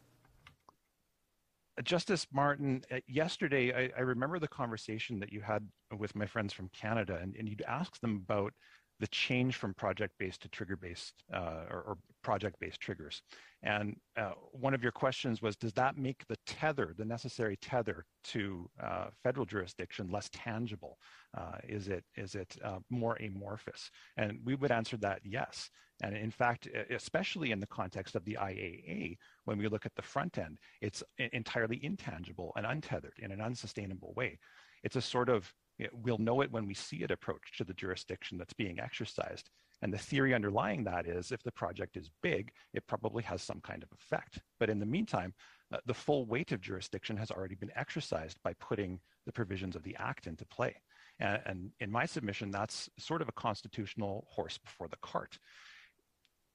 Justice 1.83 2.27
Martin, 2.33 2.83
uh, 2.91 2.99
yesterday, 3.07 3.73
I, 3.73 3.91
I 3.97 4.01
remember 4.03 4.39
the 4.39 4.49
conversation 4.49 5.19
that 5.21 5.33
you 5.33 5.41
had 5.41 5.67
with 5.97 6.15
my 6.15 6.27
friends 6.27 6.53
from 6.53 6.69
Canada, 6.71 7.19
and, 7.21 7.35
and 7.37 7.49
you'd 7.49 7.63
asked 7.63 8.01
them 8.01 8.23
about 8.25 8.53
the 9.01 9.09
change 9.09 9.57
from 9.57 9.75
project-based 9.75 10.43
to 10.43 10.49
trigger-based 10.49 11.15
uh, 11.33 11.65
or, 11.71 11.83
or 11.89 11.99
project-based 12.23 12.81
triggers. 12.81 13.23
And 13.63 13.97
uh, 14.17 14.33
one 14.53 14.75
of 14.75 14.83
your 14.83 14.93
questions 14.93 15.41
was, 15.41 15.57
does 15.57 15.73
that 15.73 15.97
make 15.97 16.27
the 16.29 16.37
tether, 16.47 16.95
the 16.97 17.05
necessary 17.05 17.57
tether 17.57 18.05
to 18.25 18.69
uh, 18.83 19.07
federal 19.23 19.47
jurisdiction 19.47 20.11
less 20.11 20.29
tangible? 20.33 20.99
Uh, 21.37 21.57
is 21.67 21.89
it, 21.89 22.05
is 22.17 22.35
it 22.35 22.57
uh, 22.63 22.79
more 22.91 23.17
amorphous? 23.17 23.91
And 24.17 24.39
we 24.45 24.55
would 24.55 24.71
answer 24.71 24.99
that 24.99 25.21
yes. 25.25 25.71
And 26.03 26.17
in 26.17 26.31
fact, 26.31 26.69
especially 26.91 27.51
in 27.51 27.61
the 27.61 27.67
context 27.67 28.15
of 28.15 28.25
the 28.25 28.39
IAA, 28.41 29.17
when 29.45 29.59
we 29.59 29.69
look 29.69 29.87
at 29.87 29.95
the 29.97 30.03
front 30.03 30.39
end, 30.39 30.59
it's 30.81 31.03
entirely 31.19 31.83
intangible 31.83 32.53
and 32.57 32.67
untethered 32.67 33.19
in 33.19 33.33
an 33.33 33.41
unsustainable 33.41 34.13
way. 34.15 34.39
It's 34.83 34.97
a 34.97 35.03
sort 35.03 35.29
of, 35.29 35.53
we'll 35.93 36.19
know 36.19 36.41
it 36.43 36.53
when 36.53 36.67
we 36.67 36.75
see 36.75 36.99
it 36.99 37.11
approach 37.11 37.57
to 37.57 37.65
the 37.65 37.75
jurisdiction 37.75 38.39
that's 38.39 38.53
being 38.53 38.81
exercised. 38.81 39.51
And 39.83 39.93
the 39.93 39.99
theory 39.99 40.35
underlying 40.35 40.85
that 40.85 41.07
is 41.07 41.33
if 41.33 41.43
the 41.43 41.53
project 41.53 41.97
is 41.97 42.11
big, 42.23 42.53
it 42.75 42.87
probably 42.87 43.23
has 43.23 43.43
some 43.43 43.61
kind 43.61 43.83
of 43.83 43.89
effect. 43.93 44.41
But 44.59 44.69
in 44.69 44.79
the 44.79 44.87
meantime, 44.87 45.33
uh, 45.73 45.79
the 45.87 45.95
full 45.95 46.27
weight 46.27 46.53
of 46.53 46.61
jurisdiction 46.61 47.17
has 47.17 47.31
already 47.31 47.55
been 47.55 47.73
exercised 47.75 48.39
by 48.43 48.53
putting 48.55 49.01
the 49.25 49.33
provisions 49.33 49.77
of 49.77 49.83
the 49.83 49.97
Act 49.99 50.27
into 50.27 50.45
play. 50.45 50.75
And, 51.19 51.41
and 51.47 51.71
in 51.81 51.91
my 51.91 52.05
submission, 52.05 52.51
that's 52.51 52.91
sort 52.99 53.23
of 53.23 53.29
a 53.29 53.33
constitutional 53.33 54.27
horse 54.29 54.59
before 54.59 54.89
the 54.89 54.99
cart 55.01 55.39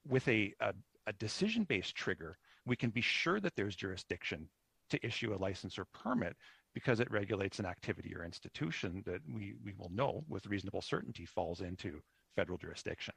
with 0.07 0.27
a, 0.27 0.53
a, 0.59 0.73
a 1.07 1.13
decision-based 1.13 1.95
trigger, 1.95 2.37
we 2.65 2.75
can 2.75 2.89
be 2.89 3.01
sure 3.01 3.39
that 3.39 3.55
there's 3.55 3.75
jurisdiction 3.75 4.47
to 4.89 5.05
issue 5.05 5.33
a 5.33 5.37
license 5.37 5.79
or 5.79 5.85
permit 5.93 6.35
because 6.75 6.99
it 6.99 7.09
regulates 7.09 7.57
an 7.57 7.65
activity 7.65 8.13
or 8.13 8.23
institution 8.23 9.01
that 9.05 9.21
we, 9.33 9.55
we 9.63 9.73
will 9.79 9.89
know 9.91 10.23
with 10.27 10.45
reasonable 10.45 10.81
certainty 10.81 11.25
falls 11.25 11.61
into 11.61 12.01
federal 12.35 12.57
jurisdiction. 12.57 13.15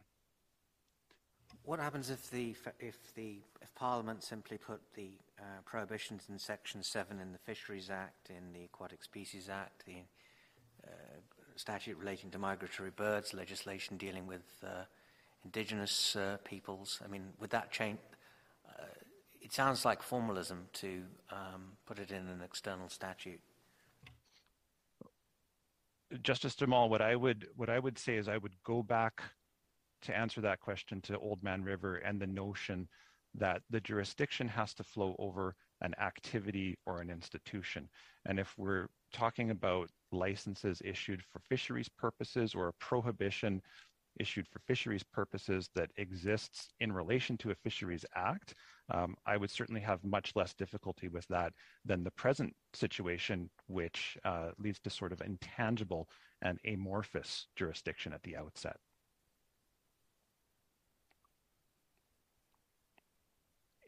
What 1.64 1.80
happens 1.80 2.09
if 2.09 2.30
the 2.30 2.55
if 2.78 3.14
the 3.14 3.40
if 3.60 3.74
Parliament 3.74 4.22
simply 4.22 4.56
put 4.56 4.80
the 4.94 5.10
uh, 5.39 5.60
prohibitions 5.66 6.22
in 6.30 6.39
Section 6.39 6.82
Seven 6.82 7.20
in 7.20 7.32
the 7.32 7.39
Fisheries 7.39 7.90
Act, 7.90 8.30
in 8.30 8.52
the 8.55 8.64
Aquatic 8.64 9.02
Species 9.02 9.51
Act, 9.51 9.85
the 9.85 9.98
uh, 10.86 10.90
statute 11.56 11.98
relating 11.98 12.30
to 12.30 12.39
migratory 12.39 12.90
birds, 12.90 13.35
legislation 13.35 13.98
dealing 13.98 14.26
with 14.26 14.47
uh, 14.64 14.85
indigenous 15.44 16.16
uh, 16.16 16.39
peoples? 16.44 17.01
I 17.05 17.09
mean, 17.09 17.32
would 17.40 17.51
that 17.51 17.70
change? 17.70 17.98
Uh, 18.66 18.85
it 19.43 19.52
sounds 19.52 19.85
like 19.85 20.02
formalism 20.02 20.68
to 20.74 21.02
um, 21.30 21.72
put 21.86 21.98
it 21.98 22.10
in 22.10 22.28
an 22.28 22.40
external 22.43 22.89
statute. 22.89 23.40
Justice 26.22 26.55
Jamal, 26.55 26.89
what 26.89 27.02
I 27.02 27.16
would 27.16 27.48
what 27.56 27.68
I 27.68 27.78
would 27.78 27.98
say 27.98 28.16
is 28.16 28.28
I 28.28 28.39
would 28.39 28.55
go 28.64 28.82
back 28.82 29.22
to 30.02 30.16
answer 30.16 30.40
that 30.40 30.60
question 30.60 31.01
to 31.02 31.18
Oldman 31.18 31.64
River 31.64 31.97
and 31.97 32.20
the 32.20 32.26
notion 32.26 32.89
that 33.35 33.62
the 33.70 33.80
jurisdiction 33.80 34.48
has 34.48 34.72
to 34.74 34.85
flow 34.85 35.14
over 35.18 35.55
an 35.82 35.94
activity 36.01 36.76
or 36.86 37.01
an 37.01 37.10
institution. 37.10 37.89
And 38.26 38.39
if 38.40 38.55
we're 38.56 38.89
talking 39.12 39.51
about 39.51 39.90
licenses 40.10 40.80
issued 40.85 41.22
for 41.22 41.40
fisheries 41.48 41.89
purposes 41.89 42.55
or 42.55 42.68
a 42.68 42.72
prohibition 42.74 43.60
issued 44.18 44.48
for 44.48 44.60
fisheries 44.60 45.05
purposes 45.05 45.68
that 45.74 45.90
exists 45.97 46.72
in 46.80 46.90
relation 46.93 47.36
to 47.39 47.51
a 47.51 47.55
fisheries 47.55 48.05
act, 48.16 48.55
um, 48.90 49.16
I 49.27 49.36
would 49.36 49.51
certainly 49.51 49.81
have 49.82 50.02
much 50.05 50.32
less 50.35 50.55
difficulty 50.55 51.09
with 51.09 51.27
that 51.28 51.52
than 51.85 52.05
the 52.05 52.10
present 52.10 52.55
situation, 52.73 53.51
which 53.66 54.16
uh, 54.24 54.51
leads 54.59 54.81
to 54.81 54.90
sort 54.90 55.12
of 55.12 55.20
intangible 55.20 56.09
and 56.43 56.59
amorphous 56.66 57.48
jurisdiction 57.56 58.12
at 58.12 58.23
the 58.23 58.36
outset. 58.36 58.77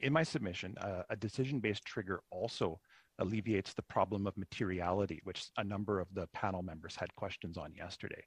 In 0.02 0.12
my 0.12 0.22
submission, 0.22 0.74
uh, 0.78 1.02
a 1.10 1.16
decision-based 1.16 1.85
trigger 1.85 2.20
also 2.31 2.81
alleviates 3.18 3.74
the 3.74 3.82
problem 3.82 4.27
of 4.27 4.36
materiality, 4.36 5.20
which 5.24 5.44
a 5.59 5.64
number 5.64 6.01
of 6.01 6.09
the 6.14 6.27
panel 6.32 6.62
members 6.62 6.97
had 6.97 7.14
questions 7.16 7.59
on 7.59 7.74
yesterday. 7.74 8.22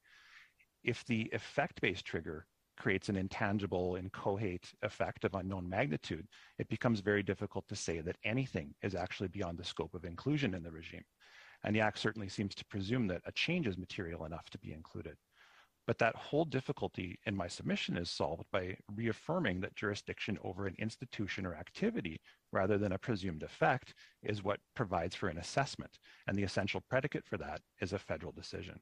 If 0.83 1.03
the 1.05 1.29
effect-based 1.33 2.05
trigger 2.05 2.45
creates 2.77 3.09
an 3.09 3.15
intangible, 3.15 3.95
inchoate 3.95 4.73
effect 4.81 5.23
of 5.25 5.35
unknown 5.35 5.69
magnitude, 5.69 6.27
it 6.57 6.69
becomes 6.69 6.99
very 6.99 7.23
difficult 7.23 7.67
to 7.67 7.75
say 7.75 8.01
that 8.01 8.17
anything 8.23 8.73
is 8.81 8.95
actually 8.95 9.29
beyond 9.29 9.57
the 9.57 9.63
scope 9.63 9.93
of 9.93 10.05
inclusion 10.05 10.53
in 10.53 10.63
the 10.63 10.71
regime. 10.71 11.03
And 11.63 11.75
the 11.75 11.81
Act 11.81 11.99
certainly 11.99 12.29
seems 12.29 12.55
to 12.55 12.65
presume 12.65 13.07
that 13.07 13.21
a 13.25 13.31
change 13.31 13.67
is 13.67 13.77
material 13.77 14.25
enough 14.25 14.49
to 14.49 14.57
be 14.57 14.73
included. 14.73 15.15
But 15.85 15.97
that 15.99 16.15
whole 16.15 16.45
difficulty 16.45 17.19
in 17.25 17.35
my 17.35 17.47
submission 17.47 17.97
is 17.97 18.09
solved 18.09 18.45
by 18.51 18.77
reaffirming 18.95 19.59
that 19.61 19.75
jurisdiction 19.75 20.39
over 20.43 20.65
an 20.65 20.75
institution 20.79 21.45
or 21.45 21.55
activity, 21.55 22.21
rather 22.53 22.77
than 22.77 22.93
a 22.93 22.97
presumed 22.97 23.43
effect, 23.43 23.93
is 24.21 24.43
what 24.43 24.61
provides 24.75 25.15
for 25.15 25.27
an 25.27 25.37
assessment. 25.37 25.99
And 26.27 26.37
the 26.37 26.43
essential 26.43 26.81
predicate 26.89 27.25
for 27.25 27.37
that 27.37 27.61
is 27.81 27.91
a 27.91 27.99
federal 27.99 28.31
decision. 28.31 28.79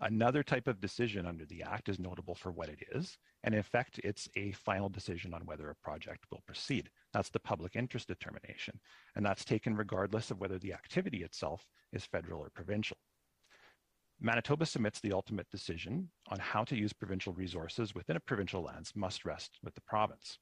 Another 0.00 0.42
type 0.42 0.68
of 0.68 0.80
decision 0.80 1.24
under 1.24 1.46
the 1.46 1.62
Act 1.62 1.88
is 1.88 1.98
notable 1.98 2.34
for 2.34 2.52
what 2.52 2.68
it 2.68 2.80
is, 2.92 3.16
and 3.44 3.54
in 3.54 3.60
effect, 3.60 3.98
it's 4.04 4.28
a 4.36 4.52
final 4.52 4.90
decision 4.90 5.32
on 5.32 5.46
whether 5.46 5.70
a 5.70 5.76
project 5.76 6.26
will 6.30 6.42
proceed. 6.46 6.90
That's 7.14 7.30
the 7.30 7.40
public 7.40 7.76
interest 7.76 8.06
determination, 8.06 8.78
and 9.14 9.24
that's 9.24 9.44
taken 9.44 9.74
regardless 9.74 10.30
of 10.30 10.38
whether 10.38 10.58
the 10.58 10.74
activity 10.74 11.22
itself 11.22 11.66
is 11.94 12.04
federal 12.04 12.40
or 12.40 12.50
provincial. 12.50 12.98
Manitoba 14.20 14.66
submits 14.66 15.00
the 15.00 15.12
ultimate 15.12 15.48
decision 15.50 16.10
on 16.28 16.38
how 16.40 16.64
to 16.64 16.76
use 16.76 16.92
provincial 16.92 17.32
resources 17.32 17.94
within 17.94 18.16
a 18.16 18.20
provincial 18.20 18.62
lands 18.62 18.92
must 18.94 19.24
rest 19.24 19.58
with 19.62 19.74
the 19.74 19.82
province. 19.82 20.38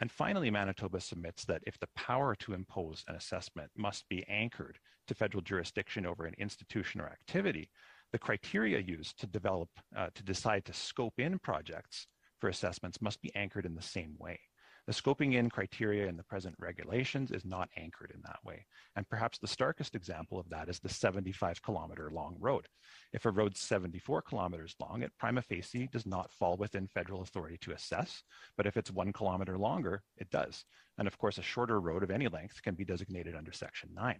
And 0.00 0.10
finally, 0.10 0.50
Manitoba 0.50 1.00
submits 1.00 1.44
that 1.46 1.62
if 1.66 1.78
the 1.78 1.88
power 1.96 2.36
to 2.36 2.52
impose 2.52 3.04
an 3.08 3.16
assessment 3.16 3.70
must 3.76 4.08
be 4.08 4.24
anchored 4.28 4.78
to 5.08 5.14
federal 5.14 5.42
jurisdiction 5.42 6.06
over 6.06 6.26
an 6.26 6.34
institution 6.38 7.00
or 7.00 7.06
activity, 7.06 7.70
the 8.12 8.18
criteria 8.18 8.78
used 8.78 9.18
to 9.20 9.26
develop, 9.26 9.68
uh, 9.96 10.08
to 10.14 10.22
decide 10.22 10.64
to 10.64 10.72
scope 10.72 11.14
in 11.18 11.38
projects 11.38 12.06
for 12.38 12.48
assessments 12.48 13.02
must 13.02 13.20
be 13.20 13.34
anchored 13.34 13.66
in 13.66 13.74
the 13.74 13.82
same 13.82 14.14
way. 14.18 14.40
The 14.88 14.94
scoping 14.94 15.34
in 15.34 15.50
criteria 15.50 16.06
in 16.06 16.16
the 16.16 16.24
present 16.24 16.54
regulations 16.58 17.30
is 17.30 17.44
not 17.44 17.68
anchored 17.76 18.10
in 18.14 18.22
that 18.22 18.38
way. 18.42 18.64
And 18.96 19.06
perhaps 19.06 19.36
the 19.36 19.46
starkest 19.46 19.94
example 19.94 20.38
of 20.38 20.48
that 20.48 20.70
is 20.70 20.78
the 20.78 20.88
75 20.88 21.60
kilometer 21.60 22.10
long 22.10 22.38
road. 22.40 22.66
If 23.12 23.26
a 23.26 23.30
road's 23.30 23.60
74 23.60 24.22
kilometers 24.22 24.74
long, 24.80 25.02
it 25.02 25.12
prima 25.18 25.42
facie 25.42 25.90
does 25.92 26.06
not 26.06 26.32
fall 26.32 26.56
within 26.56 26.88
federal 26.88 27.20
authority 27.20 27.58
to 27.60 27.72
assess. 27.72 28.22
But 28.56 28.64
if 28.64 28.78
it's 28.78 28.90
one 28.90 29.12
kilometer 29.12 29.58
longer, 29.58 30.02
it 30.16 30.30
does. 30.30 30.64
And 30.96 31.06
of 31.06 31.18
course, 31.18 31.36
a 31.36 31.42
shorter 31.42 31.82
road 31.82 32.02
of 32.02 32.10
any 32.10 32.28
length 32.28 32.62
can 32.62 32.74
be 32.74 32.86
designated 32.86 33.34
under 33.34 33.52
Section 33.52 33.90
9. 33.94 34.18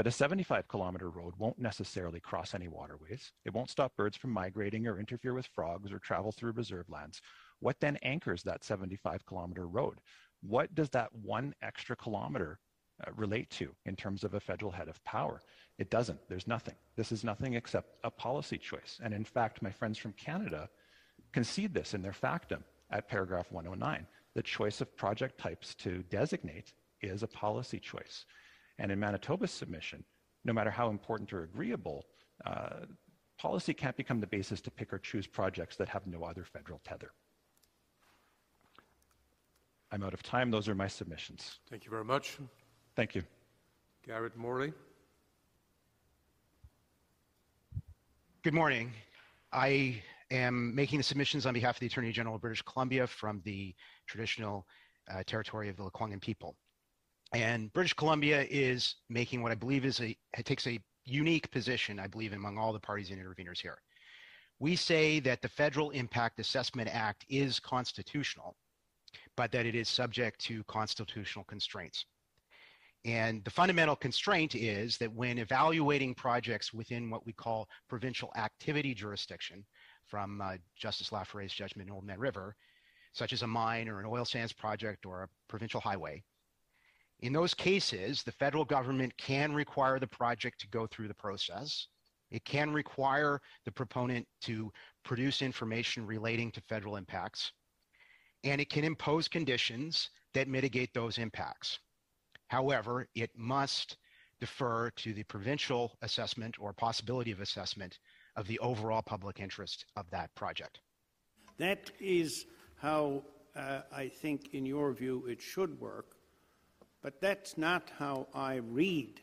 But 0.00 0.06
a 0.06 0.10
75 0.10 0.66
kilometer 0.66 1.10
road 1.10 1.34
won't 1.36 1.58
necessarily 1.58 2.20
cross 2.20 2.54
any 2.54 2.68
waterways. 2.68 3.32
It 3.44 3.52
won't 3.52 3.68
stop 3.68 3.94
birds 3.98 4.16
from 4.16 4.30
migrating 4.30 4.86
or 4.86 4.98
interfere 4.98 5.34
with 5.34 5.46
frogs 5.54 5.92
or 5.92 5.98
travel 5.98 6.32
through 6.32 6.52
reserve 6.52 6.88
lands 6.88 7.20
what 7.58 7.80
then 7.80 7.98
anchors 8.02 8.42
that 8.44 8.64
75 8.64 9.26
kilometer 9.26 9.66
road? 9.66 10.00
What 10.40 10.74
does 10.74 10.88
that 10.88 11.14
one 11.14 11.54
extra 11.60 11.96
kilometer 11.96 12.60
uh, 13.06 13.10
relate 13.14 13.50
to 13.50 13.74
in 13.84 13.94
terms 13.94 14.24
of 14.24 14.32
a 14.32 14.40
federal 14.40 14.72
head 14.72 14.88
of 14.88 15.04
power? 15.04 15.42
It 15.76 15.90
doesn't. 15.90 16.18
There's 16.30 16.46
nothing. 16.46 16.76
This 16.96 17.12
is 17.12 17.22
nothing 17.22 17.52
except 17.52 17.98
a 18.02 18.10
policy 18.10 18.56
choice. 18.56 19.00
And 19.02 19.12
in 19.12 19.26
fact, 19.26 19.60
my 19.60 19.70
friends 19.70 19.98
from 19.98 20.14
Canada 20.14 20.70
concede 21.32 21.74
this 21.74 21.92
in 21.92 22.00
their 22.00 22.14
factum 22.14 22.64
at 22.90 23.06
paragraph 23.06 23.52
109. 23.52 24.06
The 24.32 24.42
choice 24.42 24.80
of 24.80 24.96
project 24.96 25.36
types 25.36 25.74
to 25.74 26.02
designate 26.04 26.72
is 27.02 27.22
a 27.22 27.28
policy 27.28 27.78
choice. 27.78 28.24
And 28.80 28.90
in 28.90 28.98
Manitoba's 28.98 29.50
submission, 29.50 30.02
no 30.44 30.54
matter 30.54 30.70
how 30.70 30.88
important 30.88 31.34
or 31.34 31.44
agreeable, 31.44 32.06
uh, 32.46 32.86
policy 33.38 33.74
can't 33.74 33.94
become 33.94 34.20
the 34.20 34.26
basis 34.26 34.62
to 34.62 34.70
pick 34.70 34.92
or 34.92 34.98
choose 34.98 35.26
projects 35.26 35.76
that 35.76 35.88
have 35.90 36.06
no 36.06 36.24
other 36.24 36.44
federal 36.44 36.80
tether. 36.82 37.12
I'm 39.92 40.02
out 40.02 40.14
of 40.14 40.22
time. 40.22 40.50
Those 40.50 40.66
are 40.66 40.74
my 40.74 40.88
submissions. 40.88 41.58
Thank 41.68 41.84
you 41.84 41.90
very 41.90 42.04
much. 42.04 42.38
Thank 42.96 43.14
you. 43.14 43.22
Gareth 44.06 44.36
Morley. 44.36 44.72
Good 48.42 48.54
morning. 48.54 48.92
I 49.52 50.02
am 50.30 50.74
making 50.74 50.98
the 50.98 51.02
submissions 51.02 51.44
on 51.44 51.52
behalf 51.52 51.76
of 51.76 51.80
the 51.80 51.86
Attorney 51.86 52.12
General 52.12 52.36
of 52.36 52.40
British 52.40 52.62
Columbia 52.62 53.06
from 53.06 53.42
the 53.44 53.74
traditional 54.06 54.66
uh, 55.12 55.22
territory 55.26 55.68
of 55.68 55.76
the 55.76 55.82
Lekwungen 55.82 56.20
people. 56.20 56.56
And 57.32 57.72
British 57.72 57.94
Columbia 57.94 58.46
is 58.50 58.96
making 59.08 59.42
what 59.42 59.52
I 59.52 59.54
believe 59.54 59.84
is 59.84 60.00
a, 60.00 60.16
it 60.36 60.44
takes 60.44 60.66
a 60.66 60.80
unique 61.04 61.50
position, 61.50 62.00
I 62.00 62.06
believe, 62.06 62.32
among 62.32 62.58
all 62.58 62.72
the 62.72 62.80
parties 62.80 63.10
and 63.10 63.20
interveners 63.20 63.60
here. 63.60 63.78
We 64.58 64.76
say 64.76 65.20
that 65.20 65.40
the 65.40 65.48
Federal 65.48 65.90
Impact 65.90 66.40
Assessment 66.40 66.88
Act 66.92 67.24
is 67.28 67.60
constitutional 67.60 68.56
but 69.36 69.52
that 69.52 69.66
it 69.66 69.74
is 69.74 69.88
subject 69.88 70.40
to 70.40 70.62
constitutional 70.64 71.44
constraints. 71.44 72.04
And 73.04 73.42
the 73.44 73.50
fundamental 73.50 73.96
constraint 73.96 74.54
is 74.54 74.98
that 74.98 75.12
when 75.12 75.38
evaluating 75.38 76.14
projects 76.14 76.74
within 76.74 77.08
what 77.08 77.24
we 77.24 77.32
call 77.32 77.68
provincial 77.88 78.30
activity 78.36 78.94
jurisdiction, 78.94 79.64
from 80.06 80.40
uh, 80.40 80.56
Justice 80.76 81.12
La 81.12 81.22
Forest's 81.22 81.56
judgment 81.56 81.88
in 81.88 81.94
Oldman 81.94 82.18
River, 82.18 82.56
such 83.12 83.32
as 83.32 83.42
a 83.42 83.46
mine 83.46 83.88
or 83.88 84.00
an 84.00 84.06
oil 84.06 84.24
sands 84.24 84.52
project 84.52 85.06
or 85.06 85.22
a 85.22 85.28
provincial 85.48 85.80
highway, 85.80 86.22
in 87.20 87.32
those 87.32 87.54
cases, 87.54 88.22
the 88.22 88.32
federal 88.32 88.64
government 88.64 89.16
can 89.16 89.52
require 89.52 89.98
the 89.98 90.06
project 90.06 90.60
to 90.60 90.68
go 90.68 90.86
through 90.86 91.08
the 91.08 91.14
process. 91.14 91.86
It 92.30 92.44
can 92.44 92.72
require 92.72 93.40
the 93.64 93.72
proponent 93.72 94.26
to 94.42 94.72
produce 95.04 95.42
information 95.42 96.06
relating 96.06 96.50
to 96.52 96.60
federal 96.62 96.96
impacts 96.96 97.52
and 98.44 98.60
it 98.60 98.70
can 98.70 98.84
impose 98.84 99.28
conditions 99.28 100.10
that 100.34 100.48
mitigate 100.48 100.92
those 100.94 101.18
impacts. 101.18 101.78
However, 102.48 103.06
it 103.14 103.30
must 103.36 103.96
defer 104.40 104.90
to 104.90 105.12
the 105.12 105.22
provincial 105.24 105.96
assessment 106.02 106.56
or 106.58 106.72
possibility 106.72 107.30
of 107.30 107.40
assessment 107.40 107.98
of 108.36 108.46
the 108.46 108.58
overall 108.60 109.02
public 109.02 109.40
interest 109.40 109.84
of 109.96 110.08
that 110.10 110.34
project. 110.34 110.80
That 111.58 111.90
is 112.00 112.46
how 112.76 113.22
uh, 113.54 113.80
I 113.92 114.08
think, 114.08 114.54
in 114.54 114.64
your 114.64 114.92
view, 114.92 115.26
it 115.26 115.42
should 115.42 115.78
work, 115.78 116.16
but 117.02 117.20
that's 117.20 117.56
not 117.56 117.90
how 117.98 118.26
I 118.34 118.56
read 118.56 119.20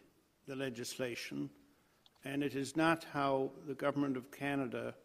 the 0.48 0.56
legislation, 0.56 1.50
and 2.26 2.44
it 2.44 2.56
is 2.56 2.76
not 2.76 3.06
how 3.12 3.52
the 3.68 3.76
Government 3.76 4.18
of 4.18 4.32
Canada 4.32 4.96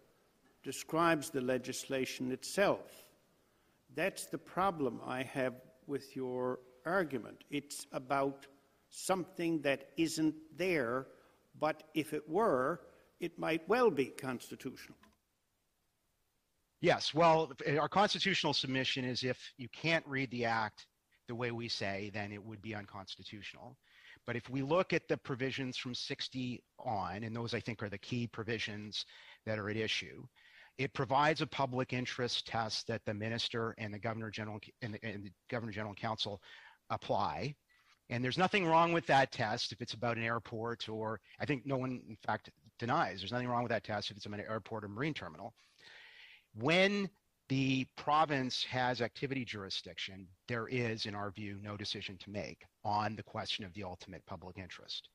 describes 0.63 1.31
the 1.31 1.41
legislation 1.41 2.31
itself. 2.33 3.05
That's 3.95 4.27
the 4.27 4.39
problem 4.39 5.01
I 5.05 5.23
have 5.23 5.55
with 5.87 6.17
your 6.17 6.61
argument. 6.87 7.45
It's 7.51 7.87
about 7.93 8.47
something 8.89 9.61
that 9.63 9.89
isn't 9.97 10.35
there, 10.57 11.07
but 11.59 11.83
if 11.95 12.13
it 12.13 12.29
were, 12.29 12.81
it 13.21 13.39
might 13.39 13.69
well 13.69 13.91
be 13.91 14.07
constitutional. 14.07 14.99
Yes, 16.81 17.15
well, 17.15 17.53
our 17.79 17.89
constitutional 17.89 18.53
submission 18.53 19.05
is 19.05 19.23
if 19.23 19.39
you 19.57 19.69
can't 19.69 20.05
read 20.07 20.31
the 20.31 20.45
act 20.45 20.87
the 21.33 21.37
way 21.37 21.51
we 21.51 21.67
say, 21.67 22.11
then 22.13 22.31
it 22.31 22.45
would 22.45 22.61
be 22.61 22.75
unconstitutional. 22.75 23.75
But 24.27 24.37
if 24.37 24.51
we 24.51 24.61
look 24.61 24.93
at 24.93 25.09
the 25.09 25.17
provisions 25.17 25.79
from 25.79 25.95
60 25.95 26.63
on, 26.79 27.25
and 27.25 27.35
those 27.35 27.55
I 27.55 27.61
think 27.61 27.83
are 27.83 27.89
the 27.89 27.97
key 27.97 28.27
provisions 28.27 29.07
that 29.47 29.59
are 29.59 29.71
at 29.71 29.79
issue, 29.79 30.27
it 30.77 30.93
provides 30.93 31.41
a 31.41 31.47
public 31.47 31.95
interest 31.95 32.47
test 32.47 32.87
that 32.89 33.07
the 33.07 33.15
minister 33.15 33.75
and 33.79 33.95
the 33.95 33.99
governor 33.99 34.31
general 34.31 34.61
and 34.83 34.93
the, 34.93 35.03
and 35.03 35.25
the 35.25 35.33
governor 35.49 35.73
general 35.73 35.95
council 35.95 36.43
apply. 36.91 37.55
And 38.11 38.23
there's 38.23 38.37
nothing 38.37 38.67
wrong 38.67 38.93
with 38.93 39.07
that 39.07 39.33
test 39.33 39.73
if 39.73 39.81
it's 39.81 39.95
about 39.95 40.19
an 40.19 40.25
airport 40.25 40.87
or 40.87 41.19
I 41.41 41.47
think 41.47 41.65
no 41.65 41.79
one 41.79 42.03
in 42.11 42.19
fact 42.27 42.51
denies 42.79 43.21
there's 43.21 43.33
nothing 43.33 43.49
wrong 43.49 43.63
with 43.63 43.73
that 43.73 43.85
test 43.85 44.11
if 44.11 44.19
it's 44.19 44.27
about 44.27 44.41
an 44.41 44.47
airport 44.51 44.85
or 44.85 44.89
marine 44.89 45.15
terminal. 45.15 45.55
When 46.55 47.09
the 47.53 47.85
province 47.99 48.65
has 48.65 49.03
activity 49.03 49.45
jurisdiction, 49.45 50.27
there 50.49 50.69
is, 50.69 51.05
in 51.05 51.15
our 51.15 51.31
view, 51.31 51.59
no 51.61 51.77
decision 51.77 52.17
to 52.17 52.31
make 52.31 52.65
on 52.83 53.15
the 53.15 53.23
question 53.23 53.63
of 53.63 53.75
the 53.75 53.85
ultimate 53.85 54.25
public 54.25 54.57
interest. 54.57 55.11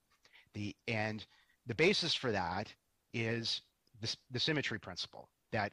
The, 0.54 0.76
and 0.88 1.26
the 1.66 1.74
basis 1.74 2.14
for 2.14 2.32
that 2.32 2.72
is 3.12 3.64
the, 4.02 4.16
the 4.30 4.40
symmetry 4.40 4.78
principle 4.78 5.32
that 5.52 5.72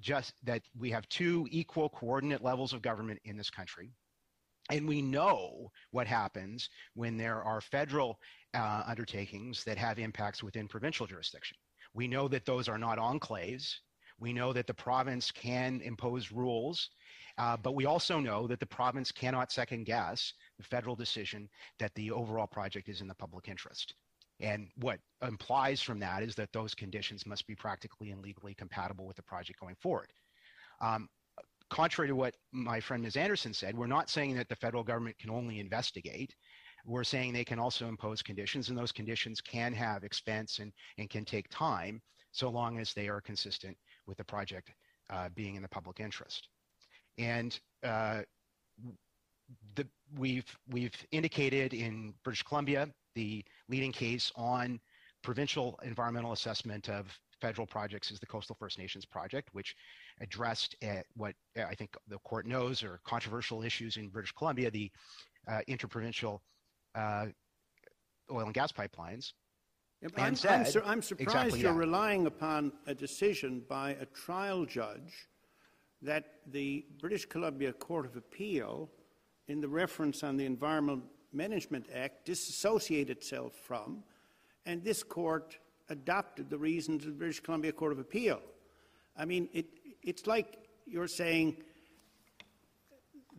just 0.00 0.32
that 0.42 0.62
we 0.78 0.90
have 0.90 1.06
two 1.10 1.46
equal 1.50 1.90
coordinate 1.90 2.42
levels 2.42 2.72
of 2.72 2.80
government 2.80 3.20
in 3.26 3.36
this 3.36 3.50
country 3.50 3.92
and 4.70 4.88
we 4.88 5.02
know 5.02 5.70
what 5.90 6.06
happens 6.06 6.70
when 6.94 7.18
there 7.18 7.42
are 7.42 7.60
federal 7.60 8.18
uh, 8.54 8.84
undertakings 8.86 9.64
that 9.64 9.76
have 9.76 9.98
impacts 9.98 10.42
within 10.42 10.66
provincial 10.66 11.06
jurisdiction. 11.06 11.58
We 11.94 12.08
know 12.08 12.26
that 12.28 12.46
those 12.46 12.68
are 12.68 12.78
not 12.78 12.98
enclaves. 12.98 13.74
We 14.18 14.32
know 14.32 14.52
that 14.52 14.66
the 14.66 14.74
province 14.74 15.30
can 15.30 15.80
impose 15.82 16.32
rules, 16.32 16.90
uh, 17.38 17.56
but 17.56 17.74
we 17.74 17.84
also 17.84 18.18
know 18.18 18.46
that 18.46 18.60
the 18.60 18.66
province 18.66 19.12
cannot 19.12 19.52
second 19.52 19.84
guess 19.84 20.32
the 20.58 20.64
federal 20.64 20.96
decision 20.96 21.48
that 21.78 21.94
the 21.94 22.10
overall 22.10 22.46
project 22.46 22.88
is 22.88 23.02
in 23.02 23.08
the 23.08 23.14
public 23.14 23.48
interest. 23.48 23.94
And 24.40 24.68
what 24.76 25.00
implies 25.26 25.80
from 25.80 25.98
that 26.00 26.22
is 26.22 26.34
that 26.36 26.52
those 26.52 26.74
conditions 26.74 27.26
must 27.26 27.46
be 27.46 27.54
practically 27.54 28.10
and 28.10 28.22
legally 28.22 28.54
compatible 28.54 29.06
with 29.06 29.16
the 29.16 29.22
project 29.22 29.60
going 29.60 29.76
forward. 29.76 30.12
Um, 30.80 31.08
contrary 31.70 32.08
to 32.08 32.16
what 32.16 32.34
my 32.52 32.80
friend 32.80 33.02
Ms. 33.02 33.16
Anderson 33.16 33.52
said, 33.52 33.76
we're 33.76 33.86
not 33.86 34.10
saying 34.10 34.34
that 34.36 34.48
the 34.48 34.56
federal 34.56 34.84
government 34.84 35.18
can 35.18 35.30
only 35.30 35.58
investigate. 35.58 36.34
We're 36.84 37.04
saying 37.04 37.32
they 37.32 37.44
can 37.44 37.58
also 37.58 37.88
impose 37.88 38.22
conditions, 38.22 38.68
and 38.68 38.78
those 38.78 38.92
conditions 38.92 39.40
can 39.40 39.72
have 39.72 40.04
expense 40.04 40.58
and, 40.60 40.72
and 40.98 41.10
can 41.10 41.24
take 41.24 41.48
time 41.48 42.00
so 42.30 42.48
long 42.48 42.78
as 42.78 42.92
they 42.92 43.08
are 43.08 43.20
consistent 43.20 43.76
with 44.06 44.16
the 44.16 44.24
project 44.24 44.70
uh, 45.10 45.28
being 45.34 45.54
in 45.54 45.62
the 45.62 45.68
public 45.68 46.00
interest. 46.00 46.48
And 47.18 47.58
uh, 47.82 48.22
the, 49.74 49.86
we've, 50.18 50.56
we've 50.70 50.94
indicated 51.12 51.72
in 51.74 52.14
British 52.24 52.42
Columbia 52.42 52.88
the 53.14 53.44
leading 53.68 53.92
case 53.92 54.30
on 54.36 54.78
provincial 55.22 55.78
environmental 55.82 56.32
assessment 56.32 56.88
of 56.88 57.06
federal 57.40 57.66
projects 57.66 58.10
is 58.10 58.20
the 58.20 58.26
Coastal 58.26 58.56
First 58.58 58.78
Nations 58.78 59.04
Project, 59.04 59.48
which 59.52 59.74
addressed 60.20 60.76
what 61.16 61.34
I 61.56 61.74
think 61.74 61.96
the 62.08 62.18
court 62.18 62.46
knows 62.46 62.82
are 62.82 63.00
controversial 63.04 63.62
issues 63.62 63.96
in 63.96 64.08
British 64.08 64.32
Columbia, 64.32 64.70
the 64.70 64.90
uh, 65.48 65.60
interprovincial 65.66 66.42
uh, 66.94 67.26
oil 68.30 68.44
and 68.44 68.54
gas 68.54 68.72
pipelines. 68.72 69.32
I'm, 70.16 70.36
said, 70.36 70.60
I'm, 70.60 70.66
su- 70.66 70.82
I'm, 70.84 71.02
surprised 71.02 71.28
exactly 71.28 71.60
you're 71.60 71.72
that. 71.72 71.78
relying 71.78 72.26
upon 72.26 72.72
a 72.86 72.94
decision 72.94 73.62
by 73.68 73.90
a 73.92 74.06
trial 74.06 74.64
judge 74.64 75.28
that 76.02 76.34
the 76.46 76.84
British 77.00 77.26
Columbia 77.26 77.72
Court 77.72 78.06
of 78.06 78.16
Appeal, 78.16 78.90
in 79.48 79.60
the 79.60 79.68
reference 79.68 80.22
on 80.22 80.36
the 80.36 80.44
Environmental 80.44 81.02
Management 81.32 81.86
Act, 81.94 82.26
disassociated 82.26 83.16
itself 83.16 83.54
from, 83.54 84.02
and 84.66 84.84
this 84.84 85.02
court 85.02 85.58
adopted 85.88 86.50
the 86.50 86.58
reasons 86.58 87.04
of 87.04 87.12
the 87.12 87.18
British 87.18 87.40
Columbia 87.40 87.72
Court 87.72 87.92
of 87.92 87.98
Appeal. 87.98 88.40
I 89.16 89.24
mean, 89.24 89.48
it, 89.52 89.66
it's 90.02 90.26
like 90.26 90.58
you're 90.86 91.08
saying 91.08 91.56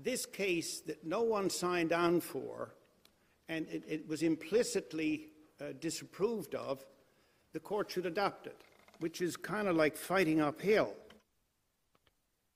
this 0.02 0.26
case 0.26 0.82
that 0.82 1.06
no 1.06 1.22
one 1.22 1.50
signed 1.50 1.94
on 1.94 2.20
for 2.20 2.74
and 3.50 3.68
it, 3.68 3.84
it 3.88 4.08
was 4.08 4.24
implicitly 4.24 5.28
uh, 5.62 5.66
disapproved 5.80 6.56
of, 6.56 6.86
the 7.54 7.60
court 7.60 7.92
should 7.92 8.06
adopt 8.06 8.48
it, 8.48 8.58
which 9.00 9.22
is 9.22 9.36
kind 9.36 9.68
of 9.68 9.76
like 9.76 9.96
fighting 9.96 10.42
uphill. 10.42 10.94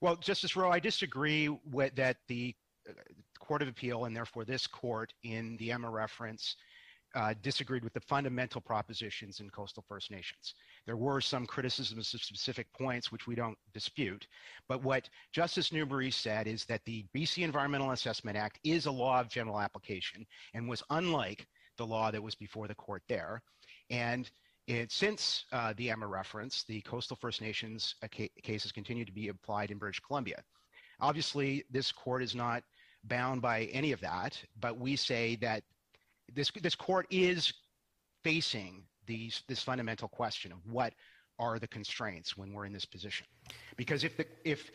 Well, 0.02 0.16
Justice 0.16 0.56
Rowe, 0.56 0.72
I 0.72 0.80
disagree 0.80 1.50
with 1.72 1.96
that 1.96 2.18
the 2.28 2.56
uh, 2.90 2.94
Court 3.40 3.62
of 3.62 3.68
Appeal 3.68 4.06
and 4.06 4.16
therefore 4.16 4.46
this 4.46 4.66
court 4.66 5.14
in 5.24 5.58
the 5.58 5.72
EMA 5.72 5.90
reference 5.90 6.56
uh, 7.14 7.34
disagreed 7.42 7.84
with 7.84 7.94
the 7.94 8.00
fundamental 8.00 8.62
propositions 8.62 9.40
in 9.42 9.50
coastal 9.50 9.84
First 9.88 10.12
Nations. 10.12 10.56
There 10.86 10.96
were 10.96 11.20
some 11.20 11.46
criticisms 11.46 12.14
of 12.14 12.24
specific 12.24 12.72
points, 12.74 13.12
which 13.12 13.28
we 13.28 13.36
don't 13.36 13.58
dispute. 13.74 14.28
But 14.68 14.84
what 14.84 15.10
Justice 15.34 15.74
Newbury 15.74 16.12
said 16.12 16.48
is 16.48 16.66
that 16.66 16.86
the 16.86 17.06
BC 17.16 17.44
Environmental 17.44 17.92
Assessment 17.92 18.38
Act 18.38 18.60
is 18.64 18.86
a 18.86 18.92
law 18.92 19.20
of 19.20 19.28
general 19.30 19.60
application 19.60 20.26
and 20.54 20.70
was 20.70 20.84
unlike 20.90 21.48
the 21.82 21.88
law 21.88 22.12
that 22.12 22.22
was 22.22 22.36
before 22.36 22.68
the 22.68 22.76
court 22.76 23.02
there. 23.10 23.42
And 23.90 24.30
it, 24.68 24.92
since 24.92 25.46
uh, 25.52 25.74
the 25.76 25.90
EMA 25.90 26.06
reference, 26.06 26.64
the 26.64 26.80
coastal 26.82 27.18
First 27.18 27.42
Nations 27.42 27.96
uh, 28.04 28.08
ca- 28.16 28.32
cases 28.44 28.72
continue 28.72 29.04
to 29.04 29.12
be 29.12 29.30
applied 29.30 29.72
in 29.72 29.80
British 29.80 30.00
Columbia. 30.00 30.44
Obviously, 31.00 31.64
this 31.72 31.92
court 31.92 32.22
is 32.22 32.36
not 32.36 32.64
bound 33.06 33.42
by 33.42 33.64
any 33.74 33.92
of 33.92 34.00
that, 34.02 34.40
but 34.60 34.78
we 34.78 34.96
say 34.96 35.36
that 35.38 35.64
this 36.34 36.52
this 36.62 36.76
court 36.76 37.08
is 37.10 37.52
facing 38.24 38.84
these 39.08 39.42
this 39.48 39.64
fundamental 39.64 40.08
question 40.08 40.52
of 40.52 40.60
what 40.72 40.94
are 41.40 41.58
the 41.58 41.68
constraints 41.68 42.38
when 42.38 42.54
we're 42.54 42.66
in 42.66 42.72
this 42.72 42.86
position 42.86 43.26
because 43.76 44.04
if 44.04 44.16
the 44.16 44.26
if 44.46 44.70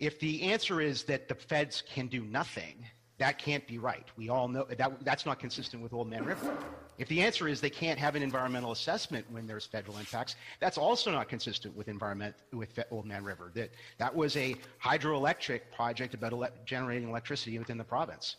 if 0.00 0.18
the 0.18 0.42
answer 0.42 0.80
is 0.80 1.04
that 1.04 1.28
the 1.28 1.34
feds 1.34 1.82
can 1.82 2.06
do 2.08 2.24
nothing 2.24 2.86
that 3.18 3.38
can't 3.38 3.66
be 3.66 3.78
right 3.78 4.06
we 4.16 4.28
all 4.28 4.48
know 4.48 4.66
that 4.68 5.04
that's 5.04 5.26
not 5.26 5.38
consistent 5.38 5.82
with 5.82 5.92
Oldman 5.92 6.24
River 6.24 6.56
if 6.98 7.08
the 7.08 7.20
answer 7.20 7.48
is 7.48 7.60
they 7.60 7.70
can't 7.70 7.98
have 7.98 8.16
an 8.16 8.22
environmental 8.22 8.72
assessment 8.72 9.24
when 9.30 9.46
there's 9.46 9.66
federal 9.66 9.98
impacts 9.98 10.36
that's 10.60 10.78
also 10.78 11.10
not 11.10 11.28
consistent 11.28 11.76
with 11.76 11.88
environment 11.88 12.34
with 12.52 12.74
Oldman 12.90 13.24
River 13.24 13.50
that 13.54 13.70
that 13.98 14.14
was 14.14 14.36
a 14.36 14.54
hydroelectric 14.82 15.60
project 15.74 16.14
about 16.14 16.32
ele- 16.32 16.48
generating 16.64 17.08
electricity 17.08 17.58
within 17.58 17.78
the 17.78 17.84
province 17.84 18.36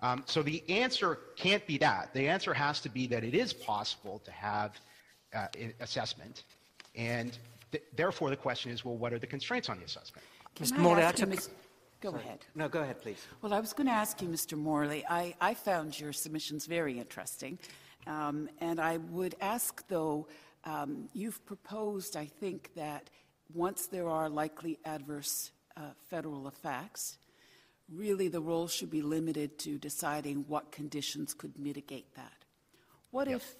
um, 0.00 0.22
so 0.26 0.42
the 0.42 0.62
answer 0.68 1.18
can't 1.36 1.66
be 1.66 1.76
that. 1.78 2.10
The 2.14 2.28
answer 2.28 2.54
has 2.54 2.80
to 2.82 2.88
be 2.88 3.06
that 3.08 3.24
it 3.24 3.34
is 3.34 3.52
possible 3.52 4.20
to 4.24 4.30
have 4.30 4.80
uh, 5.34 5.46
assessment, 5.80 6.44
and 6.94 7.36
th- 7.72 7.84
therefore 7.96 8.30
the 8.30 8.36
question 8.36 8.70
is, 8.70 8.84
well, 8.84 8.96
what 8.96 9.12
are 9.12 9.18
the 9.18 9.26
constraints 9.26 9.68
on 9.68 9.78
the 9.78 9.84
assessment? 9.84 10.24
Mr. 10.60 10.78
Morley, 10.78 11.04
I 11.04 11.12
took... 11.12 11.30
Go 12.00 12.10
Sorry. 12.10 12.22
ahead. 12.22 12.38
No, 12.54 12.68
go 12.68 12.82
ahead, 12.82 13.00
please. 13.02 13.26
Well, 13.42 13.52
I 13.52 13.60
was 13.60 13.72
going 13.72 13.88
to 13.88 13.92
ask 13.92 14.22
you, 14.22 14.28
Mr. 14.28 14.56
Morley. 14.56 15.04
I, 15.08 15.34
I 15.40 15.54
found 15.54 15.98
your 15.98 16.12
submissions 16.12 16.66
very 16.66 16.98
interesting, 16.98 17.58
um, 18.06 18.48
and 18.60 18.80
I 18.80 18.98
would 18.98 19.34
ask, 19.40 19.86
though, 19.88 20.28
um, 20.64 21.08
you've 21.12 21.44
proposed, 21.44 22.16
I 22.16 22.26
think, 22.26 22.70
that 22.76 23.10
once 23.52 23.86
there 23.86 24.08
are 24.08 24.28
likely 24.28 24.78
adverse 24.84 25.50
uh, 25.76 25.80
federal 26.08 26.46
effects, 26.46 27.18
really 27.92 28.28
the 28.28 28.40
role 28.40 28.68
should 28.68 28.90
be 28.90 29.02
limited 29.02 29.58
to 29.60 29.78
deciding 29.78 30.44
what 30.46 30.70
conditions 30.70 31.34
could 31.34 31.58
mitigate 31.58 32.14
that. 32.14 32.44
What 33.10 33.28
yep. 33.28 33.36
if 33.36 33.54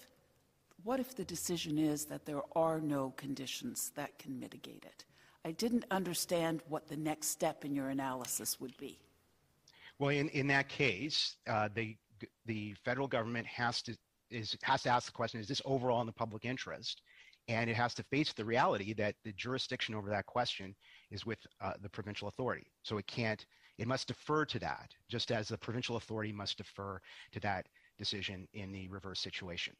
what 0.83 0.99
if 1.01 1.15
the 1.15 1.25
decision 1.25 1.77
is 1.77 2.05
that 2.05 2.25
there 2.25 2.41
are 2.55 2.79
no 2.79 3.13
conditions 3.17 3.91
that 3.95 4.17
can 4.17 4.39
mitigate 4.39 4.85
it? 4.85 5.03
I 5.45 5.51
didn't 5.51 5.85
understand 5.89 6.61
what 6.67 6.87
the 6.87 6.97
next 6.97 7.27
step 7.27 7.63
in 7.63 7.73
your 7.73 7.89
analysis 7.89 8.59
would 8.59 8.75
be. 8.77 8.99
Well, 9.97 10.09
in, 10.09 10.29
in 10.29 10.47
that 10.47 10.69
case, 10.69 11.35
uh, 11.47 11.69
the 11.73 11.95
the 12.45 12.73
federal 12.83 13.07
government 13.07 13.47
has 13.47 13.81
to 13.83 13.95
is 14.29 14.57
has 14.63 14.83
to 14.83 14.89
ask 14.89 15.05
the 15.05 15.11
question: 15.11 15.39
Is 15.39 15.47
this 15.47 15.61
overall 15.65 16.01
in 16.01 16.07
the 16.07 16.13
public 16.13 16.45
interest? 16.45 17.01
And 17.47 17.67
it 17.67 17.75
has 17.75 17.95
to 17.95 18.03
face 18.03 18.31
the 18.31 18.45
reality 18.45 18.93
that 18.93 19.15
the 19.23 19.31
jurisdiction 19.33 19.95
over 19.95 20.07
that 20.11 20.27
question 20.27 20.75
is 21.09 21.25
with 21.25 21.39
uh, 21.61 21.73
the 21.81 21.89
provincial 21.89 22.27
authority. 22.27 22.67
So 22.83 22.99
it 22.99 23.07
can't 23.07 23.43
it 23.79 23.87
must 23.87 24.07
defer 24.07 24.45
to 24.45 24.59
that, 24.59 24.91
just 25.07 25.31
as 25.31 25.47
the 25.47 25.57
provincial 25.57 25.95
authority 25.95 26.33
must 26.33 26.57
defer 26.57 26.99
to 27.31 27.39
that 27.39 27.65
decision 27.97 28.45
in 28.53 28.73
the 28.73 28.89
reverse 28.89 29.21
situation. 29.21 29.73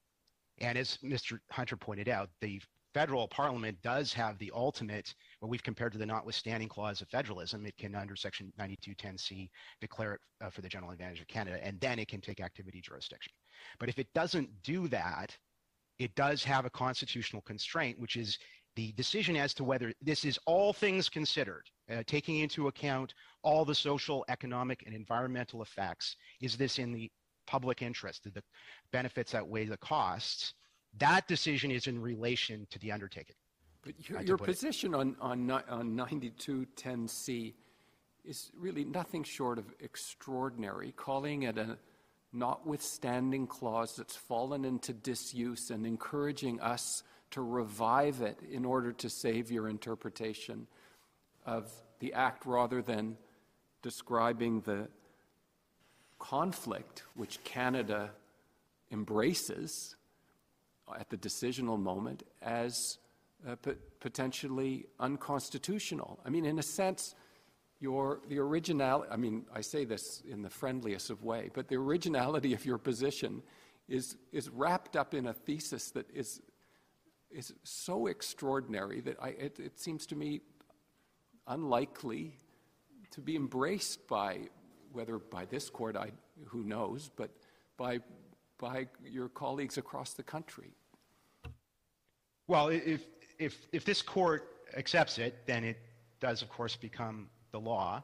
And 0.60 0.78
as 0.78 0.98
Mr. 1.04 1.40
Hunter 1.52 1.76
pointed 1.76 2.08
out, 2.08 2.30
the 2.40 2.62
federal 2.94 3.28
parliament 3.28 3.78
does 3.84 4.14
have 4.14 4.38
the 4.38 4.52
ultimate, 4.54 5.14
what 5.40 5.50
we've 5.50 5.64
compared 5.64 5.92
to 5.94 5.98
the 5.98 6.06
notwithstanding 6.06 6.70
clause 6.70 7.02
of 7.02 7.10
federalism, 7.10 7.66
it 7.66 7.78
can, 7.78 7.96
under 7.96 8.16
Section 8.16 8.52
9210C, 8.60 9.50
declare 9.82 10.14
it 10.14 10.22
uh, 10.42 10.50
for 10.50 10.62
the 10.62 10.70
general 10.70 10.92
advantage 10.92 11.22
of 11.22 11.28
Canada, 11.28 11.60
and 11.64 11.80
then 11.80 12.00
it 12.00 12.08
can 12.08 12.22
take 12.22 12.40
activity 12.40 12.82
jurisdiction. 12.82 13.32
But 13.80 13.90
if 13.90 14.00
it 14.00 14.08
doesn't 14.14 14.50
do 14.64 14.88
that, 14.88 15.38
it 16.00 16.16
does 16.16 16.44
have 16.44 16.66
a 16.66 16.70
constitutional 16.70 17.42
constraint, 17.42 18.00
which 18.00 18.16
is 18.16 18.38
the 18.76 18.92
decision 18.94 19.36
as 19.36 19.54
to 19.56 19.64
whether 19.64 19.94
this 20.02 20.24
is 20.24 20.40
all 20.46 20.72
things 20.72 21.10
considered, 21.10 21.64
uh, 21.92 22.04
taking 22.08 22.38
into 22.38 22.68
account 22.68 23.14
all 23.44 23.66
the 23.66 23.76
social, 23.76 24.24
economic, 24.30 24.84
and 24.86 24.96
environmental 24.96 25.62
effects. 25.62 26.16
Is 26.42 26.56
this 26.56 26.80
in 26.80 26.94
the 26.94 27.12
public 27.46 27.82
interest? 27.82 28.24
Do 28.24 28.30
the 28.30 28.44
benefits 28.92 29.36
outweigh 29.36 29.66
the 29.66 29.78
costs? 29.78 30.54
That 30.98 31.28
decision 31.28 31.72
is 31.72 31.88
in 31.88 32.02
relation 32.02 32.68
to 32.72 32.80
the 32.80 32.92
undertaking. 32.92 33.36
But 33.82 33.94
your, 34.10 34.22
your 34.22 34.38
position 34.38 34.94
on, 34.94 35.16
on, 35.22 35.50
on 35.50 35.96
9210C 35.96 37.54
is 38.26 38.52
really 38.58 38.84
nothing 38.84 39.24
short 39.24 39.58
of 39.58 39.66
extraordinary, 39.80 40.92
calling 40.92 41.44
it 41.44 41.58
a 41.58 41.78
notwithstanding 42.34 43.48
clause 43.48 43.96
that's 43.96 44.16
fallen 44.16 44.66
into 44.66 44.94
disuse 44.94 45.72
and 45.72 45.86
encouraging 45.86 46.60
us 46.60 47.04
to 47.32 47.42
revive 47.42 48.22
it 48.22 48.40
in 48.52 48.66
order 48.66 48.92
to 48.92 49.10
save 49.10 49.52
your 49.52 49.70
interpretation 49.70 50.68
of 51.46 51.72
the 52.00 52.14
act 52.14 52.46
rather 52.46 52.82
than 52.82 53.18
describing 53.82 54.62
the 54.62 54.88
conflict 56.18 57.04
which 57.16 57.44
Canada 57.44 58.12
embraces 58.92 59.96
at 60.98 61.10
the 61.10 61.18
decisional 61.18 61.80
moment 61.80 62.24
as 62.42 62.98
uh, 63.48 63.56
potentially 64.00 64.86
unconstitutional. 65.00 66.20
I 66.26 66.30
mean, 66.30 66.46
in 66.46 66.60
a 66.60 66.64
sense, 66.64 67.16
your 67.80 68.20
the 68.28 68.40
originality. 68.40 69.10
I 69.12 69.18
mean, 69.18 69.46
I 69.54 69.62
say 69.62 69.86
this 69.86 70.22
in 70.30 70.42
the 70.42 70.50
friendliest 70.50 71.10
of 71.10 71.24
way, 71.24 71.50
but 71.54 71.68
the 71.68 71.76
originality 71.76 72.54
of 72.54 72.66
your 72.66 72.78
position 72.78 73.42
is 73.88 74.18
is 74.32 74.50
wrapped 74.50 74.96
up 74.96 75.14
in 75.14 75.28
a 75.28 75.34
thesis 75.34 75.92
that 75.92 76.10
is 76.14 76.42
is 77.32 77.54
so 77.64 78.08
extraordinary 78.08 79.02
that 79.02 79.18
I, 79.22 79.30
it, 79.30 79.60
it 79.60 79.80
seems 79.80 80.06
to 80.08 80.16
me 80.16 80.42
unlikely 81.48 82.36
to 83.12 83.22
be 83.22 83.36
embraced 83.36 84.08
by 84.08 84.50
whether 84.92 85.20
by 85.20 85.46
this 85.46 85.70
court, 85.70 85.96
I, 85.96 86.12
who 86.48 86.64
knows, 86.64 87.10
but 87.16 87.30
by 87.78 88.00
by 88.58 88.88
your 89.06 89.30
colleagues 89.30 89.78
across 89.78 90.14
the 90.14 90.24
country. 90.24 90.74
Well, 92.50 92.70
if 92.70 93.06
if 93.38 93.56
if 93.72 93.86
this 93.86 94.02
court 94.02 94.42
accepts 94.76 95.20
it, 95.20 95.46
then 95.46 95.64
it 95.64 95.78
does, 96.20 96.42
of 96.42 96.50
course, 96.50 96.76
become 96.76 97.30
the 97.52 97.60
law. 97.60 98.02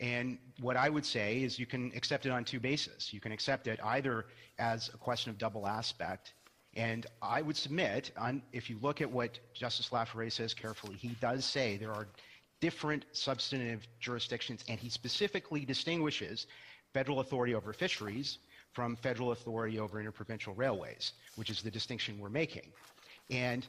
And 0.00 0.38
what 0.60 0.78
I 0.78 0.88
would 0.88 1.04
say 1.04 1.42
is 1.42 1.58
you 1.58 1.66
can 1.66 1.92
accept 1.94 2.24
it 2.24 2.32
on 2.32 2.42
two 2.42 2.58
bases. 2.58 3.12
You 3.12 3.20
can 3.20 3.32
accept 3.32 3.66
it 3.66 3.78
either 3.84 4.24
as 4.58 4.88
a 4.94 4.96
question 4.96 5.28
of 5.28 5.36
double 5.36 5.66
aspect, 5.66 6.32
and 6.74 7.06
I 7.20 7.42
would 7.42 7.56
submit, 7.56 8.12
on, 8.16 8.40
if 8.52 8.70
you 8.70 8.78
look 8.80 9.02
at 9.02 9.10
what 9.10 9.38
Justice 9.52 9.92
La 9.92 10.06
Forest 10.06 10.38
says 10.38 10.54
carefully, 10.54 10.96
he 10.96 11.08
does 11.20 11.44
say 11.44 11.76
there 11.76 11.92
are 11.92 12.08
different 12.60 13.04
substantive 13.12 13.86
jurisdictions, 14.00 14.64
and 14.68 14.80
he 14.80 14.88
specifically 14.88 15.66
distinguishes 15.66 16.46
federal 16.94 17.20
authority 17.20 17.54
over 17.54 17.74
fisheries 17.74 18.38
from 18.72 18.96
federal 18.96 19.32
authority 19.32 19.78
over 19.78 20.00
interprovincial 20.00 20.54
railways, 20.54 21.12
which 21.36 21.50
is 21.50 21.60
the 21.60 21.70
distinction 21.70 22.18
we're 22.18 22.30
making. 22.30 22.72
And 23.30 23.66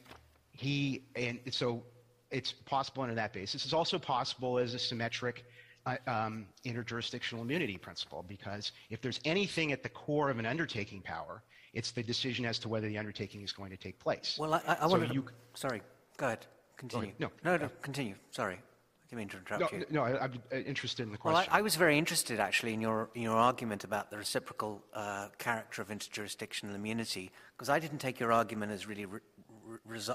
he, 0.52 1.02
and 1.16 1.38
so 1.50 1.82
it's 2.30 2.52
possible 2.52 3.02
under 3.02 3.14
that 3.14 3.32
basis. 3.32 3.64
It's 3.64 3.72
also 3.72 3.98
possible 3.98 4.58
as 4.58 4.74
a 4.74 4.78
symmetric 4.78 5.44
uh, 5.86 5.96
um, 6.06 6.46
interjurisdictional 6.64 7.40
immunity 7.40 7.76
principle, 7.76 8.24
because 8.26 8.72
if 8.90 9.00
there's 9.00 9.20
anything 9.24 9.72
at 9.72 9.82
the 9.82 9.88
core 9.88 10.30
of 10.30 10.38
an 10.38 10.46
undertaking 10.46 11.00
power, 11.00 11.42
it's 11.74 11.90
the 11.90 12.02
decision 12.02 12.44
as 12.44 12.58
to 12.60 12.68
whether 12.68 12.88
the 12.88 12.98
undertaking 12.98 13.42
is 13.42 13.52
going 13.52 13.70
to 13.70 13.76
take 13.76 13.98
place. 13.98 14.36
Well, 14.38 14.54
I, 14.54 14.62
I 14.66 14.76
so 14.80 14.88
wanted 14.88 15.12
you, 15.12 15.22
to, 15.22 15.28
sorry, 15.54 15.82
go 16.16 16.26
ahead, 16.26 16.46
continue. 16.76 17.12
Go 17.18 17.26
ahead. 17.26 17.32
No, 17.44 17.56
no, 17.56 17.64
no, 17.64 17.70
continue. 17.82 18.14
Sorry, 18.30 18.54
I 18.54 19.06
didn't 19.08 19.18
mean 19.18 19.28
to 19.28 19.38
interrupt 19.38 19.72
no, 19.72 19.78
you. 19.78 19.86
No, 19.90 20.02
I, 20.04 20.24
am 20.24 20.32
interested 20.52 21.02
in 21.02 21.12
the 21.12 21.18
question. 21.18 21.34
Well, 21.34 21.46
I, 21.50 21.58
I, 21.58 21.62
was 21.62 21.76
very 21.76 21.98
interested 21.98 22.40
actually 22.40 22.74
in 22.74 22.80
your 22.80 23.10
in 23.14 23.22
your 23.22 23.36
argument 23.36 23.84
about 23.84 24.10
the 24.10 24.16
reciprocal 24.16 24.82
uh, 24.94 25.28
character 25.38 25.82
of 25.82 25.88
interjurisdictional 25.88 26.74
immunity, 26.74 27.32
because 27.56 27.68
I 27.68 27.78
didn't 27.78 27.98
take 27.98 28.20
your 28.20 28.32
argument 28.32 28.72
as 28.72 28.86
really 28.86 29.04
re, 29.04 29.18
re, 29.33 29.33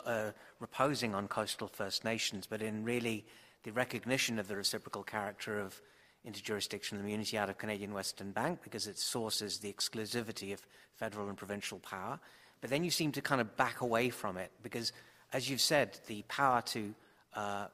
uh, 0.06 0.32
reposing 0.60 1.16
on 1.16 1.28
coastal 1.28 1.68
First 1.68 2.04
Nations, 2.04 2.48
but 2.48 2.62
in 2.62 2.84
really 2.84 3.26
the 3.64 3.72
recognition 3.72 4.40
of 4.40 4.48
the 4.48 4.56
reciprocal 4.56 5.04
character 5.04 5.60
of 5.60 5.82
interjurisdictional 6.28 7.00
immunity 7.00 7.38
out 7.38 7.50
of 7.50 7.58
Canadian 7.58 7.94
Western 7.94 8.32
Bank 8.32 8.60
because 8.64 8.88
it 8.88 8.98
sources 8.98 9.60
the 9.60 9.72
exclusivity 9.72 10.54
of 10.54 10.62
federal 10.96 11.30
and 11.30 11.38
provincial 11.38 11.80
power. 11.80 12.20
But 12.62 12.70
then 12.70 12.84
you 12.84 12.92
seem 12.92 13.12
to 13.14 13.22
kind 13.22 13.40
of 13.40 13.56
back 13.56 13.82
away 13.82 14.10
from 14.10 14.38
it 14.38 14.52
because, 14.62 14.92
as 15.32 15.50
you've 15.50 15.62
said, 15.62 15.98
the 16.08 16.24
power 16.24 16.62
to 16.64 16.94
uh, 17.36 17.68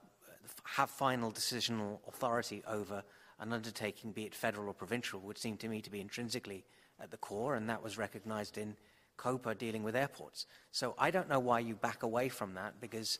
have 0.63 0.89
final 0.89 1.31
decisional 1.31 1.99
authority 2.07 2.63
over 2.67 3.03
an 3.39 3.51
undertaking, 3.51 4.11
be 4.11 4.23
it 4.23 4.35
federal 4.35 4.67
or 4.67 4.73
provincial, 4.73 5.19
would 5.21 5.37
seem 5.37 5.57
to 5.57 5.67
me 5.67 5.81
to 5.81 5.89
be 5.89 5.99
intrinsically 5.99 6.63
at 7.01 7.11
the 7.11 7.17
core, 7.17 7.55
and 7.55 7.69
that 7.69 7.83
was 7.83 7.97
recognized 7.97 8.57
in 8.57 8.75
COPA 9.17 9.55
dealing 9.55 9.83
with 9.83 9.95
airports. 9.95 10.45
So 10.71 10.95
I 10.97 11.11
don't 11.11 11.29
know 11.29 11.39
why 11.39 11.59
you 11.59 11.75
back 11.75 12.03
away 12.03 12.29
from 12.29 12.53
that 12.55 12.79
because 12.79 13.19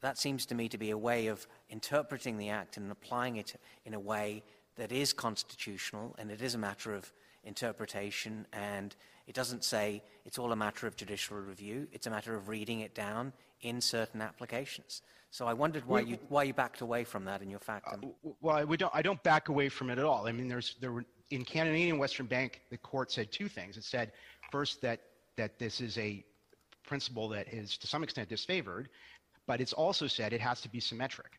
that 0.00 0.18
seems 0.18 0.46
to 0.46 0.54
me 0.54 0.68
to 0.68 0.78
be 0.78 0.90
a 0.90 0.98
way 0.98 1.28
of 1.28 1.46
interpreting 1.70 2.38
the 2.38 2.50
Act 2.50 2.76
and 2.76 2.90
applying 2.90 3.36
it 3.36 3.54
in 3.84 3.94
a 3.94 4.00
way 4.00 4.42
that 4.76 4.92
is 4.92 5.12
constitutional 5.12 6.14
and 6.18 6.30
it 6.30 6.42
is 6.42 6.54
a 6.54 6.58
matter 6.58 6.94
of 6.94 7.12
interpretation 7.44 8.46
and 8.52 8.94
it 9.26 9.34
doesn't 9.34 9.64
say 9.64 10.02
it's 10.24 10.38
all 10.38 10.52
a 10.52 10.56
matter 10.56 10.86
of 10.86 10.96
judicial 10.96 11.36
review. 11.36 11.88
It's 11.92 12.06
a 12.06 12.10
matter 12.10 12.34
of 12.34 12.48
reading 12.48 12.80
it 12.80 12.94
down 12.94 13.32
in 13.62 13.80
certain 13.80 14.20
applications. 14.20 15.02
So 15.30 15.46
I 15.46 15.52
wondered 15.52 15.84
why 15.86 16.00
you 16.00 16.18
why 16.28 16.44
you 16.44 16.54
backed 16.54 16.80
away 16.80 17.04
from 17.04 17.24
that 17.24 17.42
in 17.42 17.50
your 17.50 17.58
factum. 17.58 18.12
Uh, 18.24 18.30
well, 18.40 18.64
we 18.64 18.76
don't. 18.76 18.94
I 18.94 19.02
don't 19.02 19.22
back 19.22 19.48
away 19.48 19.68
from 19.68 19.90
it 19.90 19.98
at 19.98 20.04
all. 20.04 20.26
I 20.26 20.32
mean, 20.32 20.48
there's 20.48 20.76
there 20.80 20.92
were 20.92 21.04
in 21.30 21.44
Canadian 21.44 21.98
Western 21.98 22.26
Bank, 22.26 22.62
the 22.70 22.78
court 22.78 23.10
said 23.10 23.32
two 23.32 23.48
things. 23.48 23.76
It 23.76 23.84
said 23.84 24.12
first 24.50 24.80
that 24.82 25.00
that 25.36 25.58
this 25.58 25.80
is 25.80 25.98
a 25.98 26.24
principle 26.86 27.28
that 27.30 27.52
is 27.52 27.76
to 27.78 27.86
some 27.86 28.02
extent 28.02 28.28
disfavored, 28.28 28.86
but 29.46 29.60
it's 29.60 29.72
also 29.72 30.06
said 30.06 30.32
it 30.32 30.40
has 30.40 30.60
to 30.60 30.68
be 30.68 30.80
symmetric. 30.80 31.38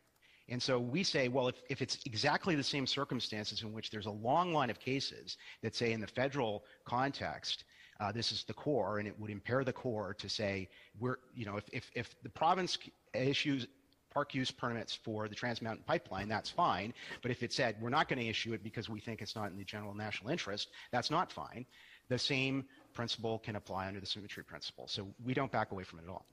And 0.50 0.62
so 0.62 0.78
we 0.78 1.02
say, 1.02 1.28
well, 1.28 1.48
if, 1.48 1.56
if 1.68 1.82
it's 1.82 1.98
exactly 2.06 2.54
the 2.54 2.62
same 2.62 2.86
circumstances 2.86 3.62
in 3.62 3.72
which 3.72 3.90
there's 3.90 4.06
a 4.06 4.10
long 4.10 4.52
line 4.54 4.70
of 4.70 4.80
cases 4.80 5.36
that 5.62 5.74
say 5.74 5.92
in 5.92 6.00
the 6.00 6.06
federal 6.06 6.64
context, 6.86 7.64
uh, 8.00 8.12
this 8.12 8.32
is 8.32 8.44
the 8.44 8.54
core, 8.54 8.98
and 8.98 9.06
it 9.06 9.18
would 9.18 9.30
impair 9.30 9.64
the 9.64 9.72
core 9.72 10.14
to 10.14 10.28
say, 10.28 10.68
we're, 10.98 11.16
you 11.34 11.44
know, 11.44 11.56
if, 11.56 11.64
if, 11.72 11.90
if 11.94 12.22
the 12.22 12.30
province 12.30 12.78
issues 13.12 13.66
park 14.10 14.34
use 14.34 14.50
permits 14.50 14.94
for 14.94 15.28
the 15.28 15.34
Trans 15.34 15.60
Mountain 15.60 15.84
Pipeline, 15.86 16.28
that's 16.28 16.48
fine. 16.48 16.94
But 17.22 17.30
if 17.30 17.42
it 17.42 17.52
said 17.52 17.76
we're 17.80 17.90
not 17.90 18.08
going 18.08 18.18
to 18.18 18.26
issue 18.26 18.54
it 18.54 18.62
because 18.62 18.88
we 18.88 19.00
think 19.00 19.20
it's 19.20 19.36
not 19.36 19.50
in 19.50 19.58
the 19.58 19.64
general 19.64 19.94
national 19.94 20.30
interest, 20.30 20.68
that's 20.92 21.10
not 21.10 21.30
fine. 21.30 21.66
The 22.08 22.18
same 22.18 22.64
principle 22.98 23.38
can 23.38 23.54
apply 23.54 23.86
under 23.86 24.00
the 24.00 24.06
symmetry 24.06 24.42
principle. 24.42 24.88
So 24.88 25.06
we 25.24 25.32
don't 25.32 25.52
back 25.52 25.70
away 25.70 25.84
from 25.84 26.00
it 26.00 26.06
at 26.06 26.08
all. 26.08 26.26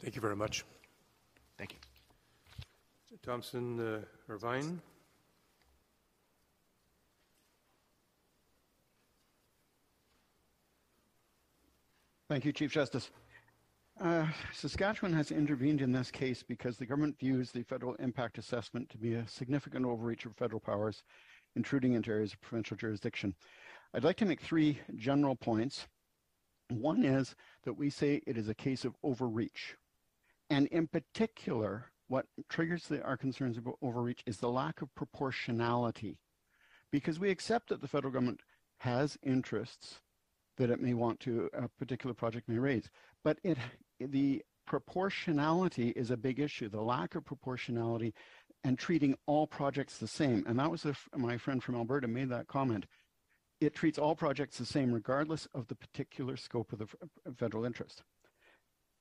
Thank 0.00 0.16
you 0.16 0.20
very 0.20 0.36
much. 0.36 0.66
Thank 1.56 1.72
you. 1.72 1.78
Thomson 3.22 3.80
uh, 3.80 4.00
Irvine. 4.28 4.82
Thank 12.28 12.44
you, 12.44 12.52
Chief 12.52 12.70
Justice. 12.70 13.08
Uh, 13.98 14.26
Saskatchewan 14.52 15.14
has 15.14 15.30
intervened 15.30 15.80
in 15.80 15.90
this 15.90 16.10
case 16.10 16.42
because 16.42 16.76
the 16.76 16.84
government 16.84 17.18
views 17.18 17.50
the 17.50 17.62
federal 17.62 17.94
impact 17.94 18.36
assessment 18.36 18.90
to 18.90 18.98
be 18.98 19.14
a 19.14 19.26
significant 19.26 19.86
overreach 19.86 20.26
of 20.26 20.36
federal 20.36 20.60
powers, 20.60 21.02
intruding 21.56 21.94
into 21.94 22.10
areas 22.10 22.34
of 22.34 22.42
provincial 22.42 22.76
jurisdiction. 22.76 23.34
I'd 23.94 24.04
like 24.04 24.18
to 24.18 24.26
make 24.26 24.42
three 24.42 24.78
general 24.96 25.34
points. 25.34 25.86
One 26.70 27.04
is 27.04 27.34
that 27.64 27.74
we 27.74 27.90
say 27.90 28.22
it 28.26 28.36
is 28.36 28.48
a 28.48 28.54
case 28.54 28.84
of 28.84 28.94
overreach. 29.02 29.76
And 30.48 30.66
in 30.68 30.86
particular, 30.86 31.86
what 32.08 32.26
triggers 32.48 32.88
the, 32.88 33.02
our 33.02 33.16
concerns 33.16 33.56
about 33.56 33.78
overreach 33.82 34.22
is 34.26 34.38
the 34.38 34.50
lack 34.50 34.82
of 34.82 34.94
proportionality. 34.94 36.18
Because 36.90 37.20
we 37.20 37.30
accept 37.30 37.68
that 37.68 37.80
the 37.80 37.88
federal 37.88 38.12
government 38.12 38.40
has 38.78 39.16
interests 39.22 40.00
that 40.56 40.70
it 40.70 40.80
may 40.80 40.94
want 40.94 41.20
to, 41.20 41.48
a 41.54 41.68
particular 41.68 42.14
project 42.14 42.48
may 42.48 42.58
raise. 42.58 42.90
But 43.22 43.38
it, 43.44 43.58
the 44.00 44.42
proportionality 44.66 45.90
is 45.90 46.10
a 46.10 46.16
big 46.16 46.40
issue, 46.40 46.68
the 46.68 46.80
lack 46.80 47.14
of 47.14 47.24
proportionality 47.24 48.12
and 48.64 48.78
treating 48.78 49.16
all 49.26 49.46
projects 49.46 49.98
the 49.98 50.06
same. 50.06 50.44
And 50.46 50.58
that 50.58 50.70
was 50.70 50.84
a, 50.84 50.94
my 51.16 51.38
friend 51.38 51.62
from 51.62 51.76
Alberta 51.76 52.08
made 52.08 52.28
that 52.30 52.46
comment. 52.46 52.86
It 53.60 53.74
treats 53.74 53.98
all 53.98 54.14
projects 54.14 54.58
the 54.58 54.64
same 54.64 54.92
regardless 54.92 55.46
of 55.54 55.66
the 55.68 55.74
particular 55.74 56.36
scope 56.36 56.72
of 56.72 56.78
the 56.78 56.86
federal 57.36 57.64
interest. 57.64 58.02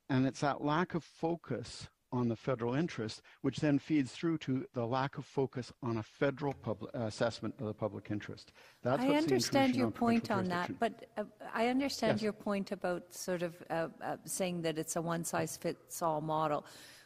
And 0.10 0.26
it's 0.26 0.41
that 0.41 0.64
lack 0.64 0.95
of 0.95 1.03
focus 1.03 1.88
on 2.11 2.27
the 2.27 2.36
federal 2.36 2.73
interest, 2.73 3.22
which 3.41 3.57
then 3.57 3.77
feeds 3.77 4.11
through 4.11 4.38
to 4.40 4.65
the 4.73 4.86
lack 4.86 5.18
of 5.18 5.26
focus 5.26 5.72
on 5.84 5.98
a 5.98 6.03
federal 6.03 6.53
public, 6.53 6.91
uh, 6.95 7.02
assessment 7.02 7.53
of 7.60 7.68
the 7.68 7.73
public 7.73 8.10
interest. 8.10 8.52
That's 8.81 9.03
I 9.03 9.10
understand 9.10 9.76
your 9.76 9.88
on 9.88 9.91
point 9.91 10.31
on 10.31 10.45
that, 10.45 10.80
but 10.80 11.06
uh, 11.18 11.23
I 11.53 11.68
understand 11.68 12.18
yes. 12.18 12.23
your 12.23 12.34
point 12.34 12.72
about 12.72 13.14
sort 13.14 13.44
of 13.44 13.56
uh, 13.69 13.90
uh 14.02 14.18
saying 14.26 14.64
that 14.64 14.80
it's 14.80 14.95
a 14.95 15.02
one-size-fits-all 15.02 16.22
model. 16.22 16.65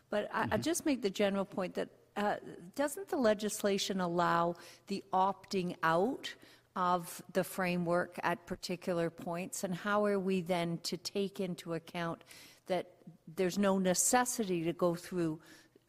But 0.09 0.29
I, 0.33 0.43
mm-hmm. 0.43 0.53
I 0.53 0.57
just 0.57 0.85
make 0.85 1.01
the 1.01 1.09
general 1.09 1.45
point 1.45 1.73
that 1.73 1.89
uh, 2.15 2.35
doesn't 2.75 3.09
the 3.09 3.17
legislation 3.17 3.99
allow 3.99 4.55
the 4.87 5.03
opting 5.11 5.75
out? 5.83 6.33
Of 6.75 7.21
the 7.33 7.43
framework 7.43 8.19
at 8.23 8.45
particular 8.45 9.09
points, 9.09 9.63
and 9.63 9.75
how 9.75 10.05
are 10.05 10.19
we 10.19 10.41
then 10.41 10.79
to 10.83 10.97
take 10.97 11.39
into 11.39 11.73
account 11.75 12.23
that 12.67 12.91
there's 13.35 13.57
no 13.57 13.77
necessity 13.77 14.63
to 14.63 14.73
go 14.73 14.95
through 14.95 15.39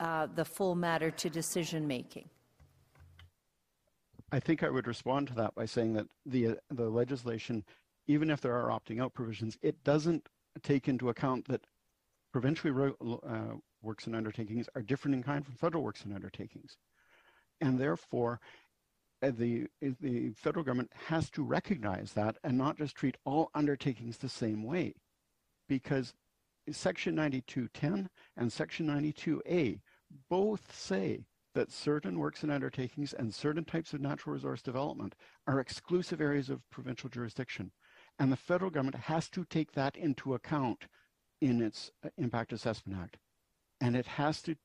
uh, 0.01 0.27
the 0.35 0.45
full 0.45 0.75
matter 0.75 1.11
to 1.11 1.31
decision 1.31 1.87
making? 1.87 2.29
I 4.33 4.41
think 4.41 4.63
I 4.63 4.71
would 4.71 4.87
respond 4.87 5.29
to 5.29 5.35
that 5.35 5.55
by 5.55 5.65
saying 5.65 5.95
that 5.95 6.07
the 6.27 6.49
uh, 6.49 6.55
the 6.71 6.89
legislation, 6.89 7.65
even 8.07 8.31
if 8.31 8.41
there 8.41 8.55
are 8.55 8.69
opting 8.69 9.01
out 9.01 9.15
provisions, 9.15 9.57
it 9.63 9.83
doesn't 9.85 10.29
take 10.63 10.89
into 10.89 11.09
account 11.09 11.47
that 11.49 11.65
provincial 12.33 12.97
uh, 13.27 13.57
works 13.81 14.07
and 14.07 14.17
undertakings 14.17 14.69
are 14.75 14.83
different 14.83 15.15
in 15.15 15.23
kind 15.23 15.45
from 15.47 15.55
federal 15.55 15.85
works 15.85 16.05
and 16.05 16.13
undertakings. 16.13 16.77
And 17.61 17.79
therefore, 17.79 18.41
the, 19.31 19.67
the 19.81 20.33
federal 20.37 20.65
government 20.65 20.93
has 21.07 21.31
to 21.31 21.43
recognize 21.43 22.13
that 22.13 22.37
and 22.45 22.57
not 22.59 22.79
just 22.79 22.97
treat 22.97 23.17
all 23.25 23.51
undertakings 23.55 24.19
the 24.19 24.29
same 24.29 24.63
way. 24.63 24.95
Because 25.69 26.15
Section 26.71 27.15
9210 27.15 28.09
and 28.37 28.53
Section 28.53 28.87
92A 28.87 29.81
both 30.29 30.75
say 30.75 31.25
that 31.55 31.71
certain 31.71 32.19
works 32.19 32.43
and 32.43 32.51
undertakings 32.51 33.13
and 33.13 33.33
certain 33.33 33.65
types 33.65 33.93
of 33.93 34.01
natural 34.01 34.35
resource 34.35 34.61
development 34.61 35.15
are 35.47 35.61
exclusive 35.61 36.21
areas 36.21 36.51
of 36.51 36.69
provincial 36.71 37.09
jurisdiction. 37.09 37.71
And 38.19 38.31
the 38.31 38.37
federal 38.37 38.71
government 38.71 38.97
has 38.97 39.29
to 39.31 39.45
take 39.45 39.73
that 39.73 39.97
into 39.97 40.35
account 40.35 40.87
in 41.41 41.61
its 41.61 41.91
uh, 42.05 42.09
Impact 42.17 42.53
Assessment 42.53 42.99
Act. 43.01 43.19
And 43.81 43.97
it 43.97 44.07
has 44.07 44.43
to 44.43 44.57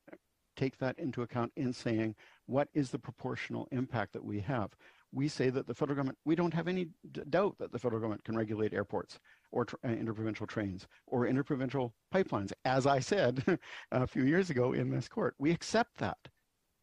take 0.60 0.78
that 0.78 0.98
into 0.98 1.22
account 1.22 1.52
in 1.56 1.72
saying 1.72 2.14
what 2.46 2.68
is 2.74 2.90
the 2.90 2.98
proportional 2.98 3.66
impact 3.72 4.12
that 4.12 4.24
we 4.24 4.40
have. 4.40 4.70
We 5.12 5.26
say 5.26 5.48
that 5.50 5.66
the 5.66 5.74
federal 5.74 5.96
government, 5.96 6.18
we 6.24 6.36
don't 6.36 6.54
have 6.54 6.68
any 6.68 6.88
doubt 7.30 7.56
that 7.58 7.72
the 7.72 7.78
federal 7.78 8.00
government 8.00 8.24
can 8.24 8.36
regulate 8.36 8.74
airports 8.74 9.18
or 9.52 9.66
uh, 9.84 9.88
interprovincial 9.88 10.46
trains 10.46 10.86
or 11.06 11.26
interprovincial 11.26 11.94
pipelines, 12.14 12.52
as 12.64 12.86
I 12.86 13.00
said 13.00 13.58
a 13.92 14.06
few 14.06 14.24
years 14.24 14.50
ago 14.50 14.72
in 14.72 14.90
this 14.90 15.08
court. 15.08 15.34
We 15.38 15.50
accept 15.50 15.96
that. 15.98 16.18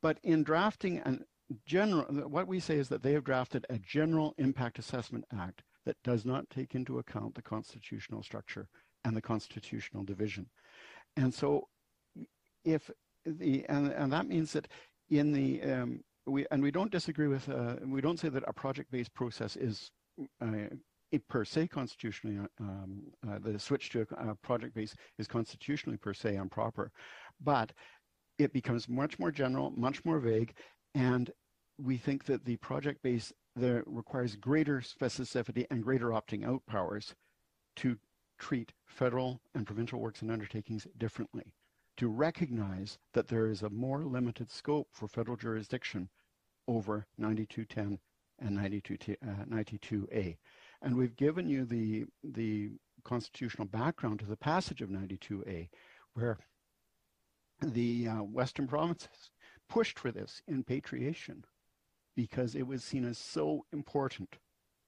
But 0.01 0.17
in 0.23 0.43
drafting 0.43 0.97
a 0.99 1.19
general, 1.65 2.05
what 2.27 2.47
we 2.47 2.59
say 2.59 2.77
is 2.77 2.89
that 2.89 3.03
they 3.03 3.13
have 3.13 3.23
drafted 3.23 3.65
a 3.69 3.79
general 3.79 4.33
impact 4.37 4.79
assessment 4.79 5.23
act 5.39 5.63
that 5.85 6.01
does 6.03 6.25
not 6.25 6.49
take 6.49 6.75
into 6.75 6.99
account 6.99 7.35
the 7.35 7.41
constitutional 7.41 8.23
structure 8.23 8.67
and 9.05 9.15
the 9.15 9.21
constitutional 9.21 10.03
division. 10.03 10.47
And 11.15 11.33
so 11.33 11.67
if 12.65 12.91
the, 13.39 13.65
and, 13.69 13.91
and 13.91 14.11
that 14.11 14.27
means 14.27 14.53
that 14.53 14.67
in 15.09 15.31
the, 15.31 15.61
um, 15.63 16.03
we, 16.25 16.45
and 16.51 16.61
we 16.61 16.71
don't 16.71 16.91
disagree 16.91 17.27
with, 17.27 17.47
uh, 17.49 17.75
we 17.85 18.01
don't 18.01 18.19
say 18.19 18.29
that 18.29 18.43
a 18.47 18.53
project-based 18.53 19.13
process 19.13 19.55
is 19.55 19.91
uh, 20.41 20.67
per 21.29 21.45
se 21.45 21.67
constitutionally, 21.67 22.37
um, 22.59 23.03
uh, 23.29 23.39
the 23.39 23.57
switch 23.57 23.89
to 23.91 24.05
a, 24.17 24.29
a 24.29 24.35
project-based 24.35 24.95
is 25.17 25.27
constitutionally 25.27 25.97
per 25.97 26.13
se 26.13 26.35
improper, 26.35 26.91
but 27.41 27.71
it 28.37 28.53
becomes 28.53 28.89
much 28.89 29.17
more 29.17 29.31
general, 29.31 29.71
much 29.71 30.03
more 30.05 30.19
vague, 30.19 30.53
and 30.95 31.31
we 31.79 31.97
think 31.97 32.25
that 32.25 32.43
the 32.45 32.57
project-based 32.57 33.33
there 33.55 33.83
requires 33.85 34.35
greater 34.35 34.81
specificity 34.81 35.65
and 35.71 35.83
greater 35.83 36.09
opting 36.09 36.45
out 36.45 36.61
powers 36.67 37.15
to 37.75 37.97
treat 38.37 38.71
federal 38.85 39.39
and 39.55 39.65
provincial 39.65 39.99
works 39.99 40.21
and 40.21 40.31
undertakings 40.31 40.87
differently, 40.97 41.53
to 41.97 42.07
recognize 42.07 42.97
that 43.13 43.27
there 43.27 43.47
is 43.47 43.63
a 43.63 43.69
more 43.69 44.03
limited 44.03 44.49
scope 44.51 44.87
for 44.91 45.07
federal 45.07 45.35
jurisdiction 45.35 46.09
over 46.67 47.07
9210 47.17 47.99
and 48.39 48.55
92, 48.55 49.15
uh, 49.23 49.45
92A. 49.45 50.37
And 50.81 50.95
we've 50.95 51.15
given 51.15 51.49
you 51.49 51.65
the, 51.65 52.05
the 52.23 52.71
constitutional 53.03 53.67
background 53.67 54.19
to 54.19 54.25
the 54.25 54.37
passage 54.37 54.81
of 54.81 54.89
92A, 54.89 55.69
where 56.13 56.37
the 57.61 58.07
uh, 58.07 58.23
Western 58.23 58.67
provinces 58.67 59.31
pushed 59.67 59.97
for 59.97 60.11
this 60.11 60.41
in 60.47 60.63
patriation 60.63 61.43
because 62.15 62.55
it 62.55 62.67
was 62.67 62.83
seen 62.83 63.05
as 63.05 63.17
so 63.17 63.65
important 63.73 64.37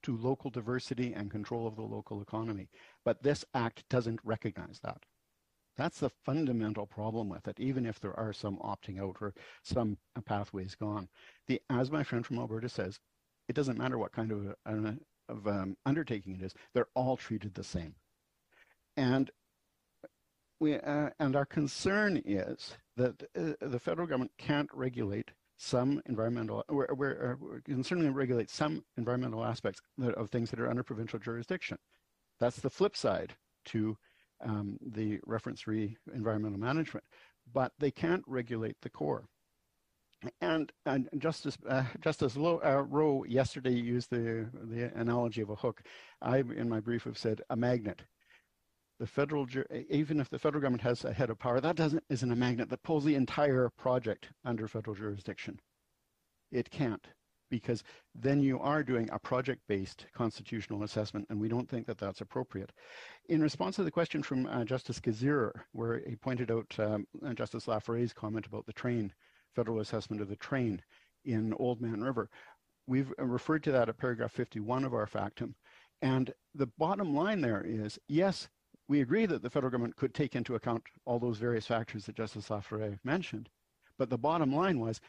to 0.03 0.15
local 0.18 0.49
diversity 0.49 1.14
and 1.14 1.31
control 1.31 1.68
of 1.68 1.76
the 1.76 1.81
local 1.81 2.22
economy. 2.22 2.69
But 3.03 3.23
this 3.23 3.44
act 3.53 3.84
doesn't 3.90 4.19
recognize 4.23 4.80
that. 4.84 5.03
That's 5.80 5.99
the 5.99 6.10
fundamental 6.26 6.85
problem 6.85 7.30
with 7.30 7.47
it, 7.47 7.57
even 7.57 7.85
if 7.85 8.01
there 8.01 8.19
are 8.19 8.34
some 8.34 8.57
opting 8.57 8.99
out 8.99 9.15
or 9.22 9.34
some 9.64 9.97
pathways 10.26 10.76
gone. 10.76 11.07
The, 11.47 11.61
as 11.69 11.89
my 11.89 12.03
friend 12.03 12.26
from 12.26 12.38
Alberta 12.38 12.68
says, 12.68 12.99
it 13.47 13.56
doesn't 13.56 13.77
matter 13.77 13.97
what 13.97 14.11
kind 14.11 14.34
of, 14.34 14.56
uh, 14.65 14.91
of 15.30 15.47
um, 15.47 15.77
undertaking 15.85 16.35
it 16.35 16.43
is, 16.43 16.53
they're 16.73 16.89
all 16.95 17.15
treated 17.15 17.53
the 17.53 17.64
same. 17.64 17.95
And 18.97 19.31
we, 20.60 20.76
uh, 20.76 21.11
and 21.18 21.38
our 21.38 21.45
concern 21.45 22.22
is 22.26 22.76
that 22.97 23.23
uh, 23.38 23.53
the 23.61 23.80
federal 23.80 24.06
government 24.06 24.34
can't 24.38 24.69
regulate 24.73 25.31
some 25.56 26.01
environmental, 26.07 26.65
we're, 26.68 26.93
we're, 26.93 27.38
we're 27.39 27.61
concerned 27.61 28.01
to 28.01 28.11
regulate 28.11 28.49
some 28.49 28.84
environmental 28.97 29.45
aspects 29.45 29.80
of 30.18 30.30
things 30.30 30.49
that 30.49 30.60
are 30.60 30.69
under 30.69 30.84
provincial 30.84 31.19
jurisdiction. 31.19 31.77
That's 32.38 32.57
the 32.57 32.69
flip 32.69 32.97
side 32.97 33.35
to 33.68 33.97
um, 34.41 34.77
the 34.81 35.19
reference 35.25 35.67
re 35.67 35.95
environmental 36.13 36.59
management, 36.59 37.05
but 37.53 37.71
they 37.79 37.91
can't 37.91 38.23
regulate 38.27 38.77
the 38.81 38.89
core. 38.89 39.25
And, 40.41 40.71
and 40.85 41.09
Justice 41.17 41.57
uh, 41.67 41.85
Justice 42.01 42.35
uh, 42.35 42.83
Rowe 42.89 43.23
yesterday 43.23 43.73
used 43.73 44.09
the 44.09 44.49
the 44.63 44.91
analogy 44.99 45.41
of 45.41 45.49
a 45.49 45.55
hook. 45.55 45.81
I, 46.21 46.39
in 46.39 46.67
my 46.67 46.81
brief, 46.81 47.05
have 47.05 47.17
said 47.17 47.41
a 47.49 47.55
magnet 47.55 48.03
the 48.99 49.07
federal, 49.07 49.47
even 49.89 50.19
if 50.19 50.29
the 50.29 50.37
federal 50.37 50.61
government 50.61 50.81
has 50.81 51.05
a 51.05 51.13
head 51.13 51.29
of 51.29 51.39
power, 51.39 51.61
that 51.61 51.77
doesn't 51.77 52.03
isn't 52.09 52.31
a 52.31 52.35
magnet 52.35 52.69
that 52.69 52.83
pulls 52.83 53.05
the 53.05 53.15
entire 53.15 53.69
project 53.77 54.29
under 54.43 54.67
federal 54.67 54.95
jurisdiction. 54.95 55.59
It 56.51 56.69
can't, 56.69 57.07
because 57.49 57.84
then 58.15 58.41
you 58.41 58.59
are 58.59 58.84
doing 58.84 59.09
a 59.11 59.19
project-based 59.19 60.05
constitutional 60.13 60.84
assessment, 60.84 61.26
and 61.30 61.39
we 61.39 61.47
don't 61.47 61.69
think 61.69 61.85
that 61.88 61.97
that's 61.97 62.21
appropriate. 62.21 62.71
In 63.27 63.41
response 63.41 63.76
to 63.77 63.84
the 63.84 63.91
question 63.91 64.23
from 64.23 64.45
uh, 64.45 64.63
Justice 64.65 64.99
Kasirer, 64.99 65.51
where 65.71 66.01
he 66.07 66.15
pointed 66.15 66.51
out 66.51 66.73
um, 66.80 67.07
uh, 67.26 67.34
Justice 67.34 67.67
La 67.67 67.80
Forest's 67.80 68.13
comment 68.13 68.45
about 68.45 68.65
the 68.65 68.73
train, 68.73 69.13
federal 69.55 69.80
assessment 69.80 70.21
of 70.21 70.30
the 70.30 70.35
train 70.35 70.81
in 71.26 71.53
Oldman 71.53 72.03
River, 72.03 72.30
we've 72.88 73.11
uh, 73.19 73.26
referred 73.26 73.63
to 73.63 73.71
that 73.71 73.89
at 73.89 73.97
paragraph 73.97 74.31
51 74.31 74.84
of 74.84 74.93
our 74.93 75.07
factum. 75.07 75.55
And 76.01 76.34
the 76.55 76.67
bottom 76.77 77.13
line 77.15 77.41
there 77.41 77.63
is, 77.65 77.99
yes, 78.07 78.47
we 78.88 79.01
agree 79.01 79.26
that 79.27 79.43
the 79.43 79.49
federal 79.49 79.71
government 79.71 79.95
could 79.95 80.13
take 80.13 80.35
into 80.35 80.55
account 80.55 80.84
all 81.05 81.19
those 81.19 81.38
various 81.38 81.67
factors 81.67 82.05
that 82.05 82.15
Justice 82.15 82.49
La 82.49 82.59
Forest 82.59 82.99
mentioned. 83.03 83.49
But 83.97 84.09
the 84.09 84.17
bottom 84.17 84.55
line 84.55 84.80
was 84.80 85.01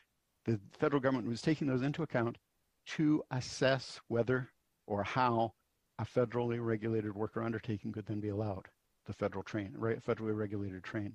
the 0.45 0.59
federal 0.79 1.01
government 1.01 1.29
was 1.29 1.43
taking 1.43 1.67
those 1.67 1.83
into 1.83 2.03
account 2.03 2.39
to 2.87 3.23
assess 3.31 4.01
whether 4.09 4.49
or 4.87 5.03
how 5.03 5.53
a 5.99 6.05
federally 6.05 6.65
regulated 6.65 7.15
worker 7.15 7.43
undertaking 7.43 7.93
could 7.93 8.07
then 8.07 8.21
be 8.21 8.31
allowed, 8.31 8.67
the 9.07 9.13
federal 9.13 9.43
train, 9.43 9.73
right, 9.77 10.05
federally 10.05 10.37
regulated 10.37 10.83
train. 10.83 11.15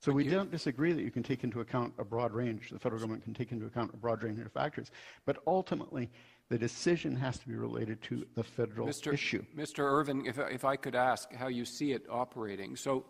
So 0.00 0.12
we 0.12 0.24
don't 0.24 0.50
disagree 0.50 0.92
that 0.92 1.02
you 1.02 1.10
can 1.10 1.22
take 1.22 1.44
into 1.44 1.60
account 1.60 1.94
a 1.98 2.04
broad 2.04 2.32
range, 2.32 2.68
the 2.70 2.78
federal 2.78 3.00
government 3.00 3.24
can 3.24 3.32
take 3.32 3.52
into 3.52 3.64
account 3.64 3.90
a 3.94 3.96
broad 3.96 4.22
range 4.22 4.38
of 4.38 4.52
factors, 4.52 4.90
but 5.24 5.38
ultimately 5.46 6.10
the 6.50 6.58
decision 6.58 7.16
has 7.16 7.38
to 7.38 7.48
be 7.48 7.54
related 7.54 8.02
to 8.02 8.26
the 8.34 8.44
federal 8.44 8.86
Mr. 8.86 9.14
issue. 9.14 9.42
Mr. 9.56 9.78
Irvine, 9.78 10.26
if, 10.26 10.38
if 10.38 10.64
I 10.64 10.76
could 10.76 10.94
ask 10.94 11.32
how 11.32 11.48
you 11.48 11.64
see 11.64 11.92
it 11.92 12.04
operating. 12.10 12.76
So, 12.76 13.06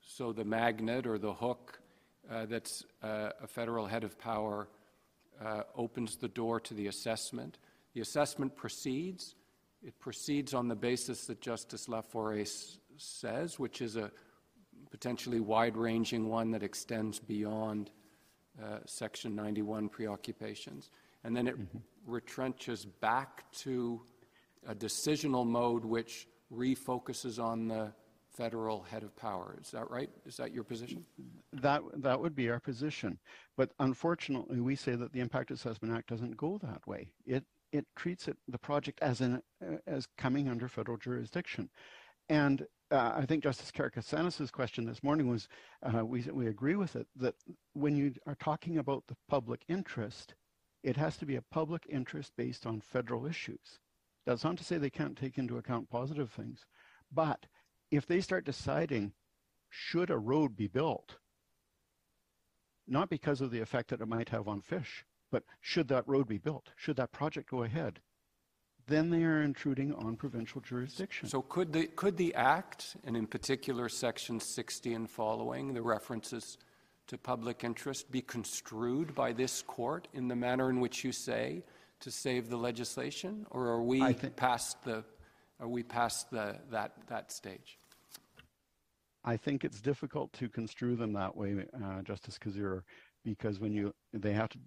so 0.00 0.32
the 0.32 0.44
magnet 0.44 1.04
or 1.04 1.18
the 1.18 1.32
hook 1.32 1.80
uh, 2.30 2.46
that's 2.46 2.84
uh, 3.02 3.30
a 3.42 3.48
federal 3.48 3.86
head 3.86 4.04
of 4.04 4.16
power 4.18 4.68
uh, 5.44 5.62
opens 5.76 6.16
the 6.16 6.28
door 6.28 6.60
to 6.60 6.74
the 6.74 6.86
assessment. 6.86 7.58
The 7.94 8.00
assessment 8.00 8.56
proceeds. 8.56 9.34
It 9.82 9.98
proceeds 9.98 10.54
on 10.54 10.68
the 10.68 10.74
basis 10.74 11.26
that 11.26 11.40
Justice 11.40 11.88
La 11.88 12.02
Forest 12.02 12.78
says, 12.96 13.58
which 13.58 13.80
is 13.80 13.96
a 13.96 14.10
potentially 14.90 15.40
wide-ranging 15.40 16.28
one 16.28 16.50
that 16.50 16.62
extends 16.62 17.18
beyond 17.18 17.90
uh, 18.62 18.78
Section 18.84 19.34
91 19.34 19.88
preoccupations. 19.88 20.90
And 21.24 21.36
then 21.36 21.46
it 21.46 21.58
mm-hmm 21.58 21.78
retrenches 22.08 22.86
back 23.00 23.50
to 23.52 24.00
a 24.66 24.74
decisional 24.74 25.46
mode 25.46 25.84
which 25.84 26.28
refocuses 26.52 27.42
on 27.42 27.68
the 27.68 27.92
federal 28.40 28.82
head 28.82 29.02
of 29.02 29.14
power. 29.16 29.58
Is 29.60 29.70
that 29.72 29.90
right? 29.90 30.08
Is 30.24 30.36
that 30.38 30.52
your 30.52 30.64
position? 30.64 31.04
That 31.52 31.82
that 31.96 32.18
would 32.18 32.34
be 32.34 32.48
our 32.48 32.60
position. 32.60 33.18
But 33.56 33.70
unfortunately, 33.78 34.60
we 34.60 34.76
say 34.76 34.94
that 34.94 35.12
the 35.12 35.20
Impact 35.20 35.50
Assessment 35.50 35.94
Act 35.94 36.08
doesn't 36.08 36.36
go 36.38 36.58
that 36.62 36.86
way. 36.86 37.12
It 37.26 37.44
it 37.72 37.86
treats 37.96 38.28
it 38.28 38.38
the 38.48 38.58
project 38.58 38.98
as 39.02 39.20
an 39.20 39.42
as 39.86 40.08
coming 40.16 40.48
under 40.48 40.68
federal 40.68 40.96
jurisdiction, 40.96 41.68
and 42.30 42.66
uh, 42.90 43.12
I 43.14 43.26
think 43.26 43.42
Justice 43.42 43.70
Karakatsanis' 43.70 44.50
question 44.50 44.86
this 44.86 45.02
morning 45.02 45.28
was 45.28 45.46
uh, 45.82 46.04
we 46.04 46.22
we 46.32 46.46
agree 46.46 46.76
with 46.76 46.96
it 46.96 47.06
that 47.16 47.34
when 47.74 47.94
you 47.94 48.14
are 48.26 48.36
talking 48.36 48.78
about 48.78 49.04
the 49.06 49.16
public 49.28 49.60
interest, 49.68 50.34
it 50.82 50.96
has 50.96 51.18
to 51.18 51.26
be 51.26 51.36
a 51.36 51.42
public 51.42 51.86
interest 51.90 52.32
based 52.36 52.66
on 52.66 52.80
federal 52.80 53.26
issues. 53.26 53.80
That's 54.24 54.44
not 54.44 54.56
to 54.58 54.64
say 54.64 54.78
they 54.78 54.90
can't 54.90 55.16
take 55.16 55.38
into 55.38 55.58
account 55.58 55.90
positive 55.90 56.30
things, 56.30 56.64
but 57.12 57.46
if 57.90 58.06
they 58.06 58.20
start 58.20 58.44
deciding 58.44 59.12
should 59.68 60.10
a 60.10 60.18
road 60.18 60.56
be 60.56 60.66
built, 60.66 61.16
not 62.86 63.08
because 63.08 63.40
of 63.40 63.50
the 63.50 63.60
effect 63.60 63.90
that 63.90 64.00
it 64.00 64.08
might 64.08 64.28
have 64.30 64.48
on 64.48 64.60
fish, 64.60 65.04
but 65.30 65.44
should 65.60 65.88
that 65.88 66.06
road 66.08 66.26
be 66.26 66.38
built? 66.38 66.70
Should 66.76 66.96
that 66.96 67.12
project 67.12 67.50
go 67.50 67.62
ahead? 67.62 68.00
Then 68.86 69.10
they 69.10 69.22
are 69.22 69.42
intruding 69.42 69.94
on 69.94 70.16
provincial 70.16 70.60
jurisdiction. 70.60 71.28
So 71.28 71.42
could 71.42 71.72
the 71.72 71.86
could 71.86 72.16
the 72.16 72.34
act, 72.34 72.96
and 73.04 73.16
in 73.16 73.26
particular 73.26 73.88
section 73.88 74.40
60 74.40 74.94
and 74.94 75.08
following, 75.08 75.74
the 75.74 75.82
references 75.82 76.58
to 77.06 77.18
public 77.18 77.62
interest 77.62 78.10
be 78.10 78.22
construed 78.22 79.14
by 79.14 79.32
this 79.32 79.62
court 79.62 80.08
in 80.12 80.26
the 80.28 80.36
manner 80.36 80.70
in 80.70 80.80
which 80.80 81.04
you 81.04 81.12
say 81.12 81.62
to 82.00 82.10
save 82.10 82.48
the 82.48 82.56
legislation, 82.56 83.46
or 83.50 83.68
are 83.68 83.82
we 83.82 84.14
past 84.14 84.82
the 84.84 85.04
are 85.60 85.68
we 85.68 85.82
past 85.82 86.30
the 86.30 86.58
that 86.70 86.94
that 87.08 87.30
stage? 87.30 87.79
I 89.24 89.36
think 89.36 89.64
it's 89.64 89.80
difficult 89.80 90.32
to 90.34 90.48
construe 90.48 90.96
them 90.96 91.12
that 91.12 91.36
way, 91.36 91.64
uh, 91.84 92.02
Justice 92.02 92.38
Kasirer, 92.38 92.82
because 93.24 93.60
when 93.60 93.72
you 93.72 93.94
they 94.12 94.32
have 94.32 94.48
to, 94.50 94.58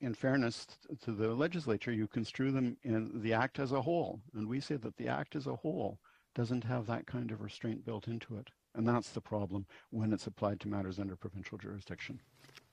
in 0.00 0.14
fairness 0.14 0.66
to 1.04 1.12
the 1.12 1.28
legislature, 1.28 1.92
you 1.92 2.08
construe 2.08 2.50
them 2.50 2.76
in 2.82 3.10
the 3.22 3.32
act 3.32 3.58
as 3.58 3.72
a 3.72 3.80
whole, 3.80 4.20
and 4.34 4.48
we 4.48 4.60
say 4.60 4.76
that 4.76 4.96
the 4.96 5.08
act 5.08 5.36
as 5.36 5.46
a 5.46 5.54
whole 5.54 5.98
doesn't 6.34 6.64
have 6.64 6.86
that 6.86 7.06
kind 7.06 7.30
of 7.30 7.40
restraint 7.40 7.84
built 7.84 8.08
into 8.08 8.36
it, 8.36 8.48
and 8.74 8.86
that's 8.86 9.10
the 9.10 9.20
problem 9.20 9.66
when 9.90 10.12
it's 10.12 10.26
applied 10.26 10.60
to 10.60 10.68
matters 10.68 10.98
under 10.98 11.16
provincial 11.16 11.58
jurisdiction. 11.58 12.20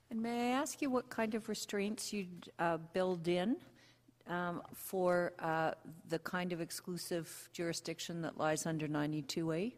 And 0.09 0.21
may 0.21 0.53
I 0.53 0.59
ask 0.59 0.81
you 0.81 0.89
what 0.89 1.09
kind 1.09 1.35
of 1.35 1.49
restraints 1.49 2.13
you'd 2.13 2.49
uh, 2.59 2.77
build 2.93 3.27
in 3.27 3.57
um, 4.27 4.61
for 4.73 5.33
uh, 5.39 5.71
the 6.07 6.19
kind 6.19 6.53
of 6.53 6.61
exclusive 6.61 7.49
jurisdiction 7.51 8.21
that 8.21 8.37
lies 8.37 8.65
under 8.65 8.87
92A? 8.87 9.73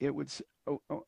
It 0.00 0.14
would. 0.14 0.32
Oh, 0.66 0.80
oh, 0.88 1.04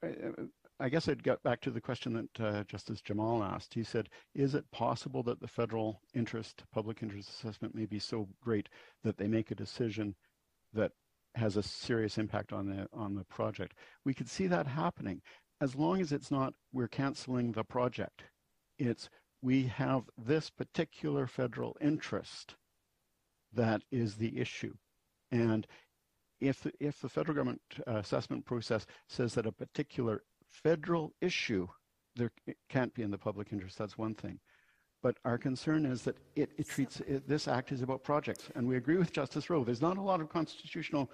I 0.79 0.89
guess 0.89 1.09
I'd 1.09 1.23
get 1.23 1.43
back 1.43 1.61
to 1.63 1.71
the 1.71 1.81
question 1.81 2.13
that 2.13 2.45
uh, 2.45 2.65
Justice 2.65 3.01
Jamal 3.01 3.43
asked. 3.43 3.73
He 3.73 3.83
said, 3.83 4.11
"Is 4.35 4.55
it 4.55 4.71
possible 4.71 5.23
that 5.25 5.41
the 5.41 5.49
federal 5.49 6.03
interest, 6.15 6.63
public 6.73 7.03
interest 7.03 7.31
assessment, 7.31 7.75
may 7.75 7.87
be 7.87 7.99
so 7.99 8.29
great 8.41 8.69
that 9.03 9.17
they 9.17 9.29
make 9.29 9.51
a 9.51 9.57
decision 9.57 10.15
that 10.75 10.93
has 11.35 11.57
a 11.57 11.63
serious 11.63 12.19
impact 12.19 12.53
on 12.53 12.67
the 12.67 12.87
on 12.93 13.15
the 13.15 13.25
project?" 13.25 13.75
We 14.05 14.13
could 14.13 14.29
see 14.29 14.47
that 14.49 14.67
happening, 14.67 15.23
as 15.61 15.75
long 15.75 16.01
as 16.03 16.13
it's 16.13 16.31
not 16.31 16.55
we're 16.73 16.89
canceling 16.89 17.53
the 17.53 17.65
project. 17.65 18.25
It's 18.79 19.09
we 19.41 19.65
have 19.65 20.05
this 20.19 20.51
particular 20.51 21.27
federal 21.27 21.77
interest 21.81 22.57
that 23.55 23.83
is 23.91 24.17
the 24.17 24.39
issue. 24.39 24.75
And 25.31 25.67
if 26.43 26.61
the, 26.61 26.73
if 26.81 27.01
the 27.01 27.09
federal 27.09 27.37
government 27.37 27.61
uh, 27.87 27.99
assessment 27.99 28.45
process 28.45 28.87
says 29.09 29.35
that 29.35 29.47
a 29.47 29.53
particular 29.53 30.25
federal 30.51 31.13
issue 31.21 31.69
there 32.17 32.31
can't 32.69 32.93
be 32.93 33.03
in 33.03 33.11
the 33.11 33.17
public 33.17 33.53
interest, 33.53 33.79
that's 33.79 33.97
one 33.97 34.15
thing. 34.15 34.39
But 35.03 35.17
our 35.25 35.39
concern 35.39 35.87
is 35.87 36.03
that 36.03 36.17
it, 36.37 36.51
it 36.59 36.69
treats 36.69 37.01
it, 37.01 37.27
this 37.27 37.49
act 37.49 37.73
is 37.73 37.81
about 37.81 38.05
projects, 38.05 38.51
and 38.55 38.69
we 38.69 38.77
agree 38.77 38.97
with 38.97 39.13
Justice 39.13 39.49
Rowe. 39.49 39.65
There's 39.65 39.81
not 39.81 39.97
a 39.97 40.03
lot 40.03 40.21
of 40.21 40.29
constitutional 40.29 41.11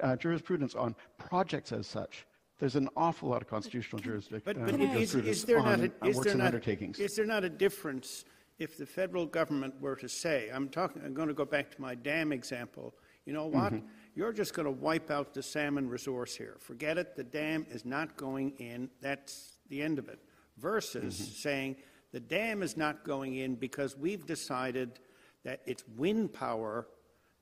uh, 0.00 0.16
jurisprudence 0.16 0.74
on 0.74 0.94
projects 1.16 1.72
as 1.72 1.86
such. 1.86 2.26
There's 2.58 2.76
an 2.76 2.88
awful 2.96 3.30
lot 3.30 3.40
of 3.42 3.48
constitutional 3.48 4.00
jurisdiction. 4.00 4.42
But, 4.44 4.64
but 4.66 4.80
uh, 4.80 4.84
is, 4.94 5.14
is, 5.14 5.44
there 5.44 5.62
not 5.62 5.80
a, 5.80 5.90
is 6.04 6.20
there 6.20 6.34
not, 6.34 6.48
undertakings. 6.48 7.00
is 7.00 7.16
there 7.16 7.26
not 7.26 7.42
a 7.44 7.48
difference 7.48 8.24
if 8.58 8.76
the 8.76 8.86
federal 8.86 9.26
government 9.26 9.74
were 9.80 9.96
to 9.96 10.08
say, 10.08 10.50
I'm 10.52 10.68
talking, 10.68 11.02
I'm 11.04 11.14
going 11.14 11.28
to 11.28 11.34
go 11.34 11.44
back 11.44 11.74
to 11.74 11.80
my 11.80 11.94
dam 11.94 12.30
example. 12.32 12.94
You 13.26 13.32
know 13.32 13.46
what? 13.46 13.72
Mm-hmm. 13.72 13.86
You're 14.14 14.32
just 14.32 14.54
going 14.54 14.66
to 14.66 14.72
wipe 14.72 15.10
out 15.10 15.32
the 15.32 15.42
salmon 15.42 15.88
resource 15.88 16.36
here. 16.36 16.56
Forget 16.58 16.98
it. 16.98 17.16
The 17.16 17.24
dam 17.24 17.66
is 17.70 17.84
not 17.84 18.16
going 18.16 18.50
in. 18.58 18.90
That's 19.00 19.56
the 19.68 19.80
end 19.80 19.98
of 19.98 20.08
it. 20.08 20.18
Versus 20.58 21.14
mm-hmm. 21.14 21.32
saying 21.32 21.76
the 22.12 22.20
dam 22.20 22.62
is 22.62 22.76
not 22.76 23.04
going 23.04 23.36
in 23.36 23.54
because 23.54 23.96
we've 23.96 24.26
decided 24.26 25.00
that 25.44 25.60
it's 25.66 25.84
wind 25.96 26.32
power, 26.32 26.86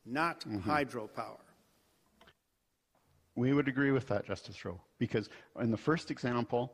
not 0.07 0.41
mm-hmm. 0.41 0.71
hydropower. 0.71 1.39
We 3.35 3.53
would 3.53 3.69
agree 3.69 3.91
with 3.91 4.07
that, 4.09 4.27
Justice 4.27 4.65
Rowe, 4.65 4.81
because 4.99 5.29
in 5.61 5.71
the 5.71 5.77
first 5.77 6.11
example 6.11 6.73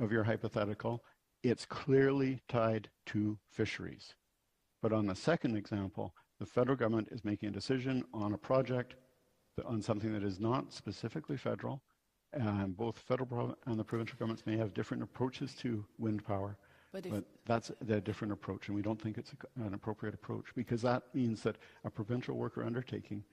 of 0.00 0.12
your 0.12 0.24
hypothetical, 0.24 1.02
it's 1.42 1.64
clearly 1.64 2.40
tied 2.48 2.88
to 3.06 3.38
fisheries. 3.50 4.14
But 4.82 4.92
on 4.92 5.06
the 5.06 5.14
second 5.14 5.56
example, 5.56 6.14
the 6.40 6.46
federal 6.46 6.76
government 6.76 7.08
is 7.10 7.24
making 7.24 7.48
a 7.48 7.52
decision 7.52 8.04
on 8.12 8.34
a 8.34 8.38
project, 8.38 8.96
on 9.64 9.80
something 9.82 10.12
that 10.12 10.24
is 10.24 10.40
not 10.40 10.72
specifically 10.72 11.36
federal, 11.36 11.80
and 12.32 12.76
both 12.76 12.98
federal 12.98 13.56
and 13.66 13.78
the 13.78 13.84
provincial 13.84 14.16
governments 14.18 14.44
may 14.46 14.56
have 14.56 14.74
different 14.74 15.02
approaches 15.02 15.54
to 15.54 15.84
wind 15.98 16.24
power. 16.24 16.56
But, 16.92 17.08
but 17.10 17.24
that's 17.44 17.70
a 17.88 18.00
different 18.00 18.32
approach, 18.32 18.68
and 18.68 18.76
we 18.76 18.82
don't 18.82 19.00
think 19.00 19.18
it's 19.18 19.32
a, 19.32 19.62
an 19.64 19.74
appropriate 19.74 20.14
approach 20.14 20.46
because 20.54 20.82
that 20.82 21.02
means 21.12 21.42
that 21.42 21.56
a 21.84 21.90
provincial 21.90 22.36
worker 22.36 22.64
undertaking 22.64 23.24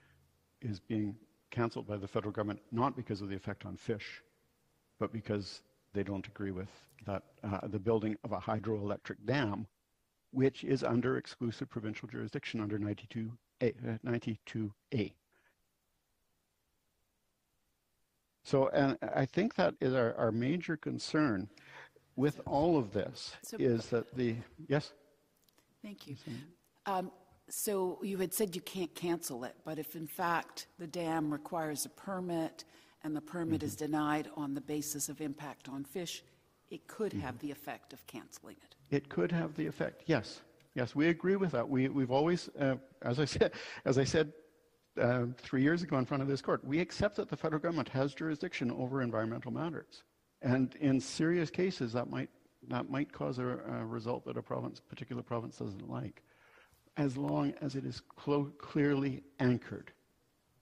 is 0.62 0.80
being 0.80 1.16
cancelled 1.52 1.88
by 1.88 1.98
the 1.98 2.08
federal 2.08 2.32
government, 2.32 2.60
not 2.72 2.96
because 2.96 3.22
of 3.22 3.30
the 3.30 3.36
effect 3.36 3.66
on 3.66 3.76
fish, 3.76 4.24
but 5.00 5.12
because 5.12 5.62
they 5.94 6.04
don't 6.04 6.26
agree 6.28 6.52
with 6.52 6.70
that, 7.06 7.24
uh, 7.44 7.68
the 7.68 7.80
building 7.80 8.16
of 8.24 8.32
a 8.32 8.38
hydroelectric 8.38 9.18
dam, 9.26 9.68
which 10.32 10.64
is 10.64 10.84
under 10.84 11.18
exclusive 11.18 11.70
provincial 11.70 12.08
jurisdiction 12.08 12.62
under 12.62 12.80
92A. 12.80 13.30
Uh, 13.64 13.98
92A. 14.06 15.14
So, 18.44 18.70
and 18.70 18.98
I 19.16 19.26
think 19.26 19.56
that 19.56 19.76
is 19.80 19.94
our, 19.94 20.16
our 20.16 20.32
major 20.32 20.76
concern 20.76 21.50
with 22.16 22.42
all 22.46 22.78
of 22.78 22.92
this 22.92 23.36
so, 23.44 23.58
is 23.60 23.88
that 23.88 24.16
the, 24.16 24.36
yes? 24.68 24.94
Thank 25.84 26.08
you. 26.08 26.16
Um, 26.86 27.12
so 27.50 28.00
you 28.02 28.18
had 28.18 28.34
said 28.34 28.56
you 28.56 28.62
can't 28.62 28.94
cancel 28.96 29.44
it, 29.44 29.56
but 29.66 29.78
if 29.78 29.96
in 29.96 30.08
fact 30.08 30.68
the 30.80 30.88
dam 30.88 31.32
requires 31.32 31.86
a 31.86 31.90
permit 31.90 32.64
and 33.04 33.16
the 33.16 33.22
permit 33.22 33.60
mm-hmm. 33.60 33.68
is 33.68 33.76
denied 33.76 34.30
on 34.36 34.54
the 34.54 34.62
basis 34.62 35.10
of 35.10 35.22
impact 35.22 35.70
on 35.70 35.84
fish, 35.84 36.24
it 36.70 36.88
could 36.88 37.12
mm-hmm. 37.12 37.22
have 37.22 37.38
the 37.40 37.52
effect 37.52 37.94
of 37.94 38.06
canceling 38.08 38.56
it. 38.64 38.76
It 38.96 39.10
could 39.10 39.32
have 39.32 39.56
the 39.56 39.66
effect, 39.68 40.04
yes. 40.06 40.42
Yes, 40.74 40.96
we 40.96 41.10
agree 41.10 41.36
with 41.36 41.52
that. 41.52 41.68
We, 41.68 41.90
we've 41.90 42.12
always, 42.12 42.50
uh, 42.60 42.76
as 43.02 43.20
I 43.20 43.26
said, 43.26 43.52
as 43.86 43.98
I 43.98 44.04
said 44.04 44.32
uh, 45.00 45.26
three 45.38 45.62
years 45.62 45.84
ago 45.84 45.98
in 45.98 46.06
front 46.06 46.24
of 46.24 46.30
this 46.30 46.42
court, 46.42 46.64
we 46.66 46.80
accept 46.80 47.16
that 47.16 47.30
the 47.30 47.38
federal 47.38 47.62
government 47.62 47.90
has 47.90 48.14
jurisdiction 48.14 48.72
over 48.72 49.02
environmental 49.02 49.52
matters. 49.52 50.04
And 50.42 50.76
in 50.76 51.00
serious 51.00 51.50
cases, 51.50 51.94
that 51.94 52.10
might, 52.10 52.30
that 52.70 52.90
might 52.90 53.12
cause 53.12 53.40
a, 53.40 53.46
a 53.46 53.86
result 53.86 54.26
that 54.26 54.38
a 54.38 54.42
province, 54.42 54.80
particular 54.80 55.22
province 55.22 55.58
doesn't 55.58 55.90
like 55.90 56.24
as 56.98 57.18
long 57.18 57.54
as 57.62 57.76
it 57.76 57.86
is 57.86 58.02
clo- 58.02 58.52
clearly 58.58 59.24
anchored 59.40 59.92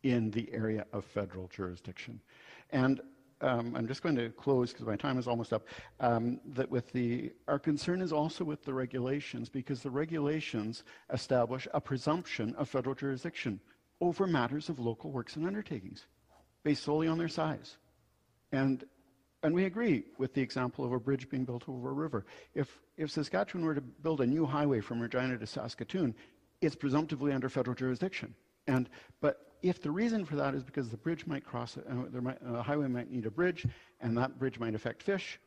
in 0.04 0.32
the 0.32 0.50
area 0.54 0.86
of 0.94 1.04
federal 1.04 1.48
jurisdiction. 1.48 2.22
And 2.70 3.02
um, 3.42 3.74
I'm 3.76 3.88
just 3.88 4.04
going 4.04 4.16
to 4.18 4.30
close 4.30 4.72
because 4.72 4.86
my 4.86 4.98
time 4.98 5.18
is 5.18 5.28
almost 5.28 5.54
up. 5.54 5.66
Um, 6.00 6.42
that 6.54 6.70
with 6.70 6.92
the 6.92 7.32
our 7.48 7.58
concern 7.58 8.02
is 8.02 8.12
also 8.12 8.44
with 8.44 8.64
the 8.64 8.74
regulations 8.74 9.48
because 9.48 9.82
the 9.82 9.90
regulations 9.90 10.84
establish 11.14 11.68
a 11.74 11.80
presumption 11.80 12.54
of 12.56 12.68
federal 12.68 12.96
jurisdiction 12.96 13.60
over 14.02 14.28
matters 14.28 14.70
of 14.70 14.80
local 14.80 15.12
works 15.12 15.36
and 15.36 15.46
undertakings, 15.46 16.06
based 16.64 16.84
solely 16.84 17.08
on 17.08 17.18
their 17.18 17.28
size. 17.28 17.78
And 18.52 18.84
and 19.42 19.56
we 19.56 19.66
agree 19.66 20.04
with 20.18 20.34
the 20.34 20.42
example 20.42 20.84
of 20.84 20.92
a 20.92 21.00
bridge 21.00 21.30
being 21.30 21.46
built 21.46 21.70
over 21.70 21.90
a 21.90 21.94
river. 21.94 22.26
If, 22.54 22.82
if 22.98 23.10
Saskatchewan 23.10 23.66
were 23.66 23.76
to 23.76 23.82
build 23.82 24.20
a 24.20 24.28
new 24.28 24.46
highway 24.46 24.82
from 24.82 25.00
Regina 25.00 25.38
to 25.38 25.48
Saskatoon, 25.48 26.14
it's 26.62 26.76
presumptively 26.76 27.32
under 27.32 27.48
federal 27.48 27.76
jurisdiction. 27.76 28.36
And, 28.68 28.90
but 29.22 29.54
if 29.62 29.82
the 29.82 29.92
reason 29.92 30.26
for 30.26 30.36
that 30.36 30.56
is 30.56 30.64
because 30.64 30.90
the 30.90 30.98
bridge 30.98 31.26
might 31.26 31.46
cross, 31.46 31.78
uh, 31.78 31.82
there 32.12 32.22
might, 32.22 32.38
a 32.46 32.62
highway 32.62 32.88
might 32.88 33.10
need 33.10 33.26
a 33.26 33.32
bridge, 33.32 33.66
and 34.02 34.18
that 34.18 34.38
bridge 34.38 34.60
might 34.60 34.76
affect 34.76 35.02
fish 35.02 35.40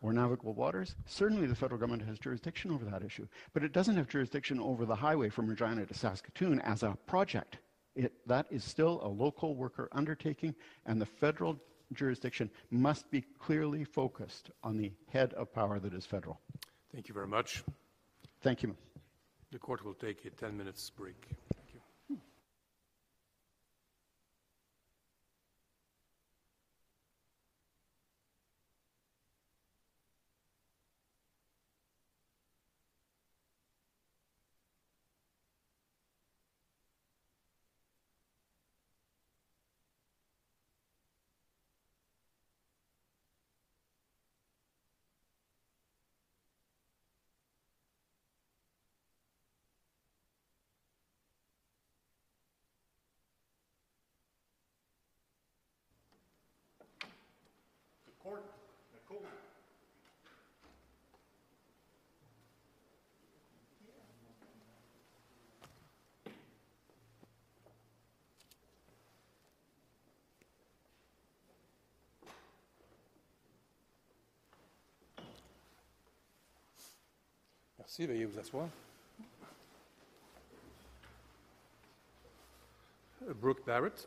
or 0.00 0.12
navigable 0.12 0.54
waters, 0.54 0.96
certainly 1.06 1.46
the 1.46 1.54
federal 1.54 1.78
government 1.78 2.06
has 2.08 2.18
jurisdiction 2.18 2.72
over 2.72 2.84
that 2.84 3.04
issue. 3.04 3.26
But 3.52 3.62
it 3.62 3.72
doesn't 3.72 3.96
have 3.96 4.08
jurisdiction 4.08 4.60
over 4.60 4.84
the 4.84 4.94
highway 4.96 5.28
from 5.28 5.48
Regina 5.48 5.86
to 5.86 5.94
Saskatoon 5.94 6.60
as 6.60 6.82
a 6.82 6.96
project. 7.06 7.58
It, 7.98 8.12
that 8.26 8.46
is 8.48 8.62
still 8.62 9.00
a 9.02 9.08
local 9.08 9.56
worker 9.56 9.88
undertaking, 9.90 10.54
and 10.86 11.00
the 11.00 11.06
federal 11.06 11.58
jurisdiction 11.92 12.48
must 12.70 13.10
be 13.10 13.22
clearly 13.40 13.82
focused 13.82 14.52
on 14.62 14.76
the 14.76 14.92
head 15.10 15.34
of 15.34 15.52
power 15.52 15.80
that 15.80 15.92
is 15.92 16.06
federal. 16.06 16.40
Thank 16.92 17.08
you 17.08 17.14
very 17.14 17.26
much. 17.26 17.64
Thank 18.40 18.62
you. 18.62 18.76
The 19.50 19.58
court 19.58 19.84
will 19.84 19.94
take 19.94 20.24
a 20.26 20.30
10 20.30 20.56
minutes 20.56 20.88
break. 20.90 21.16
Merci, 77.88 78.06
veuillez 78.06 78.26
vous 78.26 78.38
asseoir. 78.38 78.68
Brooke 83.40 83.64
Barrett. 83.64 84.06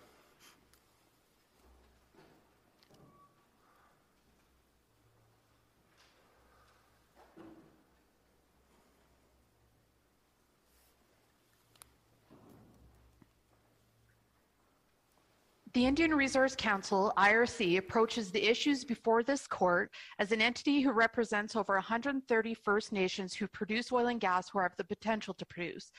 The 15.73 15.85
Indian 15.85 16.13
Resource 16.13 16.53
Council, 16.53 17.13
IRC, 17.17 17.77
approaches 17.77 18.29
the 18.29 18.43
issues 18.43 18.83
before 18.83 19.23
this 19.23 19.47
court 19.47 19.89
as 20.19 20.33
an 20.33 20.41
entity 20.41 20.81
who 20.81 20.91
represents 20.91 21.55
over 21.55 21.75
130 21.75 22.53
First 22.55 22.91
Nations 22.91 23.33
who 23.33 23.47
produce 23.47 23.89
oil 23.89 24.07
and 24.07 24.19
gas 24.19 24.49
or 24.53 24.63
have 24.63 24.75
the 24.75 24.83
potential 24.83 25.33
to 25.33 25.45
produce. 25.45 25.93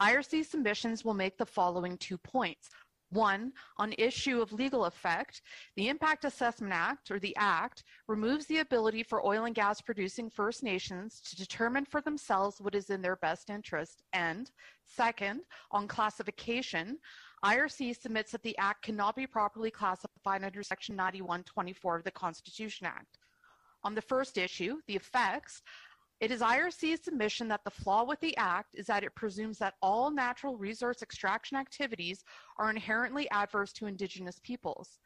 IRC 0.00 0.46
submissions 0.46 1.04
will 1.04 1.12
make 1.12 1.36
the 1.36 1.44
following 1.44 1.98
two 1.98 2.16
points. 2.16 2.70
One, 3.10 3.52
on 3.76 3.94
issue 3.98 4.40
of 4.40 4.52
legal 4.52 4.86
effect, 4.86 5.42
the 5.76 5.88
Impact 5.88 6.24
Assessment 6.24 6.72
Act, 6.72 7.10
or 7.10 7.18
the 7.18 7.36
Act, 7.36 7.84
removes 8.06 8.46
the 8.46 8.58
ability 8.58 9.02
for 9.02 9.26
oil 9.26 9.44
and 9.44 9.54
gas 9.54 9.82
producing 9.82 10.30
First 10.30 10.62
Nations 10.62 11.20
to 11.20 11.36
determine 11.36 11.84
for 11.84 12.00
themselves 12.00 12.60
what 12.60 12.74
is 12.74 12.88
in 12.88 13.02
their 13.02 13.16
best 13.16 13.50
interest. 13.50 14.02
And 14.14 14.50
second, 14.84 15.42
on 15.70 15.86
classification, 15.86 16.98
IRC 17.44 18.00
submits 18.00 18.32
that 18.32 18.42
the 18.42 18.56
Act 18.58 18.82
cannot 18.82 19.14
be 19.14 19.26
properly 19.26 19.70
classified 19.70 20.44
under 20.44 20.62
Section 20.62 20.96
9124 20.96 21.96
of 21.96 22.04
the 22.04 22.10
Constitution 22.10 22.86
Act. 22.86 23.18
On 23.84 23.94
the 23.94 24.02
first 24.02 24.38
issue, 24.38 24.76
the 24.88 24.96
effects, 24.96 25.62
it 26.20 26.32
is 26.32 26.40
IRC's 26.40 27.04
submission 27.04 27.46
that 27.46 27.62
the 27.62 27.70
flaw 27.70 28.04
with 28.04 28.18
the 28.18 28.36
Act 28.36 28.74
is 28.74 28.86
that 28.86 29.04
it 29.04 29.14
presumes 29.14 29.58
that 29.58 29.74
all 29.80 30.10
natural 30.10 30.56
resource 30.56 31.00
extraction 31.00 31.56
activities 31.56 32.24
are 32.58 32.70
inherently 32.70 33.30
adverse 33.30 33.72
to 33.74 33.86
Indigenous 33.86 34.40
peoples. 34.42 34.98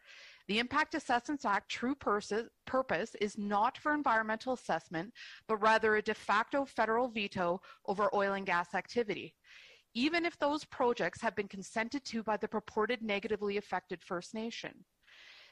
The 0.48 0.58
Impact 0.58 0.94
Assessments 0.94 1.44
Act 1.44 1.70
true 1.70 1.94
purpose 1.94 3.14
is 3.20 3.36
not 3.36 3.76
for 3.76 3.92
environmental 3.92 4.54
assessment, 4.54 5.12
but 5.46 5.58
rather 5.58 5.96
a 5.96 6.02
de 6.02 6.14
facto 6.14 6.64
federal 6.64 7.08
veto 7.08 7.60
over 7.86 8.08
oil 8.14 8.32
and 8.32 8.46
gas 8.46 8.74
activity 8.74 9.34
even 9.94 10.24
if 10.24 10.38
those 10.38 10.64
projects 10.64 11.20
have 11.20 11.36
been 11.36 11.48
consented 11.48 12.04
to 12.04 12.22
by 12.22 12.36
the 12.36 12.48
purported 12.48 13.02
negatively 13.02 13.56
affected 13.56 14.02
First 14.02 14.34
Nation. 14.34 14.84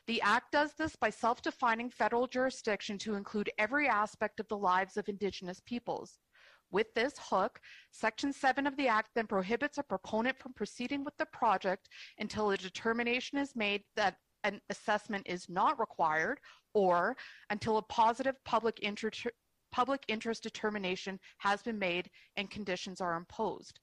The 0.06 0.22
Act 0.22 0.52
does 0.52 0.72
this 0.74 0.96
by 0.96 1.10
self 1.10 1.42
defining 1.42 1.90
federal 1.90 2.26
jurisdiction 2.26 2.98
to 2.98 3.14
include 3.14 3.50
every 3.58 3.86
aspect 3.88 4.40
of 4.40 4.48
the 4.48 4.56
lives 4.56 4.96
of 4.96 5.08
Indigenous 5.08 5.60
peoples. 5.66 6.18
With 6.72 6.92
this 6.94 7.14
hook, 7.18 7.60
Section 7.90 8.32
7 8.32 8.66
of 8.66 8.76
the 8.76 8.88
Act 8.88 9.10
then 9.14 9.26
prohibits 9.26 9.78
a 9.78 9.82
proponent 9.82 10.38
from 10.38 10.52
proceeding 10.52 11.04
with 11.04 11.16
the 11.16 11.26
project 11.26 11.88
until 12.18 12.50
a 12.50 12.56
determination 12.56 13.38
is 13.38 13.56
made 13.56 13.82
that 13.96 14.16
an 14.44 14.60
assessment 14.70 15.26
is 15.26 15.48
not 15.48 15.78
required 15.78 16.40
or 16.72 17.16
until 17.50 17.76
a 17.76 17.82
positive 17.82 18.36
public 18.44 18.78
interest, 18.82 19.26
public 19.72 20.02
interest 20.08 20.42
determination 20.42 21.18
has 21.38 21.62
been 21.62 21.78
made 21.78 22.08
and 22.36 22.50
conditions 22.50 23.00
are 23.00 23.16
imposed. 23.16 23.80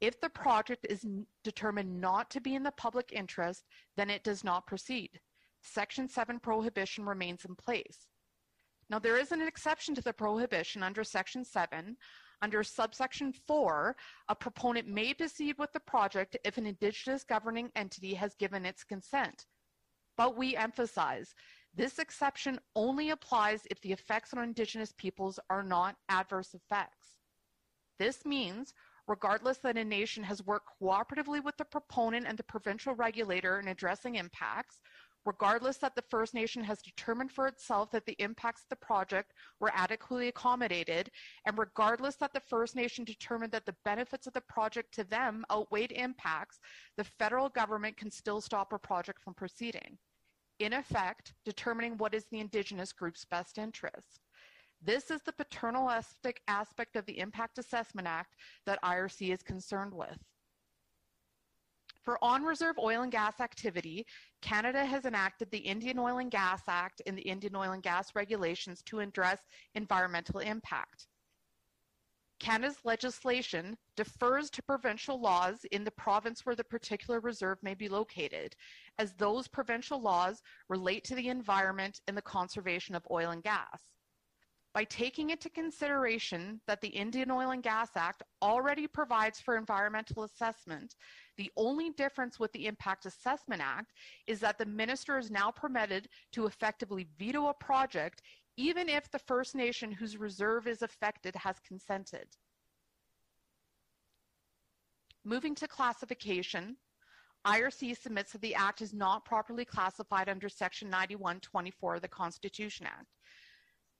If 0.00 0.20
the 0.20 0.28
project 0.28 0.86
is 0.90 1.06
determined 1.42 2.00
not 2.00 2.30
to 2.30 2.40
be 2.40 2.54
in 2.54 2.62
the 2.62 2.72
public 2.72 3.12
interest, 3.12 3.64
then 3.96 4.10
it 4.10 4.24
does 4.24 4.44
not 4.44 4.66
proceed. 4.66 5.20
Section 5.62 6.08
7 6.08 6.38
prohibition 6.38 7.04
remains 7.04 7.44
in 7.44 7.54
place. 7.54 8.06
Now, 8.88 8.98
there 8.98 9.16
is 9.16 9.32
an 9.32 9.42
exception 9.42 9.94
to 9.94 10.02
the 10.02 10.12
prohibition 10.12 10.82
under 10.82 11.02
Section 11.02 11.44
7. 11.44 11.96
Under 12.42 12.62
subsection 12.62 13.32
4, 13.32 13.96
a 14.28 14.34
proponent 14.34 14.86
may 14.86 15.14
proceed 15.14 15.56
with 15.58 15.72
the 15.72 15.80
project 15.80 16.36
if 16.44 16.58
an 16.58 16.66
Indigenous 16.66 17.24
governing 17.24 17.70
entity 17.74 18.14
has 18.14 18.34
given 18.34 18.66
its 18.66 18.84
consent. 18.84 19.46
But 20.16 20.36
we 20.36 20.54
emphasize 20.54 21.34
this 21.74 21.98
exception 21.98 22.58
only 22.74 23.10
applies 23.10 23.66
if 23.70 23.80
the 23.80 23.92
effects 23.92 24.32
on 24.32 24.42
Indigenous 24.42 24.92
peoples 24.96 25.40
are 25.50 25.62
not 25.62 25.96
adverse 26.08 26.54
effects. 26.54 27.18
This 27.98 28.24
means 28.24 28.72
regardless 29.08 29.58
that 29.58 29.76
a 29.76 29.84
nation 29.84 30.22
has 30.24 30.44
worked 30.44 30.68
cooperatively 30.80 31.42
with 31.42 31.56
the 31.56 31.64
proponent 31.64 32.26
and 32.26 32.36
the 32.36 32.42
provincial 32.42 32.94
regulator 32.94 33.60
in 33.60 33.68
addressing 33.68 34.16
impacts, 34.16 34.80
regardless 35.24 35.76
that 35.78 35.94
the 35.94 36.02
First 36.02 36.34
Nation 36.34 36.62
has 36.62 36.80
determined 36.80 37.32
for 37.32 37.46
itself 37.46 37.90
that 37.90 38.06
the 38.06 38.16
impacts 38.18 38.62
of 38.62 38.68
the 38.70 38.86
project 38.86 39.32
were 39.60 39.72
adequately 39.74 40.28
accommodated, 40.28 41.10
and 41.46 41.58
regardless 41.58 42.16
that 42.16 42.32
the 42.32 42.40
First 42.40 42.76
Nation 42.76 43.04
determined 43.04 43.52
that 43.52 43.66
the 43.66 43.76
benefits 43.84 44.26
of 44.26 44.32
the 44.32 44.40
project 44.42 44.94
to 44.94 45.04
them 45.04 45.44
outweighed 45.50 45.92
impacts, 45.92 46.60
the 46.96 47.04
federal 47.04 47.48
government 47.48 47.96
can 47.96 48.10
still 48.10 48.40
stop 48.40 48.72
a 48.72 48.78
project 48.78 49.20
from 49.22 49.34
proceeding. 49.34 49.98
In 50.58 50.72
effect, 50.72 51.34
determining 51.44 51.98
what 51.98 52.14
is 52.14 52.24
the 52.30 52.40
Indigenous 52.40 52.92
group's 52.92 53.24
best 53.24 53.58
interest. 53.58 54.20
This 54.82 55.10
is 55.10 55.20
the 55.22 55.32
paternalistic 55.32 56.40
aspect 56.48 56.96
of 56.96 57.06
the 57.06 57.18
Impact 57.18 57.58
Assessment 57.58 58.06
Act 58.06 58.36
that 58.66 58.82
IRC 58.82 59.32
is 59.32 59.42
concerned 59.42 59.94
with. 59.94 60.18
For 62.02 62.22
on-reserve 62.22 62.78
oil 62.78 63.02
and 63.02 63.10
gas 63.10 63.40
activity, 63.40 64.06
Canada 64.40 64.84
has 64.84 65.06
enacted 65.06 65.50
the 65.50 65.58
Indian 65.58 65.98
Oil 65.98 66.18
and 66.18 66.30
Gas 66.30 66.62
Act 66.68 67.02
and 67.04 67.18
the 67.18 67.22
Indian 67.22 67.56
Oil 67.56 67.72
and 67.72 67.82
Gas 67.82 68.14
Regulations 68.14 68.80
to 68.82 69.00
address 69.00 69.40
environmental 69.74 70.38
impact. 70.38 71.08
Canada's 72.38 72.78
legislation 72.84 73.76
defers 73.96 74.50
to 74.50 74.62
provincial 74.62 75.20
laws 75.20 75.64
in 75.72 75.82
the 75.82 75.90
province 75.90 76.46
where 76.46 76.54
the 76.54 76.62
particular 76.62 77.18
reserve 77.18 77.58
may 77.62 77.74
be 77.74 77.88
located, 77.88 78.54
as 78.98 79.14
those 79.14 79.48
provincial 79.48 80.00
laws 80.00 80.42
relate 80.68 81.02
to 81.02 81.16
the 81.16 81.28
environment 81.28 82.02
and 82.06 82.16
the 82.16 82.22
conservation 82.22 82.94
of 82.94 83.06
oil 83.10 83.30
and 83.30 83.42
gas 83.42 83.95
by 84.76 84.84
taking 84.84 85.30
into 85.30 85.48
consideration 85.48 86.60
that 86.66 86.82
the 86.82 86.88
Indian 86.88 87.30
Oil 87.30 87.52
and 87.52 87.62
Gas 87.62 87.88
Act 87.96 88.22
already 88.42 88.86
provides 88.86 89.40
for 89.40 89.56
environmental 89.56 90.24
assessment, 90.24 90.96
the 91.38 91.50
only 91.56 91.88
difference 91.92 92.38
with 92.38 92.52
the 92.52 92.66
Impact 92.66 93.06
Assessment 93.06 93.62
Act 93.64 93.94
is 94.26 94.38
that 94.40 94.58
the 94.58 94.66
minister 94.66 95.16
is 95.16 95.30
now 95.30 95.50
permitted 95.50 96.10
to 96.32 96.44
effectively 96.44 97.08
veto 97.18 97.46
a 97.46 97.54
project 97.54 98.20
even 98.58 98.90
if 98.90 99.10
the 99.10 99.18
First 99.18 99.54
Nation 99.54 99.90
whose 99.90 100.18
reserve 100.18 100.66
is 100.66 100.82
affected 100.82 101.34
has 101.36 101.56
consented. 101.66 102.26
Moving 105.24 105.54
to 105.54 105.66
classification, 105.66 106.76
IRC 107.46 107.96
submits 107.96 108.32
that 108.32 108.42
the 108.42 108.54
Act 108.54 108.82
is 108.82 108.92
not 108.92 109.24
properly 109.24 109.64
classified 109.64 110.28
under 110.28 110.50
Section 110.50 110.90
9124 110.90 111.94
of 111.94 112.02
the 112.02 112.08
Constitution 112.08 112.84
Act. 112.84 113.06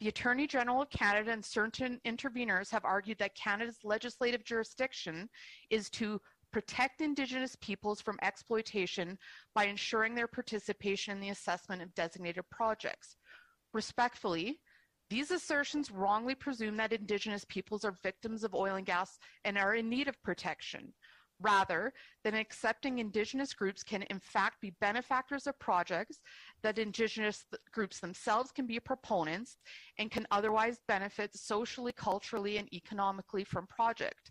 The 0.01 0.09
Attorney 0.09 0.47
General 0.47 0.83
of 0.83 0.91
Canada 0.91 1.31
and 1.33 1.43
certain 1.43 2.01
interveners 2.05 2.71
have 2.71 2.85
argued 2.85 3.19
that 3.19 3.35
Canada's 3.35 3.79
legislative 3.83 4.45
jurisdiction 4.45 5.31
is 5.71 5.89
to 5.91 6.21
protect 6.53 7.01
Indigenous 7.01 7.57
peoples 7.63 8.03
from 8.03 8.19
exploitation 8.21 9.19
by 9.55 9.65
ensuring 9.65 10.15
their 10.15 10.29
participation 10.29 11.15
in 11.15 11.21
the 11.21 11.31
assessment 11.31 11.81
of 11.81 11.95
designated 11.95 12.45
projects. 12.51 13.17
Respectfully, 13.73 14.61
these 15.09 15.31
assertions 15.31 15.91
wrongly 15.91 16.35
presume 16.35 16.77
that 16.77 16.93
Indigenous 16.93 17.45
peoples 17.47 17.85
are 17.85 17.97
victims 18.03 18.45
of 18.45 18.55
oil 18.55 18.77
and 18.77 18.87
gas 18.87 19.19
and 19.45 19.57
are 19.57 19.75
in 19.75 19.89
need 19.89 20.09
of 20.09 20.23
protection 20.23 20.93
rather 21.41 21.93
than 22.25 22.35
accepting 22.35 22.99
Indigenous 22.99 23.53
groups 23.53 23.83
can 23.83 24.03
in 24.03 24.21
fact 24.21 24.61
be 24.61 24.75
benefactors 24.81 25.47
of 25.47 25.59
projects, 25.59 26.21
that 26.63 26.79
Indigenous 26.79 27.45
groups 27.73 28.01
themselves 28.01 28.53
can 28.53 28.67
be 28.67 28.81
proponents 28.81 29.59
and 29.99 30.11
can 30.11 30.27
otherwise 30.31 30.81
benefit 30.89 31.37
socially, 31.37 31.93
culturally, 31.93 32.59
and 32.59 32.73
economically 32.73 33.45
from 33.45 33.67
project. 33.67 34.31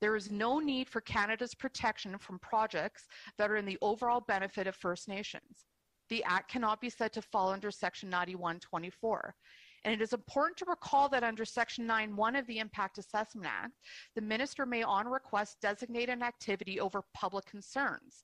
There 0.00 0.16
is 0.16 0.30
no 0.30 0.58
need 0.58 0.88
for 0.88 1.00
Canada's 1.02 1.54
protection 1.54 2.16
from 2.18 2.38
projects 2.38 3.06
that 3.36 3.50
are 3.50 3.56
in 3.56 3.66
the 3.66 3.78
overall 3.82 4.20
benefit 4.20 4.66
of 4.66 4.74
First 4.74 5.08
Nations. 5.08 5.66
The 6.08 6.24
Act 6.24 6.50
cannot 6.50 6.80
be 6.80 6.90
said 6.90 7.12
to 7.12 7.22
fall 7.22 7.50
under 7.50 7.70
Section 7.70 8.08
9124. 8.08 9.34
And 9.84 9.94
it 9.94 10.02
is 10.02 10.12
important 10.12 10.58
to 10.58 10.66
recall 10.66 11.08
that 11.08 11.24
under 11.24 11.44
Section 11.44 11.88
9.1 11.88 12.38
of 12.38 12.46
the 12.46 12.58
Impact 12.58 12.98
Assessment 12.98 13.46
Act, 13.46 13.72
the 14.14 14.20
minister 14.20 14.66
may 14.66 14.82
on 14.82 15.06
request 15.08 15.56
designate 15.62 16.10
an 16.10 16.22
activity 16.22 16.78
over 16.78 17.02
public 17.14 17.46
concerns. 17.46 18.22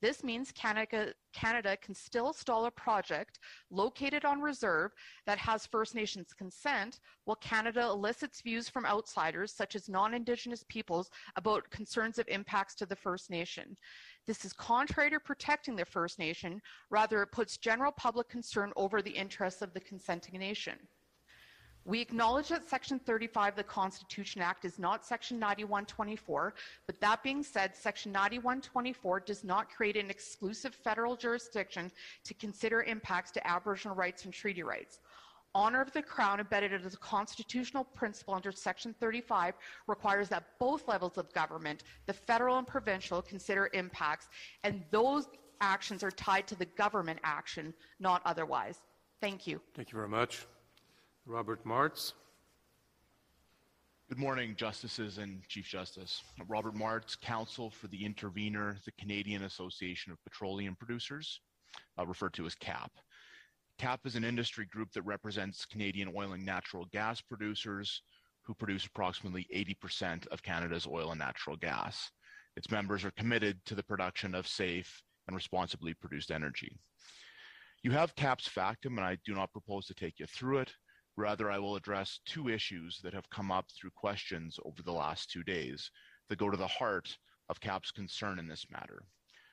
This 0.00 0.22
means 0.22 0.52
Canada, 0.52 1.12
Canada, 1.32 1.76
can 1.76 1.94
still 1.94 2.32
stall 2.32 2.66
a 2.66 2.70
project 2.70 3.40
located 3.70 4.24
on 4.24 4.40
reserve 4.40 4.92
that 5.26 5.38
has 5.38 5.66
First 5.66 5.94
Nations 5.94 6.32
consent, 6.32 7.00
while 7.24 7.36
Canada 7.36 7.82
elicits 7.82 8.40
views 8.40 8.68
from 8.68 8.86
outsiders, 8.86 9.52
such 9.52 9.74
as 9.74 9.88
non 9.88 10.14
Indigenous 10.14 10.64
peoples, 10.68 11.10
about 11.34 11.68
concerns 11.70 12.18
of 12.18 12.28
impacts 12.28 12.76
to 12.76 12.86
the 12.86 12.94
First 12.94 13.28
Nation. 13.28 13.76
This 14.26 14.44
is 14.44 14.52
contrary 14.52 15.10
to 15.10 15.18
protecting 15.18 15.74
the 15.74 15.84
First 15.84 16.18
Nation, 16.18 16.60
rather, 16.90 17.22
it 17.22 17.32
puts 17.32 17.56
general 17.56 17.92
public 17.92 18.28
concern 18.28 18.72
over 18.76 19.02
the 19.02 19.10
interests 19.10 19.62
of 19.62 19.72
the 19.74 19.80
consenting 19.80 20.38
nation. 20.38 20.78
We 21.88 22.02
acknowledge 22.02 22.48
that 22.48 22.68
Section 22.68 22.98
35 22.98 23.54
of 23.54 23.56
the 23.56 23.62
Constitution 23.62 24.42
Act 24.42 24.66
is 24.66 24.78
not 24.78 25.06
Section 25.06 25.38
9124, 25.38 26.52
but 26.86 27.00
that 27.00 27.22
being 27.22 27.42
said, 27.42 27.74
Section 27.74 28.12
9124 28.12 29.20
does 29.20 29.42
not 29.42 29.70
create 29.70 29.96
an 29.96 30.10
exclusive 30.10 30.74
federal 30.74 31.16
jurisdiction 31.16 31.90
to 32.24 32.34
consider 32.34 32.82
impacts 32.82 33.30
to 33.30 33.46
Aboriginal 33.46 33.96
rights 33.96 34.26
and 34.26 34.34
treaty 34.34 34.62
rights. 34.62 35.00
Honor 35.54 35.80
of 35.80 35.90
the 35.94 36.02
Crown, 36.02 36.40
embedded 36.40 36.74
as 36.74 36.92
a 36.92 36.98
constitutional 36.98 37.84
principle 37.84 38.34
under 38.34 38.52
Section 38.52 38.94
35, 39.00 39.54
requires 39.86 40.28
that 40.28 40.44
both 40.60 40.86
levels 40.88 41.16
of 41.16 41.32
government, 41.32 41.84
the 42.04 42.12
federal 42.12 42.58
and 42.58 42.66
provincial, 42.66 43.22
consider 43.22 43.70
impacts, 43.72 44.28
and 44.62 44.84
those 44.90 45.26
actions 45.62 46.02
are 46.02 46.10
tied 46.10 46.46
to 46.48 46.54
the 46.54 46.66
government 46.66 47.18
action, 47.24 47.72
not 47.98 48.20
otherwise. 48.26 48.82
Thank 49.22 49.46
you. 49.46 49.62
Thank 49.74 49.90
you 49.90 49.96
very 49.96 50.10
much. 50.10 50.46
Robert 51.28 51.62
Martz. 51.66 52.14
Good 54.08 54.16
morning, 54.16 54.54
Justices 54.56 55.18
and 55.18 55.42
Chief 55.46 55.66
Justice. 55.66 56.22
Robert 56.48 56.74
Martz, 56.74 57.20
Counsel 57.20 57.68
for 57.68 57.86
the 57.88 58.02
Intervenor, 58.02 58.82
the 58.86 58.92
Canadian 58.92 59.42
Association 59.42 60.10
of 60.10 60.24
Petroleum 60.24 60.74
Producers, 60.74 61.42
uh, 61.98 62.06
referred 62.06 62.32
to 62.32 62.46
as 62.46 62.54
CAPP. 62.54 62.90
CAPP 63.76 64.06
is 64.06 64.16
an 64.16 64.24
industry 64.24 64.64
group 64.64 64.90
that 64.92 65.02
represents 65.02 65.66
Canadian 65.66 66.10
oil 66.16 66.32
and 66.32 66.46
natural 66.46 66.86
gas 66.92 67.20
producers 67.20 68.00
who 68.40 68.54
produce 68.54 68.86
approximately 68.86 69.46
80% 69.54 70.26
of 70.28 70.42
Canada's 70.42 70.86
oil 70.86 71.10
and 71.10 71.18
natural 71.18 71.56
gas. 71.56 72.10
Its 72.56 72.70
members 72.70 73.04
are 73.04 73.10
committed 73.10 73.62
to 73.66 73.74
the 73.74 73.82
production 73.82 74.34
of 74.34 74.48
safe 74.48 75.02
and 75.26 75.36
responsibly 75.36 75.92
produced 75.92 76.30
energy. 76.30 76.80
You 77.82 77.90
have 77.90 78.16
CAPP's 78.16 78.48
factum, 78.48 78.96
and 78.96 79.06
I 79.06 79.18
do 79.26 79.34
not 79.34 79.52
propose 79.52 79.84
to 79.88 79.94
take 79.94 80.18
you 80.18 80.26
through 80.26 80.60
it. 80.60 80.72
Rather, 81.18 81.50
I 81.50 81.58
will 81.58 81.74
address 81.74 82.20
two 82.26 82.48
issues 82.48 83.00
that 83.02 83.12
have 83.12 83.28
come 83.28 83.50
up 83.50 83.66
through 83.72 83.90
questions 83.90 84.56
over 84.64 84.84
the 84.84 84.92
last 84.92 85.28
two 85.28 85.42
days 85.42 85.90
that 86.28 86.38
go 86.38 86.48
to 86.48 86.56
the 86.56 86.68
heart 86.68 87.18
of 87.48 87.60
CAPP's 87.60 87.90
concern 87.90 88.38
in 88.38 88.46
this 88.46 88.66
matter, 88.70 89.02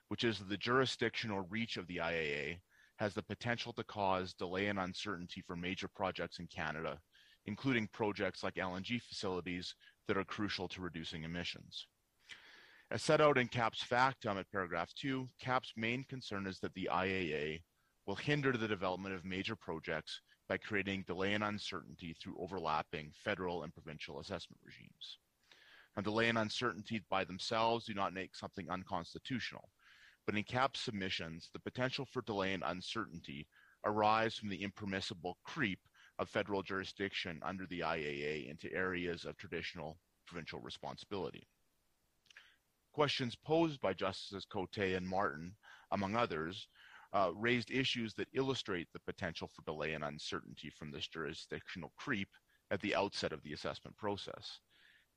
which 0.09 0.23
is 0.23 0.37
that 0.37 0.47
the 0.47 0.57
jurisdictional 0.57 1.41
reach 1.49 1.77
of 1.77 1.87
the 1.87 1.97
IAA 1.97 2.59
has 2.97 3.15
the 3.15 3.23
potential 3.23 3.73
to 3.73 3.83
cause 3.85 4.35
delay 4.35 4.67
and 4.67 4.77
uncertainty 4.77 5.41
for 5.41 5.55
major 5.55 5.87
projects 5.87 6.37
in 6.37 6.45
Canada, 6.45 6.99
including 7.47 7.89
projects 7.91 8.43
like 8.43 8.53
LNG 8.57 9.01
facilities 9.01 9.73
that 10.07 10.17
are 10.17 10.23
crucial 10.23 10.67
to 10.67 10.81
reducing 10.81 11.23
emissions. 11.23 11.87
As 12.91 13.01
set 13.01 13.21
out 13.21 13.39
in 13.39 13.47
CAPP's 13.47 13.81
factum 13.81 14.37
at 14.37 14.51
paragraph 14.51 14.93
2, 14.99 15.27
CAPP's 15.39 15.73
main 15.75 16.03
concern 16.03 16.45
is 16.45 16.59
that 16.59 16.75
the 16.75 16.89
IAA 16.91 17.63
will 18.05 18.17
hinder 18.17 18.51
the 18.51 18.67
development 18.67 19.15
of 19.15 19.25
major 19.25 19.55
projects 19.55 20.21
by 20.47 20.57
creating 20.57 21.03
delay 21.07 21.34
and 21.34 21.43
uncertainty 21.43 22.13
through 22.13 22.38
overlapping 22.39 23.11
federal 23.23 23.63
and 23.63 23.73
provincial 23.73 24.19
assessment 24.19 24.59
regimes. 24.63 25.17
Now, 25.95 26.03
delay 26.03 26.30
and 26.30 26.38
uncertainty 26.38 27.01
by 27.09 27.23
themselves 27.23 27.85
do 27.85 27.93
not 27.93 28.13
make 28.13 28.35
something 28.35 28.69
unconstitutional, 28.69 29.69
but 30.26 30.35
in 30.35 30.43
CAPP 30.43 30.76
submissions, 30.76 31.49
the 31.53 31.59
potential 31.59 32.05
for 32.05 32.22
delay 32.22 32.53
and 32.53 32.63
uncertainty 32.65 33.47
arise 33.85 34.35
from 34.35 34.49
the 34.49 34.61
impermissible 34.61 35.38
creep 35.43 35.80
of 36.19 36.30
federal 36.30 36.63
jurisdiction 36.63 37.39
under 37.43 37.65
the 37.67 37.81
IAA 37.81 38.49
into 38.49 38.73
areas 38.73 39.26
of 39.26 39.38
traditional 39.38 39.97
provincial 40.26 40.59
responsibility. 40.59 41.47
Questions 42.93 43.35
posed 43.35 43.81
by 43.81 43.93
Justices 43.93 44.45
Cote 44.45 44.77
and 44.77 45.07
Martin, 45.07 45.55
among 45.91 46.15
others, 46.15 46.67
uh, 47.15 47.31
raised 47.34 47.71
issues 47.71 48.13
that 48.13 48.27
illustrate 48.34 48.87
the 48.91 48.99
potential 48.99 49.47
for 49.47 49.61
delay 49.63 49.94
and 49.94 50.03
uncertainty 50.03 50.69
from 50.69 50.91
this 50.91 51.07
jurisdictional 51.07 51.94
creep 51.97 52.27
at 52.71 52.81
the 52.81 52.94
outset 52.94 53.31
of 53.31 53.41
the 53.44 53.53
assessment 53.53 53.95
process. 53.95 54.60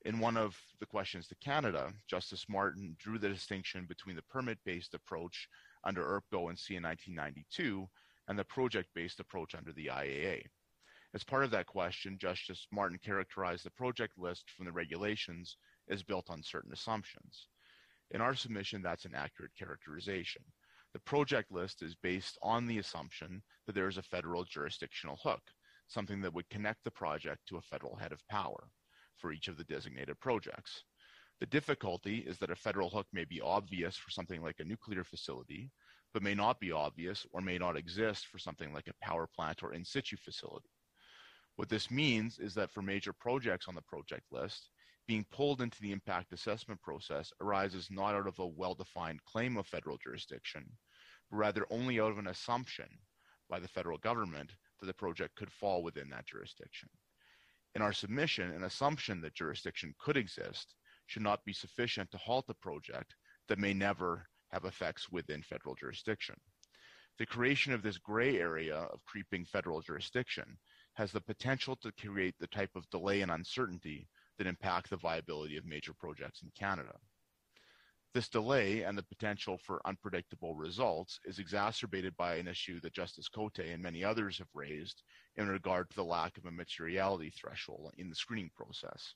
In 0.05 0.21
one 0.21 0.37
of 0.37 0.57
the 0.79 0.87
questions 0.87 1.27
to 1.27 1.35
Canada, 1.37 1.93
Justice 2.07 2.47
Martin 2.49 2.95
drew 3.01 3.19
the 3.19 3.29
distinction 3.29 3.85
between 3.89 4.15
the 4.15 4.23
permit-based 4.31 4.95
approach 4.95 5.49
under 5.83 6.03
EARPGO 6.03 6.51
and 6.51 6.57
CEAA 6.57 6.83
1992 6.83 7.89
and 8.29 8.39
the 8.39 8.45
project-based 8.45 9.19
approach 9.19 9.57
under 9.57 9.73
the 9.73 9.87
IAA. 9.87 10.43
As 11.15 11.25
part 11.25 11.43
of 11.43 11.51
that 11.51 11.67
question, 11.67 12.17
Justice 12.17 12.69
Martin 12.71 12.99
characterized 13.03 13.65
the 13.65 13.71
project 13.71 14.17
list 14.17 14.51
from 14.51 14.67
the 14.67 14.73
regulations 14.73 15.57
as 15.91 16.05
built 16.05 16.31
on 16.31 16.45
certain 16.45 16.73
assumptions. 16.73 17.49
In 18.13 18.21
our 18.21 18.37
submission, 18.37 18.83
that's 18.83 19.05
an 19.05 19.17
accurate 19.17 19.53
characterization. 19.59 20.43
The 20.95 21.01
project 21.01 21.53
list 21.53 21.83
is 21.83 21.95
based 21.95 22.39
on 22.43 22.67
the 22.67 22.79
assumption 22.79 23.43
that 23.67 23.75
there 23.75 23.89
is 23.89 23.99
a 23.99 24.03
federal 24.03 24.45
jurisdictional 24.45 25.19
hook, 25.23 25.43
something 25.87 26.21
that 26.23 26.33
would 26.33 26.49
connect 26.49 26.85
the 26.85 26.91
project 26.91 27.47
to 27.49 27.59
a 27.59 27.63
federal 27.63 27.97
head 27.97 28.13
of 28.13 28.27
power 28.29 28.71
for 29.17 29.33
each 29.33 29.49
of 29.49 29.57
the 29.57 29.65
designated 29.65 30.19
projects. 30.21 30.85
The 31.41 31.47
difficulty 31.47 32.19
is 32.19 32.39
that 32.39 32.51
a 32.51 32.57
federal 32.57 32.91
hook 32.91 33.07
may 33.13 33.25
be 33.25 33.41
obvious 33.41 33.97
for 33.97 34.11
something 34.11 34.43
like 34.43 34.57
a 34.59 34.65
nuclear 34.65 35.05
facility, 35.05 35.71
but 36.13 36.23
may 36.23 36.35
not 36.35 36.59
be 36.59 36.73
obvious 36.73 37.27
or 37.33 37.41
may 37.41 37.59
not 37.59 37.77
exist 37.77 38.27
for 38.27 38.39
something 38.39 38.73
like 38.73 38.89
a 38.89 39.05
power 39.05 39.29
plant 39.37 39.63
or 39.63 39.75
in 39.75 39.85
situ 39.85 40.17
facility. 40.17 40.71
What 41.57 41.69
this 41.69 41.91
means 41.91 42.39
is 42.39 42.55
that 42.55 42.71
for 42.71 42.83
major 42.83 43.13
projects 43.13 43.69
on 43.69 43.75
the 43.75 43.83
project 43.83 44.25
list, 44.31 44.71
being 45.09 45.25
pulled 45.33 45.63
into 45.63 45.81
the 45.81 45.91
impact 45.91 46.35
assessment 46.35 46.81
process 46.83 47.33
arises 47.41 47.89
not 47.91 48.15
out 48.15 48.27
of 48.27 48.39
a 48.39 48.47
well-defined 48.47 49.25
claim 49.25 49.57
of 49.57 49.67
federal 49.67 49.97
jurisdiction, 49.97 50.71
but 51.31 51.39
rather 51.39 51.67
only 51.71 51.99
out 51.99 52.11
of 52.11 52.19
an 52.19 52.27
assumption 52.27 52.87
by 53.49 53.59
the 53.59 53.67
federal 53.67 53.97
government 53.97 54.53
that 54.79 54.87
the 54.87 54.93
project 54.93 55.35
could 55.35 55.51
fall 55.51 55.83
within 55.83 56.11
that 56.11 56.27
jurisdiction. 56.27 56.91
In 57.75 57.81
our 57.81 57.93
submission, 57.95 58.51
an 58.51 58.65
assumption 58.65 59.23
that 59.23 59.35
jurisdiction 59.35 59.95
could 59.99 60.19
exist 60.19 60.75
should 61.07 61.23
not 61.23 61.43
be 61.47 61.55
sufficient 61.55 62.11
to 62.11 62.19
halt 62.19 62.45
a 62.51 62.55
project 62.55 63.15
that 63.49 63.59
may 63.59 63.73
never 63.73 64.27
have 64.51 64.67
effects 64.67 65.11
within 65.11 65.43
federal 65.43 65.75
jurisdiction. 65.75 66.35
The 67.19 67.25
creation 67.25 67.73
of 67.73 67.83
this 67.83 67.97
gray 67.97 68.39
area 68.39 68.77
of 68.77 69.05
creeping 69.07 69.47
federal 69.47 69.81
jurisdiction 69.81 70.59
has 70.95 71.13
the 71.13 71.21
potential 71.21 71.77
to 71.77 71.93
create 71.93 72.35
the 72.39 72.47
type 72.49 72.77
of 72.77 72.89
delay 72.91 73.23
and 73.23 73.31
uncertainty 73.31 74.07
that 74.39 74.47
impact 74.47 74.89
the 74.89 74.97
viability 74.97 75.57
of 75.57 75.67
major 75.67 75.93
projects 75.93 76.43
in 76.43 76.51
Canada. 76.59 76.95
This 78.15 78.29
delay 78.29 78.83
and 78.83 78.97
the 78.97 79.03
potential 79.03 79.59
for 79.59 79.83
unpredictable 79.85 80.55
results 80.55 81.21
is 81.25 81.39
exacerbated 81.39 82.17
by 82.17 82.37
an 82.37 82.49
issue 82.49 82.81
that 82.81 82.95
Justice 82.95 83.29
Cote 83.29 83.59
and 83.59 83.83
many 83.83 84.03
others 84.03 84.39
have 84.39 84.49
raised 84.55 85.03
in 85.37 85.49
regard 85.49 85.91
to 85.91 85.97
the 85.97 86.05
lack 86.05 86.39
of 86.39 86.47
a 86.47 86.51
materiality 86.51 87.31
threshold 87.31 87.93
in 87.99 88.09
the 88.09 88.17
screening 88.17 88.51
process. 88.57 89.15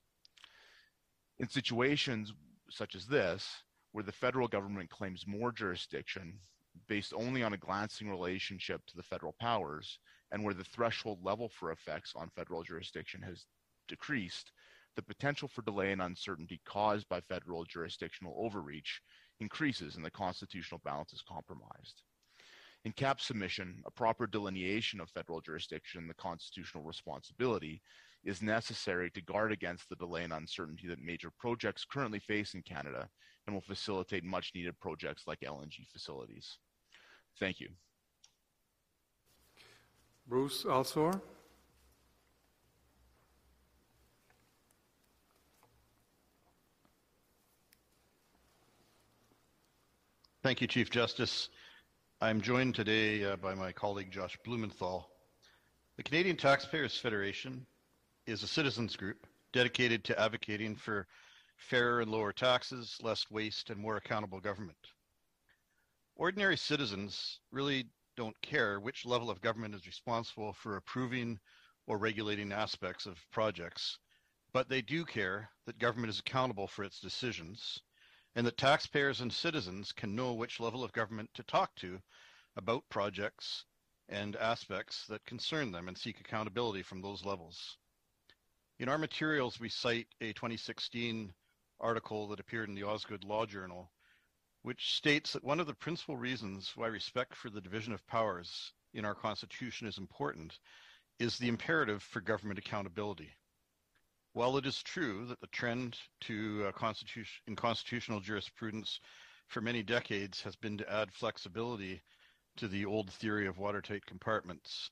In 1.39 1.49
situations 1.49 2.35
such 2.69 2.95
as 2.95 3.07
this, 3.07 3.63
where 3.93 4.05
the 4.05 4.13
federal 4.13 4.49
government 4.49 4.91
claims 4.91 5.25
more 5.27 5.53
jurisdiction 5.53 6.39
based 6.87 7.13
only 7.15 7.43
on 7.43 7.53
a 7.53 7.59
glancing 7.59 8.09
relationship 8.09 8.83
to 8.87 8.97
the 8.97 9.03
federal 9.03 9.35
powers, 9.41 9.99
and 10.31 10.43
where 10.43 10.55
the 10.55 10.65
threshold 10.65 11.19
level 11.23 11.49
for 11.49 11.73
effects 11.73 12.13
on 12.17 12.31
federal 12.31 12.63
jurisdiction 12.63 13.21
has 13.23 13.47
decreased, 13.89 14.53
the 14.97 15.03
potential 15.03 15.49
for 15.49 15.63
delay 15.63 15.93
and 15.93 16.03
uncertainty 16.03 16.61
caused 16.65 17.09
by 17.09 17.21
federal 17.21 17.65
jurisdictional 17.65 18.35
overreach 18.37 19.01
increases 19.41 19.97
and 19.97 20.05
the 20.05 20.11
constitutional 20.11 20.81
balance 20.85 21.13
is 21.13 21.23
compromised. 21.27 22.03
In 22.85 22.93
CAPP 22.93 23.21
submission, 23.21 23.81
a 23.87 23.91
proper 23.91 24.27
delineation 24.27 25.01
of 25.01 25.09
federal 25.11 25.41
jurisdiction 25.41 26.01
and 26.01 26.11
the 26.11 26.15
constitutional 26.15 26.83
responsibility 26.83 27.81
is 28.25 28.43
necessary 28.43 29.11
to 29.11 29.23
guard 29.23 29.53
against 29.53 29.89
the 29.89 29.97
delay 29.97 30.25
and 30.25 30.33
uncertainty 30.33 30.89
that 30.89 31.03
major 31.03 31.31
projects 31.39 31.85
currently 31.85 32.19
face 32.19 32.55
in 32.55 32.63
Canada 32.63 33.09
and 33.47 33.55
will 33.55 33.63
facilitate 33.63 34.25
much 34.25 34.53
needed 34.55 34.79
projects 34.81 35.25
like 35.27 35.41
LNG 35.41 35.87
facilities. 35.93 36.59
Thank 37.39 37.61
you. 37.61 37.69
Bruce 40.27 40.65
Alsor. 40.65 41.21
Thank 50.43 50.61
you, 50.61 50.67
Chief 50.67 50.91
Justice. 50.91 51.51
I'm 52.21 52.41
joined 52.41 52.75
today 52.75 53.25
uh, 53.25 53.37
by 53.37 53.55
my 53.55 53.71
colleague 53.71 54.11
Josh 54.11 54.37
Blumenthal. 54.45 55.09
The 55.97 56.03
Canadian 56.03 56.37
Taxpayers 56.37 56.99
Federation 56.99 57.65
is 58.27 58.43
a 58.43 58.49
citizens 58.49 58.97
group 58.97 59.25
dedicated 59.53 60.03
to 60.03 60.19
advocating 60.19 60.75
for 60.75 61.07
fairer 61.59 62.01
and 62.01 62.11
lower 62.11 62.33
taxes, 62.33 62.99
less 63.01 63.31
waste, 63.31 63.71
and 63.71 63.79
more 63.79 63.99
accountable 63.99 64.41
government. 64.41 64.79
Ordinary 66.17 66.57
citizens 66.57 67.39
really 67.53 67.87
don't 68.17 68.41
care 68.43 68.81
which 68.81 69.07
level 69.07 69.31
of 69.31 69.43
government 69.43 69.77
is 69.77 69.87
responsible 69.87 70.55
for 70.55 70.77
approving 70.77 71.39
or 71.87 71.99
regulating 71.99 72.51
aspects 72.51 73.07
of 73.07 73.25
projects, 73.31 73.97
but 74.53 74.69
they 74.69 74.83
do 74.83 75.05
care 75.05 75.51
that 75.67 75.79
government 75.79 76.11
is 76.11 76.19
accountable 76.19 76.67
for 76.67 76.83
its 76.83 76.99
decisions 76.99 77.81
and 78.35 78.47
that 78.47 78.57
taxpayers 78.57 79.21
and 79.21 79.33
citizens 79.33 79.93
can 79.93 80.15
know 80.15 80.33
which 80.33 80.61
level 80.61 80.83
of 80.83 80.93
government 80.93 81.31
to 81.35 81.43
talk 81.43 81.75
to 81.77 82.01
about 82.57 82.89
projects 82.89 83.65
and 84.09 84.37
aspects 84.37 85.07
that 85.07 85.25
concern 85.25 85.73
them 85.73 85.89
and 85.89 85.97
seek 85.97 86.21
accountability 86.21 86.83
from 86.83 87.01
those 87.01 87.25
levels. 87.25 87.77
In 88.79 88.89
our 88.89 88.99
materials, 88.99 89.61
we 89.61 89.69
cite 89.69 90.09
a 90.21 90.33
2016 90.33 91.33
article 91.81 92.29
that 92.29 92.41
appeared 92.41 92.69
in 92.69 92.75
the 92.75 92.85
Osgoode 92.85 93.25
Law 93.25 93.47
Journal, 93.47 93.91
which 94.63 94.97
states 94.97 95.33
that 95.33 95.45
one 95.45 95.61
of 95.61 95.67
the 95.67 95.75
principal 95.75 96.17
reasons 96.17 96.73
why 96.75 96.87
respect 96.87 97.35
for 97.35 97.51
the 97.51 97.61
division 97.61 97.93
of 97.93 98.07
powers 98.07 98.73
in 98.95 99.05
our 99.05 99.15
Constitution 99.15 99.87
is 99.87 99.99
important 99.99 100.59
is 101.19 101.39
the 101.39 101.49
imperative 101.49 102.03
for 102.03 102.21
government 102.21 102.59
accountability. 102.59 103.33
While 104.35 104.57
it 104.57 104.65
is 104.65 104.83
true 104.83 105.27
that 105.27 105.41
the 105.41 105.47
trend 105.49 105.99
to 106.23 106.67
uh, 106.67 106.73
constitution, 106.73 107.43
in 107.47 107.55
constitutional 107.55 108.21
jurisprudence 108.21 108.99
for 109.49 109.61
many 109.61 109.83
decades 109.83 110.41
has 110.41 110.57
been 110.57 110.79
to 110.79 110.91
add 110.91 111.13
flexibility 111.13 112.03
to 112.57 112.67
the 112.67 112.87
old 112.87 113.13
theory 113.13 113.47
of 113.47 113.59
watertight 113.59 114.07
compartments, 114.07 114.91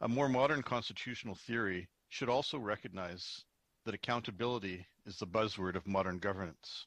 a 0.00 0.08
more 0.08 0.28
modern 0.28 0.62
constitutional 0.62 1.34
theory 1.34 1.86
should 2.08 2.30
also 2.30 2.58
recognize 2.58 3.44
that 3.84 3.94
accountability 3.94 4.86
is 5.04 5.18
the 5.18 5.26
buzzword 5.26 5.74
of 5.74 5.86
modern 5.86 6.18
governance. 6.18 6.86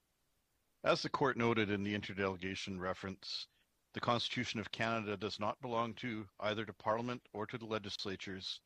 As 0.84 1.04
the 1.04 1.10
court 1.10 1.38
noted 1.38 1.70
in 1.70 1.84
the 1.84 1.96
interdelegation 1.96 2.80
reference, 2.80 3.46
the 3.94 4.00
Constitution 4.00 4.60
of 4.60 4.72
Canada 4.72 5.18
does 5.18 5.40
not 5.40 5.62
belong 5.62 5.94
to 5.96 6.28
either 6.40 6.66
to 6.66 6.74
Parliament 6.74 7.22
or 7.34 7.46
to 7.46 7.60
the 7.60 7.66
legislatures. 7.66 8.60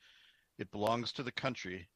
It 0.57 0.71
belongs 0.71 1.11
to 1.13 1.23
the 1.23 1.31
country, 1.33 1.89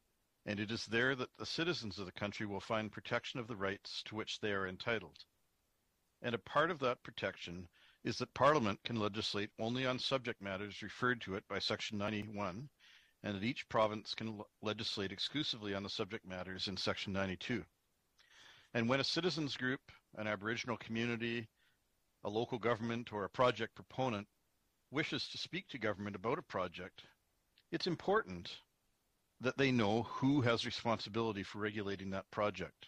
and 0.46 0.60
it 0.60 0.72
is 0.72 0.86
there 0.86 1.16
that 1.16 1.36
the 1.38 1.46
citizens 1.46 2.00
of 2.00 2.06
the 2.06 2.12
country 2.12 2.46
will 2.46 2.60
find 2.60 2.92
protection 2.92 3.40
of 3.40 3.48
the 3.48 3.56
rights 3.56 4.02
to 4.04 4.16
which 4.16 4.40
they 4.40 4.52
are 4.52 4.68
entitled. 4.68 5.26
And 6.22 6.34
a 6.36 6.40
part 6.40 6.72
of 6.72 6.80
that 6.80 7.04
protection 7.04 7.68
is 8.04 8.18
that 8.18 8.34
Parliament 8.34 8.80
can 8.84 8.96
legislate 8.96 9.52
only 9.60 9.86
on 9.86 10.00
subject 10.00 10.42
matters 10.42 10.82
referred 10.82 11.22
to 11.22 11.36
it 11.36 11.48
by 11.50 11.60
Section 11.60 11.98
91, 11.98 12.70
and 13.24 13.36
that 13.36 13.44
each 13.44 13.68
province 13.68 14.16
can 14.16 14.42
legislate 14.62 15.12
exclusively 15.12 15.74
on 15.74 15.84
the 15.84 15.90
subject 15.90 16.26
matters 16.26 16.68
in 16.68 16.78
Section 16.78 17.12
92. 17.12 17.64
And 18.74 18.88
when 18.88 19.00
a 19.00 19.04
citizens 19.04 19.58
group, 19.58 19.82
an 20.16 20.28
Aboriginal 20.28 20.78
community, 20.78 21.48
a 22.24 22.30
local 22.30 22.60
government, 22.60 23.12
or 23.12 23.26
a 23.26 23.30
project 23.30 23.76
proponent 23.76 24.28
wishes 24.92 25.28
to 25.30 25.38
speak 25.38 25.68
to 25.70 25.78
government 25.78 26.16
about 26.16 26.40
a 26.40 26.44
project, 26.44 27.04
it's 27.72 27.88
important 27.88 28.62
that 29.42 29.58
they 29.58 29.72
know 29.72 30.04
who 30.04 30.42
has 30.42 30.66
responsibility 30.66 31.44
for 31.44 31.60
regulating 31.60 32.10
that 32.12 32.30
project. 32.32 32.88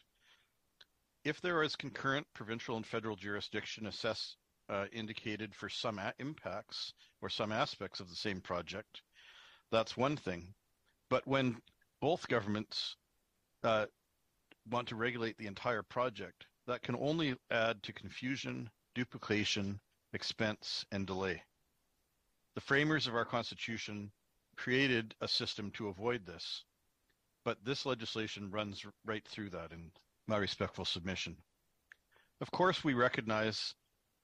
If 1.24 1.40
there 1.42 1.64
is 1.64 1.76
concurrent 1.76 2.28
provincial 2.34 2.76
and 2.76 2.86
federal 2.86 3.16
jurisdiction 3.16 3.88
assess, 3.88 4.36
uh, 4.70 4.86
indicated 4.92 5.54
for 5.54 5.70
some 5.70 6.00
impacts 6.20 6.94
or 7.22 7.30
some 7.30 7.52
aspects 7.52 8.00
of 8.00 8.10
the 8.10 8.16
same 8.16 8.42
project, 8.42 9.02
that's 9.72 9.98
one 9.98 10.18
thing. 10.18 10.54
But 11.10 11.28
when 11.28 11.58
both 12.00 12.28
governments 12.28 12.96
uh, 13.64 13.86
want 14.70 14.88
to 14.90 14.96
regulate 14.96 15.38
the 15.38 15.48
entire 15.48 15.84
project, 15.84 16.46
that 16.68 16.82
can 16.82 16.96
only 16.96 17.36
add 17.50 17.82
to 17.84 17.94
confusion, 17.94 18.70
duplication, 18.96 19.80
expense, 20.14 20.86
and 20.92 21.06
delay. 21.06 21.42
The 22.56 22.62
framers 22.62 23.08
of 23.08 23.16
our 23.16 23.26
Constitution 23.26 24.12
created 24.62 25.16
a 25.22 25.28
system 25.28 25.72
to 25.72 25.88
avoid 25.88 26.24
this, 26.24 26.66
but 27.44 27.58
this 27.66 27.84
legislation 27.84 28.52
runs 28.52 28.86
right 29.06 29.28
through 29.28 29.50
that 29.50 29.72
in 29.72 29.90
my 30.28 30.38
respectful 30.38 30.86
submission. 30.86 31.36
Of 32.42 32.52
course, 32.52 32.84
we 32.84 32.94
recognize 32.94 33.74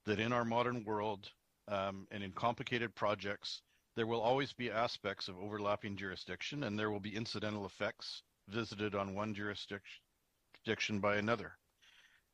that 0.06 0.19
in 0.19 0.32
our 0.32 0.45
modern 0.45 0.83
world 0.83 1.27
um, 1.67 2.06
and 2.11 2.24
in 2.24 2.33
complicated 2.33 2.93
projects, 2.93 3.64
there 3.95 4.06
will 4.06 4.22
always 4.22 4.53
be 4.53 4.69
aspects 4.69 5.27
of 5.27 5.40
overlapping 5.40 5.98
jurisdiction 5.98 6.66
and 6.66 6.77
there 6.77 6.91
will 6.91 6.99
be 6.99 7.16
incidental 7.16 7.66
effects 7.66 8.22
visited 8.48 8.93
on 8.93 9.16
one 9.16 9.33
jurisdiction 9.33 10.99
by 10.99 11.16
another. 11.16 11.53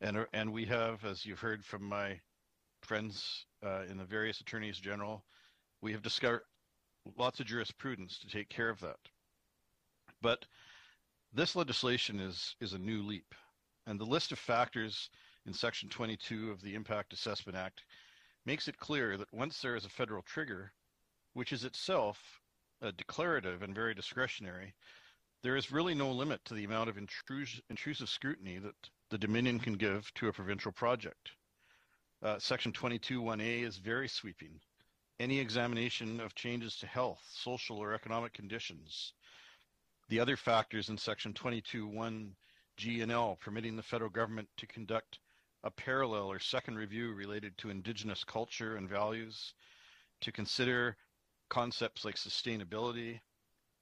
And, 0.01 0.17
uh, 0.17 0.25
and 0.33 0.51
we 0.51 0.65
have, 0.65 1.05
as 1.05 1.25
you've 1.25 1.39
heard 1.39 1.63
from 1.63 1.83
my 1.85 2.19
friends 2.81 3.45
uh, 3.65 3.83
in 3.89 3.97
the 3.97 4.03
various 4.03 4.41
attorneys 4.41 4.77
general, 4.77 5.23
we 5.81 5.93
have 5.93 6.01
discovered 6.01 6.41
lots 7.17 7.39
of 7.39 7.45
jurisprudence 7.45 8.17
to 8.19 8.27
take 8.27 8.49
care 8.49 8.69
of 8.69 8.79
that. 8.81 8.99
But 10.21 10.45
this 11.33 11.55
legislation 11.55 12.19
is, 12.19 12.55
is 12.59 12.73
a 12.73 12.79
new 12.79 13.03
leap. 13.03 13.35
And 13.85 13.99
the 13.99 14.05
list 14.05 14.31
of 14.31 14.39
factors 14.39 15.09
in 15.45 15.53
Section 15.53 15.89
22 15.89 16.51
of 16.51 16.61
the 16.61 16.75
Impact 16.75 17.11
Assessment 17.11 17.57
Act 17.57 17.83
makes 18.45 18.67
it 18.67 18.77
clear 18.77 19.17
that 19.17 19.33
once 19.33 19.59
there 19.59 19.75
is 19.75 19.85
a 19.85 19.89
federal 19.89 20.21
trigger, 20.21 20.71
which 21.33 21.51
is 21.51 21.63
itself 21.63 22.39
uh, 22.81 22.91
declarative 22.97 23.63
and 23.63 23.75
very 23.75 23.93
discretionary, 23.93 24.73
there 25.41 25.57
is 25.57 25.71
really 25.71 25.93
no 25.93 26.11
limit 26.11 26.43
to 26.45 26.53
the 26.53 26.63
amount 26.63 26.89
of 26.89 26.95
intrus- 26.95 27.61
intrusive 27.69 28.09
scrutiny 28.09 28.59
that 28.59 28.75
the 29.09 29.17
Dominion 29.17 29.59
can 29.59 29.73
give 29.73 30.13
to 30.15 30.29
a 30.29 30.33
provincial 30.33 30.71
project. 30.71 31.31
Uh, 32.21 32.39
Section 32.39 32.71
22.1a 32.71 33.63
is 33.63 33.77
very 33.77 34.07
sweeping. 34.07 34.59
Any 35.23 35.39
examination 35.39 36.19
of 36.19 36.35
changes 36.35 36.75
to 36.79 36.85
health, 36.85 37.21
social, 37.33 37.77
or 37.77 37.93
economic 37.93 38.33
conditions. 38.33 39.13
The 40.09 40.19
other 40.19 40.35
factors 40.35 40.89
in 40.89 40.97
Section 40.97 41.31
22.1g 41.31 43.01
and 43.01 43.09
L 43.09 43.37
permitting 43.39 43.77
the 43.77 43.83
federal 43.83 44.09
government 44.09 44.49
to 44.57 44.67
conduct 44.67 45.19
a 45.63 45.71
parallel 45.71 46.29
or 46.29 46.39
second 46.39 46.75
review 46.75 47.13
related 47.13 47.57
to 47.59 47.69
Indigenous 47.69 48.25
culture 48.25 48.75
and 48.75 48.89
values, 48.89 49.53
to 50.19 50.31
consider 50.33 50.97
concepts 51.47 52.03
like 52.03 52.15
sustainability, 52.15 53.21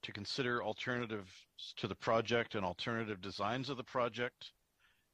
to 0.02 0.12
consider 0.12 0.62
alternatives 0.62 1.32
to 1.74 1.88
the 1.88 1.96
project 1.96 2.54
and 2.54 2.64
alternative 2.64 3.20
designs 3.20 3.68
of 3.68 3.76
the 3.76 3.82
project, 3.82 4.52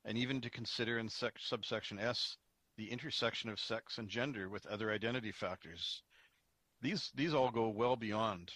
and 0.04 0.18
even 0.18 0.42
to 0.42 0.50
consider 0.50 0.98
in 0.98 1.08
sec- 1.08 1.38
subsection 1.38 1.98
S 1.98 2.36
the 2.76 2.90
intersection 2.92 3.48
of 3.48 3.58
sex 3.58 3.96
and 3.96 4.10
gender 4.10 4.50
with 4.50 4.66
other 4.66 4.92
identity 4.92 5.32
factors. 5.32 6.02
These, 6.80 7.10
these 7.14 7.34
all 7.34 7.50
go 7.50 7.68
well 7.68 7.96
beyond 7.96 8.52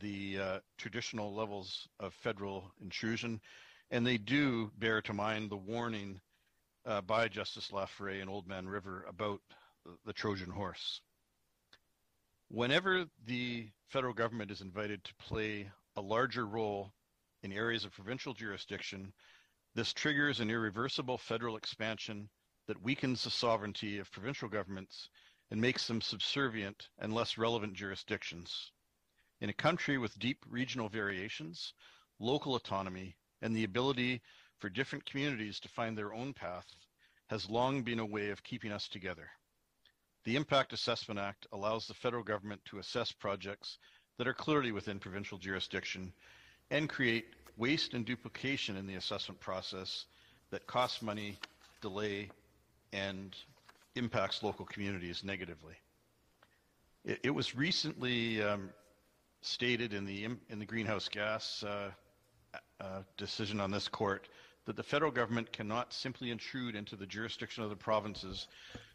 the 0.00 0.38
uh, 0.38 0.58
traditional 0.78 1.32
levels 1.32 1.88
of 2.00 2.12
federal 2.14 2.72
intrusion, 2.80 3.40
and 3.90 4.04
they 4.04 4.18
do 4.18 4.72
bear 4.78 5.00
to 5.02 5.12
mind 5.12 5.50
the 5.50 5.56
warning 5.56 6.20
uh, 6.86 7.00
by 7.00 7.28
Justice 7.28 7.72
La 7.72 7.86
Forest 7.86 8.22
and 8.22 8.30
Oldman 8.30 8.68
River 8.68 9.04
about 9.08 9.40
the 10.04 10.12
Trojan 10.12 10.50
horse. 10.50 11.00
Whenever 12.48 13.06
the 13.26 13.68
federal 13.88 14.14
government 14.14 14.50
is 14.50 14.60
invited 14.60 15.02
to 15.04 15.14
play 15.14 15.70
a 15.96 16.00
larger 16.00 16.46
role 16.46 16.92
in 17.42 17.52
areas 17.52 17.84
of 17.84 17.92
provincial 17.92 18.34
jurisdiction, 18.34 19.12
this 19.74 19.92
triggers 19.92 20.40
an 20.40 20.50
irreversible 20.50 21.18
federal 21.18 21.56
expansion 21.56 22.28
that 22.66 22.82
weakens 22.82 23.22
the 23.22 23.30
sovereignty 23.30 23.98
of 23.98 24.10
provincial 24.10 24.48
governments 24.48 25.08
and 25.54 25.60
makes 25.60 25.86
them 25.86 26.00
subservient 26.00 26.88
and 26.98 27.14
less 27.14 27.38
relevant 27.38 27.74
jurisdictions. 27.74 28.72
In 29.40 29.50
a 29.50 29.52
country 29.52 29.98
with 29.98 30.18
deep 30.18 30.44
regional 30.50 30.88
variations, 30.88 31.74
local 32.18 32.56
autonomy, 32.56 33.14
and 33.40 33.54
the 33.54 33.62
ability 33.62 34.20
for 34.58 34.68
different 34.68 35.06
communities 35.06 35.60
to 35.60 35.68
find 35.68 35.96
their 35.96 36.12
own 36.12 36.32
path 36.34 36.66
has 37.28 37.48
long 37.48 37.84
been 37.84 38.00
a 38.00 38.04
way 38.04 38.30
of 38.30 38.42
keeping 38.42 38.72
us 38.72 38.88
together. 38.88 39.28
The 40.24 40.34
Impact 40.34 40.72
Assessment 40.72 41.20
Act 41.20 41.46
allows 41.52 41.86
the 41.86 41.94
federal 41.94 42.24
government 42.24 42.60
to 42.64 42.80
assess 42.80 43.12
projects 43.12 43.78
that 44.18 44.26
are 44.26 44.34
clearly 44.34 44.72
within 44.72 44.98
provincial 44.98 45.38
jurisdiction 45.38 46.12
and 46.72 46.88
create 46.88 47.26
waste 47.56 47.94
and 47.94 48.04
duplication 48.04 48.76
in 48.76 48.88
the 48.88 48.96
assessment 48.96 49.38
process 49.40 50.06
that 50.50 50.66
costs 50.66 51.00
money, 51.00 51.38
delay, 51.80 52.28
and 52.92 53.36
impacts 53.96 54.42
local 54.42 54.64
communities 54.64 55.22
negatively. 55.24 55.74
It, 57.04 57.20
it 57.24 57.30
was 57.30 57.54
recently 57.54 58.42
um, 58.42 58.70
stated 59.40 59.92
in 59.92 60.04
the 60.04 60.24
in 60.48 60.58
the 60.58 60.66
greenhouse 60.66 61.08
gas 61.08 61.62
uh, 61.62 61.90
uh, 62.80 63.02
decision 63.16 63.60
on 63.60 63.70
this 63.70 63.88
court 63.88 64.28
that 64.66 64.76
the 64.76 64.82
federal 64.82 65.10
government 65.10 65.52
cannot 65.52 65.92
simply 65.92 66.30
intrude 66.30 66.74
into 66.74 66.96
the 66.96 67.06
jurisdiction 67.06 67.62
of 67.62 67.70
the 67.70 67.76
provinces 67.76 68.48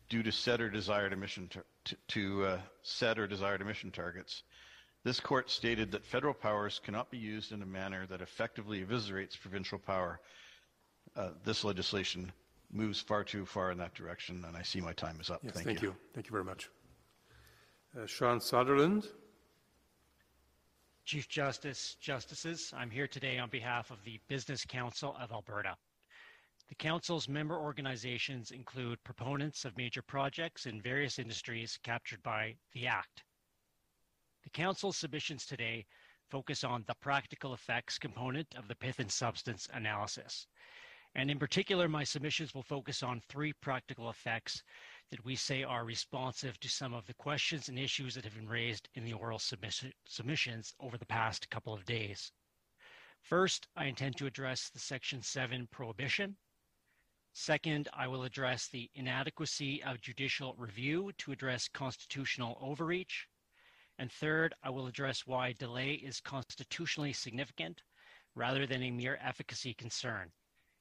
due 0.10 0.24
to 0.24 0.32
set 0.32 0.60
or 0.60 0.70
desired 0.70 1.14
emission 1.14 1.48
to, 1.86 1.96
to 2.08 2.46
uh, 2.46 2.60
set 2.82 3.20
or 3.20 3.28
desired 3.28 3.62
emission 3.62 3.92
targets. 3.92 4.44
This 5.04 5.20
court 5.20 5.50
stated 5.50 5.92
that 5.92 6.06
federal 6.06 6.34
powers 6.34 6.82
cannot 6.84 7.12
be 7.12 7.18
used 7.18 7.52
in 7.52 7.62
a 7.62 7.66
manner 7.66 8.06
that 8.08 8.22
effectively 8.22 8.84
eviscerates 8.84 9.40
provincial 9.40 9.78
power. 9.78 10.20
Uh, 11.16 11.30
this 11.46 11.64
legislation 11.64 12.32
moves 12.72 13.02
far 13.02 13.24
too 13.24 13.46
far 13.46 13.72
in 13.72 13.78
that 13.80 13.94
direction, 13.94 14.44
and 14.48 14.56
I 14.56 14.62
see 14.62 14.82
my 14.82 14.94
time 14.94 15.18
is 15.20 15.30
up. 15.30 15.42
Yes, 15.44 15.54
thank, 15.54 15.66
thank 15.66 15.82
you. 15.82 15.90
you. 15.90 15.96
Thank 16.14 16.28
you 16.28 16.32
very 16.32 16.44
much. 16.44 16.70
Uh, 17.98 18.06
Sean 18.06 18.40
Sutherland. 18.40 19.08
Chief 21.06 21.28
Justice, 21.28 21.96
Justices, 22.00 22.72
I'm 22.78 22.92
here 22.92 23.08
today 23.08 23.40
on 23.40 23.50
behalf 23.50 23.90
of 23.90 23.98
the 24.04 24.20
Business 24.28 24.64
Council 24.64 25.18
of 25.20 25.32
Alberta. 25.32 25.76
The 26.68 26.76
Council's 26.76 27.28
member 27.28 27.58
organizations 27.58 28.52
include 28.52 29.04
proponents 29.04 29.66
of 29.66 29.76
major 29.76 30.04
projects 30.04 30.68
in 30.68 30.80
various 30.80 31.18
industries 31.18 31.80
captured 31.82 32.22
by 32.22 32.54
the 32.74 32.86
Act. 32.86 33.24
The 34.44 34.52
Council's 34.52 34.98
submissions 34.98 35.48
today 35.48 35.88
focus 36.30 36.64
on 36.64 36.84
the 36.86 36.94
practical 37.02 37.56
effects 37.56 37.98
component 37.98 38.54
of 38.56 38.68
the 38.68 38.76
pith 38.76 39.00
and 39.00 39.12
substance 39.12 39.68
analysis. 39.74 40.46
And 41.16 41.32
in 41.32 41.40
particular, 41.40 41.90
my 41.90 42.04
submissions 42.04 42.54
will 42.54 42.64
focus 42.64 43.02
on 43.02 43.20
three 43.20 43.52
practical 43.54 44.10
effects 44.10 44.64
that 45.10 45.26
we 45.26 45.36
say 45.36 45.64
are 45.64 45.84
responsive 45.84 46.60
to 46.60 46.70
some 46.70 46.94
of 46.94 47.08
the 47.08 47.16
questions 47.16 47.68
and 47.68 47.80
issues 47.80 48.14
that 48.14 48.26
have 48.26 48.36
been 48.36 48.48
raised 48.48 48.88
in 48.94 49.04
the 49.04 49.14
oral 49.14 49.40
submission, 49.40 49.92
submissions 50.06 50.74
over 50.80 50.98
the 50.98 51.06
past 51.06 51.50
couple 51.50 51.74
of 51.74 51.86
days. 51.86 52.32
First, 53.22 53.68
I 53.76 53.86
intend 53.86 54.18
to 54.18 54.28
address 54.28 54.70
the 54.70 54.80
Section 54.80 55.22
7 55.24 55.68
prohibition. 55.72 56.38
Second, 57.34 57.90
I 57.94 58.08
will 58.08 58.24
address 58.24 58.68
the 58.68 58.90
inadequacy 58.94 59.84
of 59.84 60.02
judicial 60.02 60.56
review 60.56 61.12
to 61.18 61.32
address 61.32 61.68
constitutional 61.68 62.58
overreach. 62.62 63.28
And 63.98 64.12
third, 64.12 64.54
I 64.64 64.70
will 64.70 64.88
address 64.88 65.26
why 65.26 65.54
delay 65.54 65.94
is 65.94 66.22
constitutionally 66.22 67.14
significant 67.14 67.84
rather 68.36 68.66
than 68.66 68.84
a 68.84 68.92
mere 68.92 69.20
efficacy 69.22 69.74
concern. 69.74 70.32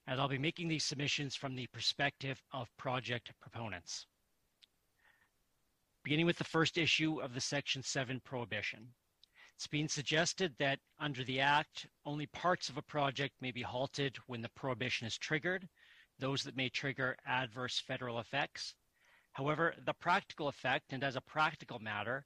And 0.09 0.19
I'll 0.19 0.27
be 0.27 0.39
making 0.39 0.69
these 0.69 0.85
submissions 0.85 1.35
from 1.35 1.55
the 1.55 1.67
perspective 1.67 2.41
of 2.51 2.75
project 2.77 3.31
proponents. 3.39 4.07
Beginning 6.03 6.25
with 6.25 6.39
the 6.39 6.43
first 6.43 6.79
issue 6.79 7.21
of 7.21 7.35
the 7.35 7.39
Section 7.39 7.83
7 7.83 8.19
prohibition. 8.21 8.87
It's 9.55 9.67
been 9.67 9.87
suggested 9.87 10.55
that 10.57 10.79
under 10.99 11.23
the 11.23 11.39
Act, 11.39 11.85
only 12.07 12.25
parts 12.25 12.69
of 12.69 12.77
a 12.77 12.81
project 12.81 13.35
may 13.39 13.51
be 13.51 13.61
halted 13.61 14.17
when 14.25 14.41
the 14.41 14.49
prohibition 14.55 15.05
is 15.05 15.15
triggered, 15.15 15.69
those 16.17 16.41
that 16.41 16.57
may 16.57 16.69
trigger 16.69 17.15
adverse 17.27 17.77
federal 17.77 18.17
effects. 18.17 18.73
However, 19.33 19.75
the 19.85 19.93
practical 19.93 20.47
effect, 20.47 20.91
and 20.91 21.03
as 21.03 21.17
a 21.17 21.21
practical 21.21 21.77
matter, 21.77 22.25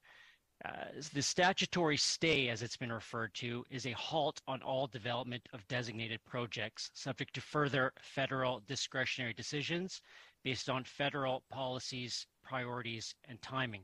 uh, 0.66 0.86
the 1.14 1.22
statutory 1.22 1.98
stay, 1.98 2.48
as 2.48 2.62
it's 2.62 2.78
been 2.78 2.92
referred 2.92 3.34
to, 3.34 3.66
is 3.70 3.86
a 3.86 3.92
halt 3.92 4.42
on 4.48 4.62
all 4.62 4.88
development 4.88 5.48
of 5.52 5.68
designated 5.68 6.24
projects, 6.24 6.90
subject 6.94 7.34
to 7.34 7.42
further 7.42 7.92
federal 8.02 8.62
discretionary 8.66 9.34
decisions 9.34 10.02
based 10.44 10.70
on 10.70 10.84
federal 10.86 11.44
policies, 11.50 12.26
priorities, 12.44 13.14
and 13.28 13.42
timing. 13.42 13.82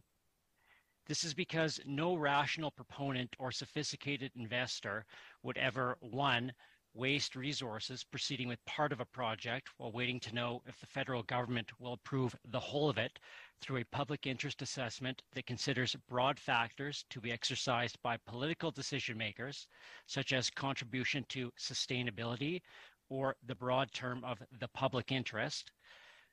This 1.06 1.24
is 1.24 1.34
because 1.34 1.82
no 1.86 2.16
rational 2.16 2.72
proponent 2.72 3.36
or 3.40 3.52
sophisticated 3.52 4.32
investor 4.36 5.06
would 5.44 5.58
ever, 5.58 5.98
one, 6.00 6.54
waste 6.94 7.36
resources 7.36 8.04
proceeding 8.04 8.48
with 8.48 8.64
part 8.66 8.92
of 8.92 9.00
a 9.00 9.06
project 9.06 9.70
while 9.78 9.92
waiting 9.92 10.20
to 10.20 10.34
know 10.34 10.62
if 10.66 10.80
the 10.80 10.86
federal 10.86 11.24
government 11.24 11.72
will 11.80 11.94
approve 11.94 12.36
the 12.52 12.60
whole 12.60 12.90
of 12.90 12.98
it 12.98 13.20
through 13.62 13.78
a 13.78 13.86
public 13.86 14.26
interest 14.26 14.62
assessment 14.62 15.22
that 15.34 15.46
considers 15.46 15.96
broad 16.08 16.40
factors 16.40 17.06
to 17.10 17.22
be 17.22 17.32
exercised 17.32 17.98
by 18.02 18.18
political 18.26 18.72
decision 18.72 19.18
makers, 19.18 19.68
such 20.08 20.34
as 20.34 20.50
contribution 20.50 21.26
to 21.30 21.52
sustainability 21.60 22.62
or 23.10 23.36
the 23.46 23.56
broad 23.56 23.92
term 23.92 24.24
of 24.24 24.40
the 24.60 24.68
public 24.70 25.12
interest. 25.12 25.72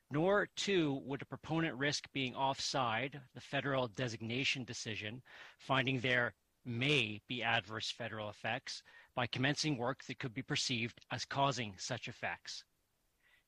Nor, 0.09 0.47
two, 0.55 1.01
would 1.05 1.21
a 1.21 1.25
proponent 1.25 1.75
risk 1.75 2.07
being 2.13 2.33
offside 2.33 3.19
the 3.35 3.41
federal 3.41 3.89
designation 3.89 4.63
decision, 4.63 5.21
finding 5.59 5.99
there 5.99 6.33
may 6.65 7.21
be 7.27 7.43
adverse 7.43 7.91
federal 7.91 8.29
effects 8.29 8.83
by 9.17 9.25
commencing 9.25 9.79
work 9.79 10.03
that 10.05 10.19
could 10.19 10.33
be 10.35 10.43
perceived 10.43 11.01
as 11.11 11.25
causing 11.25 11.73
such 11.79 12.07
effects. 12.07 12.63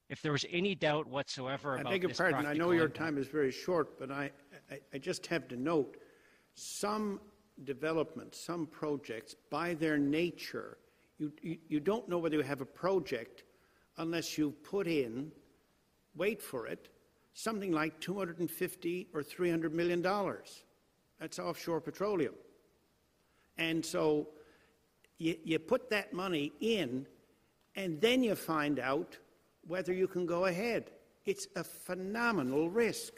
If 0.09 0.19
there 0.23 0.31
was 0.31 0.43
any 0.51 0.73
doubt 0.73 1.05
whatsoever 1.05 1.77
I 1.77 1.81
about 1.81 1.91
beg 1.91 2.01
your 2.01 2.11
pardon, 2.11 2.47
I 2.47 2.53
know 2.53 2.71
your 2.71 2.85
impact- 2.85 2.97
time 2.97 3.17
is 3.19 3.27
very 3.27 3.51
short, 3.51 3.99
but 3.99 4.09
I, 4.09 4.31
I, 4.71 4.79
I 4.95 4.97
just 4.97 5.27
have 5.27 5.47
to 5.49 5.55
note, 5.55 5.97
some 6.55 7.21
developments, 7.65 8.43
some 8.43 8.65
projects, 8.65 9.35
by 9.51 9.75
their 9.75 9.99
nature, 9.99 10.79
you, 11.19 11.31
you, 11.43 11.57
you 11.67 11.79
don't 11.79 12.09
know 12.09 12.17
whether 12.17 12.37
you 12.37 12.41
have 12.41 12.61
a 12.61 12.65
project 12.65 13.43
unless 13.97 14.39
you've 14.39 14.63
put 14.63 14.87
in, 14.87 15.31
wait 16.15 16.41
for 16.41 16.65
it, 16.65 16.89
something 17.33 17.71
like 17.71 17.99
250 17.99 19.07
or 19.13 19.21
300 19.21 19.71
million 19.71 20.01
dollars. 20.01 20.63
That's 21.19 21.37
offshore 21.37 21.79
petroleum. 21.79 22.33
And 23.59 23.85
so 23.85 24.29
you, 25.19 25.35
you 25.43 25.59
put 25.59 25.89
that 25.89 26.13
money 26.13 26.51
in, 26.61 27.05
and 27.75 28.01
then 28.01 28.23
you 28.23 28.35
find 28.35 28.79
out 28.79 29.17
whether 29.67 29.93
you 29.93 30.07
can 30.07 30.25
go 30.25 30.45
ahead. 30.45 30.91
It's 31.25 31.47
a 31.55 31.63
phenomenal 31.63 32.69
risk. 32.69 33.13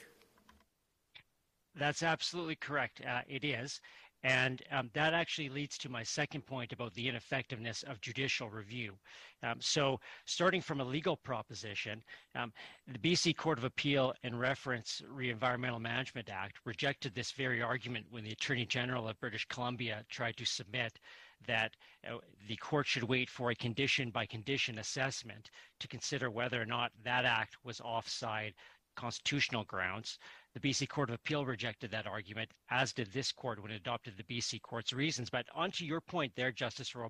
That's 1.75 2.03
absolutely 2.03 2.55
correct. 2.55 3.01
Uh, 3.07 3.21
it 3.29 3.45
is. 3.45 3.79
And 4.23 4.61
um, 4.71 4.91
that 4.93 5.13
actually 5.15 5.49
leads 5.49 5.79
to 5.79 5.89
my 5.89 6.03
second 6.03 6.45
point 6.45 6.73
about 6.73 6.93
the 6.93 7.07
ineffectiveness 7.07 7.81
of 7.83 8.01
judicial 8.01 8.49
review. 8.49 8.93
Um, 9.41 9.55
so, 9.59 9.99
starting 10.25 10.61
from 10.61 10.79
a 10.79 10.83
legal 10.83 11.17
proposition, 11.17 12.03
um, 12.35 12.53
the 12.87 12.99
BC 12.99 13.35
Court 13.35 13.57
of 13.57 13.63
Appeal, 13.63 14.13
in 14.21 14.37
reference 14.37 15.01
Re 15.09 15.31
Environmental 15.31 15.79
Management 15.79 16.29
Act, 16.29 16.59
rejected 16.65 17.15
this 17.15 17.31
very 17.31 17.63
argument 17.63 18.05
when 18.11 18.23
the 18.23 18.31
Attorney 18.31 18.65
General 18.65 19.07
of 19.07 19.19
British 19.19 19.45
Columbia 19.45 20.05
tried 20.07 20.37
to 20.37 20.45
submit 20.45 20.99
that 21.47 21.75
uh, 22.07 22.17
the 22.47 22.55
court 22.57 22.87
should 22.87 23.03
wait 23.03 23.29
for 23.29 23.51
a 23.51 23.55
condition 23.55 24.09
by 24.09 24.25
condition 24.25 24.79
assessment 24.79 25.49
to 25.79 25.87
consider 25.87 26.29
whether 26.29 26.61
or 26.61 26.65
not 26.65 26.91
that 27.03 27.25
act 27.25 27.55
was 27.63 27.81
offside 27.81 28.53
constitutional 28.95 29.63
grounds. 29.63 30.19
The 30.53 30.59
BC 30.59 30.89
Court 30.89 31.09
of 31.09 31.15
Appeal 31.15 31.45
rejected 31.45 31.91
that 31.91 32.07
argument, 32.07 32.51
as 32.69 32.91
did 32.91 33.11
this 33.13 33.31
court 33.31 33.61
when 33.61 33.71
it 33.71 33.77
adopted 33.77 34.17
the 34.17 34.23
BC 34.23 34.61
Court's 34.61 34.91
reasons. 34.91 35.29
But 35.29 35.45
onto 35.55 35.85
your 35.85 36.01
point 36.01 36.33
there, 36.35 36.51
Justice 36.51 36.93
Rowe, 36.93 37.09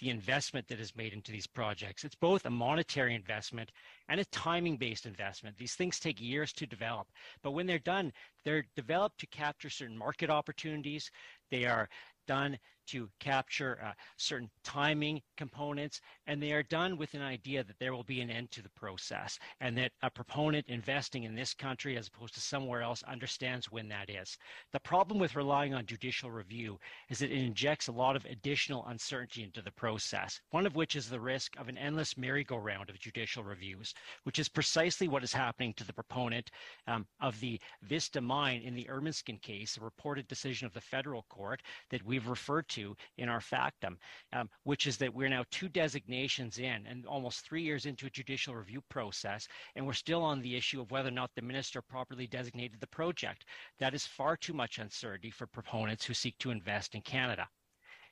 the 0.00 0.10
investment 0.10 0.68
that 0.68 0.78
is 0.78 0.94
made 0.94 1.12
into 1.12 1.32
these 1.32 1.48
projects. 1.48 2.04
It's 2.04 2.14
both 2.14 2.46
a 2.46 2.50
monetary 2.50 3.14
investment 3.14 3.72
and 4.08 4.20
a 4.20 4.24
timing 4.26 4.76
based 4.76 5.04
investment. 5.04 5.58
These 5.58 5.74
things 5.74 5.98
take 5.98 6.20
years 6.20 6.52
to 6.54 6.66
develop. 6.66 7.08
But 7.42 7.52
when 7.52 7.66
they're 7.66 7.80
done, 7.80 8.12
they're 8.44 8.66
developed 8.76 9.18
to 9.18 9.26
capture 9.26 9.68
certain 9.68 9.98
market 9.98 10.30
opportunities. 10.30 11.10
They 11.50 11.64
are 11.64 11.88
done 12.28 12.56
to 12.86 13.08
capture 13.20 13.78
uh, 13.84 13.92
certain 14.16 14.50
timing 14.64 15.20
components, 15.36 16.00
and 16.26 16.42
they 16.42 16.52
are 16.52 16.62
done 16.62 16.96
with 16.96 17.14
an 17.14 17.22
idea 17.22 17.64
that 17.64 17.78
there 17.78 17.94
will 17.94 18.04
be 18.04 18.20
an 18.20 18.30
end 18.30 18.50
to 18.52 18.62
the 18.62 18.68
process 18.70 19.38
and 19.60 19.76
that 19.76 19.92
a 20.02 20.10
proponent 20.10 20.66
investing 20.68 21.24
in 21.24 21.34
this 21.34 21.54
country 21.54 21.96
as 21.96 22.08
opposed 22.08 22.34
to 22.34 22.40
somewhere 22.40 22.82
else 22.82 23.02
understands 23.04 23.70
when 23.70 23.88
that 23.88 24.10
is. 24.10 24.36
The 24.72 24.80
problem 24.80 25.18
with 25.18 25.36
relying 25.36 25.74
on 25.74 25.86
judicial 25.86 26.30
review 26.30 26.78
is 27.08 27.18
that 27.20 27.30
it 27.30 27.42
injects 27.42 27.88
a 27.88 27.92
lot 27.92 28.16
of 28.16 28.24
additional 28.26 28.86
uncertainty 28.86 29.42
into 29.42 29.62
the 29.62 29.72
process, 29.72 30.40
one 30.50 30.66
of 30.66 30.76
which 30.76 30.96
is 30.96 31.08
the 31.08 31.20
risk 31.20 31.58
of 31.58 31.68
an 31.68 31.78
endless 31.78 32.16
merry-go-round 32.16 32.90
of 32.90 32.98
judicial 32.98 33.42
reviews, 33.42 33.94
which 34.24 34.38
is 34.38 34.48
precisely 34.48 35.08
what 35.08 35.24
is 35.24 35.32
happening 35.32 35.74
to 35.74 35.84
the 35.84 35.92
proponent 35.92 36.50
um, 36.86 37.06
of 37.20 37.38
the 37.40 37.60
Vista 37.82 38.20
mine 38.20 38.62
in 38.62 38.74
the 38.74 38.86
Ermineskin 38.90 39.40
case, 39.40 39.76
a 39.76 39.80
reported 39.80 40.26
decision 40.28 40.66
of 40.66 40.74
the 40.74 40.80
federal 40.80 41.24
court 41.28 41.62
that 41.90 42.04
we've 42.04 42.28
referred 42.28 42.68
to 42.68 42.75
in 43.18 43.28
our 43.28 43.40
factum, 43.40 43.98
um, 44.32 44.48
which 44.64 44.86
is 44.86 44.96
that 44.98 45.12
we're 45.12 45.28
now 45.28 45.44
two 45.50 45.68
designations 45.68 46.58
in 46.58 46.86
and 46.86 47.06
almost 47.06 47.44
three 47.44 47.62
years 47.62 47.86
into 47.86 48.06
a 48.06 48.10
judicial 48.10 48.54
review 48.54 48.82
process, 48.88 49.48
and 49.74 49.86
we're 49.86 49.92
still 49.92 50.22
on 50.22 50.42
the 50.42 50.56
issue 50.56 50.80
of 50.80 50.90
whether 50.90 51.08
or 51.08 51.12
not 51.12 51.30
the 51.34 51.42
minister 51.42 51.80
properly 51.82 52.26
designated 52.26 52.80
the 52.80 52.86
project. 52.88 53.44
That 53.78 53.94
is 53.94 54.06
far 54.06 54.36
too 54.36 54.54
much 54.54 54.78
uncertainty 54.78 55.30
for 55.30 55.46
proponents 55.46 56.04
who 56.04 56.14
seek 56.14 56.38
to 56.38 56.50
invest 56.50 56.94
in 56.94 57.02
Canada. 57.02 57.48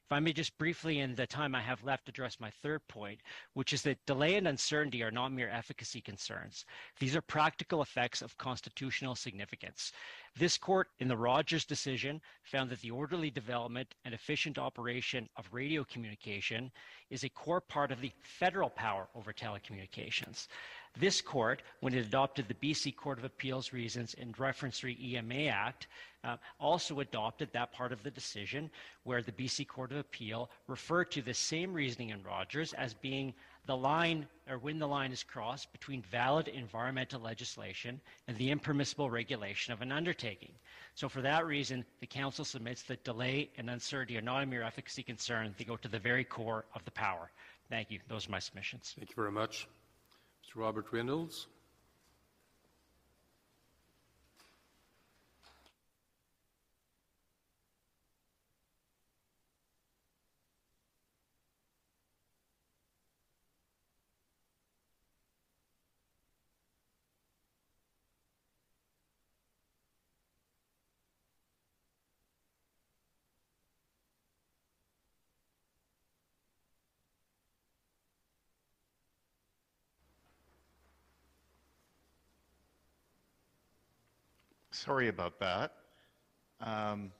If 0.06 0.12
I 0.12 0.20
may 0.20 0.34
just 0.34 0.58
briefly, 0.58 0.98
in 0.98 1.14
the 1.14 1.26
time 1.26 1.54
I 1.54 1.62
have 1.62 1.82
left, 1.82 2.10
address 2.10 2.38
my 2.38 2.50
third 2.50 2.86
point, 2.88 3.20
which 3.54 3.72
is 3.72 3.80
that 3.82 4.04
delay 4.04 4.36
and 4.36 4.46
uncertainty 4.46 5.02
are 5.02 5.10
not 5.10 5.32
mere 5.32 5.48
efficacy 5.48 6.02
concerns. 6.02 6.66
These 7.00 7.16
are 7.16 7.22
practical 7.22 7.80
effects 7.80 8.20
of 8.20 8.36
constitutional 8.36 9.14
significance. 9.14 9.92
This 10.36 10.58
court, 10.58 10.88
in 10.98 11.08
the 11.08 11.16
Rogers 11.16 11.64
decision, 11.64 12.20
found 12.42 12.68
that 12.68 12.82
the 12.82 12.90
orderly 12.90 13.30
development 13.30 13.94
and 14.04 14.12
efficient 14.12 14.58
operation 14.58 15.26
of 15.36 15.48
radio 15.52 15.84
communication 15.84 16.70
is 17.08 17.24
a 17.24 17.30
core 17.30 17.62
part 17.62 17.90
of 17.90 18.02
the 18.02 18.12
federal 18.20 18.68
power 18.68 19.08
over 19.14 19.32
telecommunications. 19.32 20.48
This 20.96 21.20
court, 21.20 21.62
when 21.80 21.92
it 21.92 22.06
adopted 22.06 22.46
the 22.46 22.54
BC 22.54 22.94
Court 22.94 23.18
of 23.18 23.24
Appeals 23.24 23.72
reasons 23.72 24.14
in 24.14 24.32
reference 24.38 24.78
to 24.80 24.86
the 24.86 25.14
EMA 25.16 25.46
Act, 25.46 25.88
uh, 26.22 26.36
also 26.60 27.00
adopted 27.00 27.52
that 27.52 27.72
part 27.72 27.92
of 27.92 28.02
the 28.02 28.10
decision 28.10 28.70
where 29.02 29.20
the 29.20 29.32
BC 29.32 29.66
Court 29.66 29.90
of 29.90 29.98
Appeal 29.98 30.50
referred 30.68 31.10
to 31.10 31.20
the 31.20 31.34
same 31.34 31.72
reasoning 31.72 32.10
in 32.10 32.22
Rogers 32.22 32.72
as 32.74 32.94
being 32.94 33.34
the 33.66 33.76
line 33.76 34.26
or 34.48 34.58
when 34.58 34.78
the 34.78 34.86
line 34.86 35.10
is 35.10 35.22
crossed 35.22 35.72
between 35.72 36.02
valid 36.02 36.48
environmental 36.48 37.20
legislation 37.20 38.00
and 38.28 38.36
the 38.36 38.50
impermissible 38.50 39.10
regulation 39.10 39.72
of 39.72 39.82
an 39.82 39.90
undertaking. 39.90 40.52
So 40.94 41.08
for 41.08 41.22
that 41.22 41.46
reason, 41.46 41.84
the 42.00 42.06
Council 42.06 42.44
submits 42.44 42.82
that 42.84 43.04
delay 43.04 43.50
and 43.56 43.68
uncertainty 43.68 44.16
are 44.16 44.22
not 44.22 44.42
a 44.42 44.46
mere 44.46 44.62
efficacy 44.62 45.02
concern. 45.02 45.54
They 45.58 45.64
go 45.64 45.76
to 45.76 45.88
the 45.88 45.98
very 45.98 46.24
core 46.24 46.66
of 46.74 46.84
the 46.84 46.90
power. 46.90 47.30
Thank 47.68 47.90
you. 47.90 47.98
Those 48.08 48.28
are 48.28 48.32
my 48.32 48.38
submissions. 48.38 48.94
Thank 48.96 49.10
you 49.10 49.16
very 49.16 49.32
much. 49.32 49.66
Mr. 50.44 50.56
Robert 50.56 50.86
Reynolds. 50.92 51.46
Sorry 84.84 85.08
about 85.08 85.40
that. 85.40 85.72
Um, 86.60 87.10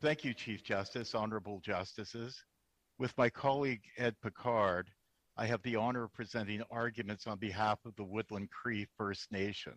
thank 0.00 0.22
you, 0.22 0.34
Chief 0.34 0.62
Justice, 0.62 1.16
Honorable 1.16 1.58
Justices. 1.58 2.44
With 2.96 3.12
my 3.18 3.28
colleague 3.28 3.82
Ed 3.98 4.14
Picard, 4.22 4.88
I 5.36 5.46
have 5.46 5.60
the 5.62 5.74
honor 5.74 6.04
of 6.04 6.12
presenting 6.12 6.62
arguments 6.70 7.26
on 7.26 7.38
behalf 7.38 7.80
of 7.84 7.96
the 7.96 8.04
Woodland 8.04 8.50
Cree 8.52 8.86
First 8.96 9.32
Nation. 9.32 9.72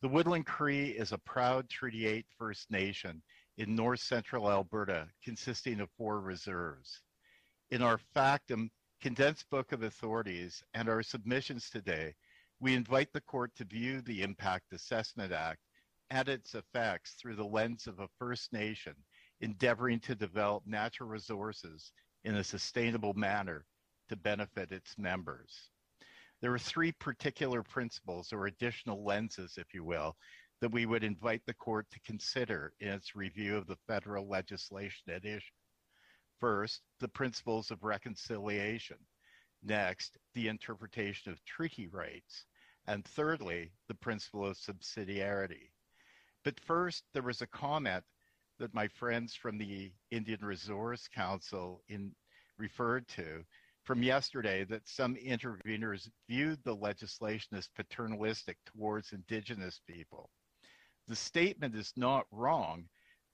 The 0.00 0.08
Woodland 0.08 0.46
Cree 0.46 0.92
is 0.92 1.12
a 1.12 1.18
proud 1.18 1.68
Treaty 1.68 2.06
8 2.06 2.24
First 2.38 2.70
Nation 2.70 3.20
in 3.58 3.74
north 3.74 4.00
central 4.00 4.50
Alberta, 4.50 5.08
consisting 5.22 5.80
of 5.80 5.90
four 5.98 6.22
reserves. 6.22 7.02
In 7.70 7.82
our 7.82 7.98
Factum 8.14 8.70
condensed 9.02 9.50
book 9.50 9.72
of 9.72 9.82
authorities 9.82 10.62
and 10.72 10.88
our 10.88 11.02
submissions 11.02 11.68
today, 11.68 12.14
we 12.60 12.74
invite 12.74 13.12
the 13.12 13.20
court 13.20 13.54
to 13.56 13.64
view 13.64 14.00
the 14.00 14.22
Impact 14.22 14.72
Assessment 14.72 15.32
Act 15.32 15.60
and 16.10 16.28
its 16.28 16.54
effects 16.54 17.14
through 17.14 17.36
the 17.36 17.44
lens 17.44 17.86
of 17.86 18.00
a 18.00 18.08
First 18.18 18.52
Nation 18.52 18.94
endeavoring 19.40 20.00
to 20.00 20.14
develop 20.14 20.64
natural 20.66 21.08
resources 21.08 21.92
in 22.24 22.36
a 22.36 22.44
sustainable 22.44 23.14
manner 23.14 23.64
to 24.08 24.16
benefit 24.16 24.72
its 24.72 24.98
members. 24.98 25.70
There 26.40 26.52
are 26.52 26.58
three 26.58 26.92
particular 26.92 27.62
principles 27.62 28.32
or 28.32 28.46
additional 28.46 29.04
lenses, 29.04 29.54
if 29.56 29.72
you 29.72 29.84
will, 29.84 30.16
that 30.60 30.72
we 30.72 30.86
would 30.86 31.04
invite 31.04 31.42
the 31.46 31.54
court 31.54 31.86
to 31.92 32.00
consider 32.00 32.72
in 32.80 32.88
its 32.88 33.14
review 33.14 33.56
of 33.56 33.66
the 33.68 33.78
federal 33.86 34.28
legislation 34.28 35.12
at 35.12 35.24
issue. 35.24 35.52
First, 36.40 36.82
the 36.98 37.08
principles 37.08 37.70
of 37.70 37.84
reconciliation. 37.84 38.96
Next, 39.62 40.16
the 40.34 40.48
interpretation 40.48 41.32
of 41.32 41.44
treaty 41.44 41.88
rights. 41.88 42.46
And 42.88 43.04
thirdly, 43.04 43.70
the 43.86 43.94
principle 43.94 44.46
of 44.46 44.56
subsidiarity. 44.56 45.72
But 46.42 46.58
first, 46.58 47.04
there 47.12 47.22
was 47.22 47.42
a 47.42 47.46
comment 47.46 48.02
that 48.58 48.72
my 48.72 48.88
friends 48.88 49.34
from 49.34 49.58
the 49.58 49.92
Indian 50.10 50.42
Resource 50.42 51.06
Council 51.06 51.82
in, 51.88 52.12
referred 52.56 53.06
to 53.08 53.44
from 53.84 54.02
yesterday 54.02 54.64
that 54.64 54.88
some 54.88 55.16
interveners 55.16 56.08
viewed 56.30 56.64
the 56.64 56.74
legislation 56.74 57.58
as 57.58 57.68
paternalistic 57.68 58.56
towards 58.64 59.12
Indigenous 59.12 59.82
people. 59.86 60.30
The 61.08 61.16
statement 61.16 61.74
is 61.74 61.92
not 61.94 62.24
wrong, 62.30 62.88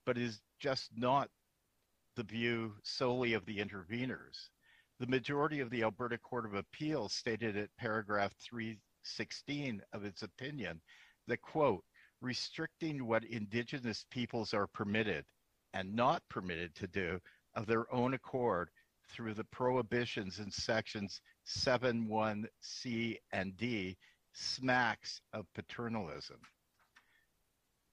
but 0.05 0.17
is 0.17 0.41
just 0.59 0.91
not 0.97 1.29
the 2.17 2.23
view 2.23 2.73
solely 2.83 3.31
of 3.31 3.45
the 3.45 3.59
interveners. 3.59 4.49
The 4.99 5.07
majority 5.07 5.61
of 5.61 5.69
the 5.69 5.83
Alberta 5.83 6.17
Court 6.17 6.45
of 6.45 6.55
Appeal 6.55 7.07
stated 7.07 7.55
at 7.55 7.69
paragraph 7.77 8.33
316 9.05 9.81
of 9.93 10.03
its 10.03 10.23
opinion 10.23 10.81
that, 11.27 11.41
quote, 11.41 11.83
restricting 12.21 13.05
what 13.05 13.23
Indigenous 13.25 14.05
peoples 14.09 14.53
are 14.53 14.67
permitted 14.67 15.25
and 15.73 15.95
not 15.95 16.23
permitted 16.29 16.73
to 16.75 16.87
do 16.87 17.19
of 17.55 17.67
their 17.67 17.91
own 17.93 18.13
accord 18.13 18.69
through 19.09 19.33
the 19.33 19.43
prohibitions 19.45 20.39
in 20.39 20.49
sections 20.49 21.21
7, 21.43 22.07
1C, 22.07 23.17
and 23.31 23.55
D 23.57 23.95
smacks 24.33 25.21
of 25.33 25.45
paternalism. 25.53 26.39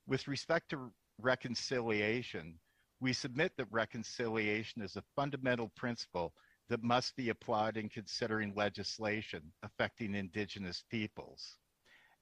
With 0.06 0.26
respect 0.26 0.70
to 0.70 0.90
reconciliation, 1.20 2.58
we 3.00 3.12
submit 3.12 3.52
that 3.56 3.66
reconciliation 3.70 4.82
is 4.82 4.96
a 4.96 5.04
fundamental 5.14 5.70
principle 5.76 6.32
that 6.68 6.82
must 6.82 7.16
be 7.16 7.28
applied 7.28 7.76
in 7.76 7.88
considering 7.88 8.54
legislation 8.54 9.52
affecting 9.62 10.14
Indigenous 10.14 10.84
peoples. 10.90 11.58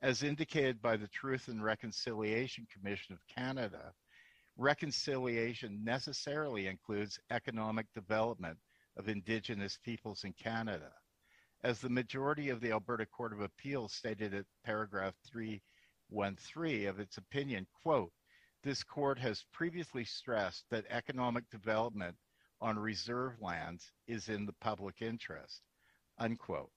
As 0.03 0.23
indicated 0.23 0.81
by 0.81 0.97
the 0.97 1.09
Truth 1.09 1.49
and 1.49 1.63
Reconciliation 1.63 2.67
Commission 2.73 3.15
of 3.15 3.27
Canada, 3.27 3.93
reconciliation 4.57 5.85
necessarily 5.85 6.67
includes 6.67 7.19
economic 7.31 7.87
development 7.95 8.59
of 8.97 9.09
Indigenous 9.09 9.79
peoples 9.85 10.25
in 10.25 10.33
Canada. 10.33 10.93
As 11.63 11.81
the 11.81 11.91
majority 11.91 12.49
of 12.49 12.61
the 12.61 12.71
Alberta 12.71 13.05
Court 13.07 13.33
of 13.33 13.43
Appeals 13.43 13.93
stated 13.93 14.33
at 14.33 14.47
paragraph 14.65 15.15
313 15.27 16.87
of 16.87 16.99
its 16.99 17.19
opinion, 17.19 17.67
quote, 17.83 18.13
this 18.63 18.83
court 18.83 19.19
has 19.19 19.45
previously 19.53 20.05
stressed 20.05 20.65
that 20.71 20.85
economic 20.91 21.49
development 21.51 22.17
on 22.61 22.79
reserve 22.79 23.41
lands 23.41 23.93
is 24.07 24.29
in 24.29 24.47
the 24.47 24.55
public 24.61 25.03
interest, 25.03 25.63
unquote, 26.19 26.71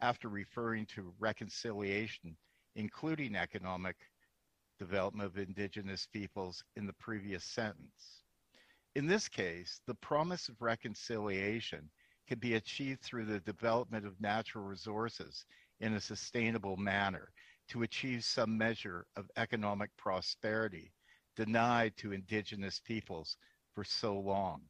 after 0.00 0.28
referring 0.28 0.86
to 0.86 1.14
reconciliation, 1.18 2.36
including 2.76 3.34
economic 3.34 3.96
development 4.78 5.26
of 5.26 5.38
Indigenous 5.38 6.06
peoples 6.06 6.64
in 6.76 6.86
the 6.86 6.92
previous 6.94 7.44
sentence. 7.44 8.22
In 8.94 9.06
this 9.06 9.28
case, 9.28 9.80
the 9.86 9.94
promise 9.94 10.48
of 10.48 10.60
reconciliation 10.60 11.90
can 12.26 12.38
be 12.38 12.54
achieved 12.54 13.02
through 13.02 13.26
the 13.26 13.40
development 13.40 14.06
of 14.06 14.20
natural 14.20 14.64
resources 14.64 15.44
in 15.80 15.94
a 15.94 16.00
sustainable 16.00 16.76
manner 16.76 17.30
to 17.68 17.82
achieve 17.82 18.24
some 18.24 18.56
measure 18.58 19.06
of 19.16 19.30
economic 19.36 19.90
prosperity 19.96 20.92
denied 21.36 21.96
to 21.96 22.12
Indigenous 22.12 22.80
peoples 22.80 23.36
for 23.74 23.84
so 23.84 24.18
long. 24.18 24.60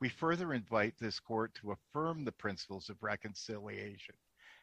We 0.00 0.08
further 0.08 0.52
invite 0.52 0.96
this 0.98 1.18
court 1.18 1.54
to 1.56 1.72
affirm 1.72 2.24
the 2.24 2.32
principles 2.32 2.88
of 2.88 3.02
reconciliation 3.02 4.14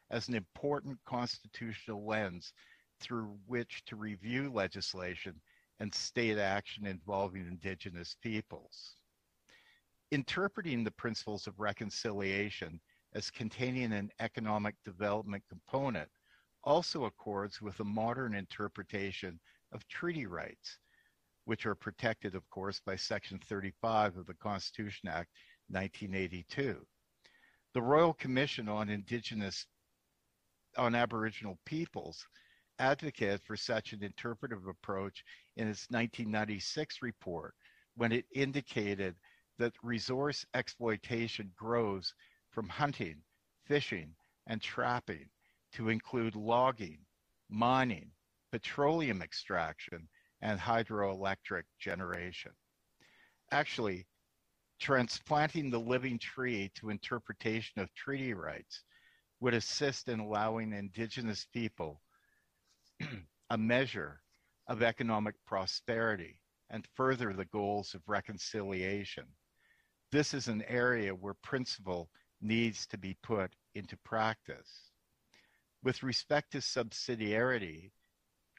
as 0.10 0.30
an 0.30 0.36
important 0.36 0.98
constitutional 1.06 2.06
lens 2.06 2.54
through 3.02 3.38
which 3.46 3.84
to 3.86 3.98
review 3.98 4.50
legislation 4.50 5.42
and 5.82 5.94
state 5.94 6.38
action 6.38 6.86
involving 6.86 7.48
Indigenous 7.48 8.16
peoples. 8.22 8.96
Interpreting 10.12 10.86
the 10.86 10.92
principles 10.92 11.48
of 11.48 11.60
reconciliation 11.60 12.80
as 13.14 13.30
containing 13.30 13.92
an 13.92 14.12
economic 14.20 14.76
development 14.86 15.44
component 15.50 16.10
also 16.64 17.06
accords 17.06 17.62
with 17.62 17.78
a 17.82 17.84
modern 17.84 18.34
interpretation 18.34 19.38
of 19.74 19.86
treaty 19.90 20.26
rights 20.26 20.80
which 21.46 21.66
are 21.66 21.76
protected, 21.76 22.36
of 22.36 22.48
course, 22.50 22.82
by 22.86 22.96
Section 22.96 23.40
35 23.40 24.18
of 24.18 24.26
the 24.26 24.34
Constitution 24.36 25.08
Act 25.08 25.30
1982. 25.70 26.86
The 27.74 27.82
Royal 27.82 28.14
Commission 28.14 28.68
on 28.68 28.90
Indigenous, 28.90 29.66
on 30.78 30.96
Aboriginal 30.96 31.58
Peoples 31.66 32.26
advocated 32.80 33.42
for 33.44 33.56
such 33.56 33.94
an 33.94 34.04
interpretive 34.04 34.68
approach 34.68 35.24
in 35.56 35.68
its 35.68 35.88
1996 35.90 37.02
report 37.02 37.54
when 37.96 38.12
it 38.12 38.26
indicated 38.34 39.16
that 39.58 39.74
resource 39.82 40.46
exploitation 40.54 41.52
grows 41.56 42.14
from 42.52 42.68
hunting, 42.68 43.22
fishing, 43.66 44.14
and 44.48 44.62
trapping 44.62 45.30
to 45.72 45.90
include 45.90 46.36
logging, 46.36 47.00
mining, 47.50 48.12
petroleum 48.52 49.22
extraction, 49.22 50.08
and 50.46 50.60
hydroelectric 50.60 51.64
generation. 51.80 52.52
Actually, 53.52 54.06
transplanting 54.80 55.72
the 55.72 55.80
living 55.80 56.20
tree 56.20 56.72
to 56.76 56.92
interpretation 56.92 57.82
of 57.82 57.92
treaty 57.96 58.32
rights 58.32 58.84
would 59.40 59.56
assist 59.56 60.08
in 60.08 60.20
allowing 60.20 60.72
Indigenous 60.72 61.48
people 61.52 62.00
a 63.50 63.58
measure 63.58 64.22
of 64.68 64.84
economic 64.84 65.34
prosperity 65.48 66.40
and 66.70 66.88
further 66.94 67.34
the 67.34 67.46
goals 67.46 67.96
of 67.96 68.08
reconciliation. 68.08 69.26
This 70.12 70.36
is 70.36 70.48
an 70.48 70.64
area 70.68 71.16
where 71.16 71.34
principle 71.34 72.12
needs 72.40 72.86
to 72.88 73.00
be 73.00 73.18
put 73.24 73.52
into 73.74 73.98
practice. 73.98 74.92
With 75.84 76.04
respect 76.04 76.52
to 76.52 76.60
subsidiarity, 76.60 77.90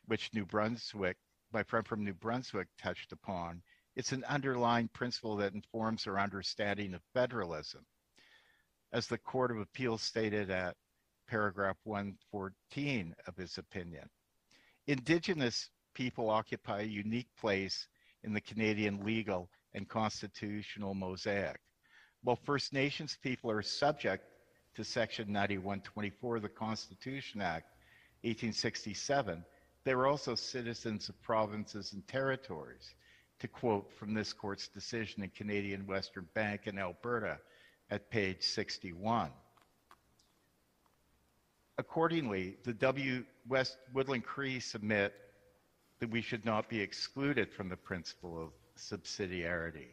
which 0.07 0.31
New 0.35 0.45
Brunswick 0.45 1.17
my 1.57 1.63
friend 1.63 1.87
from 1.87 2.05
New 2.05 2.13
Brunswick 2.13 2.69
touched 2.77 3.13
upon, 3.13 3.63
it's 3.95 4.13
an 4.13 4.25
underlying 4.25 4.89
principle 4.89 5.37
that 5.37 5.55
informs 5.55 6.07
our 6.07 6.19
understanding 6.19 6.93
of 6.93 7.01
federalism. 7.15 7.81
As 8.93 9.07
the 9.07 9.17
Court 9.17 9.51
of 9.51 9.57
Appeals 9.57 10.03
stated 10.03 10.51
at 10.51 10.77
paragraph 11.27 11.79
114 11.85 13.15
of 13.27 13.37
his 13.39 13.57
opinion, 13.57 14.07
Indigenous 14.87 15.71
people 15.95 16.29
occupy 16.29 16.83
a 16.83 16.85
unique 16.85 17.35
place 17.41 17.89
in 18.23 18.35
the 18.35 18.41
Canadian 18.43 19.03
legal 19.03 19.49
and 19.73 19.89
constitutional 19.89 20.93
mosaic. 20.93 21.59
While 22.23 22.37
First 22.37 22.75
Nations 22.75 23.17
people 23.23 23.51
are 23.51 23.63
subject 23.63 24.27
to 24.75 24.85
Section 24.85 25.33
9124 25.33 26.37
of 26.37 26.43
the 26.43 26.51
Constitution 26.51 27.41
Act 27.41 27.71
1867, 28.25 29.43
they 29.87 29.95
were 29.95 30.09
also 30.09 30.35
citizens 30.35 31.09
of 31.09 31.23
provinces 31.23 31.93
and 31.93 32.07
territories, 32.09 32.93
to 33.39 33.47
quote 33.47 33.89
from 33.93 34.15
this 34.15 34.33
court's 34.33 34.67
decision 34.67 35.23
in 35.23 35.31
Canadian 35.31 35.87
Western 35.87 36.27
Bank 36.35 36.63
in 36.67 36.77
Alberta 36.77 37.39
at 37.89 38.11
page 38.11 38.43
61. 38.43 39.31
Accordingly, 41.79 42.57
the 42.65 42.73
W. 42.73 43.25
West 43.47 43.79
Woodland 43.95 44.25
Cree 44.25 44.59
submit 44.59 45.15
that 46.01 46.11
we 46.11 46.21
should 46.21 46.45
not 46.45 46.69
be 46.69 46.81
excluded 46.81 47.53
from 47.53 47.69
the 47.69 47.77
principle 47.77 48.43
of 48.43 48.51
subsidiarity. 48.77 49.91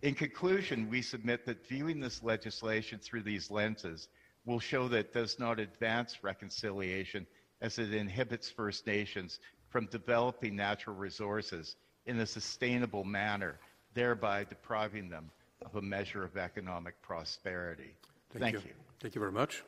In 0.00 0.14
conclusion, 0.14 0.88
we 0.88 1.02
submit 1.02 1.44
that 1.44 1.68
viewing 1.68 2.00
this 2.00 2.22
legislation 2.22 2.98
through 2.98 3.24
these 3.24 3.50
lenses 3.50 4.08
will 4.46 4.58
show 4.58 4.88
that 4.88 4.98
it 4.98 5.12
does 5.12 5.38
not 5.38 5.60
advance 5.60 6.24
reconciliation 6.24 7.26
as 7.62 7.78
it 7.78 7.94
inhibits 7.94 8.50
First 8.50 8.86
Nations 8.86 9.38
from 9.70 9.86
developing 9.86 10.54
natural 10.54 10.94
resources 10.96 11.76
in 12.04 12.18
a 12.18 12.26
sustainable 12.26 13.04
manner, 13.04 13.58
thereby 13.94 14.44
depriving 14.44 15.08
them 15.08 15.30
of 15.64 15.76
a 15.76 15.82
measure 15.82 16.24
of 16.24 16.36
economic 16.36 17.00
prosperity. 17.00 17.94
Thank, 18.30 18.42
Thank 18.42 18.54
you. 18.54 18.60
you. 18.70 18.74
Thank 19.00 19.14
you 19.14 19.20
very 19.20 19.32
much. 19.32 19.62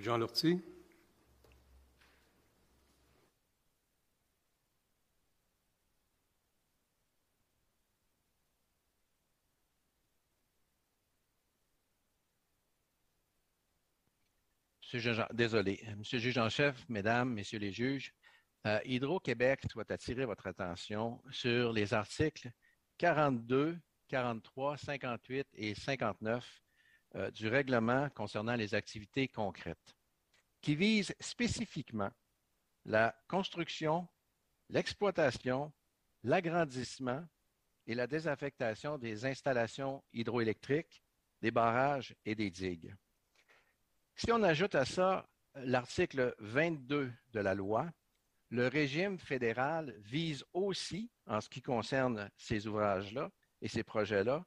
Jean 0.00 0.20
Lortie. 0.20 0.60
Monsieur 14.90 16.16
le 16.16 16.18
juge 16.18 16.38
en 16.38 16.48
chef, 16.48 16.88
mesdames, 16.88 17.34
messieurs 17.34 17.58
les 17.58 17.72
juges, 17.72 18.14
euh, 18.66 18.80
Hydro-Québec 18.86 19.60
souhaite 19.70 19.90
attirer 19.90 20.24
votre 20.24 20.46
attention 20.46 21.22
sur 21.30 21.74
les 21.74 21.92
articles 21.92 22.50
42, 22.96 23.78
43, 24.08 24.78
58 24.78 25.46
et 25.56 25.74
59 25.74 26.62
euh, 27.16 27.30
du 27.32 27.48
règlement 27.48 28.08
concernant 28.08 28.54
les 28.54 28.74
activités 28.74 29.28
concrètes, 29.28 29.94
qui 30.62 30.74
visent 30.74 31.14
spécifiquement 31.20 32.10
la 32.86 33.14
construction, 33.28 34.08
l'exploitation, 34.70 35.70
l'agrandissement 36.22 37.26
et 37.86 37.94
la 37.94 38.06
désaffectation 38.06 38.96
des 38.96 39.26
installations 39.26 40.02
hydroélectriques, 40.14 41.04
des 41.42 41.50
barrages 41.50 42.16
et 42.24 42.34
des 42.34 42.50
digues. 42.50 42.96
Si 44.20 44.32
on 44.32 44.42
ajoute 44.42 44.74
à 44.74 44.84
ça 44.84 45.28
l'article 45.54 46.34
22 46.40 47.12
de 47.34 47.40
la 47.40 47.54
loi, 47.54 47.88
le 48.50 48.66
régime 48.66 49.16
fédéral 49.16 49.94
vise 50.00 50.44
aussi, 50.52 51.08
en 51.26 51.40
ce 51.40 51.48
qui 51.48 51.62
concerne 51.62 52.28
ces 52.36 52.66
ouvrages-là 52.66 53.30
et 53.62 53.68
ces 53.68 53.84
projets-là, 53.84 54.44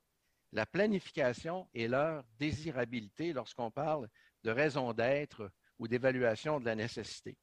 la 0.52 0.66
planification 0.66 1.70
et 1.74 1.88
leur 1.88 2.26
désirabilité 2.38 3.32
lorsqu'on 3.32 3.72
parle 3.72 4.10
de 4.44 4.52
raison 4.52 4.92
d'être 4.92 5.50
ou 5.80 5.88
d'évaluation 5.88 6.60
de 6.60 6.66
la 6.66 6.76
nécessité. 6.76 7.38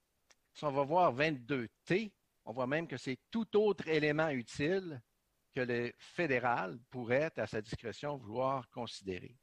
Si 0.53 0.67
on 0.67 0.71
va 0.71 0.83
voir 0.83 1.15
22T, 1.15 2.13
on 2.45 2.53
voit 2.53 2.67
même 2.67 2.89
que 2.89 2.99
c'est 2.99 3.19
tout 3.31 3.57
autre 3.57 3.89
élément 3.89 4.29
utile 4.29 5.01
que 5.55 5.61
le 5.63 5.95
fédéral 5.97 6.79
pourrait, 6.91 7.33
à 7.39 7.47
sa 7.47 7.63
discrétion, 7.63 8.19
vouloir 8.19 8.69
considérer. 8.69 9.35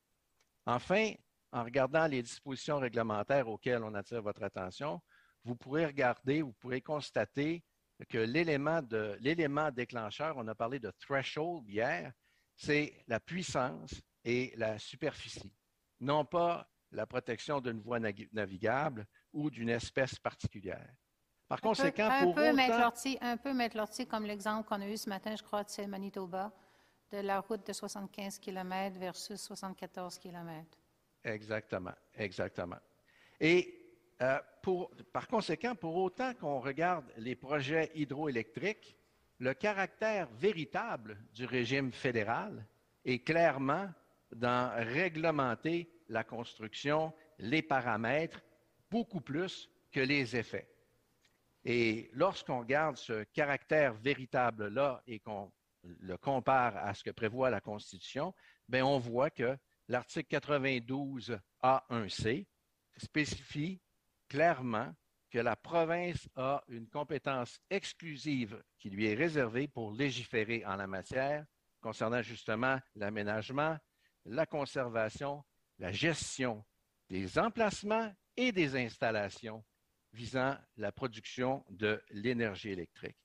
Enfin, 0.68 1.14
en 1.56 1.64
regardant 1.64 2.06
les 2.06 2.22
dispositions 2.22 2.80
réglementaires 2.80 3.48
auxquelles 3.48 3.82
on 3.82 3.93
attire 3.93 4.22
votre 4.22 4.43
attention, 4.43 5.01
vous 5.45 5.56
pourrez 5.56 5.85
regarder, 5.85 6.42
vous 6.42 6.51
pourrez 6.51 6.82
constater 6.82 7.64
que 8.09 8.17
l'élément 8.17 9.72
déclencheur, 9.72 10.35
on 10.35 10.45
a 10.50 10.53
parlé 10.53 10.80
de 10.80 10.92
threshold 11.00 11.64
hier, 11.69 12.11
c'est 12.58 13.06
la 13.08 13.22
puissance 13.22 13.93
et 14.25 14.53
la 14.58 14.77
superficie, 14.77 15.53
non 16.01 16.25
pas 16.25 16.69
la 16.92 17.06
protection 17.06 17.61
d'une 17.61 17.80
voie 17.80 18.00
navigable 18.00 19.06
ou 19.32 19.50
d'une 19.50 19.69
espèce 19.69 20.19
particulière. 20.19 20.93
Par 21.48 21.59
un 21.59 21.61
conséquent, 21.61 22.09
peu, 22.09 22.16
un 22.16 22.24
pour 22.24 22.35
peu, 22.35 22.48
autant... 22.50 22.53
Maître 22.53 22.80
Lortie, 22.80 23.17
un 23.22 23.38
peu, 23.38 23.53
Maître 23.53 23.77
Lortie, 23.77 24.08
comme 24.08 24.25
l'exemple 24.25 24.67
qu'on 24.67 24.82
a 24.82 24.88
eu 24.90 24.98
ce 24.98 25.08
matin, 25.08 25.34
je 25.38 25.43
crois, 25.43 25.64
de 25.64 25.85
Manitoba, 25.85 26.51
de 27.11 27.19
la 27.19 27.40
route 27.40 27.66
de 27.66 27.72
75 27.72 28.40
km 28.40 29.00
versus 29.00 29.40
74 29.42 30.19
km. 30.19 30.77
Exactement, 31.26 31.94
exactement. 32.16 32.78
Et 33.40 33.82
euh, 34.22 34.38
par 35.12 35.28
conséquent, 35.28 35.76
pour 35.76 35.95
autant 35.95 36.34
qu'on 36.36 36.60
regarde 36.60 37.06
les 37.18 37.36
projets 37.36 37.92
hydroélectriques, 37.95 38.95
le 39.40 39.54
caractère 39.54 40.30
véritable 40.30 41.18
du 41.34 41.45
régime 41.45 41.92
fédéral 41.92 42.66
est 43.04 43.20
clairement 43.20 43.90
d'en 44.32 44.72
réglementer 44.76 45.90
la 46.10 46.24
construction, 46.24 47.12
les 47.40 47.64
paramètres, 47.64 48.42
beaucoup 48.90 49.20
plus 49.22 49.70
que 49.92 50.00
les 50.00 50.36
effets. 50.36 50.70
Et 51.66 52.12
lorsqu'on 52.14 52.60
regarde 52.60 52.98
ce 52.98 53.24
caractère 53.24 53.95
véritable-là 53.95 55.02
et 55.08 55.20
qu'on 55.20 55.52
le 55.84 56.18
compare 56.18 56.78
à 56.78 56.94
ce 56.94 57.04
que 57.04 57.10
prévoit 57.10 57.50
la 57.50 57.62
Constitution, 57.62 58.34
ben 58.70 58.84
on 58.84 59.00
voit 59.00 59.32
que 59.32 59.58
l'article 59.88 60.28
92 60.30 61.38
A1C 61.64 62.46
spécifie 62.98 63.82
clairement 64.28 64.94
que 65.30 65.40
la 65.40 65.56
province 65.56 66.30
a 66.36 66.64
une 66.70 66.88
compétence 66.88 67.60
exclusive 67.70 68.64
qui 68.80 68.90
lui 68.90 69.08
est 69.08 69.16
réservée 69.16 69.68
pour 69.68 69.92
légiférer 69.92 70.66
en 70.66 70.76
la 70.76 70.88
matière 70.88 71.46
concernant 71.82 72.22
justement 72.22 72.80
l'aménagement, 72.96 73.78
la 74.26 74.46
conservation, 74.46 75.44
la 75.78 75.92
gestion 75.92 76.66
des 77.10 77.38
emplacements 77.38 78.12
et 78.38 78.52
des 78.52 78.76
installations 78.76 79.64
visant 80.14 80.58
la 80.78 80.92
production 80.92 81.66
de 81.70 82.02
l'énergie 82.10 82.70
électrique. 82.70 83.18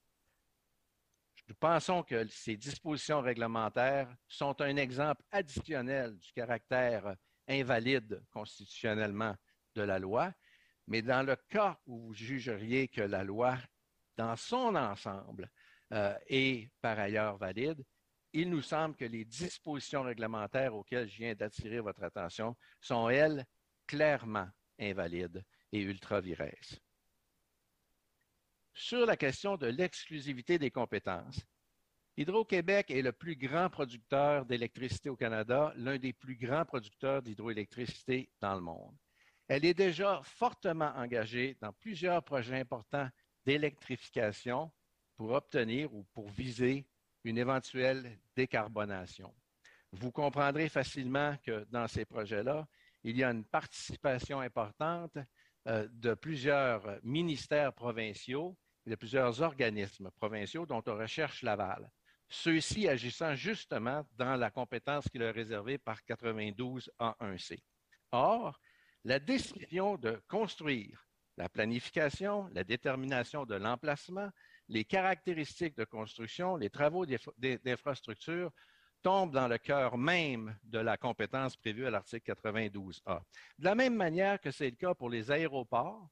Nous 1.50 1.56
pensons 1.56 2.04
que 2.04 2.28
ces 2.28 2.56
dispositions 2.56 3.20
réglementaires 3.20 4.08
sont 4.28 4.60
un 4.60 4.76
exemple 4.76 5.24
additionnel 5.32 6.16
du 6.16 6.32
caractère 6.32 7.16
invalide 7.48 8.22
constitutionnellement 8.30 9.34
de 9.74 9.82
la 9.82 9.98
loi, 9.98 10.32
mais 10.86 11.02
dans 11.02 11.26
le 11.26 11.34
cas 11.48 11.76
où 11.86 12.06
vous 12.06 12.14
jugeriez 12.14 12.86
que 12.86 13.00
la 13.00 13.24
loi, 13.24 13.58
dans 14.16 14.36
son 14.36 14.76
ensemble, 14.76 15.50
euh, 15.92 16.16
est 16.28 16.70
par 16.80 17.00
ailleurs 17.00 17.36
valide, 17.36 17.84
il 18.32 18.48
nous 18.48 18.62
semble 18.62 18.94
que 18.94 19.04
les 19.04 19.24
dispositions 19.24 20.02
réglementaires 20.02 20.76
auxquelles 20.76 21.08
je 21.08 21.16
viens 21.16 21.34
d'attirer 21.34 21.80
votre 21.80 22.04
attention 22.04 22.56
sont, 22.80 23.08
elles, 23.08 23.44
clairement 23.88 24.48
invalides 24.78 25.44
et 25.72 25.80
ultra-virès. 25.80 26.80
Sur 28.72 29.06
la 29.06 29.16
question 29.16 29.56
de 29.56 29.66
l'exclusivité 29.66 30.58
des 30.58 30.70
compétences, 30.70 31.40
Hydro-Québec 32.16 32.90
est 32.90 33.02
le 33.02 33.12
plus 33.12 33.36
grand 33.36 33.70
producteur 33.70 34.44
d'électricité 34.44 35.08
au 35.08 35.16
Canada, 35.16 35.72
l'un 35.76 35.98
des 35.98 36.12
plus 36.12 36.36
grands 36.36 36.64
producteurs 36.64 37.22
d'hydroélectricité 37.22 38.30
dans 38.40 38.54
le 38.54 38.60
monde. 38.60 38.94
Elle 39.48 39.64
est 39.64 39.74
déjà 39.74 40.20
fortement 40.22 40.92
engagée 40.96 41.56
dans 41.60 41.72
plusieurs 41.72 42.22
projets 42.22 42.60
importants 42.60 43.08
d'électrification 43.44 44.70
pour 45.16 45.32
obtenir 45.32 45.92
ou 45.94 46.04
pour 46.12 46.28
viser 46.28 46.86
une 47.24 47.38
éventuelle 47.38 48.18
décarbonation. 48.36 49.34
Vous 49.92 50.12
comprendrez 50.12 50.68
facilement 50.68 51.36
que 51.44 51.66
dans 51.70 51.88
ces 51.88 52.04
projets-là, 52.04 52.68
il 53.02 53.16
y 53.16 53.24
a 53.24 53.30
une 53.30 53.44
participation 53.44 54.40
importante 54.40 55.18
de 55.66 56.14
plusieurs 56.14 56.98
ministères 57.02 57.72
provinciaux 57.72 58.56
et 58.86 58.90
de 58.90 58.96
plusieurs 58.96 59.42
organismes 59.42 60.10
provinciaux 60.12 60.66
dont 60.66 60.82
on 60.86 60.96
recherche 60.96 61.42
l'aval. 61.42 61.90
Ceux-ci 62.28 62.88
agissant 62.88 63.34
justement 63.34 64.06
dans 64.16 64.36
la 64.36 64.50
compétence 64.50 65.08
qui 65.08 65.18
leur 65.18 65.30
est 65.30 65.40
réservée 65.40 65.78
par 65.78 66.04
92 66.04 66.90
A1C. 66.98 67.58
Or, 68.12 68.58
la 69.04 69.18
décision 69.18 69.96
de 69.96 70.22
construire 70.28 71.06
la 71.36 71.48
planification, 71.48 72.48
la 72.52 72.64
détermination 72.64 73.46
de 73.46 73.54
l'emplacement, 73.54 74.30
les 74.68 74.84
caractéristiques 74.84 75.76
de 75.76 75.84
construction, 75.84 76.56
les 76.56 76.70
travaux 76.70 77.04
d'infrastructure 77.38 78.52
tombe 79.02 79.32
dans 79.32 79.48
le 79.48 79.58
cœur 79.58 79.96
même 79.98 80.56
de 80.64 80.78
la 80.78 80.96
compétence 80.96 81.56
prévue 81.56 81.86
à 81.86 81.90
l'article 81.90 82.32
92A. 82.32 83.20
De 83.58 83.64
la 83.64 83.74
même 83.74 83.94
manière 83.94 84.40
que 84.40 84.50
c'est 84.50 84.70
le 84.70 84.76
cas 84.76 84.94
pour 84.94 85.10
les 85.10 85.30
aéroports, 85.30 86.08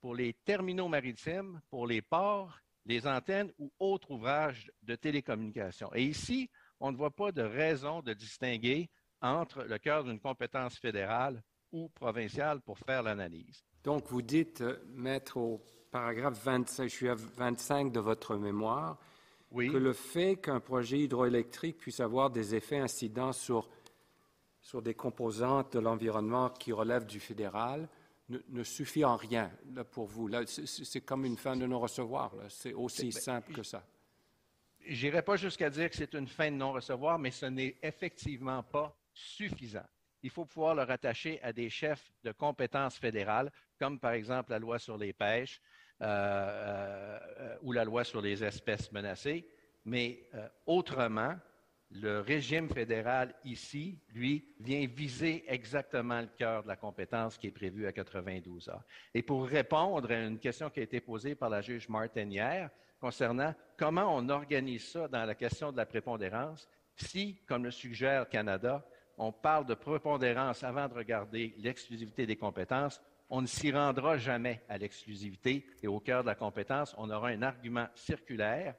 pour 0.00 0.14
les 0.14 0.32
terminaux 0.44 0.88
maritimes, 0.88 1.60
pour 1.70 1.86
les 1.86 2.02
ports, 2.02 2.58
les 2.86 3.06
antennes 3.06 3.52
ou 3.58 3.70
autres 3.78 4.10
ouvrages 4.10 4.70
de 4.82 4.96
télécommunication. 4.96 5.90
Et 5.94 6.04
ici, 6.04 6.50
on 6.80 6.90
ne 6.90 6.96
voit 6.96 7.14
pas 7.14 7.32
de 7.32 7.42
raison 7.42 8.00
de 8.00 8.14
distinguer 8.14 8.88
entre 9.20 9.64
le 9.64 9.78
cœur 9.78 10.04
d'une 10.04 10.20
compétence 10.20 10.78
fédérale 10.78 11.42
ou 11.72 11.88
provinciale 11.90 12.60
pour 12.62 12.78
faire 12.78 13.02
l'analyse. 13.02 13.62
Donc, 13.84 14.06
vous 14.08 14.22
dites, 14.22 14.60
euh, 14.62 14.82
mettre 14.88 15.36
au 15.36 15.62
paragraphe 15.90 16.42
25, 16.44 16.84
je 16.84 16.88
suis 16.94 17.08
à 17.08 17.14
25 17.14 17.92
de 17.92 18.00
votre 18.00 18.36
mémoire, 18.36 18.98
que 19.50 19.76
le 19.76 19.92
fait 19.92 20.36
qu'un 20.36 20.60
projet 20.60 21.00
hydroélectrique 21.00 21.78
puisse 21.78 22.00
avoir 22.00 22.30
des 22.30 22.54
effets 22.54 22.78
incidents 22.78 23.32
sur, 23.32 23.68
sur 24.60 24.80
des 24.82 24.94
composantes 24.94 25.72
de 25.72 25.80
l'environnement 25.80 26.50
qui 26.50 26.72
relèvent 26.72 27.06
du 27.06 27.20
fédéral 27.20 27.88
ne, 28.28 28.38
ne 28.48 28.62
suffit 28.62 29.04
en 29.04 29.16
rien 29.16 29.50
là, 29.74 29.82
pour 29.84 30.06
vous. 30.06 30.28
Là, 30.28 30.42
c'est, 30.46 31.00
comme 31.00 31.24
une 31.24 31.36
fin 31.36 31.56
de 31.56 31.66
non-recevoir. 31.66 32.32
C'est 32.48 32.72
aussi 32.72 33.10
C'est- 33.10 33.20
simple 33.20 33.52
que 33.52 33.62
ça. 33.64 33.84
J'irai 34.86 35.22
pas 35.22 35.36
jusqu'à 35.36 35.68
dire 35.68 35.90
que 35.90 35.96
c'est 35.96 36.14
une 36.14 36.28
fin 36.28 36.50
de 36.50 36.56
non-recevoir, 36.56 37.18
mais 37.18 37.30
ce 37.30 37.46
n'est 37.46 37.76
effectivement 37.82 38.62
pas 38.62 38.96
suffisant. 39.12 39.84
Il 40.22 40.30
faut 40.30 40.44
pouvoir 40.44 40.74
le 40.74 40.82
rattacher 40.82 41.40
à 41.42 41.52
des 41.52 41.68
chefs 41.68 42.10
de 42.24 42.32
compétences 42.32 42.96
fédérales, 42.96 43.50
comme 43.78 43.98
par 43.98 44.12
exemple 44.12 44.50
la 44.52 44.58
loi 44.58 44.78
sur 44.78 44.96
les 44.96 45.12
pêches 45.12 45.60
ou 46.00 47.72
la 47.72 47.84
loi 47.84 48.04
sur 48.04 48.20
les 48.20 48.42
espèces 48.42 48.90
menacées. 48.92 49.46
Mais 49.84 50.28
euh, 50.34 50.48
autrement, 50.66 51.34
le 51.90 52.20
régime 52.20 52.68
fédéral 52.68 53.34
ici, 53.44 53.98
lui, 54.14 54.44
vient 54.60 54.86
viser 54.86 55.44
exactement 55.48 56.20
le 56.20 56.28
cœur 56.38 56.62
de 56.62 56.68
la 56.68 56.76
compétence 56.76 57.36
qui 57.36 57.48
est 57.48 57.52
prévue 57.52 57.86
à 57.86 57.90
92A. 57.90 58.80
Et 59.14 59.22
pour 59.22 59.46
répondre 59.46 60.10
à 60.10 60.20
une 60.20 60.38
question 60.38 60.70
qui 60.70 60.80
a 60.80 60.84
été 60.84 61.00
posée 61.00 61.34
par 61.34 61.50
la 61.50 61.60
juge 61.60 61.88
Martin 61.88 62.28
hier 62.28 62.70
concernant 63.00 63.54
comment 63.76 64.14
on 64.14 64.28
organise 64.28 64.88
ça 64.90 65.08
dans 65.08 65.24
la 65.24 65.34
question 65.34 65.72
de 65.72 65.78
la 65.78 65.86
prépondérance, 65.86 66.68
si, 66.94 67.40
comme 67.48 67.64
le 67.64 67.70
suggère 67.70 68.28
Canada, 68.28 68.86
on 69.16 69.32
parle 69.32 69.66
de 69.66 69.74
prépondérance 69.74 70.62
avant 70.62 70.86
de 70.86 70.94
regarder 70.94 71.54
l'exclusivité 71.58 72.26
des 72.26 72.36
compétences, 72.36 73.00
on 73.30 73.42
ne 73.42 73.46
s'y 73.46 73.70
rendra 73.70 74.18
jamais 74.18 74.62
à 74.68 74.76
l'exclusivité 74.76 75.64
et 75.82 75.86
au 75.86 76.00
cœur 76.00 76.22
de 76.22 76.26
la 76.26 76.34
compétence, 76.34 76.94
on 76.98 77.08
aura 77.10 77.28
un 77.28 77.42
argument 77.42 77.88
circulaire 77.94 78.74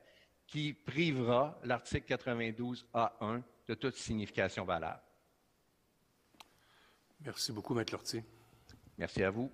qui 0.45 0.73
privera 0.73 1.57
l'article 1.63 2.13
92A1 2.13 3.41
de 3.67 3.73
toute 3.73 3.95
signification 3.95 4.65
valable. 4.65 5.01
Merci 7.21 7.53
beaucoup, 7.53 7.73
Maître 7.73 7.93
Lortier. 7.93 8.25
Merci 8.97 9.23
à 9.23 9.29
vous. 9.29 9.49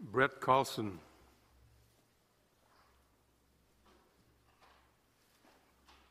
Brett 0.00 0.32
Carlson. 0.40 0.92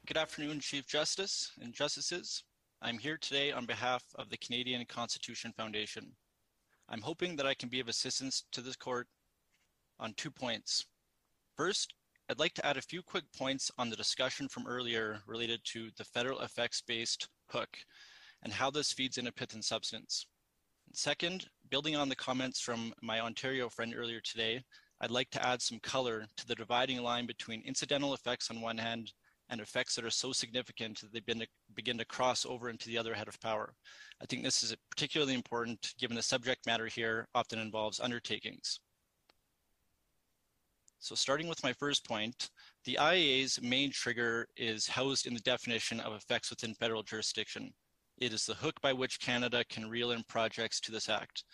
Good 0.06 0.17
afternoon, 0.17 0.59
Chief 0.59 0.88
Justice 0.88 1.53
and 1.64 1.74
Justices. 1.74 2.43
I'm 2.82 2.98
here 2.98 3.17
today 3.17 3.51
on 3.51 3.66
behalf 3.66 4.03
of 4.16 4.30
the 4.30 4.38
Canadian 4.38 4.85
Constitution 4.85 5.51
Foundation. 5.51 6.14
I'm 6.88 7.01
hoping 7.01 7.35
that 7.35 7.45
I 7.45 7.53
can 7.53 7.67
be 7.67 7.82
of 7.82 7.90
assistance 7.90 8.45
to 8.53 8.61
this 8.61 8.77
court 8.77 9.08
on 9.99 10.14
two 10.14 10.32
points. 10.32 10.85
First, 11.58 11.93
I'd 12.30 12.40
like 12.40 12.53
to 12.53 12.66
add 12.66 12.77
a 12.77 12.82
few 12.82 13.01
quick 13.01 13.25
points 13.38 13.69
on 13.77 13.90
the 13.90 13.98
discussion 13.98 14.48
from 14.48 14.66
earlier 14.66 15.19
related 15.27 15.59
to 15.74 15.90
the 15.98 16.06
federal 16.06 16.40
effects-based 16.40 17.27
hook 17.48 17.77
and 18.43 18.53
how 18.53 18.72
this 18.72 18.93
feeds 18.93 19.17
into 19.17 19.33
pith 19.33 19.53
and 19.53 19.66
substance. 19.66 20.25
Second, 20.93 21.48
building 21.69 21.98
on 21.98 22.08
the 22.08 22.16
comments 22.16 22.61
from 22.61 22.93
my 23.01 23.19
Ontario 23.19 23.67
friend 23.67 23.93
earlier 23.93 24.22
today, 24.22 24.64
I'd 25.01 25.11
like 25.11 25.30
to 25.32 25.45
add 25.45 25.61
some 25.61 25.80
color 25.82 26.27
to 26.38 26.48
the 26.48 26.56
dividing 26.56 27.01
line 27.01 27.25
between 27.25 27.61
incidental 27.66 28.14
effects 28.14 28.49
on 28.49 28.61
one 28.61 28.77
hand 28.77 29.11
and 29.50 29.61
effects 29.61 29.95
that 29.95 30.06
are 30.06 30.11
so 30.11 30.32
significant 30.32 31.02
that 31.02 31.11
they 31.11 31.19
begin 31.19 31.40
to, 31.40 31.48
begin 31.76 31.98
to 31.98 32.06
cross 32.06 32.45
over 32.45 32.69
into 32.69 32.88
the 32.88 32.98
other 32.98 33.14
head 33.14 33.28
of 33.28 33.40
power. 33.40 33.74
I 34.22 34.26
think 34.26 34.44
this 34.44 34.64
is 34.64 34.76
particularly 34.90 35.34
important 35.34 35.94
given 35.98 36.16
the 36.16 36.22
subject 36.22 36.66
matter 36.66 36.88
here 36.88 37.28
often 37.34 37.60
involves 37.60 38.00
undertakings. 38.00 38.80
So 41.00 41.16
starting 41.16 41.48
with 41.48 41.64
my 41.64 41.72
first 41.74 42.06
point, 42.06 42.50
the 42.84 42.98
IAA's 43.00 43.61
main 43.61 43.92
trigger 43.92 44.48
is 44.58 44.86
housed 44.86 45.28
in 45.28 45.34
the 45.34 45.40
definition 45.40 46.02
of 46.02 46.14
effects 46.14 46.50
within 46.50 46.74
federal 46.76 47.03
jurisdiction. 47.03 47.72
It 48.18 48.34
is 48.34 48.45
the 48.45 48.53
hook 48.53 48.82
by 48.82 48.92
which 48.92 49.22
Canada 49.22 49.64
can 49.69 49.90
reel 49.90 50.11
in 50.11 50.24
projects 50.28 50.82
to 50.82 50.92
this 50.92 51.08
act. 51.08 51.45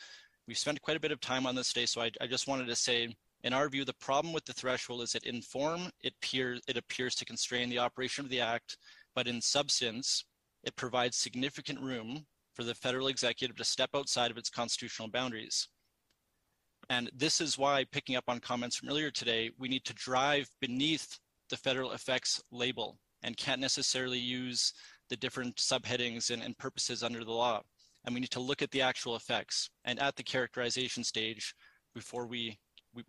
We've 0.47 0.57
spent 0.57 0.81
quite 0.81 0.97
a 0.97 0.99
bit 0.99 1.11
of 1.11 1.21
time 1.21 1.45
on 1.45 1.53
this 1.53 1.71
today, 1.71 1.85
so 1.85 2.01
I, 2.01 2.11
I 2.19 2.25
just 2.27 2.47
wanted 2.47 2.67
to 2.67 2.75
say, 2.75 3.15
in 3.45 3.53
our 3.53 3.69
view, 3.69 3.85
the 3.85 3.93
problem 3.93 4.33
with 4.33 4.43
the 4.43 4.53
threshold 4.53 5.03
is 5.03 5.11
that 5.11 5.23
in 5.23 5.39
form, 5.39 5.91
it, 6.01 6.13
appear, 6.21 6.57
it 6.67 6.77
appears 6.77 7.13
to 7.15 7.25
constrain 7.25 7.69
the 7.69 7.77
operation 7.77 8.25
of 8.25 8.31
the 8.31 8.41
act, 8.41 8.75
but 9.13 9.27
in 9.27 9.39
substance, 9.39 10.25
it 10.63 10.75
provides 10.75 11.15
significant 11.15 11.79
room 11.79 12.25
for 12.55 12.63
the 12.63 12.73
federal 12.73 13.07
executive 13.07 13.55
to 13.57 13.63
step 13.63 13.91
outside 13.93 14.31
of 14.31 14.37
its 14.39 14.49
constitutional 14.49 15.09
boundaries. 15.09 15.67
And 16.89 17.11
this 17.15 17.39
is 17.39 17.55
why, 17.55 17.85
picking 17.91 18.15
up 18.15 18.23
on 18.27 18.39
comments 18.39 18.77
from 18.77 18.89
earlier 18.89 19.11
today, 19.11 19.51
we 19.59 19.69
need 19.69 19.85
to 19.85 19.93
drive 19.93 20.49
beneath 20.59 21.19
the 21.51 21.57
federal 21.57 21.91
effects 21.91 22.41
label 22.51 22.97
and 23.21 23.37
can't 23.37 23.61
necessarily 23.61 24.19
use 24.19 24.73
the 25.11 25.17
different 25.17 25.55
subheadings 25.57 26.31
and, 26.31 26.41
and 26.41 26.57
purposes 26.57 27.03
under 27.03 27.23
the 27.23 27.31
law. 27.31 27.61
And 28.05 28.15
we 28.15 28.21
need 28.21 28.31
to 28.31 28.39
look 28.39 28.63
at 28.63 28.71
the 28.71 28.81
actual 28.81 29.15
effects 29.15 29.69
and 29.83 29.99
at 29.99 30.15
the 30.15 30.23
characterization 30.23 31.03
stage 31.03 31.53
before 31.93 32.25
we, 32.25 32.57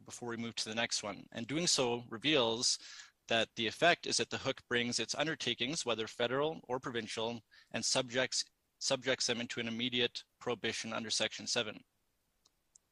before 0.05 0.29
we 0.29 0.37
move 0.37 0.55
to 0.57 0.69
the 0.69 0.75
next 0.75 1.03
one. 1.03 1.25
And 1.33 1.47
doing 1.47 1.67
so 1.67 2.05
reveals 2.11 2.79
that 3.29 3.49
the 3.57 3.67
effect 3.67 4.07
is 4.07 4.17
that 4.19 4.31
the 4.31 4.39
hook 4.39 4.61
brings 4.69 4.99
its 4.99 5.15
undertakings, 5.15 5.85
whether 5.85 6.07
federal 6.07 6.61
or 6.69 6.79
provincial, 6.79 7.41
and 7.73 7.85
subjects 7.85 8.45
subjects 8.79 9.27
them 9.27 9.41
into 9.41 9.59
an 9.59 9.69
immediate 9.69 10.23
prohibition 10.39 10.93
under 10.93 11.11
Section 11.11 11.47
7. 11.47 11.79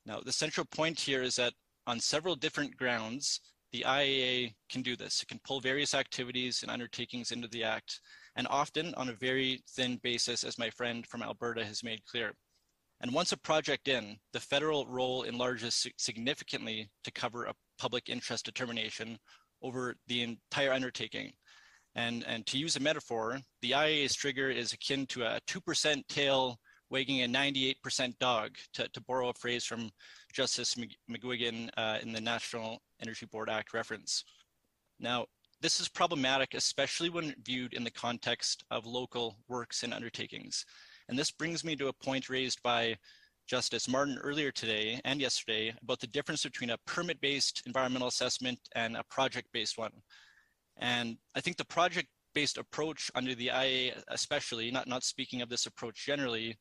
Now, 0.07 0.21
the 0.21 0.33
central 0.33 0.67
point 0.67 0.99
here 0.99 1.23
is 1.23 1.37
that 1.37 1.53
on 1.87 2.01
several 2.01 2.37
different 2.37 2.77
grounds, 2.77 3.41
the 3.73 3.85
IAA 3.87 4.55
can 4.71 4.83
do 4.83 4.97
this. 4.97 5.23
It 5.23 5.29
can 5.29 5.41
pull 5.45 5.61
various 5.61 5.95
activities 5.95 6.63
and 6.63 6.71
undertakings 6.71 7.33
into 7.33 7.49
the 7.49 7.65
Act, 7.65 8.01
and 8.37 8.47
often 8.49 8.95
on 8.95 9.09
a 9.09 9.15
very 9.15 9.63
thin 9.71 9.99
basis, 10.03 10.45
as 10.45 10.59
my 10.59 10.71
friend 10.71 11.07
from 11.07 11.23
Alberta 11.23 11.65
has 11.65 11.83
made 11.83 12.05
clear. 12.07 12.35
And 13.01 13.13
once 13.13 13.33
a 13.33 13.37
project 13.37 13.89
in, 13.89 14.17
the 14.33 14.41
federal 14.41 14.87
role 14.87 15.23
enlarges 15.23 15.87
significantly 15.99 16.89
to 17.05 17.13
cover 17.13 17.45
a 17.45 17.55
public 17.79 18.09
interest 18.09 18.45
determination 18.45 19.19
over 19.63 19.95
the 20.07 20.23
entire 20.23 20.73
undertaking. 20.73 21.33
And, 21.97 22.25
and 22.27 22.47
to 22.47 22.59
use 22.59 22.77
a 22.77 22.81
metaphor, 22.81 23.41
the 23.63 23.73
IAA's 23.73 24.15
trigger 24.15 24.51
is 24.51 24.73
akin 24.73 25.07
to 25.09 25.25
a 25.25 25.41
2% 25.47 26.07
tail 26.09 26.59
wagging 26.91 27.23
a 27.23 27.27
98% 27.27 28.19
dog, 28.19 28.57
to, 28.75 28.89
to 28.89 29.01
borrow 29.03 29.31
a 29.31 29.35
phrase 29.35 29.65
from 29.65 29.91
Justice 30.33 30.77
MacGuigan 31.11 31.71
uh, 31.77 31.99
in 32.03 32.13
the 32.13 32.21
National 32.21 32.79
Energy 33.01 33.27
Board 33.27 33.51
Act 33.51 33.75
reference. 33.75 34.25
Now, 35.01 35.27
this 35.61 35.81
is 35.81 35.89
problematic, 35.89 36.55
especially 36.55 37.11
when 37.11 37.35
viewed 37.45 37.73
in 37.73 37.85
the 37.85 37.91
context 37.91 38.65
of 38.71 38.87
local 38.87 39.39
works 39.49 39.83
and 39.83 39.95
undertakings. 39.95 40.65
And 41.08 41.18
this 41.18 41.31
brings 41.31 41.65
me 41.65 41.76
to 41.76 41.89
a 41.89 41.92
point 41.92 42.28
raised 42.28 42.62
by 42.62 42.97
Justice 43.47 43.89
Martin 43.89 44.18
earlier 44.23 44.50
today 44.50 45.00
and 45.05 45.20
yesterday 45.20 45.74
about 45.83 46.00
the 46.00 46.07
difference 46.07 46.42
between 46.42 46.70
a 46.70 46.78
permit-based 46.86 47.62
environmental 47.66 48.08
assessment 48.08 48.58
and 48.74 48.97
a 48.97 49.05
project-based 49.10 49.76
one. 49.76 49.92
And 50.78 51.18
I 51.34 51.41
think 51.41 51.58
the 51.58 51.66
project-based 51.66 52.57
approach 52.57 53.10
under 53.15 53.34
the 53.34 53.50
IA 53.55 54.02
especially, 54.08 54.70
not, 54.70 54.89
not 54.89 55.05
speaking 55.05 55.42
of 55.42 55.50
this 55.50 55.66
approach 55.66 56.07
generally, 56.07 56.57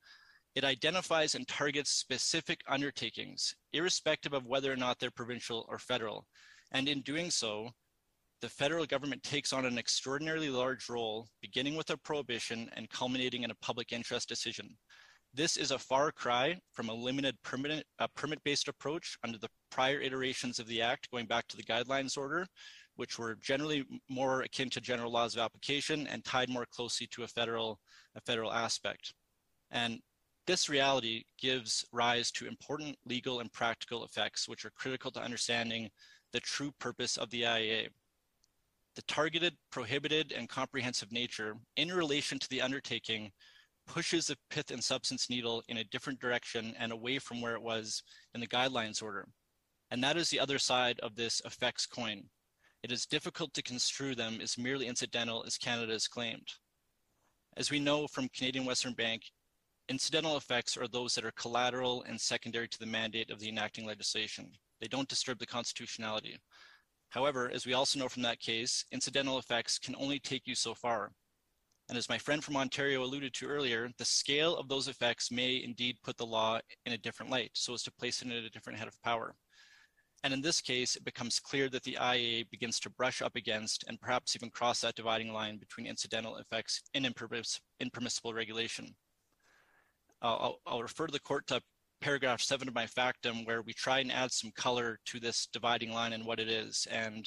it 0.56 0.64
identifies 0.64 1.36
and 1.36 1.48
targets 1.48 1.90
specific 1.90 2.62
undertakings, 2.68 3.56
irrespective 3.72 4.34
of 4.34 4.46
whether 4.46 4.72
or 4.72 4.76
not 4.76 5.00
they're 5.00 5.10
provincial 5.10 5.66
or 5.70 5.80
federal. 5.80 6.28
And 6.72 6.88
in 6.88 7.02
doing 7.02 7.32
so, 7.32 7.70
the 8.44 8.50
federal 8.50 8.86
government 8.86 9.24
takes 9.24 9.54
on 9.54 9.66
an 9.66 9.78
extraordinarily 9.78 10.50
large 10.50 10.90
role, 10.90 11.30
beginning 11.42 11.78
with 11.78 11.90
a 11.92 11.98
prohibition 11.98 12.70
and 12.76 12.90
culminating 12.90 13.44
in 13.44 13.52
a 13.52 13.56
public 13.62 13.94
interest 13.94 14.28
decision. 14.28 14.76
This 15.34 15.56
is 15.56 15.72
a 15.72 15.80
far 15.80 16.12
cry 16.12 16.60
from 16.74 16.90
a 16.90 16.94
limited 16.94 17.38
permit-based 17.46 18.68
approach 18.68 19.18
under 19.24 19.38
the 19.38 19.48
prior 19.72 20.02
iterations 20.02 20.60
of 20.60 20.68
the 20.68 20.82
Act, 20.82 21.10
going 21.10 21.26
back 21.26 21.48
to 21.48 21.56
the 21.56 21.64
guidelines 21.64 22.18
order, 22.18 22.46
which 22.98 23.18
were 23.18 23.36
generally 23.36 23.86
more 24.10 24.42
akin 24.42 24.70
to 24.72 24.82
general 24.82 25.10
laws 25.10 25.36
of 25.36 25.42
application 25.42 26.06
and 26.08 26.26
tied 26.26 26.50
more 26.50 26.66
closely 26.66 27.08
to 27.12 27.24
a 27.24 27.28
federal, 27.28 27.80
a 28.18 28.20
federal 28.20 28.52
aspect. 28.52 29.14
And 29.72 30.02
this 30.48 30.68
reality 30.68 31.24
gives 31.40 31.86
rise 31.94 32.30
to 32.32 32.46
important 32.46 32.98
legal 33.06 33.40
and 33.40 33.50
practical 33.54 34.04
effects, 34.04 34.50
which 34.50 34.66
are 34.66 34.72
critical 34.72 35.12
to 35.12 35.22
understanding 35.22 35.90
the 36.34 36.42
true 36.42 36.74
purpose 36.78 37.16
of 37.16 37.30
the 37.30 37.44
IAA. 37.44 37.88
The 38.96 39.02
targeted, 39.04 39.56
prohibited, 39.72 40.32
and 40.32 40.48
comprehensive 40.48 41.12
nature 41.12 41.56
in 41.78 41.90
relation 41.92 42.38
to 42.40 42.50
the 42.50 42.62
undertaking 42.62 43.32
pushes 43.88 44.28
the 44.28 44.38
pith 44.50 44.72
and 44.72 44.84
substance 44.84 45.30
needle 45.30 45.64
in 45.68 45.78
a 45.78 45.84
different 45.86 46.20
direction 46.20 46.76
and 46.78 46.92
away 46.92 47.20
from 47.20 47.42
where 47.42 47.56
it 47.56 47.62
was 47.62 48.04
in 48.34 48.42
the 48.42 48.48
guidelines 48.48 49.02
order. 49.02 49.28
And 49.92 50.04
that 50.04 50.18
is 50.18 50.30
the 50.30 50.40
other 50.40 50.60
side 50.60 51.00
of 51.02 51.16
this 51.16 51.42
effects 51.46 51.86
coin. 51.86 52.24
It 52.84 52.92
is 52.92 53.06
difficult 53.06 53.54
to 53.54 53.64
construe 53.64 54.16
them 54.16 54.40
as 54.42 54.58
merely 54.58 54.88
incidental 54.88 55.44
as 55.46 55.58
Canada 55.58 55.94
has 55.94 56.08
claimed. 56.08 56.48
As 57.58 57.72
we 57.72 57.80
know 57.80 58.08
from 58.08 58.30
Canadian 58.30 58.66
Western 58.66 58.94
Bank, 58.94 59.24
incidental 59.90 60.38
effects 60.38 60.78
are 60.78 60.88
those 60.88 61.16
that 61.16 61.26
are 61.26 61.32
collateral 61.32 62.04
and 62.04 62.20
secondary 62.20 62.68
to 62.68 62.80
the 62.80 62.86
mandate 62.86 63.30
of 63.30 63.40
the 63.40 63.50
enacting 63.50 63.86
legislation. 63.86 64.52
They 64.82 64.88
don't 64.88 65.08
disturb 65.08 65.40
the 65.40 65.46
constitutionality. 65.46 66.38
However, 67.14 67.52
as 67.54 67.68
we 67.68 67.74
also 67.74 68.00
know 68.00 68.10
from 68.10 68.24
that 68.24 68.40
case, 68.40 68.86
incidental 68.92 69.38
effects 69.38 69.78
can 69.78 69.96
only 69.98 70.18
take 70.20 70.48
you 70.48 70.56
so 70.56 70.74
far. 70.74 71.12
And 71.88 71.96
as 71.96 72.10
my 72.10 72.18
friend 72.18 72.44
from 72.44 72.58
Ontario 72.58 73.04
alluded 73.04 73.36
to 73.36 73.46
earlier, 73.46 73.92
the 74.00 74.06
scale 74.06 74.58
of 74.58 74.68
those 74.68 74.88
effects 74.88 75.30
may 75.30 75.62
indeed 75.64 75.98
put 76.04 76.18
the 76.18 76.26
law 76.26 76.60
in 76.88 76.94
a 76.94 76.98
different 76.98 77.32
light, 77.32 77.52
so 77.54 77.76
as 77.76 77.84
to 77.84 77.92
place 77.92 78.24
it 78.24 78.30
in 78.30 78.32
a 78.32 78.50
different 78.50 78.80
head 78.80 78.88
of 78.88 79.00
power. 79.04 79.36
And 80.24 80.34
in 80.34 80.42
this 80.42 80.60
case, 80.60 80.96
it 80.96 81.06
becomes 81.06 81.40
clear 81.40 81.70
that 81.70 81.84
the 81.84 82.00
IAA 82.02 82.50
begins 82.50 82.80
to 82.80 82.90
brush 82.90 83.22
up 83.22 83.36
against 83.36 83.84
and 83.88 84.02
perhaps 84.02 84.36
even 84.36 84.50
cross 84.50 84.82
that 84.82 84.96
dividing 84.96 85.32
line 85.32 85.58
between 85.58 85.86
incidental 85.86 86.38
effects 86.38 86.82
and 86.96 87.06
impermissible 87.06 88.34
regulation. 88.34 88.96
I'll, 90.24 90.58
I'll 90.66 90.82
refer 90.82 91.06
to 91.06 91.14
the 91.14 91.20
court 91.20 91.46
to 91.48 91.62
paragraph 92.04 92.42
seven 92.42 92.68
of 92.68 92.76
my 92.76 92.86
factum 92.86 93.46
where 93.46 93.62
we 93.62 93.72
try 93.72 94.00
and 94.00 94.12
add 94.12 94.30
some 94.30 94.52
color 94.58 95.00
to 95.06 95.22
this 95.22 95.48
dividing 95.54 95.94
line 95.94 96.12
and 96.12 96.26
what 96.26 96.38
it 96.38 96.50
is. 96.50 96.86
And 96.92 97.26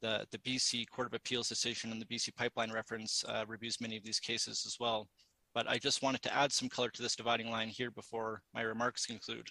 the, 0.00 0.26
the 0.30 0.38
BC 0.38 0.88
Court 0.88 1.06
of 1.06 1.12
Appeals 1.12 1.50
decision 1.50 1.92
and 1.92 2.00
the 2.00 2.06
BC 2.06 2.34
pipeline 2.34 2.72
reference 2.72 3.22
uh, 3.28 3.44
reviews 3.46 3.78
many 3.78 3.94
of 3.94 4.04
these 4.04 4.18
cases 4.18 4.64
as 4.66 4.78
well. 4.80 5.06
But 5.54 5.68
I 5.68 5.76
just 5.76 6.00
wanted 6.00 6.22
to 6.22 6.34
add 6.34 6.50
some 6.50 6.70
color 6.70 6.88
to 6.88 7.02
this 7.02 7.14
dividing 7.14 7.50
line 7.50 7.68
here 7.68 7.90
before 7.90 8.40
my 8.54 8.62
remarks 8.62 9.04
conclude. 9.04 9.48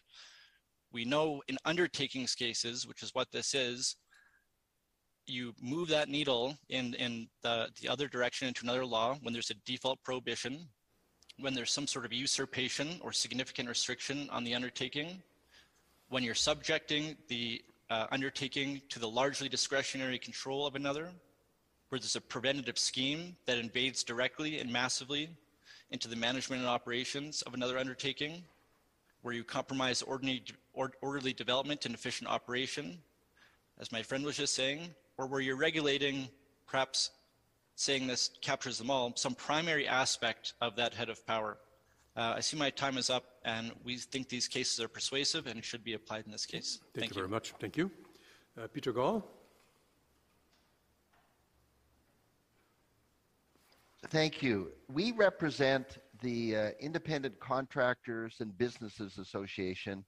We 0.91 1.05
know 1.05 1.43
in 1.47 1.57
undertakings 1.65 2.33
cases, 2.33 2.87
which 2.87 3.03
is 3.03 3.11
what 3.13 3.31
this 3.31 3.53
is, 3.53 3.95
you 5.27 5.53
move 5.61 5.89
that 5.89 6.09
needle 6.09 6.55
in, 6.69 6.95
in 6.95 7.27
the, 7.43 7.69
the 7.79 7.87
other 7.87 8.07
direction 8.07 8.47
into 8.47 8.63
another 8.63 8.85
law 8.85 9.15
when 9.21 9.31
there's 9.31 9.51
a 9.51 9.61
default 9.65 9.99
prohibition, 10.03 10.67
when 11.39 11.53
there's 11.53 11.71
some 11.71 11.87
sort 11.87 12.05
of 12.05 12.13
usurpation 12.13 12.99
or 13.01 13.11
significant 13.11 13.67
restriction 13.67 14.29
on 14.31 14.43
the 14.43 14.55
undertaking, 14.55 15.21
when 16.09 16.23
you're 16.23 16.35
subjecting 16.35 17.15
the 17.27 17.61
uh, 17.89 18.07
undertaking 18.11 18.81
to 18.89 18.99
the 18.99 19.07
largely 19.07 19.49
discretionary 19.49 20.17
control 20.17 20.65
of 20.65 20.75
another, 20.75 21.09
where 21.89 21.99
there's 21.99 22.15
a 22.15 22.21
preventative 22.21 22.79
scheme 22.79 23.35
that 23.45 23.57
invades 23.57 24.03
directly 24.03 24.59
and 24.59 24.71
massively 24.71 25.29
into 25.91 26.07
the 26.07 26.15
management 26.15 26.61
and 26.61 26.69
operations 26.69 27.41
of 27.43 27.53
another 27.53 27.77
undertaking, 27.77 28.43
where 29.21 29.33
you 29.33 29.43
compromise 29.43 30.01
ordinary, 30.01 30.43
or, 30.73 30.91
orderly 31.01 31.33
development 31.33 31.85
and 31.85 31.93
efficient 31.93 32.29
operation, 32.29 32.97
as 33.79 33.91
my 33.91 34.01
friend 34.01 34.23
was 34.23 34.37
just 34.37 34.55
saying, 34.55 34.89
or 35.17 35.27
where 35.27 35.41
you're 35.41 35.57
regulating, 35.57 36.27
perhaps 36.67 37.11
saying 37.75 38.07
this 38.07 38.31
captures 38.41 38.77
them 38.77 38.89
all, 38.89 39.13
some 39.15 39.35
primary 39.35 39.87
aspect 39.87 40.53
of 40.61 40.75
that 40.77 40.93
head 40.93 41.09
of 41.09 41.25
power. 41.27 41.57
Uh, 42.15 42.35
I 42.37 42.39
see 42.39 42.57
my 42.57 42.69
time 42.69 42.97
is 42.97 43.09
up, 43.09 43.25
and 43.43 43.73
we 43.83 43.97
think 43.97 44.29
these 44.29 44.47
cases 44.47 44.79
are 44.79 44.87
persuasive 44.87 45.47
and 45.47 45.63
should 45.63 45.83
be 45.83 45.93
applied 45.93 46.25
in 46.25 46.31
this 46.31 46.45
case. 46.45 46.79
Thank, 46.93 47.03
Thank 47.03 47.11
you, 47.11 47.15
very 47.15 47.27
much. 47.27 47.53
Thank 47.59 47.75
you. 47.75 47.91
Uh, 48.57 48.67
Peter 48.67 48.93
Gall. 48.93 49.27
Thank 54.09 54.41
you. 54.41 54.71
We 54.87 55.11
represent 55.11 55.97
the 56.21 56.55
uh, 56.55 56.69
Independent 56.79 57.37
Contractors 57.39 58.37
and 58.39 58.57
Businesses 58.57 59.17
Association 59.17 60.05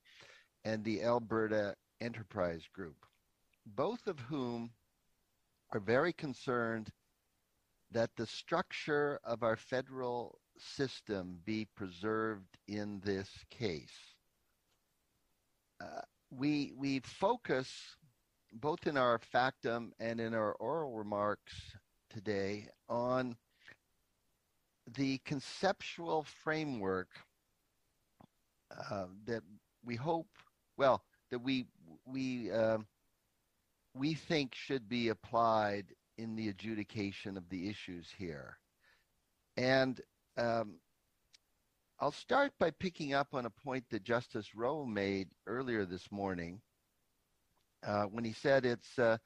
and 0.63 0.83
the 0.85 1.03
Alberta 1.03 1.75
Enterprise 1.99 2.63
Group, 2.71 2.95
both 3.65 4.07
of 4.07 4.19
whom 4.19 4.69
are 5.73 5.79
very 5.79 6.13
concerned 6.13 6.89
that 7.91 8.09
the 8.15 8.25
structure 8.25 9.19
of 9.23 9.43
our 9.43 9.55
federal 9.55 10.39
system 10.57 11.39
be 11.45 11.67
preserved 11.75 12.57
in 12.67 13.01
this 13.03 13.29
case. 13.49 14.15
Uh, 15.79 16.01
we, 16.29 16.73
we 16.75 16.99
focus 16.99 17.69
both 18.53 18.87
in 18.87 18.97
our 18.97 19.19
factum 19.19 19.93
and 19.99 20.19
in 20.19 20.33
our 20.33 20.53
oral 20.53 20.93
remarks 20.93 21.53
today 22.09 22.67
on 22.89 23.35
the 24.95 25.19
conceptual 25.25 26.23
framework 26.23 27.09
uh, 28.91 29.05
that 29.25 29.43
we 29.83 29.95
hope, 29.95 30.27
well, 30.77 31.03
that 31.29 31.39
we 31.39 31.65
we 32.05 32.51
uh, 32.51 32.77
we 33.93 34.13
think 34.13 34.53
should 34.55 34.87
be 34.87 35.09
applied 35.09 35.85
in 36.17 36.35
the 36.35 36.49
adjudication 36.49 37.37
of 37.37 37.49
the 37.49 37.69
issues 37.69 38.07
here, 38.17 38.57
and 39.55 40.01
um, 40.37 40.79
I'll 41.99 42.11
start 42.11 42.53
by 42.59 42.71
picking 42.71 43.13
up 43.13 43.33
on 43.33 43.45
a 43.45 43.49
point 43.49 43.85
that 43.89 44.03
Justice 44.03 44.53
Rowe 44.53 44.85
made 44.85 45.29
earlier 45.47 45.83
this 45.83 46.11
morning 46.11 46.61
uh, 47.85 48.03
when 48.03 48.23
he 48.23 48.33
said 48.33 48.65
it's 48.65 48.99
uh, 48.99 49.17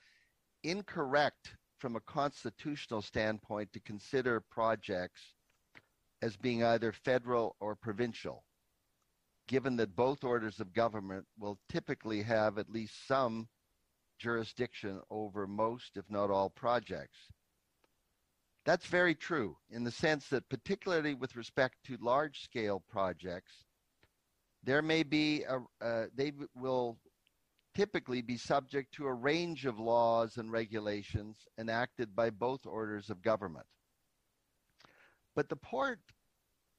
incorrect 0.63 1.55
from 1.79 1.95
a 1.95 2.01
constitutional 2.01 3.01
standpoint 3.01 3.73
to 3.73 3.79
consider 3.81 4.39
projects 4.39 5.21
as 6.21 6.37
being 6.37 6.63
either 6.63 6.91
federal 6.91 7.55
or 7.59 7.75
provincial, 7.75 8.43
given 9.47 9.75
that 9.77 9.95
both 9.95 10.23
orders 10.23 10.59
of 10.59 10.73
government 10.73 11.25
will 11.39 11.59
typically 11.69 12.21
have 12.21 12.57
at 12.57 12.69
least 12.69 13.07
some 13.07 13.47
jurisdiction 14.21 15.01
over 15.09 15.47
most, 15.47 15.97
if 15.97 16.05
not 16.09 16.29
all, 16.29 16.49
projects. 16.49 17.17
That's 18.63 18.85
very 18.85 19.15
true 19.15 19.57
in 19.71 19.83
the 19.83 19.91
sense 19.91 20.27
that, 20.29 20.47
particularly 20.47 21.15
with 21.15 21.35
respect 21.35 21.77
to 21.85 21.97
large 21.99 22.43
scale 22.43 22.83
projects, 22.87 23.65
there 24.63 24.83
may 24.83 25.01
be, 25.01 25.43
a, 25.43 25.59
uh, 25.83 26.05
they 26.15 26.31
will 26.55 26.99
typically 27.73 28.21
be 28.21 28.37
subject 28.37 28.93
to 28.93 29.07
a 29.07 29.13
range 29.13 29.65
of 29.65 29.79
laws 29.79 30.37
and 30.37 30.51
regulations 30.51 31.37
enacted 31.57 32.15
by 32.15 32.29
both 32.29 32.67
orders 32.67 33.09
of 33.09 33.23
government. 33.23 33.65
But 35.35 35.49
the 35.49 35.55
part 35.55 35.99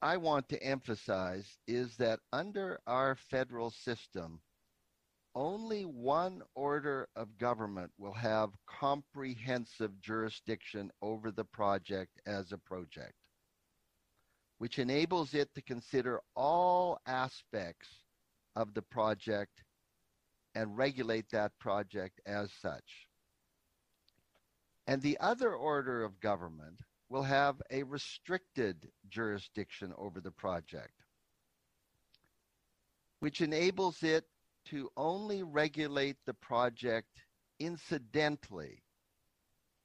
I 0.01 0.19
want 0.19 0.49
to 0.51 0.63
emphasize 0.63 1.59
is 1.67 1.97
that 1.97 2.21
under 2.33 2.79
our 2.87 3.17
federal 3.17 3.71
system, 3.71 4.41
only 5.35 5.85
one 5.85 6.43
order 6.55 7.09
of 7.17 7.39
government 7.39 7.91
will 7.99 8.13
have 8.13 8.51
comprehensive 8.67 10.01
jurisdiction 10.01 10.91
over 11.01 11.31
the 11.31 11.45
project 11.45 12.21
as 12.27 12.53
a 12.53 12.59
project, 12.59 13.15
which 14.59 14.79
enables 14.79 15.35
it 15.35 15.49
to 15.55 15.63
consider 15.63 16.21
all 16.37 16.99
aspects 17.07 17.89
of 18.57 18.75
the 18.75 18.83
project 18.83 19.63
and 20.55 20.77
regulate 20.77 21.31
that 21.31 21.53
project 21.59 22.21
as 22.27 22.51
such. 22.61 23.09
And 24.87 25.01
the 25.01 25.19
other 25.21 25.55
order 25.55 26.05
of 26.05 26.21
government 26.21 26.81
will 27.09 27.23
have 27.23 27.63
a 27.71 27.83
restricted 27.85 28.89
jurisdiction 29.09 29.93
over 29.97 30.21
the 30.21 30.31
project, 30.31 30.93
which 33.21 33.41
enables 33.41 34.03
it 34.03 34.25
to 34.67 34.91
only 34.97 35.43
regulate 35.43 36.17
the 36.27 36.35
project 36.35 37.09
incidentally, 37.59 38.83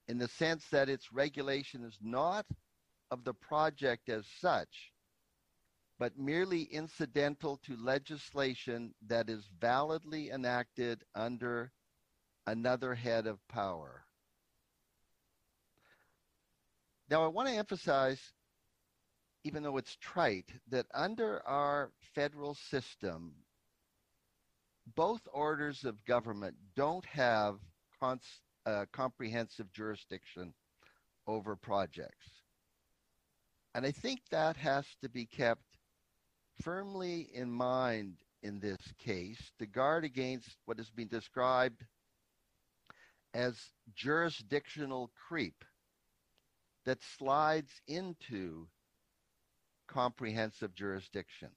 in 0.08 0.18
the 0.18 0.28
sense 0.28 0.66
that 0.72 0.90
its 0.90 1.12
regulation 1.12 1.84
is 1.84 1.98
not 2.02 2.46
of 3.12 3.24
the 3.24 3.34
project 3.34 4.10
as 4.10 4.26
such, 4.40 4.92
but 6.00 6.18
merely 6.18 6.64
incidental 6.64 7.58
to 7.66 7.76
legislation 7.78 8.94
that 9.08 9.30
is 9.30 9.50
validly 9.60 10.30
enacted 10.30 11.04
under 11.16 11.72
another 12.46 12.94
head 12.94 13.28
of 13.28 13.46
power. 13.48 14.04
Now, 17.10 17.24
I 17.24 17.28
want 17.28 17.48
to 17.50 17.56
emphasize, 17.56 18.20
even 19.44 19.64
though 19.64 19.78
it's 19.78 19.96
trite, 19.98 20.52
that 20.70 20.86
under 20.94 21.46
our 21.48 21.92
federal 22.14 22.56
system, 22.56 23.34
both 24.96 25.22
orders 25.34 25.84
of 25.84 26.04
government 26.06 26.56
don't 26.76 27.06
have 27.06 27.56
cons- 28.00 28.42
uh, 28.66 28.86
comprehensive 28.92 29.72
jurisdiction 29.72 30.54
over 31.28 31.56
projects. 31.56 32.30
And 33.76 33.86
I 33.86 33.92
think 33.92 34.22
that 34.32 34.58
has 34.58 34.86
to 35.02 35.10
be 35.10 35.26
kept 35.26 35.64
firmly 36.62 37.30
in 37.34 37.52
mind 37.52 38.16
in 38.42 38.60
this 38.60 38.82
case 38.98 39.52
to 39.60 39.66
guard 39.66 40.04
against 40.06 40.56
what 40.66 40.78
has 40.78 40.90
been 40.90 41.08
described 41.08 41.84
as 43.34 43.56
jurisdictional 43.94 45.12
creep 45.28 45.64
that 46.86 47.00
slides 47.18 47.72
into 47.88 48.68
comprehensive 49.88 50.74
jurisdiction. 50.74 51.50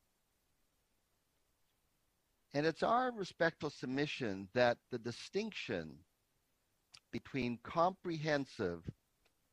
And 2.52 2.66
it's 2.66 2.82
our 2.82 3.12
respectful 3.12 3.70
submission 3.70 4.48
that 4.54 4.78
the 4.90 4.98
distinction 4.98 5.98
between 7.12 7.58
comprehensive 7.62 8.82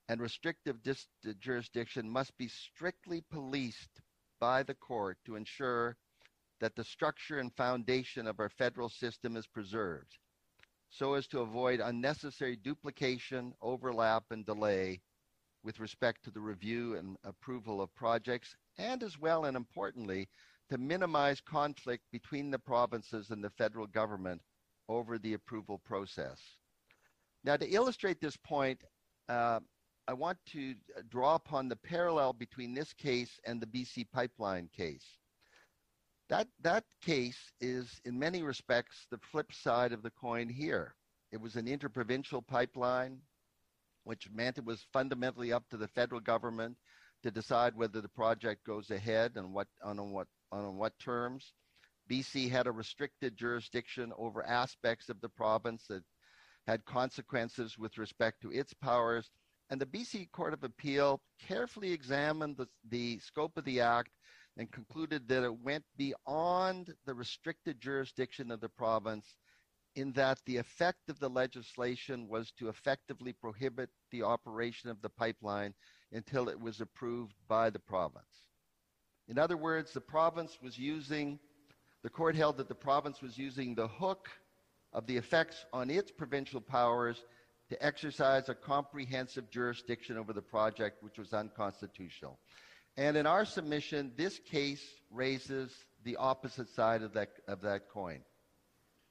and 0.09 0.21
restrictive 0.21 0.81
dis- 0.83 1.07
jurisdiction 1.39 2.09
must 2.09 2.37
be 2.37 2.47
strictly 2.47 3.21
policed 3.29 4.01
by 4.39 4.63
the 4.63 4.73
court 4.75 5.17
to 5.25 5.35
ensure 5.35 5.97
that 6.59 6.75
the 6.75 6.83
structure 6.83 7.39
and 7.39 7.53
foundation 7.55 8.27
of 8.27 8.39
our 8.39 8.49
federal 8.49 8.89
system 8.89 9.35
is 9.35 9.47
preserved 9.47 10.17
so 10.89 11.13
as 11.13 11.27
to 11.27 11.41
avoid 11.41 11.79
unnecessary 11.79 12.55
duplication, 12.55 13.53
overlap, 13.61 14.23
and 14.31 14.45
delay 14.45 15.01
with 15.63 15.79
respect 15.79 16.23
to 16.23 16.31
the 16.31 16.39
review 16.39 16.95
and 16.95 17.17
approval 17.23 17.81
of 17.81 17.93
projects, 17.95 18.55
and 18.77 19.03
as 19.03 19.19
well 19.19 19.45
and 19.45 19.57
importantly, 19.57 20.29
to 20.69 20.77
minimize 20.77 21.41
conflict 21.41 22.03
between 22.11 22.51
the 22.51 22.59
provinces 22.59 23.29
and 23.29 23.43
the 23.43 23.49
federal 23.51 23.87
government 23.87 24.41
over 24.89 25.17
the 25.17 25.33
approval 25.33 25.79
process. 25.85 26.39
Now, 27.43 27.57
to 27.57 27.69
illustrate 27.69 28.19
this 28.19 28.37
point, 28.37 28.83
uh, 29.29 29.59
I 30.07 30.13
want 30.13 30.37
to 30.53 30.75
draw 31.09 31.35
upon 31.35 31.67
the 31.67 31.75
parallel 31.75 32.33
between 32.33 32.73
this 32.73 32.93
case 32.93 33.39
and 33.45 33.61
the 33.61 33.67
BC 33.67 34.09
pipeline 34.11 34.69
case. 34.75 35.05
That, 36.29 36.47
that 36.61 36.83
case 37.01 37.51
is, 37.61 38.01
in 38.05 38.19
many 38.19 38.43
respects, 38.43 39.07
the 39.11 39.19
flip 39.31 39.53
side 39.53 39.93
of 39.93 40.03
the 40.03 40.11
coin 40.11 40.49
here. 40.49 40.95
It 41.31 41.39
was 41.39 41.55
an 41.55 41.67
interprovincial 41.67 42.41
pipeline, 42.41 43.19
which 44.03 44.29
meant 44.31 44.57
it 44.57 44.65
was 44.65 44.85
fundamentally 44.93 45.51
up 45.51 45.63
to 45.69 45.77
the 45.77 45.87
federal 45.89 46.21
government 46.21 46.77
to 47.23 47.31
decide 47.31 47.75
whether 47.75 48.01
the 48.01 48.09
project 48.09 48.65
goes 48.65 48.91
ahead 48.91 49.33
and 49.35 49.53
what, 49.53 49.67
on, 49.83 49.97
what, 50.11 50.27
on 50.51 50.77
what 50.77 50.97
terms. 50.99 51.53
BC 52.09 52.49
had 52.49 52.67
a 52.67 52.71
restricted 52.71 53.35
jurisdiction 53.35 54.13
over 54.17 54.45
aspects 54.45 55.09
of 55.09 55.19
the 55.21 55.29
province 55.29 55.85
that 55.87 56.03
had 56.65 56.85
consequences 56.85 57.77
with 57.77 57.97
respect 57.97 58.41
to 58.41 58.51
its 58.51 58.73
powers. 58.73 59.29
And 59.69 59.81
the 59.81 59.85
BC 59.85 60.31
Court 60.31 60.53
of 60.53 60.63
Appeal 60.63 61.21
carefully 61.39 61.91
examined 61.91 62.57
the, 62.57 62.67
the 62.89 63.19
scope 63.19 63.57
of 63.57 63.65
the 63.65 63.81
act 63.81 64.11
and 64.57 64.71
concluded 64.71 65.27
that 65.27 65.43
it 65.43 65.59
went 65.59 65.83
beyond 65.97 66.93
the 67.05 67.13
restricted 67.13 67.79
jurisdiction 67.79 68.51
of 68.51 68.61
the 68.61 68.69
province 68.69 69.37
in 69.95 70.13
that 70.13 70.39
the 70.45 70.57
effect 70.57 71.09
of 71.09 71.19
the 71.19 71.29
legislation 71.29 72.27
was 72.27 72.51
to 72.51 72.69
effectively 72.69 73.33
prohibit 73.33 73.89
the 74.11 74.23
operation 74.23 74.89
of 74.89 75.01
the 75.01 75.09
pipeline 75.09 75.73
until 76.11 76.49
it 76.49 76.59
was 76.59 76.81
approved 76.81 77.35
by 77.47 77.69
the 77.69 77.79
province. 77.79 78.46
In 79.29 79.37
other 79.37 79.57
words, 79.57 79.93
the 79.93 80.01
province 80.01 80.57
was 80.61 80.77
using, 80.77 81.39
the 82.01 82.09
court 82.09 82.35
held 82.35 82.57
that 82.57 82.69
the 82.69 82.75
province 82.75 83.21
was 83.21 83.37
using 83.37 83.75
the 83.75 83.87
hook 83.87 84.29
of 84.93 85.05
the 85.05 85.17
effects 85.17 85.65
on 85.73 85.89
its 85.89 86.11
provincial 86.11 86.61
powers 86.61 87.21
to 87.69 87.85
exercise 87.85 88.47
a 88.47 88.55
comprehensive 88.55 89.49
jurisdiction 89.49 90.17
over 90.17 90.31
the 90.31 90.41
project, 90.41 91.03
which 91.03 91.17
was 91.17 91.33
unconstitutional. 91.33 92.39
And 92.95 93.17
in 93.17 93.27
our 93.27 93.43
submission, 93.43 94.13
this 94.15 94.39
case 94.39 94.83
raises 95.11 95.71
the 96.03 96.15
opposite 96.15 96.69
side 96.69 97.03
of 97.03 97.13
that, 97.13 97.29
of 97.47 97.61
that 97.61 97.89
coin. 97.89 98.21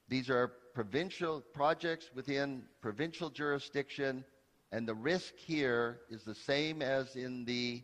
These 0.09 0.29
are 0.29 0.51
provincial 0.73 1.41
projects 1.53 2.09
within 2.15 2.63
provincial 2.81 3.29
jurisdiction, 3.29 4.25
and 4.71 4.87
the 4.87 4.95
risk 4.95 5.35
here 5.35 5.99
is 6.09 6.23
the 6.23 6.35
same 6.35 6.81
as 6.81 7.15
in 7.15 7.45
the 7.45 7.83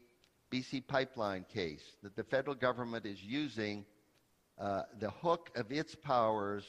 BC 0.54 0.86
pipeline 0.86 1.46
case, 1.52 1.82
that 2.04 2.16
the 2.16 2.24
federal 2.24 2.56
government 2.56 3.08
is 3.08 3.24
using 3.24 3.84
uh, 4.60 4.84
the 5.00 5.10
hook 5.10 5.50
of 5.56 5.72
its 5.72 5.96
powers 5.96 6.64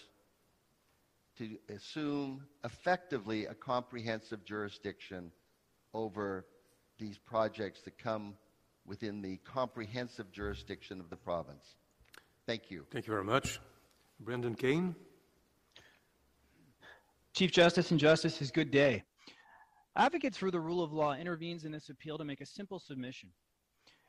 to 1.36 1.58
assume 1.68 2.42
effectively 2.64 3.44
a 3.44 3.52
comprehensive 3.52 4.42
jurisdiction 4.42 5.30
over 5.92 6.46
these 6.98 7.18
projects 7.18 7.82
that 7.82 7.98
come 7.98 8.34
within 8.86 9.20
the 9.20 9.36
comprehensive 9.44 10.32
jurisdiction 10.32 10.98
of 10.98 11.10
the 11.10 11.16
province. 11.16 11.76
Thank 12.46 12.70
you. 12.70 12.86
Thank 12.90 13.06
you 13.06 13.12
very 13.12 13.24
much. 13.24 13.60
Brandon 14.18 14.54
Kain. 14.54 14.94
Chief 17.34 17.52
Justice 17.52 17.90
and 17.90 18.00
Justices, 18.00 18.50
good 18.50 18.70
day. 18.70 19.02
Advocates 19.94 20.38
for 20.38 20.50
the 20.50 20.60
rule 20.60 20.82
of 20.82 20.90
law 20.90 21.12
intervenes 21.12 21.66
in 21.66 21.72
this 21.72 21.90
appeal 21.90 22.16
to 22.16 22.24
make 22.24 22.40
a 22.40 22.46
simple 22.46 22.78
submission. 22.78 23.28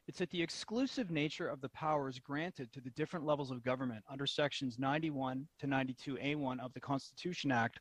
It's 0.07 0.19
that 0.19 0.29
the 0.29 0.41
exclusive 0.41 1.09
nature 1.09 1.47
of 1.47 1.61
the 1.61 1.69
powers 1.69 2.19
granted 2.19 2.71
to 2.73 2.81
the 2.81 2.91
different 2.91 3.25
levels 3.25 3.49
of 3.49 3.63
government 3.63 4.03
under 4.09 4.27
sections 4.27 4.77
91 4.77 5.47
to 5.59 5.67
92A1 5.67 6.59
of 6.59 6.73
the 6.73 6.79
Constitution 6.79 7.51
Act 7.51 7.79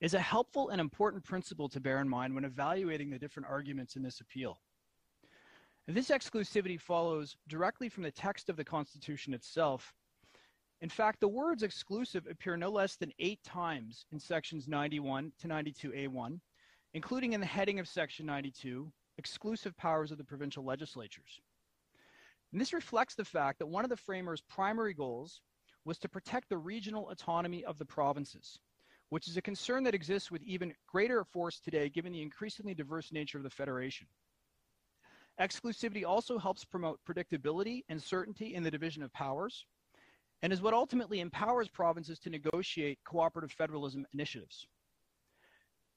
is 0.00 0.14
a 0.14 0.20
helpful 0.20 0.68
and 0.68 0.80
important 0.80 1.24
principle 1.24 1.68
to 1.68 1.80
bear 1.80 2.00
in 2.00 2.08
mind 2.08 2.34
when 2.34 2.44
evaluating 2.44 3.10
the 3.10 3.18
different 3.18 3.48
arguments 3.48 3.96
in 3.96 4.02
this 4.02 4.20
appeal. 4.20 4.60
This 5.88 6.10
exclusivity 6.10 6.80
follows 6.80 7.36
directly 7.48 7.88
from 7.88 8.04
the 8.04 8.10
text 8.10 8.48
of 8.48 8.56
the 8.56 8.64
Constitution 8.64 9.34
itself 9.34 9.92
in 10.84 10.90
fact, 10.90 11.20
the 11.20 11.28
words 11.28 11.62
exclusive 11.62 12.26
appear 12.26 12.58
no 12.58 12.68
less 12.68 12.96
than 12.96 13.10
eight 13.18 13.42
times 13.42 14.04
in 14.12 14.18
sections 14.18 14.68
91 14.68 15.32
to 15.38 15.48
92A1, 15.48 16.38
including 16.92 17.32
in 17.32 17.40
the 17.40 17.46
heading 17.46 17.78
of 17.78 17.88
section 17.88 18.26
92, 18.26 18.92
exclusive 19.16 19.74
powers 19.78 20.10
of 20.10 20.18
the 20.18 20.24
provincial 20.24 20.62
legislatures. 20.62 21.40
And 22.54 22.60
this 22.60 22.72
reflects 22.72 23.16
the 23.16 23.24
fact 23.24 23.58
that 23.58 23.66
one 23.66 23.82
of 23.82 23.90
the 23.90 23.96
framers' 23.96 24.40
primary 24.42 24.94
goals 24.94 25.40
was 25.84 25.98
to 25.98 26.08
protect 26.08 26.48
the 26.48 26.56
regional 26.56 27.10
autonomy 27.10 27.64
of 27.64 27.78
the 27.78 27.84
provinces, 27.84 28.60
which 29.08 29.26
is 29.26 29.36
a 29.36 29.42
concern 29.42 29.82
that 29.82 29.94
exists 29.94 30.30
with 30.30 30.40
even 30.44 30.72
greater 30.86 31.24
force 31.24 31.58
today 31.58 31.88
given 31.88 32.12
the 32.12 32.22
increasingly 32.22 32.72
diverse 32.72 33.10
nature 33.10 33.38
of 33.38 33.42
the 33.42 33.50
Federation. 33.50 34.06
Exclusivity 35.40 36.06
also 36.06 36.38
helps 36.38 36.64
promote 36.64 37.00
predictability 37.04 37.82
and 37.88 38.00
certainty 38.00 38.54
in 38.54 38.62
the 38.62 38.70
division 38.70 39.02
of 39.02 39.12
powers, 39.12 39.66
and 40.42 40.52
is 40.52 40.62
what 40.62 40.74
ultimately 40.74 41.18
empowers 41.18 41.68
provinces 41.68 42.20
to 42.20 42.30
negotiate 42.30 43.00
cooperative 43.04 43.50
federalism 43.50 44.06
initiatives. 44.14 44.64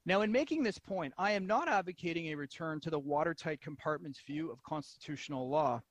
Now, 0.08 0.22
in 0.22 0.32
making 0.32 0.64
this 0.64 0.80
point, 0.80 1.14
I 1.19 1.34
am 1.34 1.45
not 1.45 1.69
advocating 1.69 2.30
a 2.30 2.36
return 2.36 2.80
to 2.80 2.90
the 2.90 2.98
watertight 2.98 3.61
compartments 3.61 4.24
view 4.26 4.52
of 4.52 4.64
constitutional 4.64 5.52
law. 5.52 5.84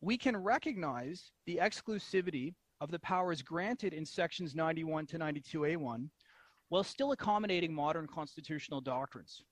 We 0.00 0.16
can 0.16 0.36
recognize 0.36 1.30
the 1.46 1.58
exclusivity 1.62 2.54
of 2.80 2.90
the 2.90 2.98
powers 3.00 3.42
granted 3.42 3.92
in 3.92 4.06
sections 4.06 4.54
91 4.54 5.06
to 5.08 5.18
92A1 5.18 6.08
while 6.70 6.84
still 6.84 7.12
accommodating 7.12 7.74
modern 7.74 8.06
constitutional 8.06 8.80
doctrines. 8.80 9.42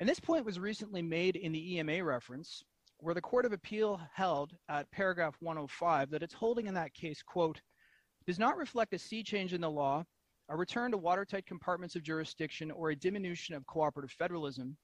And 0.00 0.08
this 0.08 0.20
point 0.20 0.44
was 0.44 0.58
recently 0.58 1.02
made 1.02 1.36
in 1.36 1.52
the 1.52 1.76
EMA 1.76 2.02
reference, 2.02 2.62
where 2.98 3.14
the 3.14 3.20
Court 3.20 3.44
of 3.44 3.52
Appeal 3.52 4.00
held 4.14 4.56
at 4.68 4.90
paragraph 4.90 5.36
105 5.40 6.10
that 6.10 6.22
its 6.22 6.32
holding 6.32 6.66
in 6.66 6.74
that 6.74 6.94
case, 6.94 7.22
quote, 7.22 7.60
does 8.26 8.38
not 8.38 8.56
reflect 8.56 8.94
a 8.94 8.98
sea 8.98 9.22
change 9.22 9.52
in 9.52 9.60
the 9.60 9.70
law, 9.70 10.04
a 10.48 10.56
return 10.56 10.92
to 10.92 10.96
watertight 10.96 11.44
compartments 11.44 11.96
of 11.96 12.02
jurisdiction, 12.02 12.70
or 12.70 12.90
a 12.90 12.96
diminution 12.96 13.54
of 13.54 13.66
cooperative 13.66 14.12
federalism. 14.12 14.76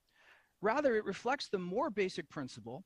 Rather, 0.60 0.96
it 0.96 1.04
reflects 1.04 1.48
the 1.48 1.58
more 1.58 1.88
basic 1.88 2.28
principle 2.28 2.84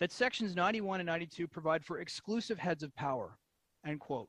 that 0.00 0.12
sections 0.12 0.54
91 0.54 1.00
and 1.00 1.06
92 1.06 1.48
provide 1.48 1.84
for 1.84 2.00
exclusive 2.00 2.58
heads 2.58 2.82
of 2.82 2.94
power, 2.94 3.36
end 3.86 4.00
quote. 4.00 4.28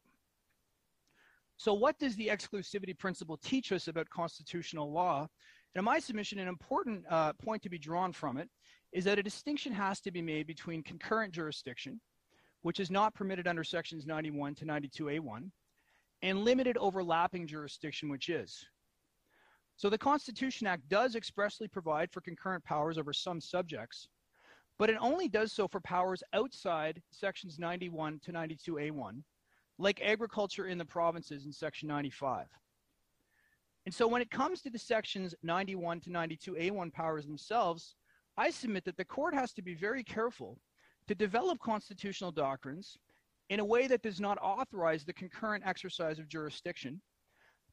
So 1.58 1.74
what 1.74 2.00
does 2.00 2.16
the 2.16 2.28
exclusivity 2.28 2.98
principle 2.98 3.38
teach 3.38 3.72
us 3.72 3.88
about 3.88 4.10
constitutional 4.10 4.92
law? 4.92 5.28
And 5.76 5.80
in 5.80 5.86
my 5.86 6.00
submission, 6.00 6.40
an 6.40 6.48
important 6.48 7.04
uh, 7.10 7.34
point 7.34 7.62
to 7.64 7.70
be 7.70 7.78
drawn 7.78 8.14
from 8.14 8.38
it 8.38 8.50
is 8.94 9.04
that 9.04 9.20
a 9.20 9.24
distinction 9.24 9.74
has 9.74 10.00
to 10.02 10.12
be 10.12 10.22
made 10.22 10.48
between 10.48 10.82
concurrent 10.82 11.34
jurisdiction, 11.34 12.00
which 12.62 12.80
is 12.80 12.90
not 12.90 13.14
permitted 13.14 13.48
under 13.48 13.64
sections 13.64 14.08
91 14.08 14.56
to 14.56 14.66
92A1, 14.66 15.52
and 16.22 16.44
limited 16.44 16.78
overlapping 16.78 17.46
jurisdiction, 17.46 18.10
which 18.10 18.30
is. 18.30 18.66
So 19.76 19.90
the 19.90 19.98
Constitution 19.98 20.66
Act 20.66 20.88
does 20.90 21.16
expressly 21.16 21.68
provide 21.68 22.12
for 22.12 22.22
concurrent 22.22 22.64
powers 22.64 22.98
over 22.98 23.14
some 23.14 23.40
subjects, 23.40 24.10
but 24.80 24.90
it 24.90 24.96
only 25.00 25.28
does 25.28 25.52
so 25.52 25.68
for 25.68 25.82
powers 25.82 26.24
outside 26.34 27.04
sections 27.12 27.60
91 27.60 28.20
to 28.24 28.32
92A1, 28.32 29.22
like 29.78 30.02
agriculture 30.02 30.68
in 30.68 30.78
the 30.78 30.86
provinces 30.86 31.46
in 31.46 31.52
section 31.52 31.88
95. 31.88 32.48
And 33.86 33.94
so 33.94 34.08
when 34.08 34.22
it 34.22 34.32
comes 34.32 34.62
to 34.62 34.70
the 34.70 34.80
sections 34.80 35.36
91 35.44 36.00
to 36.02 36.10
92A1 36.10 36.94
powers 36.94 37.26
themselves, 37.26 37.96
I 38.38 38.50
submit 38.50 38.86
that 38.86 38.96
the 38.96 39.06
court 39.06 39.34
has 39.34 39.52
to 39.54 39.62
be 39.62 39.76
very 39.76 40.04
careful 40.04 40.58
to 41.08 41.16
develop 41.16 41.60
constitutional 41.60 42.32
doctrines 42.32 42.98
in 43.50 43.60
a 43.60 43.66
way 43.66 43.88
that 43.88 44.02
does 44.02 44.22
not 44.22 44.38
authorize 44.42 45.04
the 45.04 45.14
concurrent 45.14 45.64
exercise 45.66 46.20
of 46.20 46.30
jurisdiction, 46.30 47.02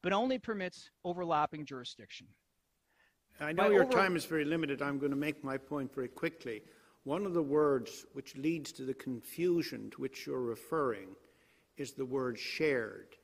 but 0.02 0.12
only 0.12 0.38
permits 0.38 0.90
overlapping 1.04 1.64
jurisdiction. 1.66 2.26
I 3.38 3.52
know 3.52 3.64
By 3.64 3.68
your 3.68 3.82
over- 3.84 3.92
time 3.92 4.16
is 4.16 4.24
very 4.24 4.44
limited. 4.44 4.82
I'm 4.82 4.98
going 4.98 5.10
to 5.10 5.16
make 5.16 5.44
my 5.44 5.58
point 5.58 5.94
very 5.94 6.08
quickly. 6.08 6.62
One 7.06 7.24
of 7.24 7.34
the 7.34 7.42
words 7.42 8.04
which 8.14 8.34
leads 8.34 8.72
to 8.72 8.82
the 8.82 8.92
confusion 8.92 9.90
to 9.90 10.00
which 10.00 10.26
you're 10.26 10.40
referring 10.40 11.10
is 11.76 11.92
the 11.92 12.04
word 12.04 12.36
shared. 12.36 13.14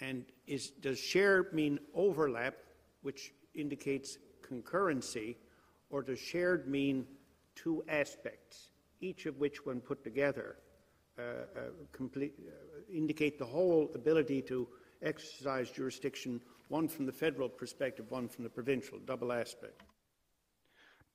And 0.00 0.24
is, 0.48 0.70
does 0.70 0.98
shared 0.98 1.52
mean 1.52 1.78
overlap, 1.94 2.56
which 3.02 3.32
indicates 3.54 4.18
concurrency, 4.42 5.36
or 5.90 6.02
does 6.02 6.18
shared 6.18 6.66
mean 6.66 7.06
two 7.54 7.84
aspects, 7.88 8.72
each 9.00 9.26
of 9.26 9.38
which, 9.38 9.64
when 9.64 9.80
put 9.80 10.02
together, 10.02 10.56
uh, 11.20 11.22
uh, 11.22 11.60
complete, 11.92 12.34
uh, 12.48 12.52
indicate 12.92 13.38
the 13.38 13.46
whole 13.46 13.92
ability 13.94 14.42
to 14.42 14.66
exercise 15.02 15.70
jurisdiction, 15.70 16.40
one 16.66 16.88
from 16.88 17.06
the 17.06 17.12
federal 17.12 17.48
perspective, 17.48 18.10
one 18.10 18.26
from 18.26 18.42
the 18.42 18.50
provincial, 18.50 18.98
double 19.06 19.30
aspect? 19.30 19.84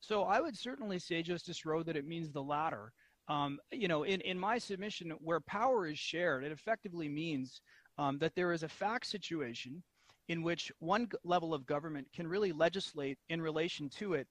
So 0.04 0.24
I 0.24 0.42
would 0.42 0.58
certainly 0.58 1.00
say, 1.00 1.24
Justice 1.24 1.66
Rowe, 1.66 1.82
that 1.84 1.96
it 1.96 2.06
means 2.06 2.30
the 2.30 2.44
latter. 2.44 2.92
Um, 3.30 3.58
you 3.72 3.88
know, 3.88 4.04
in, 4.04 4.20
in 4.20 4.38
my 4.38 4.58
submission, 4.58 5.12
where 5.22 5.40
power 5.40 5.88
is 5.88 5.98
shared, 5.98 6.44
it 6.44 6.52
effectively 6.52 7.08
means 7.08 7.62
um, 7.98 8.18
that 8.20 8.36
there 8.36 8.52
is 8.52 8.64
a 8.64 8.68
fact 8.68 9.06
situation 9.06 9.82
in 10.28 10.44
which 10.44 10.74
one 10.80 11.08
level 11.24 11.54
of 11.54 11.66
government 11.66 12.06
can 12.14 12.28
really 12.28 12.52
legislate 12.52 13.18
in 13.30 13.42
relation 13.42 13.88
to 13.92 14.16
it, 14.16 14.28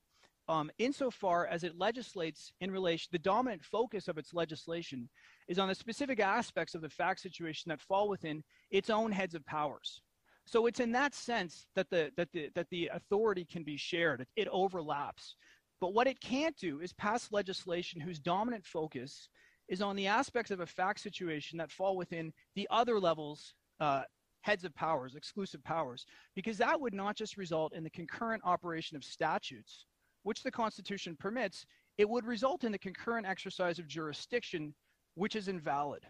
um, 0.47 0.71
insofar 0.79 1.47
as 1.47 1.65
it 1.65 1.79
legislates 1.79 2.53
in 2.61 2.71
relation, 2.71 3.09
the 3.11 3.19
dominant 3.19 3.65
focus 3.65 4.09
of 4.09 4.19
its 4.19 4.35
legislation 4.35 5.09
is 5.49 5.59
on 5.59 5.69
the 5.69 5.75
specific 5.75 6.21
aspects 6.21 6.75
of 6.75 6.83
the 6.83 6.89
fact 6.91 7.21
situation 7.21 7.71
that 7.71 7.81
fall 7.81 8.11
within 8.11 8.45
its 8.71 8.91
own 8.91 9.11
heads 9.11 9.35
of 9.35 9.47
powers. 9.47 10.03
So 10.45 10.67
it's 10.67 10.81
in 10.81 10.93
that 10.93 11.15
sense 11.15 11.67
that 11.77 11.89
the 11.89 12.11
that 12.17 12.29
the 12.33 12.51
that 12.55 12.69
the 12.71 12.91
authority 12.93 13.45
can 13.45 13.63
be 13.63 13.77
shared. 13.77 14.21
It, 14.21 14.29
it 14.37 14.49
overlaps. 14.49 15.37
But 15.83 15.95
what 15.95 16.07
it 16.07 16.21
can't 16.21 16.57
do 16.57 16.81
is 16.81 16.93
pass 16.93 17.33
legislation 17.33 18.01
whose 18.01 18.21
dominant 18.21 18.65
focus 18.65 19.29
is 19.67 19.83
on 19.83 19.97
the 19.97 20.07
aspects 20.07 20.53
of 20.53 20.61
a 20.61 20.67
fact 20.67 21.01
situation 21.01 21.59
that 21.59 21.73
fall 21.73 21.97
within 21.97 22.33
the 22.55 22.69
other 22.71 23.01
levels, 23.01 23.55
uh, 23.81 24.03
heads 24.43 24.63
of 24.63 24.73
powers, 24.77 25.17
exclusive 25.17 25.65
powers, 25.65 26.07
because 26.37 26.57
that 26.59 26.81
would 26.81 26.95
not 26.95 27.17
just 27.17 27.37
result 27.37 27.75
in 27.75 27.83
the 27.83 27.91
concurrent 27.91 28.45
operation 28.45 28.97
of 28.97 29.03
statutes, 29.03 29.87
which 30.23 30.45
the 30.45 30.53
Constitution 30.53 31.17
permits, 31.19 31.67
it 31.99 32.09
would 32.09 32.27
result 32.27 32.63
in 32.63 32.71
the 32.71 32.79
concurrent 32.79 33.27
exercise 33.27 33.81
of 33.81 33.89
jurisdiction, 33.89 34.73
which 35.17 35.35
is 35.35 35.49
invalid. 35.49 36.07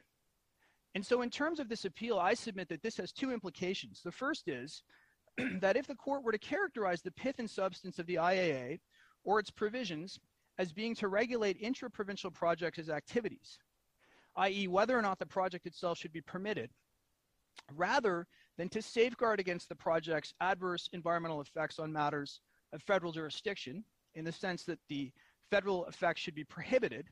And 0.94 1.05
so, 1.05 1.23
in 1.23 1.31
terms 1.31 1.60
of 1.60 1.70
this 1.70 1.86
appeal, 1.86 2.18
I 2.18 2.34
submit 2.34 2.68
that 2.68 2.83
this 2.83 2.99
has 2.99 3.10
two 3.10 3.33
implications. 3.33 4.02
The 4.05 4.12
first 4.12 4.49
is 4.49 4.83
that 5.62 5.78
if 5.78 5.86
the 5.86 5.94
court 5.94 6.23
were 6.23 6.33
to 6.33 6.39
characterize 6.39 7.01
the 7.01 7.12
pith 7.12 7.39
and 7.39 7.49
substance 7.49 7.99
of 7.99 8.05
the 8.05 8.17
IAA 8.17 8.78
or 9.25 9.39
its 9.39 9.51
provisions 9.51 10.18
as 10.59 10.73
being 10.73 10.94
to 10.94 11.09
regulate 11.09 11.57
intra-provincial 11.60 12.31
projects 12.31 12.78
as 12.78 12.91
activities, 12.91 13.59
i.e. 14.36 14.68
whether 14.68 14.99
or 14.99 15.02
not 15.02 15.18
the 15.18 15.26
project 15.26 15.67
itself 15.67 15.99
should 15.99 16.12
be 16.12 16.20
permitted, 16.20 16.70
rather 17.75 18.26
than 18.59 18.68
to 18.68 18.83
safeguard 18.83 19.41
against 19.41 19.68
the 19.68 19.75
project's 19.75 20.34
adverse 20.41 20.89
environmental 20.92 21.41
effects 21.41 21.78
on 21.78 21.92
matters 21.92 22.41
of 22.73 22.83
federal 22.83 23.12
jurisdiction, 23.12 23.84
in 24.15 24.25
the 24.25 24.33
sense 24.33 24.65
that 24.65 24.78
the 24.89 25.10
federal 25.51 25.86
effects 25.86 26.20
should 26.20 26.34
be 26.34 26.44
prohibited, 26.44 27.09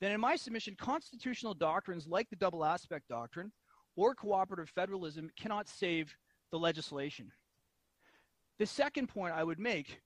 then 0.00 0.12
in 0.12 0.20
my 0.20 0.36
submission, 0.36 0.74
constitutional 0.78 1.54
doctrines 1.54 2.06
like 2.06 2.28
the 2.30 2.36
double 2.36 2.64
aspect 2.64 3.08
doctrine 3.08 3.50
or 3.96 4.14
cooperative 4.14 4.68
federalism 4.70 5.30
cannot 5.38 5.68
save 5.68 6.14
the 6.50 6.58
legislation. 6.58 7.30
The 8.58 8.66
second 8.66 9.08
point 9.08 9.34
I 9.34 9.44
would 9.44 9.58
make 9.58 10.00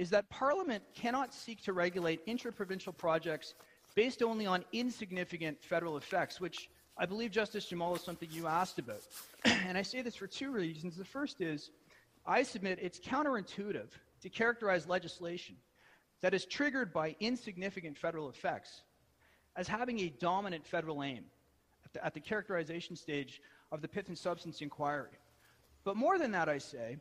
is 0.00 0.08
that 0.08 0.30
Parliament 0.30 0.82
cannot 0.94 1.34
seek 1.34 1.62
to 1.62 1.74
regulate 1.74 2.22
intra-provincial 2.24 2.90
projects 2.90 3.52
based 3.94 4.22
only 4.22 4.46
on 4.46 4.64
insignificant 4.72 5.62
federal 5.62 5.98
effects, 5.98 6.40
which 6.40 6.70
I 6.96 7.04
believe, 7.04 7.30
Justice 7.30 7.66
Jamal, 7.66 7.94
is 7.94 8.00
something 8.00 8.30
you 8.32 8.46
asked 8.46 8.78
about. 8.78 9.02
and 9.44 9.76
I 9.76 9.82
say 9.82 10.00
this 10.00 10.16
for 10.16 10.26
two 10.26 10.52
reasons. 10.52 10.96
The 10.96 11.04
first 11.04 11.42
is 11.42 11.70
I 12.26 12.42
submit 12.42 12.78
it's 12.80 12.98
counterintuitive 12.98 13.88
to 14.22 14.28
characterize 14.30 14.88
legislation 14.88 15.56
that 16.22 16.32
is 16.32 16.46
triggered 16.46 16.94
by 16.94 17.14
insignificant 17.20 17.98
federal 17.98 18.30
effects 18.30 18.80
as 19.54 19.68
having 19.68 20.00
a 20.00 20.08
dominant 20.18 20.66
federal 20.66 21.02
aim 21.02 21.24
at 21.84 21.92
the, 21.92 22.02
at 22.02 22.14
the 22.14 22.20
characterization 22.20 22.96
stage 22.96 23.42
of 23.70 23.82
the 23.82 23.88
pith 23.88 24.08
and 24.08 24.16
substance 24.16 24.62
inquiry. 24.62 25.18
But 25.84 25.96
more 25.96 26.18
than 26.18 26.30
that, 26.30 26.48
I 26.48 26.56
say, 26.56 26.96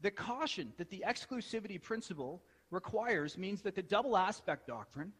the 0.00 0.10
caution 0.10 0.72
that 0.78 0.90
the 0.90 1.04
exclusivity 1.06 1.80
principle 1.80 2.42
requires 2.70 3.36
means 3.36 3.62
that 3.62 3.74
the 3.74 3.82
double 3.82 4.16
aspect 4.16 4.66
doctrine 4.66 5.12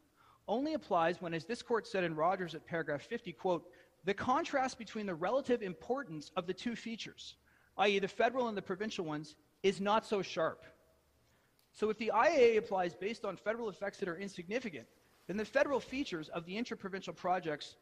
only 0.47 0.75
applies 0.75 1.21
when, 1.21 1.35
as 1.35 1.45
this 1.45 1.63
court 1.63 1.87
said 1.87 2.05
in 2.05 2.15
Rogers 2.15 2.55
at 2.55 2.67
paragraph 2.67 3.03
50, 3.03 3.33
quote, 3.33 3.65
the 4.05 4.15
contrast 4.15 4.79
between 4.79 5.07
the 5.07 5.15
relative 5.15 5.63
importance 5.63 6.31
of 6.37 6.47
the 6.47 6.55
two 6.55 6.75
features, 6.77 7.37
i.e., 7.79 7.99
the 7.99 8.09
federal 8.09 8.49
and 8.49 8.57
the 8.57 8.63
provincial 8.63 9.05
ones, 9.05 9.35
is 9.63 9.81
not 9.81 10.07
so 10.07 10.23
sharp. 10.23 10.65
So 11.73 11.91
if 11.91 11.99
the 11.99 12.13
IAA 12.15 12.59
applies 12.59 12.95
based 12.95 13.25
on 13.25 13.37
federal 13.37 13.69
effects 13.69 13.99
that 13.99 14.09
are 14.09 14.17
insignificant, 14.17 14.87
then 15.27 15.37
the 15.37 15.45
federal 15.45 15.81
features 15.81 16.29
of 16.31 16.47
the 16.47 16.57
intra-provincial 16.57 17.13
projects 17.13 17.77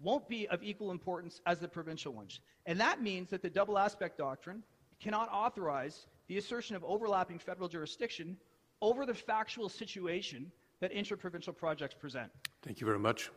won't 0.00 0.28
be 0.28 0.46
of 0.48 0.62
equal 0.62 0.90
importance 0.90 1.40
as 1.46 1.58
the 1.58 1.68
provincial 1.68 2.12
ones. 2.12 2.40
And 2.66 2.78
that 2.80 3.02
means 3.02 3.30
that 3.30 3.42
the 3.42 3.50
double 3.50 3.78
aspect 3.78 4.18
doctrine 4.18 4.62
cannot 5.00 5.28
authorize 5.32 6.06
the 6.32 6.38
assertion 6.38 6.74
of 6.74 6.82
overlapping 6.84 7.38
federal 7.38 7.68
jurisdiction 7.68 8.38
over 8.80 9.04
the 9.04 9.12
factual 9.12 9.68
situation 9.68 10.50
that 10.80 10.90
intra-provincial 10.90 11.52
projects 11.52 11.94
present. 11.94 12.32
Thank 12.62 12.80
you 12.80 12.86
very 12.86 12.98
much. 12.98 13.30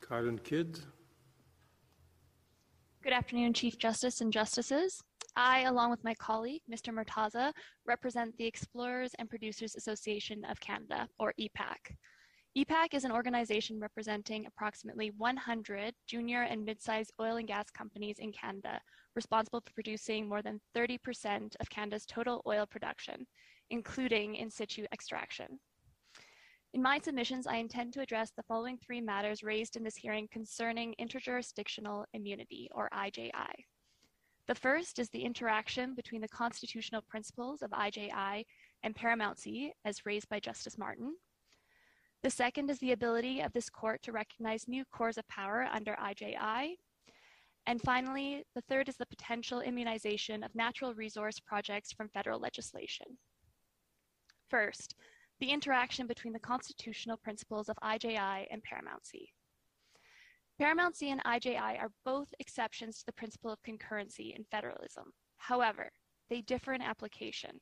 Carlin 0.00 0.38
Kidd. 0.38 0.80
Good 3.02 3.12
afternoon, 3.12 3.52
Chief 3.52 3.76
Justice 3.76 4.22
and 4.22 4.32
Justices. 4.32 5.02
I, 5.36 5.64
along 5.64 5.90
with 5.90 6.02
my 6.02 6.14
colleague, 6.14 6.62
Mr. 6.72 6.90
Murtaza, 6.90 7.52
represent 7.84 8.34
the 8.38 8.46
Explorers 8.46 9.12
and 9.18 9.28
Producers 9.28 9.76
Association 9.76 10.42
of 10.46 10.58
Canada, 10.58 11.06
or 11.18 11.34
EPAC. 11.38 11.96
EPAC 12.58 12.94
is 12.94 13.04
an 13.04 13.12
organization 13.12 13.78
representing 13.78 14.44
approximately 14.44 15.12
100 15.18 15.94
junior 16.08 16.42
and 16.42 16.64
mid-sized 16.64 17.12
oil 17.20 17.36
and 17.36 17.46
gas 17.46 17.70
companies 17.70 18.18
in 18.18 18.32
Canada, 18.32 18.80
responsible 19.14 19.60
for 19.60 19.72
producing 19.72 20.28
more 20.28 20.42
than 20.42 20.60
30% 20.76 21.54
of 21.60 21.70
Canada's 21.70 22.04
total 22.04 22.42
oil 22.48 22.66
production, 22.66 23.24
including 23.70 24.34
in 24.34 24.50
situ 24.50 24.84
extraction. 24.92 25.60
In 26.74 26.82
my 26.82 26.98
submissions, 26.98 27.46
I 27.46 27.58
intend 27.58 27.92
to 27.92 28.00
address 28.00 28.32
the 28.36 28.42
following 28.42 28.78
three 28.78 29.00
matters 29.00 29.44
raised 29.44 29.76
in 29.76 29.84
this 29.84 29.94
hearing 29.94 30.26
concerning 30.32 30.96
interjurisdictional 31.00 32.04
immunity, 32.14 32.68
or 32.74 32.90
IJI. 32.92 33.52
The 34.48 34.54
first 34.56 34.98
is 34.98 35.08
the 35.10 35.22
interaction 35.22 35.94
between 35.94 36.20
the 36.20 36.28
constitutional 36.28 37.02
principles 37.08 37.62
of 37.62 37.70
IJI 37.70 38.44
and 38.82 38.92
paramountcy, 38.92 39.70
as 39.84 40.04
raised 40.04 40.28
by 40.28 40.40
Justice 40.40 40.76
Martin. 40.76 41.14
The 42.22 42.30
second 42.30 42.68
is 42.68 42.78
the 42.78 42.92
ability 42.92 43.40
of 43.40 43.52
this 43.52 43.70
court 43.70 44.02
to 44.02 44.12
recognize 44.12 44.68
new 44.68 44.84
cores 44.92 45.16
of 45.16 45.26
power 45.28 45.66
under 45.72 45.96
IJI. 45.96 46.76
And 47.66 47.80
finally, 47.80 48.44
the 48.54 48.62
third 48.62 48.88
is 48.88 48.96
the 48.96 49.06
potential 49.06 49.60
immunization 49.60 50.42
of 50.42 50.54
natural 50.54 50.94
resource 50.94 51.38
projects 51.40 51.92
from 51.92 52.08
federal 52.08 52.38
legislation. 52.38 53.06
First, 54.48 54.96
the 55.40 55.50
interaction 55.50 56.06
between 56.06 56.34
the 56.34 56.40
constitutional 56.40 57.16
principles 57.16 57.70
of 57.70 57.76
IJI 57.82 58.46
and 58.50 58.62
paramountcy. 58.62 59.28
Paramountcy 60.60 61.08
and 61.08 61.24
IJI 61.24 61.80
are 61.80 61.90
both 62.04 62.28
exceptions 62.38 62.98
to 62.98 63.06
the 63.06 63.12
principle 63.12 63.50
of 63.50 63.62
concurrency 63.62 64.36
in 64.36 64.44
federalism. 64.50 65.12
However, 65.38 65.90
they 66.28 66.42
differ 66.42 66.74
in 66.74 66.82
application. 66.82 67.60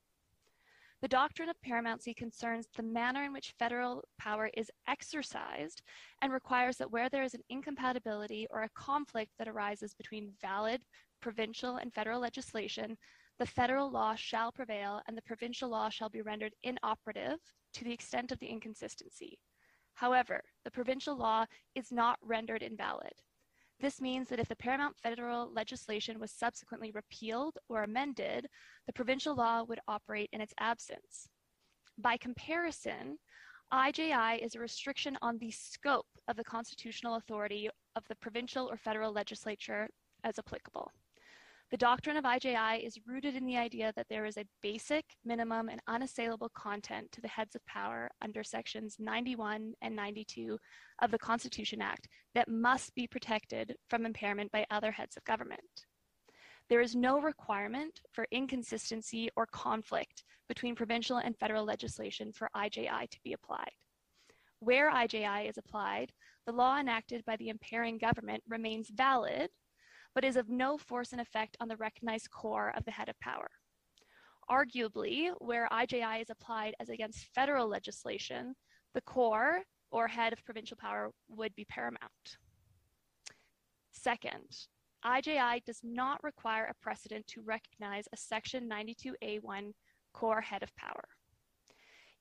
The 1.00 1.08
doctrine 1.08 1.48
of 1.48 1.60
paramountcy 1.60 2.16
concerns 2.16 2.66
the 2.74 2.82
manner 2.82 3.22
in 3.22 3.32
which 3.32 3.54
federal 3.56 4.02
power 4.18 4.50
is 4.54 4.70
exercised 4.88 5.82
and 6.22 6.32
requires 6.32 6.76
that 6.78 6.90
where 6.90 7.08
there 7.08 7.22
is 7.22 7.34
an 7.34 7.44
incompatibility 7.48 8.48
or 8.50 8.62
a 8.62 8.70
conflict 8.70 9.30
that 9.38 9.46
arises 9.46 9.94
between 9.94 10.32
valid 10.40 10.82
provincial 11.20 11.76
and 11.76 11.94
federal 11.94 12.20
legislation, 12.20 12.98
the 13.38 13.46
federal 13.46 13.88
law 13.88 14.16
shall 14.16 14.50
prevail 14.50 15.00
and 15.06 15.16
the 15.16 15.22
provincial 15.22 15.68
law 15.68 15.88
shall 15.88 16.08
be 16.08 16.20
rendered 16.20 16.54
inoperative 16.64 17.38
to 17.74 17.84
the 17.84 17.92
extent 17.92 18.32
of 18.32 18.38
the 18.40 18.48
inconsistency. 18.48 19.38
However, 19.94 20.42
the 20.64 20.70
provincial 20.72 21.16
law 21.16 21.46
is 21.76 21.92
not 21.92 22.18
rendered 22.22 22.62
invalid. 22.64 23.14
This 23.80 24.00
means 24.00 24.28
that 24.28 24.40
if 24.40 24.48
the 24.48 24.56
paramount 24.56 24.96
federal 24.96 25.52
legislation 25.52 26.18
was 26.18 26.32
subsequently 26.32 26.90
repealed 26.90 27.58
or 27.68 27.84
amended, 27.84 28.48
the 28.86 28.92
provincial 28.92 29.36
law 29.36 29.62
would 29.62 29.78
operate 29.86 30.30
in 30.32 30.40
its 30.40 30.54
absence. 30.58 31.28
By 31.96 32.16
comparison, 32.16 33.18
IJI 33.72 34.44
is 34.44 34.54
a 34.54 34.60
restriction 34.60 35.16
on 35.22 35.38
the 35.38 35.50
scope 35.52 36.06
of 36.26 36.36
the 36.36 36.44
constitutional 36.44 37.16
authority 37.16 37.68
of 37.94 38.02
the 38.08 38.16
provincial 38.16 38.66
or 38.66 38.76
federal 38.76 39.12
legislature 39.12 39.88
as 40.24 40.38
applicable. 40.38 40.90
The 41.70 41.76
doctrine 41.76 42.16
of 42.16 42.24
IJI 42.24 42.82
is 42.82 42.98
rooted 43.06 43.36
in 43.36 43.44
the 43.44 43.58
idea 43.58 43.92
that 43.94 44.08
there 44.08 44.24
is 44.24 44.38
a 44.38 44.46
basic, 44.62 45.04
minimum, 45.22 45.68
and 45.68 45.82
unassailable 45.86 46.48
content 46.54 47.12
to 47.12 47.20
the 47.20 47.28
heads 47.28 47.54
of 47.54 47.66
power 47.66 48.08
under 48.22 48.42
sections 48.42 48.96
91 48.98 49.74
and 49.82 49.94
92 49.94 50.58
of 51.02 51.10
the 51.10 51.18
Constitution 51.18 51.82
Act 51.82 52.08
that 52.34 52.48
must 52.48 52.94
be 52.94 53.06
protected 53.06 53.76
from 53.90 54.06
impairment 54.06 54.50
by 54.50 54.64
other 54.70 54.90
heads 54.90 55.18
of 55.18 55.24
government. 55.24 55.84
There 56.70 56.80
is 56.80 56.96
no 56.96 57.20
requirement 57.20 58.00
for 58.12 58.26
inconsistency 58.30 59.28
or 59.36 59.44
conflict 59.44 60.24
between 60.48 60.74
provincial 60.74 61.18
and 61.18 61.36
federal 61.36 61.64
legislation 61.64 62.32
for 62.32 62.48
IJI 62.56 63.10
to 63.10 63.20
be 63.22 63.34
applied. 63.34 63.72
Where 64.60 64.90
IJI 64.90 65.50
is 65.50 65.58
applied, 65.58 66.12
the 66.46 66.52
law 66.52 66.78
enacted 66.78 67.26
by 67.26 67.36
the 67.36 67.50
impairing 67.50 67.98
government 67.98 68.42
remains 68.48 68.88
valid 68.88 69.50
but 70.18 70.24
is 70.24 70.34
of 70.34 70.48
no 70.48 70.76
force 70.76 71.12
and 71.12 71.20
effect 71.20 71.56
on 71.60 71.68
the 71.68 71.76
recognized 71.76 72.28
core 72.32 72.72
of 72.76 72.84
the 72.84 72.90
head 72.90 73.08
of 73.08 73.20
power. 73.20 73.46
Arguably, 74.50 75.30
where 75.38 75.68
IJI 75.70 76.20
is 76.20 76.28
applied 76.28 76.74
as 76.80 76.88
against 76.88 77.32
federal 77.36 77.68
legislation, 77.68 78.56
the 78.94 79.00
core 79.02 79.60
or 79.92 80.08
head 80.08 80.32
of 80.32 80.44
provincial 80.44 80.76
power 80.76 81.12
would 81.28 81.54
be 81.54 81.64
paramount. 81.66 82.36
Second, 83.92 84.66
IJI 85.06 85.64
does 85.64 85.78
not 85.84 86.24
require 86.24 86.64
a 86.64 86.82
precedent 86.82 87.24
to 87.28 87.42
recognize 87.42 88.08
a 88.12 88.16
Section 88.16 88.68
92A1 88.68 89.70
core 90.14 90.40
head 90.40 90.64
of 90.64 90.74
power. 90.74 91.04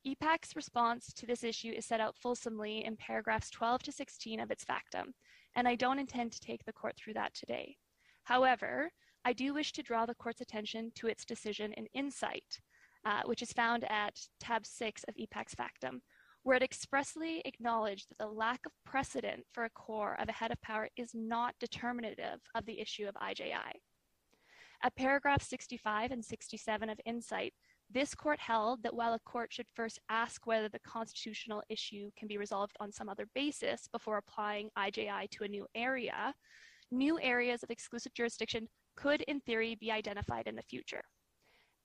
EPAC's 0.05 0.55
response 0.55 1.11
to 1.13 1.25
this 1.25 1.43
issue 1.43 1.71
is 1.75 1.87
set 1.87 1.99
out 1.99 2.15
fulsomely 2.15 2.85
in 2.85 2.95
paragraphs 2.95 3.49
12 3.49 3.81
to 3.81 3.91
16 3.91 4.39
of 4.39 4.51
its 4.51 4.63
factum, 4.63 5.15
and 5.55 5.67
I 5.67 5.73
don't 5.73 5.97
intend 5.97 6.31
to 6.33 6.39
take 6.39 6.63
the 6.63 6.73
court 6.73 6.93
through 6.95 7.15
that 7.15 7.33
today. 7.33 7.75
However, 8.27 8.91
I 9.23 9.31
do 9.31 9.53
wish 9.53 9.71
to 9.71 9.81
draw 9.81 10.05
the 10.05 10.13
court's 10.13 10.41
attention 10.41 10.91
to 10.95 11.07
its 11.07 11.23
decision 11.23 11.71
in 11.77 11.87
Insite, 11.93 12.59
uh, 13.05 13.21
which 13.23 13.41
is 13.41 13.53
found 13.53 13.85
at 13.89 14.19
tab 14.37 14.65
6 14.65 15.05
of 15.07 15.15
EPAC's 15.15 15.53
factum, 15.53 16.01
where 16.43 16.57
it 16.57 16.61
expressly 16.61 17.41
acknowledged 17.45 18.09
that 18.09 18.17
the 18.17 18.27
lack 18.27 18.65
of 18.65 18.73
precedent 18.85 19.45
for 19.53 19.63
a 19.63 19.69
core 19.69 20.17
of 20.19 20.27
a 20.27 20.33
head 20.33 20.51
of 20.51 20.59
power 20.59 20.89
is 20.97 21.11
not 21.13 21.55
determinative 21.61 22.41
of 22.53 22.65
the 22.65 22.81
issue 22.81 23.07
of 23.07 23.15
IJI. 23.15 23.79
At 24.83 24.97
paragraph 24.97 25.41
65 25.41 26.11
and 26.11 26.23
67 26.23 26.89
of 26.89 26.99
Insite, 27.05 27.53
this 27.89 28.13
court 28.13 28.41
held 28.41 28.83
that 28.83 28.93
while 28.93 29.13
a 29.13 29.19
court 29.19 29.53
should 29.53 29.67
first 29.73 29.99
ask 30.09 30.45
whether 30.45 30.67
the 30.67 30.79
constitutional 30.79 31.63
issue 31.69 32.11
can 32.17 32.27
be 32.27 32.37
resolved 32.37 32.75
on 32.81 32.91
some 32.91 33.07
other 33.07 33.29
basis 33.33 33.87
before 33.89 34.17
applying 34.17 34.69
IJI 34.77 35.29
to 35.29 35.45
a 35.45 35.47
new 35.47 35.65
area, 35.75 36.35
new 36.91 37.19
areas 37.19 37.63
of 37.63 37.69
exclusive 37.69 38.13
jurisdiction 38.13 38.67
could, 38.95 39.21
in 39.21 39.39
theory, 39.41 39.75
be 39.75 39.91
identified 39.91 40.47
in 40.47 40.55
the 40.55 40.61
future. 40.61 41.03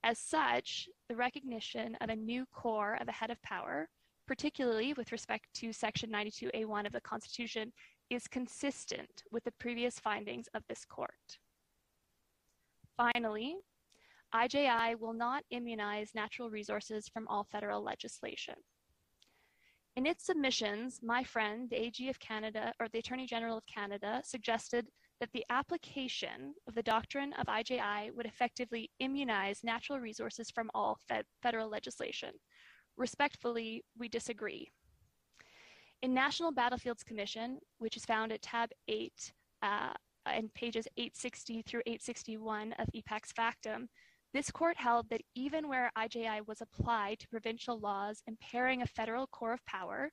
As 0.03 0.19
such, 0.19 0.89
the 1.07 1.15
recognition 1.15 1.95
of 2.01 2.09
a 2.09 2.15
new 2.15 2.45
core 2.53 2.97
of 2.99 3.07
a 3.07 3.13
head 3.13 3.29
of 3.29 3.41
power, 3.41 3.87
particularly 4.27 4.93
with 4.93 5.11
respect 5.11 5.47
to 5.55 5.71
Section 5.71 6.11
92A1 6.11 6.85
of 6.85 6.91
the 6.91 7.01
Constitution, 7.01 7.71
is 8.09 8.27
consistent 8.27 9.23
with 9.31 9.43
the 9.43 9.53
previous 9.59 9.99
findings 9.99 10.47
of 10.53 10.63
this 10.67 10.83
court. 10.85 11.37
Finally, 12.97 13.55
IJI 14.35 14.99
will 14.99 15.13
not 15.13 15.43
immunize 15.51 16.11
natural 16.13 16.49
resources 16.49 17.07
from 17.07 17.27
all 17.27 17.43
federal 17.51 17.83
legislation. 17.83 18.55
In 19.95 20.07
its 20.07 20.25
submissions, 20.25 21.01
my 21.03 21.23
friend, 21.23 21.69
the 21.69 21.79
AG 21.79 22.09
of 22.09 22.19
Canada, 22.19 22.73
or 22.79 22.87
the 22.87 22.99
Attorney 22.99 23.27
General 23.27 23.57
of 23.57 23.65
Canada, 23.67 24.21
suggested 24.25 24.87
that 25.19 25.29
the 25.33 25.45
application 25.51 26.55
of 26.67 26.73
the 26.73 26.81
doctrine 26.81 27.31
of 27.33 27.45
IJI 27.45 28.13
would 28.15 28.25
effectively 28.25 28.89
immunize 28.99 29.63
natural 29.63 29.99
resources 29.99 30.49
from 30.49 30.71
all 30.73 30.97
fed 31.07 31.25
federal 31.43 31.69
legislation. 31.69 32.31
Respectfully, 32.97 33.85
we 33.97 34.09
disagree. 34.09 34.67
In 36.01 36.13
National 36.13 36.51
Battlefields 36.51 37.03
Commission, 37.03 37.59
which 37.77 37.95
is 37.95 38.03
found 38.03 38.31
at 38.31 38.41
tab 38.41 38.69
8 38.87 39.13
uh, 39.61 39.93
and 40.25 40.53
pages 40.55 40.87
860 40.97 41.61
through 41.61 41.81
861 41.85 42.73
of 42.73 42.87
EPAC's 42.95 43.31
factum, 43.31 43.87
this 44.33 44.49
court 44.49 44.77
held 44.77 45.09
that 45.09 45.21
even 45.35 45.67
where 45.67 45.91
IJI 45.97 46.47
was 46.47 46.61
applied 46.61 47.19
to 47.19 47.27
provincial 47.27 47.79
laws 47.79 48.23
impairing 48.25 48.81
a 48.81 48.87
federal 48.87 49.27
core 49.27 49.53
of 49.53 49.65
power, 49.65 50.11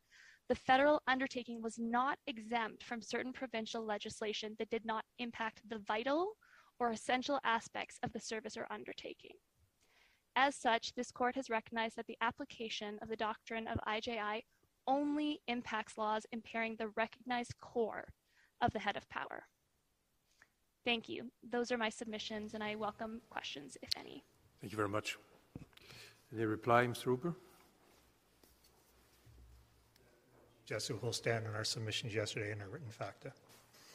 the 0.48 0.54
federal 0.54 1.00
undertaking 1.06 1.62
was 1.62 1.78
not 1.78 2.18
exempt 2.26 2.82
from 2.82 3.00
certain 3.00 3.32
provincial 3.32 3.84
legislation 3.84 4.56
that 4.58 4.68
did 4.68 4.84
not 4.84 5.04
impact 5.18 5.62
the 5.68 5.78
vital 5.86 6.32
or 6.78 6.90
essential 6.90 7.38
aspects 7.44 7.98
of 8.02 8.12
the 8.12 8.20
service 8.20 8.56
or 8.56 8.66
undertaking. 8.70 9.36
As 10.36 10.56
such, 10.56 10.92
this 10.94 11.10
court 11.10 11.36
has 11.36 11.50
recognized 11.50 11.96
that 11.96 12.06
the 12.06 12.18
application 12.20 12.98
of 13.00 13.08
the 13.08 13.16
doctrine 13.16 13.68
of 13.68 13.78
IJI 13.86 14.42
only 14.86 15.40
impacts 15.46 15.96
laws 15.96 16.26
impairing 16.32 16.76
the 16.76 16.88
recognized 16.96 17.54
core 17.60 18.08
of 18.60 18.72
the 18.72 18.78
head 18.78 18.96
of 18.96 19.08
power. 19.08 19.44
Thank 20.84 21.08
you. 21.08 21.30
Those 21.50 21.70
are 21.70 21.78
my 21.78 21.90
submissions, 21.90 22.54
and 22.54 22.62
I 22.62 22.74
welcome 22.74 23.20
questions, 23.28 23.76
if 23.82 23.90
any. 23.98 24.24
Thank 24.60 24.72
you 24.72 24.76
very 24.76 24.88
much. 24.88 25.18
Any 26.34 26.44
reply, 26.44 26.86
Mr. 26.86 27.06
Rupar? 27.06 27.34
Jesse 30.64 30.94
will 31.02 31.12
stand 31.12 31.46
on 31.46 31.54
our 31.54 31.64
submissions 31.64 32.14
yesterday 32.14 32.52
and 32.52 32.62
our 32.62 32.68
written 32.68 32.90
facta. 32.90 33.32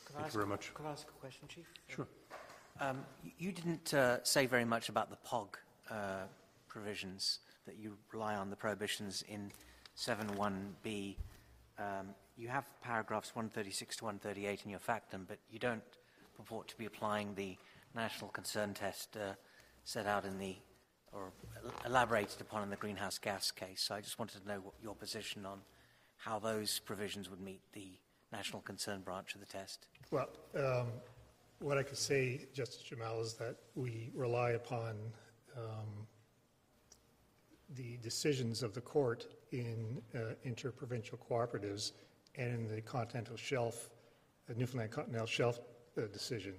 Could 0.05 0.15
I 0.17 0.22
Thank 0.22 0.33
you 0.33 0.39
very 0.39 0.49
much. 0.49 0.73
Could 0.73 0.85
I 0.85 0.91
ask 0.91 1.07
a 1.07 1.11
question, 1.14 1.47
Chief? 1.47 1.65
Sure. 1.88 2.07
Um, 2.81 3.05
you 3.38 3.51
didn't 3.53 3.93
uh, 3.93 4.23
say 4.23 4.45
very 4.45 4.65
much 4.65 4.89
about 4.89 5.09
the 5.09 5.15
POG 5.17 5.57
uh, 5.89 5.95
provisions 6.67 7.39
that 7.65 7.77
you 7.77 7.97
rely 8.11 8.35
on, 8.35 8.49
the 8.49 8.55
prohibitions 8.55 9.23
in 9.30 9.51
7.1b. 9.97 11.15
Um, 11.80 12.09
you 12.35 12.49
have 12.49 12.65
paragraphs 12.81 13.33
136 13.33 13.95
to 13.97 14.03
138 14.03 14.65
in 14.65 14.72
your 14.72 14.80
factum, 14.80 15.25
but 15.27 15.39
you 15.49 15.57
don't 15.57 15.81
purport 16.35 16.67
to 16.69 16.77
be 16.77 16.85
applying 16.85 17.33
the 17.35 17.57
national 17.95 18.30
concern 18.31 18.73
test 18.73 19.15
uh, 19.17 19.33
set 19.83 20.05
out 20.05 20.25
in 20.25 20.38
the, 20.38 20.55
or 21.11 21.31
elaborated 21.85 22.41
upon 22.41 22.64
in 22.64 22.69
the 22.69 22.75
greenhouse 22.75 23.17
gas 23.17 23.51
case. 23.51 23.81
So 23.81 23.95
I 23.95 24.01
just 24.01 24.19
wanted 24.19 24.41
to 24.41 24.47
know 24.47 24.59
what 24.59 24.73
your 24.81 24.95
position 24.95 25.45
on 25.45 25.59
how 26.17 26.39
those 26.39 26.80
provisions 26.80 27.30
would 27.30 27.41
meet 27.41 27.61
the 27.73 27.97
national 28.31 28.61
concern 28.61 29.01
branch 29.01 29.35
of 29.35 29.39
the 29.39 29.45
test. 29.45 29.88
Well, 30.11 30.30
um, 30.57 30.88
what 31.59 31.77
I 31.77 31.83
could 31.83 31.97
say, 31.97 32.47
Justice 32.53 32.81
Jamal, 32.81 33.22
is 33.22 33.33
that 33.35 33.55
we 33.75 34.11
rely 34.14 34.51
upon 34.51 34.95
um, 35.55 36.07
the 37.75 37.97
decisions 38.01 38.64
of 38.64 38.73
the 38.73 38.81
court 38.81 39.27
in 39.51 40.01
uh, 40.14 40.33
interprovincial 40.43 41.17
cooperatives 41.17 41.93
and 42.35 42.53
in 42.53 42.75
the 42.75 42.81
continental 42.81 43.38
shelf, 43.38 43.89
the 44.47 44.55
Newfoundland 44.55 44.91
continental 44.91 45.27
shelf 45.27 45.59
uh, 45.59 45.61
decision, 46.01 46.53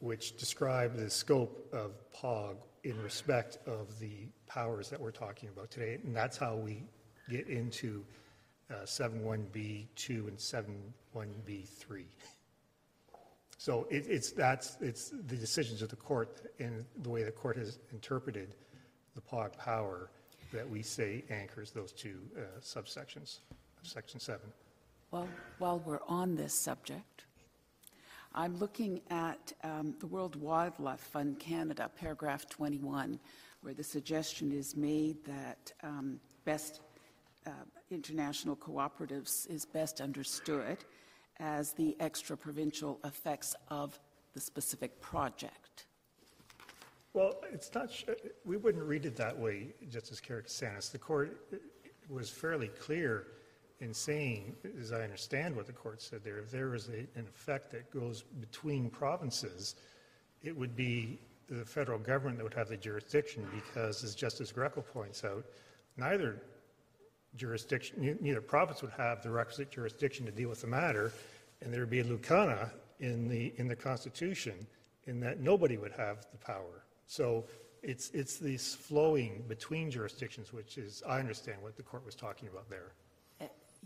which 0.00 0.36
describe 0.36 0.96
the 0.96 1.10
scope 1.10 1.68
of 1.72 1.92
POG 2.12 2.56
in 2.84 3.00
respect 3.02 3.58
of 3.66 3.98
the 4.00 4.28
powers 4.46 4.88
that 4.90 5.00
we're 5.00 5.10
talking 5.10 5.48
about 5.48 5.70
today. 5.70 5.98
And 6.04 6.14
that's 6.14 6.36
how 6.36 6.56
we 6.56 6.82
get 7.28 7.48
into 7.48 8.04
uh, 8.70 8.84
71B2 8.84 10.08
and 10.08 10.36
71B3. 10.36 12.04
So 13.58 13.86
it, 13.90 14.06
it's, 14.08 14.30
that's, 14.30 14.76
it's 14.80 15.10
the 15.10 15.36
decisions 15.36 15.82
of 15.82 15.88
the 15.88 15.96
court 15.96 16.52
and 16.60 16.84
the 17.02 17.10
way 17.10 17.24
the 17.24 17.32
court 17.32 17.56
has 17.56 17.80
interpreted 17.92 18.54
the 19.14 19.20
POG 19.20 19.56
power 19.58 20.10
that 20.52 20.68
we 20.68 20.80
say 20.80 21.24
anchors 21.28 21.72
those 21.72 21.92
two 21.92 22.20
uh, 22.36 22.40
subsections 22.60 23.40
of 23.80 23.86
Section 23.86 24.20
7. 24.20 24.40
Well, 25.10 25.28
while 25.58 25.80
we're 25.80 26.00
on 26.06 26.36
this 26.36 26.54
subject, 26.54 27.24
I'm 28.34 28.56
looking 28.58 29.00
at 29.10 29.52
um, 29.64 29.94
the 30.00 30.06
World 30.06 30.36
Wildlife 30.36 31.00
Fund 31.00 31.38
Canada, 31.38 31.90
paragraph 31.98 32.48
21, 32.48 33.18
where 33.62 33.74
the 33.74 33.82
suggestion 33.82 34.52
is 34.52 34.76
made 34.76 35.24
that 35.24 35.72
um, 35.82 36.20
best 36.44 36.80
uh, 37.46 37.50
international 37.90 38.54
cooperatives 38.56 39.48
is 39.50 39.64
best 39.64 40.00
understood 40.00 40.78
as 41.40 41.72
the 41.72 41.96
extra 42.00 42.36
provincial 42.36 43.00
effects 43.04 43.54
of 43.68 43.98
the 44.34 44.40
specific 44.40 45.00
project. 45.00 45.86
Well, 47.14 47.40
it's 47.52 47.74
not, 47.74 47.90
we 48.44 48.56
wouldn't 48.56 48.84
read 48.84 49.06
it 49.06 49.16
that 49.16 49.36
way, 49.36 49.74
Justice 49.88 50.20
Karakatsanis. 50.20 50.92
The 50.92 50.98
court 50.98 51.50
was 52.08 52.28
fairly 52.30 52.68
clear 52.68 53.26
in 53.80 53.94
saying, 53.94 54.56
as 54.80 54.92
I 54.92 55.02
understand 55.02 55.54
what 55.54 55.66
the 55.66 55.72
court 55.72 56.02
said 56.02 56.24
there, 56.24 56.38
if 56.38 56.50
there 56.50 56.74
is 56.74 56.88
a, 56.88 57.06
an 57.18 57.26
effect 57.28 57.70
that 57.72 57.90
goes 57.90 58.22
between 58.40 58.90
provinces, 58.90 59.76
it 60.42 60.56
would 60.56 60.74
be 60.74 61.18
the 61.48 61.64
federal 61.64 61.98
government 61.98 62.38
that 62.38 62.44
would 62.44 62.54
have 62.54 62.68
the 62.68 62.76
jurisdiction 62.76 63.46
because, 63.54 64.04
as 64.04 64.14
Justice 64.14 64.52
Greckol 64.52 64.84
points 64.84 65.24
out, 65.24 65.44
neither 65.96 66.42
jurisdiction, 67.36 68.18
neither 68.20 68.40
province 68.40 68.82
would 68.82 68.90
have 68.92 69.22
the 69.22 69.30
requisite 69.30 69.70
jurisdiction 69.70 70.26
to 70.26 70.32
deal 70.32 70.48
with 70.48 70.60
the 70.60 70.66
matter, 70.66 71.12
and 71.62 71.72
there 71.72 71.80
would 71.80 71.90
be 71.90 72.00
a 72.00 72.04
lacuna 72.04 72.70
in 73.00 73.28
the, 73.28 73.52
in 73.56 73.68
the 73.68 73.76
Constitution 73.76 74.66
in 75.06 75.20
that 75.20 75.40
nobody 75.40 75.76
would 75.76 75.92
have 75.92 76.26
the 76.32 76.38
power. 76.38 76.84
So 77.06 77.44
it's, 77.82 78.10
it's 78.10 78.36
this 78.36 78.74
flowing 78.74 79.44
between 79.48 79.90
jurisdictions, 79.90 80.52
which 80.52 80.78
is, 80.78 81.02
I 81.08 81.18
understand 81.18 81.62
what 81.62 81.76
the 81.76 81.82
court 81.82 82.04
was 82.04 82.14
talking 82.14 82.48
about 82.48 82.68
there. 82.68 82.92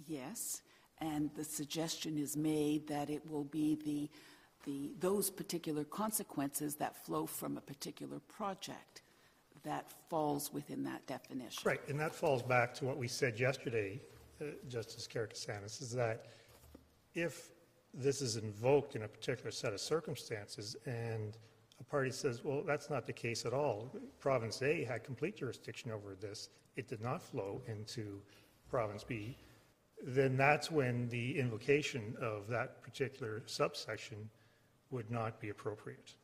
Yes, 0.07 0.63
and 1.01 1.31
the 1.35 1.45
suggestion 1.45 2.19
is 2.19 2.37
made 2.37 2.87
that 2.89 3.11
it 3.11 3.29
will 3.29 3.45
be 3.45 3.75
the, 3.85 4.11
the, 4.65 4.93
those 5.01 5.31
particular 5.31 5.85
consequences 5.85 6.77
that 6.77 7.05
flow 7.05 7.27
from 7.27 7.57
a 7.57 7.61
particular 7.61 8.21
project 8.21 9.03
that 9.65 9.93
falls 10.09 10.53
within 10.53 10.83
that 10.85 11.07
definition. 11.07 11.63
Right, 11.65 11.81
and 11.89 11.99
that 12.01 12.15
falls 12.15 12.43
back 12.43 12.75
to 12.75 12.85
what 12.85 12.97
we 12.97 13.09
said 13.09 13.39
yesterday, 13.39 14.01
uh, 14.41 14.47
Justice 14.69 15.09
Karakatsanis, 15.13 15.81
is 15.81 15.93
that 15.93 16.27
if 17.15 17.51
this 17.95 18.23
is 18.23 18.37
invoked 18.37 18.97
in 18.97 19.03
a 19.03 19.09
particular 19.09 19.51
set 19.51 19.73
of 19.73 19.81
circumstances 19.81 20.77
and 20.87 21.37
a 21.81 21.85
party 21.85 22.11
says, 22.11 22.43
well, 22.45 22.63
that's 22.67 22.91
not 22.91 23.07
the 23.07 23.13
case 23.13 23.45
at 23.45 23.53
all. 23.53 23.91
Province 24.21 24.63
A 24.63 24.85
had 24.85 25.05
complete 25.05 25.37
jurisdiction 25.37 25.91
over 25.91 26.15
this. 26.15 26.49
It 26.77 26.89
did 26.89 27.03
not 27.03 27.23
flow 27.23 27.61
into 27.67 28.21
Province 28.69 29.05
B. 29.05 29.37
Then 30.03 30.37
that's 30.37 30.71
when 30.71 31.09
the 31.09 31.39
invocation 31.39 32.17
of 32.21 32.49
that 32.49 32.83
particular 32.83 33.43
subsection 33.47 34.29
would 34.91 35.11
not 35.11 35.41
be 35.41 35.51
appropriate. 35.51 36.15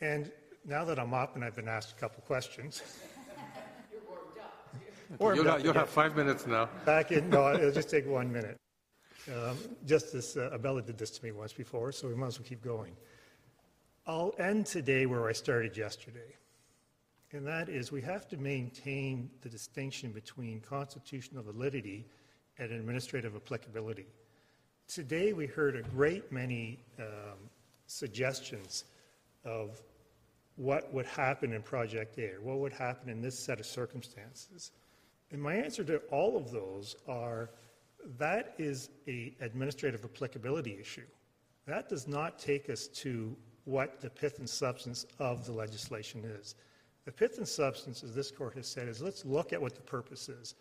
And 0.00 0.32
now 0.64 0.84
that 0.84 0.98
I'm 0.98 1.14
up 1.14 1.36
and 1.36 1.44
I've 1.44 1.54
been 1.54 1.68
asked 1.68 1.92
a 1.96 2.00
couple 2.00 2.22
questions. 2.22 2.82
Okay, 5.20 5.36
you'll, 5.36 5.44
have, 5.44 5.64
you'll 5.64 5.74
have 5.74 5.88
five 5.88 6.14
minutes 6.14 6.46
now. 6.46 6.68
Back 6.84 7.10
in, 7.10 7.30
no, 7.30 7.52
it'll 7.52 7.72
just 7.72 7.90
take 7.90 8.06
one 8.06 8.32
minute. 8.32 8.56
Um, 9.28 9.58
Justice 9.86 10.36
uh, 10.36 10.50
Abella 10.52 10.82
did 10.82 10.98
this 10.98 11.10
to 11.10 11.24
me 11.24 11.32
once 11.32 11.52
before, 11.52 11.92
so 11.92 12.08
we 12.08 12.14
might 12.14 12.28
as 12.28 12.38
well 12.38 12.48
keep 12.48 12.62
going. 12.62 12.96
I'll 14.06 14.34
end 14.38 14.66
today 14.66 15.06
where 15.06 15.28
I 15.28 15.32
started 15.32 15.76
yesterday, 15.76 16.36
and 17.32 17.46
that 17.46 17.68
is 17.68 17.92
we 17.92 18.02
have 18.02 18.28
to 18.28 18.36
maintain 18.36 19.30
the 19.42 19.48
distinction 19.48 20.10
between 20.12 20.60
constitutional 20.60 21.42
validity 21.42 22.06
and 22.58 22.72
administrative 22.72 23.34
applicability. 23.36 24.06
Today 24.88 25.32
we 25.32 25.46
heard 25.46 25.76
a 25.76 25.82
great 25.82 26.30
many 26.32 26.78
um, 26.98 27.38
suggestions 27.86 28.84
of 29.44 29.80
what 30.56 30.92
would 30.92 31.06
happen 31.06 31.52
in 31.52 31.62
Project 31.62 32.18
A, 32.18 32.34
or 32.34 32.40
what 32.40 32.58
would 32.58 32.72
happen 32.72 33.08
in 33.08 33.22
this 33.22 33.38
set 33.38 33.60
of 33.60 33.66
circumstances. 33.66 34.72
And 35.30 35.40
my 35.40 35.54
answer 35.54 35.84
to 35.84 35.98
all 36.10 36.36
of 36.36 36.50
those 36.50 36.96
are 37.08 37.50
that 38.18 38.54
is 38.58 38.90
a 39.06 39.34
administrative 39.40 40.04
applicability 40.04 40.78
issue. 40.80 41.06
That 41.66 41.88
does 41.88 42.08
not 42.08 42.38
take 42.38 42.68
us 42.68 42.88
to 42.88 43.36
what 43.64 44.00
the 44.00 44.10
pith 44.10 44.38
and 44.38 44.48
substance 44.48 45.06
of 45.18 45.46
the 45.46 45.52
legislation 45.52 46.24
is. 46.24 46.54
The 47.04 47.12
pith 47.12 47.38
and 47.38 47.46
substance, 47.46 48.02
as 48.02 48.14
this 48.14 48.30
court 48.30 48.54
has 48.56 48.66
said, 48.66 48.88
is 48.88 49.00
let's 49.00 49.24
look 49.24 49.52
at 49.52 49.60
what 49.60 49.74
the 49.74 49.80
purpose 49.80 50.28
is, 50.28 50.54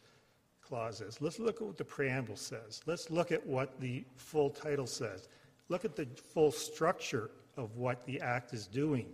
clause 0.69 1.01
is. 1.01 1.19
Let's 1.19 1.39
look 1.39 1.61
at 1.61 1.67
what 1.67 1.77
the 1.77 1.83
preamble 1.83 2.35
says. 2.35 2.81
Let's 2.85 3.09
look 3.09 3.31
at 3.31 3.45
what 3.45 3.80
the 3.80 4.06
full 4.15 4.51
title 4.51 4.88
says. 4.88 5.27
Look 5.67 5.83
at 5.83 5.95
the 5.95 6.07
full 6.33 6.51
structure 6.51 7.31
of 7.57 7.75
what 7.75 8.06
the 8.06 8.22
act 8.22 8.53
is 8.53 8.67
doing. 8.67 9.07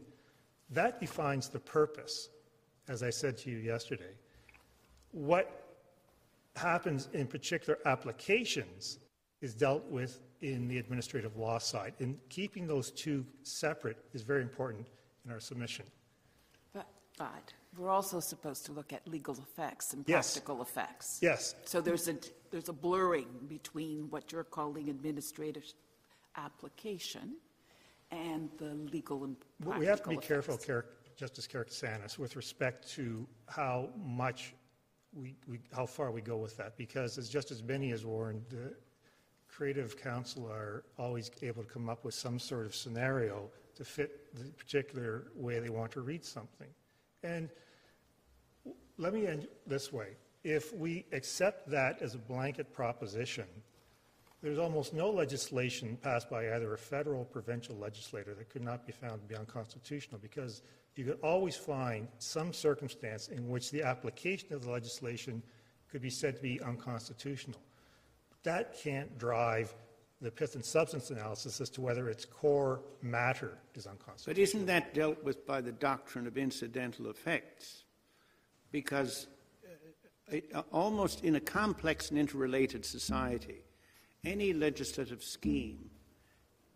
That 0.69 0.99
defines 0.99 1.49
the 1.49 1.59
purpose, 1.59 2.29
as 2.87 3.01
I 3.01 3.09
said 3.09 3.37
to 3.39 3.49
you 3.49 3.57
yesterday. 3.57 4.13
What 5.11 5.65
happens 6.55 7.09
in 7.13 7.27
particular 7.27 7.79
applications 7.85 8.99
is 9.41 9.53
dealt 9.53 9.85
with 9.89 10.19
in 10.41 10.67
the 10.67 10.77
administrative 10.77 11.37
law 11.37 11.57
side. 11.57 11.93
And 11.99 12.17
keeping 12.29 12.67
those 12.67 12.91
two 12.91 13.25
separate 13.43 13.97
is 14.13 14.21
very 14.21 14.41
important 14.41 14.87
in 15.25 15.31
our 15.31 15.39
submission. 15.39 15.85
But, 16.73 16.87
but 17.17 17.53
we're 17.77 17.89
also 17.89 18.19
supposed 18.19 18.65
to 18.65 18.71
look 18.71 18.93
at 18.93 19.07
legal 19.07 19.35
effects 19.37 19.93
and 19.93 20.03
Yes. 20.07 20.33
practical 20.33 20.61
effects. 20.61 21.19
Yes. 21.21 21.55
So 21.65 21.81
there's 21.81 22.07
a, 22.07 22.17
there's 22.51 22.69
a 22.69 22.73
blurring 22.73 23.27
between 23.47 24.09
what 24.09 24.31
you're 24.31 24.43
calling 24.43 24.89
administrative 24.89 25.65
application 26.37 27.35
and 28.11 28.49
the 28.57 28.73
legal 28.91 29.23
and 29.23 29.35
practical 29.61 29.79
We 29.79 29.85
have 29.87 30.01
to 30.03 30.09
be 30.09 30.15
effects. 30.15 30.27
careful, 30.27 30.57
Car- 30.57 30.85
Justice 31.15 31.47
Karakatsanis, 31.47 32.17
with 32.17 32.35
respect 32.35 32.87
to 32.91 33.25
how 33.47 33.89
much 33.97 34.53
we, 35.13 35.35
we, 35.47 35.59
how 35.73 35.85
far 35.85 36.11
we 36.11 36.21
go 36.21 36.37
with 36.37 36.57
that, 36.57 36.75
because 36.77 37.17
as 37.17 37.29
Justice 37.29 37.61
Binnie 37.61 37.89
has 37.91 38.05
warned, 38.05 38.43
the 38.49 38.73
creative 39.47 39.97
counsel 40.01 40.45
are 40.51 40.83
always 40.99 41.31
able 41.41 41.63
to 41.63 41.69
come 41.69 41.87
up 41.89 42.03
with 42.03 42.13
some 42.13 42.37
sort 42.37 42.65
of 42.65 42.75
scenario 42.75 43.49
to 43.75 43.85
fit 43.85 44.33
the 44.35 44.43
particular 44.51 45.27
way 45.35 45.59
they 45.59 45.69
want 45.69 45.91
to 45.93 46.01
read 46.01 46.25
something. 46.25 46.67
And 47.23 47.49
let 48.97 49.13
me 49.13 49.27
end 49.27 49.47
this 49.67 49.91
way. 49.91 50.15
If 50.43 50.73
we 50.73 51.05
accept 51.11 51.69
that 51.71 52.01
as 52.01 52.15
a 52.15 52.19
blanket 52.19 52.73
proposition, 52.73 53.45
there's 54.41 54.59
almost 54.59 54.93
no 54.93 55.09
legislation 55.09 55.97
passed 56.03 56.29
by 56.29 56.53
either 56.53 56.73
a 56.73 56.77
federal 56.77 57.21
or 57.21 57.25
provincial 57.25 57.75
legislator 57.77 58.35
that 58.35 58.49
could 58.49 58.63
not 58.63 58.85
be 58.85 58.91
found 58.91 59.21
to 59.21 59.27
be 59.27 59.35
unconstitutional 59.35 60.19
because 60.21 60.61
you 60.95 61.03
could 61.03 61.19
always 61.23 61.55
find 61.55 62.07
some 62.19 62.53
circumstance 62.53 63.29
in 63.29 63.49
which 63.49 63.71
the 63.71 63.81
application 63.81 64.53
of 64.53 64.63
the 64.63 64.69
legislation 64.69 65.41
could 65.89 66.01
be 66.01 66.09
said 66.09 66.35
to 66.35 66.41
be 66.41 66.61
unconstitutional. 66.61 67.59
That 68.43 68.77
can't 68.77 69.17
drive 69.17 69.73
the 70.21 70.29
pith 70.29 70.55
and 70.55 70.63
substance 70.63 71.09
analysis 71.09 71.59
as 71.59 71.69
to 71.71 71.81
whether 71.81 72.07
its 72.07 72.25
core 72.25 72.81
matter 73.01 73.57
is 73.73 73.87
unconstitutional. 73.87 74.35
But 74.35 74.41
isn't 74.41 74.65
that 74.67 74.93
dealt 74.93 75.23
with 75.23 75.45
by 75.45 75.61
the 75.61 75.71
doctrine 75.71 76.27
of 76.27 76.37
incidental 76.37 77.09
effects? 77.09 77.84
Because 78.75 79.27
uh, 80.33 80.35
uh, 80.53 80.61
almost 80.73 81.23
in 81.23 81.37
a 81.37 81.39
complex 81.39 82.09
and 82.09 82.19
interrelated 82.19 82.83
society, 82.83 83.61
any 84.25 84.51
legislative 84.51 85.23
scheme 85.23 85.89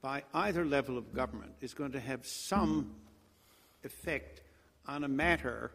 by 0.02 0.24
either 0.34 0.64
level 0.64 0.98
of 0.98 1.14
government 1.14 1.52
is 1.60 1.74
going 1.74 1.92
to 1.92 2.00
have 2.00 2.26
some 2.26 2.96
effect 3.84 4.44
on 4.88 5.04
a 5.04 5.10
matter 5.10 5.74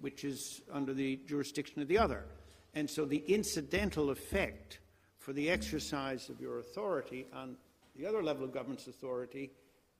which 0.00 0.24
is 0.24 0.60
under 0.72 0.92
the 0.92 1.20
jurisdiction 1.24 1.80
of 1.80 1.86
the 1.86 1.98
other. 1.98 2.24
And 2.74 2.90
so 2.90 3.04
the 3.04 3.22
incidental 3.28 4.10
effect 4.10 4.80
for 5.20 5.32
the 5.32 5.48
exercise 5.48 6.30
of 6.30 6.40
your 6.40 6.58
authority 6.58 7.26
on 7.32 7.54
the 7.94 8.06
other 8.06 8.24
level 8.24 8.42
of 8.42 8.52
government's 8.52 8.88
authority 8.88 9.52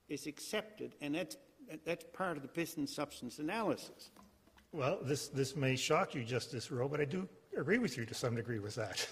is 0.08 0.26
accepted, 0.26 0.96
and 1.00 1.14
that's, 1.14 1.36
that's 1.84 2.04
part 2.12 2.36
of 2.36 2.42
the 2.42 2.68
and 2.76 2.88
substance 2.88 3.38
analysis. 3.38 4.10
Well, 4.72 4.98
this, 5.02 5.26
this 5.26 5.56
may 5.56 5.74
shock 5.74 6.14
you, 6.14 6.22
Justice 6.22 6.70
Rowe, 6.70 6.88
but 6.88 7.00
I 7.00 7.04
do 7.04 7.28
agree 7.58 7.78
with 7.78 7.96
you 7.96 8.06
to 8.06 8.14
some 8.14 8.36
degree 8.36 8.60
with 8.60 8.76
that. 8.76 9.06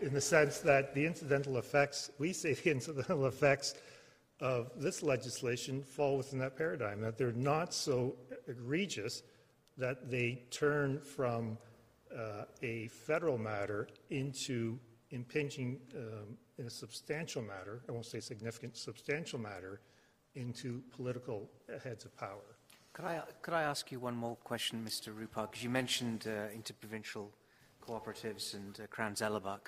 In 0.00 0.14
the 0.14 0.20
sense 0.20 0.58
that 0.60 0.94
the 0.94 1.04
incidental 1.04 1.58
effects, 1.58 2.10
we 2.18 2.32
say 2.32 2.54
the 2.54 2.70
incidental 2.70 3.26
effects 3.26 3.74
of 4.40 4.70
this 4.76 5.02
legislation 5.02 5.82
fall 5.82 6.16
within 6.16 6.38
that 6.38 6.56
paradigm, 6.56 7.02
that 7.02 7.18
they're 7.18 7.32
not 7.32 7.74
so 7.74 8.16
egregious 8.48 9.22
that 9.76 10.10
they 10.10 10.42
turn 10.50 10.98
from 11.00 11.58
uh, 12.16 12.44
a 12.62 12.88
federal 12.88 13.36
matter 13.36 13.88
into 14.08 14.78
impinging 15.10 15.78
um, 15.94 16.38
in 16.58 16.66
a 16.66 16.70
substantial 16.70 17.42
matter, 17.42 17.82
I 17.86 17.92
won't 17.92 18.06
say 18.06 18.20
significant, 18.20 18.78
substantial 18.78 19.38
matter, 19.38 19.80
into 20.34 20.82
political 20.90 21.50
heads 21.84 22.06
of 22.06 22.16
power. 22.16 22.55
Could 22.96 23.04
I, 23.04 23.20
could 23.42 23.52
I 23.52 23.62
ask 23.62 23.92
you 23.92 24.00
one 24.00 24.16
more 24.16 24.36
question, 24.36 24.82
Mr. 24.82 25.12
Rupar? 25.14 25.50
Because 25.50 25.62
you 25.62 25.68
mentioned 25.68 26.26
uh, 26.26 26.50
interprovincial 26.54 27.30
cooperatives 27.86 28.54
and 28.54 28.80
uh, 28.80 28.86
Crown 28.86 29.14
Zellerbach. 29.14 29.66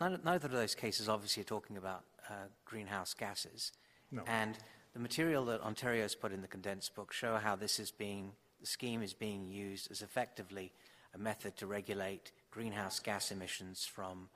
Neither 0.00 0.46
of 0.46 0.52
those 0.52 0.74
cases 0.74 1.06
obviously 1.06 1.42
are 1.42 1.44
talking 1.44 1.76
about 1.76 2.04
uh, 2.30 2.46
greenhouse 2.64 3.12
gases. 3.12 3.72
No. 4.10 4.22
And 4.26 4.56
the 4.94 5.00
material 5.00 5.44
that 5.46 5.60
Ontario's 5.60 6.14
put 6.14 6.32
in 6.32 6.40
the 6.40 6.48
condensed 6.48 6.94
book 6.94 7.12
show 7.12 7.36
how 7.36 7.56
this 7.56 7.78
is 7.78 7.90
being, 7.90 8.32
the 8.58 8.66
scheme 8.66 9.02
is 9.02 9.12
being 9.12 9.50
used 9.50 9.90
as 9.90 10.00
effectively 10.00 10.72
a 11.14 11.18
method 11.18 11.58
to 11.58 11.66
regulate 11.66 12.32
greenhouse 12.50 13.00
gas 13.00 13.30
emissions 13.32 13.84
from 13.84 14.30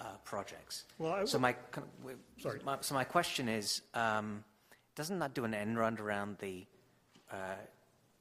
uh, 0.00 0.16
projects. 0.24 0.86
Well, 0.98 1.12
I 1.12 1.24
so 1.24 1.38
my, 1.38 1.54
Sorry. 2.40 2.58
my- 2.64 2.78
so 2.80 2.96
my 2.96 3.04
question 3.04 3.48
is, 3.48 3.82
um, 3.94 4.42
doesn't 4.96 5.20
that 5.20 5.34
do 5.34 5.44
an 5.44 5.54
end 5.54 5.78
run 5.78 5.98
around 6.00 6.38
the 6.40 6.66
uh, 7.30 7.54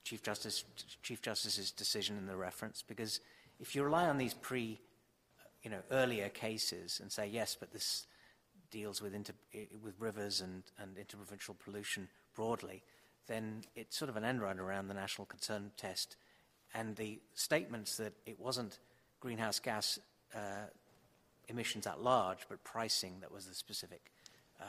Chief 0.05 0.21
Justice 0.23 0.63
Chief 1.03 1.21
Justice's 1.21 1.71
decision 1.71 2.17
in 2.17 2.27
the 2.27 2.37
reference? 2.37 2.83
Because 2.87 3.19
if 3.59 3.75
you 3.75 3.83
rely 3.83 4.07
on 4.07 4.17
these 4.17 4.35
pre, 4.35 4.79
you 5.63 5.69
know, 5.71 5.79
earlier 5.91 6.29
cases 6.29 6.99
and 7.01 7.11
say 7.11 7.27
yes, 7.27 7.57
but 7.59 7.73
this 7.73 8.05
deals 8.71 9.01
with 9.01 9.13
inter, 9.13 9.33
with 9.83 9.95
rivers 9.99 10.41
and, 10.41 10.63
and 10.79 10.97
interprovincial 10.97 11.55
pollution 11.55 12.07
broadly, 12.35 12.83
then 13.27 13.63
it's 13.75 13.97
sort 13.97 14.09
of 14.09 14.15
an 14.15 14.23
end 14.23 14.41
run 14.41 14.59
around 14.59 14.87
the 14.87 14.93
national 14.93 15.25
concern 15.25 15.71
test, 15.75 16.15
and 16.73 16.95
the 16.95 17.19
statements 17.33 17.97
that 17.97 18.13
it 18.25 18.39
wasn't 18.39 18.79
greenhouse 19.19 19.59
gas 19.59 19.97
uh, 20.35 20.67
emissions 21.47 21.87
at 21.87 21.99
large, 22.01 22.39
but 22.47 22.63
pricing 22.63 23.15
that 23.21 23.31
was 23.31 23.47
the 23.47 23.55
specific 23.55 24.11
uh, 24.61 24.65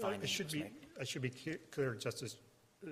finding. 0.00 0.22
I 0.22 0.26
should 0.26 0.50
be. 0.50 0.64
I 1.00 1.04
should 1.04 1.22
be 1.22 1.30
clear- 1.30 1.60
clear, 1.72 1.94
Justice 1.94 2.36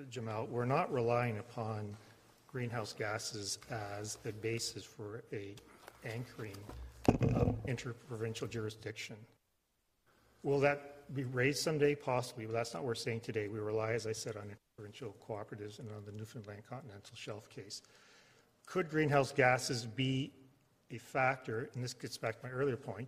Jamal, 0.09 0.45
we're 0.45 0.65
not 0.65 0.93
relying 0.93 1.39
upon 1.39 1.97
greenhouse 2.45 2.93
gases 2.93 3.57
as 3.71 4.19
a 4.25 4.31
basis 4.31 4.83
for 4.83 5.23
a 5.33 5.55
anchoring 6.05 6.55
interprovincial 7.67 8.47
jurisdiction. 8.47 9.15
Will 10.43 10.59
that 10.59 11.11
be 11.15 11.23
raised 11.23 11.63
someday? 11.63 11.95
Possibly, 11.95 12.45
but 12.45 12.53
that's 12.53 12.73
not 12.75 12.83
what 12.83 12.87
we're 12.89 12.95
saying 12.95 13.21
today. 13.21 13.47
We 13.47 13.57
rely, 13.59 13.93
as 13.93 14.05
I 14.05 14.11
said, 14.11 14.37
on 14.37 14.43
interprovincial 14.43 15.15
cooperatives 15.27 15.79
and 15.79 15.89
on 15.89 16.05
the 16.05 16.11
Newfoundland 16.11 16.61
Continental 16.69 17.15
Shelf 17.15 17.49
case. 17.49 17.81
Could 18.67 18.91
greenhouse 18.91 19.31
gases 19.31 19.85
be 19.85 20.31
a 20.91 20.99
factor, 20.99 21.69
and 21.73 21.83
this 21.83 21.93
gets 21.93 22.17
back 22.17 22.39
to 22.39 22.45
my 22.45 22.51
earlier 22.51 22.77
point, 22.77 23.07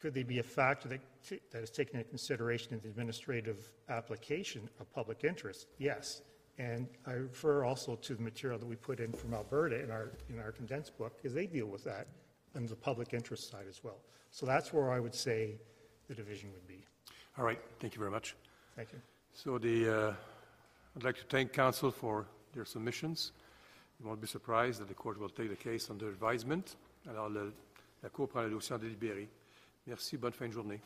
could 0.00 0.14
they 0.14 0.22
be 0.22 0.38
a 0.38 0.42
factor 0.42 0.88
that, 0.88 1.00
that 1.50 1.62
is 1.62 1.70
taken 1.70 1.98
into 1.98 2.08
consideration 2.08 2.72
in 2.72 2.80
the 2.80 2.88
administrative 2.88 3.70
application 3.88 4.68
of 4.80 4.92
public 4.92 5.24
interest? 5.24 5.66
Yes. 5.78 6.22
And 6.58 6.88
I 7.06 7.12
refer 7.12 7.64
also 7.64 7.96
to 7.96 8.14
the 8.14 8.22
material 8.22 8.58
that 8.58 8.66
we 8.66 8.76
put 8.76 9.00
in 9.00 9.12
from 9.12 9.34
Alberta 9.34 9.82
in 9.82 9.90
our, 9.90 10.10
in 10.28 10.40
our 10.40 10.52
condensed 10.52 10.96
book, 10.98 11.16
because 11.16 11.34
they 11.34 11.46
deal 11.46 11.66
with 11.66 11.84
that 11.84 12.08
on 12.56 12.66
the 12.66 12.76
public 12.76 13.14
interest 13.14 13.50
side 13.50 13.66
as 13.68 13.82
well. 13.84 13.98
So 14.30 14.46
that's 14.46 14.72
where 14.72 14.90
I 14.90 15.00
would 15.00 15.14
say 15.14 15.54
the 16.08 16.14
division 16.14 16.50
would 16.52 16.66
be. 16.66 16.84
All 17.36 17.44
right, 17.44 17.60
thank 17.78 17.94
you 17.94 17.98
very 18.00 18.10
much. 18.10 18.34
Thank 18.74 18.92
you. 18.92 18.98
So 19.32 19.58
the, 19.58 20.08
uh, 20.08 20.14
I'd 20.96 21.04
like 21.04 21.16
to 21.16 21.24
thank 21.28 21.52
counsel 21.52 21.90
for 21.92 22.26
their 22.52 22.64
submissions. 22.64 23.32
You 24.00 24.06
won't 24.06 24.20
be 24.20 24.26
surprised 24.26 24.80
that 24.80 24.88
the 24.88 24.94
court 24.94 25.18
will 25.18 25.28
take 25.28 25.50
the 25.50 25.56
case 25.56 25.90
under 25.90 26.08
advisement. 26.08 26.76
Alors, 27.08 27.28
le- 27.28 27.52
la 28.02 28.08
Cour 28.08 28.28
prend 28.28 28.44
le 28.44 28.50
dossier 28.50 28.74
en 28.74 28.78
délibéré. 28.78 29.28
Merci, 29.88 30.18
bonne 30.18 30.34
fin 30.34 30.46
de 30.46 30.52
journée. 30.52 30.82